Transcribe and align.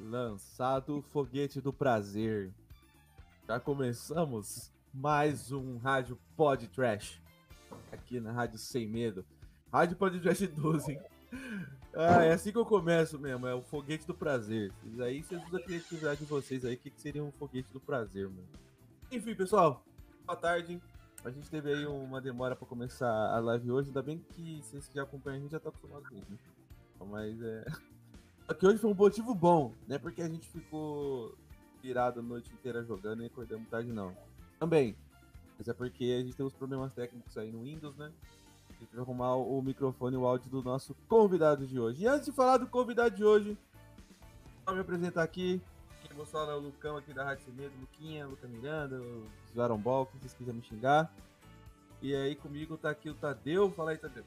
Lançado 0.00 0.98
o 0.98 1.02
foguete 1.02 1.60
do 1.60 1.74
prazer. 1.74 2.50
Já 3.46 3.60
começamos 3.60 4.72
mais 4.94 5.52
um 5.52 5.76
Rádio 5.76 6.18
Pod 6.34 6.66
Trash. 6.68 7.20
Aqui 7.92 8.18
na 8.18 8.32
Rádio 8.32 8.58
Sem 8.58 8.88
Medo. 8.88 9.26
Rádio 9.70 9.98
Pod 9.98 10.18
Trash 10.18 10.48
12, 10.48 10.92
hein? 10.92 11.00
Ah, 11.94 12.24
é 12.24 12.32
assim 12.32 12.50
que 12.50 12.56
eu 12.56 12.64
começo 12.64 13.18
mesmo, 13.18 13.46
é 13.46 13.54
o 13.54 13.60
foguete 13.60 14.06
do 14.06 14.14
prazer. 14.14 14.72
E 14.84 15.02
aí 15.02 15.22
vocês 15.22 15.44
usam 15.46 15.60
a 15.60 15.62
criatividade 15.62 16.20
de 16.20 16.26
vocês 16.26 16.64
aí, 16.64 16.76
o 16.76 16.78
que, 16.78 16.92
seria 16.96 17.22
um 17.22 17.30
foguete 17.32 17.70
do 17.70 17.80
prazer, 17.80 18.26
mano. 18.26 18.48
Enfim, 19.12 19.34
pessoal, 19.34 19.84
boa 20.24 20.36
tarde. 20.36 20.80
A 21.22 21.30
gente 21.30 21.50
teve 21.50 21.74
aí 21.74 21.86
uma 21.86 22.22
demora 22.22 22.56
pra 22.56 22.66
começar 22.66 23.10
a 23.10 23.38
live 23.40 23.70
hoje, 23.70 23.88
ainda 23.88 24.02
bem 24.02 24.18
que 24.30 24.62
vocês 24.62 24.88
que 24.88 24.94
já 24.94 25.02
acompanham 25.02 25.38
a 25.38 25.42
gente 25.42 25.50
já 25.50 25.60
tá 25.60 25.68
acostumado 25.68 26.08
com 26.08 26.16
isso, 26.16 26.30
né? 26.30 26.38
Mas 27.06 27.42
é. 27.42 27.64
Que 28.60 28.66
hoje 28.66 28.76
foi 28.76 28.90
um 28.90 28.94
motivo 28.94 29.34
bom, 29.34 29.72
não 29.88 29.96
é 29.96 29.98
porque 29.98 30.20
a 30.20 30.28
gente 30.28 30.46
ficou 30.46 31.34
virado 31.82 32.20
a 32.20 32.22
noite 32.22 32.52
inteira 32.52 32.84
jogando 32.84 33.22
e 33.22 33.26
acordamos 33.26 33.66
tarde, 33.70 33.90
não. 33.90 34.14
Também. 34.58 34.94
Mas 35.56 35.66
é 35.66 35.72
porque 35.72 36.04
a 36.04 36.22
gente 36.22 36.36
tem 36.36 36.44
uns 36.44 36.52
problemas 36.52 36.92
técnicos 36.92 37.38
aí 37.38 37.50
no 37.50 37.62
Windows, 37.62 37.96
né? 37.96 38.12
Gente 38.78 38.94
vai 38.94 39.02
arrumar 39.02 39.34
o 39.36 39.62
microfone 39.62 40.14
e 40.14 40.18
o 40.18 40.26
áudio 40.26 40.50
do 40.50 40.62
nosso 40.62 40.94
convidado 41.08 41.66
de 41.66 41.80
hoje. 41.80 42.02
E 42.02 42.06
antes 42.06 42.26
de 42.26 42.32
falar 42.32 42.58
do 42.58 42.66
convidado 42.66 43.16
de 43.16 43.24
hoje, 43.24 43.56
vou 44.66 44.74
me 44.74 44.82
apresentar 44.82 45.22
aqui. 45.22 45.58
Quem 46.02 46.14
vou 46.14 46.26
falar 46.26 46.52
é 46.52 46.56
o 46.56 46.60
Lucão 46.60 46.98
aqui 46.98 47.14
da 47.14 47.24
Rádio 47.24 47.46
Sem 47.46 47.54
Medo, 47.54 47.72
Luquinha, 47.80 48.26
Luca 48.26 48.46
Miranda, 48.46 49.00
o 49.00 49.26
Zaron 49.54 49.78
Ball, 49.78 50.04
se 50.04 50.18
vocês 50.18 50.34
quiserem 50.34 50.60
me 50.60 50.66
xingar. 50.66 51.10
E 52.02 52.14
aí 52.14 52.36
comigo 52.36 52.76
tá 52.76 52.90
aqui 52.90 53.08
o 53.08 53.14
Tadeu. 53.14 53.70
Fala 53.70 53.92
aí, 53.92 53.96
Tadeu. 53.96 54.24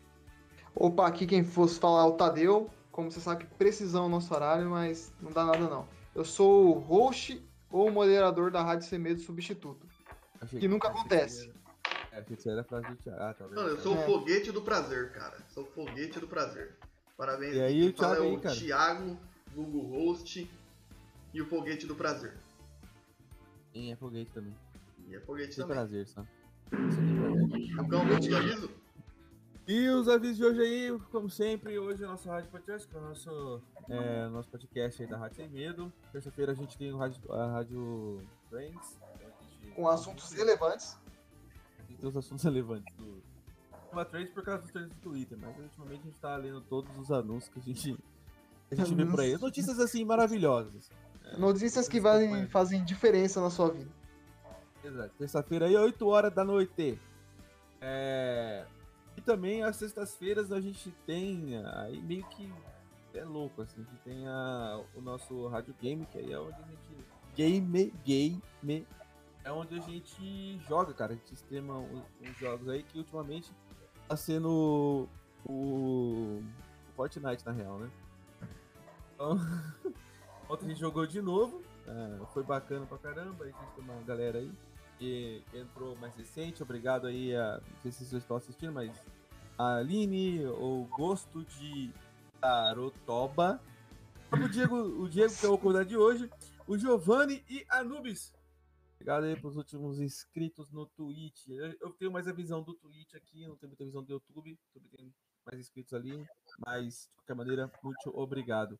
Opa, 0.75 1.07
aqui 1.07 1.25
quem 1.25 1.43
fosse 1.43 1.79
falar 1.79 2.03
é 2.03 2.05
o 2.05 2.13
Tadeu. 2.13 2.69
Como 2.91 3.11
você 3.11 3.19
sabe, 3.19 3.45
precisão 3.57 4.05
o 4.05 4.09
nosso 4.09 4.33
horário, 4.33 4.69
mas 4.69 5.11
não 5.21 5.31
dá 5.31 5.45
nada 5.45 5.67
não. 5.67 5.87
Eu 6.13 6.23
sou 6.23 6.75
o 6.75 6.79
host 6.79 7.43
ou 7.71 7.91
moderador 7.91 8.51
da 8.51 8.61
Rádio 8.61 8.87
Sem 8.87 8.99
Medo 8.99 9.19
substituto. 9.19 9.87
Achei 10.39 10.59
Que 10.59 10.67
nunca 10.67 10.89
acontece. 10.89 11.49
era- 11.49 11.63
É, 12.11 12.19
achei 12.19 12.23
que 12.25 12.33
isso 12.41 12.49
era 12.49 12.61
a 12.61 12.63
frase 12.63 12.87
do 12.87 12.95
Thiago. 12.97 13.19
Ah, 13.21 13.33
tá 13.33 13.47
Mano, 13.47 13.69
eu 13.69 13.79
sou 13.79 13.95
É. 13.95 13.99
o 13.99 14.05
foguete 14.05 14.51
do 14.51 14.61
prazer, 14.61 15.11
cara. 15.11 15.37
Sou 15.49 15.63
o 15.63 15.67
foguete 15.67 16.19
do 16.19 16.27
prazer. 16.27 16.77
Parabéns. 17.17 17.55
E 17.55 17.61
aí, 17.61 17.79
Quem 17.81 17.89
o 17.89 17.93
fala 17.97 18.15
Thiago 18.15 18.23
é 18.23 18.29
aí, 18.29 18.37
o 18.37 18.41
cara? 18.41 18.55
Thiago, 18.55 19.19
Google 19.55 19.81
Host 19.89 20.51
e 21.33 21.41
o 21.41 21.45
foguete 21.47 21.87
do 21.87 21.95
prazer. 21.95 22.33
Sim, 23.73 23.91
é 23.91 23.95
foguete 23.95 24.31
também. 24.31 24.55
E 25.07 25.15
é 25.15 25.19
foguete 25.21 25.55
Sem 25.55 25.63
também. 25.63 25.77
prazer, 25.77 26.07
só. 26.07 26.21
Só 26.21 26.27
tem 26.69 27.15
prazer. 27.17 27.75
Lucão, 27.75 28.05
vamos 28.07 28.27
do 28.27 28.35
aviso? 28.37 28.69
E 29.65 29.87
os 29.89 30.09
avisos 30.09 30.35
de 30.37 30.43
hoje 30.43 30.61
aí, 30.61 30.99
como 31.09 31.29
sempre, 31.29 31.79
hoje 31.79 32.03
é 32.03 32.07
o 32.07 32.09
nosso 32.11 32.27
Rádio 32.27 32.49
Podcast, 32.51 32.85
que 32.87 32.95
é 32.95 32.99
o 32.99 33.03
nosso, 33.03 33.61
é, 33.89 34.27
nosso 34.27 34.49
podcast 34.49 35.01
aí 35.01 35.07
da 35.09 35.17
Rádio 35.17 35.37
Sem 35.37 35.49
Medo. 35.49 35.91
Terça-feira 36.11 36.51
a 36.51 36.55
gente 36.55 36.77
tem 36.77 36.91
o 36.91 36.97
Rádio, 36.97 37.31
a 37.31 37.47
Rádio 37.47 38.21
Friends. 38.49 38.99
gente- 39.61 39.73
Com 39.73 39.87
assuntos 39.87 40.31
relevantes. 40.33 40.97
Tem 41.97 42.09
os 42.09 42.17
assuntos 42.17 42.43
relevantes 42.43 42.93
do. 42.95 43.23
Uma 43.91 44.03
trade 44.03 44.31
por 44.31 44.43
causa 44.43 44.63
dos 44.63 44.71
trades 44.71 44.89
do 44.89 44.95
Twitter, 45.01 45.37
mas 45.39 45.57
ultimamente 45.57 46.01
a 46.01 46.05
gente 46.05 46.19
tá 46.19 46.35
lendo 46.35 46.59
todos 46.61 46.97
os 46.97 47.11
anúncios 47.11 47.53
que 47.53 47.59
a 47.59 47.63
gente, 47.63 47.97
a 48.71 48.75
gente 48.75 48.95
vê 48.95 49.05
por 49.05 49.19
aí. 49.21 49.37
Notícias 49.37 49.79
assim 49.79 50.03
maravilhosas. 50.03 50.89
Notícias 51.37 51.87
que 51.87 52.01
vai, 52.01 52.47
fazem 52.47 52.83
diferença 52.83 53.39
na 53.39 53.49
sua 53.49 53.69
vida. 53.71 53.89
Exato. 54.83 55.13
Terça-feira 55.17 55.67
aí, 55.67 55.75
8 55.77 56.05
horas 56.07 56.33
da 56.33 56.43
noite. 56.43 56.99
É... 57.79 58.65
Também 59.25 59.63
às 59.63 59.77
sextas-feiras 59.77 60.51
a 60.51 60.59
gente 60.59 60.91
tem 61.05 61.57
aí 61.65 62.01
meio 62.01 62.25
que 62.25 62.51
é 63.13 63.23
louco, 63.23 63.61
assim, 63.61 63.83
gente 63.83 63.95
tem 64.03 64.27
a, 64.27 64.83
o 64.95 65.01
nosso 65.01 65.47
Rádio 65.47 65.73
Game, 65.79 66.05
que 66.05 66.17
aí 66.17 66.33
é 66.33 66.39
onde 66.39 66.55
a 66.55 66.65
gente. 66.65 67.13
Game, 67.35 67.93
game, 68.05 68.87
é 69.43 69.51
onde 69.51 69.77
a 69.77 69.81
gente 69.81 70.59
joga, 70.67 70.93
cara. 70.93 71.13
A 71.13 71.15
gente 71.15 71.33
extrema 71.33 71.77
uns, 71.77 72.37
jogos 72.37 72.69
aí 72.69 72.83
que 72.83 72.97
ultimamente 72.97 73.51
tá 74.07 74.15
sendo 74.15 75.07
o, 75.45 75.51
o 75.51 76.43
Fortnite, 76.95 77.45
na 77.45 77.51
real, 77.51 77.79
né? 77.79 77.91
Então, 79.13 79.37
ontem 80.49 80.65
a 80.65 80.69
gente 80.69 80.79
jogou 80.79 81.05
de 81.05 81.21
novo. 81.21 81.61
é, 81.87 82.25
foi 82.33 82.43
bacana 82.43 82.85
pra 82.85 82.97
caramba. 82.97 83.43
A 83.43 83.47
gente 83.47 83.57
tem 83.75 83.83
uma 83.83 84.01
galera 84.03 84.39
aí 84.39 84.51
que 85.03 85.43
entrou 85.53 85.97
mais 85.97 86.15
recente. 86.15 86.63
Obrigado 86.63 87.07
aí 87.07 87.35
a. 87.35 87.59
Não 87.59 87.81
sei 87.81 87.91
se 87.91 88.05
vocês 88.05 88.23
estão 88.23 88.37
assistindo, 88.37 88.71
mas 88.71 88.89
a 89.57 89.75
Aline, 89.75 90.45
o 90.45 90.87
Gosto 90.89 91.43
de 91.43 91.91
Tarotoba. 92.39 93.61
O 94.31 94.49
Diego, 94.49 94.77
o 94.77 95.09
Diego, 95.09 95.35
que 95.35 95.45
é 95.45 95.49
o 95.49 95.57
convidado 95.57 95.89
de 95.89 95.97
hoje, 95.97 96.29
o 96.65 96.77
Giovanni 96.77 97.43
e 97.49 97.65
Anubis. 97.69 98.33
Obrigado 98.95 99.25
aí 99.25 99.39
pros 99.39 99.57
últimos 99.57 99.99
inscritos 99.99 100.71
no 100.71 100.85
Twitch. 100.85 101.49
Eu, 101.49 101.91
tenho 101.91 102.11
mais 102.11 102.27
a 102.27 102.31
visão 102.31 102.63
do 102.63 102.73
Twitch 102.73 103.13
aqui, 103.13 103.45
não 103.45 103.57
tenho 103.57 103.69
muita 103.71 103.83
visão 103.83 104.01
do 104.01 104.13
YouTube. 104.13 104.57
YouTube 104.73 104.89
tem 104.89 105.13
mais 105.45 105.59
inscritos 105.59 105.93
ali, 105.93 106.25
mas 106.65 107.09
de 107.09 107.15
qualquer 107.17 107.35
maneira, 107.35 107.71
muito 107.83 108.09
obrigado. 108.17 108.79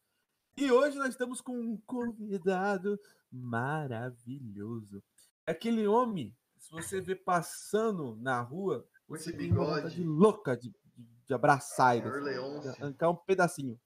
E 0.56 0.72
hoje 0.72 0.98
nós 0.98 1.10
estamos 1.10 1.42
com 1.42 1.60
um 1.60 1.78
convidado 1.86 2.98
maravilhoso. 3.30 5.04
É 5.46 5.52
Aquele 5.52 5.86
homem, 5.88 6.36
se 6.58 6.72
você 6.72 7.02
vê 7.02 7.16
passando 7.16 8.16
na 8.22 8.42
rua, 8.42 8.86
Com 9.08 9.16
você 9.16 9.30
esse 9.30 9.38
tem 9.38 9.50
bigode. 9.50 9.76
vontade 9.82 10.04
louca 10.04 10.56
de, 10.58 10.70
de, 10.70 11.08
de 11.28 11.34
abraçar 11.34 11.98
ele. 11.98 12.08
assim, 12.08 12.60
de 12.62 12.70
arrancar 12.70 13.10
um 13.10 13.16
pedacinho. 13.16 13.80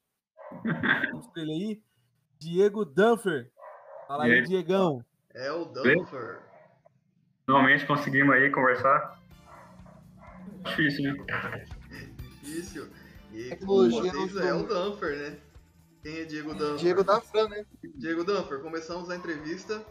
Vamos 1.10 1.26
pra 1.28 1.42
ele 1.42 1.52
aí. 1.52 1.82
Diego 2.38 2.84
Dunfer. 2.84 3.50
Fala 4.06 4.24
aí, 4.24 4.32
aí? 4.32 4.42
Diegão. 4.42 5.04
É 5.34 5.52
o 5.52 5.64
Dunfer. 5.66 6.40
Finalmente 7.44 7.86
conseguimos 7.86 8.34
aí 8.34 8.50
conversar. 8.50 9.18
Difícil, 10.64 11.04
né? 11.14 11.64
Difícil. 12.42 12.88
E 13.32 13.44
com 13.44 13.48
Tecnologia 13.50 14.12
vocês 14.12 14.34
não- 14.34 14.42
é 14.42 14.54
o 14.54 14.66
Dunfer, 14.66 15.16
né? 15.18 15.38
Quem 16.02 16.18
é 16.20 16.24
Diego 16.24 16.54
Dunfer? 16.54 16.76
Diego 16.76 17.04
da 17.04 17.20
Fran, 17.20 17.48
né? 17.48 17.66
Diego 17.96 18.24
Dunfer, 18.24 18.60
começamos 18.62 19.10
a 19.10 19.16
entrevista, 19.16 19.84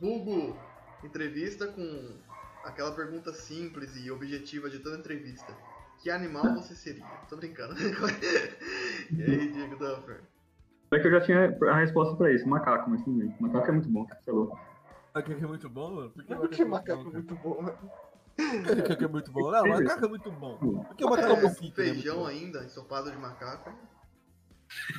vulgo 0.00 0.56
entrevista 1.02 1.66
com 1.68 2.16
aquela 2.64 2.92
pergunta 2.92 3.32
simples 3.32 3.96
e 3.96 4.10
objetiva 4.10 4.68
de 4.68 4.78
toda 4.80 4.98
entrevista. 4.98 5.52
Que 5.98 6.10
animal 6.10 6.54
você 6.54 6.74
seria? 6.74 7.02
Tô 7.28 7.36
brincando. 7.36 7.74
e 9.10 9.22
aí, 9.22 9.52
Diego 9.52 9.76
Dunfer? 9.76 10.20
É 10.92 10.98
que 10.98 11.06
eu 11.06 11.10
já 11.10 11.20
tinha 11.20 11.58
a 11.70 11.78
resposta 11.80 12.16
pra 12.16 12.32
isso, 12.32 12.48
macaco, 12.48 12.88
mas 12.90 13.02
tudo 13.02 13.18
bem. 13.18 13.34
Macaco 13.40 13.68
é 13.68 13.72
muito 13.72 13.88
bom, 13.88 14.06
você 14.06 14.30
é 14.30 14.32
louco. 14.32 14.58
Macaco 15.14 15.32
é 15.32 15.46
muito 15.46 15.68
bom, 15.68 15.94
mano. 15.94 16.10
Por 16.10 16.24
que 16.24 16.34
Por 16.34 16.48
que 16.48 16.64
macaco 16.64 17.04
macaco 17.04 17.10
é 17.10 17.12
muito 17.12 17.34
bom, 17.36 17.54
bom? 17.54 17.62
Macaco 18.76 19.04
é 19.04 19.08
muito 19.08 19.32
bom. 19.32 19.50
Não, 19.50 19.66
macaco 19.68 20.04
é 20.04 20.08
muito 20.08 20.30
bom. 20.32 20.58
Por 20.58 20.96
que 20.96 21.04
o 21.04 21.10
macaco 21.10 21.32
É, 21.32 21.42
muito 21.42 21.72
feijão 21.74 22.18
bom? 22.18 22.26
ainda, 22.26 22.64
ensopado 22.64 23.10
de 23.10 23.18
macaco. 23.18 23.70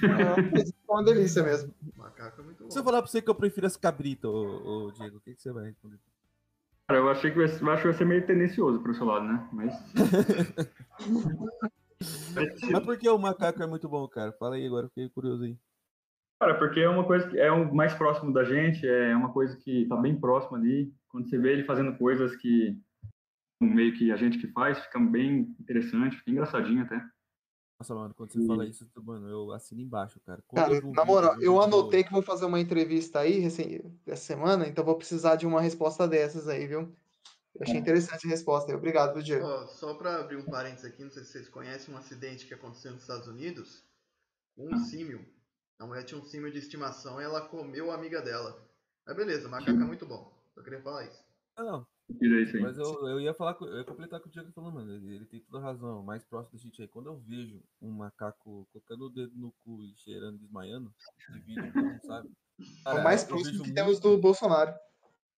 É 0.03 0.91
uma 0.91 1.03
delícia 1.03 1.43
mesmo. 1.43 1.73
Macaco 1.95 2.41
é 2.41 2.43
muito 2.43 2.63
bom. 2.63 2.71
Se 2.71 2.79
eu 2.79 2.83
falar 2.83 3.01
pra 3.01 3.09
você 3.09 3.21
que 3.21 3.29
eu 3.29 3.35
prefiro 3.35 3.67
as 3.67 3.77
cabritas, 3.77 4.29
ô, 4.29 4.87
ô, 4.87 4.91
Diego, 4.91 5.17
o 5.17 5.21
que, 5.21 5.35
que 5.35 5.41
você 5.41 5.51
vai 5.51 5.65
responder? 5.65 5.99
Cara, 6.87 6.99
eu 6.99 7.09
achei 7.09 7.29
que 7.29 7.37
vai, 7.37 7.45
eu 7.45 7.71
acho 7.71 7.81
que 7.81 7.87
vai 7.87 7.93
ser 7.93 8.05
meio 8.05 8.25
tendencioso 8.25 8.79
pro 8.81 8.95
seu 8.95 9.05
lado, 9.05 9.25
né? 9.25 9.47
Mas. 9.53 9.73
Mas 12.71 12.83
por 12.83 12.97
que 12.97 13.09
o 13.09 13.17
macaco 13.17 13.61
é 13.61 13.67
muito 13.67 13.87
bom, 13.89 14.07
cara? 14.07 14.31
Fala 14.33 14.55
aí 14.55 14.65
agora, 14.65 14.87
fiquei 14.87 15.09
curioso 15.09 15.43
aí. 15.43 15.57
Cara, 16.39 16.57
porque 16.57 16.79
é 16.79 16.89
uma 16.89 17.03
coisa 17.03 17.27
que 17.27 17.37
é 17.37 17.51
o 17.51 17.75
mais 17.75 17.93
próximo 17.93 18.31
da 18.31 18.45
gente, 18.45 18.87
é 18.87 19.13
uma 19.13 19.33
coisa 19.33 19.57
que 19.57 19.85
tá 19.87 19.97
bem 19.97 20.17
próximo 20.17 20.55
ali. 20.55 20.93
Quando 21.09 21.29
você 21.29 21.37
vê 21.37 21.51
ele 21.51 21.65
fazendo 21.65 21.97
coisas 21.97 22.35
que 22.37 22.79
meio 23.61 23.93
que 23.97 24.11
a 24.11 24.15
gente 24.15 24.37
que 24.37 24.47
faz, 24.47 24.79
fica 24.79 24.99
bem 24.99 25.53
interessante, 25.59 26.15
fica 26.15 26.31
engraçadinho 26.31 26.83
até. 26.83 27.03
Nossa, 27.79 27.95
mano, 27.95 28.13
quando 28.13 28.31
você 28.33 28.45
fala 28.45 28.65
isso, 28.65 28.85
mano, 29.01 29.29
eu 29.29 29.51
assino 29.53 29.79
embaixo, 29.79 30.19
cara. 30.25 30.43
Quando 30.45 30.63
Cara, 30.63 30.73
eu 30.75 30.91
na 30.91 31.05
moral, 31.05 31.31
eu 31.35 31.37
vídeo- 31.37 31.61
anotei 31.61 32.03
que 32.03 32.11
vou 32.11 32.21
fazer 32.21 32.43
uma 32.45 32.59
entrevista 32.59 33.19
aí 33.19 33.39
recém- 33.39 33.81
essa 34.05 34.21
semana, 34.21 34.67
então 34.67 34.83
vou 34.83 34.95
precisar 34.97 35.37
de 35.37 35.47
uma 35.47 35.61
resposta 35.61 36.05
dessas 36.05 36.49
aí, 36.49 36.67
viu? 36.67 36.81
Eu 37.55 37.61
achei 37.63 37.77
interessante 37.77 38.27
a 38.27 38.29
resposta 38.29 38.69
aí. 38.71 38.77
Obrigado, 38.77 39.23
Diego. 39.23 39.45
Ó, 39.45 39.65
só 39.67 39.93
pra 39.93 40.19
abrir 40.19 40.35
um 40.35 40.43
parênteses 40.45 40.85
aqui, 40.85 41.03
não 41.03 41.09
sei 41.11 41.23
se 41.23 41.31
vocês 41.31 41.47
conhecem 41.49 41.93
um 41.93 41.97
acidente 41.97 42.45
que 42.45 42.53
aconteceu 42.53 42.91
nos 42.91 43.01
Estados 43.01 43.27
Unidos. 43.27 43.83
Um 44.57 44.77
símio. 44.77 45.25
A 45.79 45.85
mulher 45.85 46.03
tinha 46.03 46.19
um 46.19 46.23
símio 46.25 46.51
de 46.51 46.59
estimação 46.59 47.21
e 47.21 47.23
ela 47.23 47.39
comeu 47.47 47.91
a 47.91 47.95
amiga 47.95 48.21
dela. 48.21 48.61
Mas 49.07 49.15
beleza, 49.15 49.47
macaco 49.47 49.71
é 49.81 49.85
muito 49.85 50.05
bom. 50.05 50.31
Só 50.53 50.61
queria 50.61 50.81
falar 50.81 51.05
isso. 51.05 51.23
Ah, 51.55 51.63
não, 51.63 51.87
Tira 52.17 52.41
isso 52.41 52.57
aí. 52.57 52.61
mas 52.63 52.77
eu, 52.77 53.07
eu 53.07 53.19
ia 53.21 53.33
falar, 53.33 53.55
eu 53.61 53.77
ia 53.77 53.83
completar 53.83 54.19
com 54.19 54.27
o 54.27 54.31
Diego 54.31 54.51
falando, 54.51 54.73
mano, 54.73 54.93
ele, 54.93 55.15
ele 55.15 55.25
tem 55.25 55.39
toda 55.41 55.59
a 55.59 55.61
razão, 55.61 56.03
mais 56.03 56.23
próximo 56.25 56.57
da 56.57 56.63
gente 56.63 56.81
aí. 56.81 56.87
Quando 56.87 57.07
eu 57.07 57.17
vejo 57.17 57.61
um 57.81 57.91
macaco 57.91 58.67
colocando 58.71 59.05
o 59.05 59.09
dedo 59.09 59.31
no 59.35 59.51
cu 59.63 59.83
e 59.83 59.95
cheirando, 59.95 60.39
desmaiando, 60.39 60.93
de 61.31 61.39
vídeo, 61.39 61.61
mundo 61.75 61.99
sabe. 62.03 62.29
É 62.59 62.83
Cara, 62.83 62.99
o 62.99 63.03
mais 63.03 63.23
próximo 63.23 63.63
que 63.63 63.73
temos 63.73 63.99
do 63.99 64.17
Bolsonaro. 64.17 64.73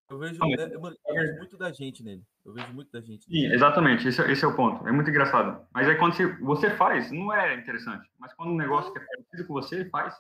Eu 0.10 0.18
vejo, 0.18 0.44
é, 0.44 0.78
mano, 0.78 0.98
eu 1.08 1.14
vejo 1.16 1.38
muito 1.38 1.58
da 1.58 1.72
gente 1.72 2.04
nele. 2.04 2.24
Eu 2.44 2.54
vejo 2.54 2.74
muito 2.74 2.92
da 2.92 3.00
gente. 3.00 3.26
Sim, 3.26 3.46
exatamente, 3.46 4.08
esse, 4.08 4.22
é- 4.22 4.32
esse 4.32 4.44
é 4.44 4.48
o 4.48 4.56
ponto. 4.56 4.86
É 4.88 4.92
muito 4.92 5.10
engraçado. 5.10 5.66
Mas 5.74 5.88
aí 5.88 5.98
quando 5.98 6.14
você, 6.14 6.28
você 6.38 6.76
faz, 6.76 7.12
não 7.12 7.34
é 7.34 7.56
interessante. 7.56 8.10
Mas 8.18 8.34
quando 8.34 8.52
um 8.52 8.58
negócio 8.58 8.92
que 8.92 9.00
é 9.00 9.06
parecido 9.06 9.48
com 9.48 9.54
você 9.54 9.86
faz, 9.90 10.14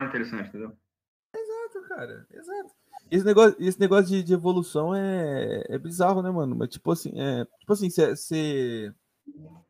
é 0.00 0.04
interessante, 0.06 0.48
entendeu? 0.48 0.74
Exato, 1.34 1.88
cara. 1.88 2.26
Exato. 2.30 2.70
Esse 3.10 3.24
negócio, 3.24 3.56
esse 3.58 3.80
negócio 3.80 4.06
de, 4.06 4.22
de 4.22 4.32
evolução 4.32 4.94
é, 4.94 5.64
é 5.68 5.78
bizarro, 5.78 6.22
né, 6.22 6.30
mano? 6.30 6.54
Mas 6.56 6.68
tipo 6.68 6.90
assim, 6.92 7.12
é, 7.20 7.44
tipo 7.58 7.72
assim, 7.72 7.90
você. 7.90 8.92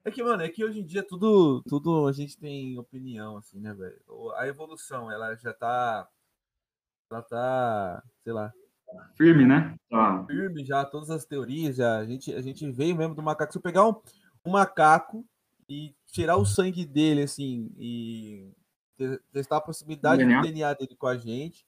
É 0.05 0.11
que, 0.11 0.23
mano, 0.23 0.43
é 0.43 0.49
que 0.49 0.65
hoje 0.65 0.81
em 0.81 0.85
dia 0.85 1.03
tudo, 1.03 1.63
tudo 1.63 2.07
a 2.07 2.13
gente 2.13 2.37
tem 2.39 2.79
opinião, 2.79 3.37
assim, 3.37 3.61
né, 3.61 3.75
velho? 3.75 4.01
A 4.37 4.47
evolução, 4.47 5.11
ela 5.11 5.35
já 5.37 5.53
tá. 5.53 6.09
Ela 7.11 7.23
tá, 7.23 8.03
sei 8.23 8.33
lá, 8.33 8.53
Firme, 9.17 9.47
né? 9.47 9.77
Tá. 9.89 10.25
firme 10.27 10.65
já, 10.65 10.85
todas 10.85 11.11
as 11.11 11.25
teorias, 11.25 11.77
já. 11.77 11.99
A 11.99 12.05
gente, 12.05 12.33
a 12.33 12.41
gente 12.41 12.71
veio 12.71 12.97
mesmo 12.97 13.15
do 13.15 13.23
macaco. 13.23 13.53
Se 13.53 13.59
eu 13.59 13.63
pegar 13.63 13.87
um, 13.87 13.95
um 14.45 14.51
macaco 14.51 15.25
e 15.69 15.95
tirar 16.07 16.37
o 16.37 16.47
sangue 16.47 16.85
dele, 16.85 17.23
assim, 17.23 17.71
e 17.79 18.51
te- 18.97 19.21
testar 19.33 19.59
a 19.59 19.61
proximidade 19.61 20.25
DNA. 20.25 20.41
do 20.41 20.47
DNA 20.47 20.75
dele 20.75 20.97
com 20.97 21.07
a 21.07 21.17
gente, 21.17 21.67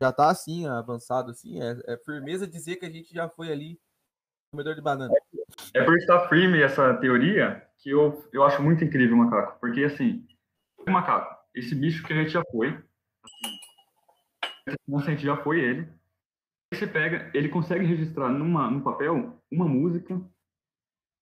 já 0.00 0.12
tá 0.12 0.30
assim, 0.30 0.66
avançado, 0.66 1.30
assim. 1.30 1.60
É, 1.60 1.94
é 1.94 1.96
firmeza 1.98 2.46
dizer 2.46 2.76
que 2.76 2.86
a 2.86 2.90
gente 2.90 3.12
já 3.12 3.28
foi 3.28 3.50
ali 3.50 3.78
comedor 4.50 4.74
de 4.74 4.80
banana. 4.80 5.12
É 5.74 5.82
por 5.82 5.96
estar 5.96 6.28
firme 6.28 6.62
essa 6.62 6.94
teoria 6.94 7.66
que 7.78 7.90
eu, 7.90 8.24
eu 8.32 8.44
acho 8.44 8.62
muito 8.62 8.84
incrível 8.84 9.16
o 9.16 9.18
macaco. 9.18 9.58
Porque, 9.60 9.82
assim, 9.84 10.26
o 10.86 10.90
macaco, 10.90 11.36
esse 11.54 11.74
bicho 11.74 12.06
que 12.06 12.12
a 12.12 12.16
gente 12.16 12.30
já 12.30 12.42
foi, 12.50 12.78
assim, 14.68 14.96
a 14.96 15.00
gente 15.00 15.24
já 15.24 15.36
foi 15.36 15.60
ele. 15.60 15.80
Aí 16.72 16.78
você 16.78 16.86
pega, 16.86 17.30
ele 17.34 17.48
consegue 17.48 17.84
registrar 17.84 18.28
numa, 18.28 18.70
num 18.70 18.80
papel 18.80 19.38
uma 19.50 19.66
música, 19.66 20.20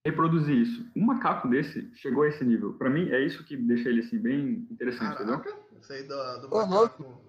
reproduzir 0.07 0.57
isso. 0.57 0.91
Um 0.95 1.05
macaco 1.05 1.49
desse 1.49 1.91
chegou 1.97 2.25
a 2.25 2.29
esse 2.29 2.45
nível. 2.45 2.75
Pra 2.75 2.91
mim, 2.91 3.09
é 3.11 3.21
isso 3.21 3.45
que 3.45 3.57
deixa 3.57 3.89
ele, 3.89 4.01
assim, 4.01 4.19
bem 4.19 4.67
interessante, 4.71 5.15
entendeu? 5.15 5.41
Caraca, 5.41 5.63
isso 5.81 5.93
aí 5.93 6.03
do 6.05 6.55
Ô, 6.55 6.67
macaco. 6.67 7.22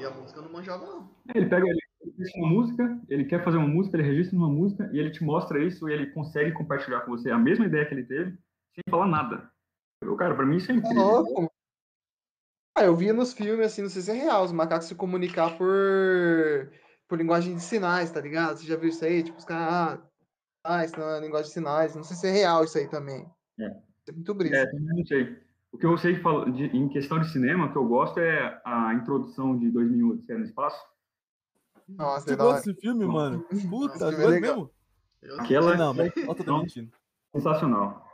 E 0.00 0.04
a 0.06 0.10
música 0.10 0.40
eu 0.40 0.44
não 0.44 0.52
manjava, 0.52 0.86
não. 0.86 1.10
É, 1.34 1.38
Ele 1.38 1.46
pega, 1.48 1.66
ele 1.68 1.80
uma 2.36 2.48
música, 2.48 3.00
ele 3.08 3.24
quer 3.26 3.44
fazer 3.44 3.58
uma 3.58 3.68
música, 3.68 3.96
ele 3.98 4.08
registra 4.08 4.36
uma 4.38 4.48
música 4.48 4.88
e 4.92 4.98
ele 4.98 5.10
te 5.10 5.22
mostra 5.22 5.62
isso 5.62 5.88
e 5.88 5.92
ele 5.92 6.10
consegue 6.12 6.52
compartilhar 6.52 7.02
com 7.02 7.10
você 7.10 7.30
a 7.30 7.38
mesma 7.38 7.66
ideia 7.66 7.84
que 7.86 7.92
ele 7.94 8.04
teve 8.04 8.30
sem 8.74 8.82
falar 8.88 9.06
nada. 9.06 9.50
Eu, 10.02 10.16
cara, 10.16 10.34
pra 10.34 10.46
mim 10.46 10.56
isso 10.56 10.70
é 10.70 10.74
Tá 10.74 10.80
incrível. 10.80 11.02
louco. 11.02 11.52
Ah, 12.78 12.84
eu 12.84 12.96
via 12.96 13.12
nos 13.12 13.34
filmes, 13.34 13.66
assim, 13.66 13.82
não 13.82 13.90
sei 13.90 14.00
se 14.00 14.10
é 14.10 14.14
real, 14.14 14.44
os 14.44 14.52
macacos 14.52 14.86
se 14.86 14.94
comunicar 14.94 15.58
por, 15.58 16.72
por 17.06 17.18
linguagem 17.18 17.54
de 17.54 17.62
sinais, 17.62 18.10
tá 18.10 18.20
ligado? 18.20 18.56
Você 18.56 18.66
já 18.66 18.76
viu 18.76 18.88
isso 18.88 19.04
aí? 19.04 19.22
Tipo, 19.22 19.36
os 19.36 19.44
caras, 19.44 19.68
ah, 19.70 20.08
ah, 20.64 20.84
isso 20.84 20.98
não 20.98 21.10
é 21.10 21.20
linguagem 21.20 21.48
de 21.48 21.52
sinais. 21.52 21.94
Não 21.94 22.04
sei 22.04 22.16
se 22.16 22.26
é 22.28 22.30
real 22.30 22.64
isso 22.64 22.78
aí 22.78 22.88
também. 22.88 23.26
É. 23.58 23.66
É 24.08 24.12
muito 24.12 24.32
brisa. 24.34 24.56
É, 24.56 24.66
também 24.66 24.96
não 24.96 25.04
sei. 25.04 25.36
O 25.72 25.78
que 25.78 25.86
eu 25.86 25.96
sei 25.96 26.16
fala- 26.16 26.50
de- 26.50 26.64
em 26.76 26.88
questão 26.88 27.20
de 27.20 27.30
cinema, 27.30 27.66
o 27.66 27.72
que 27.72 27.78
eu 27.78 27.86
gosto 27.86 28.18
é 28.18 28.60
a 28.64 28.92
introdução 28.94 29.56
de 29.58 29.70
2001 29.70 30.10
Odisseia 30.10 30.38
no 30.38 30.44
Espaço. 30.44 30.80
Nossa, 31.88 32.26
Você 32.26 32.32
é 32.32 32.36
da 32.36 32.44
hora. 32.44 32.52
gosta 32.54 32.70
desse 32.70 32.80
filme, 32.80 33.04
mano? 33.06 33.40
Puta, 33.68 34.04
Nossa, 34.06 34.28
legal. 34.28 34.56
mesmo? 34.56 34.70
Aquela 35.38 35.76
Não, 35.76 35.94
mas 35.94 36.12
olha 36.16 36.42
o 36.42 36.44
Não. 36.46 36.58
mentindo. 36.62 36.90
sensacional. 37.34 38.06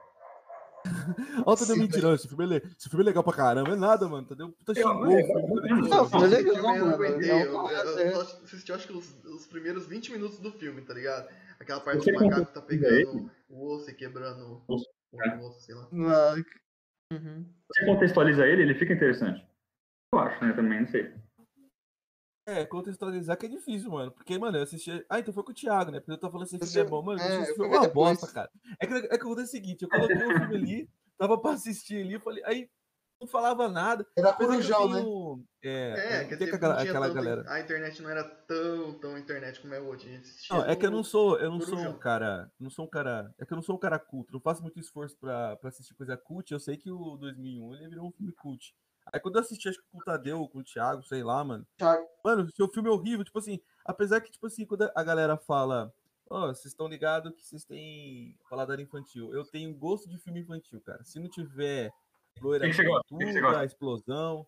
Olha 1.45 1.57
o 1.75 1.79
mentiroso. 1.79 2.15
Esse 2.15 2.29
filme, 2.29 2.45
é 2.45 2.47
le- 2.47 2.57
esse 2.79 2.89
filme 2.89 3.03
é 3.05 3.07
legal 3.07 3.25
pra 3.25 3.33
caramba. 3.33 3.71
É 3.71 3.77
nada, 3.77 4.07
mano. 4.09 4.27
Tadeu 4.27 4.51
puta 4.53 4.73
Eu- 4.73 4.89
xingou 4.89 5.07
é, 5.11 5.15
é, 5.15 5.19
é, 5.21 5.25
é. 5.25 5.75
Não, 5.75 6.09
filme 6.09 6.25
é 6.27 6.29
Esse 6.41 6.43
legal, 6.43 6.57
eu 6.57 6.63
não 6.63 6.91
mano. 6.91 6.95
aguentei. 6.95 7.29
Não, 7.29 7.71
Eu, 7.71 7.99
é. 7.99 8.13
assisti, 8.45 8.73
acho 8.73 8.87
que 8.87 8.93
os, 8.93 9.25
os 9.25 9.47
primeiros 9.47 9.87
20 9.87 10.13
minutos 10.13 10.39
do 10.39 10.53
filme, 10.53 10.83
tá 10.83 10.95
ligado? 10.95 11.29
Aquela 11.59 11.81
parte 11.81 12.05
Você 12.05 12.13
que 12.13 12.19
o 12.19 12.25
macaco 12.27 12.53
tá 12.53 12.61
conta 12.61 12.75
ele? 12.75 13.05
pegando 13.05 13.31
o 13.49 13.67
osso 13.75 13.91
e 13.91 13.95
quebrando 13.95 14.63
o, 14.69 14.75
Osso, 14.75 14.87
é. 15.15 15.51
sei 15.61 15.75
lá. 15.75 15.89
Uhum. 17.13 17.47
Você 17.69 17.85
contextualiza 17.85 18.47
ele, 18.47 18.63
ele 18.63 18.75
fica 18.75 18.93
interessante. 18.93 19.47
Eu 20.13 20.19
acho, 20.19 20.45
né? 20.45 20.53
Também, 20.53 20.81
não 20.81 20.89
sei. 20.89 21.13
É, 22.49 22.65
contextualizar 22.65 23.37
que 23.37 23.47
é 23.47 23.49
difícil, 23.49 23.91
mano. 23.91 24.13
Porque, 24.13 24.39
mano, 24.39 24.57
eu 24.57 24.63
assisti. 24.63 25.05
Ah, 25.09 25.19
então 25.19 25.35
foi 25.35 25.43
com 25.43 25.51
o 25.51 25.55
Thiago, 25.55 25.91
né? 25.91 25.99
Porque 25.99 26.13
eu 26.13 26.19
tô 26.19 26.31
falando 26.31 26.47
esse 26.47 26.59
filme 26.59 26.87
é 26.87 26.91
bom, 26.91 27.03
mano. 27.03 27.21
É, 27.21 27.41
esse 27.43 27.51
eu 27.51 27.57
filme 27.57 27.75
é 27.75 27.79
uma 27.79 27.89
bosta, 27.89 28.27
depois. 28.27 28.33
cara. 28.33 28.51
É 28.81 28.87
que, 28.87 28.95
é 28.95 29.09
que 29.09 29.15
acontece 29.15 29.49
o 29.49 29.51
seguinte: 29.51 29.83
eu 29.83 29.89
coloquei 29.89 30.17
o 30.17 30.39
filme 30.39 30.55
ali, 30.55 30.91
tava 31.19 31.39
pra 31.39 31.53
assistir 31.53 32.05
ali, 32.05 32.13
eu 32.13 32.21
falei. 32.21 32.45
Aí 32.45 32.71
não 33.21 33.27
falava 33.27 33.69
nada. 33.69 34.07
Era 34.17 34.33
corujão, 34.33 34.89
né? 34.89 35.45
É, 35.63 36.21
É, 36.23 36.25
que 36.25 36.35
aquela, 36.45 36.81
aquela 36.81 37.07
tanto- 37.07 37.15
galera. 37.15 37.45
A 37.49 37.61
internet 37.61 38.01
não 38.03 38.11
era 38.11 38.23
tão, 38.25 38.95
tão 39.01 39.19
internet 39.19 39.61
como 39.61 39.75
é 39.75 39.81
hoje. 39.81 40.07
A 40.09 40.13
gente 40.13 40.23
assistia 40.29 40.57
Não, 40.57 40.65
é 40.65 40.77
que 40.77 40.87
eu 40.87 40.91
não 40.91 41.03
sou, 41.03 41.39
eu 41.39 41.51
não 41.51 41.61
sou 41.61 41.75
um 41.75 41.79
Corujão. 41.79 41.99
cara, 41.99 42.51
não 42.61 42.71
sou 42.71 42.85
um 42.85 42.89
cara, 42.89 43.35
é 43.39 43.45
que 43.47 43.53
eu 43.53 43.57
não 43.57 43.63
sou 43.63 43.75
um 43.77 43.79
cara 43.79 43.99
culto, 43.99 44.33
não 44.33 44.41
faço 44.41 44.63
muito 44.63 44.79
esforço 44.79 45.17
pra, 45.19 45.57
pra 45.57 45.69
assistir 45.71 45.95
coisa 45.95 46.17
cult, 46.17 46.53
eu 46.53 46.61
sei 46.61 46.77
que 46.77 46.91
o 46.91 47.17
2001 47.17 47.75
ele 47.75 47.89
virou 47.89 48.07
um 48.09 48.13
filme 48.13 48.33
cult. 48.33 48.75
Aí 49.13 49.21
quando 49.21 49.37
eu 49.37 49.41
assisti, 49.41 49.69
acho 49.69 49.79
que 49.79 49.87
com 49.91 49.99
o 49.99 50.05
Tadeu, 50.05 50.49
com 50.49 50.59
o 50.59 50.65
Thiago, 50.65 51.03
sei 51.05 51.23
lá, 51.23 51.43
mano, 51.45 51.67
Thiago. 51.79 52.05
mano, 52.25 52.51
seu 52.53 52.69
filme 52.69 52.89
é 52.89 52.93
horrível, 52.93 53.25
tipo 53.25 53.39
assim, 53.39 53.61
apesar 53.85 54.21
que, 54.21 54.31
tipo 54.31 54.47
assim, 54.47 54.67
quando 54.67 54.91
a 54.95 55.03
galera 55.05 55.37
fala, 55.37 55.93
ó, 56.29 56.49
vocês 56.49 56.67
estão 56.67 56.89
ligados 56.89 57.33
que 57.35 57.45
vocês 57.45 57.65
têm 57.65 58.37
paladar 58.51 58.79
infantil, 58.81 59.33
eu 59.33 59.45
tenho 59.45 59.73
gosto 59.77 60.09
de 60.09 60.19
filme 60.19 60.41
infantil, 60.41 60.81
cara, 60.81 61.05
se 61.05 61.19
não 61.21 61.29
tiver 61.29 61.93
loira 62.41 62.65
Quem 62.65 62.71
que 62.71 62.77
você 62.77 62.85
gosta? 62.85 63.09
Quem 63.09 63.19
que 63.19 63.25
você 63.27 63.33
tudo, 63.35 63.43
gosta? 63.43 63.61
a 63.61 63.65
explosão, 63.65 64.47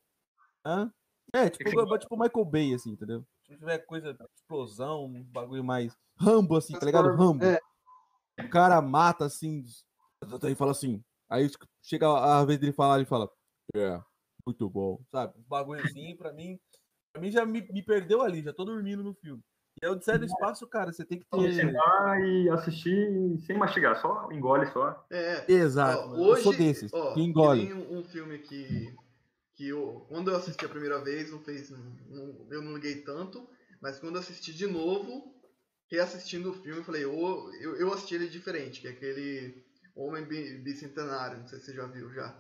hã? 0.65 0.93
É, 1.33 1.51
tipo, 1.51 1.71
que 1.71 1.77
eu- 1.77 1.99
tipo 1.99 2.17
Michael 2.17 2.45
Bay, 2.45 2.75
assim, 2.75 2.91
entendeu? 2.91 3.25
Se 3.47 3.57
tiver 3.57 3.79
coisa, 3.79 4.17
explosão, 4.35 5.05
um 5.07 5.23
bagulho 5.23 5.63
mais 5.65 5.97
Rambo, 6.19 6.57
assim, 6.57 6.73
tá 6.79 6.85
ligado? 6.85 7.15
Rambo. 7.15 7.45
É. 7.45 7.61
O 8.41 8.49
cara 8.49 8.81
mata, 8.81 9.25
assim, 9.27 9.65
aí 10.43 10.55
fala 10.55 10.71
assim, 10.71 11.03
aí 11.29 11.49
chega 11.83 12.09
a 12.09 12.45
vez 12.45 12.59
dele 12.59 12.73
falar, 12.73 12.97
ele 12.97 13.07
fala, 13.07 13.29
é, 13.75 14.01
muito 14.47 14.69
bom, 14.71 15.01
sabe? 15.11 15.39
Um 15.39 15.43
bagulho 15.43 15.83
assim, 15.85 16.17
pra 16.17 16.33
mim, 16.33 16.59
pra 17.13 17.21
mim 17.21 17.31
já 17.31 17.45
me, 17.45 17.61
me 17.71 17.83
perdeu 17.83 18.23
ali, 18.23 18.43
já 18.43 18.53
tô 18.53 18.65
dormindo 18.65 19.03
no 19.03 19.15
filme. 19.15 19.43
E 19.81 19.87
a 19.87 19.93
Odisseia 19.93 20.19
do 20.19 20.25
Espaço, 20.25 20.67
cara, 20.67 20.93
você 20.93 21.05
tem 21.05 21.19
que 21.19 21.27
ter... 21.31 21.53
sentar 21.53 22.21
e 22.21 22.51
assistir 22.51 23.39
sem 23.47 23.57
mastigar, 23.57 23.97
só 24.01 24.31
engole 24.33 24.67
só. 24.67 25.07
É, 25.11 25.45
Exato, 25.51 26.03
Ó, 26.03 26.09
mano. 26.09 26.25
eu 26.31 26.37
sou 26.37 26.53
hoje, 26.53 26.59
desses, 26.59 26.93
ó, 26.93 27.15
que 27.15 27.21
engole. 27.21 27.67
Tem 27.67 27.75
um, 27.75 28.03
filme 28.05 28.39
que, 28.39 28.93
que 29.55 29.69
eu, 29.69 30.05
quando 30.09 30.31
eu 30.31 30.37
assisti 30.37 30.65
a 30.65 30.69
primeira 30.69 30.99
vez, 31.03 31.31
não 31.31 31.39
fez, 31.41 31.71
não- 31.71 32.47
eu 32.51 32.61
não 32.63 32.75
liguei 32.75 33.03
tanto, 33.03 33.49
mas 33.81 33.99
quando 34.01 34.17
eu 34.17 34.21
assisti 34.21 34.53
de 34.53 34.67
novo, 34.67 35.35
reassistindo 35.91 36.51
o 36.51 36.55
filme, 36.55 36.81
eu 36.81 36.85
falei, 36.85 37.05
eu, 37.05 37.13
eu, 37.61 37.77
eu 37.77 37.93
assisti 37.93 38.15
ele 38.17 38.29
diferente, 38.29 38.81
que 38.81 38.89
é 38.89 38.91
aquele 38.91 39.65
Homem 39.95 40.25
Bi- 40.25 40.59
Bicentenário, 40.59 41.39
não 41.39 41.47
sei 41.47 41.59
se 41.61 41.67
você 41.67 41.75
já 41.75 41.87
viu 41.87 42.13
já. 42.13 42.37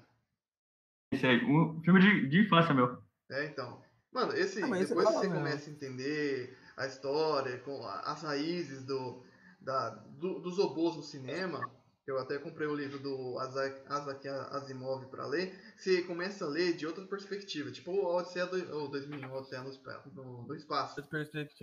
Esse 1.12 1.26
aí, 1.26 1.44
um 1.44 1.80
filme 1.82 2.00
de, 2.00 2.28
de 2.28 2.40
infância, 2.40 2.74
meu. 2.74 2.98
É, 3.30 3.44
então. 3.46 3.82
Mano, 4.12 4.32
esse, 4.32 4.62
Ah, 4.62 4.66
é 4.66 4.70
depois 4.80 4.88
que 4.88 4.94
legal, 4.94 5.12
você 5.14 5.28
né? 5.28 5.36
começa 5.36 5.70
a 5.70 5.72
entender 5.72 6.56
a 6.78 6.86
história, 6.86 7.58
com 7.58 7.84
as 7.86 8.22
raízes 8.22 8.84
do, 8.84 9.22
da, 9.60 9.90
do- 9.90 10.38
dos 10.40 10.58
robôs 10.58 10.96
no 10.96 11.02
cinema, 11.02 11.70
eu 12.06 12.18
até 12.18 12.38
comprei 12.38 12.66
o 12.66 12.74
livro 12.74 12.98
do 12.98 13.36
Isaac 13.42 13.82
Asimov 14.52 15.06
pra 15.06 15.26
ler, 15.26 15.54
você 15.76 16.02
começa 16.02 16.44
a 16.44 16.48
ler 16.48 16.74
de 16.74 16.86
outra 16.86 17.04
perspectiva, 17.04 17.70
tipo 17.70 17.90
o 17.90 18.16
Odisseia 18.16 18.46
do, 18.46 18.84
o 18.84 18.88
2001, 18.88 19.32
Odisseia 19.32 19.62
no, 19.62 20.46
no, 20.46 20.54
Espaço. 20.54 20.94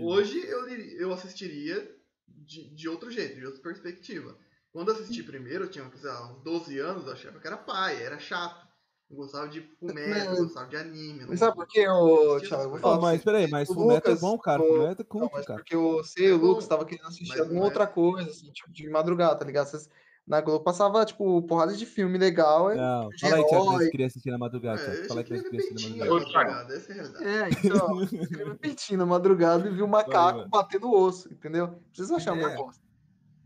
Hoje 0.06 0.38
eu, 0.46 0.68
eu 0.68 1.14
assistiria 1.14 1.96
de, 2.28 2.70
de 2.76 2.90
outro 2.90 3.10
jeito, 3.10 3.40
de 3.40 3.46
outra 3.46 3.62
perspectiva. 3.62 4.38
Quando 4.72 4.92
assisti 4.92 5.24
primeiro, 5.24 5.64
eu 5.64 5.72
tinha 5.72 5.90
lá, 6.04 6.32
uns 6.34 6.44
12 6.44 6.78
anos, 6.80 7.08
eu 7.08 7.14
achava 7.14 7.40
que 7.40 7.48
era 7.48 7.58
pai, 7.58 8.04
era 8.04 8.20
chato. 8.20 8.65
Não 9.10 9.18
gostava 9.18 9.48
de 9.48 9.70
não 9.82 10.36
gostava 10.38 10.68
de 10.68 10.76
anime. 10.78 11.20
não 11.22 11.28
Mas 11.30 11.40
sabe 11.40 11.56
por 11.56 11.68
quê, 11.68 11.88
ô, 11.88 12.32
Assistia 12.36 12.50
Thiago? 12.50 12.64
Eu 12.64 12.70
vou 12.72 12.80
falar 12.80 12.98
pra 12.98 13.02
mas 13.08 13.20
você. 13.20 13.24
peraí, 13.26 13.48
mas 13.50 13.70
O 13.70 13.74
Fullmetal 13.76 14.14
é 14.14 14.16
bom, 14.16 14.38
cara. 14.40 14.62
o- 14.62 14.66
Fullmetal 14.66 14.92
é 15.00 15.04
culto, 15.04 15.30
mas 15.34 15.46
cara. 15.46 15.60
porque 15.60 15.76
você 15.78 16.28
e 16.28 16.32
o 16.32 16.36
É 16.36 16.38
Lucas 16.40 16.64
estavam 16.64 16.86
querendo 16.86 17.06
assistir 17.08 17.30
mas 17.30 17.40
alguma 17.40 17.60
não 17.60 17.66
é- 17.66 17.70
outra 17.70 17.86
coisa, 17.88 18.30
assim, 18.30 18.52
tipo, 18.52 18.72
de 18.72 18.90
madrugada, 18.90 19.36
tá 19.36 19.46
ligado? 19.46 19.68
Vocês, 19.68 19.88
na 20.28 20.42
Globo 20.42 20.64
passava, 20.64 21.06
tipo, 21.06 21.40
porrada 21.44 21.74
de 21.76 21.86
filme 21.86 22.18
legal. 22.18 22.72
é- 22.72 22.76
Não, 22.76 23.10
de 23.10 23.20
fala 23.20 23.36
aí, 23.36 23.46
Thiago, 23.46 23.64
herói. 23.66 23.76
nós 23.84 23.90
queria 23.92 24.08
assistir 24.08 24.32
na 24.32 24.38
madrugada, 24.40 24.82
É, 24.82 25.02
eu 25.04 25.08
Fala 25.08 25.24
que 25.24 25.28
que 25.30 25.34
ele 25.36 25.44
queria 25.44 25.60
assistir 25.60 25.98
na 25.98 26.06
madrugada. 26.08 26.74
essa 26.76 26.92
é 26.92 26.94
a 26.94 26.96
realidade. 26.96 27.26
É, 27.28 27.50
então, 27.64 28.02
escreveu 28.02 28.56
peitinho 28.56 29.00
na 29.00 29.06
madrugada 29.06 29.68
e 29.68 29.72
viu 29.72 29.86
o 29.86 29.88
macaco 30.44 30.50
batendo 30.50 30.92
osso, 30.92 31.32
entendeu? 31.32 31.76
Vocês 31.94 32.10
acham 32.10 32.34
uma 32.34 32.52
É. 32.52 32.56
bosta. 32.56 32.84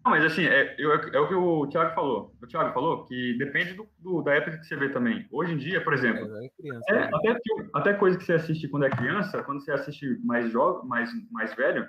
Não, 0.09 0.15
mas 0.17 0.25
assim, 0.25 0.43
é, 0.43 0.75
eu- 0.79 0.91
é 0.91 1.19
o 1.19 1.27
que 1.27 1.35
o 1.35 1.67
Thiago 1.67 1.93
falou. 1.93 2.33
O 2.41 2.47
Thiago 2.47 2.73
falou 2.73 3.05
que 3.05 3.37
depende 3.37 3.73
do, 3.75 3.87
do- 3.99 4.23
da 4.23 4.33
época 4.33 4.57
que 4.57 4.65
você 4.65 4.75
vê 4.75 4.89
também. 4.89 5.27
Hoje 5.31 5.53
em 5.53 5.57
dia, 5.57 5.83
por 5.83 5.93
exemplo, 5.93 6.25
É, 6.37 6.45
é 6.45 6.49
criança. 6.49 6.85
É, 6.89 6.93
né? 6.95 7.09
até, 7.13 7.39
até 7.75 7.93
coisa 7.93 8.17
que 8.17 8.23
você 8.25 8.33
assiste 8.33 8.67
quando 8.69 8.85
é 8.85 8.89
criança, 8.89 9.43
quando 9.43 9.61
você 9.63 9.71
assiste 9.71 10.19
mais 10.23 10.51
jovem, 10.51 10.87
mais, 10.89 11.11
mais 11.31 11.53
velho, 11.53 11.87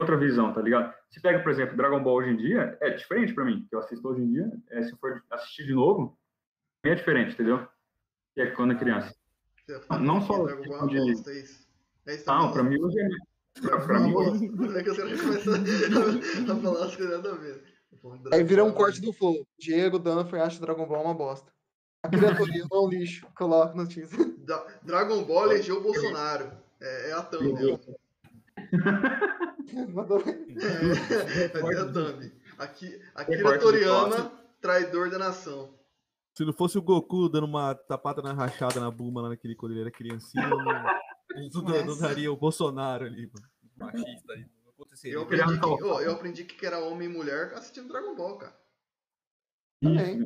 outra 0.00 0.16
visão, 0.16 0.52
tá 0.52 0.60
ligado? 0.60 0.92
Se 1.10 1.20
pega, 1.22 1.38
por 1.38 1.52
exemplo, 1.52 1.76
Dragon 1.76 2.02
Ball 2.02 2.16
hoje 2.16 2.30
em 2.30 2.36
dia, 2.36 2.76
é 2.80 2.90
diferente 2.90 3.32
pra 3.32 3.44
mim, 3.44 3.64
que 3.70 3.76
eu 3.76 3.78
assisto 3.78 4.08
hoje 4.08 4.20
em 4.22 4.32
dia, 4.32 4.50
é, 4.72 4.82
se 4.82 4.96
for 4.98 5.22
assistir 5.30 5.64
de 5.64 5.74
novo, 5.74 6.18
é 6.82 6.92
diferente, 6.92 7.34
entendeu? 7.34 7.64
Que 8.34 8.40
é 8.40 8.46
quando 8.50 8.72
é 8.72 8.76
criança. 8.76 9.14
Não 10.00 10.20
só 10.22 10.42
Dragon 10.44 10.64
Ball 10.64 10.84
é 10.84 10.88
de- 10.88 11.12
bosta, 11.12 11.30
é 11.30 11.34
isso. 11.38 11.68
É 12.06 12.14
isso 12.16 12.26
Não, 12.26 12.52
pra 12.52 12.64
mim 12.64 12.76
hoje 12.82 12.98
é... 13.00 13.06
Pra 13.60 13.96
é 13.96 14.00
mim. 14.00 14.14
É 14.76 14.82
que 14.82 14.90
a 14.90 16.56
falar 16.56 16.84
as 16.86 16.96
coisas 16.96 17.16
nada 17.16 17.32
a 17.32 17.36
ver. 17.36 17.62
Aí 18.32 18.42
vira 18.42 18.64
um 18.64 18.72
corte 18.72 19.00
do 19.00 19.12
Flow. 19.12 19.46
Diego 19.58 19.98
Danfer 19.98 20.42
acha 20.42 20.60
Dragon 20.60 20.86
Ball 20.86 21.04
uma 21.04 21.14
bosta. 21.14 21.52
A 22.02 22.08
criaturismo 22.08 22.68
é 22.70 22.80
um 22.80 22.88
lixo. 22.88 23.26
Coloca 23.34 23.74
no 23.74 23.88
teaser. 23.88 24.34
Da- 24.38 24.66
Dragon 24.82 25.22
Ball 25.24 25.46
elegeu 25.46 25.78
o 25.78 25.82
Bolsonaro. 25.82 26.50
É, 26.80 27.10
é 27.10 27.12
a 27.12 27.22
thumb. 27.22 27.80
Mandou- 29.94 30.20
É, 30.20 31.74
é 31.74 31.78
a 31.80 31.92
thumb. 31.92 32.32
Aqui, 32.58 33.00
Akira 33.14 33.58
Toriyama, 33.58 34.32
traidor 34.60 35.10
da 35.10 35.18
nação. 35.18 35.70
Se 36.36 36.44
não 36.44 36.52
fosse 36.52 36.76
o 36.76 36.82
Goku 36.82 37.28
dando 37.28 37.46
uma 37.46 37.74
tapada 37.74 38.20
na 38.20 38.32
rachada 38.32 38.80
na 38.80 38.90
Buma 38.90 39.22
lá 39.22 39.28
naquele 39.30 39.54
quando 39.54 39.72
ele 39.72 39.82
era 39.82 39.90
criancinha, 39.90 40.46
não, 40.48 40.58
não- 41.62 41.86
não 41.86 41.98
daria 41.98 42.32
o 42.32 42.36
Bolsonaro 42.36 43.04
ali, 43.06 43.30
mano. 43.32 43.48
Machista. 43.76 44.34
Não 44.64 44.70
aconteceria. 44.72 45.14
Eu 45.16 45.22
aprendi, 45.22 45.58
que, 45.60 45.66
ó, 45.66 46.00
eu 46.00 46.12
aprendi 46.12 46.44
que 46.44 46.66
era 46.66 46.78
homem 46.78 47.08
e 47.08 47.12
mulher 47.12 47.52
assistindo 47.54 47.88
Dragon 47.88 48.14
Ball, 48.14 48.38
cara. 48.38 48.56
Também. 49.82 50.20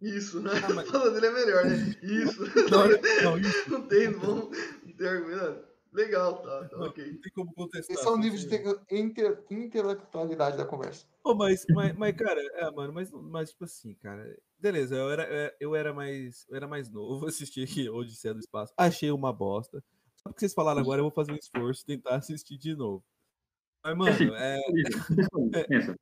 Isso, 0.00 0.38
Isso, 0.38 0.40
né? 0.40 0.50
Ah, 0.64 0.72
mas- 0.74 0.88
A 0.88 0.92
fala 0.92 1.10
dele 1.10 1.26
é 1.26 1.30
melhor, 1.32 1.64
né? 1.64 1.76
Isso. 2.02 2.40
Não, 2.70 3.30
não, 3.30 3.38
isso 3.38 3.70
Não 3.70 3.86
tem, 3.88 4.10
não, 4.10 4.50
tem 4.96 5.06
argumento. 5.08 5.74
Legal, 5.92 6.42
tá, 6.42 6.68
tá 6.68 6.76
não, 6.76 6.86
ok. 6.88 7.06
não 7.12 7.20
tem 7.20 7.32
como 7.32 7.54
contestar. 7.54 7.94
Esse 7.96 8.04
é 8.04 8.10
o 8.10 8.16
nível 8.16 8.36
de 8.36 8.48
porque- 8.48 8.84
te- 8.86 8.96
inte- 8.96 9.38
intelectualidade 9.48 10.56
da 10.56 10.64
conversa. 10.64 11.06
Pô, 11.22 11.36
mas, 11.36 11.64
mas, 11.70 11.96
mas, 11.96 12.16
cara, 12.16 12.40
é, 12.54 12.68
mano, 12.72 12.92
mas, 12.92 13.12
mas 13.12 13.50
tipo 13.50 13.64
assim, 13.64 13.94
cara, 13.94 14.36
beleza, 14.58 14.96
eu 14.96 15.08
era, 15.08 15.22
é, 15.22 15.56
eu 15.60 15.72
era 15.76 15.94
mais, 15.94 16.44
eu 16.48 16.56
era 16.56 16.66
mais 16.66 16.90
novo, 16.90 17.26
assisti 17.30 17.62
aqui 17.62 17.88
Odisseia 17.88 18.34
do 18.34 18.40
Espaço, 18.40 18.72
achei 18.76 19.12
uma 19.12 19.32
bosta. 19.32 19.84
Porque 20.24 20.40
vocês 20.40 20.54
falaram 20.54 20.80
agora, 20.80 21.00
eu 21.00 21.04
vou 21.04 21.12
fazer 21.12 21.32
um 21.32 21.36
esforço 21.36 21.82
e 21.82 21.96
tentar 21.96 22.16
assistir 22.16 22.56
de 22.56 22.74
novo. 22.74 23.04
Mas, 23.84 24.14
Assim, 24.14 24.26
mano, 24.26 24.36
é, 24.40 24.60
Pensa. 24.72 25.66
Pensa. 25.68 25.94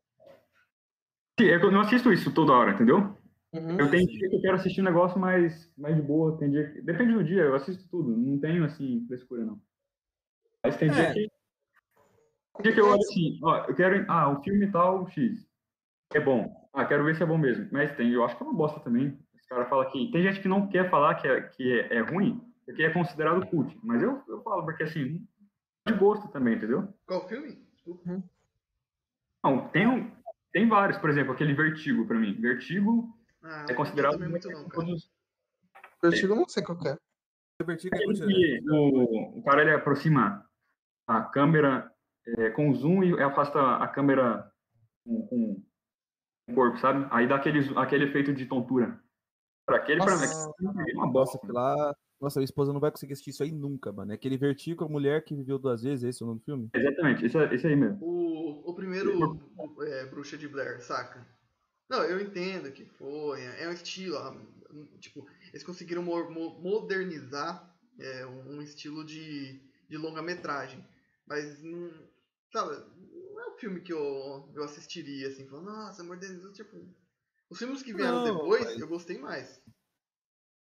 Sim, 1.38 1.46
Eu 1.46 1.72
não 1.72 1.80
assisto 1.80 2.12
isso 2.12 2.32
toda 2.32 2.52
hora, 2.52 2.72
entendeu? 2.72 3.16
Uhum. 3.52 3.78
Eu 3.78 3.90
tenho 3.90 4.06
sim. 4.06 4.18
dia 4.18 4.30
que 4.30 4.36
eu 4.36 4.40
quero 4.40 4.56
assistir 4.56 4.80
um 4.80 4.84
negócio 4.84 5.18
mais, 5.18 5.70
mais 5.76 5.96
de 5.96 6.02
boa, 6.02 6.38
tem 6.38 6.50
dia 6.50 6.70
que... 6.70 6.80
Depende 6.80 7.12
do 7.12 7.24
dia, 7.24 7.42
eu 7.42 7.54
assisto 7.54 7.86
tudo, 7.88 8.16
não 8.16 8.38
tenho, 8.38 8.64
assim, 8.64 9.04
frescura, 9.08 9.44
não. 9.44 9.60
Mas 10.64 10.76
tem 10.76 10.90
dia 10.90 11.02
É. 11.02 11.12
que... 11.12 11.28
Tem 12.54 12.62
dia 12.62 12.72
que 12.72 12.80
eu 12.80 12.86
olho 12.86 13.00
assim, 13.00 13.38
ó, 13.42 13.64
eu 13.66 13.74
quero... 13.74 14.06
Ah, 14.08 14.30
o 14.30 14.42
filme 14.42 14.70
tal, 14.70 15.06
X, 15.08 15.46
é 16.14 16.20
bom. 16.20 16.70
Ah, 16.72 16.84
quero 16.84 17.04
ver 17.04 17.16
se 17.16 17.22
é 17.22 17.26
bom 17.26 17.36
mesmo. 17.36 17.68
Mas 17.72 17.94
tem, 17.96 18.10
eu 18.10 18.24
acho 18.24 18.36
que 18.36 18.42
é 18.42 18.46
uma 18.46 18.54
bosta 18.54 18.80
também. 18.80 19.18
Os 19.34 19.46
caras 19.46 19.68
falam 19.68 19.90
que... 19.90 20.10
Tem 20.12 20.22
gente 20.22 20.40
que 20.40 20.48
não 20.48 20.68
quer 20.68 20.88
falar 20.88 21.16
que 21.16 21.26
é, 21.26 21.40
que 21.42 21.80
é, 21.80 21.96
é 21.96 22.00
ruim, 22.00 22.40
porque 22.64 22.82
é 22.82 22.90
considerado 22.90 23.46
cult. 23.46 23.78
Mas 23.82 24.02
eu, 24.02 24.22
eu 24.28 24.42
falo, 24.42 24.64
porque 24.64 24.84
assim, 24.84 25.26
de 25.86 25.94
gosto 25.94 26.28
também, 26.28 26.56
entendeu? 26.56 26.92
Qual 27.06 27.28
filme? 27.28 27.54
Desculpa. 27.74 28.22
Não, 29.44 29.68
tem, 29.68 29.86
um, 29.86 30.10
tem 30.52 30.68
vários, 30.68 30.98
por 30.98 31.10
exemplo, 31.10 31.32
aquele 31.32 31.54
Vertigo 31.54 32.06
pra 32.06 32.18
mim. 32.18 32.40
Vertigo 32.40 33.16
Ah, 33.42 33.66
é 33.68 33.74
considerado 33.74 34.12
também 34.12 34.28
muito 34.28 34.48
não, 34.48 34.68
todos 34.68 35.10
Vertigo 36.02 36.32
eu 36.32 36.36
não 36.36 36.48
sei 36.48 36.62
qual 36.62 36.78
que 36.78 36.88
é. 36.88 36.98
divertido 37.60 37.96
que 37.96 38.02
é 38.02 38.58
que 38.58 38.70
o, 38.70 39.38
o 39.38 39.42
cara 39.44 39.62
ele 39.62 39.72
aproxima 39.72 40.44
a 41.06 41.22
câmera 41.22 41.92
é, 42.26 42.50
com 42.50 42.72
zoom 42.74 43.02
e 43.02 43.22
afasta 43.22 43.76
a 43.76 43.88
câmera 43.88 44.50
com, 45.04 45.26
com 45.26 45.62
o 46.48 46.54
corpo, 46.54 46.78
sabe? 46.78 47.06
Aí 47.10 47.26
dá 47.26 47.36
aquele, 47.36 47.60
aquele 47.78 48.04
efeito 48.04 48.32
de 48.32 48.46
tontura. 48.46 49.00
Pra 49.64 49.76
aquele, 49.76 50.00
pra 50.00 50.16
mim, 50.16 50.22
Nossa. 50.22 50.52
é 50.60 50.94
uma 50.94 51.06
Nossa, 51.06 51.38
bosta. 51.38 51.52
lá, 51.52 51.96
nossa, 52.22 52.38
minha 52.38 52.44
esposa 52.44 52.72
não 52.72 52.80
vai 52.80 52.90
conseguir 52.92 53.12
assistir 53.14 53.30
isso 53.30 53.42
aí 53.42 53.50
nunca, 53.50 53.92
mano. 53.92 54.12
É 54.12 54.14
aquele 54.14 54.38
vertigo, 54.38 54.84
a 54.84 54.88
mulher 54.88 55.24
que 55.24 55.34
viveu 55.34 55.58
duas 55.58 55.82
vezes, 55.82 56.04
esse 56.04 56.22
é 56.22 56.24
o 56.24 56.28
nome 56.28 56.38
do 56.40 56.44
filme? 56.44 56.70
Exatamente, 56.72 57.26
esse, 57.26 57.36
é- 57.36 57.54
esse 57.54 57.66
aí 57.66 57.74
mesmo. 57.76 57.98
O, 58.00 58.70
o 58.70 58.74
primeiro 58.74 59.40
é, 59.82 60.06
Bruxa 60.06 60.38
de 60.38 60.46
Blair, 60.48 60.80
saca? 60.80 61.26
Não, 61.90 62.04
eu 62.04 62.20
entendo 62.20 62.70
que 62.72 62.84
foi, 62.84 63.42
é 63.42 63.68
um 63.68 63.72
estilo, 63.72 64.16
ah, 64.16 64.34
tipo, 65.00 65.26
eles 65.48 65.64
conseguiram 65.64 66.02
mo- 66.02 66.30
mo- 66.30 66.60
modernizar 66.60 67.70
é, 67.98 68.24
um 68.24 68.56
um 68.56 68.62
estilo 68.62 69.04
de, 69.04 69.60
de 69.88 69.96
longa-metragem, 69.98 70.82
mas 71.26 71.62
não, 71.62 71.90
sabe, 72.52 72.82
não 73.32 73.40
é 73.42 73.48
um 73.48 73.58
filme 73.58 73.80
que 73.80 73.92
eu, 73.92 74.48
eu 74.54 74.62
assistiria, 74.64 75.28
assim, 75.28 75.46
falando, 75.48 75.66
nossa, 75.66 76.02
modernizou, 76.04 76.52
tipo, 76.52 76.76
os 77.50 77.58
filmes 77.58 77.82
que 77.82 77.92
vieram 77.92 78.22
Não, 78.22 78.32
depois, 78.38 78.64
mas- 78.64 78.78
eu 78.80 78.88
gostei 78.88 79.18
mais. 79.18 79.60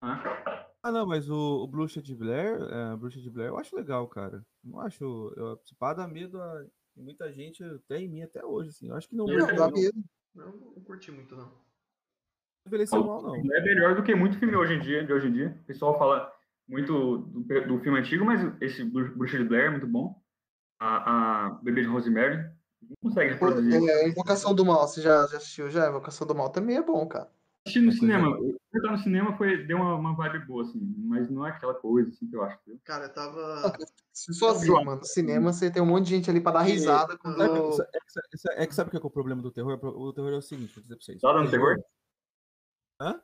Ah, 0.00 0.67
Ah, 0.82 0.92
não, 0.92 1.06
mas 1.06 1.28
o, 1.28 1.62
o 1.64 1.66
Bruxa 1.66 2.00
de 2.00 2.14
Blair, 2.14 2.60
é, 2.62 2.96
Bruxa 2.96 3.20
de 3.20 3.28
Blair, 3.28 3.48
eu 3.50 3.58
acho 3.58 3.74
legal, 3.76 4.06
cara. 4.08 4.44
Não 4.62 4.80
acho, 4.80 5.04
eu, 5.36 5.60
se 5.64 5.74
pá, 5.74 5.92
dá 5.92 6.06
medo 6.06 6.40
a 6.40 6.64
muita 6.96 7.32
gente, 7.32 7.62
até 7.64 7.98
em 7.98 8.08
mim 8.08 8.22
até 8.22 8.44
hoje, 8.44 8.70
assim. 8.70 8.88
Eu 8.88 8.96
acho 8.96 9.08
que 9.08 9.16
não, 9.16 9.26
não, 9.26 9.36
Não, 9.36 9.46
dá 9.46 9.68
não 9.68 9.72
medo. 9.72 10.04
Não, 10.34 10.46
não 10.52 10.82
curti 10.84 11.10
muito, 11.10 11.34
não. 11.36 11.50
envelheceu 12.66 13.04
mal, 13.04 13.22
não. 13.22 13.34
É 13.36 13.60
melhor 13.60 13.96
do 13.96 14.02
que 14.02 14.14
muito 14.14 14.38
filme 14.38 14.56
hoje 14.56 14.74
em 14.74 14.80
dia, 14.80 15.04
de 15.04 15.12
hoje 15.12 15.26
em 15.28 15.32
dia. 15.32 15.58
O 15.62 15.64
pessoal 15.66 15.98
fala 15.98 16.32
muito 16.68 16.92
do, 16.92 17.42
do 17.42 17.80
filme 17.80 17.98
antigo, 17.98 18.24
mas 18.24 18.40
esse 18.60 18.84
Bru- 18.84 19.14
Bruxa 19.16 19.38
de 19.38 19.44
Blair 19.44 19.66
é 19.66 19.70
muito 19.70 19.86
bom. 19.86 20.20
A, 20.78 21.46
a 21.46 21.50
Bebê 21.62 21.82
de 21.82 21.88
Rosemary 21.88 22.36
não 22.80 22.96
consegue 23.02 23.32
reproduzir. 23.32 23.74
É, 23.88 24.08
Invocação 24.08 24.54
do 24.54 24.64
Mal, 24.64 24.86
você 24.86 25.02
já, 25.02 25.26
já 25.26 25.38
assistiu 25.38 25.68
já? 25.70 25.88
Invocação 25.88 26.26
do 26.26 26.34
Mal 26.34 26.50
também 26.50 26.76
é 26.76 26.82
bom, 26.82 27.06
cara. 27.08 27.28
Assisti 27.68 27.80
no 27.80 27.92
cinema. 27.92 28.28
Eu 28.28 28.58
estar 28.74 28.92
no 28.92 28.98
cinema 28.98 29.36
foi, 29.36 29.64
deu 29.66 29.76
uma, 29.76 29.94
uma 29.94 30.14
vibe 30.16 30.46
boa, 30.46 30.62
assim, 30.62 30.80
mas 30.98 31.28
não 31.30 31.46
é 31.46 31.50
aquela 31.50 31.74
coisa 31.74 32.08
assim 32.10 32.26
que 32.28 32.34
eu 32.36 32.42
acho. 32.42 32.58
Cara, 32.84 33.04
eu 33.06 33.12
tava... 33.12 33.72
Se 34.12 34.32
Sozinho, 34.34 34.84
mano. 34.84 35.00
No 35.00 35.04
cinema 35.04 35.52
você 35.52 35.70
tem 35.70 35.82
um 35.82 35.86
monte 35.86 36.06
de 36.06 36.16
gente 36.16 36.30
ali 36.30 36.40
pra 36.40 36.52
dar 36.52 36.62
risada 36.62 37.16
quando. 37.16 37.40
É, 37.42 37.48
que- 37.48 37.82
é, 37.82 38.00
que- 38.30 38.62
é 38.62 38.66
que 38.66 38.74
sabe 38.74 38.88
o 38.88 38.90
que 38.90 38.96
é 38.96 39.00
o 39.00 39.10
problema 39.10 39.40
do 39.42 39.50
terror? 39.52 39.78
O 39.82 40.12
terror 40.12 40.32
é 40.32 40.36
o 40.36 40.42
seguinte, 40.42 40.74
vou 40.74 40.82
dizer 40.82 40.96
pra 40.96 41.04
vocês. 41.04 41.16
Risada 41.22 41.42
no 41.42 41.50
terror? 41.50 41.76
Hã? 43.00 43.20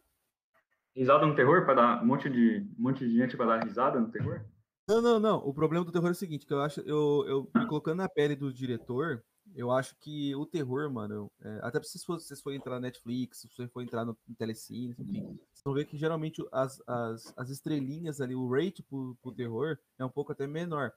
Risada 0.95 1.27
no 1.27 1.35
terror 1.35 1.65
pra 1.65 1.75
dar 1.75 2.03
um 2.03 2.07
monte 2.07 2.31
de, 2.31 2.59
um 2.79 2.83
monte 2.83 3.07
de 3.09 3.17
gente 3.17 3.37
pra 3.37 3.47
dar 3.47 3.65
risada 3.65 3.99
no 3.99 4.09
terror? 4.11 4.41
Não, 4.89 5.01
não, 5.03 5.19
não. 5.19 5.39
O 5.39 5.53
problema 5.53 5.85
do 5.85 5.91
terror 5.91 6.09
é 6.09 6.13
o 6.13 6.15
seguinte, 6.15 6.47
que 6.47 6.53
eu 6.53 6.61
acho, 6.61 6.81
eu, 6.83 7.25
eu 7.27 7.51
me 7.55 7.67
colocando 7.67 7.99
na 7.99 8.09
pele 8.09 8.37
do 8.37 8.53
diretor, 8.53 9.25
eu 9.55 9.71
acho 9.71 9.95
que 10.01 10.35
o 10.35 10.45
terror, 10.45 10.91
mano, 10.93 11.31
é, 11.41 11.61
até 11.63 11.83
se 11.83 11.99
vocês 11.99 12.05
vocês 12.27 12.41
forem 12.41 12.59
entrar 12.59 12.75
na 12.75 12.81
Netflix, 12.81 13.41
se 13.41 13.49
você 13.49 13.69
for 13.69 13.83
entrar 13.83 14.05
no, 14.05 14.17
no 14.27 14.35
Telecine, 14.35 14.95
enfim, 14.99 15.23
vocês 15.53 15.63
vão 15.65 15.75
ver 15.75 15.85
que 15.87 15.97
geralmente 15.97 16.45
as, 16.53 16.83
as, 16.87 17.33
as 17.37 17.51
estrelinhas 17.51 18.21
ali, 18.21 18.35
o 18.35 18.49
rate 18.49 18.83
pro, 18.83 19.17
pro 19.23 19.33
terror 19.33 19.79
é 19.99 20.05
um 20.05 20.11
pouco 20.11 20.33
até 20.33 20.47
menor. 20.47 20.93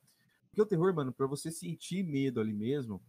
Porque 0.49 0.61
o 0.61 0.65
terror, 0.65 0.93
mano, 0.93 1.13
pra 1.13 1.27
você 1.27 1.51
sentir 1.51 2.03
medo 2.03 2.39
ali 2.41 2.53
mesmo, 2.53 3.01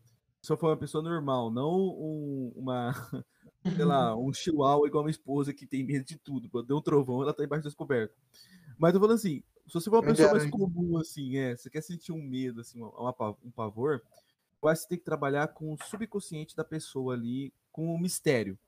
se 0.42 0.54
for 0.56 0.70
uma 0.70 0.76
pessoa 0.76 1.02
normal, 1.02 1.50
não 1.50 1.74
um, 1.76 2.52
uma, 2.54 2.92
sei 3.74 3.84
lá, 3.84 4.14
um 4.16 4.32
chihuahua 4.32 4.86
igual 4.86 5.02
a 5.02 5.04
minha 5.04 5.12
esposa 5.12 5.52
que 5.54 5.66
tem 5.66 5.84
medo 5.84 6.04
de 6.04 6.18
tudo. 6.18 6.48
Quando 6.50 6.66
deu 6.66 6.76
um 6.76 6.82
trovão, 6.82 7.22
ela 7.22 7.32
tá 7.34 7.42
embaixo 7.42 7.64
das 7.64 7.74
cobertas. 7.74 8.16
Mas 8.78 8.94
eu 8.94 9.00
falando 9.00 9.16
assim, 9.16 9.42
se 9.66 9.74
você 9.74 9.90
for 9.90 9.96
uma 9.96 10.02
pessoa 10.04 10.30
mais 10.30 10.42
aranha. 10.44 10.50
comum, 10.50 10.98
assim, 10.98 11.36
é, 11.36 11.56
você 11.56 11.68
quer 11.68 11.80
sentir 11.82 12.12
um 12.12 12.22
medo, 12.22 12.60
assim, 12.60 12.80
uma- 12.80 12.90
uma 13.10 13.36
um 13.44 13.50
pavor, 13.50 14.02
eu 14.62 14.68
acho 14.68 14.80
que 14.80 14.84
você 14.84 14.88
tem 14.90 14.98
que 14.98 15.04
trabalhar 15.04 15.48
com 15.48 15.72
o 15.72 15.78
subconsciente 15.84 16.56
da 16.56 16.64
pessoa 16.64 17.14
ali, 17.14 17.52
com 17.72 17.94
o 17.94 17.98
mistério. 17.98 18.58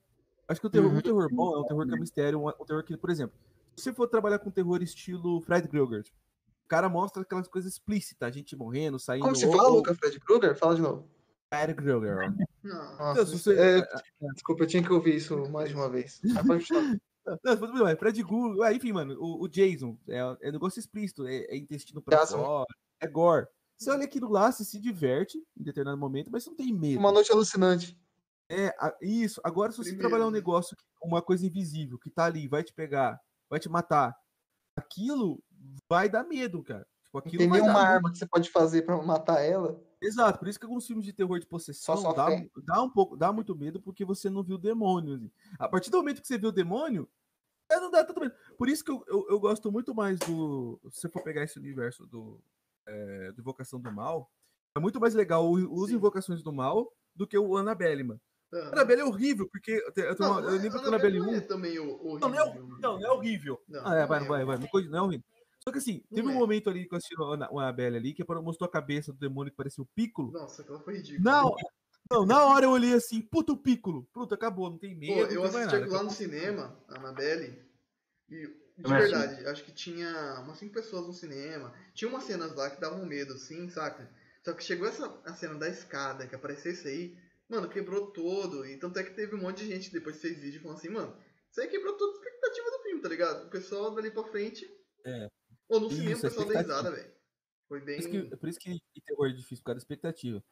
Acho 0.48 0.60
que 0.60 0.66
o 0.66 0.70
terror, 0.70 0.90
Uhum. 0.90 0.98
um 0.98 1.02
terror 1.02 1.28
bom 1.32 1.56
é 1.56 1.60
um 1.60 1.64
terror 1.64 1.86
que 1.86 1.94
é 1.94 1.98
mistério, 1.98 2.40
um, 2.40 2.48
um 2.48 2.64
terror 2.64 2.82
que, 2.82 2.96
por 2.96 3.10
exemplo, 3.10 3.36
se 3.76 3.84
você 3.84 3.92
for 3.92 4.06
trabalhar 4.08 4.38
com 4.40 4.50
terror 4.50 4.82
estilo 4.82 5.40
Fred 5.42 5.68
Krueger, 5.68 6.02
o 6.64 6.68
cara 6.68 6.88
mostra 6.88 7.22
aquelas 7.22 7.48
coisas 7.48 7.72
explícitas, 7.72 8.28
a 8.28 8.30
gente 8.32 8.54
morrendo, 8.56 8.98
saindo. 8.98 9.22
Como 9.24 9.36
se 9.36 9.46
ou- 9.46 9.52
fala, 9.56 9.68
Luca 9.68 9.94
Fred 9.94 10.18
Krueger? 10.20 10.56
Fala 10.56 10.74
de 10.74 10.82
novo. 10.82 11.08
Fred 11.52 11.74
Krueger, 11.74 12.32
Nossa, 12.62 13.26
se 13.26 13.38
você- 13.38 13.58
é, 13.58 13.82
desculpa, 14.34 14.62
eu 14.64 14.66
tinha 14.68 14.82
que 14.82 14.92
ouvir 14.92 15.16
isso 15.16 15.48
mais 15.50 15.68
de 15.68 15.74
uma 15.74 15.88
vez. 15.88 16.20
Não, 17.44 17.56
tudo 17.56 17.84
bem, 17.84 17.96
Fred 17.96 18.24
Krueger, 18.24 18.62
ah, 18.64 18.72
enfim, 18.72 18.92
mano, 18.92 19.14
o, 19.20 19.44
o 19.44 19.48
Jason, 19.48 19.96
é, 20.08 20.18
é 20.42 20.52
negócio 20.52 20.78
explícito, 20.80 21.26
é, 21.26 21.36
é 21.44 21.56
intestino 21.56 22.00
pra 22.02 22.26
fora, 22.26 22.66
é 23.00 23.06
gore. 23.06 23.46
Você 23.80 23.90
olha 23.90 24.04
aquilo 24.04 24.28
lá, 24.28 24.52
você 24.52 24.62
se 24.62 24.78
diverte 24.78 25.38
em 25.56 25.62
determinado 25.62 25.96
momento, 25.96 26.30
mas 26.30 26.44
você 26.44 26.50
não 26.50 26.56
tem 26.56 26.70
medo. 26.70 27.00
Uma 27.00 27.10
noite 27.10 27.32
alucinante. 27.32 27.98
É, 28.46 28.74
isso. 29.00 29.40
Agora, 29.42 29.72
se 29.72 29.78
você 29.78 29.90
Primeiro, 29.90 30.06
trabalhar 30.06 30.28
um 30.28 30.30
né? 30.30 30.36
negócio, 30.36 30.76
uma 31.02 31.22
coisa 31.22 31.46
invisível, 31.46 31.98
que 31.98 32.10
tá 32.10 32.26
ali, 32.26 32.46
vai 32.46 32.62
te 32.62 32.74
pegar, 32.74 33.18
vai 33.48 33.58
te 33.58 33.70
matar, 33.70 34.14
aquilo 34.76 35.42
vai 35.88 36.10
dar 36.10 36.24
medo, 36.24 36.62
cara. 36.62 36.86
Tipo, 37.04 37.18
aquilo 37.18 37.38
Tem 37.38 37.48
vai 37.48 37.60
dar 37.60 37.64
nenhuma 37.64 37.82
medo. 37.82 37.94
arma 37.94 38.12
que 38.12 38.18
você 38.18 38.26
pode 38.26 38.50
fazer 38.50 38.82
pra 38.82 39.00
matar 39.00 39.40
ela. 39.40 39.82
Exato, 40.02 40.38
por 40.38 40.48
isso 40.48 40.58
que 40.58 40.66
alguns 40.66 40.86
filmes 40.86 41.06
de 41.06 41.14
terror 41.14 41.38
de 41.38 41.46
possessão 41.46 41.96
sua 41.96 42.12
dá, 42.12 42.26
fé. 42.26 42.50
dá 42.62 42.82
um 42.82 42.90
pouco, 42.90 43.16
dá 43.16 43.32
muito 43.32 43.56
medo 43.56 43.80
porque 43.80 44.04
você 44.04 44.28
não 44.28 44.42
viu 44.42 44.56
o 44.56 44.60
demônio. 44.60 45.14
ali. 45.14 45.32
A 45.58 45.66
partir 45.66 45.90
do 45.90 45.96
momento 45.96 46.20
que 46.20 46.28
você 46.28 46.36
viu 46.36 46.50
o 46.50 46.52
demônio, 46.52 47.08
não 47.70 47.90
dá 47.90 48.04
tanto 48.04 48.20
medo. 48.20 48.34
Por 48.58 48.68
isso 48.68 48.84
que 48.84 48.90
eu, 48.90 49.02
eu, 49.06 49.26
eu 49.30 49.40
gosto 49.40 49.72
muito 49.72 49.94
mais 49.94 50.18
do. 50.18 50.78
Se 50.90 51.00
você 51.00 51.08
for 51.08 51.22
pegar 51.22 51.44
esse 51.44 51.58
universo 51.58 52.06
do, 52.06 52.42
é, 52.90 53.32
do 53.32 53.40
Invocação 53.40 53.80
do 53.80 53.92
Mal, 53.92 54.30
é 54.76 54.80
muito 54.80 55.00
mais 55.00 55.14
legal 55.14 55.50
os 55.50 55.88
Sim. 55.90 55.96
Invocações 55.96 56.42
do 56.42 56.52
Mal 56.52 56.92
do 57.14 57.26
que 57.26 57.36
o 57.38 57.56
Annabelle, 57.56 58.02
mano. 58.04 58.20
Ah. 58.52 58.70
Annabelle 58.72 59.00
é 59.02 59.04
horrível, 59.04 59.48
porque 59.50 59.72
eu, 59.72 59.92
te- 59.92 60.00
eu, 60.00 60.16
tenho 60.16 60.30
uma- 60.30 60.40
eu 60.40 60.50
lembro 60.58 60.78
que 60.80 60.84
o 60.84 60.88
Annabelle 60.88 61.18
Annabelle 61.18 61.20
1. 61.20 61.24
não 61.26 61.34
é 61.34 61.40
também 61.40 61.78
horrível. 61.78 62.18
Não, 62.20 62.28
não 62.28 62.34
é, 62.34 62.42
hor- 62.42 62.78
não, 62.80 62.98
não 63.00 63.06
é 63.06 63.10
horrível. 63.12 63.62
Não, 63.68 63.80
Ah, 63.86 63.94
é, 63.96 64.00
não 64.00 64.08
vai, 64.08 64.18
é 64.22 64.28
vai, 64.28 64.44
vai. 64.44 64.58
Não, 64.58 64.68
não 64.90 64.98
é 64.98 65.02
horrível. 65.02 65.24
Só 65.62 65.70
que 65.70 65.78
assim, 65.78 66.02
Não 66.10 66.16
teve 66.16 66.28
um 66.28 66.32
é. 66.32 66.34
momento 66.38 66.70
ali 66.70 66.88
que 66.88 66.94
eu 66.94 66.96
assisti 66.98 67.14
o 67.20 67.58
Annabelle 67.60 67.96
ali, 67.96 68.14
que 68.14 68.24
mostrou 68.42 68.66
a 68.66 68.72
cabeça 68.72 69.12
do 69.12 69.18
demônio 69.18 69.50
que 69.50 69.56
parecia 69.56 69.82
o 69.84 69.88
Piccolo. 69.94 70.32
Nossa, 70.32 70.62
aquela 70.62 70.80
foi 70.80 70.96
ridícula. 70.96 71.20
Não, 71.30 71.54
não, 72.10 72.26
na 72.26 72.44
hora 72.46 72.64
eu 72.64 72.70
olhei 72.70 72.94
assim, 72.94 73.20
puta 73.20 73.52
o 73.52 73.56
Piccolo. 73.56 74.08
Pronto, 74.12 74.34
acabou, 74.34 74.70
não 74.70 74.78
tem 74.78 74.94
Pô, 74.94 75.00
medo, 75.00 75.12
eu 75.12 75.18
não 75.20 75.26
tem 75.28 75.38
mais 75.38 75.54
assisti 75.56 75.76
aquilo 75.76 75.92
lá 75.96 76.02
no 76.02 76.10
cinema, 76.10 76.76
a 76.88 76.98
Annabelle, 76.98 77.62
e 78.30 78.48
De 78.82 78.88
verdade, 78.88 79.46
acho 79.46 79.64
que 79.64 79.72
tinha 79.72 80.40
umas 80.40 80.58
cinco 80.58 80.74
pessoas 80.74 81.06
no 81.06 81.12
cinema. 81.12 81.74
Tinha 81.94 82.08
umas 82.08 82.24
cenas 82.24 82.54
lá 82.54 82.70
que 82.70 82.80
davam 82.80 83.04
medo, 83.04 83.36
sim, 83.36 83.68
saca? 83.68 84.10
Só 84.44 84.52
que 84.54 84.64
chegou 84.64 84.88
essa 84.88 85.06
a 85.24 85.34
cena 85.34 85.54
da 85.54 85.68
escada, 85.68 86.26
que 86.26 86.34
apareceu 86.34 86.72
isso 86.72 86.88
aí, 86.88 87.16
mano, 87.48 87.68
quebrou 87.68 88.10
todo. 88.12 88.64
E 88.64 88.78
tanto 88.78 88.98
é 88.98 89.04
que 89.04 89.14
teve 89.14 89.34
um 89.34 89.40
monte 89.40 89.58
de 89.58 89.66
gente 89.66 89.92
depois 89.92 90.16
que 90.16 90.22
fez 90.22 90.38
vídeo 90.38 90.62
falando 90.62 90.78
assim, 90.78 90.88
mano, 90.88 91.16
isso 91.50 91.60
aí 91.60 91.68
quebrou 91.68 91.96
toda 91.96 92.12
a 92.12 92.16
expectativa 92.16 92.70
do 92.70 92.82
filme, 92.82 93.02
tá 93.02 93.08
ligado? 93.08 93.46
O 93.46 93.50
pessoal 93.50 93.94
dali 93.94 94.10
pra 94.10 94.24
frente. 94.24 94.66
É. 95.04 95.28
Ou 95.68 95.80
no 95.80 95.86
Isso, 95.88 95.96
cinema 95.96 96.18
o 96.18 96.20
pessoal 96.22 96.46
deu 96.46 96.56
risada, 96.58 96.90
velho. 96.90 97.12
Foi 97.68 97.80
Por 97.80 97.86
bem. 97.86 97.98
isso 97.98 98.10
que, 98.10 98.36
por 98.36 98.48
isso 98.48 98.58
que 98.58 98.80
terror 99.04 99.28
é 99.28 99.32
difícil, 99.32 99.58
por 99.58 99.66
causa 99.66 99.76
da 99.76 99.82
expectativa. 99.82 100.42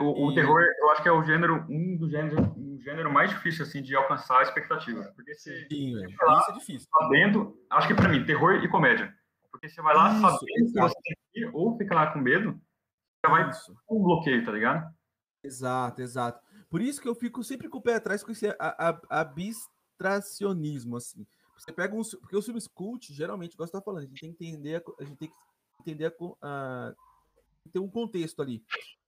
O, 0.00 0.28
o 0.28 0.34
terror, 0.34 0.60
eu 0.78 0.90
acho 0.90 1.02
que 1.02 1.08
é 1.08 1.12
o 1.12 1.24
gênero, 1.24 1.66
um 1.68 1.96
dos 1.96 2.10
gêneros, 2.10 2.38
um 2.56 2.78
gênero 2.80 3.12
mais 3.12 3.30
difícil, 3.30 3.64
assim, 3.64 3.82
de 3.82 3.94
alcançar 3.96 4.38
a 4.38 4.42
expectativa. 4.42 5.12
Porque 5.16 5.34
você 5.34 5.66
Sim, 5.68 5.94
velho. 5.94 6.08
Isso 6.10 6.50
é 6.50 6.54
difícil. 6.54 6.88
sabendo, 6.98 7.60
acho 7.68 7.88
que 7.88 7.94
pra 7.94 8.08
mim, 8.08 8.24
terror 8.24 8.54
e 8.62 8.68
comédia. 8.68 9.12
Porque 9.50 9.68
você 9.68 9.82
vai 9.82 9.94
lá 9.94 10.12
Isso, 10.12 10.20
sabendo 10.22 10.72
que 10.72 10.80
você 10.80 10.94
tem 11.02 11.16
que 11.32 11.40
ir, 11.40 11.50
ou 11.52 11.76
fica 11.76 11.94
lá 11.94 12.12
com 12.12 12.20
medo, 12.20 12.60
já 13.24 13.30
vai 13.30 13.50
Isso. 13.50 13.74
com 13.86 13.98
um 13.98 14.02
bloqueio, 14.02 14.44
tá 14.44 14.52
ligado? 14.52 14.88
Exato, 15.44 16.00
exato. 16.00 16.40
Por 16.70 16.80
isso 16.80 17.02
que 17.02 17.08
eu 17.08 17.14
fico 17.14 17.42
sempre 17.42 17.68
com 17.68 17.78
o 17.78 17.82
pé 17.82 17.96
atrás 17.96 18.22
com 18.22 18.30
esse 18.30 18.46
abstracionismo, 19.98 20.96
assim. 20.96 21.26
Você 21.58 21.72
pega 21.72 21.94
um. 21.94 22.02
Porque 22.20 22.36
os 22.36 22.44
filmes 22.44 22.66
cult, 22.68 23.12
geralmente, 23.12 23.54
igual 23.54 23.66
você 23.66 23.72
tá 23.72 23.82
falando, 23.82 24.04
a 24.04 24.06
gente 24.06 24.20
tem 24.20 24.32
que 24.32 24.46
entender, 24.46 24.76
a 24.76 25.02
a 25.02 25.04
gente 25.04 25.18
tem 25.18 25.28
que 25.28 25.34
entender 25.80 26.06
a, 26.06 26.12
a- 26.42 26.94
ter 27.72 27.78
um 27.78 27.88
contexto 27.88 28.40
ali. 28.40 28.62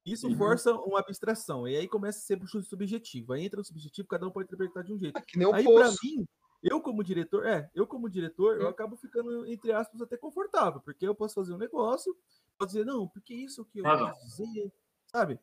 Isso 0.05 0.29
Uhum. 0.29 0.37
força 0.37 0.73
uma 0.75 1.01
abstração. 1.01 1.67
E 1.67 1.77
aí 1.77 1.89
começa 1.89 2.19
a 2.19 2.23
ser 2.23 2.39
subjetivo. 2.63 3.33
Aí 3.33 3.45
entra 3.45 3.59
no 3.59 3.65
subjetivo, 3.65 4.07
cada 4.09 4.27
um 4.27 4.31
pode 4.31 4.47
interpretar 4.47 4.85
de 4.85 4.93
um 4.93 4.99
jeito. 4.99 5.17
Ah, 5.17 5.23
que 5.23 5.39
nem 5.39 5.47
o 5.49 5.55
Aí, 5.55 5.65
poço. 5.65 5.99
mim, 6.05 6.27
eu 6.63 6.81
como 6.81 7.03
diretor, 7.03 7.47
é, 7.47 7.71
eu 7.75 7.87
como 7.87 8.09
diretor, 8.09 8.57
eu 8.59 8.67
Hum. 8.67 8.71
acabo 8.71 8.97
ficando, 8.97 9.47
entre 9.47 9.73
aspas, 9.73 10.01
até 10.03 10.17
confortável, 10.17 10.81
porque 10.81 11.07
eu 11.07 11.15
posso 11.15 11.35
fazer 11.35 11.55
um 11.55 11.59
negócio, 11.59 12.17
posso 12.59 12.73
dizer, 12.73 12.85
não, 12.85 13.09
porque 13.09 13.35
isso 13.35 13.65
que 13.65 13.81
eu 13.81 13.85
quis 13.85 14.37
dizer, 14.39 14.73
sabe? 15.07 15.39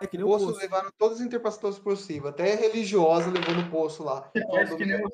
É 0.00 0.06
que 0.06 0.16
nem 0.18 0.26
O 0.26 0.28
poço 0.30 0.46
poço. 0.46 0.58
levaram 0.60 0.90
todas 0.98 1.20
as 1.20 1.26
interpretações 1.26 1.78
possíveis. 1.78 2.34
Até 2.34 2.54
religiosa 2.54 3.30
levou 3.30 3.54
no 3.54 3.70
poço 3.70 4.04
lá. 4.04 4.30
Que 4.30 4.84
nem 4.84 5.02
os 5.04 5.12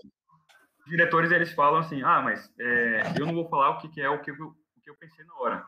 diretores, 0.87 1.31
eles 1.31 1.52
falam 1.52 1.81
assim, 1.81 2.02
ah, 2.02 2.20
mas 2.22 2.50
é, 2.59 3.02
eu 3.18 3.26
não 3.26 3.35
vou 3.35 3.48
falar 3.48 3.70
o 3.70 3.78
que, 3.78 3.88
que 3.88 4.00
é 4.00 4.09
o 4.11 4.20
que, 4.20 4.31
eu, 4.31 4.35
o 4.35 4.81
que 4.83 4.90
eu 4.90 4.96
pensei 4.96 5.24
na 5.24 5.35
hora. 5.37 5.66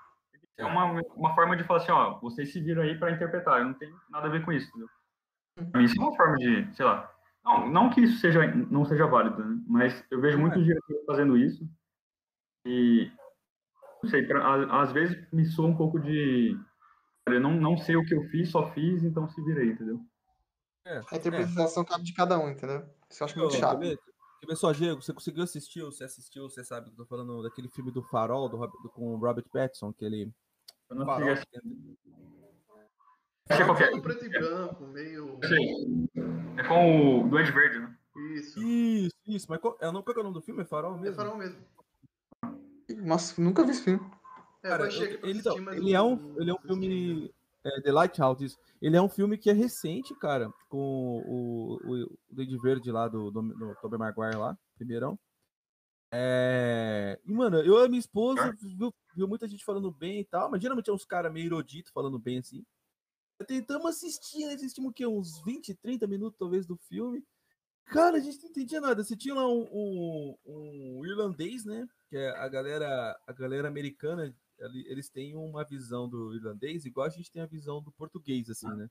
É 0.57 0.65
uma, 0.65 0.85
uma 1.17 1.35
forma 1.35 1.57
de 1.57 1.65
falar 1.65 1.81
assim, 1.81 1.91
ó, 1.93 2.19
vocês 2.21 2.53
se 2.53 2.61
viram 2.61 2.83
aí 2.83 2.97
para 2.99 3.11
interpretar, 3.11 3.59
eu 3.59 3.67
não 3.67 3.75
tenho 3.75 3.99
nada 4.09 4.29
a 4.29 4.31
ver 4.31 4.45
com 4.45 4.53
isso, 4.53 4.69
entendeu? 4.69 4.89
Pra 5.71 5.81
mim, 5.81 5.85
isso 5.87 6.01
é 6.01 6.03
uma 6.05 6.17
forma 6.17 6.37
de, 6.37 6.77
sei 6.77 6.85
lá, 6.85 7.13
não, 7.45 7.69
não 7.69 7.91
que 7.91 8.01
isso 8.01 8.19
seja, 8.19 8.47
não 8.47 8.85
seja 8.85 9.07
válido, 9.07 9.45
né? 9.45 9.63
mas 9.67 10.05
eu 10.11 10.21
vejo 10.21 10.39
é. 10.39 10.41
muitos 10.41 10.65
diretores 10.65 11.05
fazendo 11.07 11.37
isso 11.37 11.69
e, 12.67 13.11
não 14.03 14.11
sei, 14.11 14.27
pra- 14.27 14.81
às 14.81 14.93
vezes 14.93 15.31
me 15.33 15.45
soa 15.45 15.67
um 15.69 15.77
pouco 15.77 15.99
de, 15.99 16.57
eu 17.27 17.41
não, 17.41 17.53
não 17.53 17.77
sei 17.77 17.97
o 17.97 18.05
que 18.05 18.15
eu 18.15 18.23
fiz, 18.29 18.51
só 18.51 18.71
fiz, 18.73 19.03
então 19.03 19.29
se 19.29 19.43
virei, 19.43 19.71
entendeu? 19.71 20.01
É, 20.87 21.01
A 21.11 21.17
interpretação 21.17 21.85
cabe 21.85 22.05
de 22.05 22.13
cada 22.15 22.39
um, 22.39 22.51
entendeu? 22.51 22.87
Isso 23.11 23.23
eu 23.23 23.25
acho 23.27 23.39
muito 23.39 23.55
chato. 23.57 23.79
Quer 23.81 23.89
ver? 23.89 23.99
Quer 24.41 24.47
ver 24.47 24.57
só, 24.57 24.73
Diego? 24.73 25.03
Você 25.03 25.15
conseguiu 25.15 25.43
assistir, 25.43 25.83
ou 25.83 25.91
você 25.91 26.05
assistiu, 26.05 26.49
você 26.49 26.63
sabe 26.63 26.87
que 26.87 26.93
eu 26.93 26.97
tô 26.97 27.07
falando 27.07 27.43
daquele 27.43 27.69
filme 27.69 27.91
do 27.91 28.03
Farol, 28.03 28.49
do, 28.49 28.59
do- 28.59 28.91
com 28.91 29.15
o 29.15 29.17
Robert 29.17 29.47
Pattinson, 29.51 29.93
que 29.93 30.05
ele... 30.05 30.31
Eu 30.91 30.97
não 30.97 31.07
Farol, 31.07 31.37
sei, 31.37 31.45
que- 31.47 31.97
sei 33.55 33.65
qual 33.65 33.77
que 33.77 33.83
é. 33.85 33.91
Meio 33.91 34.03
preto 34.03 34.25
e 34.25 34.29
branco, 34.29 34.87
meio. 34.89 35.39
Sei. 35.45 36.09
É 36.57 36.63
com 36.69 37.21
o 37.25 37.29
Duende 37.29 37.51
Verde, 37.53 37.81
né? 37.81 37.97
Isso. 38.35 38.63
Isso, 38.63 39.17
isso, 39.27 39.47
mas 39.49 39.61
qual, 39.61 39.77
é, 39.81 39.89
o 39.89 39.93
nome- 39.93 40.05
qual 40.05 40.17
é 40.17 40.21
o 40.21 40.23
nome 40.23 40.35
do 40.35 40.43
filme? 40.43 40.63
É 40.63 40.65
Farol 40.65 40.97
É 40.97 41.01
mesmo? 41.01 41.17
farol 41.17 41.37
mesmo. 41.37 41.59
Nossa, 43.03 43.41
nunca 43.43 43.65
vi 43.65 43.71
esse 43.71 43.83
filme. 43.83 44.01
É, 44.63 44.69
Cara, 44.69 44.85
eu 44.85 44.91
eu- 44.91 45.03
ele, 45.25 45.41
assistir, 45.41 45.61
então, 45.61 45.73
ele 45.75 45.93
é 45.93 45.99
não- 45.99 46.13
um, 46.13 46.17
não 46.17 46.41
ele 46.41 46.51
é 46.51 46.55
um 46.55 46.59
filme 46.59 47.35
é, 47.65 47.81
The 47.81 47.93
Lighthouse, 47.93 48.45
isso. 48.45 48.59
Ele 48.81 48.97
é 48.97 49.03
um 49.03 49.09
filme 49.09 49.37
que 49.39 49.51
é 49.51 49.53
recente, 49.53 50.15
cara, 50.19 50.51
com 50.69 50.79
o, 50.79 51.79
o, 51.83 52.05
o 52.05 52.19
Duende 52.31 52.59
Verde 52.59 52.91
lá 52.93 53.09
do, 53.09 53.31
do, 53.31 53.43
do 53.43 53.75
Tobey 53.81 53.99
Maguire 53.99 54.37
lá, 54.37 54.57
primeirão. 54.77 55.19
É... 56.17 57.21
E, 57.25 57.33
mano, 57.33 57.59
eu 57.59 57.85
e 57.85 57.89
minha 57.89 57.99
esposa 57.99 58.57
viu, 58.63 58.95
viu 59.15 59.27
muita 59.27 59.49
gente 59.49 59.65
falando 59.65 59.91
bem 59.91 60.21
e 60.21 60.25
tal, 60.25 60.51
mas 60.51 60.63
geralmente 60.63 60.89
é 60.89 60.93
uns 60.93 61.05
caras 61.05 61.33
meio 61.33 61.47
erudito 61.47 61.93
falando 61.93 62.19
bem 62.19 62.39
assim. 62.39 62.65
Tentamos 63.49 63.87
assistir, 63.91 64.47
né? 64.47 64.55
Assistimos 64.55 64.91
o 64.91 64.95
quê? 64.95 65.07
Uns 65.07 65.43
20, 65.43 65.75
30 65.75 66.07
minutos 66.07 66.39
talvez 66.39 66.67
do 66.67 66.77
filme. 66.77 67.25
Cara, 67.87 68.17
a 68.17 68.21
gente 68.21 68.41
não 68.43 68.49
entendia 68.49 68.81
nada. 68.81 69.03
Você 69.03 69.17
tinha 69.17 69.35
lá 69.35 69.47
um, 69.47 69.67
um, 69.73 70.37
um 70.47 71.05
irlandês, 71.05 71.65
né? 71.65 71.87
Que 72.09 72.17
é 72.17 72.31
a 72.39 72.49
galera, 72.49 73.19
a 73.27 73.33
galera 73.33 73.67
americana, 73.69 74.35
ele- 74.59 74.87
eles 74.89 75.09
têm 75.11 75.35
uma 75.35 75.65
visão 75.65 76.09
do 76.09 76.35
irlandês 76.35 76.87
igual 76.87 77.07
a 77.07 77.11
gente 77.11 77.31
tem 77.31 77.43
a 77.43 77.47
visão 77.47 77.83
do 77.83 77.91
português, 77.93 78.49
assim, 78.49 78.69
né? 78.69 78.89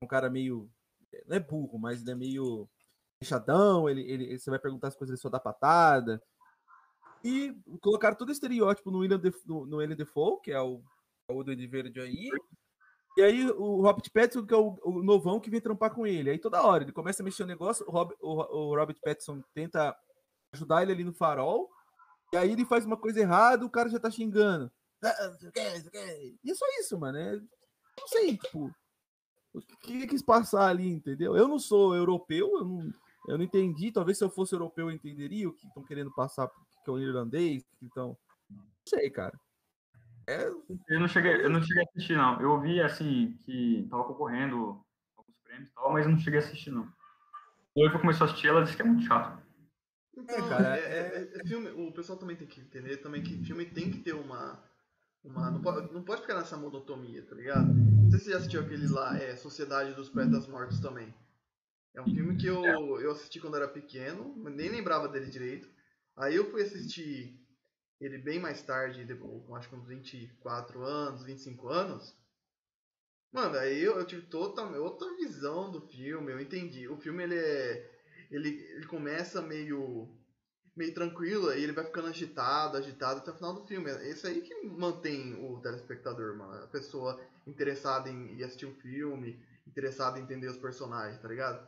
Um 0.00 0.06
cara 0.06 0.30
meio. 0.30 0.70
Não 1.26 1.36
é 1.36 1.40
burro, 1.40 1.78
mas 1.78 2.00
ele 2.00 2.10
é 2.10 2.14
meio 2.14 2.68
fechadão, 3.22 3.88
ele, 3.88 4.00
ele, 4.02 4.38
você 4.38 4.50
vai 4.50 4.58
perguntar 4.58 4.88
as 4.88 4.96
coisas, 4.96 5.12
ele 5.12 5.20
só 5.20 5.28
dá 5.28 5.38
patada. 5.38 6.20
E 7.24 7.54
colocaram 7.80 8.16
todo 8.16 8.32
estereótipo 8.32 8.90
no 8.90 8.98
William, 8.98 9.18
Def, 9.18 9.36
no, 9.46 9.64
no 9.66 9.96
Defoe, 9.96 10.40
que 10.42 10.50
é 10.50 10.60
o, 10.60 10.82
o 11.28 11.44
Duende 11.44 11.66
Verde 11.66 12.00
aí. 12.00 12.30
E 13.16 13.22
aí 13.22 13.50
o 13.50 13.82
Robert 13.82 14.10
Pattinson, 14.12 14.46
que 14.46 14.54
é 14.54 14.56
o, 14.56 14.78
o 14.82 15.02
novão 15.02 15.38
que 15.38 15.50
vem 15.50 15.60
trampar 15.60 15.94
com 15.94 16.06
ele. 16.06 16.30
Aí 16.30 16.38
toda 16.38 16.62
hora 16.62 16.82
ele 16.82 16.92
começa 16.92 17.22
a 17.22 17.24
mexer 17.24 17.42
o 17.42 17.46
negócio, 17.46 17.84
o, 17.86 18.08
o, 18.20 18.70
o 18.70 18.76
Robert 18.76 18.96
Pattinson 19.02 19.42
tenta 19.54 19.94
ajudar 20.52 20.82
ele 20.82 20.92
ali 20.92 21.04
no 21.04 21.12
farol. 21.12 21.70
E 22.32 22.36
aí 22.36 22.52
ele 22.52 22.64
faz 22.64 22.86
uma 22.86 22.96
coisa 22.96 23.20
errada, 23.20 23.64
o 23.64 23.70
cara 23.70 23.90
já 23.90 24.00
tá 24.00 24.10
xingando. 24.10 24.72
Ah. 25.04 25.36
E 26.42 26.50
é 26.50 26.54
só 26.54 26.64
isso, 26.80 26.98
mano. 26.98 27.18
É, 27.18 27.36
não 27.36 28.08
sei, 28.08 28.36
tipo. 28.36 28.72
O 29.54 29.60
que 29.60 29.76
que 29.76 30.06
quis 30.06 30.22
passar 30.22 30.68
ali, 30.68 30.88
entendeu? 30.88 31.36
Eu 31.36 31.46
não 31.46 31.58
sou 31.58 31.94
europeu, 31.94 32.50
eu 32.54 32.64
não, 32.64 32.90
eu 33.28 33.36
não 33.36 33.44
entendi. 33.44 33.92
Talvez 33.92 34.16
se 34.16 34.24
eu 34.24 34.30
fosse 34.30 34.54
europeu 34.54 34.88
eu 34.88 34.94
entenderia 34.94 35.46
o 35.46 35.52
que 35.52 35.66
estão 35.66 35.84
querendo 35.84 36.10
passar, 36.14 36.50
que 36.82 36.90
é 36.90 36.92
o 36.92 36.98
irlandês, 36.98 37.64
que 37.78 37.86
estão. 37.86 38.16
Não 38.50 38.64
sei, 38.88 39.10
cara. 39.10 39.38
É, 40.28 40.46
Eu 40.88 41.00
não 41.00 41.08
cheguei, 41.08 41.44
eu 41.44 41.50
não 41.50 41.62
cheguei 41.62 41.82
a 41.82 41.86
assistir, 41.88 42.16
não. 42.16 42.40
Eu 42.40 42.60
vi, 42.60 42.80
assim, 42.80 43.36
que 43.44 43.86
tava 43.90 44.04
concorrendo 44.04 44.84
alguns 45.16 45.36
prêmios 45.44 45.68
e 45.68 45.72
tal, 45.74 45.92
mas 45.92 46.06
eu 46.06 46.12
não 46.12 46.18
cheguei 46.18 46.40
a 46.40 46.42
assistir, 46.42 46.70
não. 46.70 46.84
O 47.74 47.80
noivo 47.80 48.00
começou 48.00 48.26
a 48.26 48.30
assistir, 48.30 48.48
ela 48.48 48.62
disse 48.62 48.76
que 48.76 48.82
é 48.82 48.84
muito 48.84 49.04
chato. 49.04 49.42
Então, 50.16 50.48
cara, 50.48 50.76
é, 50.76 50.80
é- 50.80 51.40
é 51.40 51.46
filme, 51.46 51.70
o 51.70 51.90
pessoal 51.92 52.18
também 52.18 52.36
tem 52.36 52.46
que 52.46 52.60
entender 52.60 52.98
também 52.98 53.22
que 53.22 53.42
filme 53.44 53.64
tem 53.64 53.90
que 53.90 53.98
ter 53.98 54.12
uma. 54.14 54.62
uma 55.24 55.50
não, 55.50 55.60
pode, 55.62 55.92
não 55.92 56.02
pode 56.04 56.20
ficar 56.20 56.34
nessa 56.34 56.56
monotonia, 56.56 57.22
tá 57.24 57.34
ligado? 57.34 57.72
Não 57.72 58.10
sei 58.10 58.18
se 58.18 58.24
você 58.26 58.30
já 58.32 58.36
assistiu 58.36 58.60
aquele 58.60 58.86
lá, 58.88 59.16
é 59.16 59.34
Sociedade 59.36 59.94
dos 59.94 60.10
Poetas 60.10 60.46
Mortos 60.46 60.80
também. 60.80 61.14
É 61.94 62.00
um 62.00 62.04
filme 62.06 62.36
que 62.36 62.46
eu, 62.46 62.62
eu 63.00 63.10
assisti 63.12 63.40
quando 63.40 63.56
era 63.56 63.68
pequeno, 63.68 64.34
nem 64.50 64.70
lembrava 64.70 65.08
dele 65.08 65.30
direito. 65.30 65.68
Aí 66.16 66.36
eu 66.36 66.50
fui 66.50 66.62
assistir 66.62 67.38
ele 68.00 68.18
bem 68.18 68.40
mais 68.40 68.60
tarde, 68.62 69.04
depois, 69.04 69.48
acho 69.52 69.68
que 69.68 69.76
uns 69.76 69.86
24 69.86 70.82
anos, 70.82 71.24
25 71.24 71.68
anos. 71.68 72.14
Mano, 73.32 73.56
aí 73.56 73.82
eu, 73.82 73.96
eu 73.96 74.04
tive 74.04 74.22
toda, 74.26 74.62
outra 74.78 75.08
visão 75.16 75.70
do 75.70 75.80
filme, 75.80 76.32
eu 76.32 76.40
entendi. 76.40 76.86
O 76.86 76.96
filme 76.98 77.22
ele 77.22 77.36
é. 77.36 77.90
Ele, 78.30 78.48
ele 78.48 78.86
começa 78.86 79.40
meio. 79.40 80.08
meio 80.76 80.92
tranquilo, 80.92 81.48
aí 81.48 81.62
ele 81.62 81.72
vai 81.72 81.84
ficando 81.84 82.08
agitado, 82.08 82.76
agitado 82.76 83.20
até 83.20 83.30
o 83.30 83.34
final 83.34 83.54
do 83.54 83.64
filme. 83.66 83.90
É 83.90 84.10
isso 84.10 84.26
aí 84.26 84.42
que 84.42 84.54
mantém 84.66 85.34
o 85.34 85.60
telespectador, 85.60 86.36
mano. 86.36 86.62
A 86.64 86.66
pessoa 86.66 87.18
interessada 87.46 88.10
em 88.10 88.36
ir 88.36 88.44
assistir 88.44 88.66
um 88.66 88.74
filme, 88.74 89.42
interessada 89.66 90.18
em 90.18 90.22
entender 90.22 90.48
os 90.48 90.58
personagens, 90.58 91.20
tá 91.20 91.28
ligado? 91.28 91.66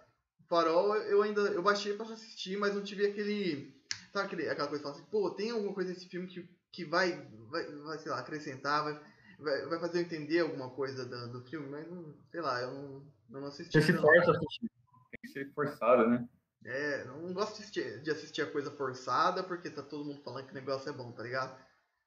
Farol 0.48 0.96
eu 0.96 1.22
ainda. 1.22 1.40
Eu 1.42 1.62
baixei 1.62 1.94
pra 1.94 2.06
assistir, 2.06 2.58
mas 2.58 2.74
não 2.74 2.82
tive 2.82 3.06
aquele. 3.06 3.72
Sabe 4.14 4.26
aquele, 4.26 4.48
aquela 4.48 4.68
coisa 4.68 4.84
que 4.84 4.88
fala 4.88 4.94
assim, 4.94 5.10
pô, 5.10 5.28
tem 5.30 5.50
alguma 5.50 5.74
coisa 5.74 5.90
nesse 5.90 6.08
filme 6.08 6.28
que, 6.28 6.48
que 6.70 6.84
vai, 6.84 7.20
vai, 7.50 7.66
vai, 7.66 7.98
sei 7.98 8.12
lá, 8.12 8.20
acrescentar, 8.20 8.84
vai, 8.84 9.00
vai, 9.40 9.66
vai 9.66 9.80
fazer 9.80 9.98
eu 9.98 10.02
entender 10.02 10.38
alguma 10.38 10.70
coisa 10.70 11.04
do, 11.04 11.32
do 11.32 11.44
filme, 11.46 11.68
mas 11.68 11.84
não, 11.90 12.14
sei 12.30 12.40
lá, 12.40 12.60
eu 12.60 12.70
não, 12.70 13.02
não 13.28 13.46
assisti. 13.48 13.72
Você 13.72 13.92
se 13.92 13.98
força 13.98 14.30
a 14.30 14.36
assistir. 14.36 14.70
Tem 15.10 15.20
que 15.20 15.28
ser 15.28 15.52
forçado, 15.52 16.08
né? 16.08 16.28
É, 16.64 17.04
não 17.06 17.34
gosto 17.34 17.56
de 17.56 17.62
assistir, 17.62 18.02
de 18.02 18.10
assistir 18.12 18.42
a 18.42 18.50
coisa 18.52 18.70
forçada 18.70 19.42
porque 19.42 19.68
tá 19.68 19.82
todo 19.82 20.04
mundo 20.04 20.22
falando 20.22 20.46
que 20.46 20.52
o 20.52 20.54
negócio 20.54 20.88
é 20.88 20.92
bom, 20.92 21.10
tá 21.10 21.24
ligado? 21.24 21.60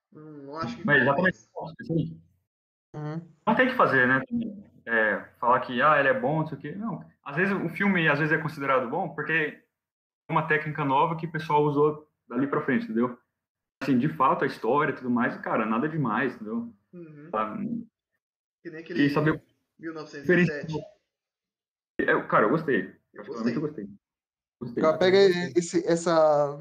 Não, 0.09 0.23
não 0.23 0.57
acho 0.57 0.77
que. 0.77 0.85
Mas 0.85 1.01
exatamente. 1.01 1.49
compensa. 1.51 1.83
Assim, 1.93 2.21
Uhum. 2.95 3.21
não 3.45 3.53
tem 3.53 3.67
que 3.67 3.75
fazer, 3.75 4.07
né? 4.07 4.21
É, 4.85 5.19
falar 5.39 5.59
que, 5.59 5.81
ah, 5.81 5.99
ele 5.99 6.07
é 6.07 6.19
bom, 6.19 6.39
não 6.39 6.47
sei 6.47 6.57
o 6.57 6.61
quê. 6.61 6.71
Não. 6.71 7.05
Às 7.21 7.35
vezes 7.35 7.53
o 7.53 7.67
filme, 7.67 8.07
às 8.07 8.17
vezes 8.17 8.33
é 8.33 8.41
considerado 8.41 8.89
bom 8.89 9.09
porque 9.09 9.61
uma 10.29 10.47
técnica 10.47 10.83
nova 10.83 11.15
que 11.15 11.25
o 11.25 11.31
pessoal 11.31 11.63
usou 11.63 12.09
dali 12.27 12.47
pra 12.47 12.61
frente, 12.61 12.83
entendeu? 12.85 13.17
Assim, 13.81 13.97
de 13.97 14.09
fato, 14.09 14.43
a 14.43 14.47
história 14.47 14.91
e 14.91 14.95
tudo 14.95 15.09
mais, 15.09 15.37
cara, 15.37 15.65
nada 15.65 15.87
demais, 15.87 16.35
entendeu? 16.35 16.73
Uhum. 16.93 17.29
Tá? 17.31 17.57
Que 18.63 18.69
nem 18.71 18.79
aquele 18.81 19.03
E 19.03 19.09
saber 19.09 19.41
1907. 19.79 20.73
É, 21.99 22.21
cara, 22.23 22.45
eu 22.45 22.49
gostei. 22.49 22.95
Eu 23.13 23.25
gostei. 23.25 23.55
eu 23.55 23.61
gostei. 23.61 23.89
Gostei. 24.61 24.83
Cara, 24.83 24.97
pega 24.97 25.17
esse, 25.55 25.85
essa, 25.87 26.59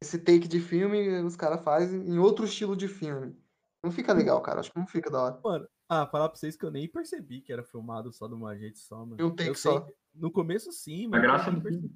esse 0.00 0.18
take 0.18 0.46
de 0.46 0.60
filme 0.60 1.08
os 1.22 1.36
caras 1.36 1.62
fazem 1.64 2.00
em 2.08 2.18
outro 2.18 2.44
estilo 2.44 2.76
de 2.76 2.86
filme. 2.88 3.36
Não 3.82 3.90
fica 3.90 4.12
legal, 4.12 4.40
cara. 4.42 4.60
Acho 4.60 4.70
que 4.70 4.78
não 4.78 4.86
fica 4.86 5.10
da 5.10 5.22
hora. 5.22 5.40
Mano, 5.42 5.68
ah, 5.88 6.06
falar 6.06 6.28
pra 6.28 6.36
vocês 6.38 6.56
que 6.56 6.64
eu 6.64 6.70
nem 6.70 6.86
percebi 6.86 7.40
que 7.40 7.52
era 7.52 7.64
filmado 7.64 8.12
só 8.12 8.28
de 8.28 8.34
uma 8.34 8.56
gente 8.56 8.78
só, 8.78 9.04
mano. 9.06 9.16
Um 9.26 9.30
take 9.34 9.48
eu 9.48 9.54
sei 9.54 9.72
só. 9.72 9.80
que- 9.80 9.94
No 10.14 10.30
começo 10.30 10.70
sim, 10.72 11.06
A 11.06 11.10
mas. 11.10 11.22
graça 11.22 11.48
eu 11.50 11.54
do 11.54 11.62
filme. 11.62 11.90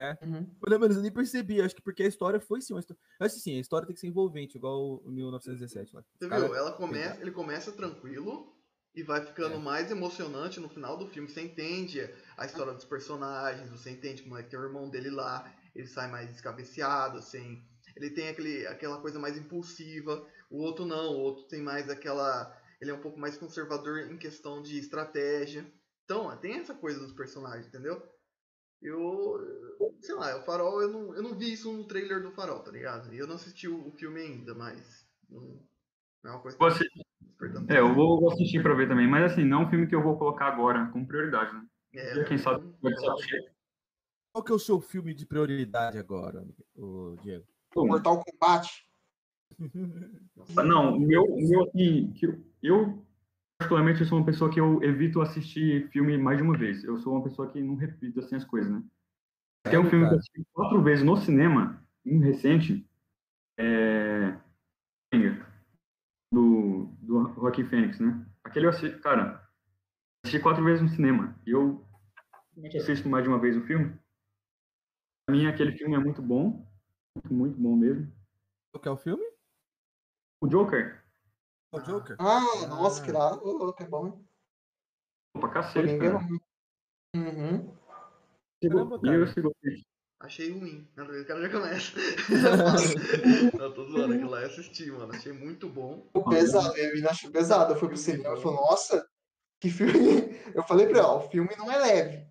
Percebi. 0.00 0.32
Uhum. 0.34 0.56
Olha, 0.66 0.78
mano, 0.78 0.94
eu 0.94 1.02
nem 1.02 1.12
percebi. 1.12 1.60
Acho 1.60 1.74
que 1.74 1.82
porque 1.82 2.02
a 2.02 2.06
história 2.08 2.40
foi 2.40 2.60
sim. 2.60 2.72
Uma 2.74 2.80
história... 2.80 3.00
Acho 3.20 3.34
que 3.36 3.40
sim, 3.40 3.56
a 3.56 3.60
história 3.60 3.86
tem 3.86 3.94
que 3.94 4.00
ser 4.00 4.06
envolvente, 4.08 4.56
igual 4.56 4.96
o 5.04 5.10
1917 5.10 5.94
lá. 5.94 6.04
Você 6.18 6.28
cara- 6.28 6.44
viu? 6.46 6.54
Ela 6.54 6.72
começa, 6.72 7.20
ele 7.20 7.30
começa 7.30 7.72
tranquilo 7.72 8.52
e 8.94 9.02
vai 9.02 9.24
ficando 9.24 9.54
É. 9.54 9.58
mais 9.58 9.90
emocionante 9.90 10.58
no 10.58 10.68
final 10.68 10.96
do 10.96 11.06
filme. 11.06 11.28
Você 11.28 11.42
entende 11.42 12.00
a 12.36 12.46
história 12.46 12.72
dos 12.72 12.84
personagens, 12.84 13.70
você 13.70 13.90
entende 13.90 14.22
como 14.22 14.36
é 14.36 14.42
que 14.42 14.50
tem 14.50 14.58
o 14.58 14.64
irmão 14.64 14.88
dele 14.90 15.10
lá, 15.10 15.52
ele 15.74 15.86
sai 15.86 16.10
mais 16.10 16.28
descabeceado, 16.30 17.18
assim. 17.18 17.62
Ele 17.96 18.10
tem 18.10 18.28
aquele, 18.28 18.66
aquela 18.66 19.00
coisa 19.00 19.18
mais 19.18 19.36
impulsiva, 19.36 20.26
o 20.50 20.58
outro 20.62 20.84
não, 20.84 21.14
o 21.14 21.18
outro 21.20 21.44
tem 21.44 21.60
mais 21.62 21.88
aquela. 21.88 22.56
Ele 22.80 22.90
é 22.90 22.94
um 22.94 23.00
pouco 23.00 23.18
mais 23.18 23.36
conservador 23.36 24.10
em 24.10 24.16
questão 24.16 24.62
de 24.62 24.78
estratégia. 24.78 25.70
Então, 26.04 26.34
tem 26.38 26.54
essa 26.54 26.74
coisa 26.74 26.98
dos 26.98 27.12
personagens, 27.12 27.66
entendeu? 27.66 28.02
Eu. 28.82 29.68
Sei 30.00 30.14
lá, 30.14 30.38
o 30.38 30.42
farol, 30.42 30.80
eu 30.82 30.88
não, 30.88 31.14
eu 31.14 31.22
não 31.22 31.34
vi 31.34 31.52
isso 31.52 31.72
no 31.72 31.84
trailer 31.84 32.22
do 32.22 32.32
farol, 32.32 32.60
tá 32.60 32.70
ligado? 32.70 33.12
E 33.12 33.18
eu 33.18 33.26
não 33.26 33.34
assisti 33.34 33.68
o, 33.68 33.88
o 33.88 33.92
filme 33.92 34.20
ainda, 34.20 34.54
mas. 34.54 35.06
Não, 35.28 35.40
não 36.22 36.30
é 36.30 36.34
uma 36.34 36.40
coisa 36.40 36.56
que 36.56 36.64
Você, 36.64 36.84
é, 37.68 37.78
eu 37.80 37.94
vou 37.94 38.20
vou 38.20 38.32
assistir 38.32 38.62
pra 38.62 38.74
ver 38.74 38.88
também, 38.88 39.08
mas 39.08 39.32
assim, 39.32 39.44
não 39.44 39.62
é 39.62 39.66
um 39.66 39.70
filme 39.70 39.86
que 39.86 39.94
eu 39.94 40.02
vou 40.02 40.18
colocar 40.18 40.46
agora 40.46 40.88
como 40.92 41.06
prioridade, 41.06 41.54
né? 41.54 41.66
É, 41.94 42.24
Quem 42.24 42.38
sabe 42.38 42.64
Qual 44.32 44.44
que 44.44 44.52
é 44.52 44.54
o 44.54 44.58
seu 44.58 44.80
filme 44.80 45.14
de 45.14 45.26
prioridade 45.26 45.98
agora, 45.98 46.46
o 46.76 47.16
Diego? 47.22 47.46
Pô, 47.70 47.86
Mortal 47.86 48.22
Kombat. 48.22 48.84
Não, 50.64 50.96
o 50.96 51.00
meu, 51.00 51.26
meu 51.36 51.64
assim, 51.64 52.12
que 52.12 52.26
eu, 52.26 52.44
eu, 52.62 53.06
particularmente, 53.60 54.00
eu 54.00 54.06
sou 54.06 54.18
uma 54.18 54.24
pessoa 54.24 54.50
que 54.50 54.58
eu 54.58 54.82
evito 54.82 55.20
assistir 55.20 55.86
filme 55.90 56.16
mais 56.16 56.38
de 56.38 56.42
uma 56.42 56.56
vez. 56.56 56.82
Eu 56.82 56.98
sou 56.98 57.12
uma 57.12 57.22
pessoa 57.22 57.46
que 57.46 57.60
não 57.60 57.74
repito 57.74 58.18
assim 58.18 58.36
as 58.36 58.44
coisas, 58.44 58.72
né? 58.72 58.82
Tem 59.64 59.78
um 59.78 59.88
filme 59.88 60.08
que 60.08 60.14
eu 60.14 60.18
assisti 60.18 60.46
quatro 60.54 60.82
vezes 60.82 61.04
no 61.04 61.14
cinema, 61.18 61.86
um 62.06 62.18
recente, 62.20 62.88
é... 63.58 64.34
do, 66.32 66.86
do 67.02 67.34
Joaquim 67.34 67.64
Fênix, 67.66 68.00
né? 68.00 68.26
Aquele 68.42 68.64
eu 68.64 68.70
assisti, 68.70 68.98
cara, 69.00 69.46
assisti 70.24 70.42
quatro 70.42 70.64
vezes 70.64 70.80
no 70.80 70.88
cinema. 70.88 71.38
E 71.46 71.50
eu 71.50 71.86
assisto 72.78 73.10
mais 73.10 73.22
de 73.22 73.28
uma 73.28 73.38
vez 73.38 73.54
o 73.58 73.66
filme. 73.66 73.94
Pra 75.26 75.36
mim, 75.36 75.46
aquele 75.46 75.72
filme 75.72 75.94
é 75.94 75.98
muito 75.98 76.22
bom, 76.22 76.66
muito, 77.14 77.34
muito 77.34 77.60
bom 77.60 77.76
mesmo. 77.76 78.10
Qual 78.72 78.80
que 78.80 78.88
é 78.88 78.90
o 78.90 78.96
filme? 78.96 79.24
O 80.42 80.48
Joker, 80.48 80.99
O 81.72 81.78
Joker? 81.80 82.16
Ah, 82.18 82.66
nossa, 82.68 83.00
Ah. 83.00 83.04
que 83.04 83.12
lá. 83.12 83.34
Ô, 83.36 83.52
louco, 83.52 83.82
é 83.82 83.86
bom, 83.86 84.06
hein? 84.08 84.26
pra 85.32 85.48
cacete, 85.50 85.74
Coringa 85.86 86.10
cara. 86.12 86.24
Uhum. 87.14 87.76
Caramba, 88.62 88.96
E 88.96 89.00
cara. 89.00 89.14
eu 89.16 89.26
sigo 89.28 89.54
Achei 90.22 90.50
ruim. 90.52 90.86
Não, 90.96 91.04
O 91.06 91.24
cara 91.26 91.40
já 91.40 91.50
começa. 91.50 91.92
não, 93.58 93.72
tô 93.72 93.84
zoando, 93.86 94.14
aquilo 94.14 94.30
lá 94.30 94.40
eu 94.42 94.46
assisti, 94.48 94.90
mano. 94.90 95.12
Achei 95.14 95.32
muito 95.32 95.68
bom. 95.68 96.06
Pô, 96.12 96.28
Pesado, 96.28 96.74
a 96.74 96.76
menina 96.76 97.10
achou 97.10 97.30
pesado. 97.30 97.72
Eu 97.72 97.78
fui 97.78 97.88
pro 97.88 97.96
cinema 97.96 98.36
e 98.36 98.40
falei, 98.42 98.58
nossa, 98.58 99.08
que 99.60 99.70
filme. 99.70 99.92
Eu 100.54 100.62
falei 100.64 100.86
pra 100.88 100.98
ela, 100.98 101.08
ó, 101.14 101.18
o 101.24 101.30
filme 101.30 101.54
não 101.56 101.70
é 101.70 101.78
leve. 101.78 102.26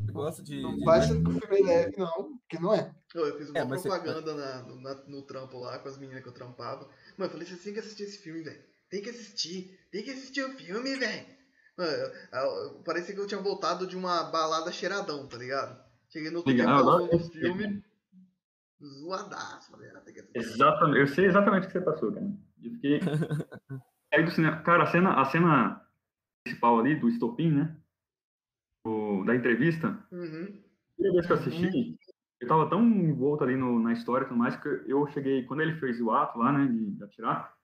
Você 0.00 0.12
gosta 0.12 0.42
de. 0.42 0.60
Não 0.62 0.76
de- 0.76 0.84
vai 0.84 0.98
achando 1.00 1.24
que 1.24 1.36
o 1.36 1.40
filme 1.40 1.60
é 1.60 1.64
leve, 1.64 1.96
não, 1.96 2.38
porque 2.38 2.58
não 2.60 2.72
é. 2.74 2.94
Eu, 3.14 3.38
fiz 3.38 3.48
uma 3.50 3.58
É, 3.58 3.64
mas 3.64 3.80
você- 3.80 3.88
propaganda 3.88 4.34
na- 4.34 4.62
no, 4.62 4.80
na- 4.80 5.02
no 5.06 5.22
trampo 5.22 5.58
lá 5.58 5.78
com 5.78 5.88
as 5.88 5.96
meninas 5.98 6.22
que 6.22 6.28
eu 6.28 6.34
trampava. 6.34 6.84
Mano, 7.16 7.24
eu 7.26 7.30
falei, 7.30 7.46
você 7.46 7.56
tem 7.56 7.72
que 7.72 7.80
assistir 7.80 8.02
esse 8.04 8.18
filme, 8.18 8.42
velho. 8.42 8.62
Tem 8.90 9.02
que 9.02 9.10
assistir. 9.10 9.78
Tem 9.90 10.02
que 10.02 10.10
assistir 10.10 10.42
o 10.44 10.50
filme, 10.52 10.94
velho. 10.96 11.26
Mano, 11.76 11.90
eu- 11.90 12.12
eu- 12.32 12.82
parecia 12.84 13.14
que 13.14 13.20
eu 13.20 13.26
tinha 13.26 13.40
voltado 13.40 13.86
de 13.86 13.96
uma 13.96 14.24
balada 14.24 14.70
cheiradão, 14.72 15.26
tá 15.26 15.36
ligado? 15.38 15.82
Cheguei 16.10 16.30
no 16.30 16.38
outro 16.38 16.52
Legal, 16.52 17.06
do 17.08 17.18
filme. 17.30 17.82
Zoadaço. 18.80 19.70
Falei, 19.70 19.90
ah, 19.90 20.00
tem 20.00 20.14
que 20.14 20.20
assistir. 20.20 20.38
Exatamente, 20.38 20.98
eu 21.00 21.06
sei 21.08 21.26
exatamente 21.26 21.64
o 21.64 21.66
que 21.66 21.72
você 21.72 21.80
passou, 21.80 22.12
cara. 22.12 22.26
Eu 22.62 22.70
fiquei. 22.72 23.00
Aí 24.12 24.24
do 24.24 24.30
cinema. 24.30 24.62
Cara, 24.62 24.84
a 24.84 24.86
cena, 24.86 25.20
a 25.20 25.24
cena 25.24 25.86
principal 26.44 26.78
ali 26.78 26.94
do 26.98 27.08
estopim, 27.08 27.50
né? 27.52 27.76
O- 28.86 29.24
da 29.24 29.34
entrevista, 29.34 29.88
Uhum. 30.10 30.44
a 30.44 30.94
primeira 30.94 31.12
vez 31.14 31.26
que 31.26 31.32
eu 31.32 31.36
assisti, 31.36 31.98
eu 32.40 32.46
tava 32.48 32.68
tão 32.68 32.82
envolto 32.82 33.42
ali 33.44 33.56
no, 33.56 33.78
na 33.80 33.92
história 33.92 34.24
e 34.24 34.28
tudo 34.28 34.38
mais, 34.38 34.56
que 34.56 34.68
eu 34.86 35.06
cheguei, 35.08 35.44
quando 35.44 35.60
ele 35.60 35.74
fez 35.76 36.00
o 36.00 36.10
ato 36.10 36.38
lá, 36.38 36.52
né, 36.52 36.66
de, 36.66 36.90
de 36.92 37.04
atirar, 37.04 37.54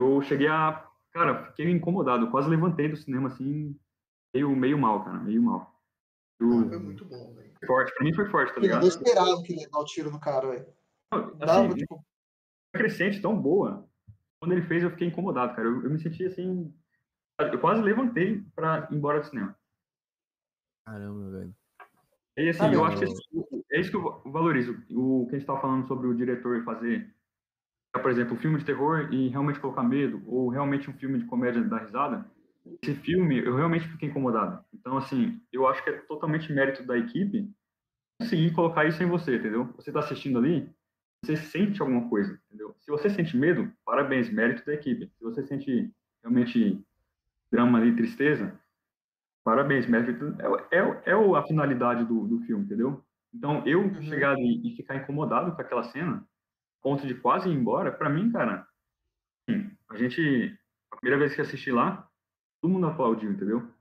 eu 0.00 0.20
cheguei 0.22 0.48
a. 0.48 0.86
Cara, 1.12 1.46
fiquei 1.46 1.68
incomodado, 1.70 2.26
eu 2.26 2.30
quase 2.30 2.48
levantei 2.48 2.88
do 2.88 2.96
cinema 2.96 3.28
assim, 3.28 3.76
meio, 4.34 4.54
meio 4.54 4.78
mal, 4.78 5.04
cara, 5.04 5.18
meio 5.18 5.42
mal. 5.42 5.74
Eu- 6.38 6.68
Foi 6.68 6.78
muito 6.78 7.04
bom, 7.04 7.34
velho. 7.34 7.52
forte, 7.66 7.92
pra 7.94 8.04
mim 8.04 8.14
foi 8.14 8.26
forte, 8.30 8.50
tá 8.54 8.58
Eu 8.58 8.62
ligado? 8.62 8.80
não 8.80 8.88
esperava 8.88 9.42
que 9.42 9.52
ele 9.52 9.62
ia 9.62 9.68
dar 9.70 9.78
o 9.80 9.84
tiro 9.84 10.10
no 10.10 10.20
cara, 10.20 10.48
velho. 10.50 10.66
Assim, 11.12 11.36
Dava, 11.38 11.74
tipo, 11.74 12.04
crescente 12.72 13.20
tão 13.20 13.36
boa. 13.40 13.86
Quando 14.38 14.52
ele 14.52 14.62
fez, 14.62 14.82
eu 14.82 14.90
fiquei 14.90 15.08
incomodado, 15.08 15.54
cara. 15.54 15.66
Eu, 15.68 15.82
eu 15.82 15.90
me 15.90 15.98
senti 16.00 16.24
assim. 16.24 16.72
Eu 17.40 17.60
quase 17.60 17.82
levantei 17.82 18.42
pra 18.54 18.88
ir 18.90 18.94
embora 18.96 19.20
do 19.20 19.26
cinema. 19.26 19.54
Caramba, 20.86 21.30
velho. 21.30 21.54
E 22.38 22.48
assim, 22.48 22.58
Sabe, 22.58 22.74
eu 22.74 22.80
eu- 22.80 22.84
acho 22.86 22.98
que 22.98 23.04
esse- 23.04 23.59
é 23.72 23.80
isso 23.80 23.90
que 23.90 23.96
eu 23.96 24.22
valorizo. 24.26 24.72
O 24.90 25.26
que 25.26 25.36
a 25.36 25.38
gente 25.38 25.42
estava 25.42 25.60
falando 25.60 25.86
sobre 25.86 26.06
o 26.06 26.14
diretor 26.14 26.62
fazer, 26.64 27.14
por 27.92 28.10
exemplo, 28.10 28.34
um 28.34 28.38
filme 28.38 28.58
de 28.58 28.64
terror 28.64 29.08
e 29.12 29.28
realmente 29.28 29.60
colocar 29.60 29.82
medo, 29.82 30.22
ou 30.26 30.48
realmente 30.48 30.90
um 30.90 30.94
filme 30.94 31.18
de 31.18 31.26
comédia 31.26 31.62
da 31.62 31.78
risada. 31.78 32.26
Esse 32.82 32.94
filme, 32.94 33.38
eu 33.38 33.56
realmente 33.56 33.88
fiquei 33.88 34.08
incomodado. 34.08 34.64
Então, 34.72 34.96
assim, 34.96 35.40
eu 35.52 35.66
acho 35.66 35.82
que 35.82 35.90
é 35.90 35.98
totalmente 36.00 36.52
mérito 36.52 36.82
da 36.84 36.96
equipe 36.98 37.50
conseguir 38.20 38.52
colocar 38.52 38.84
isso 38.84 39.02
em 39.02 39.06
você, 39.06 39.36
entendeu? 39.36 39.72
Você 39.76 39.90
está 39.90 40.00
assistindo 40.00 40.38
ali, 40.38 40.70
você 41.24 41.36
sente 41.36 41.80
alguma 41.80 42.08
coisa, 42.08 42.38
entendeu? 42.46 42.74
Se 42.80 42.90
você 42.90 43.08
sente 43.08 43.36
medo, 43.36 43.72
parabéns, 43.84 44.30
mérito 44.30 44.64
da 44.66 44.74
equipe. 44.74 45.10
Se 45.16 45.24
você 45.24 45.42
sente 45.46 45.90
realmente 46.22 46.84
drama 47.50 47.78
ali, 47.78 47.96
tristeza, 47.96 48.58
parabéns, 49.44 49.86
mérito. 49.86 50.36
É, 50.70 50.78
é, 50.78 51.10
é 51.10 51.12
a 51.12 51.42
finalidade 51.44 52.04
do, 52.04 52.26
do 52.26 52.40
filme, 52.40 52.64
entendeu? 52.64 53.02
Então, 53.32 53.66
eu 53.66 53.80
Uhum. 53.82 54.02
chegar 54.02 54.32
ali 54.32 54.60
e 54.72 54.76
ficar 54.76 54.96
incomodado 54.96 55.54
com 55.54 55.60
aquela 55.62 55.84
cena, 55.84 56.28
ponto 56.82 57.06
de 57.06 57.14
quase 57.14 57.48
ir 57.48 57.52
embora, 57.52 57.92
pra 57.92 58.10
mim, 58.10 58.30
cara, 58.32 58.66
assim, 59.48 59.70
a 59.88 59.96
gente, 59.96 60.58
a 60.90 60.96
primeira 60.96 61.18
vez 61.18 61.34
que 61.34 61.40
assisti 61.40 61.70
lá, 61.70 62.10
todo 62.60 62.70
mundo 62.72 62.86
aplaudiu, 62.86 63.30
entendeu? 63.30 63.72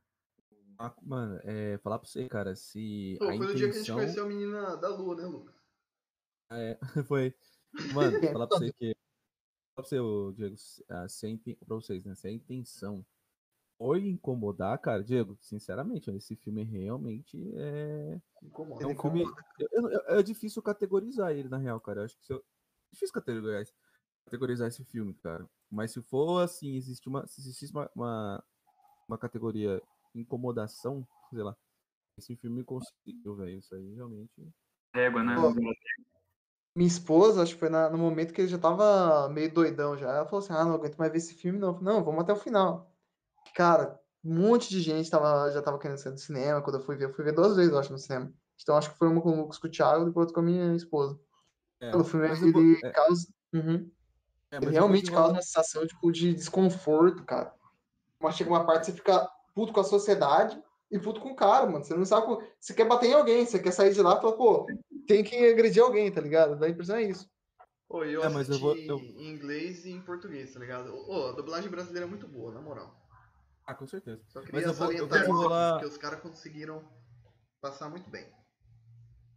Ah, 0.77 0.93
Mano, 1.01 1.39
é, 1.43 1.77
falar 1.79 1.99
pra 1.99 2.07
você, 2.07 2.29
cara, 2.29 2.55
se 2.55 3.17
Pô, 3.19 3.25
a 3.25 3.27
foi 3.35 3.37
no 3.39 3.45
dia 3.47 3.53
que 3.53 3.57
a 3.57 3.65
gente 3.65 3.75
intenção... 3.75 3.95
conheceu 3.97 4.23
a 4.23 4.27
menina 4.27 4.77
da 4.77 4.89
lua, 4.89 5.15
né, 5.15 5.25
Lucas? 5.25 5.55
Foi. 7.07 7.35
Mano, 7.93 8.17
falar 8.33 8.47
pra 8.47 8.57
você 8.57 8.71
que. 8.73 8.95
Falar 9.75 9.75
pra 9.75 9.83
você, 9.83 9.99
ô, 9.99 10.31
Diego, 10.31 10.57
se- 10.57 10.83
ah, 10.89 11.07
se 11.07 11.25
a 11.25 11.29
inten- 11.29 11.55
pra 11.55 11.75
vocês, 11.75 12.03
né? 12.05 12.15
Se 12.15 12.27
a 12.27 12.31
intenção 12.31 13.05
foi 13.79 14.05
incomodar, 14.09 14.77
cara, 14.77 15.01
Diego, 15.01 15.37
sinceramente, 15.39 16.11
esse 16.11 16.35
filme 16.35 16.65
realmente 16.65 17.37
é. 17.55 18.19
Incomoda. 18.43 18.83
É 18.83 18.87
um 18.87 18.89
Ele 18.91 18.99
filme. 18.99 19.23
eu- 19.57 19.69
eu- 19.71 19.89
eu- 19.89 20.19
é 20.19 20.21
difícil 20.21 20.61
categorizar 20.61 21.31
ele, 21.31 21.47
na 21.47 21.57
real, 21.57 21.79
cara. 21.79 22.01
Eu 22.01 22.05
acho 22.05 22.17
que 22.17 22.25
se 22.25 22.33
eu... 22.33 22.39
é 22.39 22.41
difícil 22.91 23.13
categorizar, 23.13 23.61
esse- 23.61 23.73
categorizar 24.25 24.67
esse 24.67 24.83
filme, 24.83 25.13
cara. 25.13 25.49
Mas 25.71 25.91
se 25.91 26.01
for 26.01 26.41
assim, 26.43 26.75
existe 26.75 27.07
uma, 27.07 27.25
se 27.25 27.39
existisse 27.39 27.71
uma, 27.71 27.89
uma, 27.95 28.43
uma 29.07 29.17
categoria 29.17 29.81
incomodação, 30.13 31.07
sei 31.29 31.41
lá. 31.41 31.55
Esse 32.17 32.35
filme 32.35 32.65
conseguiu, 32.65 33.35
velho. 33.37 33.59
Isso 33.59 33.73
aí 33.73 33.95
realmente. 33.95 34.29
Régua, 34.93 35.23
né? 35.23 35.35
Pô. 35.35 35.53
Minha 36.75 36.87
esposa, 36.87 37.41
acho 37.43 37.53
que 37.53 37.59
foi 37.59 37.69
na- 37.69 37.89
no 37.89 37.97
momento 37.97 38.33
que 38.33 38.41
ele 38.41 38.47
já 38.49 38.57
tava 38.57 39.29
meio 39.29 39.53
doidão 39.53 39.97
já. 39.97 40.09
Ela 40.09 40.25
falou 40.25 40.39
assim: 40.43 40.51
ah, 40.53 40.65
não 40.65 40.73
aguento 40.73 40.97
mais 40.97 41.11
ver 41.11 41.17
esse 41.19 41.33
filme, 41.33 41.57
não. 41.57 41.73
Falei, 41.73 41.93
Não, 41.93 42.03
vamos 42.03 42.21
até 42.21 42.33
o 42.33 42.35
final. 42.35 42.88
Cara, 43.53 43.99
um 44.23 44.35
monte 44.35 44.69
de 44.69 44.81
gente 44.81 45.09
tava, 45.09 45.49
já 45.51 45.61
tava 45.61 45.79
querendo 45.79 45.97
sair 45.97 46.13
do 46.13 46.19
cinema. 46.19 46.61
Quando 46.61 46.77
eu 46.77 46.81
fui 46.85 46.95
ver, 46.95 47.05
eu 47.05 47.13
fui 47.13 47.23
ver 47.23 47.33
duas 47.33 47.55
vezes, 47.55 47.71
eu 47.71 47.79
acho, 47.79 47.91
no 47.91 47.97
cinema. 47.97 48.31
Então 48.61 48.75
acho 48.77 48.91
que 48.91 48.97
foi 48.97 49.07
uma 49.07 49.21
com 49.21 49.31
o 49.31 49.35
Lucas, 49.41 49.57
com 49.57 49.67
o 49.67 49.71
Thiago, 49.71 50.05
depois 50.05 50.27
outra 50.27 50.33
com 50.35 50.41
a 50.41 50.43
minha 50.43 50.75
esposa. 50.75 51.19
É, 51.79 51.95
O 51.95 52.03
filme 52.03 52.27
ele 52.27 52.79
é, 52.83 52.91
causa. 52.91 53.27
Uhum. 53.53 53.89
é, 54.51 54.57
Ele 54.57 54.71
realmente 54.71 55.11
causa 55.11 55.33
uma 55.33 55.41
sensação 55.41 55.87
tipo, 55.87 56.11
de 56.11 56.33
desconforto, 56.33 57.23
cara. 57.23 57.53
Mas 58.21 58.35
chega 58.35 58.49
uma 58.49 58.65
parte 58.65 58.85
que 58.85 58.91
você 58.91 58.97
fica 58.97 59.29
puto 59.55 59.71
com 59.71 59.79
a 59.79 59.83
sociedade 59.85 60.61
e 60.91 60.99
puto 60.99 61.21
com 61.21 61.29
o 61.31 61.35
cara, 61.35 61.65
mano. 61.65 61.85
Você 61.85 61.95
não 61.95 62.03
sabe. 62.05 62.27
co- 62.27 62.43
Você 62.59 62.73
quer 62.73 62.85
bater 62.85 63.07
em 63.07 63.13
alguém, 63.13 63.45
você 63.45 63.59
quer 63.59 63.71
sair 63.71 63.93
de 63.93 64.01
lá 64.01 64.17
e 64.17 64.21
falar, 64.21 64.33
pô, 64.33 64.67
tem 65.07 65.23
que 65.23 65.35
agredir 65.37 65.81
alguém, 65.81 66.11
tá 66.11 66.19
ligado? 66.19 66.57
Dá 66.59 66.65
a 66.65 66.69
impressão 66.69 66.97
é 66.97 67.03
isso. 67.03 67.29
E 68.05 68.11
eu 68.13 68.21
É, 68.23 68.29
mas 68.29 68.49
eu 68.49 68.55
assisti 68.55 68.61
vou- 68.61 68.75
eu- 68.75 68.99
em 68.99 69.29
inglês 69.31 69.85
e 69.85 69.91
em 69.91 70.01
português, 70.01 70.53
tá 70.53 70.59
ligado? 70.59 70.93
Ô, 71.09 71.29
a 71.29 71.31
dublagem 71.31 71.71
brasileira 71.71 72.05
é 72.05 72.09
muito 72.09 72.27
boa, 72.27 72.51
na 72.53 72.61
moral. 72.61 72.93
Ah, 73.69 73.75
com 73.75 73.85
certeza. 73.85 74.19
Só 74.29 74.39
Mas 74.39 74.49
queria 74.49 74.65
eu 74.67 74.73
vou, 74.73 74.91
eu 74.91 75.07
vou 75.07 75.17
desenrolar. 75.19 75.73
porque 75.73 75.85
os 75.85 75.97
caras 75.97 76.19
conseguiram 76.21 76.81
passar 77.61 77.87
muito 77.89 78.09
bem. 78.09 78.25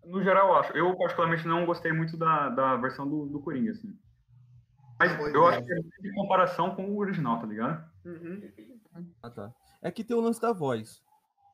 No 0.05 0.23
geral, 0.23 0.49
eu 0.49 0.55
acho. 0.57 0.73
Eu, 0.73 0.97
particularmente, 0.97 1.47
não 1.47 1.66
gostei 1.66 1.92
muito 1.92 2.16
da, 2.16 2.49
da 2.49 2.77
versão 2.77 3.07
do, 3.09 3.27
do 3.27 3.40
Coringa, 3.40 3.73
assim. 3.73 3.95
Mas 4.99 5.14
Pois 5.16 5.35
eu 5.35 5.47
é. 5.49 5.51
acho 5.57 5.66
que 5.66 5.73
é 5.73 5.77
em 6.09 6.14
comparação 6.14 6.75
com 6.75 6.85
o 6.90 6.99
original, 6.99 7.38
tá 7.40 7.47
ligado? 7.47 7.85
Uhum. 8.07 8.51
Ah, 9.23 9.31
tá. 9.31 9.53
É 9.83 9.90
que 9.90 10.03
tem 10.03 10.16
o 10.16 10.21
lance 10.21 10.40
da 10.40 10.53
voz. 10.53 11.03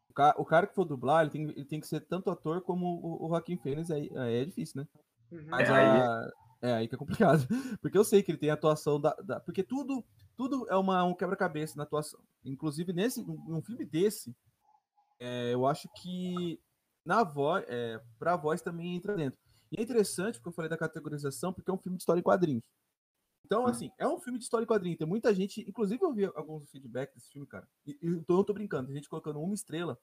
O, 0.09 0.13
ca- 0.15 0.35
o 0.39 0.45
cara 0.45 0.67
que 0.67 0.75
for 0.75 0.85
dublar, 0.85 1.23
ele 1.23 1.31
tem, 1.31 1.43
ele 1.51 1.65
tem 1.65 1.81
que 1.81 1.87
ser 1.89 2.01
tanto 2.01 2.31
ator 2.31 2.61
como 2.63 2.87
o, 3.03 3.27
o 3.27 3.29
Joaquim 3.29 3.57
Fênix, 3.57 3.91
aí, 3.91 4.09
aí 4.17 4.35
é 4.37 4.45
difícil, 4.45 4.81
né? 4.83 4.89
Uhum. 5.33 5.47
Mas 5.49 5.69
É, 5.69 5.73
aí- 5.73 6.01
a- 6.01 6.31
é 6.63 6.73
aí 6.75 6.89
que 6.89 6.95
é 6.95 6.99
complicado. 6.99 7.45
Porque 7.83 7.99
eu 7.99 8.05
sei 8.05 8.23
que 8.23 8.31
ele 8.31 8.39
tem 8.39 8.51
a 8.51 8.55
atuação 8.55 9.01
da. 9.01 9.15
da- 9.25 9.41
porque 9.41 9.63
tudo, 9.63 10.05
tudo 10.39 10.69
é 10.71 10.77
uma, 10.77 11.03
um 11.03 11.15
quebra-cabeça 11.15 11.77
na 11.77 11.83
atuação. 11.83 12.21
Inclusive, 12.45 12.93
nesse, 12.93 13.25
num 13.25 13.61
filme 13.61 13.85
desse, 13.85 14.33
é, 15.19 15.53
eu 15.53 15.67
acho 15.67 15.89
que 16.01 16.61
na 17.05 17.25
voz, 17.25 17.65
é, 17.67 18.01
pra 18.21 18.37
voz 18.37 18.63
também 18.63 18.95
entra 18.95 19.17
dentro. 19.17 19.37
E 19.73 19.81
é 19.81 19.83
interessante, 19.83 20.37
porque 20.37 20.51
eu 20.51 20.53
falei 20.53 20.69
da 20.69 20.79
categorização, 20.79 21.53
porque 21.53 21.69
é 21.69 21.75
um 21.75 21.79
filme 21.79 21.99
de 21.99 22.03
história 22.03 22.21
em 22.21 22.23
quadrinhos. 22.23 22.63
Então, 23.45 23.67
assim, 23.67 23.91
é 23.99 24.07
um 24.07 24.21
filme 24.21 24.39
de 24.39 24.45
história 24.45 24.63
em 24.63 24.69
quadrinhos. 24.69 24.99
Tem 24.99 25.09
muita 25.09 25.35
gente, 25.35 25.61
inclusive 25.69 26.05
eu 26.05 26.15
vi 26.15 26.27
alguns 26.27 26.71
feedbacks 26.71 27.17
desse 27.17 27.33
filme, 27.33 27.47
cara. 27.47 27.67
E, 27.85 27.99
e 28.01 28.07
então 28.07 28.37
eu 28.37 28.45
tô 28.45 28.55
brincando, 28.55 28.87
tem 28.87 28.95
gente 28.95 29.09
colocando 29.09 29.41
uma 29.41 29.55
estrela 29.55 29.99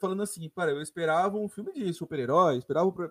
falando 0.00 0.22
assim, 0.22 0.48
cara, 0.50 0.70
eu 0.72 0.80
esperava 0.80 1.36
um 1.38 1.48
filme 1.48 1.72
de 1.72 1.92
super-herói, 1.92 2.58
esperava. 2.58 2.90
Pra... 2.92 3.10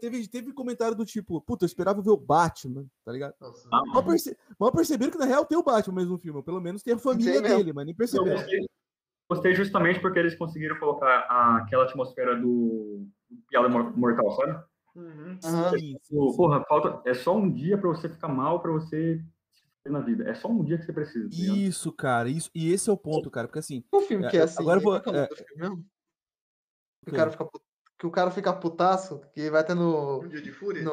Teve, 0.00 0.26
teve 0.28 0.52
comentário 0.52 0.96
do 0.96 1.04
tipo, 1.04 1.40
puta, 1.40 1.64
eu 1.64 1.66
esperava 1.66 2.02
ver 2.02 2.10
o 2.10 2.16
Batman, 2.16 2.86
tá 3.04 3.12
ligado? 3.12 3.34
Nossa, 3.40 3.68
Ah, 3.72 3.82
Mal, 3.86 4.04
perce... 4.04 4.36
Mal 4.58 4.72
perceberam 4.72 5.12
que 5.12 5.18
na 5.18 5.24
real 5.24 5.44
tem 5.44 5.56
o 5.58 5.62
Batman 5.62 5.94
mesmo 5.96 6.12
no 6.12 6.18
filme, 6.18 6.36
ou 6.38 6.42
pelo 6.42 6.60
menos 6.60 6.82
tem 6.82 6.94
a 6.94 6.98
família 6.98 7.40
mesmo. 7.40 7.56
dele, 7.58 7.72
mas 7.72 7.84
nem 7.86 7.94
Eu 7.94 7.98
perceberam. 7.98 8.36
gostei, 8.36 8.66
gostei 9.30 9.54
justamente 9.54 10.00
porque 10.00 10.18
eles 10.18 10.34
conseguiram 10.36 10.78
colocar 10.78 11.06
a- 11.28 11.58
aquela 11.58 11.84
atmosfera 11.84 12.38
do 12.40 13.06
Piada 13.48 13.68
Mor- 13.68 13.96
Mortal, 13.96 14.30
sabe? 14.36 14.64
Uhum. 14.94 15.38
Sim, 15.40 15.78
sim, 15.78 15.98
sim. 16.02 16.36
Porra, 16.36 16.64
falta, 16.68 17.08
é 17.08 17.14
só 17.14 17.34
um 17.36 17.50
dia 17.50 17.78
pra 17.78 17.88
você 17.88 18.08
ficar 18.08 18.28
mal, 18.28 18.60
pra 18.60 18.70
você 18.72 19.24
na 19.86 20.00
vida. 20.00 20.28
É 20.28 20.34
só 20.34 20.48
um 20.48 20.62
dia 20.62 20.78
que 20.78 20.84
você 20.84 20.92
precisa, 20.92 21.28
tá? 21.28 21.34
Isso, 21.34 21.90
cara, 21.92 22.28
isso, 22.28 22.48
e 22.54 22.70
esse 22.72 22.88
é 22.88 22.92
o 22.92 22.96
ponto, 22.96 23.28
cara, 23.30 23.48
porque 23.48 23.58
assim, 23.58 23.82
O 23.90 24.00
filme 24.02 24.28
que 24.28 24.36
É, 24.36 24.40
é 24.40 24.42
assim. 24.44 24.62
agora 24.62 24.78
eu 24.78 24.82
vou- 24.84 24.94
é 24.96 24.98
o 24.98 25.02
é. 25.10 25.12
nome 25.12 25.28
do 25.28 25.36
filme 25.36 25.62
mesmo? 25.62 25.84
Que 27.04 27.10
o 27.10 27.14
cara 27.14 27.30
fica, 27.30 27.44
pu- 27.44 27.60
que 27.98 28.06
o 28.06 28.10
cara 28.10 28.30
fica 28.30 28.52
putaço, 28.52 29.20
que 29.34 29.50
vai 29.50 29.64
ter 29.64 29.74
no, 29.74 30.20
Um 30.22 30.28
dia 30.28 30.42
de 30.42 30.52
fúria? 30.52 30.82
no 30.82 30.92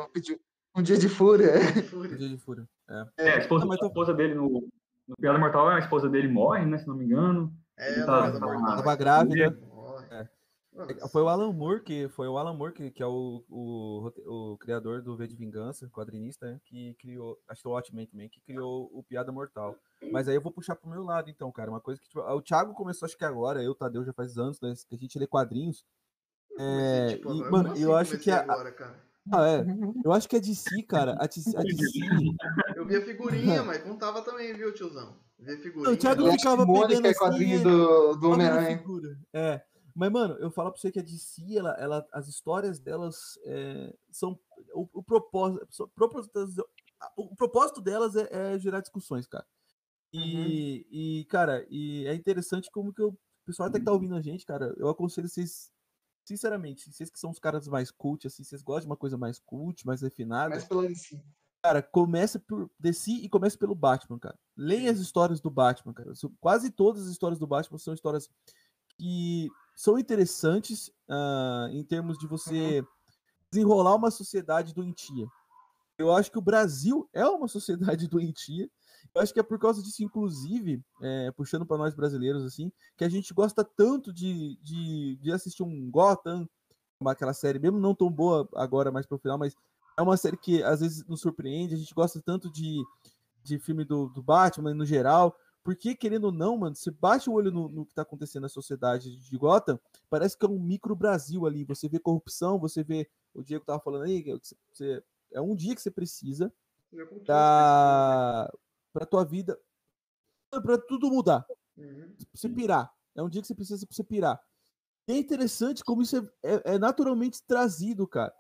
um 0.76 0.82
dia 0.84 0.98
de 0.98 1.10
fúria. 1.10 1.54
Um 1.56 1.62
dia 1.62 1.74
de 1.82 1.82
fúria. 1.90 2.18
Dia 2.18 2.30
de 2.30 2.38
Fúria. 2.38 2.70
É. 2.90 3.06
É, 3.18 3.30
a 3.34 3.38
esposa, 3.40 3.66
Não, 3.66 3.74
a 3.74 3.78
tô- 3.78 3.88
esposa 3.88 4.14
dele 4.14 4.34
no, 4.36 4.68
no 5.08 5.16
Piada 5.20 5.38
Mortal, 5.40 5.68
a 5.70 5.80
esposa 5.80 6.08
dele 6.10 6.28
morre, 6.28 6.66
né? 6.66 6.78
Se 6.78 6.88
não 6.88 6.96
me 6.96 7.06
engano. 7.06 7.54
É, 7.78 8.04
tá- 8.06 8.32
tá-. 8.32 8.40
Tava 8.40 8.96
grávida. 8.96 9.52
Morre. 9.68 10.06
É. 10.12 10.30
Nossa. 10.72 11.10
Foi 11.10 11.22
o 11.24 11.28
Alan 11.28 11.52
Moore 11.52 11.82
que 11.82 12.08
foi 12.10 12.28
o 12.28 12.38
Alan 12.38 12.54
Moore 12.54 12.72
que, 12.74 12.92
que 12.92 13.04
é 13.04 13.06
o, 13.06 13.44
o, 13.50 14.12
o 14.54 14.58
criador 14.60 15.02
do 15.02 15.18
V 15.18 15.28
de 15.28 15.36
Vingança, 15.36 15.90
quadrinista, 15.90 16.46
né, 16.46 16.62
que 16.64 16.94
criou, 17.00 17.38
acho 17.50 17.62
que 17.64 17.68
o 17.68 17.72
Watchmen 17.72 18.06
também, 18.06 18.30
que 18.30 18.40
criou 18.42 18.90
o 18.94 19.04
Piada 19.04 19.32
Mortal. 19.32 19.76
Mas 20.12 20.30
aí 20.30 20.36
eu 20.36 20.42
vou 20.42 20.54
puxar 20.54 20.76
pro 20.76 20.90
meu 20.90 21.04
lado 21.04 21.30
então, 21.30 21.52
cara, 21.52 21.70
uma 21.72 21.82
coisa 21.82 22.00
que 22.00 22.08
tipo, 22.08 22.22
o 22.22 22.42
Thiago 22.42 22.74
começou 22.76 23.06
acho 23.08 23.18
que 23.18 23.26
agora, 23.26 23.62
eu, 23.64 23.76
Tadeu 23.76 24.06
já 24.06 24.14
faz 24.14 24.38
anos, 24.38 24.62
né, 24.62 24.72
que 24.88 24.96
a 24.96 24.98
gente 24.98 25.18
lê 25.20 25.28
quadrinhos. 25.28 25.84
Comecei, 26.60 27.00
É, 27.00 27.08
tipo, 27.16 27.34
e, 27.34 27.52
mano, 27.52 27.72
assim 27.72 27.84
eu 27.84 27.96
acho 27.96 28.18
que 28.18 28.32
a- 28.32 28.42
agora, 28.42 28.72
cara? 28.72 29.10
Ah, 29.32 29.48
é. 29.48 29.66
Eu 30.04 30.12
acho 30.12 30.28
que 30.28 30.36
a 30.36 30.40
DC, 30.40 30.84
cara, 30.84 31.16
a 31.20 31.28
DC, 31.28 31.56
a 31.56 31.62
DC 31.62 32.00
Eu 32.76 32.86
via 32.86 33.02
figurinha, 33.02 33.64
mas 33.64 33.84
contava 33.84 34.22
também, 34.22 34.54
viu, 34.54 34.74
tiozão? 34.74 35.18
Via 35.38 35.58
figurinha. 35.58 35.86
Não, 35.86 35.94
o 35.94 35.98
Thiago 35.98 36.26
Eu 36.26 36.32
ficava 36.34 36.66
pegando 36.66 37.08
é 37.08 37.12
assim, 37.12 37.64
do, 37.64 38.16
do 38.16 38.30
Homem-Aranha. 38.32 38.84
É. 39.34 39.62
Mas, 39.96 40.12
mano, 40.12 40.36
eu 40.40 40.50
falo 40.52 40.72
pra 40.72 40.80
você 40.80 40.92
que 40.92 41.00
a 41.00 41.04
DC, 41.04 41.58
ela, 41.58 41.76
ela, 41.80 42.08
as 42.12 42.28
histórias 42.28 42.80
delas 42.80 43.38
é, 43.46 43.94
são. 44.12 44.40
O, 44.74 44.88
o 44.94 45.04
propósito. 45.04 45.84
O 47.18 47.36
propósito 47.36 47.82
delas 47.82 48.16
é, 48.16 48.54
é 48.56 48.60
gerar 48.60 48.82
discussões, 48.82 49.28
cara. 49.28 49.46
E, 50.12 50.86
e, 50.90 51.26
cara, 51.26 51.66
e 51.70 52.06
é 52.08 52.14
interessante 52.16 52.70
como 52.72 52.94
que 52.94 53.02
o 53.02 53.16
pessoal 53.46 53.70
até 53.70 53.80
que 53.80 53.86
tá 53.86 53.92
ouvindo 53.92 54.16
a 54.16 54.22
gente, 54.22 54.46
cara, 54.46 54.74
eu 54.78 54.90
aconselho 54.90 55.28
vocês, 55.28 55.72
sinceramente, 56.30 56.92
vocês 56.92 57.10
que 57.10 57.20
são 57.20 57.32
os 57.32 57.40
caras 57.40 57.68
mais 57.68 57.90
cult, 57.90 58.28
assim, 58.28 58.44
vocês 58.44 58.62
gostam 58.62 58.82
de 58.82 58.88
uma 58.88 58.98
coisa 58.98 59.18
mais 59.18 59.40
cult, 59.40 59.86
mais 59.86 60.02
refinada, 60.02 60.54
Mas 60.54 60.64
pela 60.64 60.88
DC. 60.88 61.20
Cara, 61.62 61.82
começa 61.82 62.40
por 62.40 62.70
DC 62.80 63.12
e 63.12 63.28
começa 63.28 63.58
pelo 63.58 63.74
Batman, 63.74 64.20
cara. 64.20 64.38
Leia 64.56 64.92
as 64.92 65.00
histórias 65.00 65.42
do 65.42 65.50
Batman, 65.50 65.92
cara. 65.92 66.14
Quase 66.40 66.70
todas 66.70 67.04
as 67.04 67.10
histórias 67.10 67.40
do 67.40 67.48
Batman 67.48 67.80
são 67.80 67.94
histórias 67.94 68.30
que 68.96 69.50
são 69.76 69.98
interessantes 69.98 70.92
ah, 71.10 71.68
em 71.72 71.84
termos 71.84 72.18
de 72.18 72.28
você 72.28 72.84
desenrolar 73.52 73.96
uma 73.96 74.12
sociedade 74.12 74.74
doentia. 74.74 75.28
Eu 75.98 76.16
acho 76.16 76.32
que 76.32 76.38
o 76.38 76.44
Brasil 76.44 77.10
é 77.12 77.26
uma 77.26 77.48
sociedade 77.50 78.08
doentia. 78.08 78.70
Eu 79.14 79.22
acho 79.22 79.34
que 79.34 79.40
é 79.40 79.44
por 79.44 79.58
causa 79.60 79.82
disso, 79.82 80.04
inclusive, 80.04 80.82
é, 81.02 81.32
puxando 81.32 81.66
para 81.66 81.78
nós 81.78 81.94
brasileiros, 81.96 82.44
assim, 82.44 82.72
que 82.98 83.04
a 83.04 83.10
gente 83.10 83.34
gosta 83.34 83.64
tanto 83.64 84.14
de, 84.14 84.58
de, 84.62 85.18
de 85.18 85.32
assistir 85.32 85.64
um 85.64 85.90
Gotham, 85.90 86.48
uma- 87.00 87.12
aquela 87.14 87.34
série, 87.34 87.60
mesmo 87.60 87.80
não 87.80 87.96
tão 87.96 88.12
boa 88.12 88.48
agora 88.56 88.92
mais 88.92 89.06
pro 89.06 89.18
final, 89.18 89.38
mas 89.38 89.56
é 89.98 90.02
uma 90.02 90.18
série 90.18 90.38
que 90.38 90.62
às 90.64 90.80
vezes 90.82 91.06
nos 91.06 91.22
surpreende. 91.22 91.74
A 91.76 91.78
gente 91.78 91.94
gosta 91.94 92.22
tanto 92.22 92.52
de, 92.52 92.84
de 93.44 93.60
filme 93.60 93.84
do, 93.84 94.08
do 94.10 94.22
Batman 94.22 94.74
no 94.74 94.86
geral. 94.86 95.36
Porque, 95.62 95.94
querendo 95.94 96.26
ou 96.26 96.32
não, 96.32 96.58
mano, 96.58 96.74
você 96.76 96.90
bate 96.90 97.30
o 97.30 97.34
olho 97.34 97.52
no, 97.52 97.68
no 97.68 97.86
que 97.86 97.94
tá 97.94 98.02
acontecendo 98.04 98.44
na 98.44 98.50
sociedade 98.50 99.16
de 99.18 99.38
Gotham, 99.38 99.78
parece 100.10 100.38
que 100.38 100.46
é 100.46 100.50
um 100.50 100.58
micro 100.58 100.96
Brasil 100.96 101.46
ali. 101.46 101.66
Você 101.66 101.90
vê 101.90 102.00
corrupção, 102.00 102.58
você 102.58 102.82
vê. 102.82 103.10
O 103.34 103.44
Diego 103.44 103.66
tava 103.66 103.80
falando 103.82 104.04
aí, 104.04 104.24
você- 104.74 105.04
é 105.34 105.42
um 105.42 105.54
dia 105.56 105.76
que 105.76 105.82
você 105.82 105.92
precisa 105.92 106.52
Já 107.28 108.50
pra 108.94 109.06
tua 109.06 109.24
vida. 109.26 109.60
Pra 110.52 110.78
tudo 110.78 111.10
mudar? 111.10 111.46
Uhum. 111.78 112.14
você 112.34 112.50
pirar. 112.50 112.92
É 113.16 113.22
um 113.24 113.30
dia 113.30 113.42
que 113.42 113.48
você 113.48 113.56
precisa 113.56 113.86
você 113.90 114.04
pirar. 114.04 114.40
E 115.08 115.14
é 115.14 115.18
interessante 115.18 115.84
como 115.84 116.02
isso 116.02 116.18
é, 116.18 116.54
é- 116.56 116.62
é 116.76 116.80
naturalmente 116.80 117.42
trazido, 117.46 118.08
cara. 118.08 118.34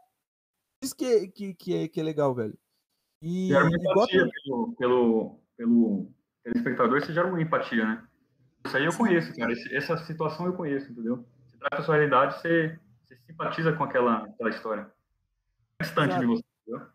Isso 0.84 0.96
que 0.96 1.06
é, 1.06 1.28
que, 1.28 1.54
que 1.54 1.76
é, 1.76 1.88
que 1.88 2.00
é 2.00 2.04
legal, 2.04 2.34
velho. 2.36 2.58
E, 3.22 3.48
Gera 3.50 3.64
uma 3.66 3.94
Gotham- 3.94 4.26
empatia 4.26 4.30
pelo, 4.44 4.74
pelo, 4.76 5.40
pelo 5.58 6.12
telespectador, 6.44 7.02
você 7.02 7.14
gera 7.14 7.28
uma 7.28 7.42
empatia, 7.42 7.86
né? 7.86 8.08
Isso 8.66 8.78
aí 8.78 8.86
eu 8.86 8.96
conheço, 8.98 9.36
cara. 9.36 9.52
Esse- 9.54 9.76
essa 9.76 9.98
situação 10.06 10.46
eu 10.46 10.54
conheço, 10.54 10.92
entendeu? 10.92 11.26
Você 11.48 11.58
traz 11.58 11.82
a 11.82 11.86
sua 11.86 11.96
realidade, 11.96 12.40
você, 12.42 12.78
você 13.04 13.16
simpatiza 13.26 13.74
com 13.74 13.84
aquela, 13.84 14.26
aquela 14.26 14.50
história. 14.50 14.92
É 15.80 15.84
distante 15.84 16.10
de 16.10 16.24
Exato. 16.24 16.28
você, 16.28 16.44
entendeu? 16.68 16.88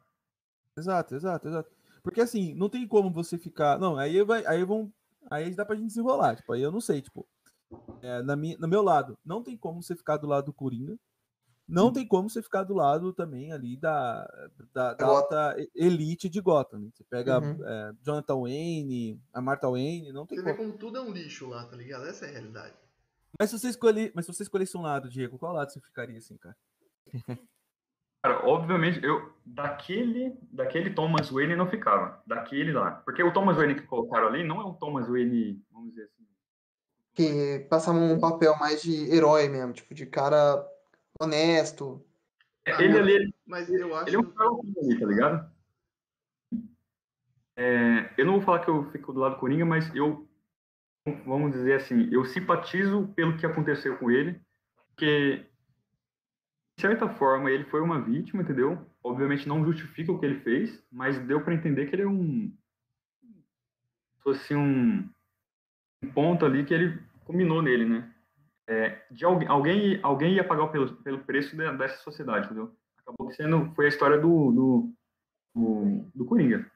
Exato, 0.77 1.15
exato, 1.15 1.49
exato. 1.49 1.71
Porque 2.05 2.21
assim, 2.21 2.55
não 2.55 2.69
tem 2.69 2.87
como 2.87 3.11
você 3.11 3.37
ficar. 3.39 3.79
Não, 3.81 3.97
aí 3.97 4.23
vai. 4.23 4.47
Aí 4.47 4.63
vão. 4.63 4.93
Aí 5.31 5.53
dá 5.55 5.65
pra 5.65 5.75
gente 5.75 5.87
desenrolar. 5.89 6.37
Tipo, 6.37 6.53
aí 6.53 6.63
eu 6.63 6.71
não 6.71 6.81
sei, 6.81 7.01
tipo. 7.03 7.27
é, 8.03 8.23
na 8.23 8.37
minha, 8.37 8.57
no 8.59 8.69
meu 8.69 8.83
lado, 8.83 9.19
não 9.25 9.43
tem 9.43 9.57
como 9.57 9.83
você 9.83 9.97
ficar 9.97 10.19
do 10.19 10.27
lado 10.29 10.45
do 10.47 10.53
Coringa. 10.53 10.97
Não 11.67 11.91
tem 11.91 12.07
como 12.07 12.29
você 12.29 12.43
ficar 12.43 12.63
do 12.63 12.75
lado 12.75 13.11
também 13.15 13.51
ali 13.51 13.75
da, 13.75 14.23
da, 14.75 14.93
da 14.93 15.07
Gotham. 15.07 15.17
alta 15.17 15.57
elite 15.75 16.29
de 16.29 16.39
Gotham. 16.43 16.79
né? 16.79 16.91
Você 16.93 17.03
pega 17.05 17.41
Uhum. 17.41 17.57
é, 17.67 17.93
Jonathan 18.03 18.43
Wayne, 18.43 19.19
a 19.33 19.41
Martha 19.41 19.71
Wayne, 19.71 20.13
não 20.13 20.27
tem 20.27 20.37
Você 20.37 20.45
vê 20.45 20.53
como. 20.55 20.69
como 20.69 20.79
tudo 20.79 20.99
é 20.99 21.01
um 21.01 21.11
lixo 21.11 21.49
lá, 21.49 21.65
tá 21.65 21.75
ligado? 21.75 22.05
Essa 22.07 22.27
é 22.27 22.29
a 22.29 22.33
realidade. 22.33 22.75
Mas 23.41 23.49
se 23.49 23.59
você 23.59 23.69
escolher, 23.69 24.13
mas 24.15 24.27
se 24.27 24.33
você 24.35 24.43
escolhesse 24.43 24.77
um 24.77 24.83
lado, 24.83 25.09
Diego, 25.09 25.39
qual 25.39 25.55
lado 25.55 25.73
você 25.73 25.81
ficaria 25.81 26.19
assim, 26.19 26.37
cara? 26.37 26.55
Cara, 28.25 28.41
obviamente, 28.49 29.05
eu 29.05 29.35
daquele, 29.45 30.35
daquele 30.51 30.89
Thomas 30.89 31.29
Wayne 31.29 31.55
não 31.55 31.69
ficava. 31.69 32.23
Daquele 32.27 32.73
lá. 32.73 32.93
Porque 33.05 33.23
o 33.23 33.31
Thomas 33.31 33.59
Wayne 33.59 33.75
que 33.75 33.83
colocaram 33.83 34.29
ali 34.29 34.43
não 34.43 34.63
é 34.63 34.65
um 34.65 34.73
Thomas 34.73 35.07
Wayne, 35.07 35.63
vamos 35.71 35.91
dizer 35.91 36.05
assim. 36.05 36.27
Que 37.13 37.67
passava 37.69 37.99
um 37.99 38.19
papel 38.19 38.57
mais 38.59 38.81
de 38.81 39.15
herói 39.15 39.47
mesmo, 39.51 39.75
tipo, 39.75 39.93
de 39.93 40.07
cara 40.07 40.67
honesto. 41.21 42.03
Ah, 42.67 42.83
ele 42.83 42.95
não. 42.95 43.01
ali, 43.01 43.35
Mas 43.47 43.69
eu 43.69 43.95
acho. 43.95 44.09
ele 44.09 44.17
é 44.17 44.19
um 44.19 44.33
Holmes 44.35 44.79
ali, 44.79 44.99
tá 44.99 45.07
ligado? 45.07 45.53
É, 47.59 48.11
eu 48.17 48.25
não 48.25 48.37
vou 48.37 48.43
falar 48.43 48.61
que 48.61 48.71
eu 48.71 48.91
fico 48.91 49.13
do 49.13 49.21
lado 49.21 49.35
do 49.35 49.39
Coringa, 49.39 49.67
mas 49.67 49.95
eu, 49.95 50.27
vamos 51.27 51.53
dizer 51.53 51.75
assim, 51.75 52.09
eu 52.11 52.25
simpatizo 52.25 53.07
pelo 53.15 53.37
que 53.37 53.45
aconteceu 53.45 53.99
com 53.99 54.11
ele, 54.11 54.41
porque, 54.89 55.45
certa 56.81 57.09
forma, 57.09 57.51
ele 57.51 57.65
foi 57.65 57.81
uma 57.81 58.01
vítima, 58.01 58.43
entendeu? 58.43 58.87
Obviamente 59.03 59.49
não 59.49 59.65
justifica 59.65 60.13
o 60.13 60.19
que 60.19 60.27
ele 60.27 60.41
fez, 60.41 60.83
mas 60.91 61.19
deu 61.27 61.43
pra 61.43 61.55
entender 61.55 61.87
que 61.87 61.95
ele 61.95 62.03
é 62.03 62.07
um. 62.09 62.53
fosse 64.23 64.55
um, 64.55 65.09
um 66.03 66.11
ponto 66.15 66.45
ali 66.45 66.65
que 66.65 66.75
ele 66.75 67.03
culminou 67.25 67.63
nele, 67.63 67.87
né? 67.87 68.15
É, 68.69 69.07
de 69.11 69.25
alguém, 69.25 69.49
alguém, 69.49 70.01
alguém 70.03 70.35
ia 70.35 70.45
pagar 70.47 70.69
pelo, 70.69 70.97
pelo 71.03 71.25
preço 71.25 71.57
de- 71.57 71.77
dessa 71.77 72.03
sociedade, 72.03 72.47
entendeu? 72.47 72.77
Acabou 72.99 73.31
sendo, 73.33 73.75
foi 73.75 73.87
a 73.87 73.89
história 73.89 74.19
do, 74.19 74.53
do, 74.53 74.95
do, 75.55 76.07
do 76.15 76.25
Coringa. 76.27 76.71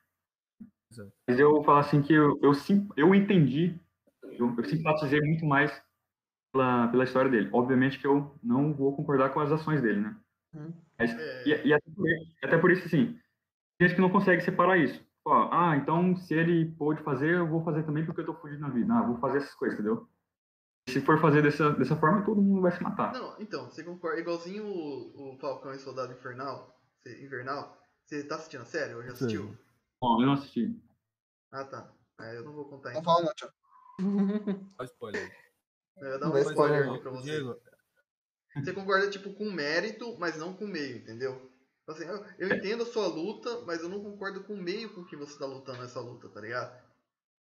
Exato. 0.90 1.12
Mas 1.28 1.38
eu 1.38 1.50
vou 1.52 1.64
falar 1.64 1.80
assim 1.80 2.02
que 2.02 2.12
eu, 2.12 2.38
eu, 2.42 2.54
sim- 2.54 2.88
eu 2.96 3.14
entendi, 3.14 3.78
eu, 4.22 4.54
eu 4.56 4.64
simpatizei 4.64 5.20
muito 5.20 5.44
mais 5.46 5.82
pela, 6.52 6.88
pela 6.88 7.04
história 7.04 7.30
dele. 7.30 7.48
Obviamente 7.52 7.98
que 7.98 8.06
eu 8.06 8.38
não 8.42 8.72
vou 8.74 8.94
concordar 8.96 9.30
com 9.30 9.40
as 9.40 9.52
ações 9.52 9.80
dele, 9.82 10.00
né? 10.00 10.16
Mas- 10.98 11.12
É, 11.12 11.48
e, 11.48 11.68
e 11.68 11.72
até, 11.74 11.90
por, 11.90 12.06
até 12.42 12.58
por 12.58 12.70
isso, 12.70 12.86
assim, 12.86 13.18
tem 13.78 13.88
gente 13.88 13.94
que 13.96 14.00
não 14.00 14.10
consegue 14.10 14.42
separar 14.42 14.76
isso. 14.78 15.06
Ó, 15.24 15.48
ah, 15.52 15.76
então 15.76 16.16
se 16.16 16.34
ele 16.34 16.72
pôde 16.72 17.02
fazer, 17.02 17.34
eu 17.34 17.46
vou 17.46 17.62
fazer 17.62 17.82
também 17.82 18.04
porque 18.04 18.22
eu 18.22 18.26
tô 18.26 18.34
fugindo 18.34 18.60
na 18.60 18.70
vida. 18.70 18.92
Ah, 18.94 19.02
vou 19.02 19.18
fazer 19.18 19.38
essas 19.38 19.54
coisas, 19.54 19.78
entendeu? 19.78 20.08
Se 20.88 21.02
for 21.02 21.20
fazer 21.20 21.42
dessa, 21.42 21.70
dessa 21.72 21.94
forma, 21.96 22.24
todo 22.24 22.40
mundo 22.40 22.62
vai 22.62 22.72
se 22.72 22.82
matar. 22.82 23.12
Não, 23.12 23.38
então, 23.38 23.66
você 23.66 23.84
concorda. 23.84 24.18
Igualzinho 24.18 24.64
o, 24.64 25.34
o 25.34 25.38
Falcão 25.38 25.74
e 25.74 25.78
Soldado 25.78 26.14
Infernal, 26.14 26.80
Invernal. 27.06 27.76
Você 28.06 28.26
tá 28.26 28.36
assistindo 28.36 28.62
a 28.62 28.64
série? 28.64 28.94
Ou 28.94 29.02
já 29.02 29.12
assistiu? 29.12 29.54
Bom, 30.00 30.22
eu 30.22 30.26
não 30.26 30.32
assisti. 30.32 30.74
Ah, 31.52 31.64
tá. 31.64 31.92
É, 32.20 32.38
eu 32.38 32.44
não 32.44 32.54
vou 32.54 32.64
contar 32.64 32.90
Não 32.90 32.96
ainda. 32.96 33.04
fala 33.04 33.24
não, 33.26 33.34
tchau. 33.34 33.50
Olha 34.00 34.66
o 34.80 34.84
spoiler. 34.84 35.47
Eu 36.00 36.08
ia 36.08 36.18
dar 36.18 36.30
um 36.30 36.38
spoiler 36.38 36.88
aqui 36.88 36.98
pra 37.00 37.10
você. 37.10 37.30
Diego, 37.30 37.56
Você 38.56 38.72
concorda, 38.72 39.10
tipo, 39.10 39.32
com 39.34 39.50
mérito, 39.50 40.16
mas 40.18 40.36
não 40.36 40.54
com 40.54 40.66
meio, 40.66 40.98
entendeu? 40.98 41.50
Assim, 41.86 42.04
eu, 42.04 42.24
eu 42.38 42.56
entendo 42.56 42.82
a 42.82 42.86
sua 42.86 43.06
luta, 43.06 43.62
mas 43.66 43.82
eu 43.82 43.88
não 43.88 44.02
concordo 44.02 44.44
com 44.44 44.54
o 44.54 44.62
meio 44.62 44.94
com 44.94 45.04
que 45.04 45.16
você 45.16 45.38
tá 45.38 45.46
lutando 45.46 45.82
essa 45.82 46.00
luta, 46.00 46.28
tá 46.28 46.40
ligado? 46.40 46.78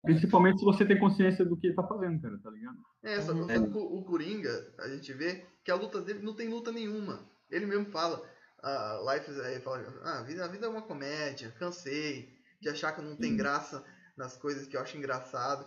Principalmente 0.03 0.61
se 0.61 0.65
você 0.65 0.87
tem 0.87 0.99
consciência 0.99 1.45
do 1.45 1.57
que 1.57 1.67
ele 1.67 1.75
tá 1.75 1.83
fazendo, 1.83 2.21
cara, 2.23 2.39
tá 2.41 2.51
ligado? 2.51 2.77
É, 3.03 3.21
só, 3.21 3.33
que 3.33 3.79
o, 3.79 3.99
o 3.99 4.05
Coringa, 4.05 4.75
a 4.79 4.89
gente 4.89 5.13
vê 5.13 5.45
que 5.65 5.71
a 5.71 5.75
luta 5.75 6.01
dele 6.01 6.21
não 6.21 6.35
tem 6.35 6.49
luta 6.49 6.71
nenhuma. 6.71 7.29
Ele 7.51 7.67
mesmo 7.67 7.87
fala, 7.87 8.23
ah, 8.63 9.01
Life 9.13 9.31
is, 9.31 9.37
ele 9.37 9.61
fala, 9.61 9.79
ah, 10.05 10.21
a 10.21 10.23
vida, 10.23 10.45
a 10.45 10.49
vida 10.49 10.67
é 10.67 10.69
uma 10.69 10.83
comédia, 10.83 11.53
cansei 11.59 12.37
de 12.61 12.69
achar 12.69 12.93
que 12.93 13.03
não 13.03 13.17
tem 13.17 13.33
Uhum. 13.33 13.37
graça 13.37 13.85
nas 14.17 14.37
coisas 14.37 14.67
que 14.67 14.77
eu 14.77 14.81
acho 14.81 14.97
engraçado. 14.97 15.67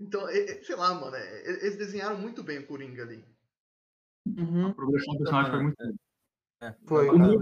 Então, 0.00 0.26
sei 0.62 0.76
lá, 0.76 0.94
mano, 0.94 1.14
é, 1.14 1.48
eles 1.48 1.76
desenharam 1.76 2.18
muito 2.18 2.42
bem 2.42 2.58
o 2.58 2.66
Coringa 2.66 3.02
ali. 3.02 3.24
Uhum. 4.26 4.68
A 4.68 4.74
progressão 4.74 5.12
do 5.14 5.18
personagem 5.18 5.52
foi 5.52 5.62
muito 5.62 5.76
boa. 5.76 5.94
é, 6.62 6.74
Foi. 6.86 7.06
é, 7.06 7.10
O 7.10 7.18
meu 7.18 7.32
eu 7.32 7.40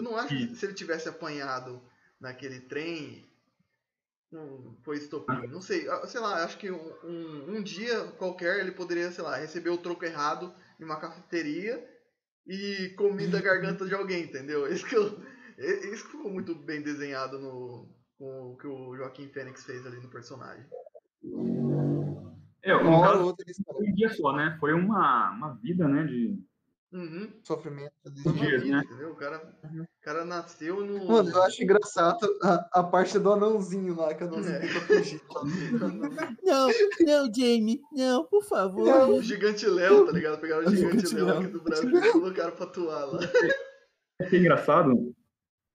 o 0.00 0.02
não 0.02 0.16
acho 0.16 0.28
que 0.28 0.46
que- 0.46 0.56
se 0.56 0.66
ele 0.66 0.74
tivesse 0.74 1.08
apanhado 1.08 1.82
naquele 2.18 2.60
trem, 2.60 3.28
não 4.30 4.76
foi 4.82 4.96
estopim. 4.96 5.46
Não 5.48 5.60
sei, 5.60 5.86
sei 6.06 6.20
lá, 6.20 6.44
acho 6.44 6.58
que 6.58 6.70
um, 6.70 6.92
um, 7.04 7.56
um 7.56 7.62
dia 7.62 8.04
qualquer 8.12 8.60
ele 8.60 8.72
poderia, 8.72 9.10
sei 9.12 9.22
lá, 9.24 9.36
receber 9.36 9.70
o 9.70 9.78
troco 9.78 10.04
errado 10.04 10.54
em 10.80 10.84
uma 10.84 11.00
cafeteria 11.00 11.86
e 12.46 12.90
comer 12.96 13.28
da 13.28 13.40
garganta 13.40 13.86
de 13.86 13.94
alguém, 13.94 14.24
entendeu? 14.24 14.66
Isso 14.72 14.86
que, 14.86 14.96
eu, 14.96 15.20
é- 15.58 15.86
isso 15.92 16.04
que 16.04 16.12
ficou 16.12 16.30
muito 16.30 16.54
bem 16.54 16.80
desenhado 16.82 17.38
no 17.38 17.88
com 18.18 18.52
o 18.52 18.56
que 18.56 18.66
o 18.66 18.96
Joaquim 18.96 19.28
Fênix 19.28 19.64
fez 19.64 19.86
ali 19.86 19.98
no 19.98 20.08
personagem. 20.08 20.64
É, 22.62 22.74
Uma 22.74 22.98
hora 22.98 23.18
outra 23.18 23.44
um 23.80 23.94
dia 23.94 24.10
só, 24.10 24.32
né? 24.32 24.56
Foi 24.58 24.72
uma, 24.72 25.30
uma 25.30 25.54
vida, 25.54 25.86
né? 25.86 26.04
De... 26.04 26.36
Uhum. 26.90 27.30
sofrimento. 27.44 27.92
Dias, 28.06 28.62
vida, 28.62 28.76
né? 28.76 28.82
entendeu? 28.84 29.10
O 29.10 29.14
cara, 29.14 29.42
Uhum. 29.62 29.82
o 29.82 30.02
cara 30.02 30.24
nasceu 30.24 30.84
no. 30.84 31.06
Mano, 31.06 31.30
eu 31.30 31.42
acho 31.42 31.62
engraçado 31.62 32.26
a, 32.42 32.80
a 32.80 32.82
parte 32.82 33.18
do 33.18 33.30
anãozinho 33.30 33.94
lá, 33.94 34.14
que 34.14 34.24
o 34.24 34.26
anãozinho 34.26 34.56
É. 34.56 34.60
tenta 34.60 34.80
fugir. 34.80 35.20
Não, 36.42 36.68
não, 37.00 37.32
Jamie, 37.34 37.80
não, 37.92 38.24
por 38.24 38.42
favor. 38.42 38.86
Não. 38.86 39.16
O 39.16 39.22
Gigante 39.22 39.66
Léo, 39.66 40.06
tá 40.06 40.12
ligado? 40.12 40.40
Pegaram 40.40 40.66
o 40.66 40.74
Gigante 40.74 41.14
Léo 41.14 41.38
aqui 41.38 41.46
do 41.48 41.62
Brasil 41.62 41.90
e 41.90 42.12
colocaram 42.12 42.52
pra 42.56 42.64
atuar 42.64 43.04
lá. 43.04 43.18
Que 44.30 44.36
é 44.36 44.38
engraçado 44.38 45.14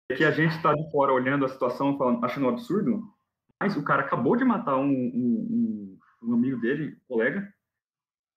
é 0.10 0.16
que 0.16 0.24
a 0.24 0.32
gente 0.32 0.62
tá 0.62 0.74
de 0.74 0.92
fora 0.92 1.14
olhando 1.14 1.46
a 1.46 1.50
situação, 1.50 1.98
falando, 1.98 2.24
achando 2.24 2.46
um 2.46 2.50
absurdo, 2.50 3.04
mas 3.62 3.76
o 3.78 3.84
cara 3.84 4.04
acabou 4.04 4.36
de 4.36 4.44
matar 4.44 4.78
um, 4.78 4.84
um, 4.90 5.98
um- 6.24 6.30
um 6.30 6.34
amigo 6.34 6.60
dele, 6.60 6.96
um 6.96 7.08
colega. 7.08 7.54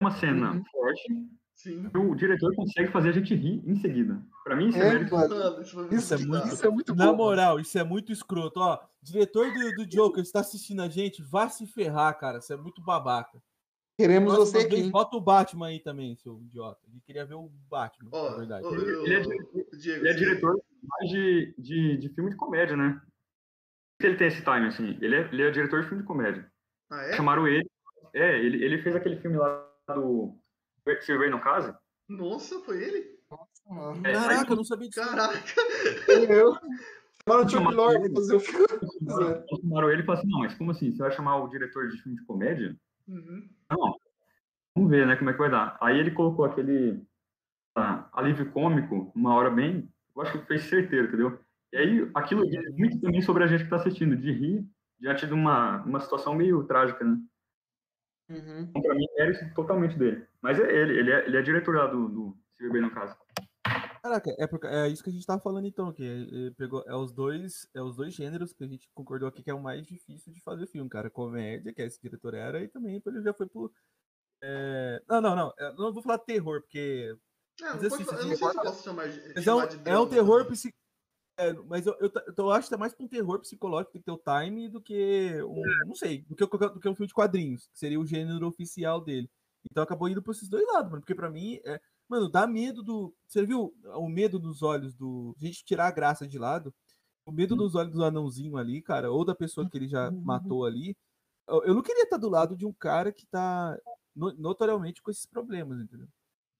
Uma 0.00 0.10
cena 0.12 0.52
Uhum. 0.52 0.64
forte 0.70 1.28
Sim. 1.54 1.90
e 1.94 1.98
o 1.98 2.14
diretor 2.14 2.54
consegue 2.54 2.90
fazer 2.92 3.08
a 3.08 3.12
gente 3.12 3.34
rir 3.34 3.62
em 3.66 3.74
seguida. 3.76 4.20
Pra 4.44 4.54
mim, 4.54 4.68
isso 4.68 4.78
é, 4.78 4.80
É, 4.88 4.92
mérito. 4.92 5.14
mano. 5.14 5.60
Isso 5.62 5.72
foi 5.72 5.82
muito 5.84 5.94
Isso 5.96 6.14
é 6.14 6.18
muito- 6.18 6.48
Isso 6.48 6.66
é 6.66 6.70
muito 6.70 6.94
Na 6.94 7.06
bom. 7.06 7.16
moral, 7.16 7.58
isso 7.60 7.78
é 7.78 7.84
muito 7.84 8.12
escroto. 8.12 8.60
Ó, 8.60 8.78
diretor 9.02 9.50
do, 9.52 9.74
do 9.76 9.86
Joker, 9.86 10.24
você 10.24 10.32
tá 10.32 10.40
assistindo 10.40 10.82
a 10.82 10.88
gente, 10.88 11.22
vá 11.22 11.48
se 11.48 11.66
ferrar, 11.66 12.16
cara. 12.18 12.40
Você 12.40 12.52
é 12.52 12.56
muito 12.56 12.82
babaca. 12.82 13.42
Queremos 13.98 14.34
você 14.36 14.58
aqui. 14.58 14.90
Bota 14.90 15.16
o 15.16 15.20
Batman 15.20 15.68
aí 15.68 15.80
também, 15.80 16.14
seu 16.16 16.38
idiota. 16.42 16.80
Ele 16.90 17.00
queria 17.00 17.24
ver 17.24 17.34
o 17.34 17.50
Batman, 17.70 18.10
Ó, 18.12 18.30
na 18.30 18.36
verdade. 18.36 18.66
Ele, 18.66 18.76
eu- 18.92 19.04
ele 19.06 19.14
é 19.14 19.20
diretor, 19.20 19.78
Diego, 19.78 20.00
ele 20.00 20.08
é 20.08 20.12
diretor 20.12 20.60
mais 20.86 21.10
de, 21.10 21.54
de, 21.58 21.96
de 21.98 22.08
filme 22.10 22.30
de 22.30 22.36
comédia, 22.36 22.76
né? 22.76 23.00
Por 23.00 24.00
que 24.00 24.06
Ele 24.06 24.16
tem 24.16 24.28
esse 24.28 24.42
time, 24.42 24.66
assim. 24.66 24.98
Ele 25.00 25.16
é, 25.16 25.20
ele 25.32 25.42
é 25.42 25.50
diretor 25.50 25.80
de 25.80 25.88
filme 25.88 26.02
de 26.02 26.06
comédia. 26.06 26.50
Ah, 26.90 27.02
é? 27.02 27.12
Chamaram 27.14 27.46
ele. 27.48 27.68
É, 28.14 28.38
ele, 28.38 28.64
ele 28.64 28.82
fez 28.82 28.94
aquele 28.94 29.20
filme 29.20 29.36
lá 29.36 29.68
do 29.88 30.36
Silver 31.00 31.30
no 31.30 31.40
Caso. 31.40 31.74
Nossa, 32.08 32.60
foi 32.60 32.82
ele? 32.82 33.16
Mano, 33.68 34.06
É, 34.06 34.12
Caraca, 34.12 34.52
eu 34.52 34.56
não 34.56 34.64
sabia 34.64 34.88
disso. 34.88 35.00
Caraca! 35.00 35.38
Eu. 36.08 36.54
Chamaram 37.28 37.44
o 37.44 37.48
Chuck 37.48 37.74
Lorre 37.74 38.14
fazer 38.14 38.36
o 38.36 38.40
filme. 38.40 38.66
Chamaram 39.08 39.44
chamaram 39.60 39.90
ele 39.90 40.02
e 40.02 40.04
falaram 40.04 40.22
assim, 40.22 40.30
não, 40.30 40.38
mas 40.40 40.54
como 40.54 40.70
assim? 40.70 40.92
Você 40.92 40.98
vai 40.98 41.10
chamar 41.10 41.42
o 41.42 41.48
diretor 41.48 41.88
de 41.88 42.00
filme 42.00 42.18
de 42.18 42.24
comédia? 42.24 42.76
Uhum. 43.08 43.48
Não. 43.70 43.96
Vamos 44.76 44.90
ver, 44.90 45.06
né, 45.06 45.16
como 45.16 45.30
é 45.30 45.32
que 45.32 45.38
vai 45.38 45.50
dar. 45.50 45.76
Aí 45.80 45.98
ele 45.98 46.12
colocou 46.12 46.44
aquele 46.44 47.02
ah, 47.76 48.08
alívio 48.12 48.52
cômico, 48.52 49.10
uma 49.14 49.34
hora 49.34 49.50
bem, 49.50 49.90
eu 50.16 50.22
acho 50.22 50.32
que 50.38 50.46
fez 50.46 50.62
certeiro, 50.62 51.08
entendeu? 51.08 51.38
E 51.72 51.76
aí 51.76 52.10
aquilo 52.14 52.48
diz 52.48 52.74
muito 52.76 53.00
também 53.00 53.20
sobre 53.22 53.44
a 53.44 53.46
gente 53.46 53.64
que 53.64 53.70
tá 53.70 53.76
assistindo, 53.76 54.16
de 54.16 54.32
rir 54.32 54.66
diante 54.98 55.26
de 55.26 55.34
uma, 55.34 55.82
uma 55.82 56.00
situação 56.00 56.34
meio 56.34 56.64
trágica, 56.64 57.04
né? 57.04 57.20
Uhum. 58.28 58.60
Então, 58.70 58.82
pra 58.82 58.94
mim, 58.94 59.06
é 59.16 59.24
mérito 59.26 59.54
totalmente 59.54 59.96
dele. 59.96 60.26
Mas 60.40 60.58
é 60.58 60.62
ele, 60.74 60.98
ele 60.98 61.12
é, 61.12 61.26
ele 61.26 61.36
é 61.36 61.42
diretor 61.42 61.76
lá 61.76 61.86
do, 61.86 62.08
do 62.08 62.36
Se 62.56 62.62
Beber 62.64 62.82
no 62.82 62.90
Caso. 62.90 63.16
Caraca, 64.02 64.34
é, 64.38 64.46
porque- 64.46 64.66
é 64.66 64.88
isso 64.88 65.02
que 65.02 65.10
a 65.10 65.12
gente 65.12 65.26
tava 65.26 65.40
falando 65.40 65.66
então, 65.66 65.92
que 65.92 66.02
é, 66.04 66.46
é, 66.46 66.50
pegou, 66.56 66.82
é, 66.86 66.94
os 66.94 67.12
dois, 67.12 67.68
é 67.74 67.82
os 67.82 67.96
dois 67.96 68.14
gêneros 68.14 68.52
que 68.52 68.64
a 68.64 68.66
gente 68.66 68.88
concordou 68.94 69.28
aqui 69.28 69.42
que 69.42 69.50
é 69.50 69.54
o 69.54 69.62
mais 69.62 69.84
difícil 69.86 70.32
de 70.32 70.40
fazer 70.42 70.66
filme, 70.66 70.88
cara. 70.88 71.10
Comédia, 71.10 71.72
que 71.72 71.82
esse 71.82 72.00
diretor 72.00 72.34
era, 72.34 72.62
e 72.62 72.68
também 72.68 73.02
ele 73.04 73.22
já 73.22 73.32
foi 73.34 73.46
pro. 73.48 73.72
é, 74.42 75.02
Não, 75.08 75.20
não, 75.20 75.36
não. 75.36 75.52
eu 75.58 75.74
Não 75.74 75.92
vou 75.92 76.02
falar 76.02 76.18
terror, 76.18 76.60
porque. 76.62 77.16
Mas 77.60 77.82
não 77.82 77.86
assim, 77.94 78.04
pode, 78.04 78.18
eu 78.18 78.26
não 78.28 78.36
sei 78.36 78.48
se 78.48 78.54
posso 78.54 78.82
chamar, 78.82 79.06
é 79.06 79.40
um, 79.40 79.42
chamar 79.42 79.66
de 79.66 79.76
é 79.76 79.78
um 79.78 79.82
drama 79.82 80.08
terror 80.10 80.42
também. 80.42 80.52
psi... 80.52 80.74
é, 81.38 81.52
mas 81.52 81.86
eu, 81.86 81.96
eu, 82.00 82.12
eu 82.36 82.50
acho 82.50 82.68
que 82.68 82.74
é 82.74 82.78
mais 82.78 82.94
pra 82.94 83.04
um 83.04 83.08
terror 83.08 83.40
psicológico, 83.40 83.92
tem 83.92 84.00
que 84.02 84.06
ter 84.06 84.12
o 84.12 84.42
time, 84.42 84.68
do 84.68 84.80
que 84.80 85.42
um. 85.42 85.62
Não 85.86 85.94
sei, 85.94 86.22
do 86.22 86.36
que, 86.36 86.46
do 86.46 86.80
que 86.80 86.88
um 86.88 86.94
filme 86.94 87.08
de 87.08 87.14
quadrinhos, 87.14 87.68
que 87.68 87.78
seria 87.78 88.00
o 88.00 88.06
gênero 88.06 88.46
oficial 88.46 89.00
dele. 89.00 89.30
Então 89.70 89.82
acabou 89.82 90.08
indo 90.08 90.22
pra 90.22 90.32
esses 90.32 90.48
dois 90.48 90.66
lados, 90.66 90.90
mano. 90.90 91.02
Porque 91.02 91.14
pra 91.14 91.30
mim, 91.30 91.60
é, 91.64 91.80
mano, 92.08 92.28
dá 92.28 92.46
medo 92.46 92.82
do. 92.82 93.14
Você 93.26 93.44
viu 93.44 93.74
o 93.84 94.08
medo 94.08 94.38
nos 94.38 94.62
olhos 94.62 94.94
do. 94.94 95.34
A 95.36 95.44
gente 95.44 95.64
tirar 95.64 95.88
a 95.88 95.92
graça 95.92 96.26
de 96.26 96.38
lado. 96.38 96.72
O 97.24 97.32
medo 97.32 97.56
nos 97.56 97.74
olhos 97.74 97.92
do 97.92 98.04
anãozinho 98.04 98.56
ali, 98.56 98.80
cara, 98.80 99.10
ou 99.10 99.24
da 99.24 99.34
pessoa 99.34 99.68
que 99.68 99.76
ele 99.76 99.88
já 99.88 100.08
matou 100.12 100.64
ali. 100.64 100.96
Eu, 101.48 101.64
eu 101.64 101.74
não 101.74 101.82
queria 101.82 102.04
estar 102.04 102.18
do 102.18 102.28
lado 102.28 102.56
de 102.56 102.64
um 102.64 102.72
cara 102.72 103.12
que 103.12 103.26
tá 103.26 103.76
no- 104.14 104.32
notoriamente 104.34 105.02
com 105.02 105.10
esses 105.10 105.26
problemas, 105.26 105.80
entendeu? 105.80 106.06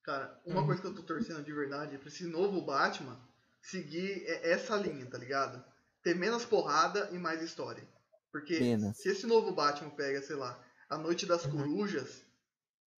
Cara, 0.07 0.40
uma 0.46 0.61
Uhum. 0.61 0.66
coisa 0.66 0.80
que 0.80 0.86
eu 0.86 0.94
tô 0.94 1.02
torcendo 1.02 1.42
de 1.42 1.52
verdade 1.52 1.96
é 1.96 1.98
pra 1.98 2.07
esse 2.07 2.24
novo 2.28 2.62
Batman 2.62 3.20
seguir 3.61 4.22
é- 4.24 4.52
essa 4.52 4.76
linha, 4.76 5.04
tá 5.11 5.18
ligado? 5.18 5.62
Ter 6.00 6.14
menos 6.14 6.44
porrada 6.44 7.11
e 7.11 7.18
mais 7.18 7.42
história. 7.42 7.82
Porque 8.30 8.61
Menos. 8.61 8.96
se 8.98 9.09
esse 9.09 9.26
novo 9.26 9.52
Batman 9.52 9.90
pega, 9.90 10.22
sei 10.22 10.36
lá, 10.36 10.62
A 10.88 10.96
Noite 10.96 11.26
das 11.26 11.44
Uhum. 11.46 11.50
Corujas, 11.57 12.24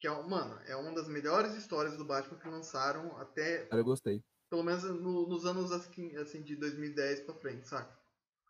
que 0.02 0.06
é, 0.08 0.12
um- 0.12 0.28
mano, 0.28 0.60
é 0.66 0.76
uma 0.76 0.92
das 0.94 1.08
melhores 1.08 1.54
histórias 1.56 1.96
do 1.96 2.04
Batman 2.04 2.38
que 2.38 2.50
lançaram 2.50 3.16
até, 3.18 3.60
Cara, 3.68 3.80
eu 3.80 3.86
gostei. 3.86 4.22
pelo 4.50 4.62
menos 4.64 4.84
no- 4.84 5.26
nos 5.30 5.46
anos 5.46 5.72
assim, 5.72 6.14
assim, 6.18 6.42
de 6.44 6.58
2010 6.58 7.22
pra 7.22 7.34
frente, 7.36 7.66
saca? 7.66 7.98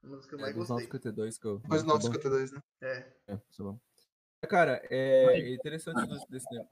Uma 0.01 0.15
das 0.17 0.25
que 0.25 0.33
eu 0.33 0.39
É, 0.39 0.41
mais 0.41 0.55
dos 0.55 0.67
gostei. 0.67 0.87
952 0.87 1.37
que 1.37 1.45
eu. 1.45 1.59
Depois 1.59 1.83
do 1.83 1.87
muito 1.89 2.01
bom. 2.01 2.07
952, 2.09 2.51
né? 2.51 2.63
É. 2.81 3.13
É, 3.27 3.39
isso 3.51 3.61
é 3.61 3.65
bom. 3.65 3.79
Cara, 4.47 4.81
é, 4.89 5.53
interessante 5.53 6.05
desse, 6.07 6.29
desse 6.29 6.47
ne- 6.51 6.65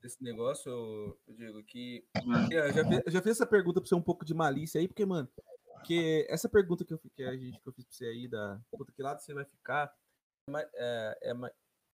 desse 0.00 0.22
negócio, 0.22 0.70
eu, 0.70 1.18
digo 1.34 1.62
que. 1.64 2.04
Eu 2.50 2.72
já, 2.72 2.84
fiz, 2.84 3.02
já 3.12 3.22
fiz 3.22 3.30
essa 3.32 3.46
pergunta 3.46 3.80
pra 3.80 3.88
você 3.88 3.94
um 3.94 4.02
pouco 4.02 4.24
de 4.24 4.34
malícia 4.34 4.80
aí, 4.80 4.86
porque, 4.86 5.04
mano, 5.06 5.28
porque 5.74 6.26
essa 6.28 6.48
pergunta 6.48 6.84
que, 6.84 6.92
eu, 6.92 6.98
que 7.14 7.24
a 7.24 7.36
gente 7.36 7.58
que 7.60 7.68
eu 7.68 7.72
fiz 7.72 7.84
pra 7.86 7.94
você 7.94 8.04
aí, 8.06 8.28
da 8.28 8.60
puta, 8.70 8.92
que 8.92 9.02
lado 9.02 9.20
você 9.20 9.32
vai 9.32 9.44
ficar, 9.44 9.92
é, 10.50 11.18
é, 11.22 11.30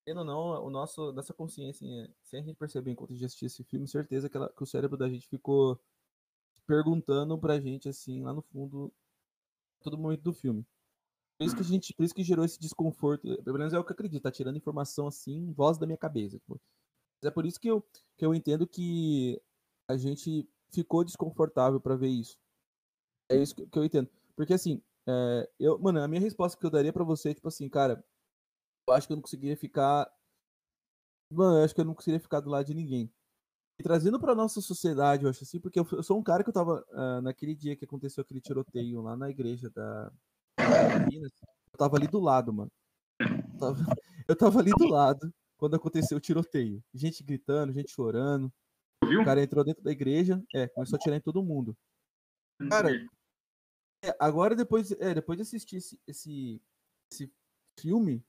é, 0.07 0.15
ou 0.19 0.25
não, 0.25 0.65
o 0.65 0.71
nosso, 0.71 1.13
nossa 1.13 1.33
consciência, 1.33 1.87
assim, 1.87 2.13
sem 2.23 2.41
a 2.41 2.43
gente 2.43 2.57
perceber 2.57 2.91
enquanto 2.91 3.11
a 3.13 3.15
gente 3.15 3.25
assistia 3.27 3.47
esse 3.47 3.63
filme, 3.65 3.87
certeza 3.87 4.29
que, 4.29 4.37
ela- 4.37 4.53
que 4.53 4.63
o 4.63 4.67
cérebro 4.67 4.97
da 4.97 5.09
gente 5.09 5.29
ficou 5.29 5.81
perguntando 6.67 7.39
pra 7.39 7.61
gente, 7.61 7.89
assim, 7.89 8.23
lá 8.23 8.33
no 8.33 8.43
fundo, 8.43 8.93
todo 9.81 9.97
momento 9.97 10.23
do 10.23 10.33
filme. 10.33 10.67
Por 11.39 11.45
isso 11.45 11.55
que 11.55 11.63
a 11.63 11.65
gente, 11.65 11.95
por 11.95 12.05
isso 12.05 12.15
que 12.15 12.25
gerou 12.25 12.45
esse 12.45 12.59
desconforto. 12.59 13.23
Pelo 13.45 13.59
menos 13.59 13.73
é 13.73 13.79
o 13.79 13.85
que 13.85 13.93
eu 13.93 13.95
acredito, 13.95 14.23
tá 14.23 14.31
tirando 14.31 14.57
informação 14.57 15.07
assim, 15.07 15.53
voz 15.53 15.79
da 15.79 15.87
minha 15.87 15.97
cabeça. 15.97 16.37
tipo. 16.39 16.61
Mas 17.23 17.31
é 17.31 17.31
por 17.31 17.47
isso 17.47 17.61
que 17.61 17.69
eu, 17.69 17.81
que 18.17 18.27
eu 18.27 18.35
entendo 18.35 18.67
que 18.67 19.41
a 19.89 19.97
gente 19.97 20.49
ficou 20.73 21.05
desconfortável 21.05 21.81
pra 21.81 21.97
ver 21.97 22.09
isso. 22.09 22.37
É 23.29 23.37
isso 23.37 23.55
que, 23.55 23.69
eu 23.79 23.85
entendo. 23.85 24.09
Porque 24.35 24.53
assim, 24.55 24.83
é, 25.07 25.49
eu, 25.59 25.79
mano, 25.79 26.03
a 26.03 26.09
minha 26.09 26.21
resposta 26.21 26.59
que 26.59 26.67
eu 26.67 26.71
daria 26.71 26.93
pra 26.93 27.05
você 27.05 27.31
é 27.31 27.35
tipo 27.35 27.49
assim, 27.49 27.69
cara, 27.69 28.05
eu 28.89 28.95
acho 28.95 29.07
que 29.07 29.13
eu 29.13 29.17
não 29.17 29.23
conseguiria 29.23 29.57
ficar. 29.57 30.11
Mano, 31.31 31.59
eu 31.59 31.65
acho 31.65 31.75
que 31.75 31.81
eu 31.81 31.85
não 31.85 31.95
conseguiria 31.95 32.21
ficar 32.21 32.41
do 32.41 32.51
lado 32.51 32.67
de 32.67 32.75
ninguém. 32.75 33.13
E 33.79 33.83
trazendo 33.83 34.19
pra 34.19 34.35
nossa 34.35 34.61
sociedade, 34.61 35.25
eu 35.25 35.31
acho 35.31 35.45
assim, 35.45 35.61
porque 35.61 35.79
eu, 35.79 35.87
eu 35.93 36.03
sou 36.03 36.19
um 36.19 36.23
cara 36.23 36.43
que 36.43 36.49
eu 36.51 36.55
tava. 36.55 36.85
ah, 36.93 37.21
naquele 37.21 37.55
dia 37.55 37.77
que 37.77 37.85
aconteceu 37.85 38.23
aquele 38.23 38.41
tiroteio 38.41 39.03
lá 39.03 39.17
na 39.17 39.31
igreja 39.31 39.71
da. 39.71 40.13
Minas, 41.11 41.33
eu 41.73 41.79
tava 41.79 41.97
ali 41.97 42.07
do 42.09 42.19
lado, 42.21 42.53
mano. 42.53 42.71
Eu 43.21 43.59
tava, 43.59 43.77
eu 44.29 44.37
tava 44.37 44.59
ali 44.61 44.71
do 44.71 44.89
lado 44.89 45.33
quando 45.57 45.77
aconteceu 45.77 46.17
o 46.19 46.21
tiroteio. 46.21 46.83
Gente 46.95 47.23
gritando, 47.23 47.73
gente 47.73 47.91
chorando. 47.91 48.53
Viu? 49.05 49.23
O 49.23 49.25
cara 49.25 49.43
entrou 49.43 49.65
dentro 49.65 49.83
da 49.83 49.91
igreja, 49.93 50.43
é, 50.55 50.69
começou 50.69 50.97
a 50.97 51.01
tirar 51.01 51.17
em 51.17 51.21
todo 51.21 51.43
mundo. 51.43 51.77
Cara, 52.69 52.91
É, 54.05 54.15
agora, 54.19 54.55
depois, 54.55 54.93
é, 54.93 55.15
depois 55.15 55.37
de 55.37 55.43
assistir 55.43 55.77
esse, 55.77 56.01
esse, 56.07 56.63
esse 57.13 57.33
filme, 57.79 58.25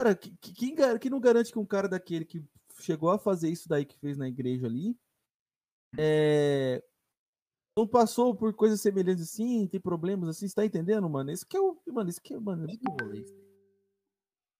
cara, 0.00 0.14
que, 0.14 0.30
que- 0.36 0.52
quem 0.54 1.10
não 1.10 1.20
garante 1.20 1.52
que 1.52 1.58
um 1.58 1.66
cara 1.66 1.88
daquele 1.88 2.24
que 2.24 2.44
chegou 2.80 3.10
a 3.10 3.18
fazer 3.18 3.48
isso 3.50 3.68
daí 3.68 3.84
que 3.84 3.98
fez 3.98 4.16
na 4.16 4.28
igreja 4.28 4.66
ali, 4.66 4.96
é, 5.98 6.82
não 7.80 7.88
passou 7.88 8.34
por 8.34 8.52
coisas 8.54 8.80
semelhantes 8.80 9.22
assim, 9.24 9.66
tem 9.66 9.80
problemas 9.80 10.28
assim, 10.28 10.46
você 10.48 10.54
tá 10.54 10.64
entendendo, 10.64 11.08
mano? 11.08 11.30
Isso 11.30 11.46
que 11.46 11.56
é 11.56 11.60
o. 11.60 11.76
Mano, 11.88 12.08
isso 12.10 12.20
que 12.20 12.34
é, 12.34 12.38
mano, 12.38 12.64
é 12.64 12.66
muito 12.66 12.90
rolê. 12.90 13.24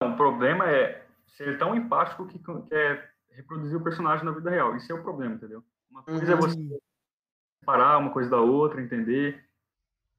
O 0.03 0.17
problema 0.17 0.69
é 0.71 1.07
ser 1.27 1.59
tão 1.59 1.75
empático 1.75 2.27
que 2.27 2.39
quer 2.69 3.15
reproduzir 3.31 3.77
o 3.77 3.83
personagem 3.85 4.25
na 4.25 4.33
vida 4.33 4.51
real. 4.51 4.75
Isso 4.77 4.91
é 4.91 4.95
o 4.95 5.03
problema, 5.03 5.35
entendeu? 5.35 5.63
Uma 5.91 6.03
coisa 6.03 6.25
é 6.25 6.35
Uhum. 6.35 6.41
você 6.41 6.81
separar 7.61 7.99
uma 7.99 8.13
coisa 8.13 8.31
da 8.31 8.41
outra, 8.41 8.81
entender, 8.83 9.45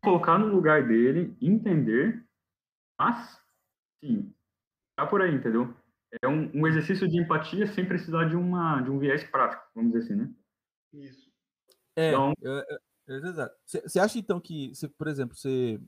colocar 0.03 0.37
no 0.37 0.47
lugar 0.47 0.87
dele, 0.87 1.35
entender, 1.41 2.23
mas, 2.99 3.39
sim, 4.03 4.33
tá 4.95 5.05
por 5.07 5.21
aí, 5.21 5.33
entendeu? 5.33 5.73
É 6.21 6.27
um, 6.27 6.51
um 6.53 6.67
exercício 6.67 7.07
de 7.07 7.19
empatia 7.19 7.65
sem 7.67 7.85
precisar 7.87 8.25
de, 8.25 8.35
uma, 8.35 8.81
de 8.81 8.91
um 8.91 8.99
viés 8.99 9.23
prático, 9.23 9.63
vamos 9.73 9.93
dizer 9.93 10.05
assim, 10.05 10.15
né? 10.21 10.33
Isso. 10.93 11.31
É, 11.95 12.09
Então- 12.09 12.33
eu- 12.41 12.51
eu- 12.51 12.65
eu- 12.69 12.79
exato. 13.17 13.55
Você 13.65 13.99
acha 13.99 14.19
então 14.19 14.39
que, 14.39 14.73
cê, 14.75 14.87
por 14.87 15.07
exemplo, 15.07 15.35
você. 15.35 15.79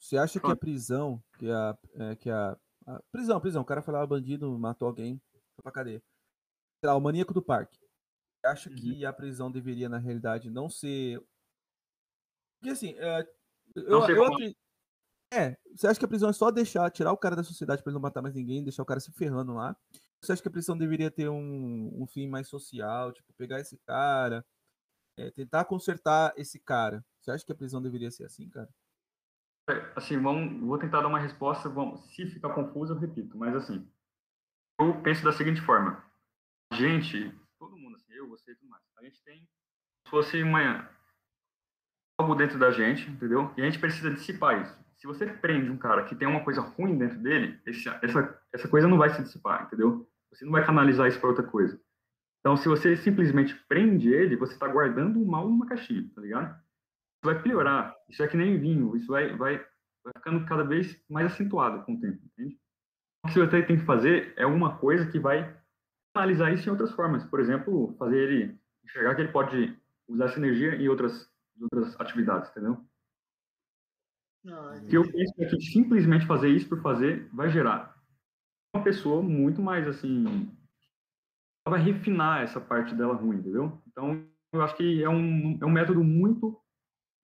Você 0.00 0.16
acha 0.16 0.40
que 0.40 0.50
a 0.50 0.56
prisão, 0.56 1.22
que 1.38 1.50
a, 1.50 1.78
é, 1.94 2.16
que 2.16 2.30
a, 2.30 2.56
a- 2.86 3.02
Prisão, 3.12 3.40
prisão. 3.40 3.62
O 3.62 3.64
cara 3.64 3.84
lá, 3.88 4.06
bandido, 4.06 4.58
matou 4.58 4.88
alguém, 4.88 5.20
foi 5.54 5.62
pra 5.62 5.72
cadeia. 5.72 6.02
Sei 6.80 6.88
lá, 6.88 6.96
o 6.96 7.00
maníaco 7.00 7.34
do 7.34 7.42
parque. 7.42 7.78
Você 8.40 8.46
acha 8.46 8.70
que 8.70 9.04
a 9.04 9.12
prisão 9.12 9.50
deveria, 9.50 9.88
na 9.88 9.98
realidade, 9.98 10.48
não 10.50 10.70
ser. 10.70 11.22
Porque 12.58 12.70
assim, 12.70 12.94
é, 12.98 13.28
eu, 13.74 14.00
eu 14.08 14.54
É, 15.32 15.56
você 15.74 15.86
acha 15.86 15.98
que 15.98 16.04
a 16.04 16.08
prisão 16.08 16.30
é 16.30 16.32
só 16.32 16.50
deixar, 16.50 16.90
tirar 16.90 17.12
o 17.12 17.18
cara 17.18 17.36
da 17.36 17.42
sociedade 17.42 17.82
pra 17.82 17.90
ele 17.90 17.94
não 17.94 18.02
matar 18.02 18.22
mais 18.22 18.34
ninguém, 18.34 18.62
deixar 18.62 18.82
o 18.82 18.86
cara 18.86 19.00
se 19.00 19.12
ferrando 19.12 19.52
lá? 19.54 19.76
Você 20.22 20.32
acha 20.32 20.42
que 20.42 20.48
a 20.48 20.50
prisão 20.50 20.76
deveria 20.76 21.10
ter 21.10 21.28
um, 21.28 22.02
um 22.02 22.06
fim 22.06 22.26
mais 22.26 22.48
social, 22.48 23.12
tipo, 23.12 23.32
pegar 23.34 23.60
esse 23.60 23.76
cara, 23.78 24.44
é, 25.18 25.30
tentar 25.32 25.64
consertar 25.64 26.32
esse 26.36 26.58
cara? 26.60 27.04
Você 27.20 27.30
acha 27.30 27.44
que 27.44 27.52
a 27.52 27.56
prisão 27.56 27.82
deveria 27.82 28.10
ser 28.10 28.24
assim, 28.24 28.48
cara? 28.48 28.68
Assim, 29.94 30.18
vamos, 30.18 30.60
vou 30.66 30.78
tentar 30.78 31.02
dar 31.02 31.08
uma 31.08 31.18
resposta, 31.18 31.68
vamos, 31.68 32.00
se 32.14 32.24
ficar 32.26 32.54
confuso 32.54 32.94
eu 32.94 32.98
repito, 32.98 33.36
mas 33.36 33.54
assim, 33.54 33.86
eu 34.80 35.02
penso 35.02 35.22
da 35.22 35.32
seguinte 35.32 35.60
forma, 35.60 36.02
a 36.72 36.76
gente, 36.76 37.30
todo 37.58 37.76
mundo, 37.76 37.96
assim, 37.96 38.12
eu, 38.14 38.28
você 38.28 38.52
e 38.52 38.54
tudo 38.54 38.70
mais, 38.70 38.82
a 38.96 39.04
gente 39.04 39.22
tem, 39.24 39.40
se 39.40 40.10
fosse 40.10 40.42
uma, 40.42 40.88
algo 42.18 42.34
dentro 42.34 42.58
da 42.58 42.70
gente, 42.70 43.10
entendeu? 43.10 43.52
E 43.58 43.62
a 43.62 43.64
gente 43.66 43.78
precisa 43.78 44.10
dissipar 44.10 44.62
isso. 44.62 44.78
Se 44.96 45.06
você 45.06 45.26
prende 45.26 45.70
um 45.70 45.76
cara 45.76 46.04
que 46.04 46.16
tem 46.16 46.26
uma 46.26 46.42
coisa 46.42 46.62
ruim 46.62 46.96
dentro 46.96 47.18
dele, 47.18 47.60
essa, 47.66 48.40
essa 48.52 48.68
coisa 48.68 48.88
não 48.88 48.96
vai 48.96 49.10
se 49.10 49.22
dissipar, 49.22 49.64
entendeu? 49.64 50.10
Você 50.32 50.44
não 50.44 50.52
vai 50.52 50.64
canalizar 50.64 51.06
isso 51.08 51.20
para 51.20 51.28
outra 51.28 51.46
coisa. 51.46 51.78
Então, 52.48 52.56
se 52.56 52.66
você 52.66 52.96
simplesmente 52.96 53.54
prende 53.68 54.08
ele, 54.08 54.34
você 54.34 54.54
está 54.54 54.66
guardando 54.66 55.22
o 55.22 55.26
mal 55.26 55.46
numa 55.46 55.66
caixinha, 55.66 56.10
tá 56.14 56.22
ligado? 56.22 56.54
Isso 56.56 57.22
vai 57.22 57.42
piorar. 57.42 57.94
Isso 58.08 58.22
é 58.22 58.26
que 58.26 58.38
nem 58.38 58.58
vinho. 58.58 58.96
Isso 58.96 59.08
vai, 59.08 59.36
vai, 59.36 59.58
vai 60.02 60.12
ficando 60.16 60.46
cada 60.46 60.64
vez 60.64 60.98
mais 61.10 61.26
acentuado 61.26 61.84
com 61.84 61.92
o 61.92 62.00
tempo, 62.00 62.18
entende? 62.24 62.58
O 63.22 63.28
que 63.28 63.34
você 63.38 63.62
tem 63.66 63.76
que 63.76 63.84
fazer 63.84 64.32
é 64.34 64.46
uma 64.46 64.78
coisa 64.78 65.10
que 65.10 65.18
vai 65.18 65.54
analisar 66.16 66.50
isso 66.54 66.66
em 66.66 66.72
outras 66.72 66.90
formas. 66.92 67.22
Por 67.22 67.38
exemplo, 67.38 67.94
fazer 67.98 68.16
ele 68.16 68.58
enxergar 68.82 69.14
que 69.14 69.20
ele 69.20 69.32
pode 69.32 69.78
usar 70.08 70.24
essa 70.24 70.38
energia 70.38 70.74
em 70.74 70.88
outras, 70.88 71.30
outras 71.60 72.00
atividades, 72.00 72.50
entendeu? 72.50 72.82
Ah, 74.46 74.80
O 74.82 74.88
que 74.88 74.96
eu 74.96 75.02
penso 75.02 75.34
é 75.36 75.44
que 75.44 75.60
simplesmente 75.60 76.24
fazer 76.24 76.48
isso 76.48 76.66
por 76.66 76.80
fazer 76.80 77.28
vai 77.30 77.50
gerar 77.50 77.94
uma 78.74 78.82
pessoa 78.82 79.22
muito 79.22 79.60
mais 79.60 79.86
assim. 79.86 80.50
Vai 81.68 81.82
refinar 81.82 82.42
essa 82.42 82.60
parte 82.60 82.94
dela 82.94 83.14
ruim, 83.14 83.38
entendeu? 83.38 83.80
Então, 83.88 84.26
eu 84.52 84.62
acho 84.62 84.76
que 84.76 85.02
é 85.02 85.08
um, 85.08 85.58
é 85.60 85.64
um 85.64 85.70
método 85.70 86.02
muito 86.02 86.60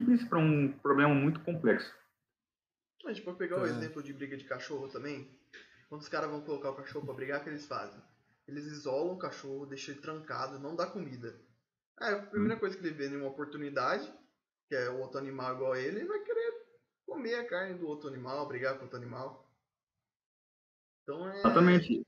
simples 0.00 0.24
para 0.24 0.38
um 0.38 0.72
problema 0.78 1.14
muito 1.14 1.40
complexo. 1.40 1.92
A 3.06 3.12
gente 3.12 3.24
pode 3.24 3.38
pegar 3.38 3.60
o 3.60 3.66
É. 3.66 3.68
exemplo 3.68 4.02
de 4.02 4.12
briga 4.12 4.36
de 4.36 4.44
cachorro 4.44 4.88
também. 4.88 5.38
Quando 5.88 6.00
os 6.00 6.08
caras 6.08 6.30
vão 6.30 6.40
colocar 6.40 6.70
o 6.70 6.76
cachorro 6.76 7.04
pra 7.04 7.14
brigar, 7.14 7.40
o 7.40 7.44
que 7.44 7.50
eles 7.50 7.66
fazem? 7.66 8.00
Eles 8.46 8.64
isolam 8.66 9.14
o 9.14 9.18
cachorro, 9.18 9.66
deixam 9.66 9.94
ele 9.94 10.02
trancado, 10.02 10.58
não 10.58 10.74
dá 10.74 10.86
comida. 10.86 11.40
Aí 11.98 12.14
a 12.14 12.22
primeira 12.26 12.58
coisa 12.58 12.76
que 12.76 12.84
ele 12.84 12.94
vê 12.94 13.08
em 13.08 13.16
uma 13.16 13.28
oportunidade, 13.28 14.12
que 14.68 14.74
é 14.74 14.90
o 14.90 14.98
outro 14.98 15.18
animal 15.18 15.54
igual 15.54 15.72
a 15.72 15.78
ele, 15.78 15.98
ele 16.00 16.08
vai 16.08 16.20
querer 16.20 16.64
comer 17.06 17.34
a 17.36 17.46
carne 17.46 17.78
do 17.78 17.86
outro 17.86 18.08
animal, 18.08 18.48
brigar 18.48 18.74
com 18.74 18.80
o 18.80 18.82
outro 18.84 18.98
animal. 18.98 19.48
Então 21.02 21.28
é. 21.28 21.38
Exatamente. 21.38 22.06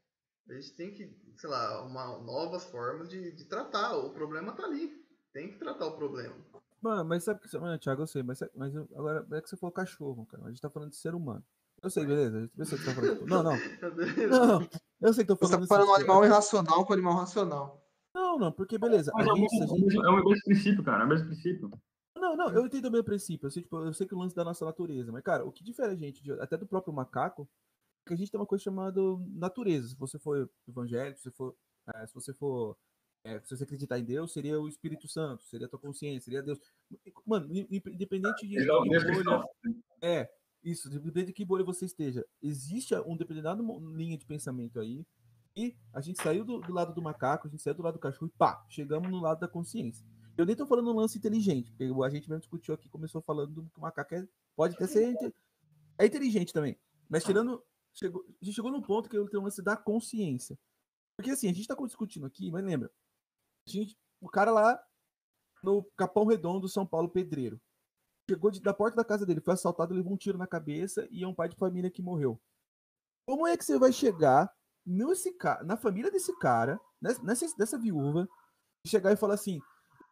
A 0.49 0.55
gente 0.55 0.76
tem 0.76 0.93
que, 0.93 1.07
sei 1.37 1.51
lá, 1.51 1.82
uma, 1.84 2.18
novas 2.18 2.64
formas 2.64 3.09
de, 3.09 3.32
de 3.32 3.45
tratar. 3.45 3.97
O 3.97 4.11
problema 4.11 4.53
tá 4.53 4.64
ali. 4.64 5.05
Tem 5.32 5.51
que 5.51 5.59
tratar 5.59 5.87
o 5.87 5.97
problema. 5.97 6.34
Mano, 6.80 7.05
mas 7.05 7.24
sabe 7.24 7.41
que. 7.41 7.59
Mano, 7.59 7.78
Thiago, 7.78 8.03
eu 8.03 8.07
sei, 8.07 8.22
mas, 8.22 8.41
mas 8.55 8.74
agora 8.76 9.26
é 9.32 9.41
que 9.41 9.49
você 9.49 9.57
falou 9.57 9.72
cachorro, 9.72 10.26
cara. 10.26 10.45
A 10.45 10.49
gente 10.49 10.61
tá 10.61 10.70
falando 10.70 10.91
de 10.91 10.97
ser 10.97 11.14
humano. 11.14 11.45
Eu 11.82 11.91
sei, 11.91 12.07
beleza. 12.07 12.51
Eu 12.57 12.64
sei 12.64 12.78
que 12.78 12.84
você 12.84 12.91
tá 12.91 13.01
falando. 13.01 13.18
de- 13.24 13.30
Não, 13.30 13.43
não. 13.43 13.53
Não, 14.30 14.47
não. 14.61 14.68
Eu 15.01 15.12
sei 15.12 15.24
que 15.24 15.28
tô 15.28 15.37
Você 15.37 15.59
tá 15.59 15.66
falando. 15.66 15.89
um 15.89 15.93
assim, 15.93 16.03
animal 16.03 16.24
irracional 16.24 16.87
com 16.87 16.93
animal 16.93 17.14
racional. 17.16 17.82
Não, 18.14 18.39
não, 18.39 18.51
porque 18.51 18.78
beleza. 18.78 19.11
A 19.14 19.18
Mas 19.18 19.26
é 19.28 19.32
o, 19.32 19.37
gente, 19.37 19.57
a 19.57 19.61
mesmo, 19.61 19.91
gente- 19.91 20.05
é 20.05 20.09
o 20.09 20.16
mesmo 20.24 20.45
princípio, 20.45 20.82
cara. 20.84 21.03
É 21.03 21.07
o 21.07 21.09
mesmo 21.09 21.26
princípio. 21.26 21.70
Não, 22.16 22.34
não, 22.34 22.49
eu 22.51 22.64
entendo 22.66 22.84
também 22.84 23.01
o 23.01 23.05
princípio. 23.05 23.47
Eu 23.47 23.51
sei, 23.51 23.62
tipo, 23.62 23.76
eu 23.76 23.93
sei 23.93 24.07
que 24.07 24.14
o 24.14 24.18
lance 24.18 24.34
da 24.34 24.43
nossa 24.43 24.64
natureza, 24.64 25.12
mas, 25.12 25.22
cara, 25.22 25.45
o 25.45 25.53
que 25.53 25.62
difere 25.62 25.93
a 25.93 25.95
gente, 25.97 26.22
de- 26.22 26.32
até 26.41 26.57
do 26.57 26.66
próprio 26.66 26.95
macaco, 26.95 27.47
que 28.07 28.14
a 28.14 28.16
gente 28.16 28.30
tem 28.30 28.40
uma 28.40 28.46
coisa 28.46 28.62
chamada 28.64 29.00
natureza. 29.28 29.88
Se 29.88 29.96
você 29.96 30.18
for 30.18 30.48
evangélico, 30.68 31.18
se 31.18 31.24
você 31.24 31.30
for. 31.32 31.57
eh, 31.94 32.07
se 32.07 32.14
você 32.14 32.32
for. 32.34 32.76
eh, 33.24 33.40
se 33.44 33.57
você 33.57 33.64
acreditar 33.64 33.98
em 33.98 34.04
Deus, 34.04 34.32
seria 34.32 34.61
o 34.61 34.68
Espírito 34.68 35.09
Santo, 35.09 35.44
seria 35.44 35.66
a 35.66 35.70
tua 35.70 35.78
consciência, 35.78 36.20
seria 36.24 36.42
Deus. 36.42 36.59
Mano, 37.26 37.46
in- 37.52 37.66
in- 37.70 37.82
independente 37.92 38.46
de. 38.46 38.57
Deus 38.84 39.02
bolha- 39.24 39.24
é, 40.00 40.30
isso, 40.62 40.88
dependendo 40.90 41.26
de 41.26 41.32
que 41.32 41.44
bolha 41.44 41.64
você 41.64 41.84
esteja. 41.84 42.24
Existe 42.42 42.94
um 43.07 43.16
determinado 43.16 43.62
linha 43.96 44.16
de 44.16 44.24
pensamento 44.26 44.78
aí. 44.80 45.04
E 45.57 45.74
a 45.92 46.00
gente 46.02 46.22
saiu 46.22 46.44
do, 46.44 46.61
do 46.61 46.72
lado 46.72 46.92
do 46.94 47.00
macaco, 47.00 47.46
a 47.46 47.50
gente 47.50 47.62
saiu 47.62 47.74
do 47.74 47.82
lado 47.82 47.94
do 47.94 48.00
cachorro 48.00 48.26
e 48.32 48.36
pá, 48.38 48.62
chegamos 48.68 49.11
no 49.11 49.20
lado 49.20 49.40
da 49.40 49.48
consciência. 49.48 50.04
Eu 50.36 50.44
nem 50.44 50.54
tô 50.54 50.66
falando 50.66 50.90
um 50.90 50.94
lance 50.96 51.16
inteligente, 51.16 51.70
porque 51.72 51.84
a 52.04 52.11
gente 52.11 52.28
mesmo 52.28 52.40
discutiu 52.40 52.74
aqui, 52.74 52.90
começou 52.90 53.22
falando 53.22 53.64
que 53.72 53.78
o 53.78 53.80
macaco 53.80 54.14
é- 54.14 54.28
pode 54.54 54.74
até 54.74 54.86
ser. 54.86 55.14
É 55.98 56.04
inteligente 56.04 56.52
também. 56.52 56.78
Mas 57.09 57.24
tirando. 57.24 57.62
Chegou, 57.99 58.24
a 58.28 58.44
gente 58.44 58.55
chegou 58.55 58.70
num 58.70 58.82
ponto 58.82 59.09
que 59.09 59.16
eu 59.16 59.28
tenho 59.28 59.42
lance 59.42 59.62
da 59.62 59.76
consciência. 59.76 60.59
Porque 61.16 61.30
assim, 61.30 61.49
a 61.49 61.53
gente 61.53 61.66
tá 61.66 61.74
discutindo 61.74 62.26
aqui, 62.26 62.51
mas 62.51 62.64
lembra? 62.64 62.90
A 63.66 63.70
gente, 63.70 63.97
o 64.20 64.28
cara 64.28 64.51
lá 64.51 64.78
no 65.62 65.82
Capão 65.97 66.26
Redondo, 66.26 66.68
São 66.68 66.86
Paulo, 66.86 67.09
pedreiro 67.09 67.61
chegou 68.28 68.51
de- 68.51 68.61
da 68.61 68.74
porta 68.74 68.97
da 68.97 69.05
casa 69.05 69.24
dele, 69.24 69.40
foi 69.40 69.55
assaltado, 69.55 69.94
levou 69.94 70.12
um 70.12 70.16
tiro 70.16 70.36
na 70.36 70.47
cabeça 70.47 71.07
e 71.11 71.22
é 71.22 71.28
um 71.28 71.34
pai 71.34 71.49
de 71.49 71.57
família 71.57 71.90
que 71.90 72.03
morreu. 72.03 72.40
Como 73.26 73.47
é 73.47 73.57
que 73.57 73.64
você 73.64 73.78
vai 73.78 73.92
chegar 73.92 74.51
nesse, 74.84 75.34
na 75.64 75.76
família 75.76 76.11
desse 76.11 76.36
cara, 76.38 76.80
nessa, 77.01 77.47
dessa 77.57 77.78
viúva, 77.78 78.28
e 78.84 78.88
chegar 78.88 79.12
e 79.12 79.16
falar 79.16 79.34
assim: 79.34 79.61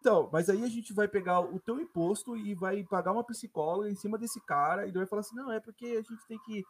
então, 0.01 0.28
mas 0.32 0.49
aí 0.49 0.62
a 0.64 0.68
gente 0.68 0.93
vai 0.93 1.09
pegar 1.09 1.41
o 1.41 1.61
teu 1.61 1.80
imposto 1.80 2.37
e 2.37 2.55
vai 2.55 2.85
pagar 2.85 3.12
uma 3.12 3.24
psicóloga 3.24 3.91
em 3.91 3.97
cima 3.97 4.18
desse 4.18 4.41
cara, 4.47 4.87
e 4.87 4.93
vai 4.93 5.07
falar 5.07 5.20
assim: 5.20 5.37
não, 5.37 5.51
é 5.51 5.61
porque 5.61 5.87
a 5.87 6.03
gente 6.03 6.26
tem 6.28 6.39
que, 6.45 6.64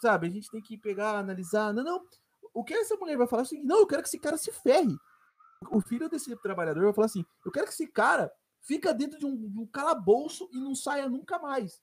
sabe, 0.00 0.26
a 0.26 0.30
gente 0.30 0.50
tem 0.50 0.60
que 0.60 0.76
pegar, 0.78 1.18
analisar. 1.18 1.72
Não, 1.72 1.82
não. 1.82 2.04
O 2.52 2.64
que 2.64 2.74
essa 2.74 2.96
mulher 2.96 3.16
vai 3.16 3.26
falar 3.26 3.42
é 3.42 3.44
o 3.44 3.48
seguinte: 3.48 3.66
não, 3.66 3.78
eu 3.80 3.86
quero 3.86 4.02
que 4.02 4.08
esse 4.08 4.18
cara 4.18 4.36
se 4.36 4.50
ferre. 4.52 4.96
O 5.70 5.80
filho 5.80 6.08
desse 6.08 6.34
trabalhador 6.36 6.84
vai 6.84 6.92
falar 6.92 7.06
assim: 7.06 7.24
eu 7.44 7.52
quero 7.52 7.66
que 7.66 7.72
esse 7.72 7.86
cara 7.86 8.30
fica 8.62 8.92
dentro 8.92 9.18
de 9.18 9.26
um, 9.26 9.36
de 9.36 9.58
um 9.58 9.66
calabouço 9.66 10.48
e 10.52 10.58
não 10.60 10.74
saia 10.74 11.08
nunca 11.08 11.38
mais. 11.38 11.80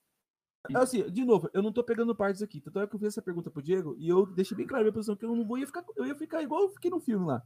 Assim, 0.76 1.10
de 1.10 1.24
novo, 1.24 1.50
eu 1.54 1.62
não 1.62 1.72
tô 1.72 1.82
pegando 1.84 2.14
partes 2.16 2.42
aqui. 2.42 2.60
Tanto 2.60 2.80
é 2.80 2.88
que 2.88 2.94
eu 2.96 3.00
fiz 3.00 3.10
essa 3.10 3.22
pergunta 3.22 3.50
pro 3.50 3.62
Diego 3.62 3.96
e 3.98 4.10
eu 4.10 4.26
deixei 4.26 4.58
bem 4.58 4.68
claro 4.68 4.82
a 4.82 4.86
minha 4.86 4.94
posição 4.94 5.16
que 5.16 5.24
eu 5.24 5.34
não 5.34 5.46
vou 5.46 5.58
ia 5.58 5.66
ficar, 5.66 5.86
eu 5.96 6.06
ia 6.06 6.16
ficar 6.16 6.42
igual 6.42 6.64
eu 6.64 6.70
fiquei 6.70 6.92
no 6.92 7.00
filme 7.00 7.26
lá. 7.26 7.42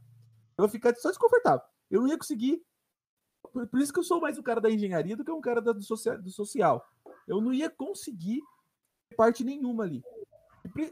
Eu 0.58 0.64
ia 0.64 0.68
ficar 0.70 0.92
só 0.96 1.08
desconfortável. 1.08 1.64
Eu 1.90 2.00
não 2.00 2.08
ia 2.08 2.18
conseguir. 2.18 2.60
Por, 3.52 3.66
por 3.68 3.80
isso 3.80 3.92
que 3.92 3.98
eu 4.00 4.02
sou 4.04 4.20
mais 4.20 4.38
o 4.38 4.42
cara 4.42 4.60
da 4.60 4.70
engenharia 4.70 5.16
do 5.16 5.24
que 5.24 5.30
um 5.30 5.40
cara 5.40 5.60
da- 5.62 5.72
do, 5.72 5.82
socia- 5.82 6.18
do 6.18 6.30
social. 6.30 6.84
Eu 7.28 7.40
não 7.40 7.52
ia 7.52 7.70
conseguir 7.70 8.40
parte 9.12 9.44
nenhuma 9.44 9.84
ali. 9.84 10.02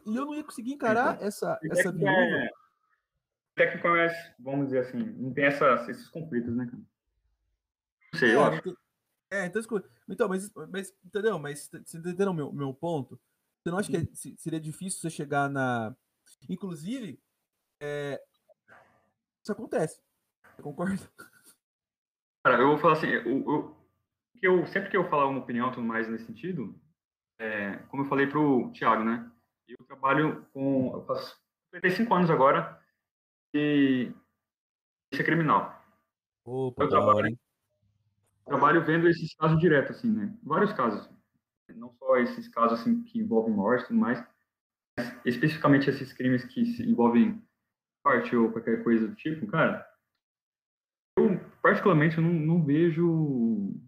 E 0.06 0.16
eu 0.16 0.26
não 0.26 0.34
ia 0.34 0.44
conseguir 0.44 0.72
encarar 0.72 1.20
essa, 1.22 1.58
essa 1.62 1.92
que 1.92 1.98
viúva. 1.98 2.12
é- 2.12 2.50
técnico 3.54 3.88
é 3.88 4.34
vamos 4.38 4.66
dizer 4.66 4.80
assim, 4.80 4.98
não 4.98 5.32
tem 5.32 5.44
essa, 5.44 5.74
esses 5.88 6.08
conflitos, 6.08 6.54
né, 6.54 6.66
cara? 6.66 6.82
Não 8.12 8.18
sei, 8.18 8.34
eu 8.34 8.40
É, 8.40 8.44
acho. 8.44 8.54
não 8.56 8.62
tem- 8.62 8.76
é, 9.32 9.46
então, 9.46 9.60
escuta. 9.60 9.90
então 10.08 10.28
mas, 10.28 10.50
mas, 10.70 10.92
entendeu? 11.04 11.38
Mas 11.38 11.68
você 11.68 11.98
entendeu 11.98 12.30
o 12.30 12.34
meu, 12.34 12.52
meu 12.52 12.74
ponto? 12.74 13.20
Você 13.62 13.70
não 13.70 13.78
acha 13.78 13.90
que 13.90 13.96
é- 13.98 14.06
se- 14.14 14.36
seria 14.38 14.60
difícil 14.60 15.00
você 15.00 15.10
chegar 15.10 15.48
na. 15.48 15.94
Inclusive, 16.48 17.20
é, 17.80 18.20
isso 19.42 19.52
acontece. 19.52 20.00
Você 20.56 20.62
concorda? 20.62 20.98
Cara, 22.42 22.60
eu 22.62 22.68
vou 22.68 22.78
falar 22.78 22.94
assim, 22.94 23.08
eu, 23.08 23.22
eu, 23.24 23.76
eu- 24.42 24.66
sempre 24.66 24.90
que 24.90 24.96
eu 24.96 25.08
falar 25.10 25.26
uma 25.28 25.40
opinião 25.40 25.70
tudo 25.70 25.82
mais 25.86 26.08
nesse 26.08 26.24
sentido, 26.24 26.74
é, 27.40 27.76
como 27.88 28.02
eu 28.02 28.08
falei 28.08 28.26
pro 28.26 28.70
Thiago, 28.72 29.02
né? 29.02 29.28
Eu 29.66 29.78
trabalho 29.86 30.46
com, 30.52 30.92
eu 30.94 31.04
faço 31.06 31.40
55 31.74 32.14
anos 32.14 32.30
agora 32.30 32.78
e 33.54 34.12
isso 35.10 35.22
é 35.22 35.24
criminal. 35.24 35.82
Opa, 36.44 36.84
Eu 36.84 36.88
trabalho. 36.88 37.38
Trabalho 38.44 38.84
vendo 38.84 39.08
esses 39.08 39.34
casos 39.34 39.58
direto, 39.58 39.92
assim, 39.92 40.10
né? 40.10 40.36
Vários 40.42 40.72
casos. 40.72 41.08
Não 41.74 41.92
só 41.94 42.16
esses 42.18 42.48
casos, 42.48 42.80
assim, 42.80 43.02
que 43.04 43.18
envolvem 43.18 43.54
morte 43.54 43.84
e 43.84 43.86
tudo 43.88 44.00
mais, 44.00 44.22
mas 44.98 45.16
especificamente 45.24 45.88
esses 45.88 46.12
crimes 46.12 46.44
que 46.44 46.60
envolvem 46.82 47.42
morte 48.04 48.36
ou 48.36 48.50
qualquer 48.50 48.82
coisa 48.82 49.06
do 49.06 49.14
tipo, 49.14 49.46
cara, 49.46 49.88
eu, 51.16 51.38
particularmente, 51.62 52.18
eu 52.18 52.24
não, 52.24 52.32
não 52.32 52.64
vejo 52.64 53.80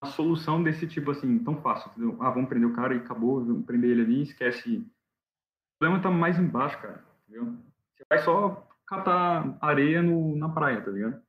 a 0.00 0.06
solução 0.06 0.62
desse 0.62 0.86
tipo, 0.86 1.10
assim, 1.10 1.38
tão 1.44 1.60
fácil, 1.60 1.90
entendeu? 1.90 2.16
Ah, 2.22 2.30
vamos 2.30 2.48
prender 2.48 2.68
o 2.68 2.74
cara 2.74 2.94
e 2.94 2.98
acabou, 2.98 3.44
vamos 3.44 3.66
prender 3.66 3.90
ele 3.90 4.02
ali, 4.02 4.22
esquece. 4.22 4.78
O 4.78 5.78
problema 5.78 6.02
tá 6.02 6.10
mais 6.10 6.38
embaixo, 6.38 6.80
cara, 6.80 7.04
entendeu? 7.28 7.58
Você 7.94 8.04
vai 8.08 8.18
só 8.18 8.66
catar 8.86 9.58
areia 9.60 10.02
no, 10.02 10.36
na 10.36 10.48
praia, 10.48 10.82
tá 10.82 10.90
ligado? 10.90 11.22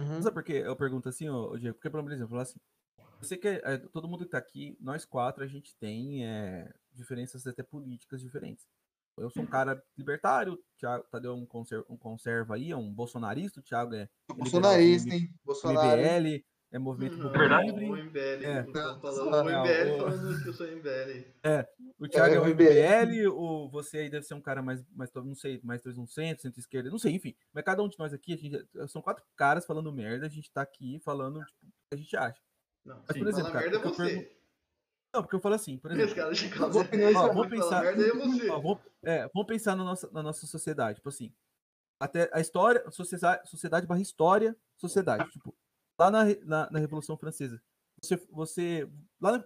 Uhum. 0.00 0.22
Sabe 0.22 0.34
por 0.34 0.44
que 0.44 0.52
eu 0.52 0.76
pergunto 0.76 1.08
assim, 1.08 1.28
ô, 1.28 1.52
ô 1.52 1.58
Diego? 1.58 1.74
Porque, 1.74 1.90
por 1.90 2.00
exemplo, 2.00 2.24
eu 2.24 2.28
falo 2.28 2.42
assim, 2.42 2.60
você 3.20 3.36
que 3.36 3.48
é, 3.48 3.78
todo 3.78 4.08
mundo 4.08 4.24
que 4.24 4.30
tá 4.30 4.38
aqui, 4.38 4.76
nós 4.80 5.04
quatro, 5.04 5.42
a 5.42 5.46
gente 5.46 5.74
tem 5.76 6.24
é, 6.24 6.72
diferenças 6.92 7.46
até 7.46 7.62
políticas 7.62 8.20
diferentes. 8.20 8.66
Eu 9.18 9.30
sou 9.30 9.42
um 9.42 9.46
cara 9.46 9.82
libertário, 9.96 10.52
o 10.52 10.58
Thiago 10.78 11.06
Tadeu 11.10 11.32
é 11.32 11.34
um, 11.34 11.46
conser, 11.46 11.82
um 11.88 11.96
conserva 11.96 12.54
aí, 12.54 12.70
é 12.70 12.76
um 12.76 12.92
bolsonarista, 12.92 13.60
o 13.60 13.62
Thiago 13.62 13.94
é 13.94 14.08
Bolsonarista, 14.28 15.14
hein? 15.14 15.34
Bolsonaro. 15.42 15.98
hein? 15.98 16.20
MBL, 16.20 16.44
é 16.72 16.78
movimento 16.78 17.14
Uhum. 17.16 17.34
É 17.34 17.38
verdade? 17.38 17.70
livre. 17.70 17.84
O 17.90 17.96
MBL. 17.96 18.44
É. 18.44 18.60
o 18.62 18.72
Não, 18.72 19.00
falou, 19.00 19.30
não, 19.30 19.44
o 19.44 19.48
MBL 19.48 19.90
o- 19.92 19.98
falando 19.98 20.42
que 20.42 20.48
eu 20.48 20.52
sou 20.52 20.66
MBL. 20.66 21.26
O 21.98 22.08
Thiago 22.08 22.34
é, 22.34 22.36
É, 22.36 22.40
o 22.40 22.46
MBL, 22.46 23.28
o, 23.28 23.68
você 23.70 23.98
aí 23.98 24.10
deve 24.10 24.26
ser 24.26 24.34
um 24.34 24.40
cara 24.40 24.62
mais, 24.62 24.84
mais 24.92 25.10
não 25.14 25.34
sei, 25.34 25.60
mais 25.62 25.80
300, 25.80 26.12
centro-esquerda, 26.42 26.90
não 26.90 26.98
sei, 26.98 27.12
enfim. 27.14 27.34
Mas 27.52 27.64
cada 27.64 27.82
um 27.82 27.88
de 27.88 27.98
nós 27.98 28.12
aqui, 28.12 28.32
a 28.32 28.36
gente, 28.36 28.66
são 28.88 29.00
quatro 29.00 29.24
caras 29.36 29.64
falando 29.64 29.92
merda, 29.92 30.26
a 30.26 30.28
gente 30.28 30.50
tá 30.50 30.60
aqui 30.62 30.98
falando 31.00 31.42
tipo, 31.44 31.66
o 31.66 31.70
que 31.88 31.94
a 31.94 31.96
gente 31.96 32.16
acha. 32.16 32.40
Não, 32.84 32.96
Mas, 33.06 33.16
sim, 33.16 33.18
por 33.20 33.28
exemplo, 33.28 33.52
cara, 33.52 33.70
merda 33.70 33.76
é 33.78 33.80
você. 33.90 34.04
pergunto- 34.06 34.36
Não, 35.14 35.22
porque 35.22 35.36
eu 35.36 35.40
falo 35.40 35.54
assim, 35.54 35.78
por 35.78 35.90
exemplo, 35.92 36.14
vamos 36.72 37.46
pensar- 37.48 37.84
é 37.86 38.50
ó, 38.50 38.60
vamos, 38.60 38.78
é, 39.02 39.28
vamos 39.32 39.46
pensar 39.46 39.74
na 39.76 39.84
nossa, 39.84 40.10
na 40.12 40.22
nossa 40.22 40.46
sociedade, 40.46 40.96
tipo 40.96 41.08
assim, 41.08 41.32
até 41.98 42.28
a 42.32 42.40
história, 42.40 42.84
sociedade, 42.90 43.48
sociedade 43.48 43.86
barra 43.86 44.00
história, 44.02 44.54
sociedade, 44.76 45.30
tipo, 45.30 45.54
lá 45.98 46.10
na, 46.10 46.24
na, 46.44 46.70
na 46.70 46.78
Revolução 46.78 47.16
Francesa, 47.16 47.62
você, 48.02 48.16
você, 48.30 48.90
lá 49.20 49.42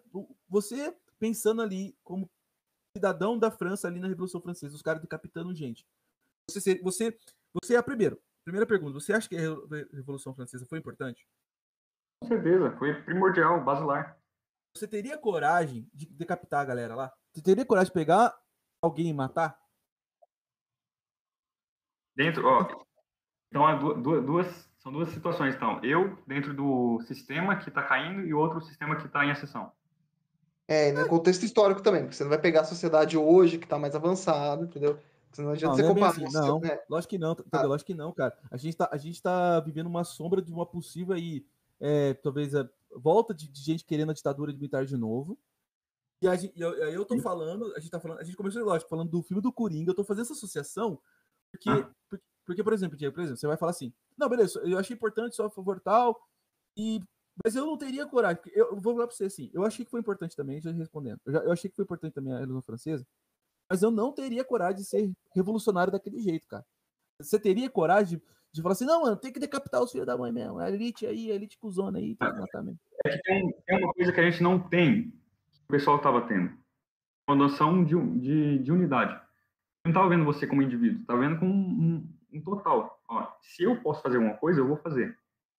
você 0.49 0.97
pensando 1.19 1.63
ali 1.63 1.97
como 2.03 2.29
cidadão 2.97 3.39
da 3.39 3.51
França 3.51 3.87
ali 3.87 4.01
na 4.01 4.09
Revolução 4.09 4.41
Francesa, 4.41 4.75
os 4.75 4.83
caras 4.83 5.01
decapitando 5.01 5.55
gente. 5.55 5.87
Você, 6.51 6.81
você, 6.83 7.17
você 7.55 7.75
é 7.75 7.79
a 7.79 7.83
primeira, 7.83 8.19
primeira 8.45 8.67
pergunta, 8.67 8.95
você 8.95 9.13
acha 9.13 9.29
que 9.29 9.37
a 9.37 9.41
Re- 9.41 9.89
Revolução 9.93 10.35
Francesa 10.35 10.67
foi 10.67 10.79
importante? 10.79 11.27
Com 12.23 12.29
certeza, 12.29 12.77
foi 12.77 13.01
primordial, 13.03 13.63
basilar. 13.65 14.19
Você 14.77 14.87
teria 14.87 15.17
coragem 15.19 15.89
de 15.95 16.07
decapitar 16.07 16.61
a 16.61 16.65
galera 16.65 16.95
lá? 16.95 17.13
Você 17.33 17.43
teria 17.43 17.65
coragem 17.65 17.89
de 17.89 17.95
pegar 17.95 18.37
alguém 18.83 19.09
e 19.09 19.15
matar? 19.15 19.61
Dentro, 22.15 22.47
ó, 22.47 22.85
então 23.49 23.67
há 23.67 23.75
du- 23.77 23.95
du- 23.95 24.23
duas, 24.23 24.70
são 24.81 24.91
duas 24.91 25.11
situações, 25.11 25.55
então. 25.55 25.79
Eu 25.85 26.19
dentro 26.27 26.53
do 26.53 27.01
sistema 27.03 27.55
que 27.57 27.69
está 27.69 27.83
caindo 27.83 28.27
e 28.27 28.35
outro 28.35 28.61
sistema 28.61 28.97
que 28.97 29.07
está 29.07 29.25
em 29.25 29.31
ascensão. 29.31 29.71
É, 30.67 30.89
e 30.89 30.93
no 30.93 31.07
contexto 31.09 31.45
histórico 31.45 31.83
também, 31.83 32.03
porque 32.03 32.15
você 32.17 32.23
não 32.25 32.31
vai 32.31 32.41
pegar 32.41 32.61
a 32.63 32.65
sociedade 32.65 33.17
hoje 33.17 33.59
que 33.59 33.67
tá 33.67 33.79
mais 33.79 33.95
avançada, 33.95 34.65
entendeu? 34.65 34.99
Porque 35.29 35.43
não 35.43 35.51
adianta 35.51 35.77
Não, 35.77 35.89
você 35.95 36.01
não 36.01 36.07
é 36.07 36.09
assim, 36.11 36.33
não. 36.33 36.61
é, 36.65 36.85
Lógico 36.89 37.11
que 37.11 37.19
não, 37.19 37.35
tá- 37.35 37.43
entendeu? 37.47 37.69
Lógico 37.69 37.87
que 37.87 37.95
não, 37.95 38.13
cara. 38.13 38.37
A 38.51 38.57
gente 38.57 38.77
tá, 38.77 38.89
a 38.91 38.97
gente 38.97 39.21
tá 39.23 39.61
vivendo 39.61 39.87
uma 39.87 40.03
sombra 40.05 40.41
de 40.43 40.53
uma 40.53 40.65
possível 40.67 41.15
aí, 41.15 41.45
é, 41.81 42.15
talvez 42.15 42.55
a 42.55 42.69
volta 42.97 43.35
de, 43.35 43.49
de 43.49 43.61
gente 43.63 43.85
querendo 43.85 44.11
a 44.11 44.15
ditadura 44.15 44.53
militar 44.53 44.85
de 44.87 44.97
novo. 44.97 45.39
E 46.23 46.29
a 46.29 46.37
gente, 46.37 46.53
e 46.57 46.61
eu, 46.61 46.71
aí 46.85 46.95
eu 46.95 47.05
tô 47.05 47.19
falando, 47.21 47.73
a 47.77 47.81
gente 47.81 47.91
tá 47.91 47.99
falando, 47.99 48.21
a 48.21 48.25
gente 48.25 48.37
começou, 48.37 48.63
lógico, 48.65 48.91
falando 48.91 49.11
do 49.11 49.23
filme 49.23 49.43
do 49.43 49.53
Coringa, 49.53 49.91
eu 49.91 49.95
tô 49.95 50.05
fazendo 50.05 50.23
essa 50.25 50.35
associação 50.35 51.01
porque, 51.51 51.69
Ah. 51.71 51.89
porque, 52.09 52.25
porque, 52.51 52.65
por 52.65 52.73
exemplo, 52.73 52.97
Diego, 52.97 53.15
por 53.15 53.21
exemplo, 53.21 53.39
você 53.39 53.47
vai 53.47 53.57
falar 53.57 53.71
assim, 53.71 53.93
não, 54.19 54.29
beleza, 54.29 54.61
eu 54.65 54.77
achei 54.77 54.97
importante, 54.97 55.37
só 55.37 55.47
a 55.47 55.51
favor 55.51 55.79
tal, 55.79 56.21
e 56.77 57.01
mas 57.45 57.55
eu 57.55 57.65
não 57.65 57.79
teria 57.79 58.05
coragem, 58.05 58.43
eu 58.53 58.75
vou 58.77 58.93
falar 58.95 59.07
pra 59.07 59.15
você 59.15 59.27
assim, 59.27 59.49
eu 59.55 59.65
achei 59.65 59.85
que 59.85 59.91
foi 59.91 60.01
importante 60.01 60.35
também, 60.35 60.61
já 60.61 60.73
respondendo, 60.73 61.21
eu, 61.25 61.33
já, 61.33 61.39
eu 61.39 61.53
achei 61.53 61.71
que 61.71 61.77
foi 61.77 61.85
importante 61.85 62.13
também 62.13 62.33
a 62.33 62.41
Revolução 62.41 62.63
Francesa, 62.63 63.07
mas 63.71 63.85
eu 63.85 63.93
não 63.93 64.13
teria 64.13 64.45
coragem 64.45 64.79
de 64.79 64.85
ser 64.85 65.13
revolucionário 65.33 65.93
daquele 65.93 66.19
jeito, 66.19 66.49
cara. 66.49 66.67
Você 67.21 67.39
teria 67.39 67.71
coragem 67.71 68.19
de, 68.19 68.25
de 68.53 68.63
falar 68.63 68.73
assim, 68.73 68.85
não, 68.85 69.03
mano, 69.03 69.17
tem 69.17 69.33
que 69.33 69.39
decapitar 69.39 69.81
os 69.81 69.93
filhos 69.93 70.09
da 70.09 70.19
mãe 70.19 70.33
mesmo. 70.33 70.59
A 70.59 70.69
elite 70.69 71.07
aí, 71.07 71.31
a 71.31 71.37
elite 71.37 71.57
cuzona 71.57 71.99
aí, 71.99 72.17
tem 72.17 72.33
que 72.33 72.41
matar 72.41 72.65
mesmo. 72.65 72.81
É 73.07 73.11
que 73.11 73.23
tem, 73.23 73.55
tem 73.65 73.79
uma 73.79 73.93
coisa 73.95 74.13
que 74.13 74.19
a 74.19 74.29
gente 74.29 74.43
não 74.43 74.59
tem, 74.59 75.13
que 75.53 75.61
o 75.69 75.69
pessoal 75.69 75.99
estava 75.99 76.27
tendo. 76.27 76.53
Uma 77.29 77.37
noção 77.37 77.85
de, 77.85 77.95
de, 78.19 78.59
de 78.59 78.73
unidade. 78.73 79.13
Eu 79.13 79.21
não 79.85 79.93
estava 79.93 80.09
vendo 80.09 80.25
você 80.25 80.49
como 80.49 80.63
indivíduo, 80.63 81.01
estava 81.01 81.21
vendo 81.21 81.39
como 81.39 81.53
um, 81.53 82.09
um- 82.33 82.43
total. 82.43 83.01
Ó, 83.09 83.27
se 83.41 83.63
eu 83.65 83.81
posso 83.81 84.03
fazer 84.03 84.17
alguma 84.17 84.37
coisa, 84.37 84.61
eu 84.61 84.67
vou 84.69 84.77
fazer. 84.77 85.17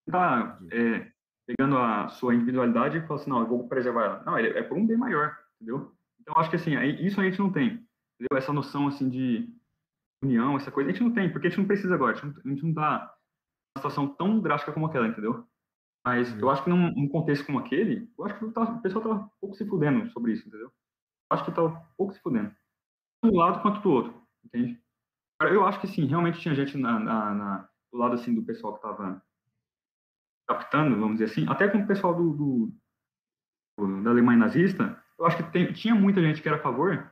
Tá 0.09 0.59
é, 0.71 1.11
pegando 1.45 1.77
a 1.77 2.09
sua 2.09 2.33
individualidade 2.35 2.97
e 2.97 3.01
falando 3.01 3.21
assim, 3.21 3.29
não, 3.29 3.41
eu 3.41 3.47
vou 3.47 3.67
preservar 3.67 4.03
ela. 4.05 4.23
Não, 4.23 4.37
é, 4.37 4.47
é 4.47 4.63
por 4.63 4.77
um 4.77 4.85
bem 4.87 4.97
maior, 4.97 5.37
entendeu? 5.55 5.93
Então, 6.19 6.35
acho 6.37 6.49
que 6.49 6.55
assim, 6.55 6.75
isso 6.99 7.19
a 7.19 7.23
gente 7.23 7.39
não 7.39 7.51
tem. 7.51 7.67
Entendeu? 8.19 8.37
Essa 8.37 8.53
noção, 8.53 8.87
assim, 8.87 9.09
de 9.09 9.49
união, 10.23 10.55
essa 10.57 10.71
coisa, 10.71 10.89
a 10.89 10.93
gente 10.93 11.03
não 11.03 11.13
tem, 11.13 11.31
porque 11.31 11.47
a 11.47 11.49
gente 11.49 11.59
não 11.59 11.67
precisa 11.67 11.95
agora. 11.95 12.15
A 12.17 12.49
gente 12.49 12.63
não, 12.63 12.73
tá 12.73 13.15
numa 13.75 13.79
situação 13.79 14.07
tão 14.15 14.39
drástica 14.39 14.71
como 14.73 14.85
aquela, 14.85 15.07
entendeu? 15.07 15.45
Mas 16.05 16.37
eu 16.39 16.49
acho 16.49 16.63
que 16.63 16.69
num, 16.69 16.91
num 16.93 17.09
contexto 17.09 17.45
como 17.45 17.59
aquele, 17.59 18.11
eu 18.17 18.25
acho 18.25 18.39
que 18.39 18.51
tá- 18.51 18.63
o 18.63 18.81
pessoal 18.81 19.03
tá 19.03 19.09
um 19.11 19.29
pouco 19.39 19.55
se 19.55 19.65
fudendo 19.67 20.09
sobre 20.11 20.33
isso, 20.33 20.47
entendeu? 20.47 20.67
Eu 20.67 21.37
acho 21.37 21.45
que 21.45 21.51
tá 21.51 21.63
um 21.63 21.77
pouco 21.97 22.13
se 22.13 22.19
fudendo. 22.21 22.49
De 23.23 23.29
um 23.31 23.35
lado 23.37 23.61
quanto 23.61 23.81
do 23.81 23.91
outro, 23.91 24.27
entende? 24.43 24.80
Eu 25.49 25.65
acho 25.65 25.79
que 25.81 25.87
sim, 25.87 26.05
realmente 26.05 26.39
tinha 26.39 26.53
gente 26.55 26.77
na, 26.77 26.99
na- 26.99 27.33
na- 27.33 27.69
do 27.91 27.97
lado 27.97 28.15
assim 28.15 28.33
do 28.33 28.43
pessoal 28.43 28.75
que 28.75 28.81
tava 28.81 29.21
captando, 30.47 30.99
vamos 30.99 31.13
dizer 31.17 31.25
assim, 31.25 31.45
até 31.49 31.67
com 31.67 31.79
o 31.79 31.87
pessoal 31.87 32.13
do, 32.13 32.71
do- 33.77 34.01
da 34.03 34.09
Alemanha 34.11 34.37
nazista, 34.39 35.01
eu 35.17 35.25
acho 35.25 35.37
que 35.37 35.43
tem- 35.51 35.71
tinha 35.73 35.95
muita 35.95 36.21
gente 36.21 36.41
que 36.41 36.47
era 36.47 36.57
a 36.57 36.61
favor, 36.61 37.11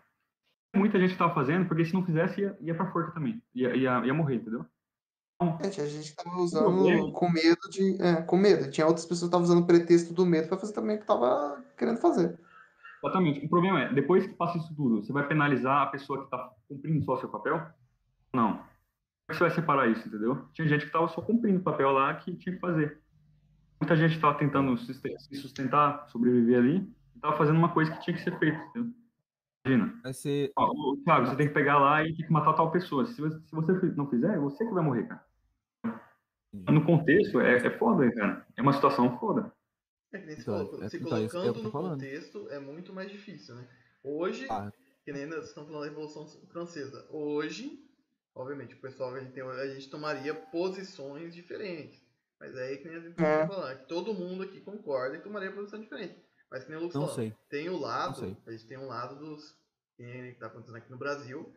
muita 0.75 0.99
gente 0.99 1.13
que 1.13 1.17
tava 1.17 1.33
fazendo, 1.33 1.67
porque 1.67 1.85
se 1.85 1.93
não 1.93 2.05
fizesse 2.05 2.41
ia, 2.41 2.57
ia 2.61 2.75
pra 2.75 2.91
forca 2.91 3.11
também, 3.11 3.41
ia, 3.53 3.75
ia, 3.75 4.05
ia 4.05 4.13
morrer, 4.13 4.35
entendeu? 4.35 4.65
Gente, 5.63 5.79
a 5.79 5.87
gente 5.87 6.13
tava 6.15 6.35
usando 6.35 7.13
com 7.13 7.29
medo 7.31 7.61
de. 7.69 8.01
É, 8.01 8.21
com 8.23 8.35
medo. 8.35 8.69
Tinha 8.69 8.85
outras 8.85 9.05
pessoas 9.05 9.21
que 9.21 9.25
estavam 9.27 9.45
usando 9.45 9.63
o 9.63 9.65
pretexto 9.65 10.13
do 10.13 10.25
medo 10.25 10.49
pra 10.49 10.57
fazer 10.57 10.73
também 10.73 10.97
o 10.97 10.99
que 10.99 11.05
tava 11.05 11.63
querendo 11.77 11.97
fazer. 11.97 12.37
Exatamente. 13.01 13.45
O 13.45 13.49
problema 13.49 13.83
é, 13.83 13.93
depois 13.93 14.27
que 14.27 14.33
passa 14.33 14.57
isso 14.57 14.75
tudo, 14.75 15.01
você 15.01 15.13
vai 15.13 15.25
penalizar 15.25 15.83
a 15.83 15.85
pessoa 15.87 16.19
que 16.19 16.25
está 16.25 16.51
cumprindo 16.67 17.05
só 17.05 17.15
seu 17.15 17.29
papel? 17.29 17.65
Não. 18.33 18.53
Como 18.57 18.63
é 19.29 19.31
que 19.31 19.33
você 19.35 19.39
vai 19.43 19.51
separar 19.51 19.87
isso, 19.89 20.07
entendeu? 20.07 20.47
Tinha 20.53 20.67
gente 20.67 20.81
que 20.81 20.87
estava 20.87 21.07
só 21.07 21.21
cumprindo 21.21 21.59
o 21.59 21.63
papel 21.63 21.91
lá 21.91 22.13
que 22.15 22.35
tinha 22.35 22.53
que 22.55 22.61
fazer. 22.61 22.99
Muita 23.79 23.95
gente 23.95 24.15
estava 24.15 24.37
tentando 24.37 24.75
se 24.77 25.35
sustentar, 25.35 26.07
sobreviver 26.09 26.57
ali, 26.59 26.77
e 26.77 27.15
estava 27.15 27.37
fazendo 27.37 27.57
uma 27.57 27.71
coisa 27.73 27.91
que 27.91 28.01
tinha 28.01 28.15
que 28.17 28.23
ser 28.23 28.37
feita, 28.39 28.57
entendeu? 28.69 28.93
Imagina. 29.65 29.99
Vai 30.03 30.13
ser. 30.13 30.51
Ó, 30.57 30.65
ô, 30.71 30.97
Thiago, 31.03 31.27
você 31.27 31.35
tem 31.35 31.47
que 31.47 31.53
pegar 31.53 31.79
lá 31.79 32.03
e 32.03 32.15
tem 32.15 32.25
que 32.25 32.31
matar 32.31 32.53
tal 32.53 32.71
pessoa. 32.71 33.05
Se 33.05 33.19
você, 33.21 33.39
se 33.45 33.51
você 33.55 33.71
não 33.95 34.09
fizer, 34.09 34.33
é 34.35 34.39
você 34.39 34.65
que 34.65 34.73
vai 34.73 34.83
morrer, 34.83 35.03
cara. 35.07 35.25
No 36.69 36.83
contexto, 36.83 37.39
é, 37.39 37.57
é 37.57 37.77
foda, 37.77 38.11
cara. 38.13 38.45
É 38.57 38.61
uma 38.61 38.73
situação 38.73 39.17
foda. 39.19 39.53
É 40.11 40.17
que 40.17 40.25
nem 40.25 40.35
se, 40.35 40.41
Então, 40.41 40.65
colo- 40.65 40.83
é- 40.83 40.89
se 40.89 40.97
então, 40.97 41.17
é 41.17 41.27
colocando 41.29 41.63
no 41.63 41.71
falando. 41.71 41.91
contexto 41.91 42.47
é 42.49 42.59
muito 42.59 42.91
mais 42.91 43.11
difícil, 43.11 43.53
né? 43.55 43.67
Hoje, 44.03 44.47
Ah. 44.49 44.71
que 45.05 45.11
nem 45.13 45.27
nós 45.27 45.45
estamos 45.49 45.69
falando 45.69 45.83
da 45.83 45.89
Revolução 45.89 46.25
Francesa, 46.49 47.05
hoje, 47.11 47.87
obviamente, 48.39 48.73
o 48.75 48.79
pessoal, 48.79 49.13
a 49.13 49.19
gente, 49.19 49.33
tem- 49.33 49.43
a 49.43 49.67
gente 49.67 49.89
tomaria 49.89 50.33
posições 50.33 51.33
diferentes. 51.35 52.01
Mas 52.39 52.55
é 52.55 52.67
aí 52.69 52.77
que 52.77 52.87
nem 52.87 52.97
a 52.97 53.01
gente 53.01 53.19
É. 53.21 53.37
vai 53.39 53.47
falar, 53.47 53.75
que 53.75 53.87
todo 53.87 54.13
mundo 54.13 54.43
aqui 54.43 54.61
concorda 54.61 55.17
e 55.17 55.21
tomaria 55.21 55.51
posição 55.51 55.79
diferente. 55.79 56.15
Mas 56.49 56.63
que 56.63 56.69
nem 56.69 56.79
o 56.79 56.83
Lucas 56.83 56.95
Não 56.95 57.01
falou, 57.01 57.15
sei. 57.15 57.33
tem 57.49 57.69
o 57.69 57.77
lado, 57.77 58.37
a 58.47 58.51
gente 58.51 58.65
tem 58.65 58.77
um 58.77 58.87
lado 58.87 59.15
dos 59.19 59.57
que 59.97 60.03
está 60.03 60.47
acontecendo 60.47 60.77
aqui 60.77 60.89
no 60.89 60.97
Brasil, 60.97 61.53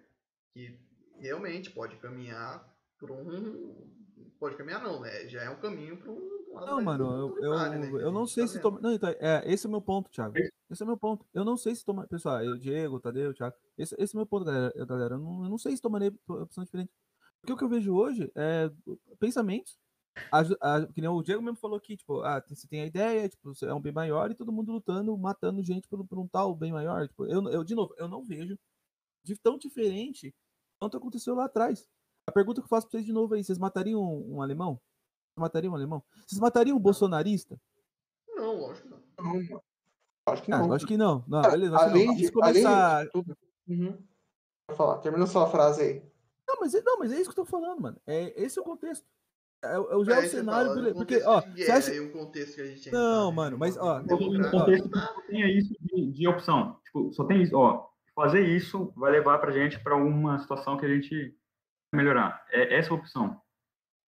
que 0.52 0.76
realmente 1.20 1.70
pode 1.70 1.96
caminhar 1.96 2.68
por 2.98 3.10
um. 3.12 3.88
Pode 4.40 4.56
caminhar 4.56 4.82
não, 4.82 5.00
né? 5.00 5.28
Já 5.28 5.42
é 5.44 5.50
um 5.50 5.60
caminho 5.60 5.96
para 5.96 6.10
um. 6.10 6.41
Não, 6.53 6.82
mano, 6.82 7.05
eu, 7.05 7.44
eu, 7.44 7.59
né, 7.70 7.90
eu 8.03 8.12
não 8.12 8.26
sei 8.26 8.46
se 8.46 8.61
toma. 8.61 8.80
Não, 8.80 8.92
então, 8.92 9.11
é, 9.18 9.42
esse 9.46 9.66
é 9.66 9.68
o 9.68 9.70
meu 9.70 9.80
ponto, 9.80 10.11
Thiago. 10.11 10.34
Esse 10.70 10.82
é 10.82 10.84
o 10.84 10.86
meu 10.86 10.96
ponto. 10.96 11.26
Eu 11.32 11.44
não 11.44 11.57
sei 11.57 11.74
se 11.74 11.84
toma. 11.84 12.07
Pessoal, 12.07 12.42
eu, 12.42 12.59
Diego, 12.59 13.00
Tadeu, 13.00 13.32
Thiago. 13.34 13.57
Esse, 13.76 13.94
esse 13.98 14.14
é 14.14 14.16
o 14.16 14.20
meu 14.20 14.26
ponto, 14.26 14.44
galera. 14.44 14.72
Eu, 14.74 14.86
galera. 14.86 15.14
Eu, 15.14 15.18
não, 15.18 15.44
eu 15.44 15.50
não 15.50 15.59
sei 15.59 15.74
se 15.74 15.82
tomarei 15.82 16.12
opção 16.28 16.64
diferente. 16.64 16.90
Porque 17.40 17.53
o 17.53 17.57
que 17.57 17.64
eu 17.64 17.68
vejo 17.68 17.94
hoje 17.94 18.30
é 18.36 18.70
pensamentos. 19.18 19.76
A, 20.30 20.40
a, 20.40 20.86
que 20.86 21.00
nem 21.00 21.09
o 21.09 21.22
Diego 21.22 21.42
mesmo 21.42 21.57
falou 21.57 21.78
aqui, 21.78 21.96
tipo, 21.96 22.20
ah, 22.20 22.42
você 22.46 22.68
tem 22.68 22.82
a 22.82 22.86
ideia, 22.86 23.28
tipo, 23.28 23.55
você 23.55 23.64
é 23.64 23.72
um 23.72 23.80
bem 23.80 23.92
maior 23.92 24.30
e 24.30 24.34
todo 24.34 24.53
mundo 24.53 24.70
lutando, 24.70 25.16
matando 25.16 25.62
gente 25.62 25.88
por, 25.88 26.07
por 26.07 26.18
um 26.18 26.28
tal 26.28 26.55
bem 26.55 26.70
maior. 26.70 27.09
Tipo, 27.09 27.24
eu, 27.26 27.42
eu, 27.48 27.64
de 27.64 27.74
novo, 27.74 27.94
eu 27.96 28.07
não 28.09 28.22
vejo 28.22 28.59
de 29.24 29.36
tão 29.36 29.57
diferente 29.57 30.34
quanto 30.78 30.96
aconteceu 30.96 31.34
lá 31.34 31.46
atrás. 31.46 31.88
A 32.26 32.32
pergunta 32.32 32.61
que 32.61 32.66
eu 32.66 32.68
faço 32.68 32.86
pra 32.86 32.98
vocês 32.98 33.07
de 33.07 33.12
novo 33.12 33.34
aí, 33.34 33.42
vocês 33.42 33.59
matariam 33.59 34.03
um, 34.03 34.36
um 34.36 34.42
alemão? 34.42 34.80
Vocês 35.32 35.40
matariam 35.40 35.72
um 35.72 35.76
alemão? 35.76 36.02
Vocês 36.26 36.40
matariam 36.40 36.76
um 36.76 36.80
bolsonarista? 36.80 37.58
Não, 38.34 38.54
lógico 38.60 38.88
que 38.88 38.94
não. 38.94 39.00
Não, 39.18 39.34
mano. 39.42 39.62
Acho 40.26 40.42
que 40.42 40.52
Ah, 40.52 40.58
não. 40.58 40.72
acho 40.72 40.86
que 40.86 40.96
não. 40.96 41.24
Não, 41.26 41.42
beleza, 41.42 41.76
além 41.76 42.06
não. 42.06 42.14
de, 42.14 42.30
começar. 42.30 42.94
além 42.96 43.04
de 43.06 43.10
tudo. 43.12 43.36
Uhum. 43.68 43.98
Falar, 44.76 44.98
termina 44.98 45.26
sua 45.26 45.48
frase 45.48 45.82
aí. 45.82 46.12
Não, 46.46 46.56
mas, 46.60 46.74
é- 46.74 46.82
não, 46.82 46.98
mas 46.98 47.12
é 47.12 47.16
isso 47.16 47.32
que 47.32 47.40
eu 47.40 47.44
tô 47.44 47.50
falando, 47.50 47.80
mano. 47.80 47.96
É, 48.06 48.40
esse 48.42 48.58
é 48.58 48.62
o 48.62 48.64
contexto. 48.64 49.04
É, 49.64 49.78
o- 49.78 49.90
é 49.90 49.96
o- 49.96 50.04
já 50.04 50.16
é 50.16 50.18
o 50.18 50.22
você 50.22 50.28
cenário, 50.28 50.68
fala, 50.74 50.94
Porque, 50.94 51.20
contexto 51.20 51.26
ó, 51.28 51.40
você 51.40 51.48
guerra 51.52 51.78
acha. 51.78 52.02
um 52.02 52.10
contexto 52.12 52.54
que 52.56 52.60
a 52.60 52.66
gente 52.66 52.90
Não, 52.92 53.00
entrar, 53.00 53.30
né, 53.30 53.36
mano, 53.36 53.56
de 53.56 53.60
mas, 53.60 53.76
ó, 53.76 54.00
democrática, 54.00 54.50
contexto 54.50 54.90
tem 55.28 55.58
isso 55.58 55.74
de, 55.80 56.12
de 56.12 56.28
opção. 56.28 56.80
Tipo, 56.84 57.12
só 57.12 57.24
tem 57.24 57.42
isso, 57.42 57.56
ó. 57.56 57.88
Fazer 58.14 58.46
isso 58.46 58.92
vai 58.96 59.10
levar 59.12 59.38
pra 59.38 59.50
gente 59.52 59.82
pra 59.82 59.96
uma 59.96 60.38
situação 60.38 60.76
que 60.76 60.84
a 60.84 60.88
gente 60.88 61.36
vai 61.92 62.02
melhorar. 62.02 62.44
É 62.50 62.76
essa 62.78 62.92
a 62.92 62.96
opção. 62.96 63.40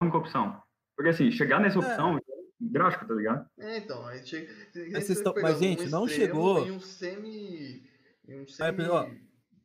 A 0.00 0.04
única 0.04 0.18
opção. 0.18 0.62
Porque 0.96 1.10
assim, 1.10 1.30
chegar 1.30 1.60
nessa 1.60 1.78
opção 1.78 2.18
é 2.18 2.20
drástico, 2.60 3.06
tá 3.06 3.14
ligado? 3.14 3.48
É, 3.58 3.78
então, 3.78 4.06
aí 4.06 4.24
chega. 4.26 4.52
Mas 4.92 5.04
vocês 5.04 5.20
tão- 5.20 5.34
mas, 5.40 5.58
gente, 5.58 5.88
não 5.88 6.06
chegou- 6.08 6.66
Em 6.66 6.70
um 6.72 6.80
semi. 6.80 7.90
Em 8.26 8.36
um 8.36 8.42
Aí, 8.42 8.48
semi. 8.48 8.84
ó, 8.88 9.10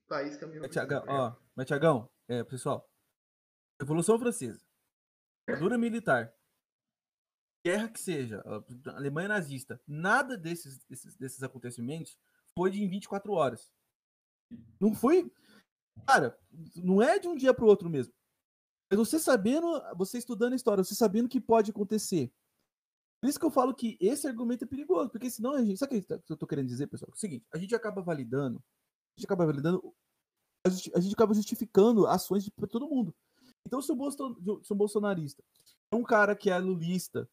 país 0.07 0.38
caminhando. 0.38 0.63
Mas, 0.63 0.71
Tiagão, 0.71 1.03
ó, 1.07 1.36
mas, 1.55 1.67
Tiagão, 1.67 2.09
é, 2.27 2.43
pessoal. 2.43 2.89
Revolução 3.80 4.17
Francesa. 4.19 4.59
Ditadura 5.47 5.77
militar. 5.77 6.34
Guerra 7.65 7.89
que 7.89 7.99
seja. 7.99 8.43
Alemanha 8.88 9.27
nazista. 9.27 9.82
Nada 9.88 10.38
desses, 10.38 10.80
desses, 10.86 11.15
desses 11.15 11.43
acontecimentos 11.43 12.17
foi 12.55 12.71
de 12.71 12.82
em 12.82 12.89
24 12.89 13.32
horas. 13.34 13.71
Não 14.80 14.93
foi. 14.95 15.32
Cara, 16.07 16.38
não 16.77 17.01
é 17.01 17.19
de 17.19 17.27
um 17.27 17.36
dia 17.36 17.53
para 17.53 17.63
o 17.65 17.67
outro 17.67 17.89
mesmo. 17.89 18.13
Mas 18.89 18.97
você 18.97 19.19
sabendo, 19.19 19.81
você 19.95 20.17
estudando 20.17 20.53
a 20.53 20.55
história, 20.55 20.83
você 20.83 20.95
sabendo 20.95 21.29
que 21.29 21.39
pode 21.39 21.71
acontecer. 21.71 22.31
Por 23.21 23.29
isso 23.29 23.39
que 23.39 23.45
eu 23.45 23.51
falo 23.51 23.75
que 23.75 23.97
esse 23.99 24.27
argumento 24.27 24.63
é 24.63 24.67
perigoso, 24.67 25.09
porque 25.09 25.29
senão 25.29 25.53
a 25.53 25.63
gente. 25.63 25.77
Sabe 25.77 25.97
o 25.99 26.01
que 26.01 26.31
eu 26.31 26.37
tô 26.37 26.47
querendo 26.47 26.67
dizer, 26.67 26.87
pessoal? 26.87 27.09
É 27.11 27.15
o 27.15 27.19
seguinte, 27.19 27.45
a 27.53 27.57
gente 27.57 27.75
acaba 27.75 28.01
validando. 28.01 28.57
A 28.57 29.19
gente 29.19 29.25
acaba 29.25 29.45
validando. 29.45 29.93
A 30.65 30.69
gente, 30.69 30.91
a 30.95 30.99
gente 30.99 31.13
acaba 31.13 31.33
justificando 31.33 32.07
ações 32.07 32.43
de 32.43 32.51
todo 32.51 32.89
mundo. 32.89 33.13
Então, 33.65 33.81
se 33.81 33.91
o, 33.91 33.95
Bolson, 33.95 34.35
se 34.63 34.73
bolsonarista 34.73 35.43
é 35.91 35.95
um 35.95 36.03
cara 36.03 36.35
que 36.35 36.49
é 36.49 36.57
lulista 36.57 37.29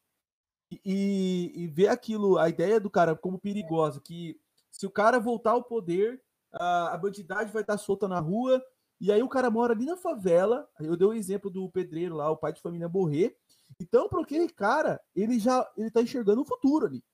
e, 0.85 1.53
e 1.55 1.67
vê 1.69 1.89
aquilo, 1.89 2.39
a 2.39 2.49
ideia 2.49 2.81
do 2.81 2.91
cara 2.91 3.15
como 3.15 3.39
perigosa, 3.39 4.01
que 4.01 4.39
se 4.71 4.87
o 4.87 4.91
cara 4.91 5.19
voltar 5.19 5.53
ao 5.53 5.63
poder, 5.63 6.21
a, 6.53 6.95
a 6.95 6.97
vai 6.97 7.63
estar 7.63 7.79
solta 7.79 8.09
na 8.09 8.19
rua, 8.19 8.63
e 9.01 9.13
aí 9.13 9.23
o 9.23 9.29
cara 9.29 9.51
mora 9.51 9.73
ali 9.73 9.85
na 9.85 9.97
favela. 9.97 10.69
Eu 10.81 10.97
dei 10.97 11.07
o 11.07 11.13
exemplo 11.13 11.51
do 11.51 11.71
pedreiro 11.71 12.15
lá, 12.15 12.31
o 12.31 12.37
pai 12.37 12.53
de 12.53 12.61
família 12.61 12.89
morrer. 12.89 13.37
Então, 13.81 14.09
para 14.09 14.23
aquele 14.23 14.49
cara, 14.49 15.01
ele 15.15 15.39
já 15.39 15.71
ele 15.77 15.91
tá 15.91 16.03
enxergando 16.03 16.43
o 16.43 16.47
futuro 16.47 16.87
ali. 16.87 17.05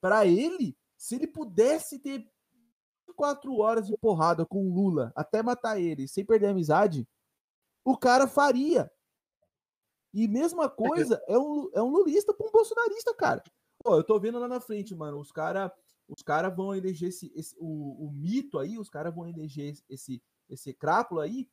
Para 0.00 0.26
ele, 0.26 0.76
se 0.96 1.14
ele 1.14 1.26
pudesse 1.26 1.98
ter 1.98 2.28
quatro 3.14 3.56
horas 3.58 3.86
de 3.86 3.96
porrada 3.96 4.44
com 4.44 4.66
o 4.66 4.74
Lula 4.74 5.12
até 5.14 5.42
matar 5.42 5.80
ele 5.80 6.06
sem 6.06 6.24
perder 6.24 6.48
a 6.48 6.50
amizade, 6.50 7.08
o 7.84 7.96
cara 7.96 8.26
faria. 8.26 8.90
E 10.12 10.26
mesma 10.26 10.68
coisa 10.68 11.22
é 11.28 11.38
um, 11.38 11.70
é 11.74 11.82
um 11.82 11.90
lulista 11.90 12.34
para 12.34 12.46
um 12.46 12.50
bolsonarista, 12.50 13.14
cara. 13.14 13.42
Pô, 13.82 13.96
eu 13.96 14.04
tô 14.04 14.18
vendo 14.18 14.38
lá 14.38 14.48
na 14.48 14.60
frente, 14.60 14.94
mano, 14.94 15.20
os 15.20 15.30
caras 15.30 15.70
os 16.08 16.22
cara 16.22 16.48
vão 16.48 16.74
eleger 16.74 17.08
esse, 17.08 17.32
esse 17.34 17.56
o, 17.58 18.06
o 18.06 18.12
mito 18.12 18.58
aí, 18.58 18.78
os 18.78 18.88
caras 18.88 19.14
vão 19.14 19.26
eleger 19.26 19.76
esse, 19.88 20.22
esse 20.48 20.72
crápula 20.72 21.24
aí, 21.24 21.48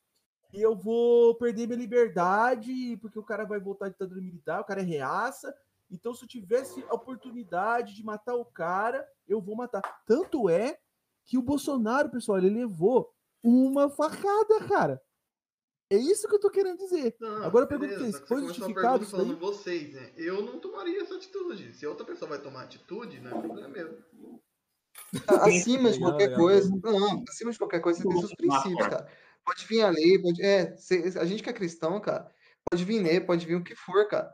e 0.53 0.61
eu 0.61 0.75
vou 0.75 1.35
perder 1.35 1.67
minha 1.67 1.79
liberdade, 1.79 2.97
porque 2.97 3.17
o 3.17 3.23
cara 3.23 3.43
vai 3.43 3.59
voltar 3.59 3.87
de 3.87 3.93
ditadura 3.93 4.21
militar, 4.21 4.61
o 4.61 4.65
cara 4.65 4.81
é 4.81 4.83
reaça. 4.83 5.53
Então, 5.89 6.13
se 6.13 6.23
eu 6.23 6.27
tivesse 6.27 6.83
a 6.89 6.93
oportunidade 6.93 7.95
de 7.95 8.03
matar 8.03 8.35
o 8.35 8.45
cara, 8.45 9.07
eu 9.27 9.41
vou 9.41 9.55
matar. 9.55 9.81
Tanto 10.05 10.49
é 10.49 10.79
que 11.25 11.37
o 11.37 11.41
Bolsonaro, 11.41 12.09
pessoal, 12.09 12.37
ele 12.37 12.49
levou 12.49 13.13
uma 13.43 13.89
facada, 13.89 14.59
cara. 14.67 15.01
É 15.89 15.97
isso 15.97 16.27
que 16.27 16.35
eu 16.35 16.39
tô 16.39 16.49
querendo 16.49 16.77
dizer. 16.77 17.15
Não, 17.19 17.43
Agora 17.43 17.65
eu 17.65 17.69
pergunto 17.69 17.93
pra 17.93 17.99
vocês, 17.99 18.19
foi 18.27 18.41
justificado 18.47 19.03
isso 19.03 19.15
daí? 19.15 19.33
vocês, 19.35 19.93
né? 19.93 20.11
Eu 20.17 20.41
não 20.41 20.59
tomaria 20.59 21.01
essa 21.01 21.15
atitude. 21.15 21.73
Se 21.73 21.85
outra 21.85 22.05
pessoa 22.05 22.29
vai 22.29 22.39
tomar 22.39 22.63
atitude, 22.63 23.19
não 23.19 23.37
é 23.37 23.41
problema 23.41 23.67
meu. 23.67 24.03
Acima 25.27 25.91
de 25.91 25.99
qualquer 25.99 26.35
coisa. 26.35 26.69
Não, 26.83 27.23
acima 27.29 27.51
de 27.51 27.57
qualquer 27.57 27.79
coisa, 27.81 28.01
você 28.01 28.07
tem 28.07 28.17
seus 28.19 28.35
princípios, 28.35 28.87
cara. 28.87 29.07
Pode 29.45 29.65
vir 29.67 29.81
a 29.81 29.89
lei, 29.89 30.19
pode. 30.19 30.41
É, 30.41 30.75
cê- 30.77 31.13
a 31.19 31.25
gente 31.25 31.43
que 31.43 31.49
é 31.49 31.53
cristão, 31.53 31.99
cara, 31.99 32.29
pode 32.71 32.83
vir 32.85 33.01
lei, 33.01 33.19
pode 33.19 33.45
vir 33.45 33.55
o 33.55 33.63
que 33.63 33.75
for, 33.75 34.07
cara. 34.07 34.33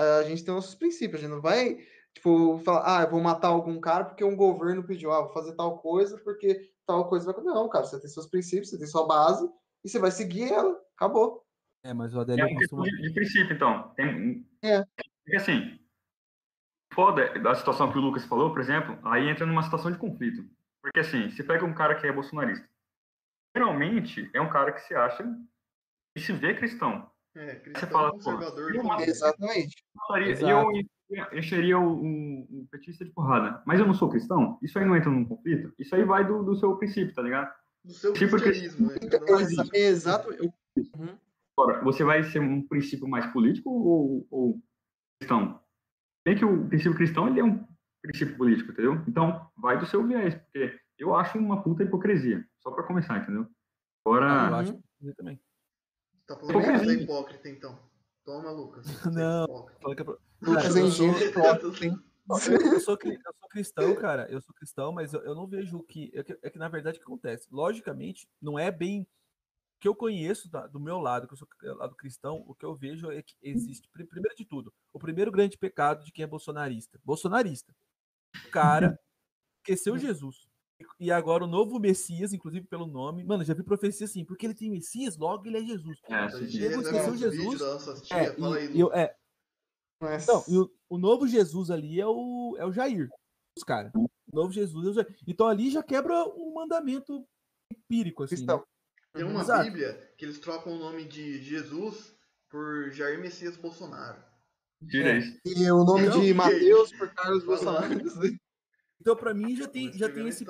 A 0.00 0.22
gente 0.24 0.44
tem 0.44 0.54
nossos 0.54 0.74
princípios, 0.74 1.20
a 1.20 1.24
gente 1.24 1.34
não 1.34 1.40
vai, 1.40 1.78
tipo, 2.14 2.58
falar, 2.64 2.98
ah, 2.98 3.02
eu 3.04 3.10
vou 3.10 3.20
matar 3.20 3.48
algum 3.48 3.80
cara 3.80 4.04
porque 4.04 4.22
um 4.24 4.36
governo 4.36 4.84
pediu, 4.84 5.10
ah, 5.12 5.22
vou 5.22 5.32
fazer 5.32 5.54
tal 5.54 5.78
coisa 5.78 6.18
porque 6.18 6.70
tal 6.86 7.08
coisa 7.08 7.26
vai 7.26 7.32
acontecer. 7.34 7.54
Não, 7.54 7.68
cara, 7.68 7.84
você 7.84 8.00
tem 8.00 8.08
seus 8.10 8.26
princípios, 8.26 8.70
você 8.70 8.78
tem 8.78 8.86
sua 8.86 9.06
base 9.06 9.48
e 9.84 9.88
você 9.88 9.98
vai 9.98 10.10
seguir 10.10 10.52
ela. 10.52 10.76
Acabou. 10.96 11.44
É, 11.84 11.94
mas 11.94 12.14
o 12.14 12.18
É 12.18 12.22
Adélio 12.22 12.46
uma 12.48 12.58
questão 12.58 12.78
costuma. 12.78 12.96
de, 13.00 13.08
de 13.08 13.14
princípio, 13.14 13.54
então. 13.54 13.92
Tem, 13.96 14.44
É. 14.62 14.84
Porque 15.24 15.36
assim, 15.36 15.77
foda 16.98 17.38
da 17.38 17.54
situação 17.54 17.92
que 17.92 17.96
o 17.98 18.00
Lucas 18.00 18.24
falou, 18.24 18.50
por 18.50 18.60
exemplo, 18.60 18.98
aí 19.04 19.28
entra 19.28 19.46
numa 19.46 19.62
situação 19.62 19.92
de 19.92 19.98
conflito. 19.98 20.44
Porque 20.82 20.98
assim, 20.98 21.30
você 21.30 21.44
pega 21.44 21.64
um 21.64 21.72
cara 21.72 21.94
que 21.94 22.04
é 22.04 22.12
bolsonarista. 22.12 22.68
Geralmente 23.56 24.28
é 24.34 24.40
um 24.40 24.50
cara 24.50 24.72
que 24.72 24.80
se 24.80 24.96
acha 24.96 25.24
e 26.16 26.20
se 26.20 26.32
vê 26.32 26.54
cristão. 26.54 27.08
É, 27.36 27.54
cristão 27.54 27.88
fala, 27.88 28.10
pô, 28.10 28.16
conservador. 28.16 28.74
eu 28.74 28.82
mato- 28.82 28.88
família. 28.94 29.10
Exatamente. 29.12 29.76
Mataria-. 29.94 30.36
Eu 31.10 31.38
encheria 31.38 31.78
o- 31.78 32.02
um, 32.02 32.46
um 32.50 32.66
petista 32.68 33.04
de 33.04 33.12
porrada. 33.12 33.62
Mas 33.64 33.78
eu 33.78 33.86
não 33.86 33.94
sou 33.94 34.08
cristão? 34.10 34.58
Isso 34.60 34.76
aí 34.76 34.84
não 34.84 34.96
entra 34.96 35.08
num 35.08 35.24
conflito? 35.24 35.72
Isso 35.78 35.94
aí 35.94 36.02
vai 36.02 36.26
do, 36.26 36.42
do 36.42 36.56
seu 36.56 36.76
princípio, 36.76 37.14
tá 37.14 37.22
ligado? 37.22 37.54
Do 37.84 37.92
seu 37.92 38.12
Tipo, 38.12 38.36
cristianismo, 38.38 38.88
né? 38.88 38.96
Então, 39.00 39.20
é 39.72 39.78
exato. 39.78 40.32
eu- 40.32 40.52
Uhum. 40.96 41.16
Agora, 41.56 41.82
você 41.84 42.02
vai 42.04 42.24
ser 42.24 42.40
um 42.40 42.66
princípio 42.66 43.06
mais 43.08 43.24
político 43.32 43.70
ou, 43.70 44.26
ou 44.30 44.60
cristão? 45.20 45.60
Bem 46.24 46.36
que 46.36 46.44
o 46.44 46.68
princípio 46.68 46.94
cristão 46.96 47.28
ele 47.28 47.40
é 47.40 47.44
um 47.44 47.64
princípio 48.02 48.36
político, 48.36 48.72
entendeu? 48.72 49.02
Então, 49.06 49.50
vai 49.56 49.78
do 49.78 49.86
seu 49.86 50.06
viés, 50.06 50.34
porque 50.34 50.78
eu 50.98 51.14
acho 51.14 51.38
uma 51.38 51.62
puta 51.62 51.82
hipocrisia. 51.82 52.46
Só 52.60 52.70
pra 52.70 52.82
começar, 52.84 53.18
entendeu? 53.18 53.42
Ah, 53.42 53.48
eu 54.06 54.14
Agora, 54.14 54.56
acho 54.56 54.72
que 54.74 55.14
também. 55.14 55.40
Tá 56.26 56.36
falando 56.36 56.60
que 56.60 56.78
você 56.78 56.90
é 56.90 56.94
hipócrita, 57.02 57.48
então. 57.48 57.78
Toma, 58.24 58.50
Lucas. 58.50 58.86
É 58.86 59.10
Não. 59.10 59.68
Fala 59.80 59.96
que 59.96 60.02
é 60.02 60.04
Lucas 60.42 60.76
é 60.76 60.82
eu 60.82 60.90
sou- 60.90 61.06
engenheiro 61.06 61.30
hipócrita? 61.30 61.86
Eu, 61.86 62.72
eu 62.72 62.80
sou, 62.80 62.96
cri- 62.98 63.14
eu 63.14 63.32
sou 63.40 63.48
cristão, 63.48 63.94
cara. 63.96 64.26
Eu 64.30 64.40
sou 64.42 64.54
cristão, 64.54 64.92
mas 64.92 65.14
eu, 65.14 65.20
eu 65.22 65.34
não 65.34 65.46
vejo 65.46 65.82
que. 65.84 66.10
É 66.14 66.22
que, 66.22 66.38
é 66.42 66.50
que, 66.50 66.58
na 66.58 66.68
verdade, 66.68 66.98
o 66.98 67.00
que 67.00 67.06
acontece? 67.06 67.48
Logicamente, 67.50 68.28
não 68.40 68.58
é 68.58 68.70
bem. 68.70 69.06
O 69.78 69.80
que 69.80 69.86
eu 69.86 69.94
conheço 69.94 70.50
da- 70.50 70.66
do 70.66 70.80
meu 70.80 70.98
lado, 70.98 71.28
que 71.28 71.34
eu 71.34 71.38
sou 71.38 71.46
cri- 71.46 71.72
lado 71.72 71.94
cristão, 71.94 72.44
o 72.48 72.54
que 72.54 72.64
eu 72.66 72.74
vejo 72.74 73.12
é 73.12 73.22
que 73.22 73.34
existe, 73.40 73.88
pri- 73.92 74.04
primeiro 74.06 74.34
de 74.34 74.44
tudo, 74.44 74.74
o 74.92 74.98
primeiro 74.98 75.30
grande 75.30 75.56
pecado 75.56 76.04
de 76.04 76.10
quem 76.10 76.24
é 76.24 76.26
bolsonarista. 76.26 77.00
Bolsonarista. 77.04 77.72
O 78.46 78.50
cara 78.50 78.98
esqueceu 79.62 79.96
Jesus. 79.96 80.48
E- 80.98 81.12
agora 81.12 81.44
o 81.44 81.46
novo 81.46 81.78
Messias, 81.78 82.32
inclusive 82.32 82.66
pelo 82.66 82.86
nome. 82.86 83.22
Mano, 83.22 83.44
já 83.44 83.54
vi 83.54 83.62
profecia 83.62 84.04
assim, 84.04 84.24
porque 84.24 84.46
ele 84.46 84.54
tem 84.54 84.68
Messias, 84.68 85.16
logo 85.16 85.46
ele 85.46 85.58
é 85.58 85.64
Jesus. 85.64 86.00
é, 86.06 86.26
Diego 86.46 86.82
esqueceu 86.82 87.12
uns 87.12 87.20
Jesus. 87.20 87.58
tia, 88.02 88.16
É, 88.16 88.34
aí, 88.54 88.80
eu, 88.80 88.92
é, 88.92 89.16
Mas- 90.00 90.26
Não, 90.26 90.44
e 90.48 90.56
o, 90.58 90.72
o 90.90 90.98
novo 90.98 91.26
Jesus 91.28 91.70
ali 91.70 92.00
é 92.00 92.06
o, 92.06 92.56
é 92.58 92.64
o 92.66 92.72
Jair, 92.72 93.08
os 93.56 93.62
caras. 93.64 93.92
O 93.94 94.08
novo 94.32 94.52
Jesus 94.52 94.86
é 94.86 94.90
o 94.90 94.92
Jair. 94.94 95.18
Então 95.26 95.46
ali 95.46 95.70
já 95.70 95.82
quebra 95.84 96.24
um 96.36 96.52
mandamento 96.54 97.24
empírico, 97.72 98.24
assim. 98.24 98.34
Cristão. 98.36 98.58
Né? 98.58 98.64
Tem 99.14 99.24
uma 99.24 99.40
Exato. 99.40 99.64
Bíblia 99.64 100.14
que 100.16 100.24
eles 100.24 100.38
trocam 100.38 100.74
o 100.74 100.78
nome 100.78 101.04
de 101.04 101.42
Jesus 101.42 102.16
por 102.48 102.90
Jair 102.90 103.20
Messias 103.20 103.56
Bolsonaro. 103.56 104.22
É. 104.94 105.18
E 105.44 105.70
o 105.70 105.84
nome 105.84 106.06
Não, 106.06 106.20
de 106.20 106.32
Mateus 106.32 106.92
por 106.92 107.12
Carlos. 107.14 107.44
Bolsonaro. 107.44 107.88
Então 109.00 109.16
pra 109.16 109.32
mim 109.32 109.56
já 109.56 109.66
tem, 109.66 109.92
já 109.92 110.12
tem 110.12 110.28
esse 110.28 110.44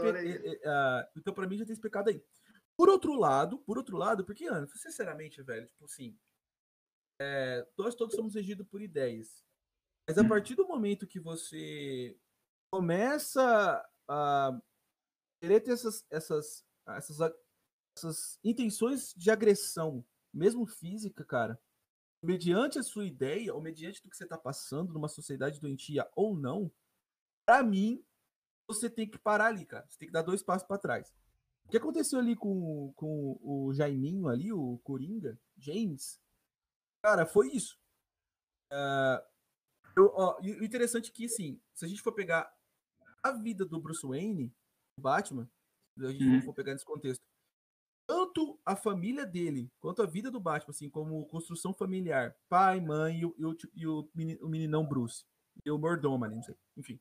ah, 0.64 1.08
então 1.16 1.34
para 1.34 1.46
mim 1.46 1.58
já 1.58 1.64
tem 1.64 1.72
esse 1.72 1.82
pecado 1.82 2.10
aí. 2.10 2.22
Por 2.76 2.88
outro 2.88 3.14
lado, 3.14 3.58
por 3.58 3.76
outro 3.76 3.96
lado, 3.96 4.24
porque, 4.24 4.46
Ana, 4.46 4.66
sinceramente, 4.68 5.42
velho, 5.42 5.66
tipo 5.66 5.84
assim, 5.84 6.16
é, 7.20 7.66
nós 7.76 7.96
todos 7.96 8.14
somos 8.14 8.34
regidos 8.34 8.66
por 8.68 8.80
ideias. 8.80 9.44
Mas 10.08 10.16
a 10.16 10.24
partir 10.26 10.54
do 10.54 10.66
momento 10.66 11.06
que 11.06 11.18
você 11.18 12.16
começa 12.72 13.84
a 14.08 14.60
querer 15.42 15.60
ter 15.60 15.72
essas, 15.72 16.06
essas, 16.08 16.64
essas, 16.86 17.18
essas 17.98 18.38
intenções 18.44 19.12
de 19.16 19.30
agressão, 19.30 20.04
mesmo 20.32 20.66
física, 20.66 21.24
cara, 21.24 21.60
mediante 22.22 22.78
a 22.78 22.82
sua 22.82 23.04
ideia, 23.04 23.54
ou 23.54 23.60
mediante 23.60 24.02
do 24.02 24.10
que 24.10 24.16
você 24.16 24.24
está 24.24 24.38
passando 24.38 24.92
numa 24.92 25.08
sociedade 25.08 25.60
doentia 25.60 26.08
ou 26.14 26.36
não, 26.36 26.70
para 27.46 27.62
mim, 27.62 28.04
você 28.66 28.90
tem 28.90 29.08
que 29.08 29.18
parar 29.18 29.46
ali, 29.46 29.64
cara. 29.64 29.86
Você 29.88 29.98
tem 29.98 30.08
que 30.08 30.12
dar 30.12 30.22
dois 30.22 30.42
passos 30.42 30.66
para 30.66 30.78
trás. 30.78 31.14
O 31.64 31.70
que 31.70 31.76
aconteceu 31.76 32.18
ali 32.18 32.34
com, 32.34 32.92
com 32.94 33.38
o 33.42 33.72
Jaiminho 33.72 34.28
ali, 34.28 34.52
o 34.52 34.78
Coringa, 34.78 35.38
James, 35.56 36.20
cara, 37.02 37.26
foi 37.26 37.48
isso. 37.48 37.78
Uh, 38.72 39.22
eu, 39.96 40.12
ó, 40.14 40.38
o 40.40 40.64
interessante 40.64 41.10
é 41.10 41.12
que, 41.12 41.24
assim, 41.26 41.60
se 41.74 41.84
a 41.84 41.88
gente 41.88 42.02
for 42.02 42.12
pegar 42.12 42.50
a 43.22 43.32
vida 43.32 43.64
do 43.64 43.80
Bruce 43.80 44.06
Wayne, 44.06 44.54
Batman, 44.98 45.48
se 45.96 46.06
a 46.06 46.12
gente 46.12 46.24
uhum. 46.24 46.42
for 46.42 46.54
pegar 46.54 46.72
nesse 46.72 46.84
contexto, 46.84 47.22
tanto 48.38 48.60
a 48.64 48.76
família 48.76 49.26
dele 49.26 49.70
quanto 49.80 50.02
a 50.02 50.06
vida 50.06 50.30
do 50.30 50.40
Batman, 50.40 50.70
assim, 50.70 50.88
como 50.88 51.26
construção 51.26 51.74
familiar, 51.74 52.36
pai, 52.48 52.80
mãe 52.80 53.20
e 53.20 53.24
o, 53.24 53.34
e 53.74 53.86
o, 53.86 54.08
o, 54.42 54.48
meninão 54.48 54.86
Bruce, 54.86 55.24
e 55.64 55.70
o 55.70 55.78
mordomo 55.78 56.26
não 56.28 56.42
sei, 56.42 56.54
enfim. 56.76 57.00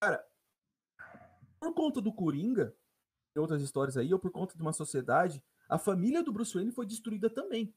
Cara, 0.00 0.24
por 1.58 1.74
conta 1.74 2.00
do 2.00 2.12
Coringa, 2.12 2.74
e 3.34 3.38
outras 3.38 3.60
histórias 3.60 3.96
aí, 3.96 4.12
ou 4.12 4.20
por 4.20 4.30
conta 4.30 4.56
de 4.56 4.62
uma 4.62 4.72
sociedade, 4.72 5.42
a 5.68 5.78
família 5.78 6.22
do 6.22 6.32
Bruce 6.32 6.54
Wayne 6.54 6.70
foi 6.70 6.86
destruída 6.86 7.28
também 7.28 7.74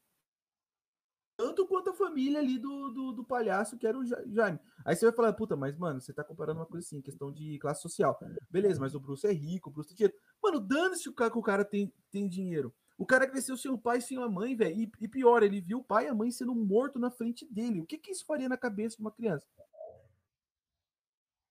tanto 1.40 1.66
quanto 1.66 1.92
a 1.92 1.94
família 1.94 2.38
ali 2.38 2.60
do, 2.60 2.90
do, 2.90 3.14
do, 3.14 3.24
palhaço, 3.24 3.78
que 3.78 3.88
era 3.88 3.98
o 3.98 4.06
Jaime. 4.06 4.60
Aí 4.84 4.94
você 4.94 5.06
vai 5.06 5.16
falar, 5.16 5.32
puta, 5.32 5.56
mas, 5.56 5.78
mano, 5.78 6.02
você 6.02 6.12
tá 6.12 6.22
comparando 6.22 6.60
uma 6.60 6.66
coisa 6.66 6.86
assim, 6.86 7.02
questão 7.02 7.32
de 7.32 7.58
classe 7.60 7.82
social. 7.82 8.20
Beleza, 8.50 8.78
mas 8.78 8.94
o 8.94 9.00
Bruce 9.00 9.26
é 9.26 9.32
rico, 9.32 9.70
o 9.70 9.72
Bruce 9.72 9.88
tem 9.88 9.96
dinheiro. 9.96 10.14
Mano, 10.44 10.60
dane-se 10.60 11.08
o 11.08 11.14
cara 11.14 11.32
que 11.32 11.38
o 11.38 11.42
cara 11.42 11.64
tem, 11.64 11.94
tem 12.12 12.28
dinheiro. 12.28 12.76
O 12.98 13.06
cara 13.06 13.26
cresceu 13.26 13.56
sem 13.56 13.72
o 13.72 13.78
pai, 13.78 14.02
sem 14.02 14.22
a 14.22 14.28
mãe, 14.28 14.54
velho. 14.54 14.82
E, 14.82 14.92
e, 15.00 15.08
pior, 15.08 15.42
ele 15.42 15.62
viu 15.62 15.78
o 15.78 15.84
pai 15.84 16.08
e 16.08 16.08
a 16.10 16.14
mãe 16.14 16.30
sendo 16.30 16.54
morto 16.54 17.00
na 17.00 17.10
frente 17.10 17.46
dele. 17.50 17.80
O 17.80 17.86
que 17.86 17.98
que 17.98 18.12
isso 18.12 18.26
faria 18.26 18.50
na 18.50 18.58
cabeça 18.58 18.98
de 18.98 19.02
uma 19.02 19.12
criança? 19.12 19.48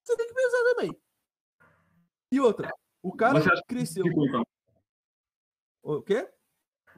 Você 0.05 0.15
tem 0.19 0.27
que 0.27 0.35
pensar 0.35 0.65
também. 0.65 1.01
E 2.31 2.39
outra, 2.39 2.71
o 3.03 3.17
cara 3.17 3.41
cresceu. 3.67 4.05
O 5.83 6.03
quê? 6.03 6.31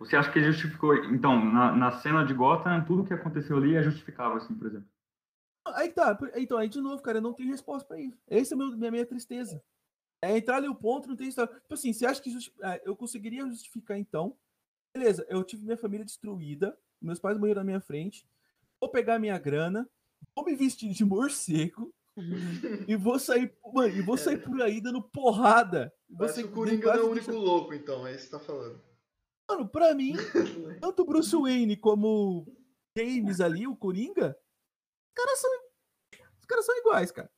Você 0.01 0.17
acha 0.17 0.33
que 0.33 0.43
justificou, 0.43 0.95
então, 1.13 1.45
na, 1.45 1.73
na 1.73 1.91
cena 1.91 2.25
de 2.25 2.33
Gotham, 2.33 2.83
tudo 2.87 3.05
que 3.05 3.13
aconteceu 3.13 3.59
ali 3.59 3.77
é 3.77 3.83
justificável, 3.83 4.39
assim, 4.39 4.55
por 4.55 4.67
exemplo? 4.67 4.89
Aí 5.75 5.91
tá, 5.91 6.19
então, 6.37 6.57
aí 6.57 6.71
de 6.71 6.81
novo, 6.81 7.03
cara, 7.03 7.19
eu 7.19 7.23
não 7.23 7.35
tenho 7.35 7.51
resposta 7.51 7.87
pra 7.87 8.01
isso. 8.01 8.19
Essa 8.27 8.55
é 8.55 8.57
a 8.57 8.59
minha, 8.59 8.91
minha 8.91 9.05
tristeza. 9.05 9.63
É 10.23 10.35
entrar 10.35 10.57
ali 10.57 10.69
o 10.69 10.75
ponto, 10.75 11.07
não 11.07 11.17
tem 11.17 11.29
história. 11.29 11.55
Tipo 11.55 11.75
assim, 11.75 11.93
você 11.93 12.07
acha 12.07 12.21
que 12.21 12.35
é, 12.63 12.83
eu 12.87 12.97
conseguiria 12.97 13.47
justificar 13.47 13.99
então? 13.99 14.35
Beleza, 14.97 15.27
eu 15.29 15.45
tive 15.45 15.67
minha 15.67 15.77
família 15.77 16.05
destruída, 16.05 16.77
meus 17.01 17.19
pais 17.19 17.39
morreram 17.39 17.61
na 17.61 17.67
minha 17.67 17.81
frente, 17.81 18.27
vou 18.81 18.91
pegar 18.91 19.19
minha 19.19 19.39
grana, 19.39 19.87
vou 20.35 20.47
me 20.47 20.57
vestir 20.57 20.93
de 20.93 21.05
morcego 21.05 21.95
e 22.89 22.97
vou 22.97 23.19
sair, 23.19 23.55
mano, 23.73 23.95
e 23.95 24.01
vou 24.01 24.17
sair 24.17 24.39
por 24.39 24.61
aí 24.63 24.81
dando 24.81 25.03
porrada. 25.03 25.93
Você 26.09 26.43
o 26.43 26.51
Coringa 26.51 26.95
não 26.95 26.95
é 26.95 27.03
o 27.03 27.11
único 27.11 27.31
deixa... 27.31 27.41
louco, 27.41 27.75
então, 27.75 28.07
é 28.07 28.15
isso 28.15 28.25
que 28.25 28.31
você 28.31 28.39
tá 28.39 28.41
falando. 28.41 28.90
Mano, 29.51 29.69
pra 29.69 29.93
mim, 29.97 30.13
tanto 30.81 31.05
Bruce 31.05 31.35
Wayne 31.35 31.77
como 31.77 32.47
James 32.97 33.41
ali, 33.41 33.67
o 33.67 33.75
Coringa, 33.75 34.37
os 35.09 35.13
caras 35.13 35.39
são, 35.41 35.51
os 36.39 36.47
caras 36.47 36.65
são 36.65 36.79
iguais, 36.79 37.11
cara. 37.11 37.29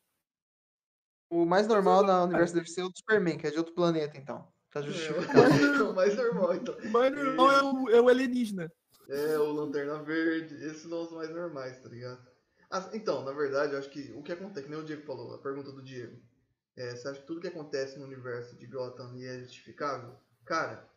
O 1.31 1.47
mais 1.47 1.67
normal 1.67 2.05
na 2.05 2.25
universo 2.25 2.55
deve 2.55 2.69
ser 2.69 2.83
o 2.83 2.91
do 2.91 2.99
Superman, 2.99 3.39
que 3.39 3.47
é 3.47 3.51
de 3.51 3.57
outro 3.57 3.73
planeta, 3.73 4.19
então. 4.19 4.47
Tá 4.71 4.81
é, 4.81 4.83
justificado. 4.83 5.39
É, 5.39 5.83
o 5.89 5.95
mais 5.95 6.15
normal, 6.15 6.55
então. 6.55 6.77
O 6.77 6.91
mais 6.91 7.15
normal 7.15 7.51
é 7.51 7.63
o, 7.63 7.89
é 7.89 8.01
o 8.03 8.09
alienígena. 8.11 8.71
É, 9.09 9.39
o 9.39 9.51
Lanterna 9.51 10.03
Verde, 10.03 10.55
esses 10.57 10.83
são 10.83 11.03
os 11.03 11.13
mais 11.13 11.31
normais, 11.31 11.81
tá 11.81 11.89
ligado? 11.89 12.27
Ah, 12.71 12.91
então, 12.93 13.25
na 13.25 13.33
verdade, 13.33 13.73
eu 13.73 13.79
acho 13.79 13.89
que 13.89 14.13
o 14.13 14.23
que 14.23 14.33
acontece, 14.33 14.67
que 14.67 14.71
nem 14.71 14.79
o 14.79 14.85
Diego 14.85 15.07
falou, 15.07 15.35
a 15.35 15.39
pergunta 15.39 15.73
do 15.73 15.83
Diego. 15.83 16.21
É, 16.77 16.95
você 16.95 17.09
acha 17.09 17.21
que 17.21 17.27
tudo 17.27 17.41
que 17.41 17.49
acontece 17.49 17.99
no 17.99 18.05
universo 18.05 18.55
de 18.57 18.67
Gotham 18.67 19.15
é 19.19 19.39
justificável? 19.41 20.15
Cara, 20.45 20.92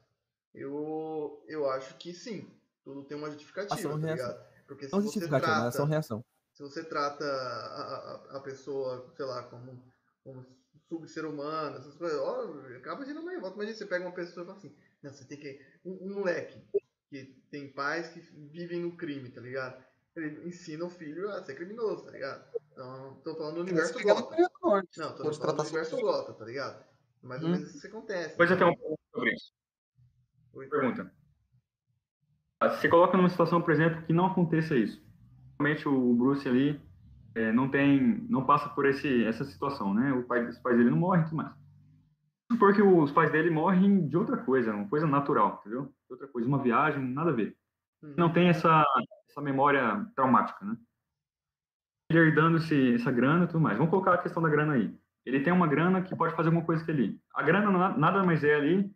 eu, 0.56 1.44
eu 1.48 1.70
acho 1.70 1.96
que 1.98 2.14
sim. 2.14 2.50
Tudo 2.84 3.04
tem 3.04 3.18
uma 3.18 3.30
justificativa, 3.30 3.74
ação, 3.74 4.00
tá 4.00 4.12
ligado? 4.14 4.46
Porque 4.68 4.86
se 4.86 4.92
não 4.92 5.02
você 5.02 5.28
trata, 5.28 5.68
ação, 5.68 5.86
reação. 5.86 6.26
Se 6.54 6.64
você 6.64 6.84
trata 6.84 7.26
a, 7.26 8.32
a, 8.32 8.38
a 8.38 8.40
pessoa, 8.40 9.12
sei 9.16 9.26
lá, 9.26 9.44
como, 9.44 9.84
como 10.24 10.46
sub-ser 10.88 11.26
humano, 11.26 11.78
essas 11.78 11.96
coisas, 11.96 12.20
ó, 12.20 12.54
acaba 12.78 13.06
gerando 13.06 13.24
uma 13.24 13.32
revolta. 13.32 13.56
Imagina 13.56 13.78
você 13.78 13.86
pega 13.86 14.06
uma 14.06 14.14
pessoa 14.14 14.44
e 14.44 14.46
fala 14.48 14.58
assim, 14.58 14.76
não, 15.04 15.14
você 15.14 15.26
tem 15.26 15.38
que. 15.38 15.62
Um, 15.84 15.98
um 16.02 16.14
moleque 16.16 16.62
que 17.10 17.26
tem 17.52 17.72
pais 17.72 18.10
que 18.10 18.20
vivem 18.20 18.82
no 18.82 18.96
crime, 18.96 19.30
tá 19.30 19.42
ligado? 19.42 19.84
Ele 20.16 20.48
ensina 20.48 20.86
o 20.86 20.90
filho 20.90 21.30
a 21.30 21.44
ser 21.44 21.56
criminoso, 21.56 22.06
tá 22.06 22.12
ligado? 22.12 22.46
Então, 22.72 23.20
tô 23.24 23.36
falando 23.36 23.56
do 23.56 23.62
universo 23.62 24.02
Gota. 24.02 24.36
Não, 24.98 25.16
tô 25.16 25.34
falando 25.34 25.58
do 25.58 25.64
universo 25.64 25.98
Gota, 25.98 26.34
tá 26.34 26.46
ligado? 26.46 26.86
Mais 27.22 27.42
ou 27.42 27.50
hum. 27.50 27.52
menos 27.54 27.70
isso 27.70 27.82
que 27.82 27.88
acontece. 27.88 28.36
Pois 28.38 28.50
eu 28.50 28.58
tenho 28.58 28.72
um 28.72 28.96
sobre 29.14 29.34
isso. 29.34 29.54
Pergunta. 30.70 31.12
Se 32.80 32.88
coloca 32.90 33.18
numa 33.18 33.30
situação, 33.30 33.62
por 33.62 33.72
exemplo, 33.72 34.02
que 34.04 34.14
não 34.14 34.28
aconteça 34.28 34.76
isso. 34.76 35.04
Realmente 35.60 35.88
o 35.88 36.14
Bruce 36.14 36.48
ali 36.48 36.82
é, 37.36 37.52
não 37.52 37.70
tem, 37.70 38.26
não 38.30 38.46
passa 38.46 38.70
por 38.70 38.86
esse, 38.86 39.26
essa 39.26 39.44
situação, 39.44 39.94
né? 39.94 40.14
O 40.14 40.24
pai, 40.24 40.46
os 40.48 40.58
pais 40.60 40.78
dele 40.78 40.90
não 40.90 40.98
morrem, 40.98 41.26
tudo 41.26 41.36
mais. 41.36 41.54
Porque 42.60 42.82
os 42.82 43.12
pais 43.12 43.32
dele 43.32 43.50
morrem 43.50 44.08
de 44.08 44.16
outra 44.16 44.38
coisa, 44.38 44.74
uma 44.74 44.88
coisa 44.88 45.06
natural, 45.06 45.60
entendeu? 45.60 45.86
De 45.86 46.12
outra 46.12 46.28
coisa, 46.28 46.48
uma 46.48 46.62
viagem, 46.62 47.04
nada 47.04 47.32
a 47.32 47.34
ver. 47.34 47.58
Hum. 48.02 48.14
Não 48.18 48.32
tem 48.32 48.48
essa, 48.48 48.84
essa 49.30 49.42
memória 49.42 50.06
traumática, 50.16 50.64
né? 50.64 50.78
Ele 52.10 52.20
herdando 52.20 52.58
esse, 52.58 52.96
essa 52.96 53.12
grana 53.12 53.46
e 53.46 53.48
tudo 53.48 53.60
mais. 53.60 53.78
Vamos 53.78 53.90
colocar 53.90 54.14
a 54.14 54.22
questão 54.22 54.42
da 54.42 54.50
grana 54.50 54.74
aí. 54.74 54.96
Ele 55.26 55.42
tem 55.42 55.52
uma 55.52 55.68
grana 55.68 56.04
que 56.04 56.16
pode 56.16 56.36
fazer 56.36 56.50
alguma 56.50 56.66
coisa 56.66 56.86
que 56.86 56.92
ele. 56.92 57.20
A 57.34 57.42
grana 57.42 57.98
nada 57.98 58.24
mais 58.24 58.44
é 58.44 58.54
ali 58.54 58.92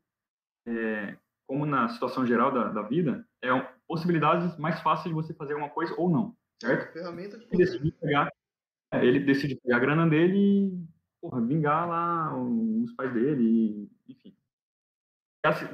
é, 0.67 1.17
como 1.49 1.65
na 1.65 1.89
situação 1.89 2.27
geral 2.27 2.51
da, 2.51 2.65
da 2.65 2.83
vida, 2.83 3.25
é 3.41 3.51
um, 3.51 3.65
possibilidades 3.87 4.55
mais 4.57 4.79
fáceis 4.81 5.07
de 5.07 5.15
você 5.15 5.33
fazer 5.33 5.53
alguma 5.53 5.71
coisa 5.71 5.95
ou 5.97 6.07
não, 6.07 6.37
certo? 6.61 6.93
Ferramenta 6.93 7.39
de 7.39 7.45
ele 7.45 7.57
decide 7.65 7.91
pegar, 7.93 8.31
é, 8.93 9.03
ele 9.03 9.19
decide 9.21 9.55
pegar 9.55 9.77
a 9.77 9.79
grana 9.79 10.07
dele 10.07 10.37
e 10.37 10.87
porra, 11.19 11.41
vingar 11.41 11.89
lá 11.89 12.37
os 12.37 12.91
pais 12.93 13.11
dele, 13.11 13.89
e, 14.07 14.11
enfim. 14.11 14.35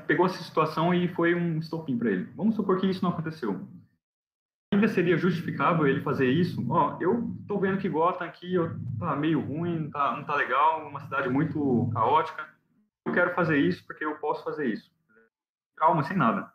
Pegou 0.07 0.27
essa 0.27 0.41
situação 0.41 0.93
e 0.93 1.09
foi 1.09 1.35
um 1.35 1.59
estopim 1.59 1.97
para 1.97 2.09
ele. 2.09 2.23
Vamos 2.35 2.55
supor 2.55 2.79
que 2.79 2.87
isso 2.89 3.03
não 3.03 3.09
aconteceu. 3.09 3.67
Ainda 4.73 4.87
seria 4.87 5.17
justificável 5.17 5.87
ele 5.87 6.01
fazer 6.01 6.29
isso? 6.29 6.65
Ó, 6.69 6.97
eu 7.01 7.35
tô 7.47 7.59
vendo 7.59 7.79
que 7.79 7.89
Gotham 7.89 8.25
aqui 8.25 8.53
tá 8.97 9.13
meio 9.17 9.41
ruim, 9.41 9.79
não 9.79 9.89
tá, 9.89 10.15
não 10.15 10.23
tá 10.23 10.35
legal, 10.35 10.87
uma 10.87 11.01
cidade 11.01 11.27
muito 11.27 11.89
caótica. 11.91 12.47
Eu 13.05 13.13
quero 13.13 13.35
fazer 13.35 13.57
isso 13.57 13.85
porque 13.85 14.05
eu 14.05 14.15
posso 14.19 14.41
fazer 14.43 14.67
isso 14.67 14.94
calma, 15.75 16.03
sem 16.03 16.15
nada. 16.15 16.51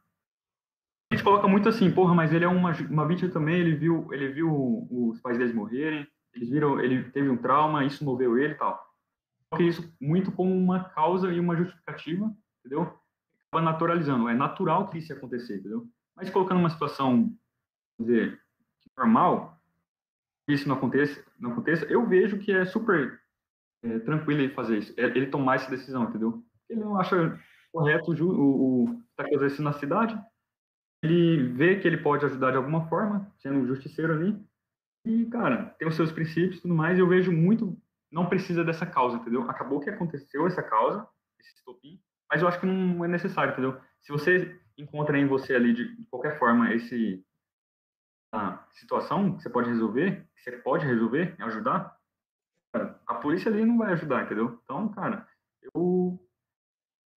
A 1.10 1.16
gente 1.16 1.24
coloca 1.24 1.48
muito 1.48 1.68
assim, 1.68 1.90
porra, 1.90 2.14
mas 2.14 2.32
ele 2.32 2.44
é 2.44 2.48
uma, 2.48 2.72
uma 2.88 3.06
vítima 3.06 3.32
também, 3.32 3.58
ele 3.60 3.74
viu, 3.74 4.12
ele 4.12 4.28
viu 4.28 4.86
os 4.90 5.20
pais 5.20 5.36
deles 5.36 5.54
morrerem, 5.54 6.06
eles 6.32 6.48
viram, 6.48 6.80
ele 6.80 7.10
teve 7.10 7.28
um 7.28 7.36
trauma, 7.36 7.84
isso 7.84 8.04
moveu 8.04 8.38
ele 8.38 8.54
e 8.54 8.56
tal. 8.56 8.80
Coloca 9.50 9.68
isso 9.68 9.92
muito 10.00 10.30
como 10.30 10.56
uma 10.56 10.84
causa 10.84 11.32
e 11.32 11.40
uma 11.40 11.56
justificativa, 11.56 12.32
entendeu? 12.60 12.96
Acaba 13.48 13.64
naturalizando, 13.64 14.28
é 14.28 14.34
natural 14.34 14.88
que 14.88 14.98
isso 14.98 15.12
ia 15.12 15.16
acontecer, 15.16 15.58
entendeu? 15.58 15.84
Mas 16.14 16.30
colocando 16.30 16.60
uma 16.60 16.70
situação, 16.70 17.36
dizer, 17.98 18.40
normal, 18.96 19.60
que 20.46 20.54
isso 20.54 20.68
não 20.68 20.76
aconteça, 20.76 21.24
não 21.40 21.50
aconteça, 21.52 21.84
eu 21.86 22.06
vejo 22.06 22.38
que 22.38 22.52
é 22.52 22.64
super 22.64 23.20
é, 23.82 23.98
tranquilo 23.98 24.42
ele 24.42 24.54
fazer 24.54 24.78
isso, 24.78 24.94
é, 24.96 25.06
ele 25.06 25.26
tomar 25.26 25.56
essa 25.56 25.70
decisão, 25.70 26.04
entendeu? 26.04 26.44
Ele 26.68 26.80
não 26.80 26.96
acha 26.96 27.36
correto 27.72 28.12
o, 28.12 28.84
o 28.84 29.02
está 29.20 29.36
acontecendo 29.36 29.64
na 29.64 29.72
cidade, 29.72 30.20
ele 31.02 31.48
vê 31.52 31.78
que 31.80 31.86
ele 31.86 31.98
pode 31.98 32.24
ajudar 32.26 32.50
de 32.50 32.56
alguma 32.56 32.88
forma, 32.88 33.30
sendo 33.38 33.58
um 33.58 33.66
justiceiro 33.66 34.12
ali, 34.12 34.42
e, 35.06 35.26
cara, 35.26 35.74
tem 35.78 35.88
os 35.88 35.96
seus 35.96 36.12
princípios 36.12 36.58
e 36.58 36.62
tudo 36.62 36.74
mais, 36.74 36.98
e 36.98 37.00
eu 37.00 37.08
vejo 37.08 37.32
muito, 37.32 37.76
não 38.10 38.28
precisa 38.28 38.62
dessa 38.62 38.84
causa, 38.84 39.16
entendeu? 39.16 39.48
Acabou 39.48 39.80
que 39.80 39.88
aconteceu 39.88 40.46
essa 40.46 40.62
causa, 40.62 41.06
esse 41.38 41.54
estopim, 41.54 42.00
mas 42.30 42.42
eu 42.42 42.48
acho 42.48 42.60
que 42.60 42.66
não 42.66 43.04
é 43.04 43.08
necessário, 43.08 43.52
entendeu? 43.52 43.80
Se 44.02 44.12
você 44.12 44.60
encontra 44.76 45.18
em 45.18 45.26
você 45.26 45.54
ali, 45.54 45.72
de, 45.72 45.96
de 45.96 46.06
qualquer 46.06 46.38
forma, 46.38 46.72
esse 46.74 47.24
a 48.32 48.64
situação 48.70 49.36
que 49.36 49.42
você 49.42 49.50
pode 49.50 49.68
resolver, 49.68 50.24
que 50.36 50.42
você 50.42 50.52
pode 50.58 50.86
resolver, 50.86 51.34
ajudar, 51.40 51.96
cara, 52.72 53.00
a 53.06 53.14
polícia 53.16 53.50
ali 53.50 53.64
não 53.64 53.76
vai 53.76 53.92
ajudar, 53.92 54.24
entendeu? 54.24 54.60
Então, 54.62 54.88
cara, 54.90 55.26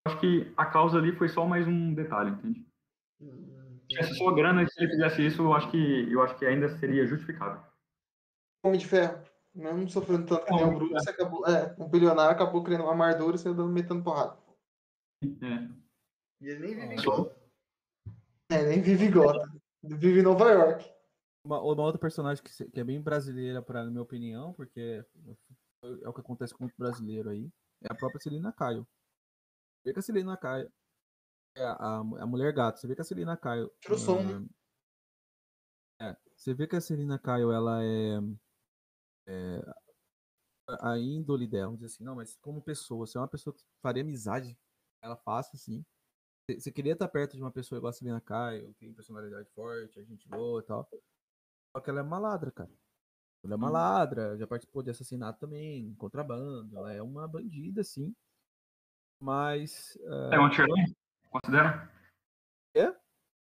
acho 0.06 0.20
que 0.20 0.54
a 0.58 0.66
causa 0.66 0.98
ali 0.98 1.12
foi 1.16 1.30
só 1.30 1.46
mais 1.46 1.68
um 1.68 1.94
detalhe, 1.94 2.32
entende? 2.32 2.66
Hum, 3.22 3.78
Se 3.82 3.88
tivesse 3.88 4.16
sua 4.16 4.36
grana, 4.36 4.66
se 4.68 4.80
ele 4.82 4.92
fizesse 4.92 5.26
isso, 5.26 5.42
eu 5.42 5.54
acho 5.54 5.70
que, 5.72 6.12
eu 6.12 6.22
acho 6.22 6.38
que 6.38 6.46
ainda 6.46 6.70
seria 6.78 7.06
justificável. 7.06 7.62
Homem 8.66 8.80
de 8.80 8.88
ferro. 8.88 9.24
Mesmo 9.56 9.88
sofrendo 9.88 10.26
tanto 10.26 10.46
que 10.46 10.52
nem 10.52 10.64
o 10.64 10.74
Bruno, 10.76 10.94
você 10.94 11.12
acabou. 11.12 11.46
É, 11.46 11.76
um 11.80 11.88
bilionário 11.88 12.32
acabou 12.32 12.64
criando 12.64 12.82
uma 12.86 12.92
armadura 12.92 13.36
e 13.36 13.40
você 13.40 13.54
dando 13.54 13.70
metendo 13.72 14.04
porrada. 14.04 14.36
É. 15.24 15.70
E 16.42 16.48
ele 16.50 16.60
nem 16.60 16.74
vive 16.76 16.96
Ah. 16.96 16.96
igual. 16.96 17.32
É, 18.50 18.64
nem 18.66 18.82
vive 18.82 19.06
em 19.06 19.12
Gotham. 19.12 19.62
Vive 19.84 20.20
em 20.20 20.24
Nova 20.24 20.50
York. 20.50 20.92
Uma, 21.46 21.62
uma 21.62 21.84
outra 21.84 22.00
personagem 22.00 22.44
que, 22.44 22.66
que 22.72 22.80
é 22.80 22.84
bem 22.84 23.00
brasileira, 23.00 23.62
pra, 23.62 23.84
na 23.84 23.92
minha 23.92 24.02
opinião, 24.02 24.54
porque 24.54 25.06
é 26.02 26.10
o 26.10 26.14
que 26.14 26.22
acontece 26.22 26.54
com 26.54 26.64
muito 26.64 26.76
brasileiro 26.78 27.30
aí, 27.30 27.48
é 27.84 27.92
a 27.92 27.96
própria 27.96 28.22
Celina 28.22 28.52
Caio. 28.52 28.88
Você 29.84 29.90
vê 29.90 29.94
que 29.94 30.00
a 30.00 30.02
Celina 30.02 30.38
Caio 30.38 30.72
é 31.56 31.64
a, 31.64 31.74
a, 31.74 31.98
a 32.00 32.26
mulher 32.26 32.54
gato. 32.54 32.80
Você 32.80 32.88
vê 32.88 32.96
que 32.96 33.02
a 33.02 33.06
Celina 33.06 33.36
Caio. 33.36 33.70
Tira 33.82 33.96
o 33.96 33.98
som, 33.98 34.22
ah, 36.00 36.10
É, 36.10 36.18
você 36.36 36.54
vê 36.54 36.68
que 36.68 36.76
a 36.76 36.82
Celina 36.82 37.20
Caio, 37.20 37.52
ela 37.52 37.84
é, 37.84 38.20
é, 39.28 39.62
a 40.82 40.98
índole 40.98 41.48
dela, 41.48 41.66
vamos 41.68 41.82
dizer 41.82 41.94
assim, 41.96 42.04
não, 42.04 42.16
mas 42.16 42.36
como 42.38 42.62
pessoa, 42.62 43.06
você 43.06 43.18
é 43.18 43.22
uma 43.22 43.28
pessoa 43.28 43.54
que 43.54 43.64
faria 43.82 44.02
amizade, 44.04 44.58
ela 45.02 45.16
fácil, 45.18 45.56
assim. 45.56 45.86
Você- 46.50 46.60
Você 46.62 46.72
queria 46.72 46.94
estar 46.94 47.08
perto 47.08 47.36
de 47.38 47.44
uma 47.44 47.52
pessoa 47.52 47.78
igual 47.78 47.90
a 47.92 47.94
Celina 47.94 48.22
Caio, 48.22 48.68
que 48.74 48.76
tem 48.76 48.94
personalidade 48.94 49.50
forte, 49.52 50.00
a 50.00 50.04
gente 50.04 50.28
boa 50.28 50.62
e 50.62 50.66
tal. 50.66 50.90
Só 51.76 51.82
que 51.82 51.90
ela 51.90 52.02
é 52.02 52.04
maladra, 52.04 52.52
cara. 52.52 52.72
Ela 53.44 53.56
é 53.56 53.58
maladra, 53.58 54.38
já 54.38 54.48
participou 54.48 54.84
de 54.84 54.92
assassinato 54.92 55.40
também, 55.40 55.96
contrabando. 55.96 56.78
Ela 56.78 56.94
é 56.94 57.02
uma 57.02 57.28
bandida, 57.28 57.84
sim. 57.84 58.16
Mas. 59.24 59.98
É 60.34 60.38
um 60.38 60.46
anti-herói? 60.46 60.80
Considera? 61.32 61.90
É? 62.76 62.94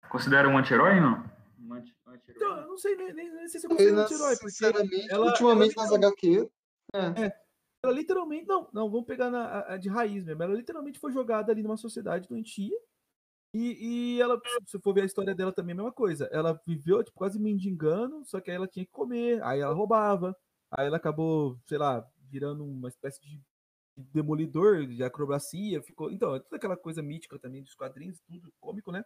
Considera 0.09 0.47
um 0.47 0.57
anti-herói, 0.57 0.99
não? 1.01 1.30
Um 1.59 1.74
anti- 1.74 1.93
anti-herói? 2.07 2.36
Então, 2.38 2.61
eu 2.61 2.68
não 2.70 2.78
sei, 2.78 2.95
nem, 2.95 3.13
nem, 3.13 3.34
nem 3.34 3.47
sei 3.49 3.59
se 3.59 3.68
eu 3.68 3.72
considero 3.72 3.97
um 3.97 3.99
anti-herói, 3.99 4.36
porque 4.38 4.49
sinceramente, 4.51 5.11
ela- 5.11 5.26
ultimamente 5.26 5.74
ela- 5.78 5.84
nas 5.84 5.93
HQ. 5.93 6.49
ela 7.84 7.93
literalmente. 7.93 8.47
Não, 8.47 8.70
não, 8.72 8.89
vamos 8.89 9.05
pegar 9.05 9.30
na, 9.30 9.45
a- 9.45 9.74
a 9.74 9.78
de 9.78 9.89
raiz 9.89 10.24
mesmo. 10.24 10.41
Ela 10.41 10.55
literalmente 10.55 10.99
foi 10.99 11.11
jogada 11.11 11.51
ali 11.51 11.61
numa 11.61 11.76
sociedade 11.76 12.30
doentia. 12.30 12.78
E, 13.53 14.15
e 14.15 14.22
ela, 14.22 14.39
se 14.65 14.72
você 14.72 14.80
for 14.80 14.93
ver 14.93 15.01
a 15.01 15.05
história 15.05 15.36
dela 15.36 15.51
também, 15.51 15.72
é 15.72 15.74
a 15.74 15.78
mesma 15.78 15.91
coisa. 15.91 16.30
Ela 16.32 16.57
viveu, 16.65 17.03
tipo, 17.03 17.18
quase 17.18 17.38
mendigando, 17.39 18.24
só 18.24 18.39
que 18.39 18.49
aí 18.49 18.55
ela 18.55 18.68
tinha 18.68 18.86
que 18.86 18.91
comer, 18.91 19.43
aí 19.43 19.59
ela 19.59 19.74
roubava, 19.74 20.34
aí 20.72 20.88
ela 20.88 20.95
acabou, 20.97 21.59
sei 21.65 21.78
lá, 21.78 22.05
virando 22.30 22.63
uma 22.65 22.88
espécie 22.88 23.20
de 23.22 23.41
demolidor 23.98 24.86
de 24.86 25.04
acrobacia, 25.04 25.82
ficou. 25.82 26.12
Então, 26.12 26.36
é 26.36 26.39
toda 26.39 26.58
aquela 26.58 26.78
coisa 26.78 27.02
mítica 27.02 27.39
também 27.39 27.64
dos 27.64 27.74
quadrinhos, 27.74 28.20
tudo 28.22 28.54
cômico, 28.60 28.91
né? 28.91 29.04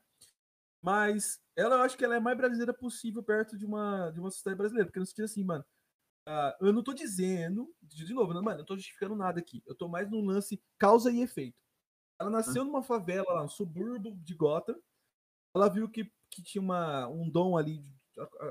Mas 0.82 1.40
ela, 1.56 1.76
eu 1.76 1.82
acho 1.82 1.98
que 1.98 2.04
ela 2.04 2.16
é 2.16 2.20
mais 2.20 2.38
brasileira 2.38 2.74
possível 2.74 3.24
perto 3.24 3.58
de 3.58 3.66
uma, 3.66 4.10
de 4.12 4.20
uma 4.20 4.32
sociedade 4.32 4.58
brasileira, 4.58 4.88
porque 4.88 5.00
no 5.00 5.06
sentido 5.06 5.26
assim, 5.26 5.44
mano. 5.44 5.64
ah, 6.28 6.58
eu 6.62 6.74
não 6.74 6.84
tô 6.84 6.94
dizendo, 6.94 7.74
de 7.82 8.14
novo, 8.14 8.34
não, 8.34 8.44
mano, 8.44 8.58
eu 8.58 8.60
não 8.60 8.66
tô 8.66 8.76
justificando 8.76 9.16
nada 9.16 9.40
aqui. 9.40 9.64
Eu 9.66 9.76
tô 9.76 9.88
mais 9.88 10.10
num 10.10 10.26
lance 10.26 10.62
causa 10.78 11.12
e 11.12 11.22
efeito. 11.22 11.58
Ela 12.20 12.30
nasceu 12.30 12.64
numa 12.66 12.84
favela 12.84 13.34
lá, 13.34 13.44
um 13.44 13.50
subúrbio 13.50 14.16
de 14.18 14.36
Gotham. 14.36 14.76
Ela 15.56 15.70
viu 15.70 15.90
que, 15.90 16.12
que 16.30 16.44
tinha 16.44 16.62
uma, 16.62 17.08
um 17.08 17.30
dom 17.30 17.58
ali 17.58 17.84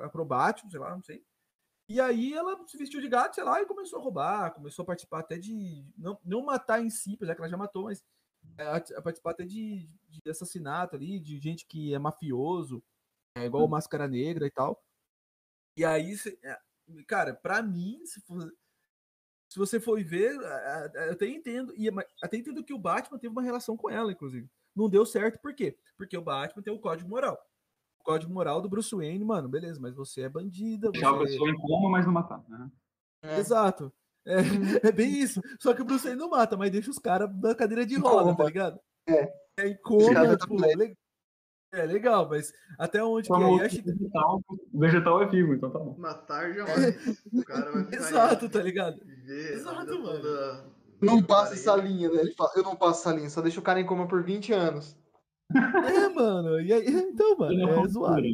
acrobático, 0.03 0.71
sei 0.71 0.81
lá, 0.81 0.95
não 0.95 1.03
sei. 1.03 1.25
E 1.91 2.01
aí 2.01 2.33
ela 2.35 2.57
se 2.69 2.77
vestiu 2.79 3.01
de 3.01 3.09
gato, 3.09 3.35
sei 3.35 3.43
lá, 3.43 3.61
e 3.61 3.67
começou 3.67 3.99
a 3.99 4.03
roubar, 4.03 4.55
começou 4.55 4.85
a 4.85 4.87
participar 4.87 5.19
até 5.19 5.37
de. 5.37 5.85
Não, 5.99 6.17
não 6.25 6.41
matar 6.45 6.81
em 6.81 6.89
si, 6.89 7.19
já 7.21 7.35
que 7.35 7.41
ela 7.41 7.49
já 7.51 7.57
matou, 7.57 7.85
mas 7.87 8.05
é, 8.57 8.63
a, 8.63 8.77
a 8.77 9.03
participar 9.03 9.33
até 9.33 9.45
de, 9.45 9.91
de 10.09 10.31
assassinato 10.31 10.95
ali, 10.95 11.19
de 11.19 11.37
gente 11.41 11.67
que 11.67 11.93
é 11.93 11.99
mafioso, 11.99 12.81
é, 13.37 13.45
igual 13.47 13.65
o 13.65 13.69
Máscara 13.69 14.07
Negra 14.07 14.47
e 14.47 14.51
tal. 14.53 14.85
E 15.77 15.85
aí, 15.85 16.15
é, 16.45 16.59
cara, 17.09 17.35
pra 17.35 17.61
mim, 17.63 18.07
se, 18.07 18.21
for- 18.21 18.53
se 19.49 19.59
você 19.59 19.81
for 19.81 20.03
ver, 20.05 20.35
eu 20.35 21.13
até 21.13 21.27
entendo, 21.27 21.75
e, 21.77 21.89
até 22.23 22.37
entendo 22.37 22.65
que 22.65 22.75
o 22.75 22.79
Batman 22.79 23.19
teve 23.19 23.33
uma 23.33 23.43
relação 23.43 23.77
com 23.77 23.91
ela, 23.91 24.13
inclusive. 24.13 24.49
Não 24.77 24.89
deu 24.89 25.05
certo, 25.05 25.41
por 25.41 25.55
quê? 25.55 25.77
Porque 25.97 26.17
o 26.17 26.23
Batman 26.23 26.63
tem 26.63 26.73
o 26.73 26.79
código 26.79 27.11
moral. 27.11 27.37
Código 28.05 28.33
moral 28.33 28.61
do 28.61 28.69
Bruce 28.69 28.95
Wayne, 28.95 29.25
mano, 29.25 29.49
beleza, 29.49 29.79
mas 29.81 29.95
você 29.95 30.23
é 30.23 30.29
bandida, 30.29 30.91
Deixar 30.91 31.11
a 31.15 31.19
pessoa 31.19 31.49
em 31.51 31.57
coma, 31.59 31.91
mas 31.91 32.07
não 32.07 32.13
matar. 32.13 32.43
Né? 32.49 32.71
É. 33.23 33.39
Exato. 33.39 33.93
É, 34.27 34.37
é 34.89 34.93
bem 34.93 35.13
isso. 35.21 35.41
Só 35.59 35.75
que 35.75 35.83
o 35.83 35.85
Bruce 35.85 36.05
Wayne 36.05 36.19
não 36.21 36.31
mata, 36.31 36.57
mas 36.57 36.71
deixa 36.71 36.91
os 36.91 36.99
caras 36.99 37.31
na 37.41 37.55
cadeira 37.55 37.85
de 37.87 37.97
roda, 37.97 38.35
tá 38.37 38.45
ligado? 38.45 38.79
É. 39.09 39.33
É 39.59 39.69
em 39.69 39.77
coma, 39.83 40.37
tipo, 40.37 40.39
tá 40.39 40.47
pleno. 40.47 40.79
le- 40.83 40.97
é 41.73 41.87
legal, 41.87 42.29
mas 42.29 42.53
até 42.79 43.03
onde 43.05 43.29
que 43.29 43.35
é? 43.35 43.67
Acho 43.67 43.77
que- 43.83 43.93
vegetal, 43.93 44.41
o 44.49 44.79
vegetal 44.79 45.23
é 45.23 45.27
vivo, 45.27 45.55
então 45.55 45.71
tá 45.71 45.79
bom. 45.79 45.95
Matar 45.99 46.53
jamais. 46.53 47.19
O 47.33 47.45
cara 47.45 47.71
vai 47.71 47.85
ficar 47.85 47.97
Exato, 47.97 48.49
tá 48.49 48.61
ligado? 48.63 48.99
viver 49.05 49.51
a 49.51 49.55
Exato, 49.55 49.87
mano. 50.03 50.03
toda 50.03 50.67
Não 51.01 51.23
passa 51.23 51.55
essa 51.55 51.77
linha, 51.77 52.09
né? 52.11 52.21
Ele 52.23 52.35
fala, 52.35 52.51
eu 52.57 52.63
não 52.65 52.75
passo 52.75 53.01
essa 53.01 53.17
linha, 53.17 53.31
só 53.31 53.41
deixa 53.41 53.61
o 53.61 53.63
cara 53.63 53.81
em 53.81 53.87
coma 53.87 54.09
por 54.09 54.23
20 54.23 54.53
anos. 54.53 54.99
É, 55.55 56.09
mano. 56.09 56.61
E 56.61 56.73
aí, 56.73 56.85
então, 57.11 57.37
mano, 57.37 57.61
é 57.61 57.75
uma 57.75 57.89
zoado. 57.89 58.27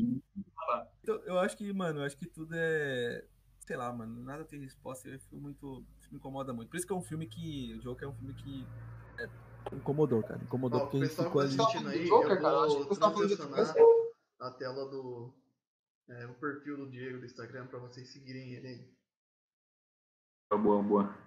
Então, 1.03 1.17
eu 1.25 1.39
acho 1.39 1.57
que, 1.57 1.73
mano, 1.73 2.01
eu 2.01 2.05
acho 2.05 2.17
que 2.17 2.27
tudo 2.27 2.53
é. 2.55 3.25
Sei 3.61 3.77
lá, 3.77 3.93
mano, 3.93 4.23
nada 4.23 4.45
tem 4.45 4.61
resposta. 4.61 5.09
Eu 5.09 5.19
fico 5.19 5.37
muito. 5.37 5.85
Isso 6.01 6.11
me 6.13 6.19
incomoda 6.19 6.53
muito. 6.53 6.69
Por 6.69 6.77
isso 6.77 6.87
que 6.87 6.93
é 6.93 6.97
um 6.97 7.03
filme 7.03 7.27
que. 7.27 7.75
O 7.75 7.81
Joker 7.81 8.09
é 8.09 8.11
um 8.11 8.15
filme 8.15 8.35
que. 8.35 8.67
é, 9.19 9.29
incomodou, 9.75 10.23
cara. 10.23 10.41
Incomodou 10.43 10.81
Ó, 10.81 10.87
porque 10.87 10.99
a 10.99 11.09
gente 11.09 11.17
ficou 11.17 11.41
ali. 11.41 11.57
tá 11.57 11.65
Tá 11.65 11.69
assistindo 11.69 11.85
falando 11.85 12.01
aí, 12.01 12.09
Joker, 12.09 12.31
eu 12.31 12.43
cara? 12.43 12.59
Acho 12.59 12.77
que 12.77 12.85
vou 12.85 12.97
tá 12.97 13.11
transicionar 13.11 13.75
a 14.39 14.51
tela 14.51 14.91
do 14.91 15.33
é, 16.09 16.27
o 16.27 16.35
perfil 16.35 16.77
do 16.77 16.89
Diego 16.89 17.19
do 17.19 17.27
Instagram 17.27 17.67
pra 17.67 17.79
vocês 17.79 18.09
seguirem 18.13 18.55
ele 18.55 18.69
aí. 18.69 18.97
Tá 20.49 20.57
boa, 20.57 20.83
boa. 20.83 21.19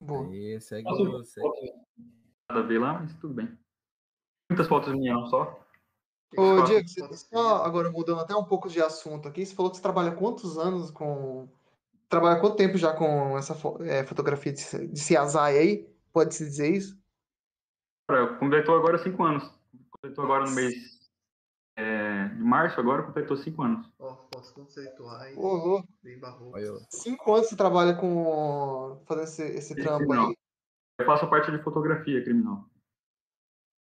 Boa. 0.00 0.28
Aí, 0.28 0.60
segue 0.60 0.84
Nossa. 0.84 1.24
Segue. 1.24 1.72
Nada 2.48 2.60
a 2.60 2.66
ver 2.66 2.78
lá, 2.78 3.00
mas 3.00 3.14
tudo 3.16 3.34
bem. 3.34 3.58
Muitas 4.48 4.66
fotos 4.66 4.92
minhas, 4.94 5.14
não 5.16 5.26
só. 5.26 5.60
Ô, 6.36 6.62
Diego, 6.62 6.86
você, 6.86 7.00
foto 7.00 7.16
só 7.16 7.64
agora 7.64 7.90
mudando 7.90 8.20
até 8.20 8.34
um 8.34 8.44
pouco 8.44 8.68
de 8.68 8.82
assunto 8.82 9.26
aqui, 9.28 9.44
você 9.46 9.54
falou 9.54 9.70
que 9.70 9.78
você 9.78 9.82
trabalha 9.82 10.12
quantos 10.12 10.58
anos 10.58 10.90
com. 10.90 11.48
Trabalha 12.08 12.40
quanto 12.40 12.56
tempo 12.56 12.78
já 12.78 12.92
com 12.94 13.36
essa 13.36 13.54
fo- 13.54 13.82
é, 13.82 14.04
fotografia 14.04 14.52
de, 14.52 14.88
de 14.88 15.00
CSI 15.00 15.38
aí? 15.38 15.88
Pode-se 16.12 16.44
dizer 16.44 16.74
isso? 16.74 16.98
Completou 18.38 18.76
agora 18.76 18.98
cinco 18.98 19.22
anos. 19.24 19.44
Completou 19.90 20.24
agora 20.24 20.44
no 20.46 20.52
mês 20.52 21.10
é, 21.76 22.28
de 22.28 22.42
março, 22.42 22.80
agora 22.80 23.02
completou 23.02 23.36
cinco 23.36 23.62
anos. 23.62 23.86
Ó, 23.98 24.16
fotos 24.32 24.50
conceituais, 24.52 25.36
Ô, 25.36 25.54
louco. 25.54 25.88
bem 26.02 26.18
eu. 26.56 26.80
Cinco 26.90 27.34
anos 27.34 27.48
você 27.48 27.56
trabalha 27.56 27.94
com. 27.94 29.02
fazendo 29.06 29.24
esse, 29.24 29.42
esse 29.42 29.74
trampo 29.76 30.10
aí. 30.12 30.36
Eu 30.98 31.06
faço 31.06 31.26
a 31.26 31.28
parte 31.28 31.50
de 31.50 31.62
fotografia 31.62 32.22
criminal. 32.24 32.64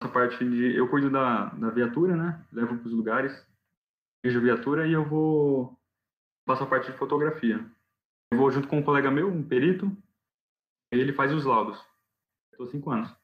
A 0.02 0.08
parte 0.08 0.38
de. 0.38 0.76
Eu 0.76 0.88
cuido 0.88 1.10
da, 1.10 1.46
da 1.46 1.70
viatura, 1.70 2.16
né? 2.16 2.44
Levo 2.52 2.76
para 2.76 2.86
os 2.86 2.92
lugares, 2.92 3.46
vejo 4.24 4.38
a 4.38 4.42
viatura 4.42 4.86
e 4.86 4.92
eu 4.92 5.04
vou. 5.04 5.78
Faço 6.46 6.64
a 6.64 6.66
parte 6.66 6.90
de 6.90 6.98
fotografia. 6.98 7.64
Eu 8.32 8.38
vou 8.38 8.50
junto 8.50 8.66
com 8.66 8.78
um 8.78 8.82
colega 8.82 9.10
meu, 9.10 9.28
um 9.28 9.42
perito, 9.42 9.94
e 10.92 10.98
ele 10.98 11.12
faz 11.12 11.32
os 11.32 11.44
laudos. 11.44 11.78
Estou 12.50 12.66
cinco 12.66 12.90
anos. 12.90 13.14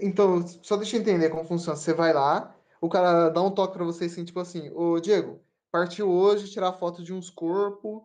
Então, 0.00 0.46
só 0.46 0.76
deixa 0.76 0.96
eu 0.96 1.00
entender 1.00 1.30
como 1.30 1.44
funciona. 1.44 1.76
Você 1.76 1.92
vai 1.92 2.12
lá, 2.12 2.54
o 2.80 2.88
cara 2.88 3.28
dá 3.28 3.42
um 3.42 3.50
toque 3.50 3.74
pra 3.74 3.84
você 3.84 4.04
assim, 4.04 4.24
tipo 4.24 4.38
assim, 4.38 4.70
ô 4.74 5.00
Diego, 5.00 5.40
partiu 5.72 6.08
hoje 6.08 6.50
tirar 6.50 6.72
foto 6.74 7.02
de 7.02 7.12
uns 7.12 7.28
corpos. 7.28 8.02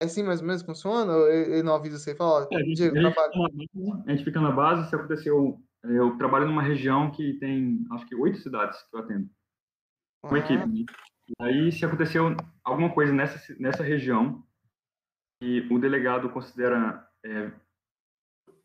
É 0.00 0.04
assim 0.04 0.22
mais 0.22 0.40
ou 0.40 0.46
menos 0.46 0.62
funciona? 0.62 1.12
Ele 1.28 1.62
não 1.62 1.74
avisa 1.74 1.98
você 1.98 2.12
e 2.12 2.14
fala, 2.14 2.46
ó, 2.52 2.56
É, 2.56 2.62
Diego, 2.62 2.96
a 2.96 3.00
gente 3.00 3.14
trabalha. 3.14 4.04
a 4.06 4.10
gente 4.10 4.24
fica 4.24 4.40
na 4.40 4.52
base, 4.52 4.88
se 4.88 4.94
aconteceu. 4.94 5.60
Eu 5.84 6.16
trabalho 6.18 6.46
numa 6.46 6.62
região 6.62 7.10
que 7.10 7.34
tem, 7.34 7.84
acho 7.92 8.06
que 8.06 8.14
oito 8.14 8.38
cidades 8.38 8.82
que 8.82 8.96
eu 8.96 9.00
atendo. 9.00 9.30
Uma 10.24 10.36
Ah, 10.36 10.38
equipe. 10.38 10.66
né? 10.66 10.84
E 11.28 11.34
aí, 11.42 11.72
se 11.72 11.84
aconteceu 11.84 12.34
alguma 12.64 12.90
coisa 12.92 13.12
nessa, 13.12 13.54
nessa 13.60 13.82
região 13.82 14.44
e 15.42 15.60
o 15.70 15.78
delegado 15.78 16.30
considera 16.30 17.06
é, 17.24 17.52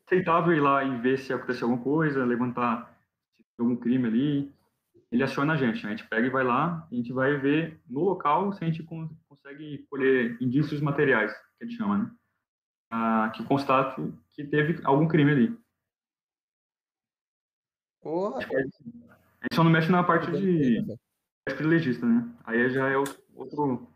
aceitável 0.06 0.54
ir 0.54 0.62
lá 0.62 0.84
e 0.84 0.98
ver 1.00 1.20
se 1.20 1.34
aconteceu 1.34 1.68
alguma 1.68 1.84
coisa, 1.84 2.26
levantar 2.26 2.98
algum 3.60 3.76
crime 3.76 4.08
ali, 4.08 4.56
ele 5.12 5.24
aciona 5.24 5.54
a 5.54 5.58
gente. 5.58 5.86
A 5.86 5.90
gente 5.90 6.08
pega 6.08 6.26
e 6.26 6.30
vai 6.32 6.44
lá, 6.44 6.88
e 6.92 6.96
a 6.96 6.98
gente 6.98 7.14
vai 7.14 7.38
ver 7.38 7.80
no 7.88 8.00
local 8.04 8.52
se 8.54 8.64
a 8.64 8.68
gente 8.68 8.82
con- 8.84 9.10
consegue 9.28 9.86
colher 9.90 10.38
indícios 10.42 10.82
materiais, 10.82 11.32
que 11.58 11.64
a 11.64 11.66
gente 11.66 11.78
chama, 11.78 11.98
né? 11.98 12.12
Ah, 12.92 13.32
que 13.36 13.44
constate 13.44 14.02
que 14.32 14.44
teve 14.44 14.80
algum 14.84 15.08
crime 15.08 15.32
ali. 15.32 15.63
Porra, 18.04 18.40
A 18.40 18.42
gente 18.42 19.56
só 19.56 19.64
não 19.64 19.72
mexe 19.72 19.90
na 19.90 20.04
parte 20.04 20.30
de 20.30 20.86
privilegista, 21.46 22.06
né? 22.06 22.30
Aí 22.44 22.70
já 22.70 22.90
é 22.90 22.98
outro, 22.98 23.18
outro, 23.34 23.88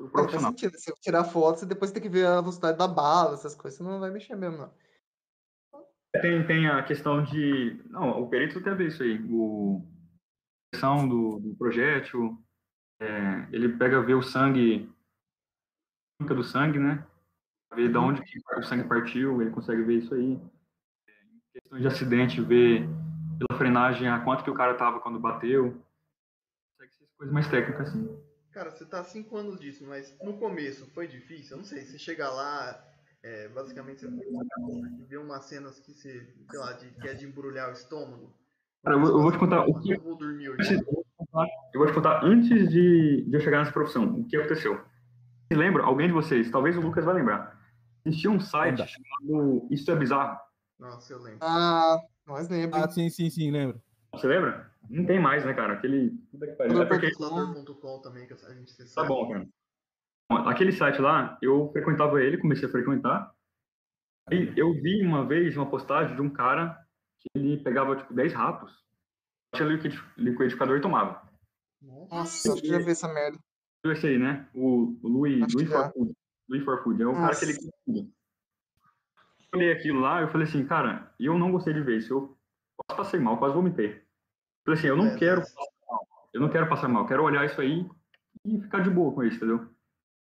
é, 0.00 0.08
profissional. 0.08 0.50
sentido. 0.50 0.76
Você 0.76 0.92
tirar 1.00 1.24
foto, 1.24 1.60
você 1.60 1.66
depois 1.66 1.92
tem 1.92 2.02
que 2.02 2.08
ver 2.08 2.26
a 2.26 2.40
velocidade 2.40 2.76
da 2.76 2.88
bala, 2.88 3.34
essas 3.34 3.54
coisas, 3.54 3.78
você 3.78 3.84
não 3.84 4.00
vai 4.00 4.10
mexer 4.10 4.34
mesmo, 4.34 4.58
não. 4.58 4.84
Tem, 6.20 6.44
tem 6.46 6.68
a 6.68 6.82
questão 6.82 7.22
de. 7.22 7.80
Não, 7.88 8.20
o 8.20 8.28
perito 8.28 8.60
tem 8.60 8.72
a 8.72 8.76
ver 8.76 8.88
isso 8.88 9.02
aí. 9.02 9.20
O 9.30 9.84
a 10.72 10.76
questão 10.76 11.08
do, 11.08 11.38
do 11.38 11.54
projétil. 11.54 12.36
é, 13.00 13.48
ele 13.52 13.76
pega 13.76 14.02
ver 14.02 14.14
o 14.14 14.22
sangue, 14.22 14.88
a 14.88 16.18
química 16.18 16.34
do 16.34 16.42
sangue, 16.42 16.80
né? 16.80 17.06
Ver 17.74 17.90
de 17.90 17.98
onde 17.98 18.22
que 18.22 18.40
o 18.56 18.62
sangue 18.62 18.88
partiu, 18.88 19.40
ele 19.40 19.50
consegue 19.50 19.82
ver 19.82 19.98
isso 19.98 20.14
aí. 20.14 20.40
É, 21.08 21.12
questão 21.52 21.78
de 21.80 21.86
acidente, 21.86 22.40
ver 22.40 22.88
pela 23.46 23.58
frenagem 23.58 24.08
a 24.08 24.20
quanto 24.20 24.44
que 24.44 24.50
o 24.50 24.54
cara 24.54 24.74
tava 24.74 25.00
quando 25.00 25.18
bateu. 25.18 25.80
Consegue 26.72 26.92
ser 26.94 27.06
coisas 27.16 27.32
mais 27.34 27.48
técnicas, 27.48 27.88
assim. 27.88 28.18
Cara, 28.52 28.70
você 28.70 28.84
tá 28.84 29.00
há 29.00 29.04
5 29.04 29.36
anos 29.36 29.58
disso, 29.60 29.84
mas 29.86 30.16
no 30.22 30.34
começo 30.38 30.86
foi 30.94 31.08
difícil? 31.08 31.52
Eu 31.52 31.58
não 31.58 31.64
sei, 31.64 31.84
você 31.84 31.98
chega 31.98 32.30
lá, 32.30 32.84
é, 33.22 33.48
basicamente 33.48 34.06
você 34.06 35.06
vê 35.08 35.16
umas 35.16 35.44
cenas 35.46 35.80
que 35.80 35.92
você, 35.92 36.32
sei 36.50 36.58
lá, 36.58 36.72
de, 36.72 36.88
que 36.90 37.08
é 37.08 37.14
de 37.14 37.26
embrulhar 37.26 37.68
o 37.70 37.72
estômago. 37.72 38.32
Cara, 38.84 38.96
eu, 38.96 39.00
vou- 39.00 39.10
eu 39.10 39.22
vou 39.22 39.32
te 39.32 39.38
contar 39.38 39.66
o 39.66 39.80
que 39.80 39.92
Eu 39.92 40.00
vou 40.00 40.16
dormir 40.16 40.50
hoje. 40.50 40.74
Antes- 40.74 40.86
Eu 41.72 41.80
vou 41.80 41.86
te 41.86 41.92
contar 41.94 42.22
antes 42.24 42.68
de, 42.70 43.22
de 43.28 43.34
eu 43.36 43.40
chegar 43.40 43.58
nessa 43.58 43.72
profissão, 43.72 44.20
o 44.20 44.24
que 44.28 44.36
aconteceu. 44.36 44.74
Vocês 44.76 45.58
lembram? 45.58 45.84
Alguém 45.84 46.06
de 46.06 46.12
vocês, 46.12 46.48
talvez 46.50 46.76
o 46.76 46.80
Lucas 46.80 47.04
vai 47.04 47.14
lembrar. 47.14 47.58
Existia 48.04 48.30
um 48.30 48.38
site 48.38 48.78
Lembra. 48.78 48.86
chamado 48.86 49.66
Isso 49.70 49.90
é 49.90 49.96
Bizarro. 49.96 50.38
Nossa, 50.78 51.12
eu 51.12 51.18
lembro. 51.20 51.38
Ah, 51.42 51.98
nós 52.26 52.48
lembra. 52.48 52.84
Ah, 52.84 52.88
sim, 52.90 53.08
sim, 53.10 53.28
sim, 53.30 53.50
lembro. 53.50 53.80
Você 54.14 54.26
lembra? 54.26 54.70
Não 54.88 55.04
tem 55.06 55.18
mais, 55.20 55.44
né, 55.44 55.54
cara? 55.54 55.74
Aquele. 55.74 56.10
Puta 56.30 56.46
que 56.46 56.52
pariu. 56.52 56.82
É 56.82 56.86
porque- 56.86 57.10
também, 58.02 58.26
que 58.26 58.34
a 58.34 58.54
gente 58.54 58.76
Tá 58.76 58.86
sabe. 58.86 59.08
bom, 59.08 59.30
cara. 59.30 59.48
Aquele 60.50 60.72
site 60.72 61.00
lá, 61.00 61.38
eu 61.42 61.70
frequentava 61.72 62.22
ele, 62.22 62.38
comecei 62.38 62.68
a 62.68 62.70
frequentar. 62.72 63.32
E 64.30 64.52
eu 64.56 64.72
vi 64.72 65.04
uma 65.04 65.26
vez 65.26 65.56
uma 65.56 65.68
postagem 65.68 66.14
de 66.16 66.22
um 66.22 66.30
cara 66.30 66.78
que 67.20 67.28
ele 67.34 67.62
pegava, 67.62 67.96
tipo, 67.96 68.14
10 68.14 68.32
ratos, 68.32 68.72
tinha 69.54 69.68
liquid- 69.68 70.00
liquidificador 70.16 70.78
e 70.78 70.80
tomava. 70.80 71.22
Nossa, 71.82 72.54
que 72.58 72.66
já 72.66 72.78
vi 72.78 72.90
essa 72.90 73.06
merda. 73.12 73.38
Esse 73.84 74.06
aí, 74.06 74.18
né? 74.18 74.48
O, 74.54 74.96
o 75.02 75.08
Louis, 75.08 75.44
que 75.54 75.66
já. 75.66 75.90
Forfood. 75.90 76.12
Louis 76.48 76.64
Forfood. 76.64 77.02
É 77.02 77.06
o 77.06 77.12
cara 77.14 77.36
que 77.36 77.44
ele 77.44 77.52
Nossa. 77.52 77.74
Eu 77.86 78.08
olhei 79.54 79.72
aquilo 79.72 80.00
lá 80.00 80.20
eu 80.20 80.28
falei 80.28 80.46
assim, 80.46 80.64
cara, 80.66 81.12
eu 81.18 81.38
não 81.38 81.50
gostei 81.52 81.72
de 81.74 81.80
ver 81.80 81.98
isso. 81.98 82.12
Eu 82.12 82.38
quase 82.76 82.96
passei 82.96 83.20
mal, 83.20 83.38
quase 83.38 83.54
vomitei. 83.54 84.02
Falei 84.64 84.78
assim, 84.78 84.88
eu 84.88 84.96
não 84.96 85.06
É, 85.08 85.18
quero 85.18 85.40
mas- 85.40 85.52
passar 85.54 85.70
mal. 85.88 86.08
Eu 86.32 86.40
não 86.40 86.48
quero 86.50 86.68
passar 86.68 86.88
mal. 86.88 87.02
Eu 87.02 87.08
quero 87.08 87.22
olhar 87.24 87.44
isso 87.44 87.60
aí 87.60 87.88
e 88.44 88.60
ficar 88.60 88.80
de 88.80 88.90
boa 88.90 89.12
com 89.14 89.22
isso, 89.22 89.36
entendeu? 89.36 89.68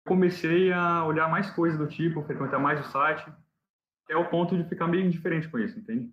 Comecei 0.07 0.71
a 0.73 1.05
olhar 1.05 1.29
mais 1.29 1.49
coisas 1.51 1.77
do 1.77 1.87
tipo, 1.87 2.23
frequentar 2.23 2.59
mais 2.59 2.79
o 2.79 2.89
site, 2.91 3.31
até 4.05 4.15
o 4.17 4.29
ponto 4.29 4.57
de 4.57 4.67
ficar 4.67 4.87
meio 4.87 5.05
indiferente 5.05 5.47
com 5.49 5.59
isso, 5.59 5.77
entende? 5.77 6.11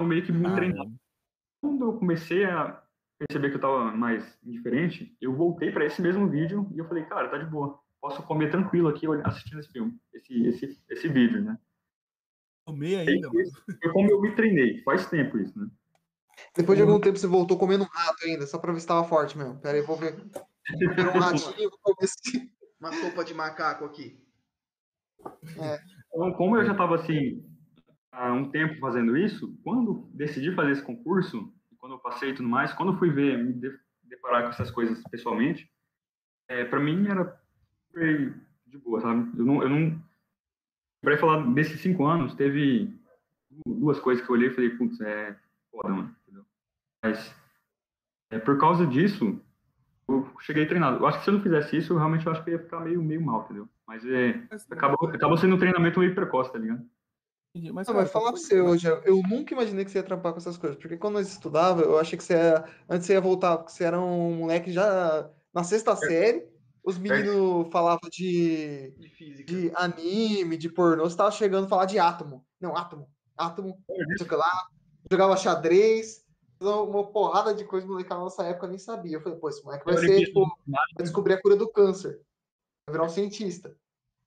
Eu 0.00 0.06
meio 0.06 0.24
que 0.24 0.32
me 0.32 0.46
Ah, 0.46 0.54
treinava 0.54 0.90
quando 1.60 1.84
eu 1.84 1.98
comecei 1.98 2.44
a 2.44 2.82
perceber 3.18 3.50
que 3.50 3.56
eu 3.56 3.60
tava 3.60 3.90
mais 3.92 4.38
indiferente, 4.44 5.16
eu 5.20 5.34
voltei 5.34 5.70
para 5.70 5.84
esse 5.84 6.00
mesmo 6.02 6.28
vídeo 6.28 6.68
e 6.74 6.78
eu 6.78 6.86
falei, 6.86 7.04
cara, 7.04 7.28
tá 7.28 7.38
de 7.38 7.46
boa. 7.46 7.78
Posso 8.00 8.22
comer 8.22 8.50
tranquilo 8.50 8.88
aqui 8.88 9.06
assistindo 9.24 9.60
esse 9.60 9.70
filme, 9.72 9.98
esse, 10.12 10.46
esse, 10.46 10.82
esse 10.90 11.08
vídeo, 11.08 11.42
né? 11.42 11.58
Tomei 12.64 12.96
ainda, 12.96 13.28
mano. 13.30 13.50
Foi 13.82 13.92
como 13.92 14.10
eu 14.10 14.20
me 14.20 14.34
treinei. 14.34 14.82
Faz 14.82 15.06
tempo 15.08 15.38
isso, 15.38 15.58
né? 15.58 15.68
Depois 16.56 16.76
de 16.78 16.82
algum 16.82 17.00
tempo 17.00 17.18
você 17.18 17.26
voltou 17.26 17.58
comendo 17.58 17.84
um 17.84 17.88
rato 17.88 18.24
ainda, 18.24 18.46
só 18.46 18.58
pra 18.58 18.72
ver 18.72 18.80
se 18.80 18.86
tava 18.86 19.06
forte 19.06 19.36
mesmo. 19.36 19.60
Pera 19.60 19.76
aí, 19.76 19.82
vou 19.84 19.96
ver. 19.96 20.16
Virou 20.96 21.14
um 21.14 21.18
ratinho, 21.20 21.70
vou 21.70 21.78
comer 21.82 22.04
esse... 22.04 22.52
Uma 22.80 22.92
sopa 22.92 23.24
de 23.24 23.32
macaco 23.34 23.84
aqui. 23.84 24.20
Então, 26.12 26.32
como 26.34 26.56
eu 26.56 26.64
já 26.64 26.72
estava 26.72 26.96
assim 26.96 27.44
há 28.12 28.32
um 28.32 28.50
tempo 28.50 28.78
fazendo 28.78 29.16
isso, 29.16 29.56
quando 29.64 30.08
decidi 30.12 30.54
fazer 30.54 30.72
esse 30.72 30.82
concurso, 30.82 31.52
quando 31.78 31.92
eu 31.92 31.98
passei 31.98 32.30
e 32.30 32.34
tudo 32.34 32.48
mais, 32.48 32.72
quando 32.72 32.92
eu 32.92 32.98
fui 32.98 33.10
ver, 33.10 33.42
me 33.42 33.52
de- 33.52 33.78
deparar 34.02 34.44
com 34.44 34.50
essas 34.50 34.70
coisas 34.70 35.02
pessoalmente, 35.10 35.70
é, 36.48 36.64
para 36.64 36.80
mim 36.80 37.06
era 37.08 37.40
super 37.86 38.34
de 38.66 38.78
boa, 38.78 39.00
sabe? 39.00 39.38
Eu 39.38 39.44
não, 39.44 39.62
eu 39.62 39.68
não 39.68 40.02
para 41.04 41.18
falar 41.18 41.42
desses 41.54 41.80
cinco 41.80 42.06
anos, 42.06 42.34
teve 42.34 42.86
du- 43.50 43.74
duas 43.74 44.00
coisas 44.00 44.24
que 44.24 44.30
eu 44.30 44.34
olhei 44.34 44.48
e 44.48 44.54
falei, 44.54 44.70
putz, 44.70 45.00
é 45.00 45.36
foda, 45.70 45.88
mano, 45.90 46.16
entendeu? 46.22 46.44
Mas 47.02 47.34
é, 48.30 48.38
por 48.38 48.58
causa 48.58 48.86
disso, 48.86 49.40
eu 50.08 50.28
cheguei 50.40 50.66
treinado. 50.66 50.98
Eu 50.98 51.06
acho 51.06 51.18
que 51.18 51.24
se 51.24 51.30
eu 51.30 51.34
não 51.34 51.42
fizesse 51.42 51.76
isso, 51.76 51.92
eu 51.92 51.98
realmente 51.98 52.26
eu 52.26 52.32
acho 52.32 52.44
que 52.44 52.50
ia 52.50 52.58
ficar 52.58 52.80
meio, 52.80 53.02
meio 53.02 53.20
mal, 53.20 53.42
entendeu? 53.44 53.68
Mas 53.86 54.04
é, 54.06 54.42
acabou, 54.70 55.08
acabou 55.08 55.36
sendo 55.36 55.54
um 55.56 55.58
treinamento 55.58 56.00
meio 56.00 56.14
precoce, 56.14 56.52
tá 56.52 56.58
ligado? 56.58 56.84
Mas, 57.72 57.88
Ah, 57.88 57.92
cara, 57.92 58.02
mas 58.04 58.10
falar 58.10 58.24
qual 58.24 58.32
pra 58.32 58.42
você 58.42 58.60
hoje, 58.60 58.88
eu 59.04 59.22
nunca 59.28 59.54
imaginei 59.54 59.84
que 59.84 59.90
você 59.92 59.98
ia 59.98 60.02
trampar 60.02 60.32
com 60.32 60.38
essas 60.38 60.56
coisas. 60.56 60.76
Porque 60.76 60.96
quando 60.96 61.14
nós 61.14 61.28
estudava, 61.28 61.82
eu 61.82 61.98
achei 61.98 62.18
que 62.18 62.24
você 62.24 62.34
ia. 62.34 62.64
Antes 62.88 63.06
você 63.06 63.12
ia 63.12 63.20
voltar, 63.20 63.58
porque 63.58 63.70
você 63.72 63.84
era 63.84 64.00
um 64.00 64.38
moleque 64.38 64.72
já 64.72 65.30
na 65.52 65.62
sexta 65.62 65.94
série. 65.94 66.48
Os 66.84 66.98
meninos 66.98 67.68
falavam 67.72 68.10
de, 68.10 68.90
De 68.98 69.08
física. 69.08 69.50
de 69.50 69.72
anime, 69.74 70.58
de 70.58 70.68
pornô. 70.68 71.04
Você 71.04 71.16
tava 71.16 71.30
chegando 71.30 71.64
a 71.64 71.68
falar 71.68 71.86
de 71.86 71.98
átomo. 71.98 72.46
Não, 72.60 72.76
átomo. 72.76 73.08
Átomo, 73.36 73.82
não 73.88 74.16
sei 74.18 74.26
o 74.26 74.28
que 74.28 74.34
lá. 74.34 74.68
Jogava 75.10 75.36
xadrez. 75.36 76.22
Uma 76.60 77.10
porrada 77.10 77.54
de 77.54 77.64
coisa, 77.64 77.86
moleque, 77.86 78.08
na 78.10 78.16
nossa 78.18 78.44
época 78.44 78.66
eu 78.66 78.70
nem 78.70 78.78
sabia. 78.78 79.16
Eu 79.16 79.20
falei, 79.20 79.38
pô, 79.38 79.48
esse 79.48 79.62
moleque 79.64 79.84
vai 79.84 79.96
ser, 79.98 80.26
tipo, 80.26 80.46
vai 80.66 80.84
descobrir 80.98 81.34
a 81.34 81.40
cura 81.42 81.56
do 81.56 81.70
câncer. 81.70 82.20
Vai 82.86 82.94
virar 82.94 83.04
um 83.04 83.08
cientista. 83.08 83.76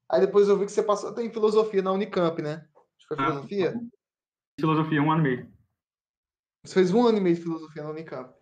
Aí 0.09 0.21
depois 0.21 0.47
eu 0.47 0.57
vi 0.57 0.65
que 0.65 0.71
você 0.71 0.83
passou. 0.83 1.13
Tem 1.13 1.31
filosofia 1.31 1.81
na 1.81 1.91
Unicamp, 1.91 2.41
né? 2.41 2.67
Acho 2.75 3.07
que 3.07 3.15
foi 3.15 3.17
Ah, 3.19 3.27
filosofia. 3.27 3.79
Filosofia, 4.59 5.01
um 5.01 5.11
ano 5.11 5.21
e 5.21 5.23
meio. 5.23 5.53
Você 6.65 6.73
fez 6.73 6.91
um 6.93 7.05
ano 7.05 7.17
e 7.17 7.21
meio 7.21 7.35
de 7.35 7.41
filosofia 7.41 7.83
na 7.83 7.89
Unicamp. 7.89 8.33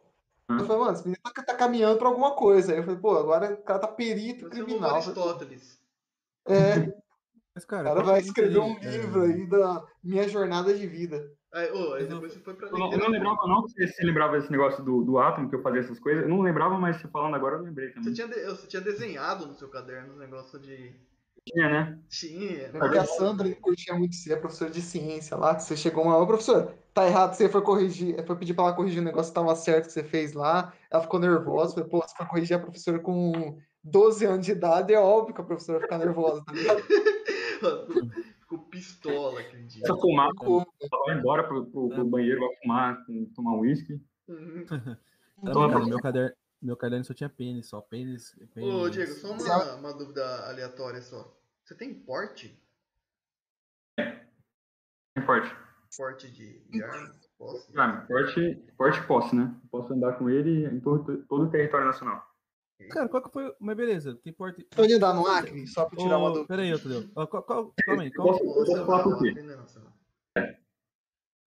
Hum. 0.50 0.60
Eu 0.60 0.66
falei, 0.66 0.82
mano, 0.82 0.94
esse 0.94 1.04
menino 1.04 1.22
tá, 1.24 1.44
tá 1.44 1.56
caminhando 1.56 1.98
pra 1.98 2.08
alguma 2.08 2.36
coisa. 2.36 2.72
Aí 2.72 2.78
eu 2.80 2.84
falei, 2.84 3.00
pô, 3.00 3.18
agora 3.18 3.54
o 3.54 3.64
cara 3.64 3.80
tá 3.80 3.88
perito 3.88 4.42
Você 4.42 4.46
é 4.46 4.48
o 4.48 4.66
criminal. 4.66 4.96
Aristóteles. 4.96 5.80
É, 6.48 6.80
o 6.80 6.94
Mas, 7.56 7.66
cara, 7.66 7.84
cara 7.86 7.96
qual 7.96 8.06
vai 8.06 8.20
o 8.20 8.22
escrever 8.22 8.60
um 8.60 8.72
interesse? 8.72 8.98
livro 8.98 9.24
É, 9.24 9.28
aí 9.28 9.50
da 9.50 9.88
minha 10.04 10.28
jornada 10.28 10.74
de 10.74 10.86
vida. 10.86 11.32
Aí, 11.54 11.72
ô, 11.72 11.94
aí 11.94 12.06
depois 12.06 12.34
você 12.34 12.40
foi 12.40 12.54
pra 12.54 12.68
Eu 12.68 12.78
não, 12.78 12.92
eu 12.92 13.00
não 13.00 13.08
lembrava 13.08 13.48
não 13.48 13.64
que 13.64 13.72
você, 13.72 13.88
você 13.88 14.04
lembrava 14.04 14.38
desse 14.38 14.52
negócio 14.52 14.84
do, 14.84 15.04
do 15.04 15.18
átomo, 15.18 15.50
que 15.50 15.56
eu 15.56 15.62
fazia 15.62 15.80
essas 15.80 16.00
coisas. 16.00 16.24
Eu 16.24 16.30
não 16.30 16.42
lembrava, 16.42 16.78
mas 16.78 16.98
você 16.98 17.08
falando 17.08 17.34
agora 17.36 17.56
eu 17.56 17.62
lembrei 17.62 17.88
Você 17.88 17.94
também. 17.96 18.14
tinha, 18.14 18.28
de- 18.28 18.46
você 18.46 18.68
tinha 18.68 18.82
desenhado 18.82 19.48
no 19.48 19.56
seu 19.56 19.70
caderno 19.70 20.14
um 20.14 20.18
negócio 20.18 20.60
de. 20.60 20.94
Tinha, 21.48 21.70
né? 21.70 22.00
Tinha. 22.10 22.70
Porque 22.72 22.98
a 22.98 23.06
Sandra 23.06 23.54
curtia 23.56 23.94
muito 23.96 24.16
ser 24.16 24.34
a 24.34 24.40
professora 24.40 24.70
de 24.72 24.82
ciência 24.82 25.38
lá, 25.38 25.56
que 25.56 25.64
você 25.64 25.78
chegou 25.78 26.04
uma, 26.04 26.18
ô 26.18 26.28
professor, 26.28 26.74
tá 26.96 27.06
errado, 27.06 27.34
você 27.36 27.50
foi 27.50 27.62
corrigir, 27.62 28.26
foi 28.26 28.36
pedir 28.38 28.54
pra 28.54 28.64
ela 28.66 28.74
corrigir 28.74 29.02
o 29.02 29.06
negócio 29.06 29.32
que 29.32 29.36
tava 29.36 29.54
certo 29.56 29.88
que 29.88 29.92
você 29.92 30.04
fez 30.04 30.32
lá, 30.34 30.74
ela 30.90 31.04
ficou 31.04 31.20
nervosa, 31.20 31.74
falei, 31.76 31.90
pô, 31.90 32.00
você 32.02 32.16
foi 32.16 32.26
corrigir 32.26 32.56
a 32.56 32.60
professora 32.60 33.00
com 33.00 33.60
12 33.84 34.26
anos 34.26 34.46
de 34.46 34.54
idade, 34.54 34.94
é 34.94 35.00
óbvio 35.00 35.36
que 35.36 35.42
a 35.42 35.44
professora 35.44 35.80
vai 35.80 35.88
ficar 35.88 35.98
nervosa, 35.98 36.44
tá 36.46 36.54
ligado? 36.54 36.82
Ficou 38.46 38.60
pistola 38.60 39.40
aquele 39.42 39.64
dia. 39.64 39.82
Essa 39.84 39.96
fumar, 39.96 40.30
Ficou. 40.30 40.66
vai 41.08 41.18
embora 41.18 41.44
pro, 41.48 41.66
pro, 41.66 41.90
pro 41.90 42.06
banheiro, 42.06 42.40
vai 42.40 42.56
fumar, 42.62 43.06
com- 43.06 43.26
tomar 43.36 43.52
um 43.54 43.60
uísque. 43.62 44.00
Uhum. 44.28 44.66
Cara, 44.66 45.86
meu 45.86 46.00
caderno, 46.00 46.36
meu 46.62 46.78
caderno 46.78 47.04
só 47.04 47.14
tinha 47.14 47.30
pênis, 47.30 47.68
só 47.68 47.82
pênis. 47.82 48.36
pênis. 48.54 48.72
Ô, 48.72 48.88
Diego, 48.88 49.12
só 49.14 49.32
uma, 49.32 49.76
uma 49.76 49.94
dúvida 49.94 50.48
aleatória 50.48 51.02
só. 51.02 51.36
Você 51.64 51.74
tem 51.74 51.92
porte? 51.94 52.56
Tem 53.98 55.26
porte. 55.26 55.65
Porte 55.96 56.30
de, 56.30 56.60
de 56.70 56.84
arma? 56.84 57.14
Posse? 57.38 57.72
Ah, 57.78 58.06
porte, 58.08 58.56
porte 58.78 59.08
posse, 59.08 59.36
né? 59.36 59.54
Posso 59.70 59.94
andar 59.94 60.18
com 60.18 60.30
ele 60.30 60.66
em 60.66 60.80
todo, 60.80 61.24
todo 61.26 61.44
o 61.46 61.50
território 61.50 61.86
nacional. 61.88 62.26
Cara, 62.90 63.10
qual 63.10 63.24
que 63.24 63.32
foi. 63.32 63.56
Mas 63.60 63.76
beleza, 63.76 64.16
tem 64.24 64.32
porta. 64.34 64.64
Pode 64.76 64.94
andar 64.94 65.14
no 65.14 65.26
Acre, 65.28 65.66
só 65.68 65.86
pra 65.86 65.98
tirar 65.98 66.18
uma 66.18 66.30
Ô, 66.30 66.34
dúvida. 66.34 66.48
Peraí, 66.48 66.74
ô, 66.74 66.80
Tadeu. 66.80 67.10
Ó, 67.16 67.28
qual- 67.28 67.44
qual- 67.44 67.74
Calma 67.86 68.04
aí, 68.04 68.12
calma 68.12 68.32
posso, 68.34 68.44
aí. 68.44 68.50
eu 68.50 68.66
posso 68.66 68.86
falar 68.86 69.04
por 69.04 69.20
quê? 69.20 69.34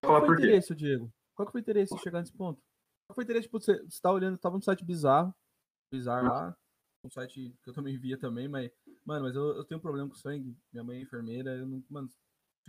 Qual 0.02 0.20
foi 0.20 0.28
o 0.30 0.38
interesse, 0.38 0.74
Diego? 0.74 1.12
Qual 1.34 1.46
que 1.46 1.52
foi 1.52 1.60
o 1.60 1.62
interesse 1.62 1.94
de 1.94 2.00
chegar 2.02 2.20
nesse 2.20 2.32
ponto? 2.32 2.60
Qual 3.06 3.14
foi 3.14 3.22
o 3.22 3.24
interesse, 3.24 3.46
tipo, 3.46 3.60
você, 3.60 3.82
você 3.84 4.00
tá 4.00 4.12
olhando, 4.12 4.38
tava 4.38 4.56
no 4.56 4.62
site 4.62 4.84
bizarro, 4.84 5.34
bizarro 5.92 6.28
lá, 6.28 6.56
um 7.04 7.10
site 7.10 7.54
que 7.62 7.70
eu 7.70 7.74
também 7.74 7.96
via 7.98 8.18
também, 8.18 8.48
mas, 8.48 8.70
mano, 9.04 9.24
mas 9.26 9.34
eu, 9.34 9.56
eu 9.56 9.64
tenho 9.64 9.78
um 9.78 9.82
problema 9.82 10.08
com 10.08 10.14
sangue, 10.14 10.56
minha 10.72 10.84
mãe 10.84 10.98
é 10.98 11.02
enfermeira, 11.02 11.56
eu 11.56 11.66
não, 11.66 11.82
mano, 11.88 12.08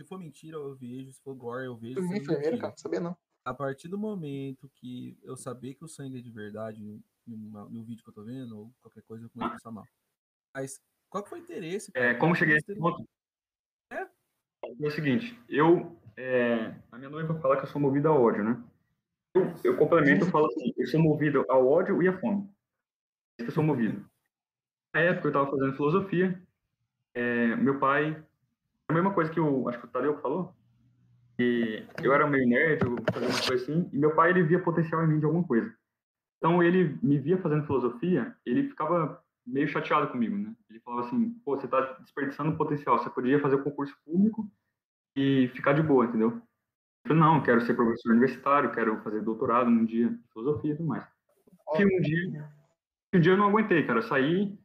se 0.00 0.08
for 0.08 0.18
mentira 0.18 0.56
eu 0.56 0.74
vejo, 0.74 1.12
se 1.12 1.20
for 1.20 1.34
gore 1.34 1.66
eu 1.66 1.76
vejo, 1.76 2.00
uma 2.00 2.08
for 2.08 2.16
enfermeira, 2.16 2.50
mentira. 2.52 2.58
cara, 2.58 2.70
não 2.70 2.78
sabia 2.78 3.00
não. 3.00 3.16
A 3.44 3.52
partir 3.52 3.88
do 3.88 3.98
momento 3.98 4.70
que 4.76 5.18
eu 5.22 5.36
saber 5.36 5.74
que 5.74 5.84
o 5.84 5.88
sangue 5.88 6.18
é 6.18 6.22
de 6.22 6.30
verdade 6.30 6.82
no, 6.82 7.02
no, 7.26 7.70
no 7.70 7.84
vídeo 7.84 8.02
que 8.02 8.08
eu 8.08 8.14
tô 8.14 8.24
vendo, 8.24 8.58
ou 8.58 8.74
qualquer 8.80 9.02
coisa, 9.02 9.24
eu 9.24 9.30
começo 9.30 9.50
a 9.50 9.54
passar 9.54 9.70
mal. 9.70 9.84
Mas, 10.54 10.80
qual 11.08 11.22
que 11.22 11.30
foi 11.30 11.40
o 11.40 11.42
interesse? 11.42 11.90
É, 11.94 12.14
como 12.14 12.34
cheguei 12.34 12.54
nesse 12.54 12.66
dele- 12.66 12.80
ponto? 12.80 13.06
É? 13.90 14.02
É 14.02 14.86
o 14.86 14.90
seguinte, 14.90 15.38
eu. 15.48 15.98
é, 16.16 16.74
a 16.90 16.98
minha 16.98 17.10
noiva 17.10 17.38
fala 17.40 17.56
que 17.56 17.64
eu 17.64 17.68
sou 17.70 17.80
movido 17.80 18.08
a 18.08 18.12
ódio, 18.12 18.44
né? 18.44 18.62
Eu, 19.34 19.42
eu 19.64 19.76
complemento 19.76 20.26
e 20.26 20.30
falo 20.30 20.46
assim: 20.46 20.72
eu 20.76 20.86
sou 20.86 21.00
movido 21.00 21.44
ao 21.48 21.66
ódio 21.66 22.02
e 22.02 22.08
à 22.08 22.18
fome. 22.18 22.42
É 22.42 23.42
isso 23.42 23.44
que 23.44 23.50
eu 23.50 23.54
sou 23.54 23.64
movido. 23.64 24.08
Na 24.94 25.00
época 25.00 25.26
eu 25.26 25.30
estava 25.30 25.50
fazendo 25.50 25.76
filosofia, 25.76 26.42
é, 27.14 27.56
meu 27.56 27.78
pai. 27.78 28.26
A 28.90 28.92
mesma 28.92 29.12
coisa 29.12 29.30
que 29.30 29.38
o. 29.38 29.68
Acho 29.68 29.78
que 29.78 29.84
o 29.86 29.88
Tadeu 29.88 30.18
falou. 30.18 30.52
E 31.38 31.84
eu 32.02 32.12
era 32.12 32.26
meio 32.26 32.46
nerd, 32.46 32.82
eu 32.84 32.96
fazia 33.12 33.54
assim, 33.54 33.88
e 33.92 33.96
meu 33.96 34.14
pai 34.14 34.30
ele 34.30 34.42
via 34.42 34.58
potencial 34.58 35.02
em 35.02 35.06
mim 35.06 35.20
de 35.20 35.24
alguma 35.24 35.44
coisa. 35.44 35.72
Então 36.36 36.62
ele 36.62 36.98
me 37.02 37.18
via 37.18 37.38
fazendo 37.38 37.64
filosofia, 37.64 38.36
ele 38.44 38.68
ficava 38.68 39.22
meio 39.46 39.66
chateado 39.68 40.08
comigo, 40.08 40.36
né? 40.36 40.54
Ele 40.68 40.80
falava 40.80 41.06
assim, 41.06 41.30
pô, 41.44 41.56
você 41.56 41.66
tá 41.66 41.80
desperdiçando 42.00 42.56
potencial, 42.58 42.98
você 42.98 43.08
poderia 43.08 43.40
fazer 43.40 43.54
o 43.54 43.62
concurso 43.62 43.96
público 44.04 44.50
e 45.16 45.48
ficar 45.54 45.72
de 45.72 45.82
boa, 45.82 46.04
entendeu? 46.04 46.30
Eu 46.30 47.08
falei, 47.08 47.22
não, 47.22 47.42
quero 47.42 47.62
ser 47.62 47.74
professor 47.74 48.10
universitário, 48.10 48.72
quero 48.72 49.00
fazer 49.02 49.22
doutorado 49.22 49.70
num 49.70 49.86
dia 49.86 50.14
filosofia 50.32 50.74
e 50.74 50.76
tudo 50.76 50.88
mais. 50.88 51.06
E 51.78 51.84
um 51.84 52.00
dia, 52.02 52.50
um 53.14 53.20
dia 53.20 53.32
eu 53.32 53.38
não 53.38 53.48
aguentei, 53.48 53.86
cara, 53.86 54.00
eu 54.00 54.02
saí, 54.02 54.58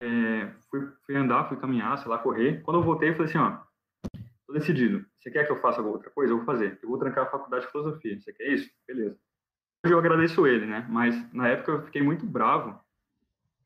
é, 0.00 0.52
fui, 0.70 0.88
fui 1.04 1.16
andar, 1.16 1.48
fui 1.48 1.56
caminhar, 1.58 1.98
sei 1.98 2.08
lá, 2.08 2.18
correr. 2.18 2.62
Quando 2.62 2.78
eu 2.78 2.84
voltei, 2.84 3.10
eu 3.10 3.14
falei 3.14 3.28
assim, 3.28 3.38
ó, 3.38 3.58
tô 4.46 4.52
decidido, 4.52 5.04
você 5.18 5.30
quer 5.30 5.44
que 5.44 5.52
eu 5.52 5.60
faça 5.60 5.82
outra 5.82 6.10
coisa? 6.10 6.32
Eu 6.32 6.38
vou 6.38 6.46
fazer. 6.46 6.78
Eu 6.82 6.88
vou 6.88 6.98
trancar 6.98 7.26
a 7.26 7.30
faculdade 7.30 7.66
de 7.66 7.70
filosofia, 7.70 8.18
você 8.18 8.32
quer 8.32 8.52
isso? 8.52 8.70
Beleza. 8.86 9.18
Hoje 9.84 9.94
eu 9.94 9.98
agradeço 9.98 10.46
ele, 10.46 10.66
né? 10.66 10.86
Mas 10.90 11.32
na 11.32 11.48
época 11.48 11.72
eu 11.72 11.82
fiquei 11.84 12.02
muito 12.02 12.26
bravo, 12.26 12.78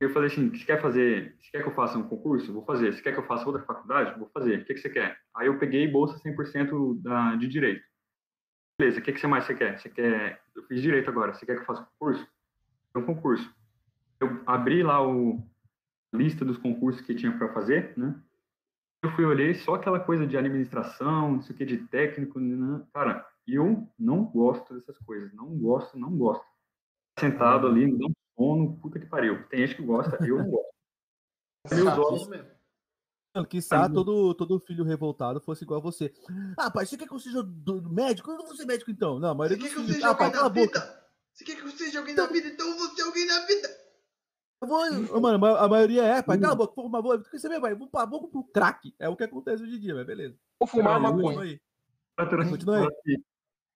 eu 0.00 0.10
falei 0.10 0.28
assim, 0.28 0.50
você 0.50 0.64
quer 0.64 0.80
fazer, 0.80 1.36
você 1.40 1.50
quer 1.50 1.62
que 1.62 1.68
eu 1.68 1.74
faça 1.74 1.96
um 1.96 2.08
concurso? 2.08 2.52
Vou 2.52 2.64
fazer. 2.64 2.92
Você 2.92 3.00
quer 3.00 3.12
que 3.12 3.18
eu 3.18 3.26
faça 3.26 3.46
outra 3.46 3.62
faculdade? 3.62 4.18
Vou 4.18 4.28
fazer. 4.28 4.60
O 4.60 4.64
que, 4.64 4.74
que 4.74 4.80
você 4.80 4.90
quer? 4.90 5.16
Aí 5.34 5.46
eu 5.46 5.58
peguei 5.58 5.86
bolsa 5.88 6.18
100% 6.18 7.00
da, 7.00 7.36
de 7.36 7.48
direito. 7.48 7.82
Beleza, 8.78 8.98
o 8.98 9.02
que, 9.02 9.12
que 9.12 9.20
você 9.20 9.26
mais 9.26 9.44
você 9.44 9.54
quer? 9.54 9.78
Você 9.78 9.88
quer, 9.88 10.42
eu 10.54 10.64
fiz 10.64 10.82
direito 10.82 11.08
agora, 11.08 11.32
você 11.32 11.46
quer 11.46 11.54
que 11.54 11.62
eu 11.62 11.66
faça 11.66 11.84
concurso? 11.84 12.26
Um 12.96 13.02
concurso. 13.02 13.54
Eu 14.20 14.42
abri 14.46 14.82
lá 14.82 15.00
o 15.00 15.42
lista 16.16 16.44
dos 16.44 16.56
concursos 16.58 17.02
que 17.02 17.14
tinha 17.14 17.36
para 17.36 17.52
fazer, 17.52 17.96
né? 17.98 18.20
Eu 19.02 19.10
fui 19.10 19.24
olhei 19.24 19.54
só 19.54 19.74
aquela 19.74 20.00
coisa 20.00 20.26
de 20.26 20.36
administração, 20.36 21.32
não 21.32 21.42
sei 21.42 21.54
o 21.54 21.58
que, 21.58 21.66
de 21.66 21.78
técnico, 21.88 22.40
né? 22.40 22.82
cara, 22.92 23.26
eu 23.46 23.86
não 23.98 24.24
gosto 24.24 24.74
dessas 24.74 24.96
coisas, 24.98 25.32
não 25.34 25.48
gosto, 25.58 25.98
não 25.98 26.16
gosto. 26.16 26.44
Sentado 27.18 27.66
ali, 27.66 27.86
não 27.86 28.10
sono, 28.36 28.78
puta 28.78 28.98
que 28.98 29.06
pariu. 29.06 29.46
Tem 29.48 29.60
gente 29.66 29.76
que 29.76 29.82
gosta, 29.82 30.16
eu 30.26 30.38
não 30.38 30.50
gosto. 30.50 30.74
Meus 31.70 31.98
olhos. 31.98 32.28
Mano, 33.34 33.48
quiçá 33.48 33.88
todo, 33.88 34.32
todo 34.34 34.60
filho 34.60 34.84
revoltado 34.84 35.40
fosse 35.40 35.64
igual 35.64 35.80
a 35.80 35.82
você. 35.82 36.12
Ah, 36.56 36.70
pai, 36.70 36.86
você 36.86 36.96
quer 36.96 37.06
que 37.08 37.12
eu 37.14 37.18
seja 37.18 37.42
do- 37.42 37.80
do 37.80 37.90
médico? 37.90 38.30
Eu 38.30 38.38
não 38.38 38.46
vou 38.46 38.56
ser 38.56 38.64
médico 38.64 38.90
então. 38.90 39.18
Não, 39.18 39.34
mas 39.34 39.50
Você 39.50 39.58
quer 39.58 39.70
que 39.70 39.76
eu 39.78 39.86
seja 39.86 40.10
ah, 40.10 40.14
pai, 40.14 40.26
alguém 40.28 40.40
cala 40.40 40.48
na 40.48 40.60
a 40.60 40.64
boca. 40.64 40.80
vida? 40.80 41.04
Você 41.32 41.44
quer 41.44 41.56
que 41.56 41.62
eu 41.62 41.70
seja 41.70 41.98
alguém 41.98 42.14
na 42.14 42.26
vida? 42.26 42.48
Então 42.48 42.68
eu 42.70 42.76
vou 42.78 42.88
ser 42.90 43.02
alguém 43.02 43.26
na 43.26 43.40
vida. 43.44 43.68
Eu 44.62 44.68
vou, 44.68 45.16
Ô, 45.16 45.20
mano, 45.20 45.38
ma- 45.38 45.58
a 45.58 45.68
maioria 45.68 46.02
é, 46.04 46.22
pai, 46.22 46.38
cala 46.38 46.54
a 46.54 46.56
boca, 46.56 46.74
pô, 46.74 46.88
mas 46.88 47.02
vou, 47.02 47.18
quer 47.20 47.38
saber, 47.38 47.60
pai? 47.60 47.76
Pra 47.76 48.06
boca 48.06 48.28
pro 48.28 48.44
crack. 48.44 48.94
É 48.98 49.08
o 49.08 49.16
que 49.16 49.24
acontece 49.24 49.62
hoje 49.62 49.76
em 49.76 49.80
dia, 49.80 49.94
mas 49.94 50.06
beleza. 50.06 50.36
Vou 50.58 50.66
fumar 50.66 50.98
maconha. 51.00 51.40
aí. 51.42 51.60
Continua 52.48 52.88
aí. 53.06 53.22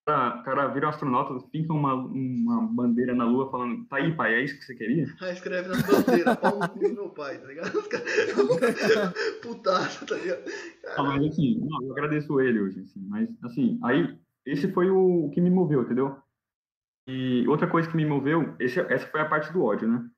Cara, 0.06 0.42
cara 0.42 0.68
vira 0.68 0.86
um 0.86 0.88
astronauta, 0.88 1.38
finca 1.50 1.70
uma, 1.74 1.92
uma 1.92 2.62
bandeira 2.62 3.14
na 3.14 3.26
lua 3.26 3.50
falando, 3.50 3.84
tá 3.88 3.96
aí, 3.96 4.16
pai, 4.16 4.36
é 4.36 4.42
isso 4.42 4.58
que 4.58 4.64
você 4.64 4.74
queria? 4.74 5.04
Aí 5.20 5.34
escreve 5.34 5.68
nas 5.68 5.82
bandeiras, 5.82 6.34
pau 6.38 6.58
no 6.58 6.66
cu 6.70 6.78
do 6.78 6.94
meu 6.94 7.10
pai, 7.10 7.38
tá 7.38 7.46
ligado? 7.46 7.78
Os 7.78 7.86
caras. 7.88 8.06
Putaça, 9.42 10.06
tá 10.06 10.14
ligado? 10.14 10.44
Não, 10.96 11.04
mas 11.04 11.26
assim, 11.26 11.58
não, 11.60 11.82
eu 11.82 11.92
agradeço 11.92 12.40
ele 12.40 12.58
hoje, 12.58 12.80
assim, 12.80 13.00
mas 13.06 13.28
assim, 13.44 13.78
aí, 13.84 14.18
esse 14.46 14.72
foi 14.72 14.88
o, 14.88 15.26
o 15.26 15.30
que 15.30 15.42
me 15.42 15.50
moveu, 15.50 15.82
entendeu? 15.82 16.16
E 17.06 17.46
outra 17.46 17.68
coisa 17.68 17.90
que 17.90 17.96
me 17.96 18.06
moveu, 18.06 18.56
esse, 18.58 18.80
essa 18.80 19.06
foi 19.08 19.20
a 19.20 19.28
parte 19.28 19.52
do 19.52 19.62
ódio, 19.62 19.86
né? 19.86 20.08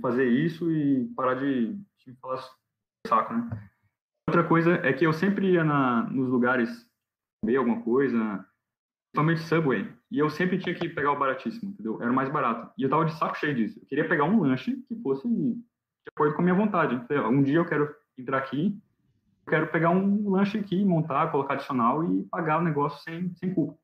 Fazer 0.00 0.26
isso 0.26 0.70
e 0.70 1.06
parar 1.16 1.34
de, 1.34 1.74
de 1.74 2.14
falar 2.20 2.42
saco, 3.06 3.34
né? 3.34 3.70
Outra 4.28 4.44
coisa 4.44 4.74
é 4.86 4.92
que 4.92 5.04
eu 5.04 5.12
sempre 5.12 5.52
ia 5.52 5.64
na, 5.64 6.04
nos 6.04 6.28
lugares 6.28 6.88
comer 7.42 7.56
alguma 7.56 7.82
coisa, 7.82 8.46
principalmente 9.12 9.40
Subway, 9.40 9.92
e 10.10 10.18
eu 10.18 10.30
sempre 10.30 10.58
tinha 10.58 10.74
que 10.74 10.88
pegar 10.88 11.12
o 11.12 11.18
baratíssimo, 11.18 11.72
entendeu? 11.72 12.00
Era 12.00 12.10
o 12.10 12.14
mais 12.14 12.28
barato. 12.28 12.72
E 12.78 12.82
eu 12.82 12.88
tava 12.88 13.04
de 13.04 13.18
saco 13.18 13.36
cheio 13.36 13.54
disso. 13.54 13.80
Eu 13.80 13.86
queria 13.86 14.08
pegar 14.08 14.24
um 14.24 14.40
lanche 14.40 14.76
que 14.88 14.94
fosse 15.02 15.26
de 15.28 15.64
acordo 16.08 16.34
com 16.34 16.42
a 16.42 16.44
minha 16.44 16.54
vontade. 16.54 17.00
Um 17.28 17.42
dia 17.42 17.56
eu 17.56 17.66
quero 17.66 17.92
entrar 18.16 18.38
aqui, 18.38 18.80
eu 19.46 19.50
quero 19.50 19.66
pegar 19.68 19.90
um 19.90 20.30
lanche 20.30 20.58
aqui, 20.58 20.84
montar, 20.84 21.30
colocar 21.30 21.54
adicional 21.54 22.04
e 22.04 22.24
pagar 22.24 22.58
o 22.58 22.64
negócio 22.64 23.02
sem, 23.02 23.34
sem 23.34 23.52
culpa. 23.52 23.76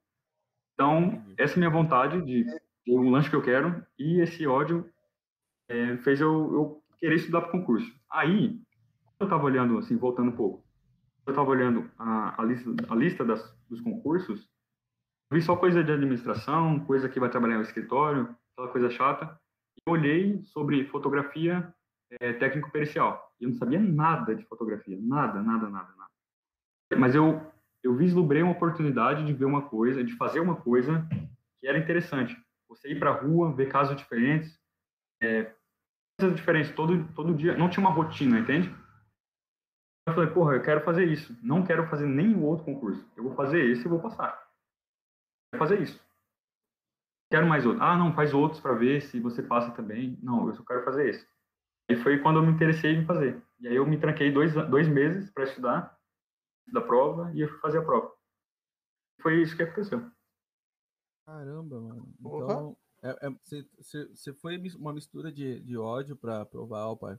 Então, 0.74 1.22
essa 1.38 1.54
é 1.54 1.56
a 1.56 1.58
minha 1.58 1.70
vontade 1.70 2.22
de 2.22 2.44
ter 2.84 2.92
o 2.92 3.10
lanche 3.10 3.30
que 3.30 3.36
eu 3.36 3.42
quero 3.42 3.84
e 3.98 4.20
esse 4.20 4.46
ódio 4.46 4.88
é, 5.68 5.96
fez 5.98 6.20
eu, 6.20 6.52
eu 6.52 6.82
querer 6.98 7.16
estudar 7.16 7.42
para 7.42 7.50
concurso. 7.50 7.92
Aí, 8.10 8.60
eu 9.18 9.24
estava 9.24 9.44
olhando, 9.44 9.78
assim, 9.78 9.96
voltando 9.96 10.30
um 10.30 10.36
pouco, 10.36 10.64
eu 11.26 11.32
estava 11.32 11.50
olhando 11.50 11.90
a, 11.98 12.40
a 12.40 12.44
lista, 12.44 12.70
a 12.88 12.94
lista 12.94 13.24
das, 13.24 13.56
dos 13.68 13.80
concursos, 13.80 14.48
vi 15.32 15.42
só 15.42 15.56
coisa 15.56 15.82
de 15.82 15.92
administração, 15.92 16.80
coisa 16.80 17.08
que 17.08 17.18
vai 17.18 17.28
trabalhar 17.28 17.56
no 17.56 17.62
escritório, 17.62 18.34
aquela 18.52 18.70
coisa 18.70 18.90
chata, 18.90 19.38
e 19.76 19.90
olhei 19.90 20.42
sobre 20.44 20.86
fotografia 20.86 21.74
é, 22.20 22.32
técnico-pericial. 22.34 23.32
Eu 23.40 23.50
não 23.50 23.56
sabia 23.56 23.80
nada 23.80 24.34
de 24.34 24.44
fotografia, 24.44 24.96
nada, 25.00 25.42
nada, 25.42 25.68
nada, 25.68 25.88
nada. 25.96 26.10
Mas 26.96 27.14
eu, 27.14 27.40
eu 27.82 27.94
vislumbrei 27.96 28.42
uma 28.42 28.52
oportunidade 28.52 29.24
de 29.24 29.32
ver 29.32 29.44
uma 29.44 29.62
coisa, 29.62 30.04
de 30.04 30.12
fazer 30.16 30.40
uma 30.40 30.56
coisa 30.56 31.06
que 31.58 31.66
era 31.66 31.78
interessante. 31.78 32.36
Você 32.68 32.90
ir 32.90 32.98
para 32.98 33.10
a 33.10 33.20
rua, 33.20 33.54
ver 33.54 33.68
casos 33.68 33.96
diferentes, 33.96 34.58
é, 35.22 35.54
coisas 36.18 36.36
diferentes 36.36 36.72
todo, 36.74 37.06
todo 37.14 37.34
dia. 37.34 37.56
Não 37.56 37.68
tinha 37.68 37.86
uma 37.86 37.94
rotina, 37.94 38.38
entende? 38.38 38.68
Eu 40.08 40.14
falei, 40.14 40.30
porra, 40.30 40.54
eu 40.54 40.62
quero 40.62 40.84
fazer 40.84 41.04
isso. 41.04 41.36
Não 41.42 41.64
quero 41.64 41.88
fazer 41.88 42.06
nenhum 42.06 42.44
outro 42.44 42.64
concurso. 42.64 43.04
Eu 43.16 43.24
vou 43.24 43.34
fazer 43.34 43.64
esse 43.64 43.84
e 43.84 43.88
vou 43.88 44.00
passar. 44.00 44.32
Quero 45.52 45.58
fazer 45.58 45.82
isso. 45.82 46.00
Quero 47.30 47.46
mais 47.46 47.66
outro. 47.66 47.82
Ah, 47.82 47.96
não, 47.96 48.14
faz 48.14 48.32
outros 48.32 48.60
para 48.60 48.74
ver 48.74 49.02
se 49.02 49.18
você 49.18 49.42
passa 49.42 49.72
também. 49.72 50.16
Não, 50.22 50.46
eu 50.46 50.54
só 50.54 50.64
quero 50.64 50.84
fazer 50.84 51.08
esse. 51.08 51.28
E 51.88 51.96
foi 51.96 52.20
quando 52.20 52.38
eu 52.38 52.46
me 52.46 52.52
interessei 52.52 52.94
em 52.94 53.04
fazer. 53.04 53.42
E 53.58 53.66
aí 53.66 53.76
eu 53.76 53.86
me 53.86 53.98
tranquei 53.98 54.32
dois, 54.32 54.54
dois 54.68 54.88
meses 54.88 55.30
para 55.30 55.44
estudar 55.44 55.98
da 56.72 56.80
prova 56.80 57.32
e 57.34 57.40
eu 57.40 57.48
fui 57.48 57.58
fazer 57.58 57.78
a 57.78 57.84
prova. 57.84 58.12
Foi 59.20 59.42
isso 59.42 59.56
que 59.56 59.62
aconteceu. 59.62 60.10
Caramba, 61.26 61.80
mano. 61.80 62.14
Então, 62.20 62.76
você, 63.42 63.66
você, 63.78 64.06
você 64.08 64.32
foi 64.34 64.56
uma 64.76 64.92
mistura 64.92 65.30
de, 65.32 65.60
de 65.60 65.76
ódio 65.76 66.16
pra 66.16 66.44
provar, 66.46 66.86
ó, 66.88 66.96
pai. 66.96 67.14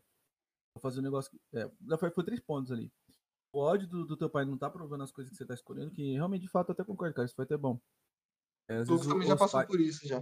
Vou 0.75 0.81
fazer 0.81 0.99
um 0.99 1.03
negócio. 1.03 1.31
que- 1.31 1.57
É, 1.57 1.71
já 1.87 1.97
foi, 1.97 2.11
foi 2.11 2.23
três 2.23 2.39
pontos 2.39 2.71
ali. 2.71 2.91
O 3.53 3.59
ódio 3.59 3.87
do, 3.87 4.05
do 4.05 4.17
teu 4.17 4.29
pai 4.29 4.45
não 4.45 4.57
tá 4.57 4.69
provando 4.69 5.03
as 5.03 5.11
coisas 5.11 5.31
que 5.31 5.37
você 5.37 5.45
tá 5.45 5.53
escolhendo, 5.53 5.91
que 5.91 6.13
realmente, 6.13 6.41
de 6.43 6.49
fato, 6.49 6.69
eu 6.69 6.73
até 6.73 6.83
concordo, 6.83 7.15
cara. 7.15 7.25
Isso 7.25 7.35
foi 7.35 7.45
até 7.45 7.57
bom. 7.57 7.79
É, 8.69 8.77
às 8.77 8.87
vezes 8.89 9.05
o- 9.05 9.09
também 9.09 9.27
já 9.27 9.35
passou 9.37 9.59
pai- 9.59 9.67
por 9.67 9.79
isso 9.79 10.05
já. 10.07 10.19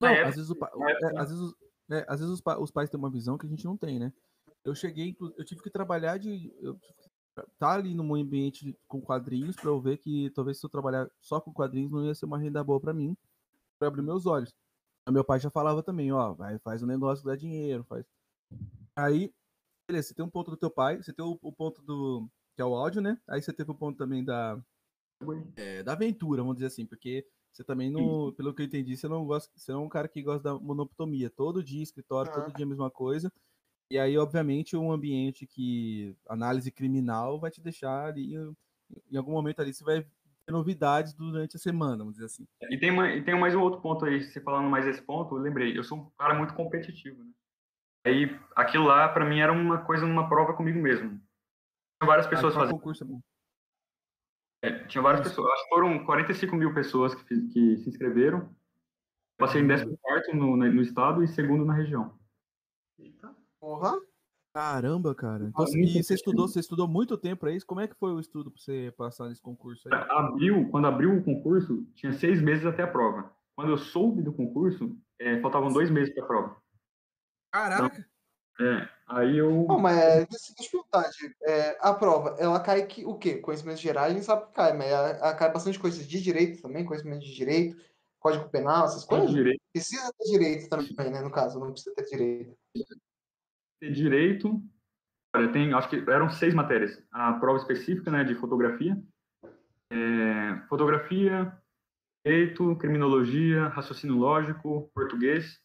Não, 0.00 0.08
época- 0.08 0.28
às 0.28 0.36
vezes, 0.36 0.50
o 0.50 0.56
pa- 0.56 0.70
é, 0.74 0.90
época- 0.92 1.20
às 1.22 1.28
vezes, 1.30 1.42
os- 1.44 1.54
é, 1.90 2.06
às 2.08 2.20
vezes 2.20 2.34
os, 2.34 2.40
pa- 2.40 2.58
os 2.58 2.70
pais 2.70 2.90
têm 2.90 2.98
uma 2.98 3.10
visão 3.10 3.36
que 3.38 3.46
a 3.46 3.48
gente 3.50 3.64
não 3.64 3.76
tem, 3.76 3.98
né? 3.98 4.12
Eu 4.64 4.74
cheguei, 4.74 5.16
eu 5.36 5.44
tive 5.44 5.62
que 5.62 5.70
trabalhar 5.70 6.18
de. 6.18 6.52
Eu 6.60 6.74
tive 6.78 6.94
que 6.94 7.10
tá 7.58 7.72
ali 7.74 7.94
num 7.94 8.14
ambiente 8.14 8.76
com 8.86 9.00
quadrinhos 9.00 9.56
para 9.56 9.70
eu 9.70 9.80
ver 9.80 9.96
que 9.96 10.30
talvez 10.30 10.58
se 10.60 10.66
eu 10.66 10.70
trabalhar 10.70 11.10
só 11.20 11.40
com 11.40 11.52
quadrinhos 11.52 11.90
não 11.90 12.04
ia 12.04 12.14
ser 12.14 12.26
uma 12.26 12.38
renda 12.38 12.62
boa 12.62 12.78
para 12.78 12.92
mim, 12.92 13.16
para 13.78 13.88
abrir 13.88 14.02
meus 14.02 14.26
olhos. 14.26 14.54
Meu 15.10 15.24
pai 15.24 15.40
já 15.40 15.50
falava 15.50 15.82
também, 15.82 16.12
ó, 16.12 16.34
vai, 16.34 16.58
faz 16.58 16.82
um 16.82 16.86
negócio, 16.86 17.24
dá 17.24 17.36
dinheiro, 17.36 17.84
faz. 17.84 18.04
Aí, 18.96 19.32
beleza, 19.88 20.08
você 20.08 20.14
tem 20.14 20.24
um 20.24 20.30
ponto 20.30 20.50
do 20.50 20.56
teu 20.56 20.70
pai, 20.70 20.98
você 21.02 21.12
tem 21.12 21.24
o, 21.24 21.38
o 21.42 21.52
ponto 21.52 21.82
do. 21.82 22.28
que 22.56 22.62
é 22.62 22.64
o 22.64 22.74
áudio, 22.74 23.00
né? 23.02 23.20
Aí 23.28 23.42
você 23.42 23.52
teve 23.52 23.70
o 23.70 23.74
ponto 23.74 23.98
também 23.98 24.24
da. 24.24 24.62
é, 25.56 25.82
da 25.82 25.92
aventura, 25.92 26.42
vamos 26.42 26.56
dizer 26.56 26.66
assim, 26.66 26.86
porque 26.86 27.26
você 27.52 27.64
também 27.64 27.90
não, 27.90 28.32
pelo 28.32 28.54
que 28.54 28.62
eu 28.62 28.66
entendi, 28.66 28.96
você 28.96 29.08
não 29.08 29.24
gosta, 29.26 29.50
você 29.56 29.72
é 29.72 29.76
um 29.76 29.88
cara 29.88 30.08
que 30.08 30.22
gosta 30.22 30.42
da 30.42 30.54
monotonia, 30.58 31.30
todo 31.30 31.62
dia 31.64 31.82
escritório, 31.82 32.30
todo 32.32 32.48
Ah. 32.48 32.54
dia 32.54 32.64
a 32.64 32.68
mesma 32.68 32.90
coisa. 32.90 33.32
E 33.90 33.98
aí, 33.98 34.16
obviamente, 34.18 34.76
um 34.76 34.92
ambiente 34.92 35.46
que 35.46 36.16
análise 36.28 36.70
criminal 36.70 37.40
vai 37.40 37.50
te 37.50 37.60
deixar 37.60 38.06
ali 38.06 38.34
em- 38.36 39.16
algum 39.16 39.32
momento 39.32 39.60
ali 39.60 39.74
você 39.74 39.84
vai 39.84 40.06
novidades 40.50 41.14
durante 41.14 41.56
a 41.56 41.58
semana, 41.58 41.98
vamos 41.98 42.14
dizer 42.14 42.26
assim. 42.26 42.46
E 42.70 42.78
tem, 42.78 42.90
uma, 42.90 43.10
e 43.10 43.22
tem 43.22 43.38
mais 43.38 43.54
um 43.54 43.60
outro 43.60 43.80
ponto 43.80 44.04
aí, 44.04 44.22
você 44.22 44.40
falando 44.40 44.68
mais 44.68 44.86
esse 44.86 45.02
ponto, 45.02 45.36
eu 45.36 45.40
lembrei, 45.40 45.76
eu 45.76 45.84
sou 45.84 45.98
um 45.98 46.10
cara 46.18 46.34
muito 46.34 46.54
competitivo, 46.54 47.22
né? 47.24 47.30
Aí, 48.06 48.38
aquilo 48.56 48.84
lá, 48.84 49.08
pra 49.08 49.24
mim, 49.24 49.40
era 49.40 49.52
uma 49.52 49.84
coisa, 49.84 50.06
uma 50.06 50.28
prova 50.28 50.54
comigo 50.54 50.78
mesmo. 50.78 51.10
Tinha 51.10 52.06
várias 52.06 52.26
pessoas 52.26 52.54
Ah, 52.56 52.60
fazendo, 52.60 52.76
concurso 52.76 53.04
é 53.04 53.30
é, 54.62 54.84
tinha 54.86 55.00
várias 55.02 55.22
pessoas, 55.26 55.50
acho 55.52 55.62
que 55.64 55.68
foram 55.70 56.04
45 56.04 56.54
mil 56.56 56.74
pessoas 56.74 57.14
que, 57.14 57.24
fiz- 57.24 57.52
que 57.52 57.76
se 57.78 57.88
inscreveram. 57.88 58.54
Passei 59.38 59.62
em 59.62 59.68
14 59.68 60.34
no, 60.34 60.54
na- 60.56 60.68
no 60.70 60.82
estado 60.82 61.22
e 61.24 61.28
segundo 61.28 61.64
na 61.64 61.72
região. 61.72 62.18
Eita. 62.98 63.34
Porra. 63.58 63.98
Caramba, 64.52 65.14
cara. 65.14 65.44
Então, 65.44 65.64
e 65.76 66.02
você 66.02 66.14
estudou, 66.14 66.48
você 66.48 66.58
estudou 66.58 66.88
muito 66.88 67.16
tempo 67.16 67.40
para 67.40 67.52
isso? 67.52 67.66
Como 67.66 67.80
é 67.80 67.86
que 67.86 67.94
foi 67.94 68.12
o 68.12 68.18
estudo 68.18 68.50
para 68.50 68.60
você 68.60 68.92
passar 68.96 69.28
nesse 69.28 69.40
concurso 69.40 69.88
aí? 69.88 70.00
Abriu, 70.10 70.68
quando 70.70 70.88
abriu 70.88 71.16
o 71.16 71.22
concurso, 71.22 71.86
tinha 71.94 72.12
seis 72.12 72.42
meses 72.42 72.66
até 72.66 72.82
a 72.82 72.88
prova. 72.88 73.32
Quando 73.54 73.70
eu 73.70 73.78
soube 73.78 74.22
do 74.22 74.32
concurso, 74.32 74.96
é, 75.20 75.40
faltavam 75.40 75.68
dois 75.68 75.88
meses 75.88 76.12
para 76.12 76.24
a 76.24 76.26
prova. 76.26 76.56
Caraca! 77.52 78.06
É, 78.60 78.88
aí 79.06 79.38
eu. 79.38 79.66
Não, 79.68 79.78
mas 79.78 79.96
é, 79.96 80.26
deixa 80.26 80.52
deixa 80.54 80.76
eu 80.76 80.84
perguntar, 80.84 81.10
Diego. 81.10 81.34
É, 81.44 81.78
a 81.80 81.94
prova, 81.94 82.36
ela 82.38 82.60
cai 82.60 82.84
que, 82.86 83.04
o 83.06 83.14
quê? 83.14 83.36
Conhecimentos 83.36 83.80
gerais, 83.80 84.10
a 84.10 84.14
gente 84.14 84.26
sabe 84.26 84.46
que 84.46 84.52
cai, 84.52 84.76
mas 84.76 84.88
ela, 84.88 85.08
ela 85.08 85.34
cai 85.34 85.50
bastante 85.52 85.78
coisas 85.78 86.06
de 86.06 86.20
direito 86.20 86.60
também, 86.60 86.84
conhecimento 86.84 87.24
de 87.24 87.34
direito, 87.34 87.82
código 88.18 88.50
penal, 88.50 88.84
essas 88.84 89.04
coisas? 89.04 89.30
direito, 89.30 89.60
Precisa 89.72 90.12
ter 90.18 90.30
direito 90.30 90.68
também, 90.68 91.10
né? 91.10 91.22
No 91.22 91.30
caso, 91.30 91.58
não 91.58 91.72
precisa 91.72 91.94
ter 91.94 92.04
direito. 92.04 92.54
Ter 93.80 93.90
direito. 93.92 94.62
Olha, 95.34 95.50
tem, 95.50 95.72
acho 95.72 95.88
que 95.88 95.96
eram 96.08 96.28
seis 96.28 96.54
matérias. 96.54 97.02
A 97.10 97.32
prova 97.32 97.58
específica, 97.58 98.10
né, 98.10 98.22
de 98.22 98.34
fotografia. 98.34 99.00
É, 99.90 100.56
fotografia, 100.68 101.52
direito, 102.24 102.76
criminologia, 102.76 103.68
raciocínio 103.68 104.16
lógico, 104.16 104.90
português. 104.94 105.58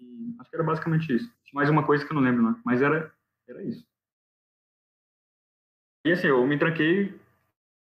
E 0.00 0.34
acho 0.38 0.48
que 0.48 0.56
era 0.56 0.64
basicamente 0.64 1.14
isso. 1.14 1.30
Mais 1.52 1.68
uma 1.68 1.84
coisa 1.84 2.04
que 2.04 2.12
eu 2.12 2.14
não 2.14 2.22
lembro, 2.22 2.42
né? 2.42 2.60
Mas 2.64 2.80
era, 2.80 3.12
era 3.48 3.62
isso. 3.62 3.86
E 6.06 6.12
assim, 6.12 6.28
eu 6.28 6.46
me 6.46 6.58
tranquei 6.58 7.18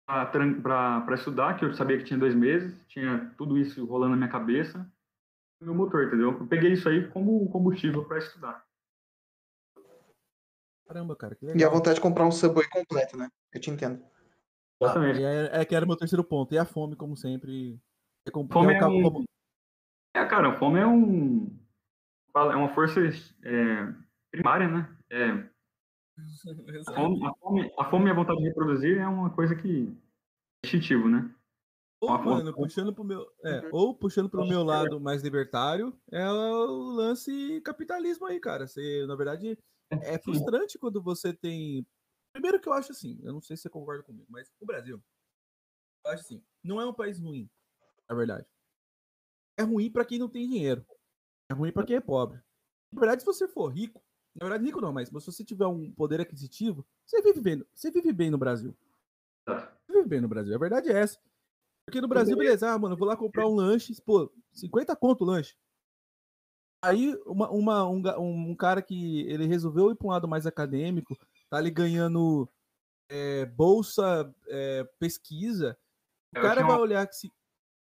para 0.06 1.14
estudar, 1.14 1.56
que 1.58 1.64
eu 1.64 1.74
sabia 1.74 1.98
que 1.98 2.04
tinha 2.04 2.18
dois 2.18 2.34
meses, 2.34 2.80
tinha 2.86 3.32
tudo 3.36 3.58
isso 3.58 3.84
rolando 3.84 4.12
na 4.12 4.16
minha 4.16 4.30
cabeça. 4.30 4.90
Meu 5.60 5.74
motor, 5.74 6.06
entendeu? 6.06 6.32
Eu 6.32 6.46
peguei 6.46 6.72
isso 6.72 6.88
aí 6.88 7.08
como 7.10 7.48
combustível 7.50 8.04
para 8.04 8.18
estudar. 8.18 8.67
Caramba, 10.88 11.14
cara, 11.14 11.34
que 11.34 11.44
E 11.44 11.50
a 11.50 11.52
legal. 11.52 11.70
vontade 11.70 11.96
de 11.96 12.00
comprar 12.00 12.26
um 12.26 12.32
Subway 12.32 12.66
completo, 12.68 13.14
né? 13.16 13.28
Eu 13.52 13.60
te 13.60 13.70
entendo. 13.70 14.02
Exatamente. 14.80 15.20
E 15.20 15.24
é, 15.24 15.60
é 15.60 15.64
que 15.66 15.74
era 15.74 15.84
meu 15.84 15.96
terceiro 15.96 16.24
ponto. 16.24 16.54
E 16.54 16.58
a 16.58 16.64
fome, 16.64 16.96
como 16.96 17.14
sempre. 17.14 17.78
É 18.26 18.30
com- 18.30 18.48
Fome 18.48 18.72
é 18.72 18.80
o 18.80 18.84
é 18.84 18.86
um- 18.86 19.02
como- 19.02 19.24
É, 20.16 20.24
cara, 20.24 20.48
a 20.48 20.58
fome 20.58 20.80
é 20.80 20.86
um. 20.86 21.54
É 22.34 22.56
uma 22.56 22.72
força 22.74 23.00
é, 23.00 23.94
primária, 24.30 24.68
né? 24.68 24.96
É, 25.10 25.30
a, 26.86 26.94
fome, 26.94 27.26
a, 27.26 27.34
fome, 27.34 27.72
a 27.78 27.84
fome 27.90 28.06
e 28.06 28.10
a 28.10 28.14
vontade 28.14 28.38
de 28.38 28.46
reproduzir 28.48 28.98
é 28.98 29.06
uma 29.06 29.28
coisa 29.30 29.54
que. 29.54 29.94
é 30.64 30.66
instintivo, 30.66 31.08
né? 31.08 31.30
Ou, 32.00 32.16
mano, 32.16 32.54
puxando 32.54 32.94
pro 32.94 33.02
meu. 33.04 33.26
É, 33.44 33.60
Uhum. 33.60 33.68
ou 33.72 33.94
puxando 33.94 34.28
pro 34.30 34.46
meu 34.46 34.60
é. 34.60 34.64
lado 34.64 35.00
mais 35.00 35.22
libertário, 35.22 35.92
é 36.12 36.26
o 36.30 36.92
lance 36.92 37.60
capitalismo 37.62 38.24
aí, 38.26 38.38
cara. 38.40 38.66
Você, 38.68 39.04
na 39.06 39.16
verdade, 39.16 39.58
é 39.90 40.18
frustrante 40.18 40.78
quando 40.78 41.02
você 41.02 41.32
tem. 41.32 41.86
Primeiro 42.32 42.60
que 42.60 42.68
eu 42.68 42.72
acho 42.72 42.92
assim, 42.92 43.18
eu 43.22 43.32
não 43.32 43.40
sei 43.40 43.56
se 43.56 43.62
você 43.62 43.70
concorda 43.70 44.02
comigo, 44.02 44.26
mas 44.28 44.52
o 44.60 44.66
Brasil, 44.66 45.02
eu 46.04 46.10
acho 46.10 46.22
assim, 46.22 46.42
não 46.62 46.80
é 46.80 46.86
um 46.86 46.92
país 46.92 47.18
ruim, 47.18 47.48
na 48.08 48.14
verdade. 48.14 48.46
É 49.58 49.62
ruim 49.62 49.90
pra 49.90 50.04
quem 50.04 50.18
não 50.18 50.28
tem 50.28 50.48
dinheiro. 50.48 50.86
É 51.50 51.54
ruim 51.54 51.72
pra 51.72 51.84
quem 51.84 51.96
é 51.96 52.00
pobre. 52.00 52.40
Na 52.92 53.00
verdade, 53.00 53.22
se 53.22 53.26
você 53.26 53.48
for 53.48 53.68
rico, 53.68 54.02
na 54.34 54.46
verdade, 54.46 54.64
rico 54.64 54.80
não, 54.80 54.92
mas 54.92 55.08
se 55.08 55.14
você 55.14 55.44
tiver 55.44 55.66
um 55.66 55.90
poder 55.92 56.20
aquisitivo, 56.20 56.86
você 57.04 57.20
vive 57.20 57.40
bem, 57.40 57.64
você 57.74 57.90
vive 57.90 58.12
bem 58.12 58.30
no 58.30 58.38
Brasil. 58.38 58.76
Você 59.46 59.92
vive 59.92 60.08
bem 60.08 60.20
no 60.20 60.28
Brasil. 60.28 60.54
A 60.54 60.58
verdade 60.58 60.90
é 60.90 60.98
essa. 61.00 61.18
Porque 61.84 62.00
no 62.00 62.08
Brasil, 62.08 62.36
beleza, 62.36 62.70
ah, 62.70 62.78
mano, 62.78 62.94
eu 62.94 62.98
vou 62.98 63.08
lá 63.08 63.16
comprar 63.16 63.46
um 63.46 63.54
lanche, 63.54 63.94
pô, 64.02 64.30
50 64.52 64.94
conto 64.94 65.24
o 65.24 65.26
lanche. 65.26 65.56
Aí, 66.82 67.14
uma, 67.26 67.50
uma- 67.50 67.88
um, 67.88 68.50
um 68.50 68.54
cara 68.54 68.80
que 68.80 69.22
ele 69.22 69.46
resolveu 69.46 69.90
ir 69.90 69.96
para 69.96 70.06
um 70.06 70.10
lado 70.10 70.28
mais 70.28 70.46
acadêmico, 70.46 71.16
tá 71.50 71.56
ali 71.58 71.70
ganhando 71.70 72.48
é, 73.10 73.46
bolsa, 73.46 74.32
é, 74.46 74.84
pesquisa. 74.98 75.76
O 76.34 76.38
Eu 76.38 76.42
cara 76.42 76.62
vai 76.62 76.72
uma- 76.76 76.80
olhar 76.80 77.06
que 77.06 77.16
se. 77.16 77.32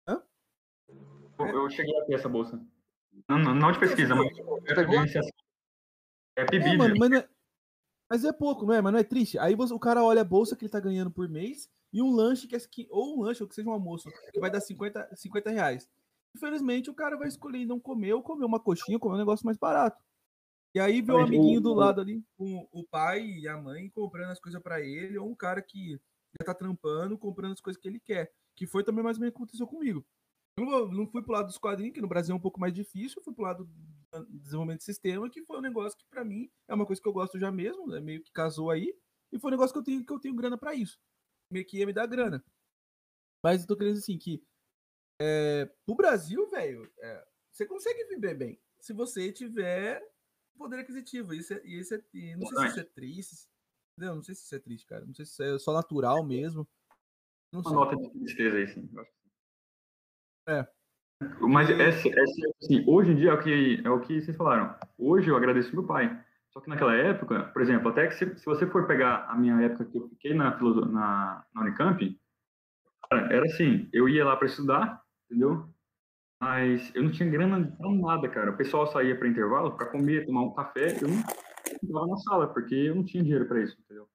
Eu, 0.06 1.46
eu 1.46 1.70
cheguei 1.70 1.98
a 1.98 2.04
ter 2.04 2.14
essa 2.14 2.28
bolsa. 2.28 2.60
Não, 3.28 3.38
não, 3.38 3.54
não 3.54 3.72
de 3.72 3.78
pesquisa, 3.80 4.14
mas 4.14 4.26
é, 4.36 4.82
iniciação. 4.94 5.30
é 6.36 6.76
mano, 6.76 6.94
mas, 6.98 7.12
é... 7.12 7.28
mas 8.10 8.24
é 8.24 8.32
pouco, 8.32 8.66
não 8.66 8.74
é? 8.74 8.80
Mas 8.80 8.92
não 8.92 9.00
é 9.00 9.04
triste. 9.04 9.38
Aí 9.38 9.54
você- 9.54 9.72
o 9.74 9.78
cara 9.78 10.02
olha 10.04 10.20
a 10.20 10.24
bolsa 10.24 10.54
que 10.54 10.64
ele 10.64 10.70
tá 10.72 10.78
ganhando 10.80 11.10
por 11.10 11.28
mês 11.28 11.68
e 11.92 12.02
um 12.02 12.10
lanche 12.14 12.46
que 12.46 12.54
é. 12.54 12.58
Ou 12.90 13.18
um 13.18 13.22
lanche, 13.22 13.42
ou 13.42 13.48
que 13.48 13.54
seja 13.54 13.68
um 13.68 13.72
almoço, 13.72 14.08
que 14.32 14.38
vai 14.40 14.50
dar 14.50 14.60
50, 14.60 15.14
50 15.16 15.50
reais. 15.50 15.88
Infelizmente, 16.34 16.90
o 16.90 16.94
cara 16.94 17.16
vai 17.16 17.28
escolher 17.28 17.64
não 17.66 17.78
comer 17.80 18.12
ou 18.14 18.22
comer 18.22 18.44
uma 18.44 18.60
coxinha, 18.60 18.98
comer 18.98 19.14
um 19.16 19.18
negócio 19.18 19.46
mais 19.46 19.58
barato. 19.58 20.02
E 20.74 20.80
aí 20.80 21.02
vê 21.02 21.12
o 21.12 21.18
Exatamente, 21.18 21.22
amiguinho 21.22 21.60
do 21.60 21.72
lado 21.74 22.00
ali, 22.00 22.22
com 22.36 22.68
o 22.72 22.84
pai 22.84 23.24
e 23.26 23.48
a 23.48 23.56
mãe 23.56 23.88
comprando 23.90 24.30
as 24.32 24.40
coisas 24.40 24.60
pra 24.62 24.80
ele, 24.80 25.18
ou 25.18 25.28
um 25.30 25.34
cara 25.36 25.62
que 25.62 26.00
já 26.40 26.46
tá 26.46 26.54
trampando, 26.54 27.18
comprando 27.18 27.52
as 27.52 27.60
coisas 27.60 27.80
que 27.80 27.88
ele 27.88 28.00
quer. 28.00 28.32
Que 28.56 28.66
foi 28.66 28.84
também 28.84 29.04
mais 29.04 29.16
ou 29.16 29.20
menos 29.22 29.32
o 29.32 29.36
que 29.36 29.42
aconteceu 29.42 29.66
comigo. 29.66 30.04
Eu 30.58 30.64
não, 30.66 30.88
não 30.88 31.06
fui 31.06 31.22
pro 31.22 31.32
lado 31.32 31.46
dos 31.46 31.58
quadrinhos, 31.58 31.94
que 31.94 32.00
no 32.00 32.08
Brasil 32.08 32.34
é 32.34 32.38
um 32.38 32.40
pouco 32.42 32.60
mais 32.60 32.72
difícil, 32.72 33.18
eu 33.20 33.24
fui 33.24 33.34
pro 33.34 33.44
lado 33.44 33.64
do 33.64 34.26
desenvolvimento 34.40 34.78
de 34.80 34.84
sistema, 34.84 35.28
que 35.30 35.44
foi 35.44 35.58
um 35.58 35.62
negócio 35.62 35.98
que 35.98 36.06
pra 36.08 36.24
mim 36.24 36.50
é 36.68 36.74
uma 36.74 36.86
coisa 36.86 37.02
que 37.02 37.08
eu 37.08 37.12
gosto 37.12 37.38
já 37.38 37.50
mesmo, 37.52 37.86
né, 37.88 38.00
meio 38.00 38.22
que 38.22 38.32
casou 38.32 38.70
aí, 38.70 38.94
e 39.32 39.38
foi 39.38 39.50
um 39.50 39.52
negócio 39.52 39.72
que 39.74 39.78
eu 39.80 39.82
tenho, 39.84 40.04
que 40.06 40.12
eu 40.12 40.20
tenho 40.20 40.34
grana 40.36 40.56
pra 40.58 40.74
isso. 40.74 40.98
Meio 41.50 41.66
que 41.66 41.78
ia 41.78 41.86
me 41.86 41.92
dar 41.92 42.06
grana. 42.06 42.44
Mas 43.42 43.62
eu 43.62 43.66
tô 43.68 43.76
querendo 43.76 43.98
assim 43.98 44.18
que 44.18 44.42
é, 45.20 45.70
pro 45.86 45.94
Brasil, 45.94 46.48
velho, 46.50 46.90
é, 46.98 47.26
você 47.50 47.66
consegue 47.66 48.04
viver 48.06 48.34
bem 48.34 48.60
se 48.80 48.92
você 48.92 49.32
tiver 49.32 50.02
poder 50.56 50.80
aquisitivo. 50.80 51.34
Isso 51.34 51.54
é, 51.54 51.60
e 51.64 51.78
isso 51.80 51.94
é, 51.94 52.02
não 52.36 52.46
sei 52.46 52.58
se 52.58 52.66
isso 52.68 52.80
é 52.80 52.84
triste. 52.84 53.48
Entendeu? 53.96 54.16
Não 54.16 54.22
sei 54.22 54.34
se 54.34 54.44
isso 54.44 54.54
é 54.54 54.58
triste, 54.58 54.86
cara. 54.86 55.04
Não 55.04 55.14
sei 55.14 55.24
se 55.24 55.32
isso 55.32 55.42
é 55.42 55.58
só 55.58 55.72
natural 55.72 56.24
mesmo. 56.24 56.68
Não 57.52 57.60
Uma 57.60 57.68
sei. 57.70 57.78
nota 57.78 57.96
de 57.96 58.10
tristeza 58.10 58.56
aí, 58.56 58.68
sim. 58.68 58.90
É. 60.48 60.66
Mas 61.40 61.70
E- 61.70 61.74
é, 61.74 61.84
é, 61.84 61.88
assim, 61.88 62.84
hoje 62.86 63.12
em 63.12 63.16
dia 63.16 63.30
é 63.30 63.34
o, 63.34 63.42
que, 63.42 63.82
é 63.84 63.90
o 63.90 64.00
que 64.00 64.20
vocês 64.20 64.36
falaram. 64.36 64.76
Hoje 64.98 65.28
eu 65.28 65.36
agradeço 65.36 65.72
meu 65.74 65.86
pai. 65.86 66.22
Só 66.50 66.60
que 66.60 66.68
naquela 66.68 66.94
época, 66.94 67.44
por 67.52 67.62
exemplo, 67.62 67.88
até 67.88 68.06
que 68.06 68.14
se, 68.14 68.38
se 68.38 68.44
você 68.44 68.66
for 68.66 68.86
pegar 68.86 69.24
a 69.28 69.36
minha 69.36 69.60
época 69.62 69.84
que 69.84 69.96
eu 69.98 70.08
fiquei 70.08 70.34
na, 70.34 70.56
na, 70.60 71.46
na 71.52 71.60
Unicamp, 71.60 72.20
cara, 73.10 73.32
era 73.32 73.44
assim, 73.44 73.88
eu 73.92 74.08
ia 74.08 74.24
lá 74.24 74.36
para 74.36 74.46
estudar, 74.46 75.03
entendeu? 75.24 75.68
Mas 76.40 76.94
eu 76.94 77.02
não 77.02 77.10
tinha 77.10 77.28
grana 77.28 77.74
pra 77.76 77.90
nada, 77.90 78.28
cara. 78.28 78.50
O 78.50 78.56
pessoal 78.56 78.86
saía 78.86 79.16
para 79.16 79.28
intervalo 79.28 79.76
para 79.76 79.86
comer, 79.86 80.26
tomar 80.26 80.42
um 80.42 80.54
café, 80.54 80.96
eu 81.00 81.08
não 81.08 81.20
estava 81.82 82.06
na 82.06 82.16
sala, 82.18 82.46
porque 82.48 82.74
eu 82.74 82.94
não 82.94 83.04
tinha 83.04 83.22
dinheiro 83.22 83.46
para 83.46 83.62
isso, 83.62 83.76
entendeu? 83.80 84.08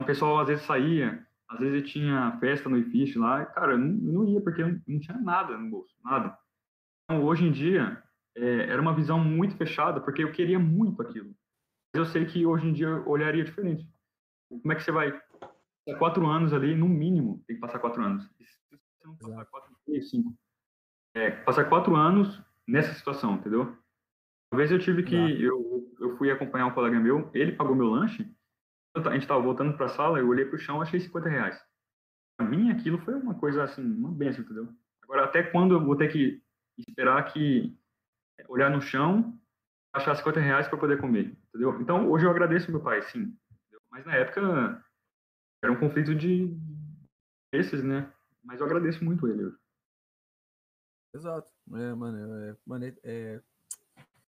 O 0.00 0.04
pessoal 0.04 0.38
às 0.38 0.48
vezes 0.48 0.64
saía, 0.64 1.26
às 1.48 1.58
vezes 1.58 1.74
eu 1.74 1.84
tinha 1.84 2.36
festa 2.40 2.68
no 2.68 2.78
IFIX 2.78 3.16
lá, 3.16 3.42
e, 3.42 3.46
cara, 3.46 3.72
eu 3.72 3.78
não, 3.78 4.06
eu 4.06 4.12
não 4.12 4.24
ia 4.28 4.40
porque 4.40 4.62
eu 4.62 4.68
não, 4.68 4.82
não 4.86 5.00
tinha 5.00 5.18
nada 5.18 5.56
no 5.56 5.70
bolso, 5.70 5.94
nada. 6.04 6.38
Então, 7.04 7.24
hoje 7.24 7.44
em 7.44 7.52
dia, 7.52 8.02
é, 8.36 8.70
era 8.70 8.80
uma 8.80 8.94
visão 8.94 9.18
muito 9.18 9.56
fechada, 9.56 10.00
porque 10.00 10.22
eu 10.22 10.32
queria 10.32 10.58
muito 10.58 11.02
aquilo. 11.02 11.34
Mas 11.94 12.06
eu 12.06 12.06
sei 12.06 12.26
que 12.26 12.46
hoje 12.46 12.68
em 12.68 12.72
dia 12.72 12.86
eu 12.86 13.08
olharia 13.08 13.44
diferente. 13.44 13.86
Como 14.48 14.72
é 14.72 14.76
que 14.76 14.82
você 14.82 14.92
vai 14.92 15.18
quatro 15.98 16.26
anos 16.26 16.52
ali, 16.52 16.74
no 16.74 16.88
mínimo, 16.88 17.42
tem 17.46 17.56
que 17.56 17.60
passar 17.60 17.78
quatro 17.78 18.02
anos. 18.02 18.28
Não 19.08 19.16
passar 19.16 19.32
Exato. 19.32 19.50
quatro, 19.50 20.02
cinco, 20.02 20.38
é, 21.14 21.30
passar 21.30 21.64
quatro 21.68 21.96
anos 21.96 22.42
nessa 22.66 22.92
situação, 22.94 23.34
entendeu? 23.34 23.76
Uma 24.52 24.58
vez 24.58 24.70
eu 24.70 24.78
tive 24.78 25.02
que, 25.02 25.16
Exato. 25.16 25.42
eu, 25.42 25.96
eu 26.00 26.16
fui 26.16 26.30
acompanhar 26.30 26.66
um 26.66 26.74
colega 26.74 27.00
meu, 27.00 27.30
ele 27.32 27.52
pagou 27.52 27.74
meu 27.74 27.86
lanche, 27.86 28.30
a 28.94 29.12
gente 29.12 29.22
estava 29.22 29.40
voltando 29.40 29.76
para 29.76 29.86
a 29.86 29.90
sala, 29.90 30.18
eu 30.18 30.28
olhei 30.28 30.44
para 30.44 30.56
o 30.56 30.58
chão, 30.58 30.82
achei 30.82 30.98
50 30.98 31.28
reais. 31.28 31.64
Para 32.36 32.48
mim, 32.48 32.70
aquilo 32.70 32.98
foi 32.98 33.14
uma 33.14 33.34
coisa 33.34 33.64
assim, 33.64 33.82
uma 33.82 34.10
benção, 34.10 34.44
entendeu? 34.44 34.68
Agora, 35.02 35.24
até 35.24 35.42
quando 35.42 35.74
eu 35.74 35.84
vou 35.84 35.96
ter 35.96 36.08
que 36.10 36.42
esperar 36.76 37.32
que 37.32 37.76
olhar 38.48 38.70
no 38.70 38.80
chão, 38.80 39.38
achar 39.92 40.14
50 40.14 40.40
reais 40.40 40.68
para 40.68 40.78
poder 40.78 41.00
comer, 41.00 41.36
entendeu? 41.48 41.80
Então, 41.80 42.10
hoje 42.10 42.24
eu 42.24 42.30
agradeço 42.30 42.70
meu 42.70 42.80
pai, 42.80 43.02
sim. 43.02 43.36
entendeu? 43.50 43.80
Mas 43.90 44.04
na 44.04 44.14
época 44.14 44.84
era 45.62 45.72
um 45.72 45.78
conflito 45.78 46.14
de 46.14 46.56
esses, 47.52 47.82
né? 47.82 48.12
Mas 48.48 48.60
eu 48.60 48.66
agradeço 48.66 49.04
muito 49.04 49.28
ele. 49.28 49.54
Exato. 51.14 51.52
É, 51.74 51.94
mano, 51.94 52.34
é, 52.44 52.56
mano, 52.64 52.84
é, 52.86 52.94
é- 53.04 53.42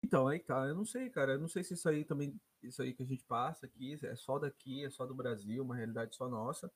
Então, 0.02 0.26
aí 0.28 0.38
tá, 0.40 0.66
eu 0.66 0.74
não 0.74 0.84
sei, 0.86 1.10
cara. 1.10 1.32
Eu 1.32 1.38
não 1.38 1.48
sei 1.48 1.62
se 1.62 1.74
isso 1.74 1.86
aí 1.88 2.04
também, 2.06 2.40
isso 2.62 2.80
aí 2.80 2.94
que 2.94 3.02
a 3.02 3.06
gente 3.06 3.22
passa 3.24 3.66
aqui, 3.66 3.98
é 4.02 4.16
só 4.16 4.38
daqui, 4.38 4.82
é 4.84 4.90
só 4.90 5.04
do 5.04 5.14
Brasil, 5.14 5.62
uma 5.62 5.76
realidade 5.76 6.16
só 6.16 6.26
nossa. 6.26 6.72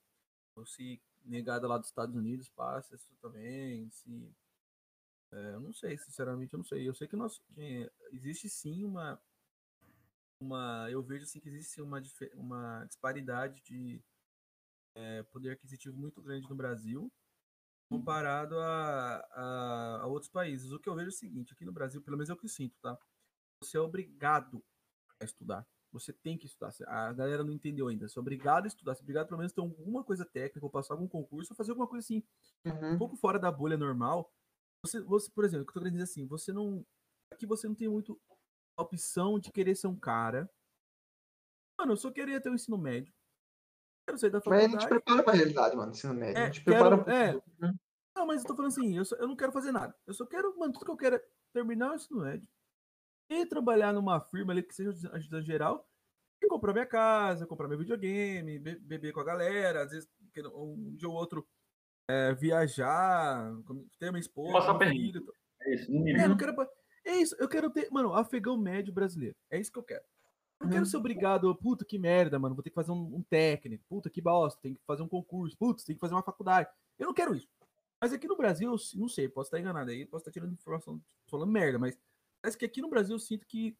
Ou 0.56 0.66
se 0.66 1.00
negada 1.24 1.66
lá 1.68 1.78
dos 1.78 1.88
Estados 1.88 2.14
Unidos 2.16 2.50
passa 2.50 2.94
isso 2.96 3.08
também, 3.22 3.88
se. 3.90 4.30
é, 5.32 5.54
eu 5.54 5.60
não 5.60 5.72
sei, 5.72 5.96
sinceramente, 5.98 6.52
eu 6.52 6.58
não 6.58 6.64
sei. 6.64 6.88
Eu 6.88 6.94
sei 6.94 7.08
que 7.08 7.16
nós, 7.16 7.38
que 7.54 7.90
existe 8.12 8.48
sim 8.50 8.84
uma. 8.84 9.18
uma 10.40 10.88
eu 10.90 11.02
vejo 11.02 11.24
assim 11.24 11.40
que 11.40 11.48
existe 11.48 11.80
uma, 11.80 12.02
uma 12.34 12.84
disparidade 12.86 13.62
de 13.62 14.02
é, 14.94 15.22
poder 15.24 15.52
aquisitivo 15.52 15.96
muito 15.96 16.20
grande 16.22 16.48
no 16.48 16.56
Brasil 16.56 17.10
comparado 17.98 18.58
a, 18.58 19.16
a, 19.32 20.00
a 20.02 20.06
outros 20.06 20.30
países. 20.30 20.72
O 20.72 20.78
que 20.78 20.88
eu 20.88 20.94
vejo 20.94 21.08
é 21.08 21.08
o 21.08 21.12
seguinte, 21.12 21.52
aqui 21.52 21.64
no 21.64 21.72
Brasil, 21.72 22.00
pelo 22.02 22.16
menos 22.16 22.30
é 22.30 22.32
o 22.32 22.36
que 22.36 22.46
eu 22.46 22.50
sinto, 22.50 22.74
tá? 22.80 22.98
Você 23.62 23.76
é 23.76 23.80
obrigado 23.80 24.62
a 25.20 25.24
estudar. 25.24 25.66
Você 25.92 26.12
tem 26.12 26.38
que 26.38 26.46
estudar. 26.46 26.72
A 26.86 27.12
galera 27.12 27.44
não 27.44 27.52
entendeu 27.52 27.86
ainda. 27.88 28.08
Você 28.08 28.18
é 28.18 28.20
obrigado 28.20 28.64
a 28.64 28.66
estudar. 28.68 28.94
Você 28.94 29.02
é 29.02 29.04
obrigado 29.04 29.26
pelo 29.28 29.38
menos 29.38 29.52
a 29.52 29.54
ter 29.54 29.60
alguma 29.60 30.02
coisa 30.02 30.24
técnica, 30.24 30.64
ou 30.64 30.70
passar 30.70 30.94
algum 30.94 31.06
concurso, 31.06 31.52
ou 31.52 31.56
fazer 31.56 31.70
alguma 31.72 31.86
coisa 31.86 32.04
assim, 32.04 32.22
um 32.64 32.70
Uhum. 32.70 32.98
pouco 32.98 33.16
fora 33.16 33.38
da 33.38 33.52
bolha 33.52 33.76
normal. 33.76 34.32
Você, 34.84 35.00
você 35.02 35.30
por 35.30 35.44
exemplo, 35.44 35.62
o 35.62 35.66
que 35.66 35.70
eu 35.70 35.74
tô 35.74 35.80
querendo 35.80 35.92
dizer 35.98 36.04
assim, 36.10 36.26
você 36.26 36.52
não. 36.52 36.84
Aqui 37.32 37.46
você 37.46 37.68
não 37.68 37.74
tem 37.74 37.88
muito 37.88 38.20
a 38.76 38.82
opção 38.82 39.38
de 39.38 39.52
querer 39.52 39.74
ser 39.76 39.86
um 39.86 39.96
cara. 39.98 40.50
Mano, 41.78 41.92
eu 41.92 41.96
só 41.96 42.10
queria 42.10 42.40
ter 42.40 42.50
o 42.50 42.54
ensino 42.54 42.78
médio. 42.78 43.12
Quero 44.06 44.18
sair 44.18 44.30
da 44.30 44.40
Mas 44.46 44.64
a 44.64 44.68
gente 44.68 44.88
prepara 44.88 45.22
pra 45.22 45.32
realidade, 45.34 45.76
mano, 45.76 45.92
ensino 45.92 46.14
médio. 46.14 46.38
É, 46.38 46.42
a 46.42 46.46
gente 46.46 46.64
prepara 46.64 47.04
quero- 47.04 47.04
pra... 47.04 47.68
é. 47.68 47.74
Não, 48.14 48.26
mas 48.26 48.42
eu 48.42 48.46
tô 48.48 48.54
falando 48.54 48.70
assim, 48.72 48.96
eu, 48.96 49.04
só- 49.04 49.16
eu 49.16 49.26
não 49.28 49.36
quero 49.36 49.52
fazer 49.52 49.72
nada. 49.72 49.94
Eu 50.06 50.14
só 50.14 50.26
quero, 50.26 50.56
mano, 50.58 50.72
tudo 50.72 50.84
que 50.84 50.90
eu 50.90 50.96
quero 50.96 51.16
é 51.16 51.24
terminar 51.52 51.92
o 51.92 51.94
ensino 51.94 52.20
médio 52.20 52.46
e 53.30 53.46
trabalhar 53.46 53.92
numa 53.92 54.20
firma 54.20 54.52
ali 54.52 54.62
que 54.62 54.74
seja 54.74 54.90
ajudante 55.12 55.46
geral 55.46 55.88
e 56.42 56.46
comprar 56.48 56.72
minha 56.72 56.86
casa, 56.86 57.46
comprar 57.46 57.68
meu 57.68 57.78
videogame, 57.78 58.58
be- 58.58 58.78
beber 58.78 59.12
com 59.12 59.20
a 59.20 59.24
galera, 59.24 59.82
às 59.84 59.90
vezes 59.90 60.08
um 60.54 60.94
dia 60.96 61.08
ou 61.08 61.14
outro 61.14 61.46
é, 62.08 62.34
viajar, 62.34 63.50
ter 63.98 64.10
uma 64.10 64.18
esposa, 64.18 64.52
Passar 64.52 64.74
perrengue. 64.78 65.24
É 65.62 65.74
isso, 65.74 65.90
É, 65.92 66.28
não 66.28 66.36
quero. 66.36 66.54
pa- 66.54 66.68
É 67.04 67.16
isso, 67.16 67.34
eu 67.38 67.48
quero 67.48 67.70
ter, 67.70 67.88
mano, 67.90 68.12
afegão 68.14 68.56
médio 68.58 68.92
brasileiro. 68.92 69.36
É 69.50 69.58
isso 69.58 69.72
que 69.72 69.78
eu 69.78 69.82
quero. 69.82 70.04
Não 70.60 70.68
quero 70.70 70.86
ser 70.86 70.96
obrigado, 70.96 71.52
puta 71.56 71.84
que 71.84 71.98
merda, 71.98 72.38
mano, 72.38 72.54
vou 72.54 72.62
ter 72.62 72.70
que 72.70 72.74
fazer 72.76 72.92
um, 72.92 73.16
um 73.16 73.22
técnico, 73.22 73.84
puta 73.88 74.08
que 74.10 74.20
bosta, 74.20 74.60
tem 74.60 74.74
que 74.74 74.80
fazer 74.86 75.02
um 75.02 75.08
concurso, 75.08 75.56
putz, 75.56 75.82
tem 75.84 75.96
que 75.96 76.00
fazer 76.00 76.14
uma 76.14 76.22
faculdade. 76.22 76.68
Eu 76.98 77.06
não 77.06 77.14
quero 77.14 77.34
isso. 77.34 77.48
Mas 78.02 78.12
aqui 78.12 78.26
no 78.26 78.36
Brasil, 78.36 78.68
não 78.96 79.08
sei, 79.08 79.28
posso 79.28 79.46
estar 79.46 79.60
enganado 79.60 79.88
aí, 79.88 80.04
posso 80.04 80.22
estar 80.22 80.32
tirando 80.32 80.52
informação, 80.52 81.00
falando 81.28 81.52
merda, 81.52 81.78
mas 81.78 81.96
parece 82.40 82.58
que 82.58 82.64
aqui 82.64 82.82
no 82.82 82.90
Brasil 82.90 83.14
eu 83.14 83.20
sinto 83.20 83.46
que 83.46 83.76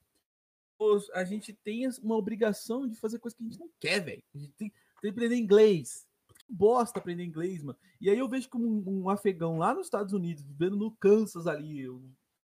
a 1.12 1.24
gente 1.24 1.53
tem 1.53 1.89
uma 2.01 2.16
obrigação 2.16 2.86
de 2.86 2.94
fazer 2.94 3.19
coisa 3.19 3.36
que 3.36 3.43
a 3.43 3.47
gente 3.47 3.59
não 3.59 3.69
quer, 3.81 3.99
velho. 3.99 4.23
A 4.32 4.39
gente 4.39 4.53
tem, 4.53 4.69
tem 4.69 4.77
que 5.01 5.09
aprender 5.09 5.35
inglês. 5.35 6.07
Que 6.47 6.53
bosta 6.53 7.01
aprender 7.01 7.24
inglês, 7.24 7.65
mano. 7.65 7.77
E 8.01 8.09
aí 8.09 8.19
eu 8.19 8.28
vejo 8.28 8.49
como 8.49 8.65
um, 8.65 9.03
um 9.03 9.09
afegão 9.09 9.59
lá 9.59 9.74
nos 9.74 9.89
Estados 9.89 10.12
Unidos, 10.12 10.44
vivendo 10.44 10.77
no 10.77 10.93
Kansas 10.93 11.49
ali, 11.49 11.89
o, 11.89 12.01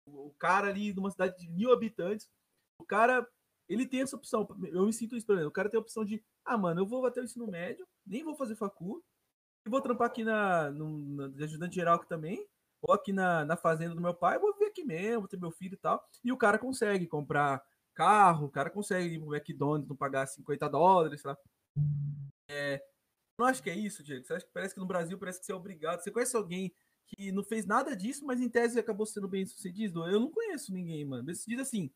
o 0.05 0.31
cara 0.37 0.67
ali 0.67 0.93
numa 0.93 1.09
cidade 1.09 1.35
de 1.39 1.49
mil 1.49 1.73
habitantes, 1.73 2.29
o 2.79 2.85
cara, 2.85 3.27
ele 3.67 3.87
tem 3.87 4.01
essa 4.01 4.15
opção. 4.15 4.47
Eu 4.65 4.85
me 4.85 4.93
sinto 4.93 5.15
isso, 5.15 5.25
o 5.33 5.51
cara 5.51 5.69
tem 5.69 5.79
a 5.79 5.81
opção 5.81 6.05
de, 6.05 6.23
ah, 6.43 6.57
mano, 6.59 6.81
eu 6.81 6.85
vou 6.85 7.03
até 7.07 7.21
o 7.21 7.23
ensino 7.23 7.47
médio, 7.47 7.87
nem 8.05 8.23
vou 8.23 8.35
fazer 8.35 8.55
facu, 8.55 9.03
vou 9.69 9.81
trampar 9.81 10.07
aqui 10.07 10.23
na, 10.23 10.69
no, 10.71 10.97
na 11.15 11.27
de 11.27 11.43
ajudante 11.43 11.75
geral 11.75 11.95
aqui 11.95 12.07
também, 12.07 12.45
ou 12.81 12.93
aqui 12.93 13.11
na, 13.11 13.45
na 13.45 13.57
fazenda 13.57 13.95
do 13.95 14.01
meu 14.01 14.13
pai, 14.13 14.39
vou 14.39 14.53
viver 14.53 14.67
aqui 14.67 14.83
mesmo, 14.83 15.21
vou 15.21 15.27
ter 15.27 15.39
meu 15.39 15.51
filho 15.51 15.73
e 15.73 15.77
tal. 15.77 16.03
E 16.23 16.31
o 16.31 16.37
cara 16.37 16.59
consegue 16.59 17.07
comprar 17.07 17.63
carro, 17.93 18.47
o 18.47 18.51
cara 18.51 18.69
consegue 18.69 19.15
ir 19.15 19.19
pro 19.19 19.35
McDonald's, 19.35 19.87
não 19.89 19.95
pagar 19.95 20.27
50 20.27 20.69
dólares, 20.69 21.21
sei 21.21 21.31
lá. 21.31 21.37
É, 22.49 22.81
não 23.37 23.45
acho 23.47 23.63
que 23.63 23.69
é 23.69 23.75
isso, 23.75 24.03
Diego. 24.03 24.25
Você 24.25 24.33
acha 24.33 24.45
que 24.45 24.53
parece 24.53 24.73
que 24.73 24.79
no 24.79 24.85
Brasil 24.85 25.17
parece 25.17 25.39
que 25.39 25.45
você 25.45 25.51
é 25.51 25.55
obrigado. 25.55 26.01
Você 26.01 26.11
conhece 26.11 26.35
alguém 26.35 26.73
que 27.07 27.31
não 27.31 27.43
fez 27.43 27.65
nada 27.65 27.95
disso, 27.95 28.25
mas 28.25 28.41
em 28.41 28.49
tese 28.49 28.79
acabou 28.79 29.05
sendo 29.05 29.27
bem 29.27 29.45
sucedido? 29.45 30.07
Eu 30.07 30.19
não 30.19 30.31
conheço 30.31 30.73
ninguém, 30.73 31.05
mano. 31.05 31.23
Bem 31.23 31.35
sucedido 31.35 31.61
assim. 31.61 31.91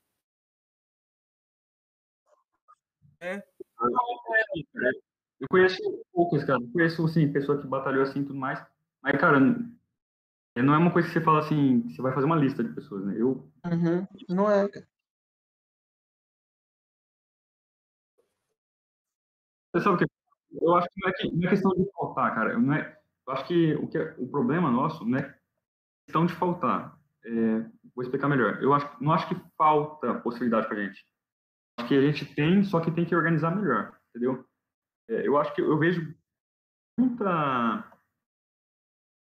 Eu 5.40 5.48
conheço 5.50 5.78
poucos, 6.12 6.44
cara. 6.44 6.60
Eu 6.62 6.72
conheço, 6.72 7.04
assim, 7.06 7.32
pessoa 7.32 7.60
que 7.62 7.68
batalhou 7.68 8.04
assim 8.04 8.22
e 8.22 8.26
tudo 8.26 8.40
mais. 8.40 8.64
Mas, 9.02 9.20
cara, 9.20 9.40
n- 9.40 9.74
não 10.58 10.74
é 10.76 10.78
uma 10.78 10.92
coisa 10.94 11.08
que 11.08 11.14
você 11.14 11.22
fala 11.22 11.40
assim, 11.40 11.84
você 11.90 12.02
vai 12.02 12.14
fazer 12.14 12.26
uma 12.28 12.36
lista 12.38 12.64
de 12.64 12.74
pessoas, 12.74 13.06
né? 13.06 13.16
Eu, 13.18 13.50
Uhum. 13.66 14.08
Não 14.30 14.50
é, 14.52 14.68
você 19.74 19.84
sabe 19.84 19.96
o 19.96 19.98
que? 20.00 20.06
Eu 20.62 20.76
acho 20.76 20.88
que 20.90 21.02
não 21.02 21.10
é, 21.10 21.14
que, 21.14 21.36
não 21.36 21.48
é 21.48 21.50
questão 21.50 21.72
de 21.72 21.92
faltar, 21.92 22.34
cara. 22.36 22.58
Não 22.60 22.74
é, 22.74 22.98
eu 23.28 23.34
acho 23.34 23.46
que 23.48 23.74
o, 23.76 23.88
que 23.88 23.98
é- 23.98 24.16
o 24.18 24.28
problema 24.28 24.72
nosso 24.72 25.06
não 25.06 25.18
é 25.20 25.36
questão 26.06 26.26
de 26.26 26.34
faltar. 26.36 26.98
É, 27.26 27.32
vou 27.96 28.04
explicar 28.04 28.30
melhor. 28.30 28.62
Eu 28.64 28.74
acho, 28.74 28.90
não 29.04 29.14
acho 29.14 29.30
que 29.30 29.36
falta 29.58 30.16
possibilidade 30.22 30.68
pra 30.68 30.78
gente. 30.84 31.06
Acho 31.80 31.90
que 31.90 31.96
a 31.98 32.02
gente 32.02 32.26
tem, 32.36 32.64
só 32.66 32.82
que 32.82 32.92
tem 32.92 33.06
que 33.06 33.16
organizar 33.16 33.56
melhor, 33.56 33.98
entendeu? 34.12 34.46
É, 35.10 35.28
eu 35.28 35.38
acho 35.38 35.54
que 35.54 35.62
eu 35.62 35.78
vejo 35.78 36.16
muita 37.00 37.92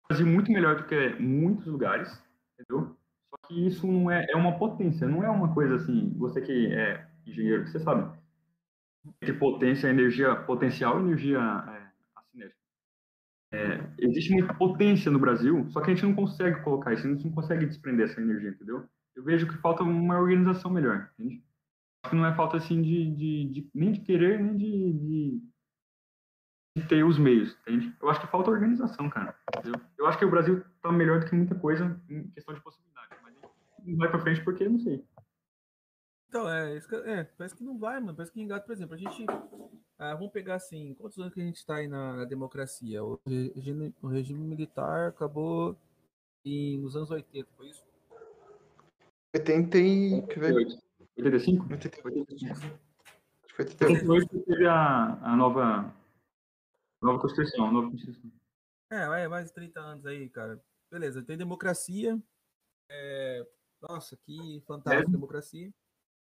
Brasil 0.09 0.25
muito 0.25 0.51
melhor 0.51 0.75
do 0.77 0.87
que 0.87 1.09
muitos 1.19 1.65
lugares, 1.67 2.21
entendeu? 2.53 2.95
Só 3.29 3.37
que 3.47 3.67
isso 3.67 3.85
não 3.87 4.09
é, 4.09 4.25
é 4.29 4.35
uma 4.35 4.57
potência, 4.57 5.07
não 5.07 5.23
é 5.23 5.29
uma 5.29 5.53
coisa 5.53 5.75
assim, 5.75 6.13
você 6.17 6.41
que 6.41 6.67
é 6.73 7.07
engenheiro, 7.25 7.67
você 7.67 7.79
sabe, 7.79 8.17
que 9.21 9.33
potência 9.33 9.87
energia 9.89 10.35
potencial 10.35 10.99
energia 10.99 11.37
é, 11.39 11.91
acinética. 12.19 12.57
É, 13.53 13.79
existe 13.99 14.31
muita 14.33 14.53
potência 14.53 15.11
no 15.11 15.19
Brasil, 15.19 15.69
só 15.71 15.81
que 15.81 15.91
a 15.91 15.95
gente 15.95 16.05
não 16.05 16.15
consegue 16.15 16.61
colocar 16.63 16.93
isso, 16.93 17.07
a 17.07 17.11
gente 17.11 17.25
não 17.25 17.31
consegue 17.33 17.65
desprender 17.65 18.05
essa 18.09 18.21
energia, 18.21 18.49
entendeu? 18.51 18.85
Eu 19.15 19.23
vejo 19.23 19.47
que 19.47 19.57
falta 19.57 19.83
uma 19.83 20.19
organização 20.19 20.71
melhor, 20.71 21.11
entende? 21.19 21.43
Acho 22.03 22.11
que 22.11 22.17
não 22.17 22.25
é 22.25 22.35
falta 22.35 22.57
assim 22.57 22.81
de, 22.81 23.11
de, 23.15 23.45
de- 23.53 23.71
nem 23.75 23.93
de 23.93 24.01
querer, 24.01 24.39
nem 24.41 24.57
de, 24.57 24.93
de, 24.93 25.39
de 25.39 25.49
ter 26.81 27.03
os 27.03 27.17
meios, 27.17 27.57
entende? 27.61 27.95
Eu 28.01 28.09
acho 28.09 28.21
que 28.21 28.27
falta 28.27 28.51
organização, 28.51 29.09
cara. 29.09 29.35
entendeu? 29.57 29.81
Eu 29.97 30.07
acho 30.07 30.17
que 30.17 30.25
o 30.25 30.29
Brasil 30.29 30.63
tá 30.81 30.91
melhor 30.91 31.19
do 31.19 31.25
que 31.25 31.35
muita 31.35 31.55
coisa 31.55 31.99
em 32.09 32.27
questão 32.29 32.53
de 32.53 32.61
possibilidade, 32.61 33.15
mas 33.23 33.33
não 33.85 33.97
vai 33.97 34.09
pra 34.09 34.19
frente 34.19 34.43
porque 34.43 34.63
eu 34.63 34.71
não 34.71 34.79
sei. 34.79 35.03
Então, 36.29 36.49
é, 36.49 36.77
é, 37.05 37.23
parece 37.23 37.55
que 37.55 37.63
não 37.63 37.77
vai, 37.77 37.99
mano. 37.99 38.15
Parece 38.15 38.33
que 38.33 38.41
engata, 38.41 38.65
por 38.65 38.73
exemplo, 38.73 38.95
a 38.95 38.97
gente. 38.97 39.25
ah, 39.97 40.13
vamos 40.13 40.31
pegar 40.31 40.55
assim, 40.55 40.93
quantos 40.95 41.17
anos 41.17 41.33
que 41.33 41.39
a 41.39 41.43
gente 41.43 41.65
tá 41.65 41.75
aí 41.75 41.87
na, 41.87 42.17
na 42.17 42.25
democracia? 42.25 43.03
O 43.03 43.19
regime, 43.25 43.95
o 44.01 44.07
regime 44.07 44.43
militar 44.43 45.07
acabou 45.07 45.77
em, 46.43 46.77
nos 46.79 46.95
anos 46.95 47.09
80, 47.09 47.47
foi 47.55 47.69
isso? 47.69 47.85
80 49.35 49.77
e... 49.77 50.21
Quer 50.27 50.39
ver? 50.39 50.53
85? 51.17 51.71
88. 51.71 51.71
85. 51.71 51.73
Acho 51.73 51.89
que 51.89 52.01
foi 52.01 52.11
88. 52.11 52.87
88 53.59 54.39
teve 54.43 54.67
a, 54.67 55.17
a 55.21 55.35
nova, 55.35 55.91
nova 57.01 57.19
Constituição, 57.19 57.71
nova 57.71 57.89
Constituição. 57.89 58.31
É, 58.91 59.05
vai, 59.07 59.27
mais 59.27 59.47
de 59.47 59.53
30 59.53 59.79
anos 59.79 60.05
aí, 60.05 60.29
cara. 60.29 60.63
Beleza, 60.91 61.23
tem 61.23 61.37
democracia. 61.37 62.17
é, 62.89 63.45
Nossa, 63.81 64.17
que 64.17 64.61
fantástico, 64.65 65.09
É. 65.09 65.11
democracia. 65.11 65.71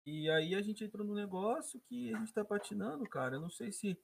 E 0.05 0.29
aí 0.31 0.55
a 0.55 0.61
gente 0.63 0.85
entrou 0.85 1.07
num 1.07 1.15
negócio 1.15 1.81
que 1.89 2.15
a 2.15 2.19
gente 2.19 2.33
tá 2.33 2.45
patinando, 2.45 3.05
cara. 3.09 3.37
Eu 3.37 3.41
não 3.41 3.51
sei 3.51 3.71
se 3.73 3.99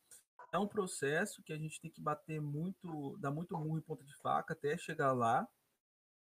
é 0.53 0.59
um 0.59 0.69
processo 0.69 1.43
que 1.43 1.53
a 1.53 1.57
gente 1.59 1.81
tem 1.81 1.91
que 1.91 2.01
bater 2.01 2.41
muito, 2.41 3.17
dar 3.19 3.31
muito 3.31 3.57
murro 3.59 3.79
em 3.79 3.83
ponta 3.83 4.05
de 4.05 4.15
faca 4.19 4.53
até 4.55 4.79
chegar 4.79 5.13
lá. 5.13 5.49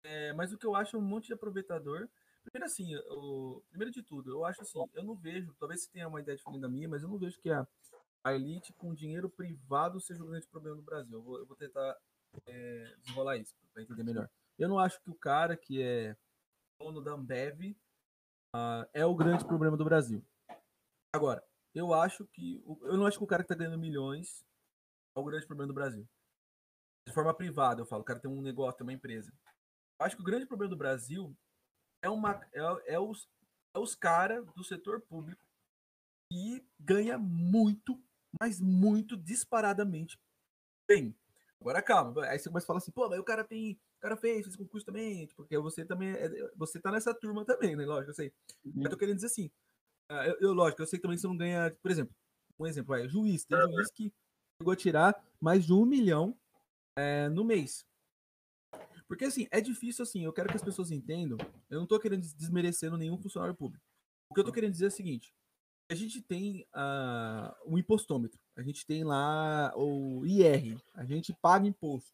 É, 0.04 0.34
mas 0.34 0.52
o 0.52 0.58
que 0.58 0.66
eu 0.66 0.76
acho 0.76 0.96
é 0.96 1.00
um 1.00 1.02
monte 1.04 1.28
de 1.28 1.34
aproveitador. 1.34 2.10
Primeiro 2.44 2.66
assim, 2.66 2.96
o, 3.10 3.64
primeiro 3.70 3.92
de 3.92 4.04
tudo, 4.04 4.32
eu 4.32 4.46
acho 4.46 4.62
assim, 4.62 4.80
eu 4.94 5.04
não 5.04 5.16
vejo, 5.16 5.54
talvez 5.60 5.82
você 5.84 5.92
tenha 5.92 6.08
uma 6.08 6.22
ideia 6.22 6.38
diferente 6.38 6.62
da 6.62 6.70
minha, 6.70 6.88
mas 6.88 7.02
eu 7.02 7.10
não 7.10 7.18
vejo 7.18 7.40
que 7.40 7.50
a, 7.50 7.68
a 8.26 8.34
elite 8.34 8.74
com 8.74 8.96
dinheiro 8.96 9.30
privado 9.30 10.02
seja 10.02 10.24
o 10.24 10.28
grande 10.28 10.48
problema 10.48 10.76
no 10.76 10.82
Brasil. 10.82 11.14
Eu 11.14 11.22
vou, 11.22 11.38
eu 11.38 11.46
vou 11.46 11.56
tentar 11.56 11.96
é, 12.48 12.96
desenrolar 12.98 13.38
isso 13.38 13.56
para 13.72 13.84
entender 13.84 14.04
melhor. 14.04 14.28
Eu 14.58 14.68
não 14.68 14.80
acho 14.80 15.00
que 15.02 15.12
o 15.12 15.16
cara 15.16 15.56
que 15.56 15.80
é 15.80 16.18
dono 16.82 17.02
da 17.02 17.12
Ambev 17.12 17.78
ah, 18.56 18.90
é 18.94 19.06
o 19.06 19.16
grande 19.16 19.46
problema 19.46 19.78
do 19.78 19.86
Brasil. 19.86 20.26
Agora, 21.16 21.46
eu 21.76 21.94
acho 21.94 22.26
que 22.26 22.64
eu 22.82 22.98
não 22.98 23.06
acho 23.06 23.20
que 23.20 23.24
o 23.24 23.28
cara 23.28 23.44
que 23.44 23.54
está 23.54 23.56
ganhando 23.56 23.80
milhões 23.80 24.44
é 25.16 25.20
o 25.20 25.24
grande 25.24 25.46
problema 25.46 25.68
do 25.68 25.76
Brasil. 25.76 26.08
De 27.08 27.14
forma 27.14 27.34
privada, 27.34 27.82
eu 27.82 27.86
falo, 27.86 28.02
o 28.02 28.06
cara 28.06 28.20
tem 28.20 28.32
um 28.32 28.42
negócio, 28.42 28.78
tem 28.78 28.88
uma 28.88 28.94
empresa. 28.94 29.32
Eu 30.00 30.06
acho 30.06 30.16
que 30.16 30.22
o 30.24 30.26
grande 30.26 30.48
problema 30.48 30.72
do 30.72 30.78
Brasil 30.78 31.38
é 32.02 32.10
uma 32.10 32.42
é, 32.54 32.96
é 32.96 33.00
os 33.00 33.30
é 33.76 33.80
os 33.80 33.94
caras 33.94 34.44
do 34.54 34.64
setor 34.64 35.02
público 35.02 35.46
que 36.32 36.66
ganha 36.80 37.18
muito, 37.18 38.02
mas 38.40 38.60
muito 38.60 39.16
disparadamente 39.18 40.20
bem. 40.88 41.16
Agora 41.60 41.82
calma, 41.82 42.26
aí 42.26 42.38
você 42.38 42.50
começa 42.50 42.66
a 42.66 42.68
falar 42.68 42.78
assim, 42.80 42.92
pô, 42.92 43.10
mas 43.10 43.20
o 43.20 43.24
cara 43.24 43.44
tem, 43.44 43.74
o 43.98 44.00
cara 44.02 44.16
fez, 44.18 44.44
fez 44.44 44.56
concurso 44.56 44.86
também, 44.86 45.28
porque 45.36 45.58
você 45.58 45.84
também, 45.86 46.10
é- 46.10 46.52
você 46.56 46.80
tá 46.80 46.92
nessa 46.92 47.14
turma 47.14 47.44
também, 47.46 47.76
né? 47.76 47.86
Lógico, 47.86 48.12
eu 48.12 48.16
sei. 48.16 48.32
Eu 48.76 48.90
tô 48.90 48.98
querendo 48.98 49.16
dizer 49.16 49.28
assim, 49.28 49.50
ah, 50.10 50.28
eu, 50.28 50.38
eu, 50.42 50.54
lógico, 50.54 50.82
eu 50.82 50.86
sei 50.88 51.00
que 51.00 51.04
também 51.04 51.18
você 51.18 51.28
não 51.28 51.38
ganha, 51.38 51.76
por 51.82 51.90
exemplo, 51.90 52.14
um 52.60 52.68
exemplo, 52.68 52.94
é 52.96 53.08
juiz, 53.08 53.46
tem 53.46 53.60
juiz 53.60 53.92
que 53.92 54.14
chegou 54.62 54.74
a 54.74 54.76
tirar 54.76 55.16
mais 55.42 55.66
de 55.66 55.74
um 55.74 55.86
milhão 55.86 56.38
é, 56.98 57.28
no 57.30 57.44
mês. 57.44 57.86
Porque 59.08 59.26
assim, 59.26 59.48
é 59.52 59.62
difícil 59.62 60.04
assim, 60.04 60.24
eu 60.26 60.34
quero 60.34 60.50
que 60.50 60.56
as 60.56 60.64
pessoas 60.64 60.92
entendam, 60.92 61.38
eu 61.70 61.80
não 61.80 61.88
tô 61.88 62.00
querendo 62.00 62.22
des- 62.22 62.34
desmerecendo 62.34 62.98
nenhum 62.98 63.18
funcionário 63.18 63.56
público. 63.56 63.84
O 64.30 64.34
que 64.34 64.40
eu 64.40 64.46
tô 64.46 64.52
querendo 64.52 64.72
dizer 64.72 64.86
é 64.86 64.88
o 64.90 64.92
seguinte, 64.92 65.34
a 65.90 65.96
gente 65.96 66.22
tem 66.22 66.66
ah, 66.74 67.56
o 67.66 67.78
impostômetro, 67.78 68.40
a 68.56 68.62
gente 68.64 68.86
tem 68.86 69.04
lá 69.04 69.74
o 69.76 70.26
IR, 70.26 70.82
a 70.94 71.06
gente 71.06 71.34
paga 71.34 71.68
imposto 71.68 72.14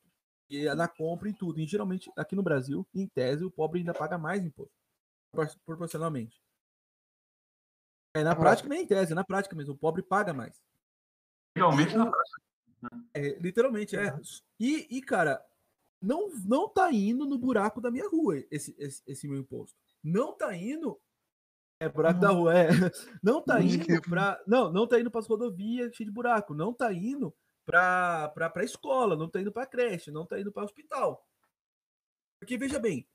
e 0.49 0.67
é 0.67 0.75
na 0.75 0.87
compra 0.87 1.29
e 1.29 1.33
tudo. 1.33 1.59
E 1.59 1.65
geralmente 1.65 2.11
aqui 2.17 2.35
no 2.35 2.43
Brasil, 2.43 2.85
em 2.93 3.07
tese, 3.07 3.43
o 3.45 3.51
pobre 3.51 3.79
ainda 3.79 3.93
paga 3.93 4.17
mais 4.17 4.43
imposto, 4.43 4.73
propor- 5.31 5.59
proporcionalmente. 5.65 6.41
É, 8.13 8.23
na 8.23 8.35
prática 8.35 8.67
nem 8.67 8.83
em 8.83 8.87
tese, 8.87 9.13
é 9.13 9.15
na 9.15 9.23
prática 9.23 9.55
mesmo, 9.55 9.73
o 9.73 9.77
pobre 9.77 10.03
paga 10.03 10.33
mais. 10.33 10.61
Legalmente, 11.55 11.95
não. 11.95 12.09
o- 12.09 12.13
é, 13.13 13.39
literalmente, 13.39 13.95
é. 13.95 14.13
E, 14.59 14.97
e, 14.97 15.01
cara, 15.01 15.41
não, 16.01 16.29
não 16.43 16.67
tá 16.67 16.91
indo 16.91 17.25
no 17.25 17.37
buraco 17.37 17.79
da 17.79 17.89
minha 17.91 18.09
rua 18.09 18.43
esse, 18.51 18.75
esse, 18.77 19.01
esse 19.07 19.27
meu 19.27 19.39
imposto. 19.39 19.77
Não 20.03 20.35
tá 20.35 20.53
indo 20.55 20.99
É, 21.81 21.89
buraco 21.89 22.19
da 22.19 22.29
rua, 22.29 22.53
é. 22.55 22.67
Não 23.23 23.41
tá 23.41 23.59
indo 23.59 24.01
pra. 24.03 24.39
Não, 24.45 24.71
não 24.71 24.85
tá 24.87 24.99
indo 24.99 25.09
pras 25.09 25.25
rodovias 25.27 25.95
cheio 25.95 26.07
de 26.07 26.13
buraco. 26.13 26.53
Não 26.53 26.71
tá 26.71 26.93
indo 26.93 27.33
pra, 27.65 28.29
pra, 28.29 28.49
pra 28.51 28.63
escola, 28.63 29.15
não 29.15 29.27
tá 29.27 29.41
indo 29.41 29.51
pra 29.51 29.65
creche, 29.65 30.11
não 30.11 30.23
tá 30.25 30.39
indo 30.39 30.51
pra 30.51 30.63
hospital. 30.63 31.27
Porque, 32.39 32.55
veja 32.55 32.77
bem, 32.79 33.07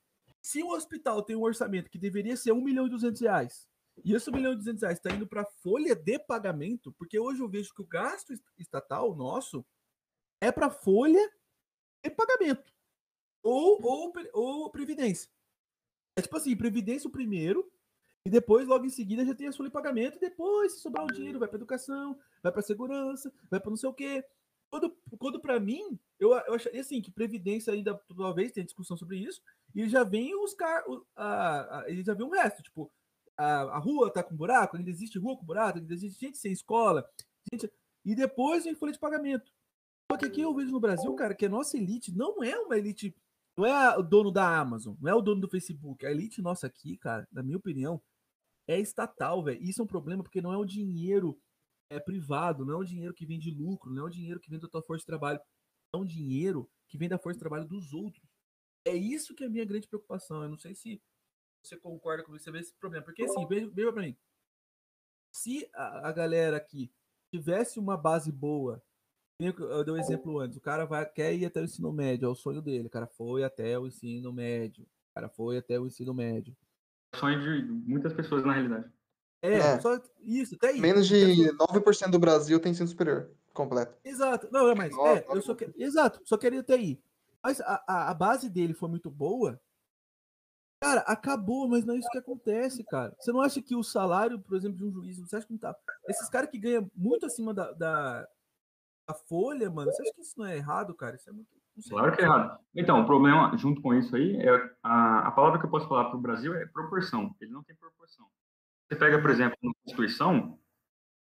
se 0.43 0.65
o 0.65 0.71
hospital 0.71 1.23
tem 1.23 1.37
um 1.37 1.43
orçamento 1.43 1.89
que 1.89 1.99
deveria 1.99 2.37
ser 2.37 2.51
1 2.53 2.61
milhão 2.61 2.87
e 2.87 2.91
200 2.91 3.21
reais, 3.21 3.69
e 4.05 4.13
esse 4.15 4.29
1 4.31 4.33
milhão 4.35 4.53
e 4.53 4.57
200 4.57 4.83
reais 4.83 4.99
tá 5.01 5.11
indo 5.15 5.27
pra 5.29 5.45
folha 5.45 5.95
de 5.95 6.19
pagamento, 6.19 6.93
porque 6.99 7.19
hoje 7.21 7.41
eu 7.41 7.49
vejo 7.49 7.73
que 7.73 7.83
o 7.83 7.87
gasto 7.87 8.33
est- 8.33 8.45
estatal 8.59 9.15
nosso 9.15 9.65
é 10.41 10.51
pra 10.51 10.71
folha 10.71 11.21
de 12.05 12.11
pagamento. 12.11 12.73
Ou, 13.45 13.79
ou, 13.81 14.13
ou 14.33 14.71
previdência. 14.71 15.31
É 16.19 16.23
tipo 16.23 16.37
assim, 16.37 16.57
previdência 16.57 17.07
o 17.09 17.13
primeiro, 17.13 17.71
e 18.27 18.31
depois, 18.31 18.67
logo 18.67 18.85
em 18.85 18.91
seguida, 18.91 19.25
já 19.25 19.37
tem 19.37 19.47
a 19.47 19.53
folha 19.53 19.69
de 19.69 19.73
pagamento, 19.73 20.17
e 20.17 20.21
depois, 20.21 20.73
se 20.73 20.81
sobrar 20.81 21.05
o 21.05 21.13
dinheiro, 21.13 21.39
vai 21.39 21.47
para 21.47 21.59
educação, 21.59 22.19
vai 22.43 22.51
para 22.51 22.61
segurança, 22.61 23.33
vai 23.49 23.61
para 23.61 23.71
não 23.71 23.77
sei 23.77 23.89
o 23.89 23.95
quê. 23.95 24.25
Quando, 24.69 24.97
quando 25.17 25.41
para 25.41 25.61
mim, 25.61 25.97
eu, 26.19 26.33
eu 26.33 26.55
acharia 26.55 26.81
assim, 26.81 27.01
que 27.01 27.13
Previdência 27.13 27.73
ainda, 27.73 27.95
talvez, 28.17 28.51
tem 28.51 28.65
discussão 28.65 28.97
sobre 28.97 29.19
isso, 29.19 29.41
e 29.73 29.89
já 29.89 30.03
vem 30.03 30.35
os 30.43 30.55
caras, 30.55 30.85
ele 31.87 32.03
já 32.03 32.15
vem 32.15 32.27
o 32.27 32.31
resto, 32.31 32.65
tipo, 32.65 32.91
a, 33.37 33.61
a 33.63 33.79
rua 33.79 34.13
tá 34.13 34.25
com 34.25 34.35
buraco, 34.35 34.77
ainda 34.77 34.91
existe 34.91 35.21
rua 35.21 35.37
com 35.37 35.47
buraco, 35.47 35.79
ainda 35.79 35.95
existe 35.95 36.19
gente 36.19 36.37
sem 36.37 36.51
escola, 36.51 37.09
gente, 37.53 37.73
e 38.05 38.13
depois 38.17 38.65
vem 38.65 38.75
folha 38.75 38.91
de 38.91 38.99
pagamento. 38.99 39.53
Só 40.11 40.19
que 40.19 40.27
aqui 40.27 40.41
eu 40.41 40.53
vejo 40.53 40.73
no 40.73 40.81
Brasil, 40.81 41.15
cara, 41.15 41.33
que 41.33 41.47
a 41.47 41.49
nossa 41.49 41.77
elite 41.77 42.11
não 42.11 42.43
é 42.43 42.59
uma 42.59 42.77
elite, 42.77 43.15
não 43.57 43.65
é 43.65 43.97
o 43.97 44.03
dono 44.03 44.33
da 44.33 44.59
Amazon, 44.59 44.97
não 45.01 45.09
é 45.09 45.15
o 45.15 45.23
dono 45.23 45.41
do 45.41 45.49
Facebook, 45.49 46.05
a 46.05 46.11
elite 46.11 46.43
nossa 46.43 46.67
aqui, 46.67 46.97
cara, 46.97 47.29
na 47.31 47.41
minha 47.41 47.57
opinião, 47.57 48.03
é 48.69 48.79
estatal, 48.79 49.43
velho. 49.43 49.63
Isso 49.63 49.81
é 49.81 49.85
um 49.85 49.89
problema 49.89 50.23
porque 50.23 50.41
não 50.41 50.53
é 50.53 50.57
o 50.57 50.65
dinheiro 50.65 51.41
é 51.91 52.01
privado, 52.01 52.65
não 52.65 52.75
é 52.75 52.77
o 52.79 52.85
dinheiro 52.85 53.15
que 53.15 53.27
vem 53.27 53.39
de 53.39 53.51
lucro, 53.51 53.93
não 53.93 54.05
é 54.05 54.07
o 54.07 54.11
dinheiro 54.11 54.41
que 54.41 54.51
vem 54.51 54.59
da 54.59 54.69
tua 54.69 54.83
força 54.83 55.03
de 55.03 55.07
trabalho, 55.07 55.41
é 55.95 55.97
um 55.97 56.05
dinheiro 56.05 56.69
que 56.89 56.99
vem 56.99 57.09
da 57.09 57.19
força 57.19 57.37
de 57.37 57.41
trabalho 57.41 57.67
dos 57.67 57.93
outros. 57.93 58.25
É 58.85 58.95
isso 58.95 59.35
que 59.35 59.45
é 59.45 59.47
a 59.47 59.51
minha 59.51 59.65
grande 59.65 59.89
preocupação. 59.89 60.43
Eu 60.43 60.49
não 60.49 60.59
sei 60.59 60.75
se 60.75 61.01
você 61.63 61.77
concorda 61.77 62.23
comigo, 62.23 62.43
você 62.43 62.51
vê 62.51 62.61
esse 62.61 62.75
problema. 62.75 63.05
Porque 63.05 63.25
assim, 63.25 63.47
veja, 63.47 63.93
pra 63.93 64.03
mim. 64.03 64.17
Se 65.33 65.69
a, 65.75 66.09
a 66.09 66.13
galera 66.13 66.57
aqui 66.57 66.93
tivesse 67.33 67.79
uma 67.79 67.97
base 67.97 68.31
boa, 68.31 68.83
eu 69.39 69.85
dei 69.85 69.93
um 69.93 69.99
exemplo 69.99 70.39
antes, 70.39 70.57
o 70.57 70.61
cara 70.61 70.87
vai, 70.87 71.05
quer 71.11 71.35
ir 71.35 71.45
até 71.45 71.61
o 71.61 71.65
ensino 71.65 71.93
médio, 71.93 72.27
é 72.27 72.29
o 72.29 72.35
sonho 72.35 72.63
dele. 72.63 72.87
O 72.87 72.91
cara 72.91 73.07
foi 73.07 73.45
até 73.45 73.79
o 73.79 73.87
ensino 73.87 74.33
médio. 74.33 74.85
O 74.85 75.15
cara 75.15 75.29
foi 75.29 75.59
até 75.59 75.79
o 75.79 75.87
ensino 75.87 76.15
médio. 76.15 76.57
Sonho 77.19 77.41
de 77.41 77.63
muitas 77.91 78.13
pessoas, 78.13 78.45
na 78.45 78.53
realidade. 78.53 78.91
É, 79.43 79.55
É. 79.55 79.81
só 79.81 80.01
isso, 80.21 80.55
até 80.57 80.69
aí. 80.69 80.81
Menos 80.81 81.07
de 81.07 81.47
só- 81.57 81.67
9% 81.67 82.11
do 82.11 82.19
Brasil 82.19 82.59
tem 82.61 82.73
ensino 82.73 82.89
superior 82.89 83.31
completo. 83.53 83.95
Exato. 84.05 84.49
Não, 84.51 84.69
é, 84.71 84.75
mas 84.75 84.93
é, 84.97 85.27
eu 85.29 85.41
só 85.43 85.55
que... 85.55 85.73
Exato, 85.77 86.21
só 86.25 86.37
queria 86.37 86.61
até 86.61 86.75
aí. 86.75 87.01
Mas 87.43 87.61
a, 87.61 87.83
a, 87.87 88.11
a 88.11 88.15
base 88.15 88.49
dele 88.51 88.75
foi 88.75 88.89
muito 88.89 89.11
boa. 89.11 89.61
Cara, 90.83 91.01
acabou, 91.03 91.67
mas 91.69 91.85
não 91.85 91.95
é 91.95 91.99
isso 91.99 92.09
que 92.11 92.19
acontece, 92.19 92.85
cara. 92.85 93.15
Você 93.19 93.33
não 93.33 93.41
acha 93.41 93.63
que 93.63 93.75
o 93.75 93.83
salário, 93.83 94.39
por 94.41 94.57
exemplo, 94.57 94.77
de 94.77 94.85
um 94.85 94.93
juiz, 94.93 95.19
você 95.19 95.37
acha 95.37 95.47
que 95.47 95.53
não 95.53 95.59
tá. 95.59 95.75
Esses 96.09 96.29
caras 96.29 96.51
que 96.51 96.59
ganham 96.59 96.91
muito 96.95 97.25
acima 97.25 97.55
da, 97.55 97.73
da, 97.73 98.29
da 99.09 99.15
folha, 99.15 99.71
mano, 99.71 99.91
você 99.91 100.03
acha 100.03 100.13
que 100.13 100.21
isso 100.21 100.35
não 100.39 100.45
é 100.47 100.57
errado, 100.57 100.95
cara? 100.95 101.17
Isso 101.17 101.31
é 101.31 101.33
muito. 101.33 101.49
Claro 101.89 102.17
que 102.17 102.23
é 102.23 102.25
errado. 102.25 102.59
Então, 102.75 103.01
o 103.01 103.07
problema, 103.07 103.57
junto 103.57 103.83
com 103.83 103.95
isso 103.95 104.15
aí, 104.17 104.37
é 104.37 104.77
a, 104.83 105.29
a 105.29 105.31
palavra 105.31 105.59
que 105.59 105.67
eu 105.67 105.71
posso 105.71 105.89
falar 105.89 106.07
para 106.07 106.17
o 106.17 106.21
Brasil 106.21 106.55
é 106.55 106.67
proporção. 106.67 107.35
Ele 107.41 107.53
não 107.53 107.63
tem 107.63 107.77
proporção. 107.77 108.27
Você 108.89 108.97
pega, 108.97 109.21
por 109.21 109.31
exemplo, 109.31 109.57
na 109.63 109.73
Constituição, 109.83 110.59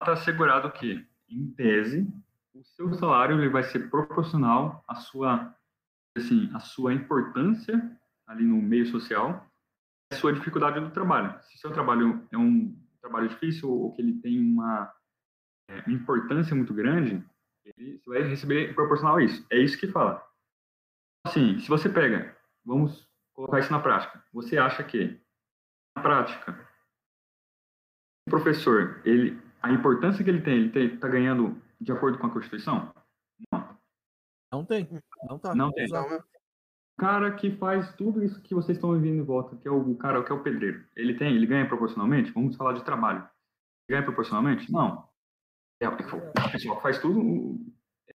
está 0.00 0.12
assegurado 0.12 0.70
que, 0.72 1.06
em 1.28 1.50
tese, 1.52 2.06
o 2.54 2.64
seu 2.64 2.92
salário 2.94 3.38
ele 3.38 3.48
vai 3.48 3.62
ser 3.62 3.90
proporcional 3.90 4.82
à 4.88 4.94
sua, 4.94 5.54
assim, 6.16 6.50
à 6.54 6.60
sua 6.60 6.94
importância 6.94 7.98
ali 8.26 8.44
no 8.44 8.60
meio 8.62 8.86
social, 8.86 9.46
à 10.12 10.16
sua 10.16 10.32
dificuldade 10.32 10.80
do 10.80 10.90
trabalho. 10.90 11.38
Se 11.42 11.58
seu 11.58 11.72
trabalho 11.72 12.26
é 12.30 12.38
um 12.38 12.76
trabalho 13.00 13.28
difícil 13.28 13.70
ou 13.70 13.92
que 13.94 14.02
ele 14.02 14.20
tem 14.20 14.40
uma, 14.40 14.92
é, 15.68 15.90
importância 15.90 16.54
muito 16.54 16.74
grande, 16.74 17.24
ele 17.64 18.00
vai 18.06 18.22
receber 18.22 18.74
proporcional 18.74 19.16
a 19.16 19.22
isso. 19.22 19.46
É 19.50 19.58
isso 19.58 19.78
que 19.78 19.86
fala. 19.86 20.24
Assim, 21.26 21.58
se 21.58 21.68
você 21.68 21.88
pega, 21.88 22.36
vamos 22.64 23.08
colocar 23.34 23.58
isso 23.60 23.70
na 23.72 23.80
prática. 23.80 24.24
Você 24.32 24.58
acha 24.58 24.82
que, 24.82 25.20
na 25.96 26.02
prática, 26.02 26.68
o 28.26 28.30
professor, 28.30 29.00
ele, 29.04 29.40
a 29.62 29.70
importância 29.70 30.24
que 30.24 30.30
ele 30.30 30.42
tem, 30.42 30.72
ele 30.74 30.94
está 30.94 31.08
ganhando 31.08 31.60
de 31.80 31.92
acordo 31.92 32.18
com 32.18 32.26
a 32.26 32.30
Constituição? 32.30 32.92
Não. 33.52 33.78
Não 34.52 34.64
tem. 34.64 34.88
Não 35.28 35.38
tá. 35.38 35.54
Não 35.54 35.72
tem. 35.72 35.84
Exato. 35.84 36.06
Então, 36.06 36.16
é- 36.18 36.30
O 36.98 37.00
cara 37.00 37.34
que 37.34 37.56
faz 37.56 37.94
tudo 37.94 38.22
isso 38.22 38.42
que 38.42 38.54
vocês 38.54 38.76
estão 38.76 38.92
vendo 38.92 39.06
em 39.06 39.22
volta, 39.22 39.56
que 39.56 39.66
é 39.66 39.70
o 39.70 39.94
cara 39.96 40.22
que 40.22 40.30
é 40.30 40.34
o 40.34 40.42
pedreiro, 40.42 40.86
ele 40.94 41.14
tem, 41.16 41.34
ele 41.34 41.46
ganha 41.46 41.66
proporcionalmente? 41.66 42.30
Vamos 42.32 42.56
falar 42.56 42.74
de 42.74 42.84
trabalho. 42.84 43.26
Ganha 43.88 44.02
proporcionalmente? 44.02 44.70
Não. 44.70 45.08
É 45.80 45.88
o 45.88 45.96
pessoal 45.96 46.76
que 46.76 46.82
faz 46.82 46.98
tudo, 47.00 47.58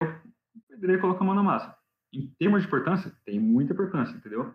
é 0.01 0.07
o 0.07 0.63
pedreiro 0.67 1.03
coloca 1.03 1.21
a 1.23 1.27
mão 1.27 1.35
na 1.35 1.43
massa. 1.43 1.77
Em 2.13 2.27
termos 2.39 2.63
de 2.63 2.67
importância, 2.67 3.17
tem 3.25 3.39
muita 3.39 3.73
importância, 3.73 4.17
entendeu? 4.17 4.55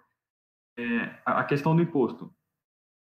É, 0.77 1.22
a 1.26 1.44
questão 1.45 1.76
do 1.76 1.82
imposto. 1.82 2.36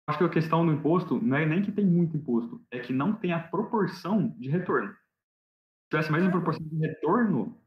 Acho 0.07 0.19
que 0.19 0.23
a 0.26 0.30
questão 0.30 0.65
do 0.65 0.72
imposto 0.72 1.19
não 1.22 1.35
é 1.35 1.45
nem 1.45 1.61
que 1.61 1.72
tem 1.72 1.85
muito 1.85 2.15
imposto, 2.15 2.65
é 2.72 2.80
que 2.80 2.93
não 2.93 3.14
tem 3.14 3.34
a 3.34 3.39
proporção 3.47 4.30
de 4.38 4.47
retorno. 4.49 4.93
Se 4.93 5.89
tivesse 5.91 6.11
mais 6.11 6.23
uma 6.23 6.31
proporção 6.31 6.65
de 6.65 6.77
retorno, 6.77 7.61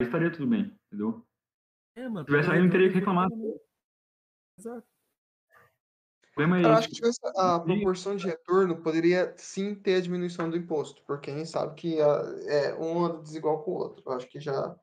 estaria 0.00 0.30
tudo 0.30 0.46
bem, 0.46 0.78
entendeu? 0.86 1.26
É, 1.96 2.08
mano. 2.08 2.20
Se 2.20 2.26
tivesse 2.26 2.50
aí, 2.50 2.62
não 2.62 2.70
teria 2.70 2.88
que 2.88 2.94
reclamar. 2.94 3.28
Exato. 4.58 4.86
O 6.30 6.34
problema 6.34 6.60
é 6.60 6.64
Eu 6.64 6.72
acho 6.72 6.88
que 6.88 6.94
tivesse 6.94 7.18
a 7.36 7.60
proporção 7.60 8.16
de 8.16 8.26
retorno 8.26 8.80
poderia 8.82 9.34
sim 9.36 9.74
ter 9.74 9.96
a 9.96 10.00
diminuição 10.00 10.48
do 10.48 10.56
imposto, 10.56 11.02
porque 11.06 11.30
a 11.30 11.36
gente 11.36 11.50
sabe 11.50 11.74
que 11.74 12.00
a- 12.00 12.22
é 12.46 12.74
um 12.74 13.04
anda 13.04 13.20
desigual 13.22 13.62
com 13.62 13.72
o 13.72 13.74
outro. 13.74 14.02
Eu 14.06 14.12
acho 14.12 14.26
que 14.28 14.40
já 14.40 14.74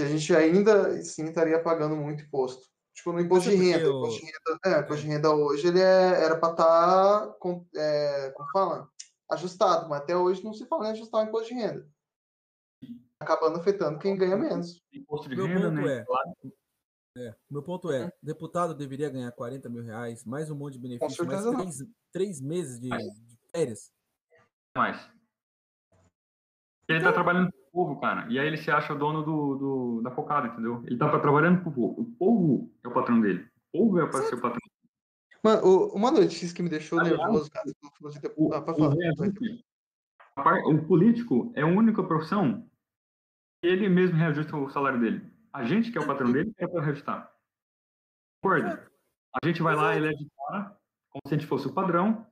a 0.00 0.04
gente 0.06 0.34
ainda 0.34 1.02
sim 1.02 1.24
estaria 1.26 1.62
pagando 1.62 1.96
muito 1.96 2.24
imposto. 2.24 2.66
Tipo, 2.94 3.12
no 3.12 3.20
imposto 3.20 3.48
de 3.50 3.56
é 3.56 3.58
renda. 3.76 3.90
porque 3.90 3.94
O 3.94 3.98
imposto 3.98 4.20
de 4.20 4.26
renda, 4.26 4.60
é, 4.66 4.76
o 4.78 4.80
imposto 4.84 5.02
de 5.02 5.08
renda 5.08 5.30
hoje 5.34 5.68
ele 5.68 5.80
é- 5.80 6.24
era 6.24 6.38
para 6.38 6.50
estar, 6.52 7.26
com, 7.38 7.66
é, 7.74 8.30
como 8.30 8.50
fala? 8.50 8.90
Ajustado, 9.30 9.88
mas 9.88 10.02
até 10.02 10.16
hoje 10.16 10.44
não 10.44 10.52
se 10.52 10.66
fala 10.66 10.88
em 10.88 10.92
ajustar 10.92 11.24
o 11.24 11.28
imposto 11.28 11.48
de 11.48 11.54
renda. 11.54 11.88
Acabando 13.20 13.58
afetando 13.60 13.98
quem 13.98 14.16
ganha 14.16 14.36
menos. 14.36 14.82
imposto 14.92 15.28
de 15.28 15.36
Meu 15.36 15.46
renda, 15.46 15.68
ponto 15.70 15.80
né? 15.80 15.98
é-. 15.98 16.52
É, 17.14 17.34
meu 17.50 17.62
ponto 17.62 17.92
é, 17.92 18.10
deputado 18.22 18.74
deveria 18.74 19.10
ganhar 19.10 19.30
40 19.32 19.68
mil 19.68 19.82
reais, 19.82 20.24
mais 20.24 20.50
um 20.50 20.54
monte 20.56 20.74
de 20.74 20.78
benefício, 20.80 21.26
mais 21.26 21.44
três, 21.44 21.78
três 22.10 22.40
meses 22.40 22.80
de, 22.80 22.88
Mas- 22.88 23.04
de 23.04 23.38
férias. 23.54 23.90
mais. 24.76 24.96
Ele 26.88 26.98
Então 26.98 27.10
tá 27.10 27.12
trabalhando 27.12 27.52
povo, 27.72 28.00
cara. 28.00 28.26
E 28.30 28.38
aí 28.38 28.46
ele 28.46 28.56
se 28.56 28.70
acha 28.70 28.92
o 28.92 28.98
dono 28.98 29.22
do, 29.22 29.56
do- 29.56 30.00
da 30.02 30.10
cocada, 30.10 30.48
entendeu? 30.48 30.82
Ele 30.86 30.96
tá 30.98 31.18
trabalhando 31.18 31.62
pro 31.62 31.72
povo. 31.72 32.00
O 32.02 32.04
povo 32.16 32.74
é 32.84 32.88
o 32.88 32.92
patrão 32.92 33.20
dele. 33.20 33.48
O 33.72 33.78
povo 33.78 34.00
é 34.00 34.06
para 34.06 34.22
ser 34.22 34.34
o 34.34 34.40
patrão. 34.40 34.60
Mano, 35.42 35.62
o- 35.66 35.94
uma 35.94 36.10
notícia 36.10 36.54
que 36.54 36.62
me 36.62 36.68
deixou 36.68 37.00
Aliás, 37.00 37.18
nervoso, 37.18 37.50
cara, 37.50 37.66
O. 38.36 38.52
Ah, 38.54 38.58
o 38.60 38.64
falar. 38.64 38.94
par- 40.34 40.64
o 40.66 40.84
político 40.86 41.52
é 41.56 41.62
a 41.62 41.66
única 41.66 42.02
profissão 42.02 42.68
que 43.60 43.68
ele 43.68 43.88
mesmo 43.88 44.16
reajusta 44.16 44.56
o 44.56 44.68
salário 44.70 45.00
dele. 45.00 45.30
A 45.52 45.64
gente, 45.64 45.90
que 45.90 45.98
é 45.98 46.00
o 46.00 46.06
patrão 46.06 46.30
dele, 46.32 46.52
é 46.58 46.66
para 46.66 46.80
reajustar. 46.82 47.32
Concorda? 48.42 48.90
A 49.42 49.46
gente 49.46 49.62
vai 49.62 49.74
lá, 49.74 49.96
ele 49.96 50.08
é 50.08 50.12
de 50.12 50.28
fora, 50.36 50.76
como 51.10 51.22
se 51.26 51.34
a 51.34 51.38
gente 51.38 51.46
fosse 51.46 51.66
o 51.66 51.72
padrão. 51.72 52.26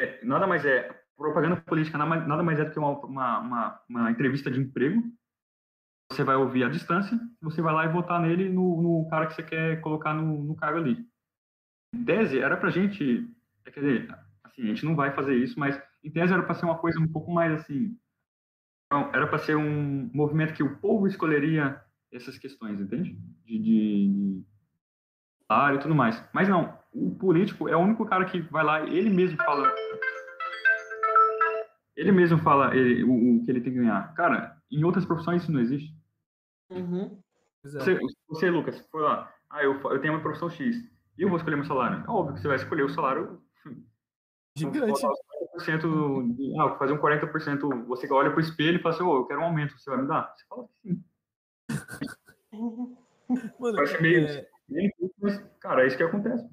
É, 0.00 0.24
nada 0.24 0.46
mais 0.46 0.64
é, 0.64 0.97
propaganda 1.18 1.56
política 1.56 1.98
nada 1.98 2.42
mais, 2.42 2.58
é 2.58 2.64
do 2.64 2.70
que 2.70 2.78
uma, 2.78 2.98
uma, 3.00 3.38
uma, 3.40 3.82
uma 3.88 4.10
entrevista 4.10 4.50
de 4.50 4.60
emprego. 4.60 5.02
Você 6.10 6.24
vai 6.24 6.36
ouvir 6.36 6.64
à 6.64 6.70
distância, 6.70 7.18
você 7.42 7.60
vai 7.60 7.74
lá 7.74 7.84
e 7.84 7.92
votar 7.92 8.20
nele 8.20 8.48
no, 8.48 8.80
no 8.80 9.10
cara 9.10 9.26
que 9.26 9.34
você 9.34 9.42
quer 9.42 9.80
colocar 9.82 10.14
no, 10.14 10.42
no 10.42 10.56
cargo 10.56 10.78
ali. 10.78 11.06
Em 11.94 12.04
tese, 12.04 12.38
era 12.38 12.56
pra 12.56 12.70
gente, 12.70 13.28
é, 13.66 13.70
quer 13.70 13.80
dizer, 13.80 14.18
assim, 14.44 14.62
a 14.62 14.66
gente 14.66 14.84
não 14.86 14.96
vai 14.96 15.12
fazer 15.12 15.34
isso, 15.36 15.58
mas 15.60 15.78
em 16.02 16.10
tese 16.10 16.32
era 16.32 16.42
para 16.42 16.54
ser 16.54 16.64
uma 16.64 16.78
coisa 16.78 16.98
um 16.98 17.08
pouco 17.08 17.30
mais 17.30 17.52
assim, 17.52 17.98
não, 18.90 19.10
era 19.14 19.26
para 19.26 19.38
ser 19.38 19.56
um 19.56 20.10
movimento 20.14 20.54
que 20.54 20.62
o 20.62 20.78
povo 20.78 21.06
escolheria 21.06 21.78
essas 22.10 22.38
questões, 22.38 22.80
entende? 22.80 23.18
De, 23.44 23.58
de, 23.58 24.42
salário 25.46 25.78
e 25.78 25.82
tudo 25.82 25.94
mais. 25.94 26.22
Mas 26.32 26.48
não, 26.48 26.78
o 26.92 27.14
político 27.14 27.68
é 27.68 27.76
o 27.76 27.80
único 27.80 28.06
cara 28.06 28.24
que 28.24 28.40
vai 28.40 28.64
lá, 28.64 28.82
ele 28.82 29.10
mesmo 29.10 29.36
fala. 29.44 29.70
Ele 31.98 32.12
mesmo 32.12 32.38
fala 32.38 32.74
ele- 32.76 33.02
o, 33.02 33.10
o 33.38 33.44
que 33.44 33.50
ele 33.50 33.60
tem 33.60 33.72
que 33.72 33.78
ganhar. 33.80 34.14
Cara, 34.14 34.56
em 34.70 34.84
outras 34.84 35.04
profissões 35.04 35.42
isso 35.42 35.50
não 35.50 35.60
existe. 35.60 35.92
Uhum. 36.70 37.20
É. 37.64 37.68
Você, 37.68 37.98
você 38.28 38.50
Lucas, 38.50 38.80
foi 38.90 39.02
lá, 39.02 39.28
ah, 39.50 39.64
eu, 39.64 39.80
eu 39.80 40.00
tenho 40.00 40.14
uma 40.14 40.22
profissão 40.22 40.48
X, 40.48 40.76
e 41.18 41.22
eu 41.22 41.28
vou 41.28 41.36
escolher 41.38 41.56
meu 41.56 41.64
salário. 41.64 42.04
É 42.06 42.10
óbvio 42.10 42.34
que 42.36 42.40
você 42.40 42.46
vai 42.46 42.56
escolher 42.56 42.84
o 42.84 42.88
salário 42.88 43.42
Gigante. 44.56 44.92
Os 44.92 45.00
40% 45.56 46.36
de- 46.36 46.60
ah, 46.60 46.76
fazer 46.78 46.92
um 46.92 46.98
40%, 46.98 47.84
você 47.86 48.10
olha 48.12 48.30
pro 48.30 48.40
espelho 48.40 48.78
e 48.78 48.82
fala 48.82 48.94
assim, 48.94 49.04
ô, 49.04 49.16
eu 49.16 49.26
quero 49.26 49.40
um 49.40 49.44
aumento, 49.44 49.76
você 49.78 49.90
vai 49.90 50.00
me 50.00 50.06
dar? 50.08 50.32
Você 50.36 50.44
fala 50.48 50.68
que 50.68 50.74
sim. 50.80 51.04
Mano, 53.58 53.76
Parece 53.76 54.00
meio- 54.02 54.26
é, 54.26 54.48
Mas, 55.20 55.38
cara, 55.60 55.82
é 55.82 55.86
isso 55.88 55.96
que 55.96 56.02
acontece. 56.02 56.48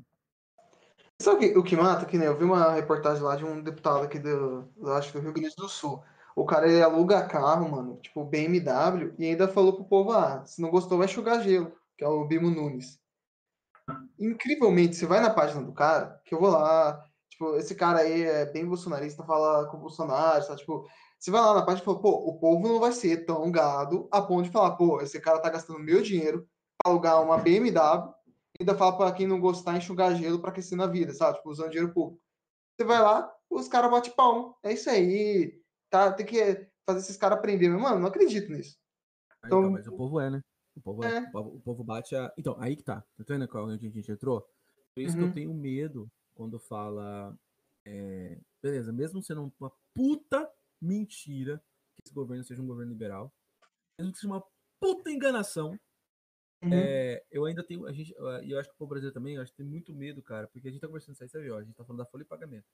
Sabe 1.22 1.38
o 1.38 1.40
que, 1.40 1.58
o 1.60 1.64
que 1.64 1.76
mata? 1.76 2.06
Que, 2.06 2.18
né, 2.18 2.28
eu 2.28 2.38
vi 2.38 2.44
uma 2.44 2.74
reportagem 2.74 3.24
lá 3.24 3.36
de 3.36 3.46
um 3.46 3.64
deputado 3.64 4.04
aqui 4.04 4.20
do, 4.20 4.70
acho 4.94 5.14
do 5.14 5.20
Rio 5.20 5.34
Grande 5.34 5.56
do 5.56 5.70
Sul. 5.70 6.04
O 6.36 6.46
cara 6.46 6.68
ele 6.68 6.82
aluga 6.82 7.26
carro, 7.26 7.70
mano, 7.70 7.98
tipo 8.02 8.26
BMW, 8.26 9.14
e 9.18 9.26
ainda 9.26 9.48
falou 9.48 9.74
pro 9.74 9.86
povo, 9.86 10.12
ah, 10.12 10.46
se 10.46 10.62
não 10.62 10.70
gostou 10.70 10.98
vai 10.98 11.08
enxugar 11.08 11.42
gelo, 11.42 11.72
que 11.98 12.04
é 12.04 12.08
o 12.08 12.26
Bimo 12.26 12.50
Nunes. 12.50 13.00
Incrivelmente, 14.20 14.96
você 14.96 15.06
vai 15.06 15.22
na 15.22 15.30
página 15.30 15.62
do 15.62 15.72
cara, 15.72 16.20
que 16.26 16.36
eu 16.36 16.40
vou 16.40 16.50
lá, 16.50 17.02
tipo, 17.30 17.56
esse 17.56 17.74
cara 17.74 18.00
aí 18.00 18.24
é 18.24 18.46
bem 18.48 18.66
bolsonarista, 18.66 19.24
fala 19.24 19.66
com 19.70 19.78
o 19.78 19.80
Bolsonaro, 19.80 20.46
tá? 20.46 20.56
Tipo, 20.58 20.86
você 21.18 21.32
vai 21.32 21.40
lá 21.40 21.54
na 21.54 21.62
página 21.62 21.82
e 21.82 21.86
fala, 21.86 22.02
pô, 22.02 22.10
o 22.10 22.38
povo 22.38 22.68
não 22.68 22.80
vai 22.80 22.92
ser 22.92 23.26
tão 23.26 23.50
gado 23.50 24.10
a 24.12 24.22
ponto 24.22 24.44
de 24.44 24.52
falar, 24.52 24.72
pô, 24.72 25.00
esse 25.00 25.22
cara 25.22 25.40
tá 25.40 25.50
gastando 25.50 25.80
meu 25.80 26.02
dinheiro 26.02 26.46
pra 26.84 26.92
alugar 26.92 27.24
uma 27.24 27.38
BMW 27.38 28.14
ainda 28.60 28.76
fala 28.76 28.98
pra 28.98 29.11
quem 29.11 29.27
não 29.27 29.40
gostar 29.40 29.77
enxugar 29.77 30.15
gelo 30.15 30.40
pra 30.40 30.49
aquecer 30.52 30.77
na 30.77 30.88
vida, 30.88 31.14
sabe? 31.14 31.38
Tipo, 31.38 31.49
usando 31.52 31.69
dinheiro 31.69 31.94
público. 31.94 32.22
Você 32.77 32.86
vai 32.86 33.02
lá, 33.02 33.34
os 33.49 33.68
caras 33.68 33.90
batem 33.91 34.14
palma. 34.14 34.56
É 34.64 34.73
isso 34.73 34.90
aí. 34.90 35.61
Tá, 35.90 36.11
tem 36.11 36.26
que 36.26 36.68
fazer 36.90 36.99
esses 36.99 37.18
caras 37.18 37.38
aprender. 37.38 37.69
Mas, 37.69 37.82
mano, 37.82 37.99
não 37.99 38.07
acredito 38.07 38.52
nisso. 38.52 38.76
Ah, 39.44 39.48
então, 39.48 39.60
Então- 39.60 39.72
mas 39.72 39.88
o 39.88 39.95
povo 39.95 40.19
é, 40.19 40.30
né? 40.30 40.41
O 40.76 40.82
povo 40.82 41.03
é. 41.06 41.18
É. 41.18 41.19
O, 41.22 41.32
povo, 41.32 41.49
o 41.56 41.60
povo 41.61 41.84
bate 41.84 42.15
a. 42.15 42.34
Então, 42.38 42.56
aí 42.60 42.76
que 42.76 42.84
tá. 42.84 43.02
Tá 43.18 43.23
vendo 43.27 43.48
qual 43.48 43.65
onde 43.68 43.88
a 43.88 43.90
gente 43.90 44.11
entrou? 44.11 44.41
Por 44.94 45.02
isso 45.02 45.15
que 45.15 45.22
Uhum. 45.22 45.30
eu 45.30 45.34
tenho 45.34 45.53
medo 45.53 46.07
quando 46.36 46.60
fala. 46.60 47.38
é, 47.88 48.40
beleza, 48.64 48.91
mesmo 48.91 49.22
sendo 49.22 49.53
uma 49.60 49.72
puta 49.94 50.52
mentira 50.82 51.60
que 51.95 52.02
esse 52.03 52.14
governo 52.15 52.44
seja 52.44 52.60
um 52.61 52.65
governo 52.65 52.91
liberal, 52.91 53.32
mesmo 53.99 54.11
que 54.11 54.18
seja 54.18 54.34
uma 54.34 54.44
puta 54.82 55.11
enganação, 55.11 55.77
Uhum. 56.66 56.74
é, 56.74 57.24
eu 57.30 57.46
ainda 57.46 57.64
tenho. 57.64 57.86
A 57.86 57.94
gente, 57.94 58.14
e 58.44 58.52
eu 58.52 58.60
acho 58.60 58.70
que 58.70 58.76
o 58.80 58.88
brasileiro 58.88 59.14
também, 59.14 59.36
eu 59.36 59.42
acho 59.42 59.52
que 59.52 59.58
tem 59.58 59.66
muito 59.66 59.94
medo, 59.94 60.22
cara, 60.24 60.48
porque 60.48 60.68
a 60.68 60.72
gente 60.72 60.82
tá 60.82 60.88
conversando 60.88 61.14
isso 61.14 61.38
aí, 61.38 61.52
ó, 61.52 61.58
a 61.60 61.64
gente 61.64 61.76
tá 61.76 61.86
falando 61.86 62.00
da 62.00 62.06
folha 62.06 62.24
de 62.24 62.30
pagamento. 62.30 62.66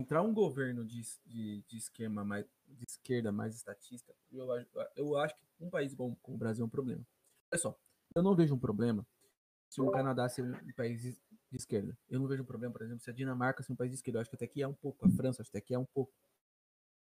Entrar 0.00 0.22
um 0.22 0.32
governo 0.32 0.84
de, 0.84 1.02
de, 1.26 1.62
de 1.62 1.76
esquema 1.76 2.24
mais 2.24 2.46
de 2.66 2.84
esquerda, 2.88 3.32
mais 3.32 3.56
estatista, 3.56 4.14
eu, 4.30 4.46
eu 4.96 5.16
acho 5.18 5.34
que 5.34 5.44
um 5.60 5.68
país 5.68 5.94
como, 5.94 6.16
como 6.22 6.36
o 6.36 6.38
Brasil 6.38 6.62
é 6.62 6.66
um 6.66 6.70
problema. 6.70 7.04
Olha 7.52 7.60
só, 7.60 7.78
eu 8.14 8.22
não 8.22 8.34
vejo 8.34 8.54
um 8.54 8.58
problema 8.58 9.04
se 9.68 9.80
o 9.80 9.90
Canadá 9.90 10.28
ser 10.28 10.42
um, 10.42 10.72
país 10.72 11.02
de 11.02 11.16
esquerda. 11.52 11.96
Eu 12.08 12.18
não 12.20 12.28
vejo 12.28 12.42
um 12.42 12.46
problema, 12.46 12.72
por 12.72 12.82
exemplo, 12.82 13.02
se 13.02 13.10
a 13.10 13.12
Dinamarca 13.12 13.62
ser 13.62 13.72
um 13.72 13.76
país 13.76 13.90
de 13.90 13.96
esquerda. 13.96 14.18
Eu 14.18 14.20
acho 14.20 14.30
que 14.30 14.36
até 14.36 14.44
aqui 14.44 14.62
é 14.62 14.66
um 14.66 14.74
pouco. 14.74 15.06
A 15.06 15.10
França, 15.10 15.42
acho 15.42 15.50
que 15.50 15.56
até 15.56 15.64
aqui 15.64 15.74
é 15.74 15.78
um 15.78 15.84
pouco. 15.84 16.12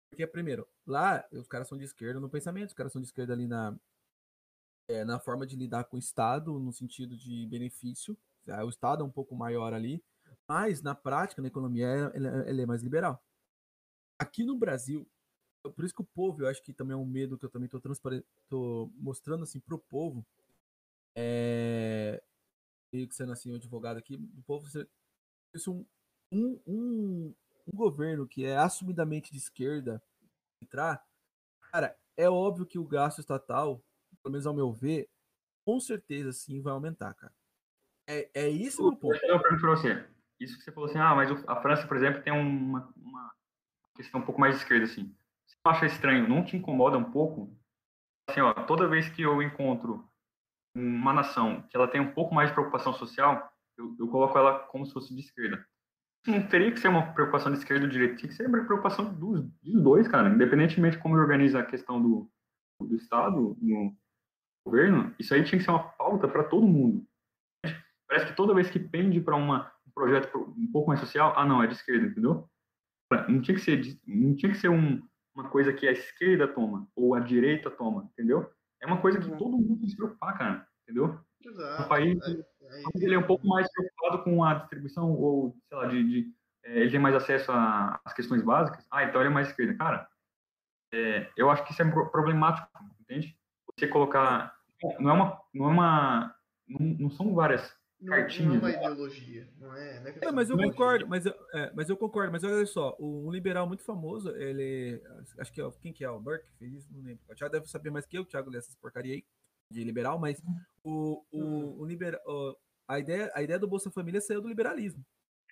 Porque, 0.09 0.25
primeiro, 0.25 0.67
lá 0.85 1.25
os 1.31 1.47
caras 1.47 1.67
são 1.67 1.77
de 1.77 1.83
esquerda 1.83 2.19
no 2.19 2.29
pensamento, 2.29 2.69
os 2.69 2.73
caras 2.73 2.91
são 2.91 3.01
de 3.01 3.07
esquerda 3.07 3.33
ali 3.33 3.47
na, 3.47 3.77
é, 4.87 5.03
na 5.05 5.19
forma 5.19 5.45
de 5.45 5.55
lidar 5.55 5.85
com 5.85 5.97
o 5.97 5.99
Estado, 5.99 6.57
no 6.59 6.71
sentido 6.71 7.15
de 7.15 7.45
benefício. 7.47 8.17
Ah, 8.47 8.63
O 8.65 8.69
Estado 8.69 9.03
é 9.03 9.05
um 9.05 9.11
pouco 9.11 9.35
maior 9.35 9.73
ali, 9.73 10.03
mas 10.47 10.81
na 10.81 10.95
prática, 10.95 11.41
na 11.41 11.47
economia, 11.49 12.11
ele, 12.13 12.27
é- 12.27 12.65
mais 12.65 12.81
liberal. 12.81 13.21
Aqui 14.19 14.43
no 14.43 14.57
Brasil, 14.57 15.07
por 15.75 15.85
isso 15.85 15.93
que 15.95 16.01
o 16.01 16.05
povo, 16.05 16.41
eu 16.43 16.47
acho 16.47 16.63
que 16.63 16.73
também 16.73 16.93
é 16.93 16.97
um 16.97 17.05
medo 17.05 17.37
que 17.37 17.45
eu 17.45 17.49
também 17.49 17.67
estou 17.67 18.91
mostrando 18.95 19.43
assim 19.43 19.59
pro 19.59 19.79
povo. 19.79 20.25
É, 21.15 22.21
meio 22.93 23.07
que 23.07 23.15
sendo 23.15 23.31
assim, 23.31 23.51
um 23.51 23.55
advogado 23.55 23.97
aqui, 23.97 24.15
o 24.15 24.43
povo 24.43 24.67
isso 25.53 25.73
um, 25.73 25.85
um, 26.31 26.61
um, 26.67 27.35
um 27.73 27.77
governo 27.77 28.27
que 28.27 28.45
é 28.45 28.57
assumidamente 28.57 29.31
de 29.31 29.37
esquerda 29.37 30.01
entrar, 30.61 31.03
cara, 31.71 31.97
é 32.17 32.29
óbvio 32.29 32.65
que 32.65 32.79
o 32.79 32.85
gasto 32.87 33.19
estatal, 33.19 33.83
pelo 34.27 34.31
menos 34.33 34.45
ao 34.45 34.53
meu 34.53 34.71
ver, 34.71 35.07
com 35.65 35.79
certeza 35.79 36.33
sim 36.33 36.61
vai 36.61 36.73
aumentar, 36.73 37.13
cara. 37.13 37.33
É, 38.09 38.29
é 38.33 38.49
isso 38.49 38.85
o 38.85 38.95
ponto. 38.95 39.15
Eu 39.15 39.41
pergunto 39.41 39.61
pra 39.61 39.69
você. 39.71 40.05
Isso 40.39 40.57
que 40.57 40.63
você 40.63 40.71
falou 40.71 40.89
assim, 40.89 40.99
ah, 40.99 41.15
mas 41.15 41.31
a 41.47 41.61
França, 41.61 41.87
por 41.87 41.97
exemplo, 41.97 42.21
tem 42.21 42.33
uma, 42.33 42.93
uma 42.95 43.33
questão 43.95 44.19
um 44.19 44.25
pouco 44.25 44.39
mais 44.39 44.55
de 44.55 44.61
esquerda, 44.61 44.83
assim. 44.83 45.15
Você 45.45 45.55
não 45.65 45.71
acha 45.71 45.85
estranho, 45.85 46.27
não 46.27 46.43
te 46.43 46.57
incomoda 46.57 46.97
um 46.97 47.09
pouco? 47.09 47.57
Assim, 48.29 48.41
ó, 48.41 48.53
toda 48.53 48.87
vez 48.87 49.09
que 49.09 49.21
eu 49.21 49.41
encontro 49.41 50.05
uma 50.75 51.13
nação 51.13 51.61
que 51.69 51.75
ela 51.75 51.87
tem 51.87 52.01
um 52.01 52.13
pouco 52.13 52.35
mais 52.35 52.49
de 52.49 52.53
preocupação 52.53 52.93
social, 52.93 53.51
eu, 53.77 53.95
eu 53.97 54.07
coloco 54.09 54.37
ela 54.37 54.59
como 54.59 54.85
se 54.85 54.93
fosse 54.93 55.13
de 55.15 55.21
esquerda. 55.21 55.65
Não 56.27 56.45
teria 56.47 56.71
que 56.71 56.79
ser 56.79 56.89
uma 56.89 57.13
preocupação 57.13 57.51
de 57.51 57.59
esquerda 57.59 57.85
ou 57.85 57.89
direita, 57.89 58.17
tinha 58.17 58.29
que 58.29 58.35
ser 58.35 58.47
uma 58.47 58.63
preocupação 58.65 59.13
dos, 59.13 59.41
dos 59.63 59.81
dois, 59.81 60.07
cara. 60.07 60.29
Independentemente 60.29 60.97
de 60.97 61.01
como 61.01 61.15
organiza 61.15 61.59
a 61.59 61.65
questão 61.65 62.01
do, 62.01 62.29
do 62.81 62.95
Estado, 62.95 63.57
no 63.61 63.95
governo, 64.67 65.15
isso 65.17 65.33
aí 65.33 65.43
tinha 65.43 65.57
que 65.57 65.65
ser 65.65 65.71
uma 65.71 65.83
pauta 65.83 66.27
para 66.27 66.43
todo 66.43 66.67
mundo. 66.67 67.05
Parece 68.07 68.27
que 68.27 68.35
toda 68.35 68.53
vez 68.53 68.69
que 68.69 68.79
pende 68.79 69.19
para 69.19 69.35
um 69.35 69.63
projeto 69.93 70.53
um 70.57 70.71
pouco 70.71 70.89
mais 70.89 70.99
social, 70.99 71.33
ah, 71.35 71.45
não, 71.45 71.61
é 71.63 71.67
de 71.67 71.73
esquerda, 71.73 72.07
entendeu? 72.07 72.47
Não 73.27 73.41
tinha 73.41 73.55
que 73.55 73.61
ser, 73.63 73.99
não 74.05 74.35
tinha 74.35 74.51
que 74.51 74.57
ser 74.57 74.69
um, 74.69 75.01
uma 75.35 75.49
coisa 75.49 75.73
que 75.73 75.87
a 75.87 75.91
esquerda 75.91 76.47
toma 76.47 76.87
ou 76.95 77.15
a 77.15 77.19
direita 77.19 77.69
toma, 77.71 78.09
entendeu? 78.13 78.49
É 78.81 78.85
uma 78.85 79.01
coisa 79.01 79.19
que 79.19 79.29
Uhum. 79.29 79.37
todo 79.37 79.57
mundo 79.57 79.77
tem 79.77 79.85
que 79.85 79.89
se 79.91 79.95
preocupar, 79.97 80.37
cara, 80.37 80.67
entendeu? 80.83 81.19
Exato. 81.43 81.83
O 81.83 81.87
país, 81.87 82.17
É, 82.27 82.31
é, 82.31 82.83
ele 82.95 83.15
é 83.15 83.19
um 83.19 83.27
pouco 83.27 83.47
mais 83.47 83.71
preocupado 83.71 84.23
com 84.23 84.43
a 84.43 84.53
distribuição 84.55 85.11
ou, 85.11 85.57
sei 85.67 85.77
lá, 85.77 85.85
de, 85.87 86.03
de 86.03 86.33
é, 86.65 86.79
ele 86.81 86.91
tem 86.91 86.99
mais 86.99 87.15
acesso 87.15 87.51
às 87.51 88.13
questões 88.13 88.41
básicas. 88.43 88.85
Ah, 88.91 89.03
então 89.03 89.21
ele 89.21 89.29
é 89.29 89.33
mais 89.33 89.49
esquerda. 89.49 89.73
Cara, 89.75 90.07
é, 90.93 91.29
eu 91.37 91.49
acho 91.49 91.63
que 91.65 91.71
isso 91.71 91.81
é 91.81 91.89
pro- 91.89 92.09
problemático, 92.11 92.67
entende? 93.01 93.37
Você 93.77 93.87
colocar, 93.87 94.56
não 94.99 95.09
é 95.09 95.13
uma, 95.13 95.41
não 95.53 95.65
é 95.65 95.69
uma, 95.73 96.35
não, 96.67 96.79
não 96.99 97.09
são 97.09 97.33
várias 97.33 97.61
não, 97.99 98.07
não 98.09 98.13
é 98.13 98.21
cartinhas, 98.21 98.53
uma 98.61 98.69
né? 98.69 98.75
ideologia, 98.77 99.49
não 99.59 99.75
é? 99.75 99.99
Não 99.99 100.07
é 100.07 100.17
É, 100.21 100.31
mas 100.31 100.49
eu 100.49 100.57
concordo, 100.57 101.07
mas 101.07 101.25
eu, 101.25 101.33
é, 101.53 101.71
mas 101.73 101.89
eu 101.89 101.97
concordo, 101.97 102.31
mas 102.31 102.43
olha 102.43 102.65
só, 102.65 102.95
um 102.99 103.31
liberal 103.31 103.67
muito 103.67 103.83
famoso, 103.83 104.29
ele. 104.35 105.01
Acho 105.39 105.51
que 105.51 105.61
é 105.61 105.65
o- 105.65 105.71
quem 105.71 105.91
que 105.93 106.03
é? 106.03 106.09
O 106.09 106.19
Burke 106.19 106.49
fez 106.59 106.73
isso, 106.73 106.93
não 106.93 107.01
lembro. 107.03 107.23
O 107.29 107.35
Thiago 107.35 107.51
deve 107.51 107.67
saber 107.67 107.89
mais 107.89 108.05
que 108.05 108.17
eu, 108.17 108.21
o 108.21 108.25
Thiago 108.25 108.49
lê 108.49 108.57
essas 108.59 108.75
porcaria 108.75 109.15
aí 109.15 109.23
de 109.71 109.83
liberal, 109.83 110.17
mas 110.19 110.41
o, 110.83 111.23
o, 111.31 111.81
o 111.81 111.85
libera, 111.85 112.21
o- 112.25 112.55
a, 112.87 112.99
ideia, 112.99 113.31
a 113.33 113.41
ideia 113.41 113.59
do 113.59 113.67
Bolsa 113.67 113.91
Família 113.91 114.21
saiu 114.21 114.41
do 114.41 114.47
liberalismo. 114.47 115.03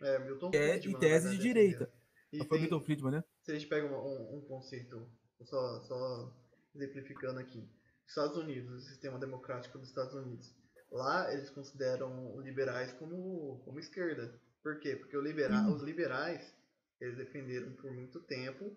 É, 0.02 0.20
Milton 0.20 0.52
É, 0.54 0.74
Friedman, 0.74 0.90
em 0.90 0.94
na 0.94 1.00
tese 1.00 1.14
verdade, 1.30 1.38
de 1.38 1.42
direita. 1.44 1.84
ideia. 1.84 1.92
E 2.34 2.38
Foi 2.40 2.48
tem- 2.48 2.60
Milton 2.62 2.82
Friedman, 2.82 3.12
né? 3.12 3.24
se 3.44 3.52
a 3.52 3.56
gente 3.56 3.68
pega 3.68 3.88
um, 3.88 3.96
um- 3.96 4.38
um 4.38 4.42
conceito, 4.42 5.10
só, 5.44 5.82
só 5.82 6.34
exemplificando 6.74 7.40
aqui, 7.40 7.68
Estados 8.08 8.38
Unidos, 8.38 8.72
o 8.72 8.88
sistema 8.88 9.20
democrático 9.20 9.78
dos 9.78 9.90
Estados 9.90 10.14
Unidos. 10.14 10.54
Lá 10.92 11.34
eles 11.34 11.50
consideram 11.50 12.40
liberais 12.42 12.94
como, 12.94 13.62
como 13.66 13.80
esquerda. 13.80 14.40
Por 14.64 14.80
quê? 14.80 14.96
Porque 14.96 15.18
libera 15.18 15.56
Hum. 15.62 15.74
os 15.74 15.82
liberais, 15.82 16.54
eles 17.02 17.18
defenderam 17.18 17.74
por 17.74 17.92
muito 17.92 18.20
tempo, 18.22 18.76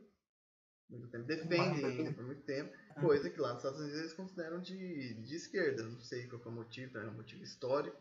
muito 0.91 1.09
tempo, 1.09 1.27
defendem 1.27 1.85
ainda 1.85 2.13
por 2.13 2.25
muito 2.25 2.43
tempo, 2.43 2.73
coisa 3.01 3.29
que 3.31 3.41
lá 3.41 3.51
nos 3.51 3.59
Estados 3.59 3.81
Unidos 3.81 4.01
eles 4.01 4.15
consideram 4.15 4.61
de, 4.61 5.15
de 5.23 5.37
esquerda. 5.37 5.83
Não 5.83 6.01
sei 6.01 6.27
qual 6.27 6.41
que 6.41 6.49
é 6.49 6.51
o 6.51 6.55
motivo, 6.55 6.99
é 6.99 7.07
um 7.07 7.13
motivo 7.15 7.43
histórico. 7.45 7.97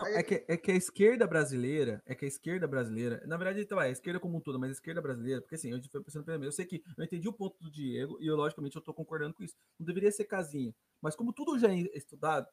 Aí 0.00 0.14
É 0.14 0.22
que, 0.22 0.44
é 0.48 0.56
que 0.56 0.70
a 0.72 0.74
esquerda 0.74 1.26
brasileira, 1.26 2.02
é 2.06 2.14
que 2.14 2.24
a 2.24 2.28
esquerda 2.28 2.66
brasileira, 2.66 3.22
na 3.26 3.36
verdade, 3.36 3.60
então 3.60 3.80
é 3.80 3.86
a 3.86 3.90
esquerda 3.90 4.18
como 4.18 4.36
um 4.36 4.40
todo, 4.40 4.58
mas 4.58 4.70
a 4.70 4.72
esquerda 4.72 5.02
brasileira, 5.02 5.40
porque 5.40 5.54
assim, 5.54 5.70
eu 5.70 5.82
fui 5.90 6.02
pensando 6.02 6.24
primeiro, 6.24 6.46
eu 6.46 6.52
sei 6.52 6.64
que 6.64 6.82
eu 6.96 7.04
entendi 7.04 7.28
o 7.28 7.32
ponto 7.32 7.58
do 7.62 7.70
Diego 7.70 8.16
e 8.20 8.26
eu, 8.26 8.36
logicamente, 8.36 8.76
eu 8.76 8.82
tô 8.82 8.94
concordando 8.94 9.34
com 9.34 9.42
isso. 9.42 9.54
Não 9.78 9.84
deveria 9.86 10.10
ser 10.10 10.24
casinha, 10.24 10.74
mas 11.00 11.14
como 11.14 11.32
tudo 11.32 11.58
já 11.58 11.68
é 11.68 11.76
estudado, 11.96 12.46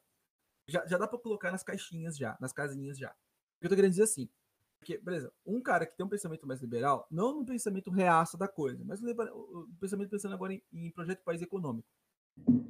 já, 0.66 0.86
já 0.86 0.98
dá 0.98 1.08
pra 1.08 1.18
colocar 1.18 1.50
nas 1.50 1.62
caixinhas 1.62 2.16
já, 2.16 2.36
nas 2.40 2.52
casinhas 2.52 2.98
já. 2.98 3.10
O 3.10 3.60
que 3.60 3.66
eu 3.66 3.70
tô 3.70 3.76
querendo 3.76 3.92
dizer 3.92 4.02
assim, 4.04 4.28
porque, 4.78 4.98
beleza, 4.98 5.32
um 5.44 5.60
cara 5.60 5.86
que 5.86 5.96
tem 5.96 6.04
um 6.06 6.08
pensamento 6.08 6.46
mais 6.46 6.60
liberal, 6.60 7.06
não 7.10 7.34
no 7.34 7.44
pensamento 7.44 7.90
reaça 7.90 8.36
da 8.38 8.46
coisa, 8.46 8.84
mas 8.84 9.00
o, 9.02 9.68
pensamento 9.80 10.10
pensando 10.10 10.34
agora 10.34 10.52
em, 10.52 10.62
em 10.72 10.90
projeto 10.90 11.18
de 11.18 11.24
país 11.24 11.42
econômico. 11.42 11.88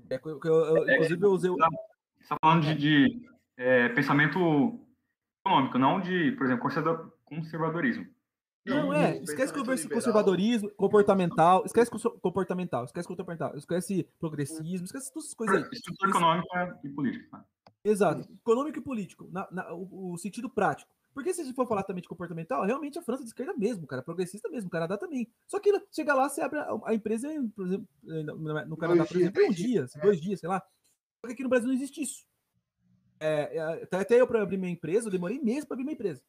É, 0.08 0.18
eu- 0.24 0.40
eu- 0.42 0.76
eu- 0.76 0.90
inclusive, 0.90 1.22
eu 1.24 1.30
usei 1.30 1.50
o. 1.50 1.56
Você 1.56 2.22
está 2.22 2.36
falando 2.40 2.62
de, 2.62 2.74
de, 2.74 3.28
é, 3.58 3.88
pensamento 3.90 4.78
econômico, 5.44 5.78
não 5.78 6.00
de, 6.00 6.32
por 6.32 6.46
exemplo, 6.46 6.62
conserva- 6.62 7.12
conservadorismo. 7.24 8.06
Não, 8.66 8.88
o 8.88 8.92
é, 8.92 9.16
esquece 9.18 9.52
conversa 9.52 9.82
liberal- 9.84 10.00
conservadorismo, 10.02 10.70
comportamental, 10.72 11.64
esquece 11.64 11.90
comportamental, 12.20 12.84
esquece 12.84 13.08
comportamental, 13.08 13.56
esquece 13.56 14.06
progressismo, 14.18 14.84
esquece 14.84 15.10
todas 15.12 15.24
essas 15.26 15.34
coisas 15.34 15.56
aí. 15.56 15.68
Estrutura 15.72 16.10
econômica 16.10 16.80
e 16.84 16.88
política. 16.90 17.28
tá? 17.30 17.44
Exato. 17.82 18.30
Econômico 18.30 18.78
e 18.78 18.82
político, 18.82 19.28
na, 19.32 19.48
na- 19.50 19.72
o, 19.72 20.12
o 20.12 20.18
sentido 20.18 20.50
prático. 20.50 20.90
Porque 21.14 21.32
se 21.32 21.40
a 21.40 21.44
gente 21.44 21.54
for 21.56 21.66
falar 21.66 21.82
também 21.82 22.02
de 22.02 22.08
comportamental, 22.08 22.64
realmente 22.64 22.98
a 22.98 23.02
França 23.02 23.22
é 23.22 23.24
de 23.24 23.30
esquerda 23.30 23.54
mesmo, 23.56 23.86
cara, 23.86 24.02
progressista 24.02 24.48
mesmo, 24.50 24.68
o 24.68 24.70
Canadá 24.70 24.96
também. 24.98 25.26
Só 25.48 25.58
que 25.58 25.72
chega 25.90 26.12
lá, 26.14 26.28
você 26.28 26.42
abre 26.42 26.58
a, 26.58 26.68
a 26.84 26.94
empresa, 26.94 27.32
em, 27.32 27.48
por 27.48 27.66
exemplo, 27.66 27.88
eh, 28.08 28.22
no, 28.22 28.76
Canadá, 28.76 29.04
por 29.06 29.16
exemplo, 29.16 29.42
em 29.42 29.48
um 29.48 29.52
dia, 29.52 29.84
assim, 29.84 29.98
dois 30.00 30.20
dias, 30.20 30.40
sei 30.40 30.48
lá. 30.48 30.60
Só 31.20 31.26
que 31.26 31.32
aqui 31.32 31.42
no 31.42 31.48
Brasil 31.48 31.66
não 31.68 31.74
existe 31.74 32.02
isso. 32.02 32.24
É, 33.20 33.56
é, 33.56 33.96
até- 33.96 34.20
eu, 34.20 34.26
para 34.26 34.42
abrir 34.42 34.56
minha 34.58 34.72
empresa, 34.72 35.08
eu 35.08 35.12
demorei 35.12 35.40
meses 35.40 35.64
para 35.64 35.74
abrir 35.74 35.84
minha 35.84 35.94
empresa. 35.94 36.22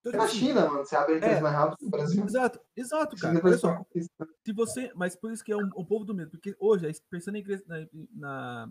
Então, 0.00 0.10
É 0.10 0.12
tipo 0.12 0.18
na 0.18 0.24
assim, 0.24 0.38
China, 0.38 0.66
mano. 0.66 0.78
Você 0.84 0.96
abre 0.96 1.14
a 1.14 1.16
empresa 1.16 1.36
É. 1.36 1.40
mais 1.40 1.54
rápido 1.54 1.82
no 1.84 1.90
Brasil. 1.90 2.24
Exato, 2.24 2.60
exato, 2.76 3.16
cara. 3.16 3.40
Olha 3.42 3.58
só, 3.58 3.74
conquista. 3.76 4.28
se 4.44 4.52
você, 4.52 4.92
mas 4.94 5.16
por 5.16 5.32
isso 5.32 5.42
que 5.44 5.52
é 5.52 5.56
um, 5.56 5.70
um 5.76 5.84
povo 5.84 6.04
do 6.04 6.14
medo, 6.14 6.30
porque 6.30 6.54
hoje, 6.58 6.86
pensando 7.08 7.34
na, 7.34 7.38
igreja- 7.38 7.64
na, 7.66 7.86
na- 8.14 8.66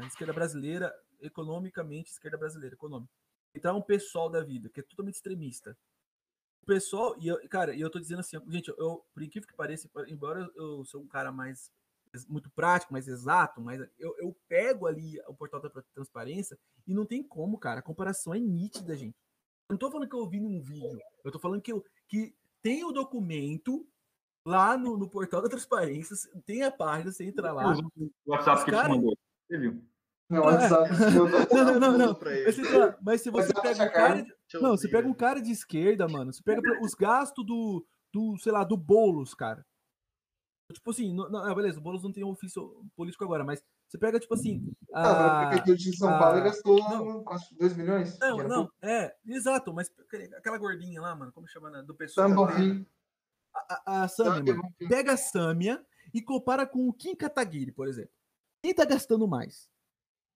na 0.00 0.06
esquerda 0.06 0.32
brasileira, 0.32 0.94
economicamente, 1.20 2.10
esquerda 2.10 2.36
brasileira, 2.36 2.74
econômica, 2.74 3.10
entrar 3.54 3.74
um 3.74 3.80
pessoal 3.82 4.28
da 4.28 4.42
vida, 4.42 4.68
que 4.68 4.80
é 4.80 4.82
totalmente 4.82 5.14
extremista. 5.14 5.76
O 6.62 6.66
pessoal, 6.66 7.16
e 7.18 7.28
eu, 7.28 7.48
cara, 7.48 7.74
e 7.74 7.80
eu 7.80 7.88
tô 7.88 7.98
dizendo 7.98 8.20
assim, 8.20 8.36
gente, 8.50 8.68
eu, 8.76 9.02
por 9.14 9.22
incrível 9.22 9.48
que 9.48 9.54
pareça, 9.56 9.88
embora 10.08 10.50
eu 10.54 10.84
sou 10.84 11.00
um 11.02 11.06
cara 11.08 11.32
mais 11.32 11.72
muito 12.28 12.50
prático, 12.50 12.92
mais 12.92 13.06
exato, 13.08 13.60
mas 13.60 13.80
eu, 13.98 14.14
eu 14.18 14.36
pego 14.48 14.86
ali 14.86 15.20
o 15.28 15.34
portal 15.34 15.60
da 15.60 15.70
transparência 15.94 16.58
e 16.86 16.94
não 16.94 17.04
tem 17.06 17.22
como, 17.22 17.58
cara, 17.58 17.80
a 17.80 17.82
comparação 17.82 18.34
é 18.34 18.38
nítida, 18.38 18.96
gente. 18.96 19.16
Eu 19.68 19.74
não 19.74 19.78
tô 19.78 19.90
falando 19.90 20.08
que 20.08 20.16
eu 20.16 20.28
vi 20.28 20.40
num 20.40 20.60
vídeo, 20.62 20.98
eu 21.24 21.30
tô 21.32 21.38
falando 21.38 21.60
que, 21.60 21.72
eu, 21.72 21.84
que 22.08 22.34
tem 22.62 22.84
o 22.84 22.92
documento 22.92 23.86
lá 24.46 24.76
no, 24.78 24.96
no 24.96 25.08
portal 25.08 25.42
da 25.42 25.48
transparência, 25.48 26.16
tem 26.46 26.62
a 26.62 26.70
página, 26.70 27.12
você 27.12 27.24
entra 27.24 27.52
lá. 27.52 27.74
O 27.76 28.10
WhatsApp 28.26 28.64
que 28.64 28.70
cara- 28.70 28.88
te 28.88 28.94
mandou. 28.94 29.16
Você 29.46 29.58
viu? 29.58 29.82
Não, 30.30 30.42
WhatsApp. 30.42 30.90
dou- 31.14 31.28
Não, 31.64 31.80
não, 31.80 31.98
não. 31.98 32.18
Mas, 32.20 32.56
tá- 32.56 32.98
mas 33.02 33.20
se 33.22 33.30
você 33.30 33.50
Mas 33.54 33.62
pega 33.62 33.84
um 33.84 33.92
cara. 33.92 34.22
de- 34.22 34.34
Não, 34.60 34.70
você 34.76 34.88
pega 34.88 35.08
um 35.08 35.14
cara 35.14 35.40
de 35.40 35.50
esquerda, 35.52 36.06
mano. 36.06 36.32
Você 36.32 36.42
pega 36.42 36.60
os 36.82 36.92
gastos 36.94 37.44
do, 37.46 37.86
do, 38.12 38.36
sei 38.38 38.52
lá, 38.52 38.62
do 38.64 38.76
Boulos, 38.76 39.34
cara. 39.34 39.64
Tipo 40.72 40.90
assim, 40.90 41.14
não, 41.14 41.30
não, 41.30 41.54
beleza, 41.54 41.78
o 41.78 41.82
Boulos 41.82 42.02
não 42.02 42.12
tem 42.12 42.22
um 42.22 42.28
ofício 42.28 42.84
político 42.94 43.24
agora, 43.24 43.42
mas 43.42 43.64
você 43.88 43.96
pega, 43.96 44.20
tipo 44.20 44.34
assim. 44.34 44.70
Ah, 44.92 45.02
a 45.02 45.42
a- 45.42 45.46
prefeitura 45.48 45.76
de 45.78 45.96
São 45.96 46.10
a- 46.10 46.18
Paulo 46.18 46.42
gastou 46.42 46.78
não. 46.78 47.24
quase 47.24 47.54
2 47.56 47.74
milhões. 47.74 48.18
Não, 48.18 48.36
não, 48.36 48.66
pouco. 48.66 48.74
é, 48.82 49.16
exato, 49.26 49.72
mas 49.72 49.90
aquela 50.36 50.58
gordinha 50.58 51.00
lá, 51.00 51.16
mano, 51.16 51.32
como 51.32 51.48
chama, 51.48 51.70
né, 51.70 51.82
do 51.82 51.94
pessoal. 51.94 52.28
Sam 52.28 52.34
da- 52.34 52.42
Bonfim. 52.42 52.86
A, 53.54 54.02
a 54.04 54.08
Samia, 54.08 54.54
mano. 54.54 54.74
Pega 54.88 55.14
a 55.14 55.16
Samia 55.16 55.84
e 56.12 56.20
compara 56.20 56.66
com 56.66 56.86
o 56.86 56.92
Kim 56.92 57.16
Kataguiri, 57.16 57.72
por 57.72 57.88
exemplo. 57.88 58.12
Quem 58.62 58.74
tá 58.74 58.84
gastando 58.84 59.26
mais? 59.26 59.70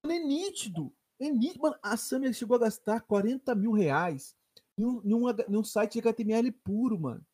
Mano, 0.03 0.17
é 0.17 0.19
nítido. 0.19 0.93
É 1.21 1.31
nítido. 1.31 1.61
Mano, 1.63 1.77
a 1.83 1.97
Samia 1.97 2.33
chegou 2.33 2.57
a 2.57 2.61
gastar 2.61 3.03
40 3.03 3.55
mil 3.55 3.73
reais 3.73 4.35
em 4.79 4.85
um, 4.87 5.03
em 5.05 5.15
um 5.15 5.29
em 5.31 5.57
um 5.57 5.63
site 5.63 5.93
de 5.95 5.99
HTML 6.01 6.51
puro, 6.51 6.99
mano. 6.99 7.25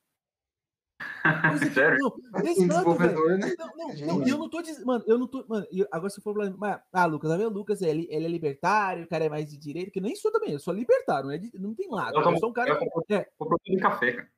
Sério? 1.74 1.98
Não, 2.00 2.40
Assim, 2.40 2.64
exato, 2.64 2.94
velho. 2.94 3.38
né? 3.38 3.52
Não, 3.58 3.66
não, 3.66 3.76
não, 3.88 3.96
Gente. 3.96 4.26
e 4.28 4.30
eu 4.30 4.38
não 4.38 4.48
tô 4.48 4.62
dizendo. 4.62 4.86
Mano, 4.86 5.04
eu 5.06 5.18
não 5.18 5.26
tô. 5.26 5.44
Mano, 5.48 5.66
agora 5.90 6.10
se 6.10 6.20
for 6.20 6.34
falar. 6.34 6.50
mas, 6.56 6.80
Ah, 6.92 7.06
Lucas, 7.06 7.30
tá 7.30 7.36
vendo? 7.36 7.50
O 7.50 7.54
Lucas, 7.54 7.82
ele, 7.82 8.06
ele 8.10 8.24
é 8.26 8.28
libertário, 8.28 9.04
o 9.04 9.08
cara 9.08 9.24
é 9.24 9.28
mais 9.28 9.46
de 9.48 9.56
direita, 9.56 9.90
que 9.90 10.00
nem 10.00 10.14
sou 10.14 10.30
também. 10.32 10.52
Eu 10.52 10.58
sou 10.58 10.72
libertário, 10.74 11.26
não, 11.26 11.32
é 11.34 11.38
de- 11.38 11.58
não 11.58 11.74
tem 11.74 11.88
lado. 11.90 12.16
Eu 12.16 12.22
Eu, 12.30 12.36
sou 12.38 12.50
um 12.50 12.52
cara. 12.52 12.70
eu 12.70 12.78
compro- 12.78 13.04
é. 13.10 13.26
Comprou 13.36 13.58
tudo 13.64 13.74
em 13.76 13.80
café, 13.80 14.12
cara. 14.12 14.28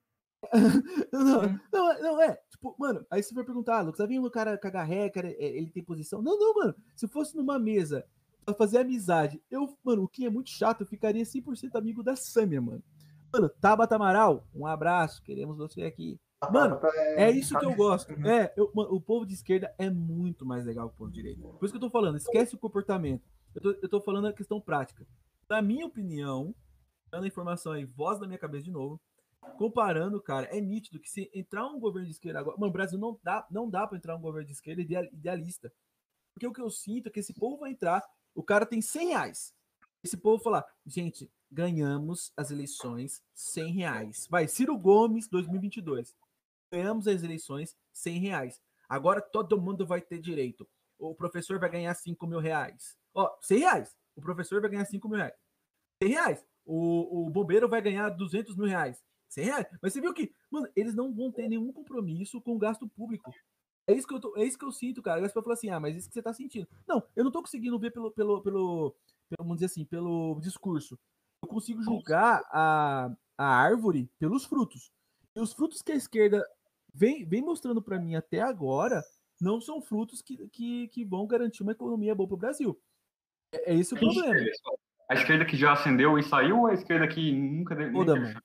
Não, 1.13 1.41
Hum. 1.45 1.59
não, 1.71 1.91
é- 1.91 2.01
não, 2.01 2.21
é. 2.21 2.39
Tipo, 2.49 2.75
mano, 2.79 3.05
aí 3.11 3.21
você 3.21 3.33
vai 3.33 3.43
perguntar, 3.43 3.77
ah, 3.77 3.81
Lucas, 3.81 3.99
tá 3.99 4.05
vendo 4.07 4.25
o 4.25 4.31
cara 4.31 4.57
cagar 4.57 4.87
ré, 4.87 5.07
cara, 5.09 5.29
é, 5.29 5.35
ele 5.57 5.69
tem 5.69 5.83
posição? 5.83 6.21
Não, 6.21 6.37
não, 6.37 6.53
mano. 6.55 6.75
Se 6.95 7.07
fosse 7.07 7.35
numa 7.37 7.59
mesa 7.59 8.03
pra 8.43 8.55
fazer 8.55 8.79
amizade, 8.79 9.39
eu, 9.51 9.77
mano, 9.83 10.03
o 10.03 10.07
que 10.07 10.25
é 10.25 10.29
muito 10.31 10.49
chato, 10.49 10.81
eu 10.81 10.87
ficaria 10.87 11.23
100% 11.23 11.75
amigo 11.75 12.01
da 12.01 12.15
Samia, 12.15 12.59
mano. 12.59 12.83
Mano, 13.31 13.49
Tabata 13.61 13.95
Amaral, 13.95 14.43
um 14.53 14.65
abraço, 14.65 15.21
queremos 15.23 15.57
você 15.57 15.83
aqui. 15.83 16.19
Mano, 16.49 16.79
É 17.17 17.29
isso 17.29 17.57
que 17.57 17.65
eu 17.65 17.75
gosto. 17.75 18.13
Uhum. 18.13 18.25
É, 18.25 18.53
eu- 18.57 18.71
mano, 18.73 18.93
o 18.93 19.01
povo 19.01 19.25
de 19.25 19.33
esquerda 19.33 19.73
é 19.77 19.89
muito 19.89 20.45
mais 20.45 20.65
legal 20.65 20.89
que 20.89 20.95
o 20.95 20.97
povo 20.97 21.11
de 21.11 21.17
direita. 21.21 21.41
Por 21.47 21.65
isso 21.65 21.73
que 21.73 21.77
eu 21.77 21.81
tô 21.81 21.89
falando, 21.89 22.17
esquece 22.17 22.55
o 22.55 22.57
comportamento. 22.57 23.23
Eu 23.53 23.61
tô, 23.61 23.71
eu 23.81 23.89
tô 23.89 24.01
falando 24.01 24.27
a 24.27 24.33
questão 24.33 24.59
prática. 24.59 25.05
Na 25.49 25.61
minha 25.61 25.85
opinião, 25.85 26.55
dando 27.11 27.25
a 27.25 27.27
informação 27.27 27.73
aí, 27.73 27.85
voz 27.85 28.19
da 28.19 28.25
minha 28.25 28.39
cabeça 28.39 28.63
de 28.63 28.71
novo, 28.71 28.99
comparando, 29.57 30.19
cara, 30.21 30.47
é 30.47 30.59
nítido 30.61 30.99
que 30.99 31.09
se 31.09 31.29
entrar 31.33 31.67
um 31.67 31.79
governo 31.79 32.07
de 32.07 32.13
esquerda 32.13 32.39
agora. 32.39 32.57
Mano, 32.57 32.69
o 32.69 32.73
Brasil 32.73 32.97
não 32.97 33.19
dá, 33.21 33.45
não 33.51 33.69
dá 33.69 33.85
pra 33.85 33.97
entrar 33.97 34.15
um 34.15 34.21
governo 34.21 34.47
de 34.47 34.53
esquerda 34.53 34.81
ideal- 34.81 35.05
idealista. 35.05 35.71
Porque 36.33 36.47
o 36.47 36.53
que 36.53 36.61
eu 36.61 36.69
sinto 36.69 37.07
é 37.07 37.11
que 37.11 37.19
esse 37.19 37.33
povo 37.33 37.57
vai 37.57 37.71
entrar, 37.71 38.03
o 38.33 38.41
cara 38.41 38.65
tem 38.65 38.81
100 38.81 39.09
reais. 39.09 39.53
Esse 40.03 40.17
povo 40.17 40.41
falar, 40.41 40.65
gente, 40.85 41.29
ganhamos 41.51 42.31
as 42.35 42.49
eleições 42.49 43.21
100 43.33 43.73
reais. 43.73 44.27
Vai, 44.29 44.47
Ciro 44.47 44.75
Gomes, 44.77 45.27
2022 45.27 46.15
ganhamos 46.71 47.07
as 47.07 47.23
eleições 47.23 47.75
100 47.93 48.19
reais. 48.19 48.61
Agora 48.87 49.21
todo 49.21 49.59
mundo 49.59 49.85
vai 49.85 50.01
ter 50.01 50.19
direito. 50.19 50.67
O 50.97 51.15
professor 51.15 51.59
vai 51.59 51.69
ganhar 51.69 51.93
5 51.93 52.25
mil 52.27 52.39
reais. 52.39 52.97
Ó, 53.13 53.29
100 53.41 53.59
reais. 53.59 53.95
O 54.15 54.21
professor 54.21 54.61
vai 54.61 54.69
ganhar 54.69 54.85
5 54.85 55.07
mil 55.07 55.17
reais. 55.17 55.33
100 56.03 56.11
reais. 56.11 56.45
O, 56.65 57.27
o 57.27 57.29
bombeiro 57.29 57.67
vai 57.67 57.81
ganhar 57.81 58.09
200 58.09 58.55
mil 58.55 58.67
reais. 58.67 59.03
100 59.29 59.45
reais. 59.45 59.67
Mas 59.81 59.93
você 59.93 60.01
viu 60.01 60.13
que, 60.13 60.33
mano, 60.49 60.67
eles 60.75 60.93
não 60.93 61.13
vão 61.13 61.31
ter 61.31 61.47
nenhum 61.47 61.71
compromisso 61.71 62.41
com 62.41 62.55
o 62.55 62.59
gasto 62.59 62.87
público. 62.89 63.31
É 63.87 63.93
isso 63.93 64.07
que 64.07 64.13
eu, 64.13 64.19
tô, 64.19 64.37
é 64.37 64.45
isso 64.45 64.57
que 64.57 64.65
eu 64.65 64.71
sinto, 64.71 65.01
cara. 65.01 65.21
Você 65.21 65.33
vai 65.33 65.43
falar 65.43 65.53
assim, 65.53 65.69
ah, 65.69 65.79
mas 65.79 65.95
isso 65.95 66.07
que 66.07 66.13
você 66.13 66.21
tá 66.21 66.33
sentindo. 66.33 66.67
Não, 66.87 67.03
eu 67.15 67.23
não 67.23 67.31
tô 67.31 67.41
conseguindo 67.41 67.79
ver 67.79 67.91
pelo, 67.91 68.11
pelo, 68.11 68.41
pelo, 68.41 68.95
pelo 69.27 69.39
vamos 69.39 69.55
dizer 69.55 69.65
assim, 69.67 69.85
pelo 69.85 70.39
discurso. 70.39 70.99
Eu 71.41 71.49
consigo 71.49 71.81
julgar 71.81 72.43
a, 72.51 73.11
a 73.37 73.45
árvore 73.45 74.09
pelos 74.19 74.45
frutos. 74.45 74.91
E 75.35 75.39
os 75.39 75.53
frutos 75.53 75.81
que 75.81 75.91
a 75.91 75.95
esquerda 75.95 76.45
vem, 76.93 77.25
vem 77.25 77.41
mostrando 77.41 77.81
para 77.81 77.99
mim 77.99 78.15
até 78.15 78.41
agora 78.41 79.03
não 79.39 79.59
são 79.59 79.81
frutos 79.81 80.21
que, 80.21 80.47
que, 80.49 80.87
que 80.89 81.03
vão 81.05 81.25
garantir 81.25 81.63
uma 81.63 81.71
economia 81.71 82.13
boa 82.13 82.27
para 82.27 82.35
o 82.35 82.39
Brasil. 82.39 82.81
É, 83.53 83.71
é 83.71 83.75
esse 83.75 83.93
o 83.93 83.97
problema. 83.97 84.35
A 85.09 85.15
esquerda 85.15 85.45
que 85.45 85.57
já 85.57 85.73
acendeu 85.73 86.17
e 86.17 86.23
saiu 86.23 86.59
ou 86.59 86.67
a 86.67 86.73
esquerda 86.73 87.07
que 87.07 87.33
nunca 87.33 87.75
deu? 87.75 87.91
Toda, 87.91 88.13
teve 88.13 88.25
mano. 88.27 88.41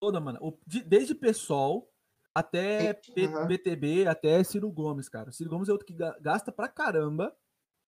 Toda, 0.00 0.20
mano. 0.20 0.38
O- 0.40 0.58
de- 0.66 0.82
desde 0.82 1.14
PSOL 1.14 1.90
até 2.34 2.94
P- 2.94 3.26
Aham. 3.26 3.48
PTB, 3.48 4.06
até 4.06 4.42
Ciro 4.44 4.70
Gomes, 4.70 5.08
cara. 5.08 5.30
O 5.30 5.32
Ciro 5.32 5.50
Gomes 5.50 5.68
é 5.68 5.72
outro 5.72 5.86
que 5.86 5.94
ga- 5.94 6.16
gasta 6.20 6.52
pra 6.52 6.68
caramba. 6.68 7.34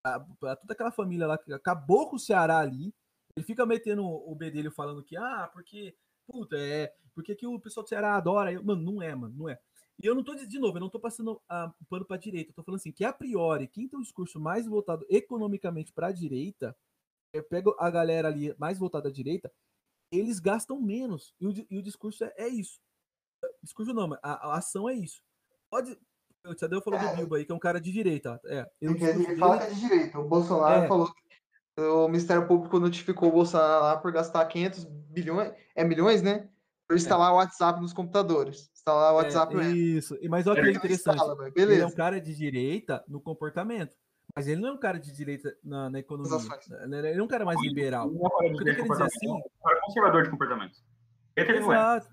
a- 0.05 0.21
pra 0.41 0.55
toda 0.57 0.73
aquela 0.73 0.93
família 0.93 1.27
lá 1.27 1.37
que 1.37 1.53
acabou 1.53 2.09
com 2.09 2.17
o 2.17 2.21
Ceará 2.21 2.59
ali. 2.59 2.95
Ele 3.37 3.45
fica 3.45 3.67
metendo 3.67 4.05
o 4.07 4.35
bedelho 4.35 4.71
falando 4.71 5.03
que, 5.03 5.17
ah, 5.17 5.51
porque, 5.53 5.95
puta, 6.27 6.57
é. 6.57 6.95
Porque 7.15 7.35
que 7.35 7.47
o 7.47 7.59
pessoal 7.61 7.85
do 7.85 7.89
Ceará 7.89 8.15
adora. 8.17 8.53
Eu- 8.53 8.63
mano, 8.65 8.81
não 8.81 9.03
é, 9.03 9.15
mano, 9.15 9.35
não 9.37 9.49
é. 9.49 9.59
E 10.01 10.07
eu 10.07 10.15
não 10.15 10.23
tô, 10.23 10.35
diz- 10.35 10.49
de 10.49 10.59
novo, 10.59 10.77
eu 10.77 10.81
não 10.81 10.89
tô 10.91 11.01
passando 11.01 11.41
ah, 11.49 11.73
pano 11.89 12.05
pra 12.05 12.17
direita. 12.17 12.51
Eu 12.51 12.55
tô 12.55 12.63
falando 12.63 12.79
assim, 12.79 12.93
que 12.93 13.05
a 13.05 13.13
priori, 13.13 13.67
quem 13.67 13.89
tem 13.89 13.99
um 13.99 14.03
discurso 14.03 14.39
mais 14.39 14.67
voltado 14.67 15.05
economicamente 15.09 15.93
pra 15.93 16.13
direita, 16.13 16.77
eu 17.33 17.43
pego 17.43 17.75
a 17.79 17.91
galera 17.91 18.29
ali 18.29 18.55
mais 18.59 18.79
voltada 18.79 19.09
à 19.09 19.13
direita, 19.13 19.53
eles 20.13 20.39
gastam 20.39 20.81
menos. 20.81 21.35
E 21.41 21.47
o, 21.47 21.67
e 21.71 21.79
o 21.79 21.83
discurso 21.83 22.25
é, 22.25 22.33
é 22.37 22.49
isso. 22.49 22.81
Discurso 23.63 23.93
não, 23.93 24.09
mas 24.09 24.19
a, 24.23 24.51
a 24.53 24.59
ação 24.59 24.89
é 24.89 24.95
isso. 24.95 25.21
Pode. 25.71 25.99
O 26.47 26.55
Tadeu 26.55 26.81
falou 26.81 26.99
do 26.99 27.05
É. 27.07 27.17
Bilbo 27.17 27.35
aí, 27.35 27.45
que 27.45 27.53
é 27.53 27.55
um 27.55 27.59
cara 27.59 27.81
de 27.81 27.93
direita. 27.93 28.41
É, 28.47 28.71
e 28.81 28.87
o 28.89 28.93
Porque 28.93 29.05
ele 29.05 29.13
discurso 29.19 29.41
fala 29.41 29.57
dele- 29.59 29.67
que 29.67 29.73
é 29.73 29.75
de 29.75 29.81
direita. 29.89 30.19
O 30.21 30.29
Bolsonaro 30.29 30.85
É. 30.85 30.89
falou 30.89 31.13
que 31.13 31.83
o 31.83 32.07
Ministério 32.09 32.47
Público 32.47 32.79
notificou 32.79 33.29
o 33.29 33.33
Bolsonaro 33.33 33.83
lá 33.85 33.97
por 33.97 34.11
gastar 34.13 34.47
500 34.47 34.85
bilhões, 34.85 35.53
é 35.75 35.85
milhões, 35.85 36.23
né? 36.23 36.49
Instalar 36.97 37.33
o 37.33 37.37
WhatsApp 37.37 37.81
nos 37.81 37.93
computadores. 37.93 38.71
Instalar 38.75 39.13
o 39.13 39.17
WhatsApp 39.17 39.57
é, 39.59 39.69
isso. 39.71 40.17
E- 40.21 40.29
Mas 40.29 40.47
olha 40.47 40.57
que 40.57 40.69
Ele 40.69 40.75
é 40.75 40.79
interessante. 40.79 41.17
instala. 41.17 41.53
Ele 41.55 41.81
é 41.81 41.87
um 41.87 41.91
cara 41.95 42.21
de 42.21 42.35
direita 42.35 43.05
no 43.07 43.21
comportamento. 43.21 43.95
Mas 44.37 44.47
ele 44.47 44.61
não 44.61 44.69
é 44.69 44.73
um 44.73 44.79
cara 44.79 44.99
de 44.99 45.11
direita 45.13 45.55
na, 45.65 45.89
na 45.91 45.99
economia. 45.99 46.37
ações. 46.37 46.71
Ele 46.71 47.19
é 47.19 47.23
um 47.23 47.27
cara 47.29 47.45
mais 47.45 47.61
liberal. 47.63 48.11
Não 48.11 48.25
é 48.25 48.27
um 48.27 48.57
cara 48.57 48.75
de 48.75 49.03
assim. 49.03 49.29
é 49.29 49.33
um 49.33 49.81
conservador 49.87 50.23
de 50.23 50.31
comportamento. 50.31 50.79
Ele 51.37 51.53
é. 51.53 51.57
Exato. 51.57 52.09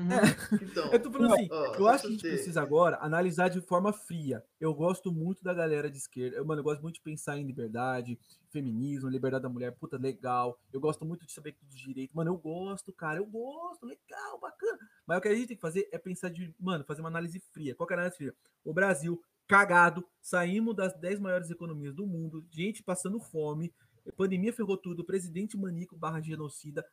Uhum. 0.00 0.58
Então, 0.62 0.92
Eu 0.92 1.02
tô 1.02 1.10
falando 1.10 1.34
assim, 1.34 1.48
ó, 1.50 1.74
eu 1.76 1.86
acho 1.88 2.02
que 2.02 2.08
a 2.08 2.10
gente 2.10 2.22
ter- 2.22 2.28
precisa 2.30 2.62
agora 2.62 2.98
analisar 3.00 3.48
de 3.48 3.60
forma 3.60 3.92
fria. 3.92 4.42
Eu 4.58 4.74
gosto 4.74 5.12
muito 5.12 5.42
da 5.44 5.52
galera 5.52 5.90
de 5.90 5.98
esquerda. 5.98 6.36
Eu, 6.36 6.44
mano, 6.44 6.60
eu 6.60 6.64
gosto 6.64 6.80
muito 6.82 6.94
de 6.96 7.00
pensar 7.02 7.36
em 7.38 7.44
liberdade, 7.46 8.18
feminismo, 8.50 9.08
liberdade 9.08 9.42
da 9.42 9.48
mulher, 9.48 9.72
puta, 9.76 9.96
legal. 9.98 10.58
Eu 10.72 10.80
gosto 10.80 11.04
muito 11.04 11.26
de 11.26 11.32
saber 11.32 11.56
dos 11.62 11.76
direitos. 11.78 12.14
Mano, 12.14 12.30
eu 12.30 12.38
gosto, 12.38 12.92
cara, 12.92 13.18
eu 13.18 13.26
gosto, 13.26 13.84
legal, 13.86 14.38
bacana. 14.40 14.78
Mas 15.06 15.18
o 15.18 15.20
que 15.20 15.28
a 15.28 15.34
gente 15.34 15.48
tem 15.48 15.56
que 15.56 15.60
fazer 15.62 15.88
é 15.92 15.98
pensar 15.98 16.30
de, 16.30 16.54
mano, 16.58 16.84
fazer 16.84 17.00
uma 17.00 17.08
análise 17.08 17.38
fria. 17.52 17.74
Qual 17.74 17.86
que 17.86 17.92
é 17.92 17.96
a 17.96 17.98
análise 18.00 18.16
fria? 18.16 18.34
O 18.64 18.72
Brasil, 18.72 19.22
cagado, 19.46 20.04
saímos 20.20 20.74
das 20.76 20.94
10 20.98 21.18
maiores 21.20 21.50
economias 21.50 21.94
do 21.94 22.06
mundo, 22.06 22.44
gente 22.50 22.82
passando 22.82 23.20
fome, 23.20 23.72
pandemia 24.16 24.52
ferrou 24.52 24.76
tudo, 24.76 25.04
presidente 25.04 25.56
manico 25.56 25.96
barra 25.96 26.20
genocida. 26.20 26.84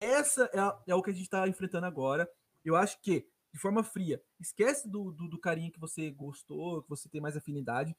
Essa 0.00 0.50
é, 0.52 0.58
a- 0.58 0.78
é 0.86 0.94
o 0.94 1.02
que 1.02 1.10
a 1.10 1.14
gente 1.14 1.28
tá 1.30 1.46
enfrentando 1.48 1.86
agora. 1.86 2.28
Eu 2.64 2.76
acho 2.76 3.00
que, 3.00 3.26
de 3.52 3.58
forma 3.58 3.82
fria, 3.82 4.22
esquece 4.40 4.88
do, 4.88 5.12
do, 5.12 5.28
do 5.28 5.38
carinha 5.38 5.70
que 5.70 5.80
você 5.80 6.10
gostou, 6.10 6.82
que 6.82 6.88
você 6.88 7.08
tem 7.08 7.20
mais 7.20 7.36
afinidade. 7.36 7.96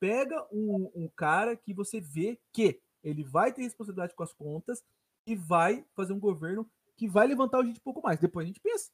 Pega 0.00 0.46
um, 0.52 0.90
um 0.94 1.08
cara 1.08 1.56
que 1.56 1.74
você 1.74 2.00
vê 2.00 2.40
que 2.52 2.80
ele 3.02 3.22
vai 3.22 3.52
ter 3.52 3.62
responsabilidade 3.62 4.14
com 4.14 4.22
as 4.22 4.32
contas 4.32 4.82
e 5.26 5.36
vai 5.36 5.84
fazer 5.94 6.12
um 6.12 6.20
governo 6.20 6.68
que 6.96 7.08
vai 7.08 7.26
levantar 7.26 7.58
a 7.58 7.64
gente 7.64 7.78
um 7.78 7.84
pouco 7.84 8.02
mais. 8.02 8.18
Depois 8.18 8.44
a 8.44 8.48
gente 8.48 8.60
pensa. 8.60 8.90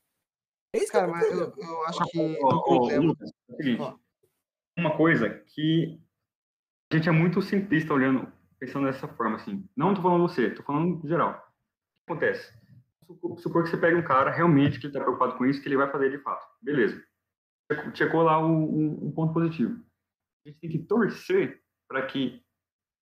É 0.72 0.78
isso 0.78 0.92
Cara, 0.92 1.12
que 1.12 1.18
é 1.18 1.20
mas 1.20 1.38
eu, 1.38 1.55
eu 1.56 1.86
acho 1.86 2.05
que 2.06 2.18
Ô, 2.18 2.22
o 2.22 2.47
ô, 2.47 2.62
problema. 2.62 3.05
Lucas, 3.05 3.30
é 3.30 3.52
o 3.52 3.56
seguinte, 3.56 3.80
Ó. 3.80 3.98
uma 4.76 4.97
coisa 4.97 5.28
que 5.30 6.01
a 6.92 6.97
gente 6.97 7.09
é 7.09 7.12
muito 7.12 7.42
simplista 7.42 7.92
olhando, 7.92 8.32
pensando 8.59 8.86
dessa 8.86 9.09
forma, 9.09 9.36
assim. 9.36 9.68
Não 9.76 9.94
tô 9.94 10.02
falando 10.02 10.22
você, 10.22 10.51
tô 10.51 10.62
falando 10.62 11.06
geral. 11.09 11.32
O 11.32 11.34
que 11.36 12.12
acontece? 12.12 12.60
Supor, 13.15 13.39
supor 13.39 13.65
que 13.65 13.70
você 13.70 13.77
pega 13.77 13.99
um 13.99 14.03
cara 14.03 14.31
realmente 14.31 14.78
que 14.78 14.87
está 14.87 15.01
preocupado 15.01 15.37
com 15.37 15.47
isso, 15.47 15.61
que 15.61 15.69
ele 15.69 15.77
vai 15.77 15.91
fazer 15.91 16.11
de 16.11 16.19
fato. 16.19 16.45
Beleza. 16.62 17.03
Checou 17.95 18.23
lá 18.23 18.39
o, 18.45 18.51
o, 18.51 19.09
o 19.09 19.12
ponto 19.12 19.32
positivo. 19.32 19.81
A 20.45 20.49
gente 20.49 20.61
tem 20.61 20.70
que 20.70 20.78
torcer 20.78 21.61
para 21.89 22.07
que 22.07 22.43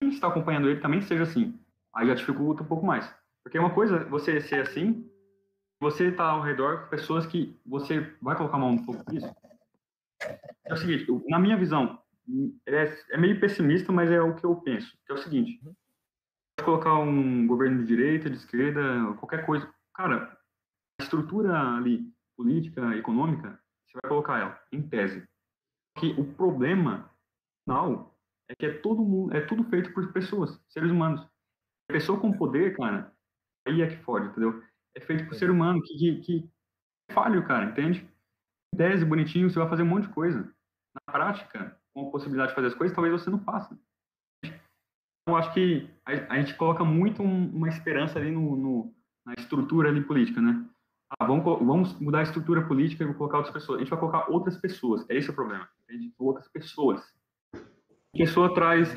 quem 0.01 0.11
está 0.11 0.29
acompanhando 0.29 0.69
ele 0.69 0.81
também 0.81 1.01
seja 1.03 1.23
assim. 1.23 1.59
Aí 1.95 2.07
já 2.07 2.15
dificulta 2.15 2.63
um 2.63 2.67
pouco 2.67 2.85
mais. 2.85 3.13
Porque 3.43 3.59
uma 3.59 3.75
coisa 3.75 3.97
é 3.97 4.05
você 4.05 4.41
ser 4.41 4.61
assim, 4.61 5.09
você 5.81 6.09
está 6.09 6.25
ao 6.25 6.43
redor 6.43 6.83
com 6.83 6.91
pessoas 6.91 7.27
que 7.27 7.57
você 7.65 8.01
vai 8.21 8.37
colocar 8.37 8.57
a 8.57 8.61
mão 8.61 8.73
no 8.73 8.85
fogo 8.85 9.05
por 9.05 9.15
isso. 9.15 9.35
É 10.67 10.75
o 10.75 10.77
seguinte, 10.77 11.07
na 11.29 11.39
minha 11.39 11.57
visão, 11.57 11.99
é, 12.67 12.99
é 13.11 13.17
meio 13.17 13.41
pessimista, 13.41 13.93
mas 13.93 14.11
é 14.11 14.21
o 14.21 14.35
que 14.35 14.45
eu 14.45 14.57
penso. 14.57 14.97
Que 15.07 15.13
é 15.13 15.15
o 15.15 15.19
seguinte, 15.19 15.61
pode 15.63 16.65
colocar 16.65 16.95
um 16.99 17.47
governo 17.47 17.79
de 17.79 17.87
direita, 17.87 18.29
de 18.29 18.37
esquerda, 18.37 19.15
qualquer 19.19 19.47
coisa. 19.47 19.73
Cara, 19.99 20.39
a 21.01 21.03
estrutura 21.03 21.77
ali, 21.77 22.09
política, 22.37 22.95
econômica, 22.97 23.61
você 23.85 23.99
vai 24.01 24.09
colocar 24.09 24.39
ela, 24.39 24.63
em 24.71 24.81
tese. 24.81 25.29
Que 25.99 26.13
o 26.13 26.35
problema 26.35 27.13
final 27.65 28.17
é 28.49 28.55
que 28.55 28.67
é 28.67 28.79
todo 28.79 29.03
mundo, 29.03 29.37
é 29.37 29.41
tudo 29.41 29.65
feito 29.65 29.93
por 29.93 30.13
pessoas, 30.13 30.57
seres 30.69 30.93
humanos. 30.93 31.21
A 31.91 31.93
pessoa 31.93 32.21
com 32.21 32.33
poder, 32.33 32.77
cara, 32.77 33.13
aí 33.67 33.83
é 33.83 33.89
que 33.89 34.05
fode, 34.05 34.29
entendeu? 34.29 34.63
É 34.97 35.01
feito 35.01 35.27
por 35.27 35.35
ser 35.35 35.51
humano 35.51 35.83
que, 35.83 35.99
que, 35.99 36.21
que 36.21 36.51
é 37.11 37.13
falho, 37.13 37.45
cara, 37.45 37.65
entende? 37.65 38.09
Em 38.73 38.79
tese, 38.79 39.05
bonitinho, 39.05 39.51
você 39.51 39.59
vai 39.59 39.69
fazer 39.69 39.83
um 39.83 39.87
monte 39.87 40.07
de 40.07 40.15
coisa. 40.15 40.45
Na 40.95 41.13
prática, 41.13 41.77
com 41.93 42.07
a 42.07 42.11
possibilidade 42.13 42.51
de 42.51 42.55
fazer 42.55 42.69
as 42.69 42.75
coisas, 42.75 42.95
talvez 42.95 43.21
você 43.21 43.31
não 43.31 43.41
faça. 43.41 43.77
Eu 45.27 45.35
acho 45.35 45.53
que 45.53 45.91
a, 46.07 46.35
a 46.35 46.39
gente 46.39 46.57
coloca 46.57 46.85
muito 46.85 47.21
um, 47.21 47.51
uma 47.51 47.69
esperança 47.69 48.19
ali 48.19 48.31
no, 48.31 48.57
no, 48.57 48.98
na 49.29 49.35
estrutura 49.35 49.91
ali 49.91 50.03
política, 50.03 50.41
né? 50.41 50.65
Ah, 51.11 51.27
vamos, 51.27 51.45
vamos 51.45 52.01
mudar 52.01 52.21
a 52.21 52.23
estrutura 52.23 52.67
política 52.67 53.03
e 53.03 53.07
vou 53.07 53.15
colocar 53.15 53.39
outras 53.39 53.53
pessoas. 53.53 53.77
A 53.77 53.81
gente 53.81 53.91
vai 53.91 53.99
colocar 53.99 54.31
outras 54.31 54.57
pessoas. 54.57 55.09
É 55.09 55.17
esse 55.17 55.31
o 55.31 55.35
problema. 55.35 55.69
Entende? 55.85 56.15
Outras 56.19 56.49
pessoas. 56.49 57.03
A 57.55 58.17
pessoa 58.17 58.55
traz. 58.55 58.95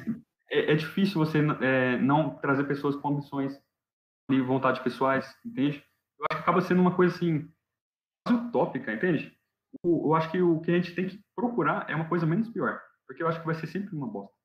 É, 0.49 0.71
é 0.71 0.75
difícil 0.75 1.19
você 1.19 1.39
é, 1.61 1.97
não 1.97 2.35
trazer 2.35 2.63
pessoas 2.63 2.95
com 2.95 3.09
ambições 3.09 3.61
e 4.29 4.41
vontades 4.41 4.81
pessoais, 4.81 5.37
entende? 5.45 5.83
Eu 6.17 6.25
acho 6.29 6.37
que 6.37 6.43
acaba 6.43 6.61
sendo 6.61 6.81
uma 6.81 6.95
coisa 6.95 7.13
assim. 7.13 7.49
utópica, 8.29 8.93
entende? 8.93 9.37
eu 9.85 10.13
acho 10.13 10.29
que 10.29 10.41
o 10.41 10.59
que 10.59 10.71
a 10.71 10.75
gente 10.75 10.93
tem 10.93 11.07
que 11.07 11.23
procurar 11.33 11.89
é 11.89 11.95
uma 11.95 12.07
coisa 12.07 12.25
menos 12.25 12.49
pior. 12.49 12.81
Porque 13.07 13.23
eu 13.23 13.27
acho 13.27 13.39
que 13.39 13.45
vai 13.45 13.55
ser 13.55 13.67
sempre 13.67 13.95
uma 13.95 14.07
bosta. 14.07 14.35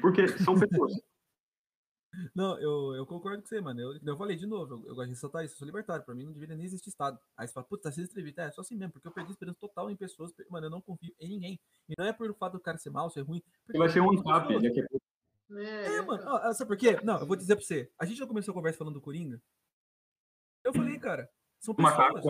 Porque 0.00 0.28
são 0.28 0.58
pessoas. 0.58 0.92
Não, 2.34 2.58
eu, 2.58 2.94
eu 2.94 3.06
concordo 3.06 3.42
com 3.42 3.48
você, 3.48 3.60
mano. 3.60 3.80
Eu, 3.80 3.98
eu 4.04 4.16
falei 4.16 4.36
de 4.36 4.46
novo, 4.46 4.74
eu, 4.74 4.88
eu 4.88 4.94
gosto 4.94 5.08
de 5.08 5.14
ressaltar 5.14 5.44
isso, 5.44 5.54
eu 5.54 5.58
sou 5.58 5.66
libertário, 5.66 6.04
pra 6.04 6.14
mim 6.14 6.24
não 6.24 6.32
deveria 6.32 6.56
nem 6.56 6.66
existir 6.66 6.90
Estado. 6.90 7.18
Aí 7.36 7.46
você 7.46 7.54
fala, 7.54 7.66
puta, 7.66 7.84
tá 7.84 7.92
sendo 7.92 8.04
entrevista. 8.04 8.42
É, 8.42 8.50
só 8.50 8.60
assim 8.60 8.76
mesmo, 8.76 8.92
porque 8.92 9.08
eu 9.08 9.12
perdi 9.12 9.30
esperança 9.30 9.58
total 9.58 9.90
em 9.90 9.96
pessoas, 9.96 10.32
mano, 10.50 10.66
eu 10.66 10.70
não 10.70 10.80
confio 10.80 11.14
em 11.18 11.28
ninguém. 11.28 11.60
E 11.88 11.94
não 11.96 12.04
é 12.04 12.12
por 12.12 12.30
o 12.30 12.34
fato 12.34 12.54
do 12.54 12.60
cara 12.60 12.76
ser 12.78 12.90
mal, 12.90 13.08
ser 13.10 13.22
ruim. 13.22 13.42
Vai 13.74 13.88
ser 13.88 14.00
um 14.00 14.22
tap 14.22 14.48
daqui 14.48 14.80
a 14.80 14.88
pouco. 14.88 15.06
É, 15.58 15.96
é 15.96 16.02
mano, 16.02 16.22
ó, 16.26 16.52
sabe 16.52 16.68
por 16.68 16.76
quê? 16.76 16.98
Não, 17.02 17.18
eu 17.18 17.26
vou 17.26 17.36
dizer 17.36 17.56
pra 17.56 17.64
você. 17.64 17.90
A 17.98 18.04
gente 18.04 18.18
já 18.18 18.26
começou 18.26 18.52
a 18.52 18.54
conversa 18.54 18.78
falando 18.78 18.94
do 18.94 19.00
Coringa. 19.00 19.40
Eu 20.64 20.72
falei, 20.72 20.98
cara, 20.98 21.28
são 21.60 21.74
pessoas. 21.74 21.96
Macaco, 21.96 22.20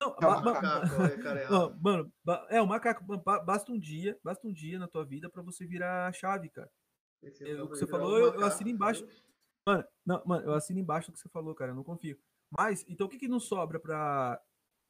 não, 0.00 0.14
é 0.14 0.44
macaco, 0.44 1.02
é, 1.02 1.48
não, 1.50 1.76
mano, 1.80 2.12
é, 2.48 2.62
o 2.62 2.66
macaco, 2.66 3.04
basta 3.44 3.72
um 3.72 3.78
dia, 3.78 4.16
basta 4.22 4.46
um 4.46 4.52
dia 4.52 4.78
na 4.78 4.86
tua 4.86 5.04
vida 5.04 5.28
para 5.28 5.42
você 5.42 5.66
virar 5.66 6.06
a 6.06 6.12
chave, 6.12 6.48
cara. 6.50 6.70
É, 7.22 7.62
o 7.62 7.68
que 7.68 7.76
você 7.76 7.86
falou, 7.86 8.16
eu, 8.18 8.34
eu, 8.34 8.44
assino 8.44 8.70
embaixo. 8.70 9.06
Mano, 9.66 9.84
não, 10.06 10.22
mano, 10.24 10.46
eu 10.46 10.54
assino 10.54 10.78
embaixo 10.78 11.10
do 11.10 11.14
que 11.14 11.20
você 11.20 11.28
falou, 11.28 11.54
cara, 11.54 11.72
eu 11.72 11.74
não 11.74 11.84
confio. 11.84 12.18
Mas, 12.50 12.84
então 12.88 13.06
o 13.06 13.10
que 13.10 13.18
que 13.18 13.28
não 13.28 13.40
sobra 13.40 13.78
pra 13.78 14.40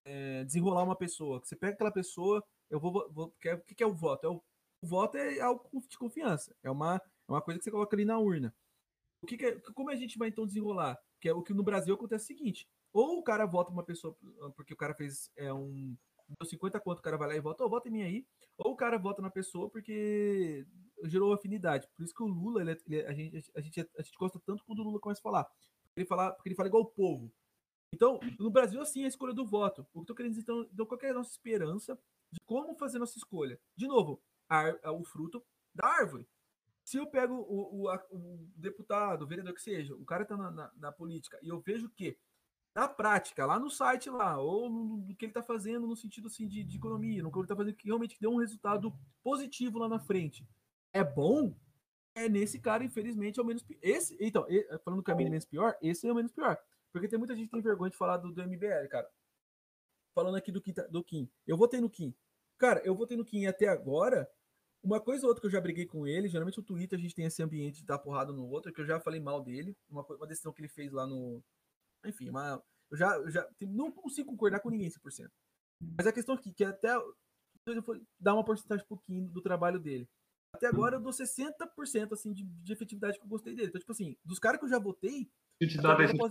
é, 0.04 0.44
desenrolar 0.44 0.84
uma 0.84 0.96
pessoa? 0.96 1.40
Você 1.40 1.56
pega 1.56 1.74
aquela 1.74 1.90
pessoa, 1.90 2.44
eu 2.70 2.78
vou, 2.78 3.10
vou 3.12 3.26
o 3.26 3.30
que, 3.64 3.74
que 3.74 3.82
é 3.82 3.86
o 3.86 3.94
voto? 3.94 4.26
É 4.26 4.30
o, 4.30 4.42
o 4.82 4.86
voto 4.86 5.16
é 5.16 5.40
algo 5.40 5.68
de 5.88 5.98
confiança, 5.98 6.54
é 6.62 6.70
uma, 6.70 6.96
é 6.96 7.32
uma 7.32 7.42
coisa 7.42 7.58
que 7.58 7.64
você 7.64 7.70
coloca 7.70 7.96
ali 7.96 8.04
na 8.04 8.18
urna. 8.18 8.54
O 9.20 9.26
que, 9.26 9.36
que 9.36 9.46
é, 9.46 9.60
como 9.74 9.90
a 9.90 9.96
gente 9.96 10.16
vai 10.16 10.28
então 10.28 10.46
desenrolar? 10.46 10.96
Que 11.20 11.28
é 11.28 11.34
o 11.34 11.42
que 11.42 11.52
no 11.52 11.64
Brasil 11.64 11.94
acontece 11.94 12.24
o 12.24 12.26
seguinte: 12.28 12.68
ou 12.92 13.18
o 13.18 13.22
cara 13.22 13.46
vota 13.46 13.72
uma 13.72 13.82
pessoa 13.82 14.16
porque 14.54 14.74
o 14.74 14.76
cara 14.76 14.94
fez 14.94 15.30
é, 15.36 15.52
um. 15.52 15.96
Deu 16.40 16.48
50 16.48 16.78
quanto, 16.80 16.98
o 16.98 17.02
cara 17.02 17.16
vai 17.16 17.28
lá 17.28 17.34
e 17.34 17.40
vota, 17.40 17.64
oh, 17.64 17.70
vota 17.70 17.88
em 17.88 17.90
mim 17.90 18.02
aí. 18.02 18.26
Ou 18.58 18.72
o 18.72 18.76
cara 18.76 18.98
vota 18.98 19.22
na 19.22 19.30
pessoa 19.30 19.70
porque 19.70 20.66
gerou 21.04 21.32
afinidade. 21.32 21.88
Por 21.96 22.04
isso 22.04 22.14
que 22.14 22.22
o 22.22 22.26
Lula, 22.26 22.60
ele, 22.60 22.72
é, 22.72 22.78
ele, 22.86 22.96
é, 22.96 23.08
a, 23.08 23.12
gente, 23.12 23.50
a, 23.54 23.60
gente, 23.60 23.80
a 23.80 24.02
gente 24.02 24.18
gosta 24.18 24.40
tanto 24.44 24.64
quando 24.64 24.80
o 24.80 24.82
Lula 24.82 25.00
começa 25.00 25.20
a 25.20 25.22
falar. 25.22 25.44
Porque 25.44 26.00
ele 26.00 26.06
fala, 26.06 26.32
porque 26.32 26.48
ele 26.48 26.56
fala 26.56 26.68
igual 26.68 26.82
o 26.82 26.90
povo. 26.90 27.32
Então, 27.92 28.20
no 28.38 28.50
Brasil, 28.50 28.80
assim, 28.80 29.02
é 29.02 29.04
a 29.06 29.08
escolha 29.08 29.32
do 29.32 29.46
voto. 29.46 29.82
O 29.82 29.84
que 29.84 29.98
eu 29.98 30.04
tô 30.04 30.14
querendo 30.14 30.32
dizer, 30.32 30.42
então, 30.42 30.68
então 30.72 30.86
qual 30.86 31.00
é 31.02 31.10
a 31.10 31.14
nossa 31.14 31.30
esperança 31.30 31.98
de 32.30 32.40
como 32.44 32.74
fazer 32.74 32.98
nossa 32.98 33.18
escolha? 33.18 33.58
De 33.76 33.86
novo, 33.86 34.22
a, 34.48 34.92
o 34.92 35.04
fruto 35.04 35.44
da 35.74 35.86
árvore. 35.86 36.28
Se 36.84 36.96
eu 36.96 37.06
pego 37.06 37.34
o, 37.34 37.82
o, 37.82 37.88
a, 37.88 38.02
o 38.10 38.48
deputado, 38.56 39.22
o 39.22 39.26
vereador 39.26 39.54
que 39.54 39.62
seja, 39.62 39.94
o 39.94 40.04
cara 40.04 40.24
tá 40.24 40.36
na, 40.36 40.50
na, 40.50 40.72
na 40.76 40.92
política, 40.92 41.38
e 41.42 41.48
eu 41.48 41.60
vejo 41.60 41.88
que 41.90 42.18
na 42.74 42.88
prática, 42.88 43.44
lá 43.44 43.58
no 43.58 43.70
site 43.70 44.08
lá, 44.08 44.38
ou 44.38 44.70
no, 44.70 44.98
no 44.98 45.16
que 45.16 45.24
ele 45.24 45.30
está 45.30 45.42
fazendo 45.42 45.86
no 45.86 45.96
sentido 45.96 46.28
assim 46.28 46.46
de, 46.46 46.62
de 46.62 46.76
economia, 46.76 47.22
no 47.22 47.30
que 47.30 47.38
ele 47.38 47.44
está 47.44 47.56
fazendo 47.56 47.74
que 47.74 47.86
realmente 47.86 48.16
deu 48.20 48.30
um 48.30 48.38
resultado 48.38 48.96
positivo 49.22 49.78
lá 49.78 49.88
na 49.88 49.98
frente. 49.98 50.46
É 50.92 51.04
bom? 51.04 51.54
É 52.14 52.28
nesse 52.28 52.58
cara, 52.58 52.84
infelizmente, 52.84 53.38
é 53.38 53.42
o 53.42 53.46
menos 53.46 53.64
esse 53.80 54.16
Então, 54.20 54.46
falando 54.84 55.00
do 55.00 55.04
caminho 55.04 55.30
menos 55.30 55.44
pior, 55.44 55.76
esse 55.80 56.06
é 56.06 56.12
o 56.12 56.14
menos 56.14 56.32
pior. 56.32 56.58
Porque 56.92 57.08
tem 57.08 57.18
muita 57.18 57.34
gente 57.34 57.46
que 57.46 57.52
tem 57.52 57.60
vergonha 57.60 57.90
de 57.90 57.96
falar 57.96 58.16
do, 58.16 58.32
do 58.32 58.42
MBL, 58.42 58.88
cara. 58.90 59.08
Falando 60.14 60.36
aqui 60.36 60.50
do 60.50 60.60
Kim, 60.60 60.72
do 60.90 61.04
Kim. 61.04 61.30
Eu 61.46 61.56
votei 61.56 61.80
no 61.80 61.88
Kim. 61.88 62.14
Cara, 62.58 62.80
eu 62.84 62.94
votei 62.94 63.16
no 63.16 63.24
Kim 63.24 63.46
até 63.46 63.68
agora. 63.68 64.28
Uma 64.82 65.00
coisa 65.00 65.24
ou 65.24 65.28
outra 65.28 65.40
que 65.40 65.46
eu 65.46 65.50
já 65.50 65.60
briguei 65.60 65.86
com 65.86 66.06
ele, 66.06 66.28
geralmente 66.28 66.58
no 66.58 66.64
Twitter 66.64 66.98
a 66.98 67.02
gente 67.02 67.14
tem 67.14 67.24
esse 67.24 67.42
ambiente 67.42 67.80
de 67.80 67.86
dar 67.86 67.98
porrada 67.98 68.32
no 68.32 68.48
outro, 68.48 68.72
que 68.72 68.80
eu 68.80 68.86
já 68.86 69.00
falei 69.00 69.20
mal 69.20 69.42
dele. 69.42 69.76
Uma, 69.88 70.04
uma 70.04 70.26
decisão 70.26 70.52
que 70.52 70.60
ele 70.60 70.68
fez 70.68 70.92
lá 70.92 71.06
no, 71.06 71.42
enfim, 72.04 72.28
uma, 72.30 72.62
eu 72.90 72.96
já, 72.96 73.16
eu 73.16 73.30
já 73.30 73.48
não 73.60 73.90
consigo 73.90 74.30
concordar 74.30 74.60
com 74.60 74.70
ninguém 74.70 74.88
100%. 74.88 75.30
Mas 75.96 76.06
a 76.06 76.12
questão 76.12 76.34
aqui, 76.34 76.52
que 76.52 76.64
até 76.64 76.94
eu 76.94 77.82
vou 77.82 78.00
dar 78.18 78.34
uma 78.34 78.44
porcentagem 78.44 78.86
pouquinho 78.86 79.28
do 79.28 79.42
trabalho 79.42 79.78
dele. 79.78 80.08
Até 80.52 80.66
agora 80.66 80.96
eu 80.96 81.00
dou 81.00 81.12
60% 81.12 82.12
assim, 82.12 82.32
de, 82.32 82.42
de 82.42 82.72
efetividade 82.72 83.18
que 83.18 83.24
eu 83.24 83.28
gostei 83.28 83.54
dele. 83.54 83.68
Então, 83.68 83.78
tipo 83.78 83.92
assim, 83.92 84.16
dos 84.24 84.38
caras 84.38 84.58
que 84.58 84.64
eu 84.64 84.70
já 84.70 84.78
votei. 84.78 85.30
Isso 85.60 85.76
te 85.76 85.82
dá 85.82 85.94
decepção? 85.94 86.28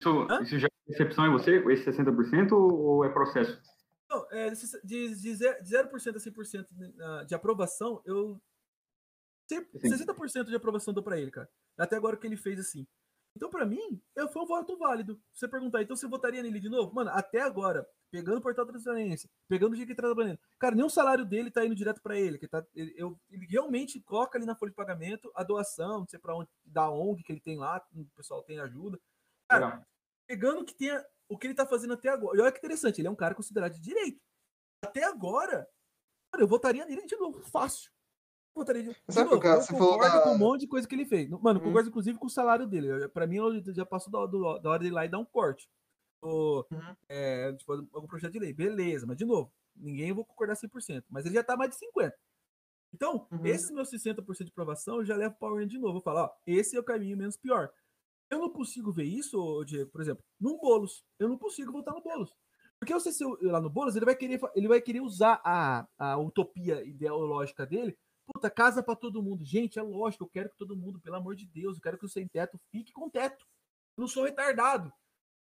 Isso, 0.00 0.42
isso 0.42 0.58
já 0.58 0.66
é 0.66 0.90
decepção 0.90 1.26
em 1.26 1.30
você, 1.30 1.56
esse 1.70 1.90
60% 1.90 2.52
ou 2.52 3.04
é 3.04 3.08
processo? 3.10 3.60
Não, 4.08 4.26
é, 4.30 4.50
de, 4.82 5.14
de 5.14 5.30
0% 5.30 6.16
a 6.16 6.18
100% 6.18 7.26
de 7.26 7.34
aprovação, 7.34 8.02
eu. 8.04 8.40
60% 9.48 10.44
de 10.44 10.56
aprovação 10.56 10.94
dou 10.94 11.02
pra 11.02 11.18
ele, 11.18 11.30
cara. 11.30 11.48
Até 11.76 11.96
agora 11.96 12.16
o 12.16 12.18
que 12.18 12.26
ele 12.26 12.36
fez 12.36 12.58
assim. 12.58 12.86
Então, 13.40 13.48
para 13.48 13.64
mim, 13.64 13.98
foi 14.30 14.42
um 14.42 14.46
voto 14.46 14.76
válido. 14.76 15.18
Você 15.32 15.48
perguntar, 15.48 15.80
então 15.80 15.96
você 15.96 16.06
votaria 16.06 16.42
nele 16.42 16.60
de 16.60 16.68
novo? 16.68 16.94
Mano, 16.94 17.08
até 17.08 17.40
agora, 17.40 17.88
pegando 18.10 18.36
o 18.36 18.42
portal 18.42 18.66
da 18.66 18.72
transferência, 18.72 19.30
pegando 19.48 19.72
o 19.72 19.76
dia 19.76 19.86
que 19.86 19.92
ele 19.92 19.96
tá 19.96 20.02
trabalhando, 20.02 20.38
cara, 20.58 20.74
nem 20.76 20.84
o 20.84 20.90
salário 20.90 21.24
dele 21.24 21.50
tá 21.50 21.64
indo 21.64 21.74
direto 21.74 22.02
para 22.02 22.18
ele, 22.20 22.36
que 22.36 22.46
tá, 22.46 22.62
ele, 22.74 22.92
eu, 22.98 23.18
ele 23.30 23.46
realmente 23.46 23.98
coloca 24.02 24.36
ali 24.36 24.44
na 24.44 24.54
folha 24.54 24.68
de 24.68 24.76
pagamento 24.76 25.32
a 25.34 25.42
doação, 25.42 26.00
não 26.00 26.06
sei 26.06 26.18
para 26.18 26.36
onde, 26.36 26.50
da 26.66 26.90
ONG 26.90 27.22
que 27.22 27.32
ele 27.32 27.40
tem 27.40 27.56
lá, 27.56 27.82
o 27.94 28.04
pessoal 28.14 28.42
tem 28.42 28.60
ajuda. 28.60 29.00
Cara, 29.48 29.86
pegando 30.26 30.62
que 30.62 30.74
tenha 30.74 31.02
o 31.26 31.38
que 31.38 31.46
ele 31.46 31.54
tá 31.54 31.64
fazendo 31.64 31.94
até 31.94 32.10
agora. 32.10 32.36
E 32.36 32.42
olha 32.42 32.52
que 32.52 32.58
interessante, 32.58 33.00
ele 33.00 33.08
é 33.08 33.10
um 33.10 33.16
cara 33.16 33.34
considerado 33.34 33.72
de 33.72 33.80
direito. 33.80 34.20
Até 34.84 35.04
agora, 35.04 35.66
cara, 36.30 36.44
eu 36.44 36.46
votaria 36.46 36.84
nele 36.84 37.06
de 37.06 37.16
novo, 37.16 37.40
fácil. 37.40 37.90
Votaria 38.54 38.94
Sabe 39.08 39.30
novo, 39.30 39.40
cara, 39.40 39.62
falou 39.62 39.98
da... 39.98 40.22
com 40.22 40.30
um 40.30 40.38
monte 40.38 40.62
de 40.62 40.66
coisa 40.66 40.86
que 40.86 40.94
ele 40.94 41.06
fez. 41.06 41.28
Mano, 41.28 41.60
hum. 41.60 41.62
concordo 41.62 41.88
inclusive 41.88 42.18
com 42.18 42.26
o 42.26 42.30
salário 42.30 42.66
dele. 42.66 43.08
Pra 43.08 43.26
mim, 43.26 43.38
já 43.74 43.86
passou 43.86 44.12
da, 44.12 44.26
do, 44.26 44.58
da 44.58 44.70
hora 44.70 44.82
de 44.82 44.88
ir 44.88 44.90
lá 44.90 45.04
e 45.04 45.08
dar 45.08 45.18
um 45.18 45.24
corte. 45.24 45.68
Ou, 46.20 46.66
uhum. 46.70 46.96
é, 47.08 47.52
tipo, 47.54 47.72
algum 47.72 48.06
projeto 48.06 48.32
de 48.32 48.38
lei. 48.38 48.52
Beleza, 48.52 49.06
mas 49.06 49.16
de 49.16 49.24
novo, 49.24 49.52
ninguém 49.74 50.12
vou 50.12 50.24
concordar 50.24 50.54
100%. 50.54 51.04
Mas 51.08 51.24
ele 51.24 51.34
já 51.34 51.44
tá 51.44 51.56
mais 51.56 51.70
de 51.70 51.76
50%. 51.76 52.12
Então, 52.92 53.26
uhum. 53.30 53.46
esses 53.46 53.70
meus 53.70 53.88
60% 53.88 54.44
de 54.44 54.50
aprovação, 54.50 54.96
eu 54.96 55.04
já 55.04 55.16
levo 55.16 55.36
para 55.38 55.52
o 55.52 55.64
de 55.64 55.78
novo. 55.78 55.98
Eu 55.98 56.02
falo, 56.02 56.20
ó, 56.20 56.30
esse 56.46 56.76
é 56.76 56.80
o 56.80 56.84
caminho 56.84 57.16
menos 57.16 57.36
pior. 57.36 57.70
Eu 58.28 58.38
não 58.38 58.50
consigo 58.50 58.92
ver 58.92 59.04
isso, 59.04 59.64
Diego, 59.64 59.90
por 59.90 60.00
exemplo, 60.00 60.24
num 60.40 60.58
Boulos. 60.58 61.04
Eu 61.18 61.28
não 61.28 61.38
consigo 61.38 61.72
votar 61.72 61.94
no 61.94 62.02
Boulos. 62.02 62.34
Porque 62.78 62.92
eu 62.92 63.00
sei 63.00 63.12
se 63.12 63.24
eu, 63.24 63.36
lá 63.42 63.60
no 63.60 63.70
Boulos, 63.70 63.94
ele 63.94 64.04
vai 64.04 64.16
querer, 64.16 64.40
ele 64.54 64.68
vai 64.68 64.80
querer 64.80 65.00
usar 65.00 65.40
a, 65.44 65.86
a 65.98 66.18
utopia 66.18 66.82
ideológica 66.84 67.66
dele 67.66 67.96
Puta, 68.32 68.50
casa 68.50 68.82
para 68.82 68.96
todo 68.96 69.22
mundo. 69.22 69.44
Gente, 69.44 69.78
é 69.78 69.82
lógico, 69.82 70.24
eu 70.24 70.28
quero 70.28 70.50
que 70.50 70.56
todo 70.56 70.76
mundo, 70.76 71.00
pelo 71.00 71.16
amor 71.16 71.34
de 71.34 71.46
Deus, 71.46 71.76
eu 71.76 71.82
quero 71.82 71.98
que 71.98 72.04
o 72.04 72.08
sem 72.08 72.26
teto 72.28 72.58
fique 72.70 72.92
com 72.92 73.10
teto. 73.10 73.44
Eu 73.96 74.02
não 74.02 74.08
sou 74.08 74.24
retardado. 74.24 74.92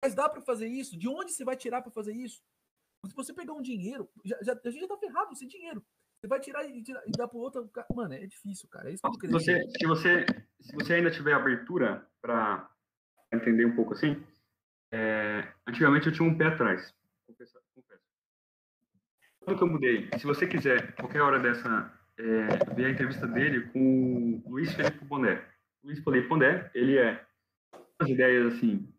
Mas 0.02 0.14
dá 0.14 0.28
para 0.28 0.40
fazer 0.40 0.68
isso? 0.68 0.98
De 0.98 1.08
onde 1.08 1.32
você 1.32 1.44
vai 1.44 1.56
tirar 1.56 1.82
para 1.82 1.90
fazer 1.90 2.14
isso? 2.14 2.42
Se 3.06 3.14
você 3.14 3.32
pegar 3.32 3.52
um 3.52 3.62
dinheiro, 3.62 4.08
já, 4.24 4.36
já, 4.42 4.52
a 4.52 4.70
gente 4.70 4.80
já 4.80 4.88
tá 4.88 4.96
ferrado 4.96 5.34
sem 5.36 5.46
dinheiro. 5.48 5.84
Você 6.20 6.26
vai 6.26 6.40
tirar 6.40 6.64
e, 6.64 6.82
tirar, 6.82 7.02
e 7.06 7.12
dar 7.12 7.28
pro 7.28 7.38
outro. 7.38 7.70
Mano, 7.94 8.14
é 8.14 8.26
difícil, 8.26 8.68
cara. 8.68 8.90
É 8.90 8.94
isso 8.94 9.02
que 9.02 9.26
eu 9.26 9.38
se, 9.38 9.46
você, 9.46 9.70
se, 9.78 9.86
você, 9.86 10.26
se 10.60 10.74
você 10.74 10.94
ainda 10.94 11.10
tiver 11.10 11.32
abertura 11.32 12.08
para 12.20 12.68
entender 13.32 13.64
um 13.64 13.76
pouco 13.76 13.92
assim, 13.92 14.20
é, 14.92 15.52
antigamente 15.66 16.06
eu 16.06 16.12
tinha 16.12 16.28
um 16.28 16.36
pé 16.36 16.46
atrás. 16.46 16.92
Confesso. 17.26 17.60
confesso. 17.74 18.02
Quando 19.40 19.58
que 19.58 19.62
eu 19.62 19.68
mudei? 19.68 20.10
Se 20.18 20.26
você 20.26 20.46
quiser, 20.46 20.94
qualquer 20.96 21.22
hora 21.22 21.38
dessa, 21.38 21.92
é, 22.18 22.74
ver 22.74 22.86
a 22.86 22.90
entrevista 22.90 23.26
dele 23.26 23.68
com 23.68 24.42
o 24.44 24.50
Luiz 24.50 24.72
Felipe 24.74 25.04
Bondé. 25.04 25.44
Luiz 25.84 26.02
Felipe 26.02 26.28
Bondé, 26.28 26.70
ele 26.74 26.98
é 26.98 27.24
as 27.98 28.08
ideias 28.08 28.54
assim. 28.54 28.92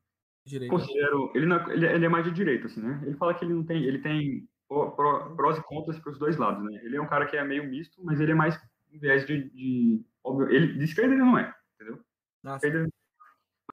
Considero, 0.70 1.32
ele, 1.36 1.46
não, 1.46 1.58
é- 1.58 1.74
ele, 1.74 1.86
é- 1.86 1.96
ele 1.96 2.06
é 2.06 2.10
mais 2.10 2.26
de 2.26 2.32
direita, 2.32 2.68
assim, 2.68 2.82
né? 2.82 3.00
Ele 3.06 3.16
fala 3.18 3.34
que 3.34 3.44
ele 3.46 3.54
não 3.54 3.64
tem, 3.64 3.84
ele 3.84 4.00
tem 4.00 4.48
pró- 4.68 4.92
pró- 4.92 5.36
prós 5.36 5.58
e 5.58 5.64
contras 5.64 6.00
para 6.00 6.12
os 6.12 6.18
dois 6.18 6.38
lados, 6.38 6.64
né? 6.64 6.80
Ele 6.84 6.96
é 6.98 7.02
um 7.02 7.08
cara 7.08 7.26
que 7.28 7.36
é 7.38 7.44
meio 7.44 7.70
misto, 7.70 8.04
mas 8.04 8.20
ele 8.20 8.32
é 8.32 8.36
mais 8.36 8.58
em 8.92 8.98
viés 8.98 9.26
de, 9.28 9.50
de 9.50 10.02
óbvio, 10.24 10.50
ele 10.50 10.74
de 10.74 10.84
esquerda 10.86 11.14
ele 11.14 11.22
não 11.22 11.38
é, 11.38 11.54
entendeu? 11.76 12.00
Nossa, 12.44 12.66
Esquerda- 12.66 12.90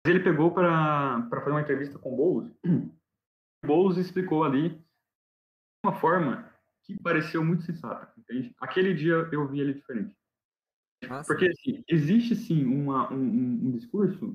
Mas 0.05 0.14
ele 0.14 0.23
pegou 0.24 0.51
para 0.52 1.27
fazer 1.31 1.51
uma 1.51 1.60
entrevista 1.62 1.98
com 1.98 2.12
o 2.12 2.16
Boulos. 2.16 2.51
O 3.64 3.66
Boulos 3.66 3.97
explicou 3.97 4.44
ali 4.44 4.81
uma 5.85 5.94
forma 5.94 6.52
que 6.85 6.94
pareceu 7.02 7.43
muito 7.44 7.62
sensata, 7.64 8.12
entende? 8.28 8.55
Aquele 8.61 8.94
dia 8.94 9.28
eu 9.32 9.47
vi 9.48 9.61
ele 9.61 9.74
diferente. 9.74 10.15
nossa. 11.09 11.27
Porque 11.27 11.47
assim, 11.48 11.85
existe 11.89 12.35
sim 12.36 12.65
uma, 12.65 13.12
um, 13.12 13.16
um- 13.16 13.61
um 13.66 13.70
discurso 13.73 14.32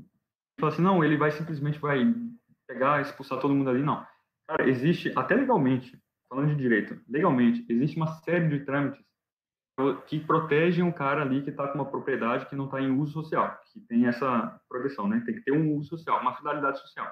que 0.56 0.62
fala 0.62 0.74
assim, 0.74 0.82
não, 0.82 1.04
ele 1.04 1.18
vai 1.18 1.32
simplesmente 1.32 1.80
vai 1.80 2.14
pegar, 2.68 3.02
expulsar 3.02 3.40
todo 3.40 3.54
mundo 3.54 3.70
ali, 3.70 3.82
não. 3.84 4.06
Cara, 4.48 4.68
existe, 4.70 5.12
até 5.18 5.36
legalmente, 5.36 6.00
falando 6.30 6.50
de 6.50 6.56
direito, 6.56 7.02
legalmente, 7.08 7.66
existe 7.70 7.98
uma 7.98 8.08
série 8.22 8.48
de 8.50 8.66
trâmites 8.66 9.04
que 10.08 10.20
protegem 10.20 10.88
o 10.88 10.94
cara 10.94 11.22
ali 11.24 11.42
que 11.42 11.50
está 11.50 11.68
com 11.68 11.76
uma 11.76 11.90
propriedade 11.90 12.46
que 12.46 12.56
não 12.56 12.66
está 12.66 12.80
em 12.80 12.92
uso 12.92 13.14
social, 13.14 13.60
que 13.72 13.80
tem 13.82 14.06
essa 14.06 14.62
proteção, 14.70 15.08
né? 15.08 15.24
Tem 15.26 15.34
que 15.34 15.42
ter 15.42 15.52
um 15.54 15.76
uso 15.76 15.90
social, 15.90 16.22
uma 16.22 16.36
finalidade 16.36 16.80
social. 16.80 17.12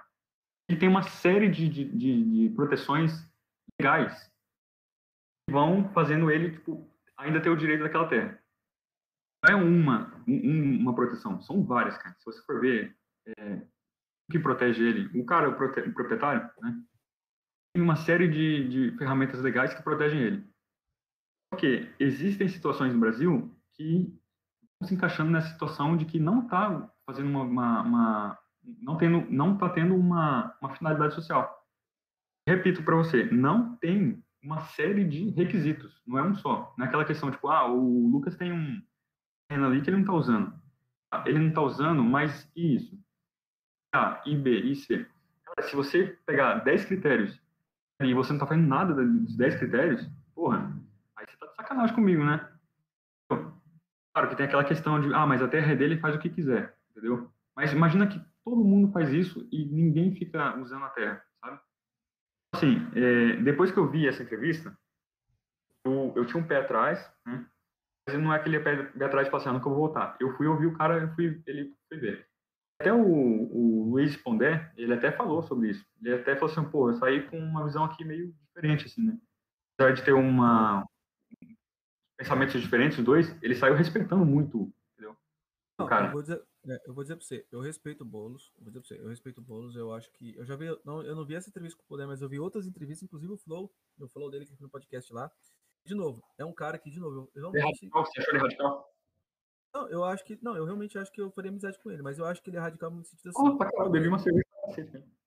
E 0.70 0.76
tem 0.76 0.88
uma 0.88 1.02
série 1.02 1.50
de, 1.50 1.68
de, 1.68 1.86
de, 1.86 2.24
de 2.50 2.56
proteções 2.56 3.28
legais 3.82 4.30
vão 5.50 5.90
fazendo 5.94 6.30
ele, 6.32 6.52
tipo, 6.52 6.90
ainda 7.18 7.42
ter 7.42 7.50
o 7.50 7.58
direito 7.58 7.84
daquela 7.84 8.08
terra 8.08 8.40
não 9.44 9.52
é 9.52 9.56
uma, 9.56 10.24
um- 10.28 10.80
uma 10.82 10.94
proteção, 10.94 11.42
são 11.42 11.64
várias, 11.64 11.98
cara. 11.98 12.14
Se 12.20 12.26
você 12.26 12.42
for 12.44 12.60
ver 12.60 12.94
é, 13.26 13.54
o 13.56 14.32
que 14.32 14.38
protege 14.40 14.84
ele, 14.84 15.18
o 15.20 15.26
cara, 15.26 15.50
o, 15.50 15.56
prote- 15.56 15.80
o 15.80 15.94
proprietário, 15.94 16.42
né? 16.62 16.84
Tem 17.74 17.82
uma 17.82 17.96
série 17.96 18.28
de, 18.28 18.68
de 18.92 18.98
ferramentas 18.98 19.40
legais 19.42 19.74
que 19.74 19.82
protegem 19.82 20.20
ele. 20.22 20.50
Porque 21.52 21.90
existem 22.00 22.50
situações 22.50 22.94
no 22.94 23.00
Brasil 23.00 23.56
que 23.76 24.14
estão 24.74 24.88
se 24.90 24.94
encaixando 24.96 25.32
nessa 25.32 25.54
situação 25.54 25.96
de 25.96 26.06
que 26.06 26.20
não 26.20 26.44
está 26.44 26.92
fazendo 27.06 27.30
uma, 27.30 27.44
uma, 27.44 27.82
uma- 27.84 28.40
não 28.82 28.98
tendo, 28.98 29.26
não 29.32 29.54
está 29.54 29.70
tendo 29.70 29.96
uma, 29.96 30.54
uma 30.62 30.76
finalidade 30.76 31.14
social. 31.16 31.66
Repito 32.48 32.84
para 32.84 32.96
você, 32.98 33.24
não 33.32 33.78
tem 33.78 34.22
uma 34.42 34.62
série 34.62 35.04
de 35.04 35.30
requisitos, 35.32 36.02
não 36.06 36.18
é 36.18 36.24
um 36.24 36.36
só. 36.36 36.74
Não 36.78 36.86
é 36.86 36.88
aquela 36.88 37.06
questão 37.06 37.32
tipo, 37.32 37.50
ah, 37.50 37.68
o 37.68 38.08
Lucas 38.08 38.36
tem 38.38 38.52
um 38.52 38.82
terreno 39.48 39.68
ali 39.68 39.82
que 39.82 39.90
ele 39.90 39.98
não 39.98 40.04
está 40.04 40.14
usando. 40.14 40.54
Ah, 41.12 41.24
Ele 41.26 41.40
não 41.40 41.48
está 41.50 41.62
usando, 41.62 42.04
mas 42.04 42.50
e 42.56 42.76
isso? 42.76 43.00
A, 43.94 44.22
e 44.26 44.36
B, 44.36 44.60
e 44.60 44.76
C. 44.76 45.08
Cara, 45.44 45.68
se 45.68 45.76
você 45.76 46.18
pegar 46.26 46.60
10 46.60 46.86
critérios 46.86 47.42
e 48.02 48.14
você 48.14 48.30
não 48.30 48.38
está 48.38 48.48
fazendo 48.48 48.68
nada 48.68 48.94
dos 48.94 49.36
10 49.36 49.56
critérios, 49.56 50.08
porra, 50.36 50.72
aí 51.16 51.26
você 51.28 51.36
tá 51.38 51.48
de 51.48 51.56
sacanagem 51.56 51.96
comigo, 51.96 52.24
né? 52.24 52.48
Claro 54.14 54.30
que 54.30 54.36
tem 54.36 54.46
aquela 54.46 54.64
questão 54.64 55.02
de, 55.02 55.14
ah, 55.14 55.26
mas 55.26 55.42
a 55.42 55.48
terra 55.48 55.72
é 55.72 55.76
dele 55.76 56.00
faz 56.00 56.16
o 56.16 56.20
que 56.20 56.30
quiser, 56.30 56.78
entendeu? 56.92 57.32
Mas 57.56 57.74
imagina 57.74 58.08
que 58.08 58.22
todo 58.44 58.64
mundo 58.64 58.92
faz 58.92 59.12
isso 59.12 59.48
e 59.52 59.66
ninguém 59.66 60.14
fica 60.14 60.58
usando 60.60 60.86
a 60.86 60.90
terra? 60.90 61.24
Assim, 62.60 62.76
é, 62.94 63.38
depois 63.38 63.72
que 63.72 63.80
eu 63.80 63.90
vi 63.90 64.06
essa 64.06 64.22
entrevista, 64.22 64.78
eu, 65.86 66.12
eu 66.14 66.26
tinha 66.26 66.44
um 66.44 66.46
pé 66.46 66.58
atrás, 66.58 67.00
né? 67.26 67.46
Mas 68.06 68.20
não 68.20 68.34
é 68.34 68.36
aquele 68.36 68.60
pé, 68.60 68.84
pé 68.84 69.06
atrás 69.06 69.28
de 69.28 69.32
passar, 69.32 69.54
nunca 69.54 69.70
vou 69.70 69.78
voltar. 69.78 70.18
Eu 70.20 70.36
fui 70.36 70.46
ouvir 70.46 70.66
o 70.66 70.78
cara, 70.78 71.00
eu 71.00 71.16
fui, 71.16 71.42
ele 71.48 71.74
foi 71.88 71.98
ver. 71.98 72.28
Até 72.82 72.92
o, 72.92 73.00
o 73.02 73.90
Luiz 73.92 74.18
Pondé, 74.18 74.72
ele 74.76 74.94
até 74.94 75.10
falou 75.10 75.42
sobre 75.42 75.70
isso. 75.70 75.86
Ele 76.02 76.16
até 76.16 76.36
falou 76.36 76.52
assim, 76.52 76.70
pô, 76.70 76.90
eu 76.90 76.96
saí 76.96 77.30
com 77.30 77.40
uma 77.40 77.64
visão 77.64 77.86
aqui 77.86 78.04
meio 78.04 78.34
diferente, 78.48 78.86
assim, 78.88 79.06
né? 79.06 79.18
Apesar 79.78 79.94
de 79.94 80.04
ter 80.04 80.14
uma 80.14 80.86
pensamentos 82.18 82.62
diferentes, 82.62 82.98
os 82.98 83.06
dois, 83.06 83.34
ele 83.42 83.56
saiu 83.56 83.76
respeitando 83.76 84.26
muito, 84.26 84.70
entendeu? 84.92 85.16
Não, 85.78 85.88
cara. 85.88 86.08
Eu 86.08 86.12
vou, 86.12 86.22
dizer, 86.22 86.42
é, 86.68 86.82
eu 86.86 86.94
vou 86.94 87.04
dizer 87.04 87.16
pra 87.16 87.26
você, 87.26 87.46
eu 87.52 87.62
respeito 87.62 88.02
o 88.02 88.06
Boulos, 88.06 88.52
eu 88.58 88.64
vou 88.64 88.72
dizer 88.72 88.80
pra 88.82 88.88
você, 88.88 89.02
eu 89.02 89.08
respeito 89.08 89.40
o 89.40 89.44
Boulos, 89.44 89.76
eu 89.76 89.94
acho 89.94 90.12
que, 90.12 90.36
eu 90.36 90.46
já 90.46 90.56
vi, 90.56 90.66
não, 90.84 91.02
eu 91.02 91.16
não 91.16 91.26
vi 91.26 91.36
essa 91.36 91.50
entrevista 91.50 91.78
com 91.78 91.84
o 91.84 91.88
Poder, 91.88 92.06
mas 92.06 92.22
eu 92.22 92.30
vi 92.30 92.40
outras 92.40 92.68
entrevistas, 92.68 93.04
inclusive 93.04 93.32
o 93.32 93.38
Flow, 93.38 93.72
no 93.98 94.08
Flow 94.08 94.30
dele, 94.30 94.46
que 94.46 94.56
foi 94.56 94.66
no 94.66 94.70
podcast 94.70 95.14
lá, 95.14 95.32
de 95.86 95.96
novo, 95.96 96.22
é 96.38 96.44
um 96.44 96.54
cara 96.54 96.78
que, 96.78 96.90
de 96.90 97.00
novo, 97.00 97.30
eu, 97.34 97.52
é 97.56 97.62
radical, 97.62 98.06
você 98.06 98.20
achou 98.20 98.34
ele 98.34 98.44
radical? 98.44 98.94
não, 99.74 99.90
eu 99.90 100.04
acho 100.04 100.24
que, 100.26 100.38
não, 100.42 100.56
eu 100.56 100.66
realmente 100.66 100.98
acho 100.98 101.12
que 101.12 101.22
eu 101.22 101.32
faria 101.32 101.50
amizade 101.50 101.80
com 101.80 101.92
ele, 101.92 102.02
mas 102.02 102.20
eu 102.20 102.26
acho 102.26 102.42
que 102.42 102.50
ele 102.50 102.58
é 102.58 102.60
radical 102.60 102.92
no 102.92 103.04
sentido 103.06 103.30
assim, 103.30 103.42
Oh, 103.42 103.58
caralho, 103.58 103.88
eu 103.88 103.92
bebi 103.92 104.08
uma 104.08 104.20
cerveja 104.20 104.46
pra. 104.52 105.20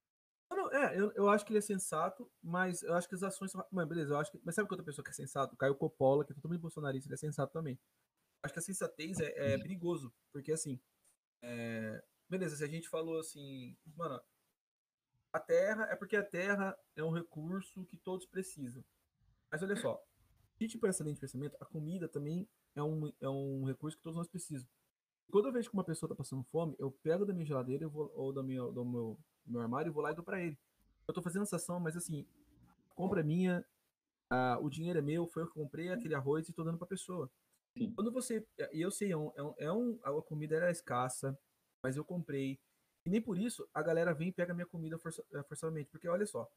Não, 0.51 0.57
não, 0.57 0.71
é, 0.71 1.01
eu, 1.01 1.11
eu 1.13 1.29
acho 1.31 1.47
que 1.47 1.53
ele 1.53 1.59
é 1.59 1.63
sensato, 1.63 2.31
mas 2.43 2.83
eu 2.83 2.93
acho 2.95 3.09
que 3.09 3.15
as 3.15 3.23
ações 3.23 3.51
são. 3.51 3.65
Mano, 3.71 3.89
beleza, 3.89 4.13
eu 4.13 4.19
acho 4.19 4.31
que. 4.31 4.39
Mas 4.45 4.55
sabe 4.55 4.69
que 4.69 4.75
outra 4.75 4.85
pessoa 4.85 5.03
que 5.03 5.11
é 5.11 5.15
sensato? 5.15 5.55
O 5.55 5.57
Caio 5.57 5.75
Coppola, 5.75 6.27
que 6.27 6.33
é 6.33 6.35
totalmente 6.35 6.61
bolsonarista, 6.61 7.09
ele 7.09 7.15
é 7.15 7.17
sensato 7.17 7.55
também. 7.55 7.79
Acho 8.45 8.53
que 8.53 8.59
a 8.59 8.63
sensatez 8.63 9.19
é, 9.19 9.55
é 9.55 9.59
perigoso, 9.59 10.13
porque 10.31 10.53
assim. 10.53 10.79
É, 11.43 12.03
beleza, 12.29 12.57
se 12.57 12.65
a 12.65 12.69
gente 12.69 12.89
falou 12.89 13.19
assim, 13.19 13.77
mano, 13.97 14.21
a 15.33 15.41
terra 15.41 15.85
é 15.91 15.97
porque 15.97 16.17
a 16.17 16.23
terra 16.23 16.79
é 16.95 17.03
um 17.03 17.11
recurso 17.11 17.85
que 17.87 17.97
todos 17.97 18.27
precisam. 18.27 18.85
Mas 19.51 19.63
olha 19.63 19.77
só, 19.77 19.95
a 19.95 20.63
gente 20.63 20.79
por 20.79 20.89
essa 20.89 21.03
linha 21.03 21.15
de 21.15 21.21
pensamento, 21.21 21.57
a 21.61 21.65
comida 21.65 22.09
também 22.09 22.49
é 22.75 22.83
um, 22.83 23.13
é 23.21 23.29
um 23.29 23.65
recurso 23.65 23.97
que 23.97 24.03
todos 24.03 24.17
nós 24.17 24.29
precisamos. 24.29 24.69
Quando 25.31 25.49
eu 25.49 25.53
vejo 25.53 25.69
que 25.71 25.75
uma 25.75 25.85
pessoa 25.85 26.09
tá 26.09 26.15
passando 26.15 26.43
fome, 26.45 26.77
eu 26.79 26.91
pego 26.91 27.25
da 27.25 27.33
minha 27.33 27.47
geladeira 27.47 27.85
eu 27.85 27.91
vou, 27.91 28.13
ou 28.15 28.33
do 28.33 28.45
meu, 28.45 28.71
do 28.71 28.85
meu, 28.85 29.19
meu 29.47 29.61
armário 29.61 29.91
e 29.91 29.93
vou 29.93 30.03
lá 30.03 30.13
e 30.13 30.15
dou 30.15 30.25
pra 30.25 30.41
ele. 30.41 30.59
Eu 31.09 31.15
tô 31.15 31.23
fazendo 31.23 31.43
essa 31.43 31.57
ação, 31.57 31.81
mas 31.81 31.97
assim, 31.97 32.27
compra 32.95 33.23
minha, 33.23 33.65
o 34.61 34.69
dinheiro 34.69 34.99
é 34.99 35.03
meu, 35.03 35.27
foi 35.27 35.43
eu 35.43 35.47
que 35.47 35.55
comprei 35.55 35.91
aquele 35.91 36.15
arroz 36.15 36.49
e 36.49 36.53
tô 36.53 36.63
dando 36.63 36.79
pra 36.79 36.87
pessoa. 36.87 37.31
Sim. 37.77 37.93
Quando 37.95 38.13
você. 38.13 38.47
E 38.73 38.81
eu 38.81 38.91
sei, 38.91 39.13
é 39.13 39.17
um, 39.17 39.33
é 39.37 39.43
um, 39.43 39.55
é 39.59 39.73
um- 39.73 39.99
a 40.03 40.23
comida 40.23 40.57
era 40.57 40.71
escassa, 40.71 41.39
mas 41.85 41.97
eu 41.97 42.05
comprei. 42.05 42.59
E 43.07 43.11
nem 43.11 43.21
por 43.21 43.37
isso 43.39 43.67
a 43.75 43.83
galera 43.83 44.15
vem 44.15 44.29
e 44.29 44.33
pega 44.33 44.55
minha 44.55 44.67
comida 44.67 44.99
força, 44.99 45.25
eh, 45.33 45.43
forçadamente. 45.45 45.89
Porque 45.91 46.07
olha 46.09 46.27
só. 46.27 46.49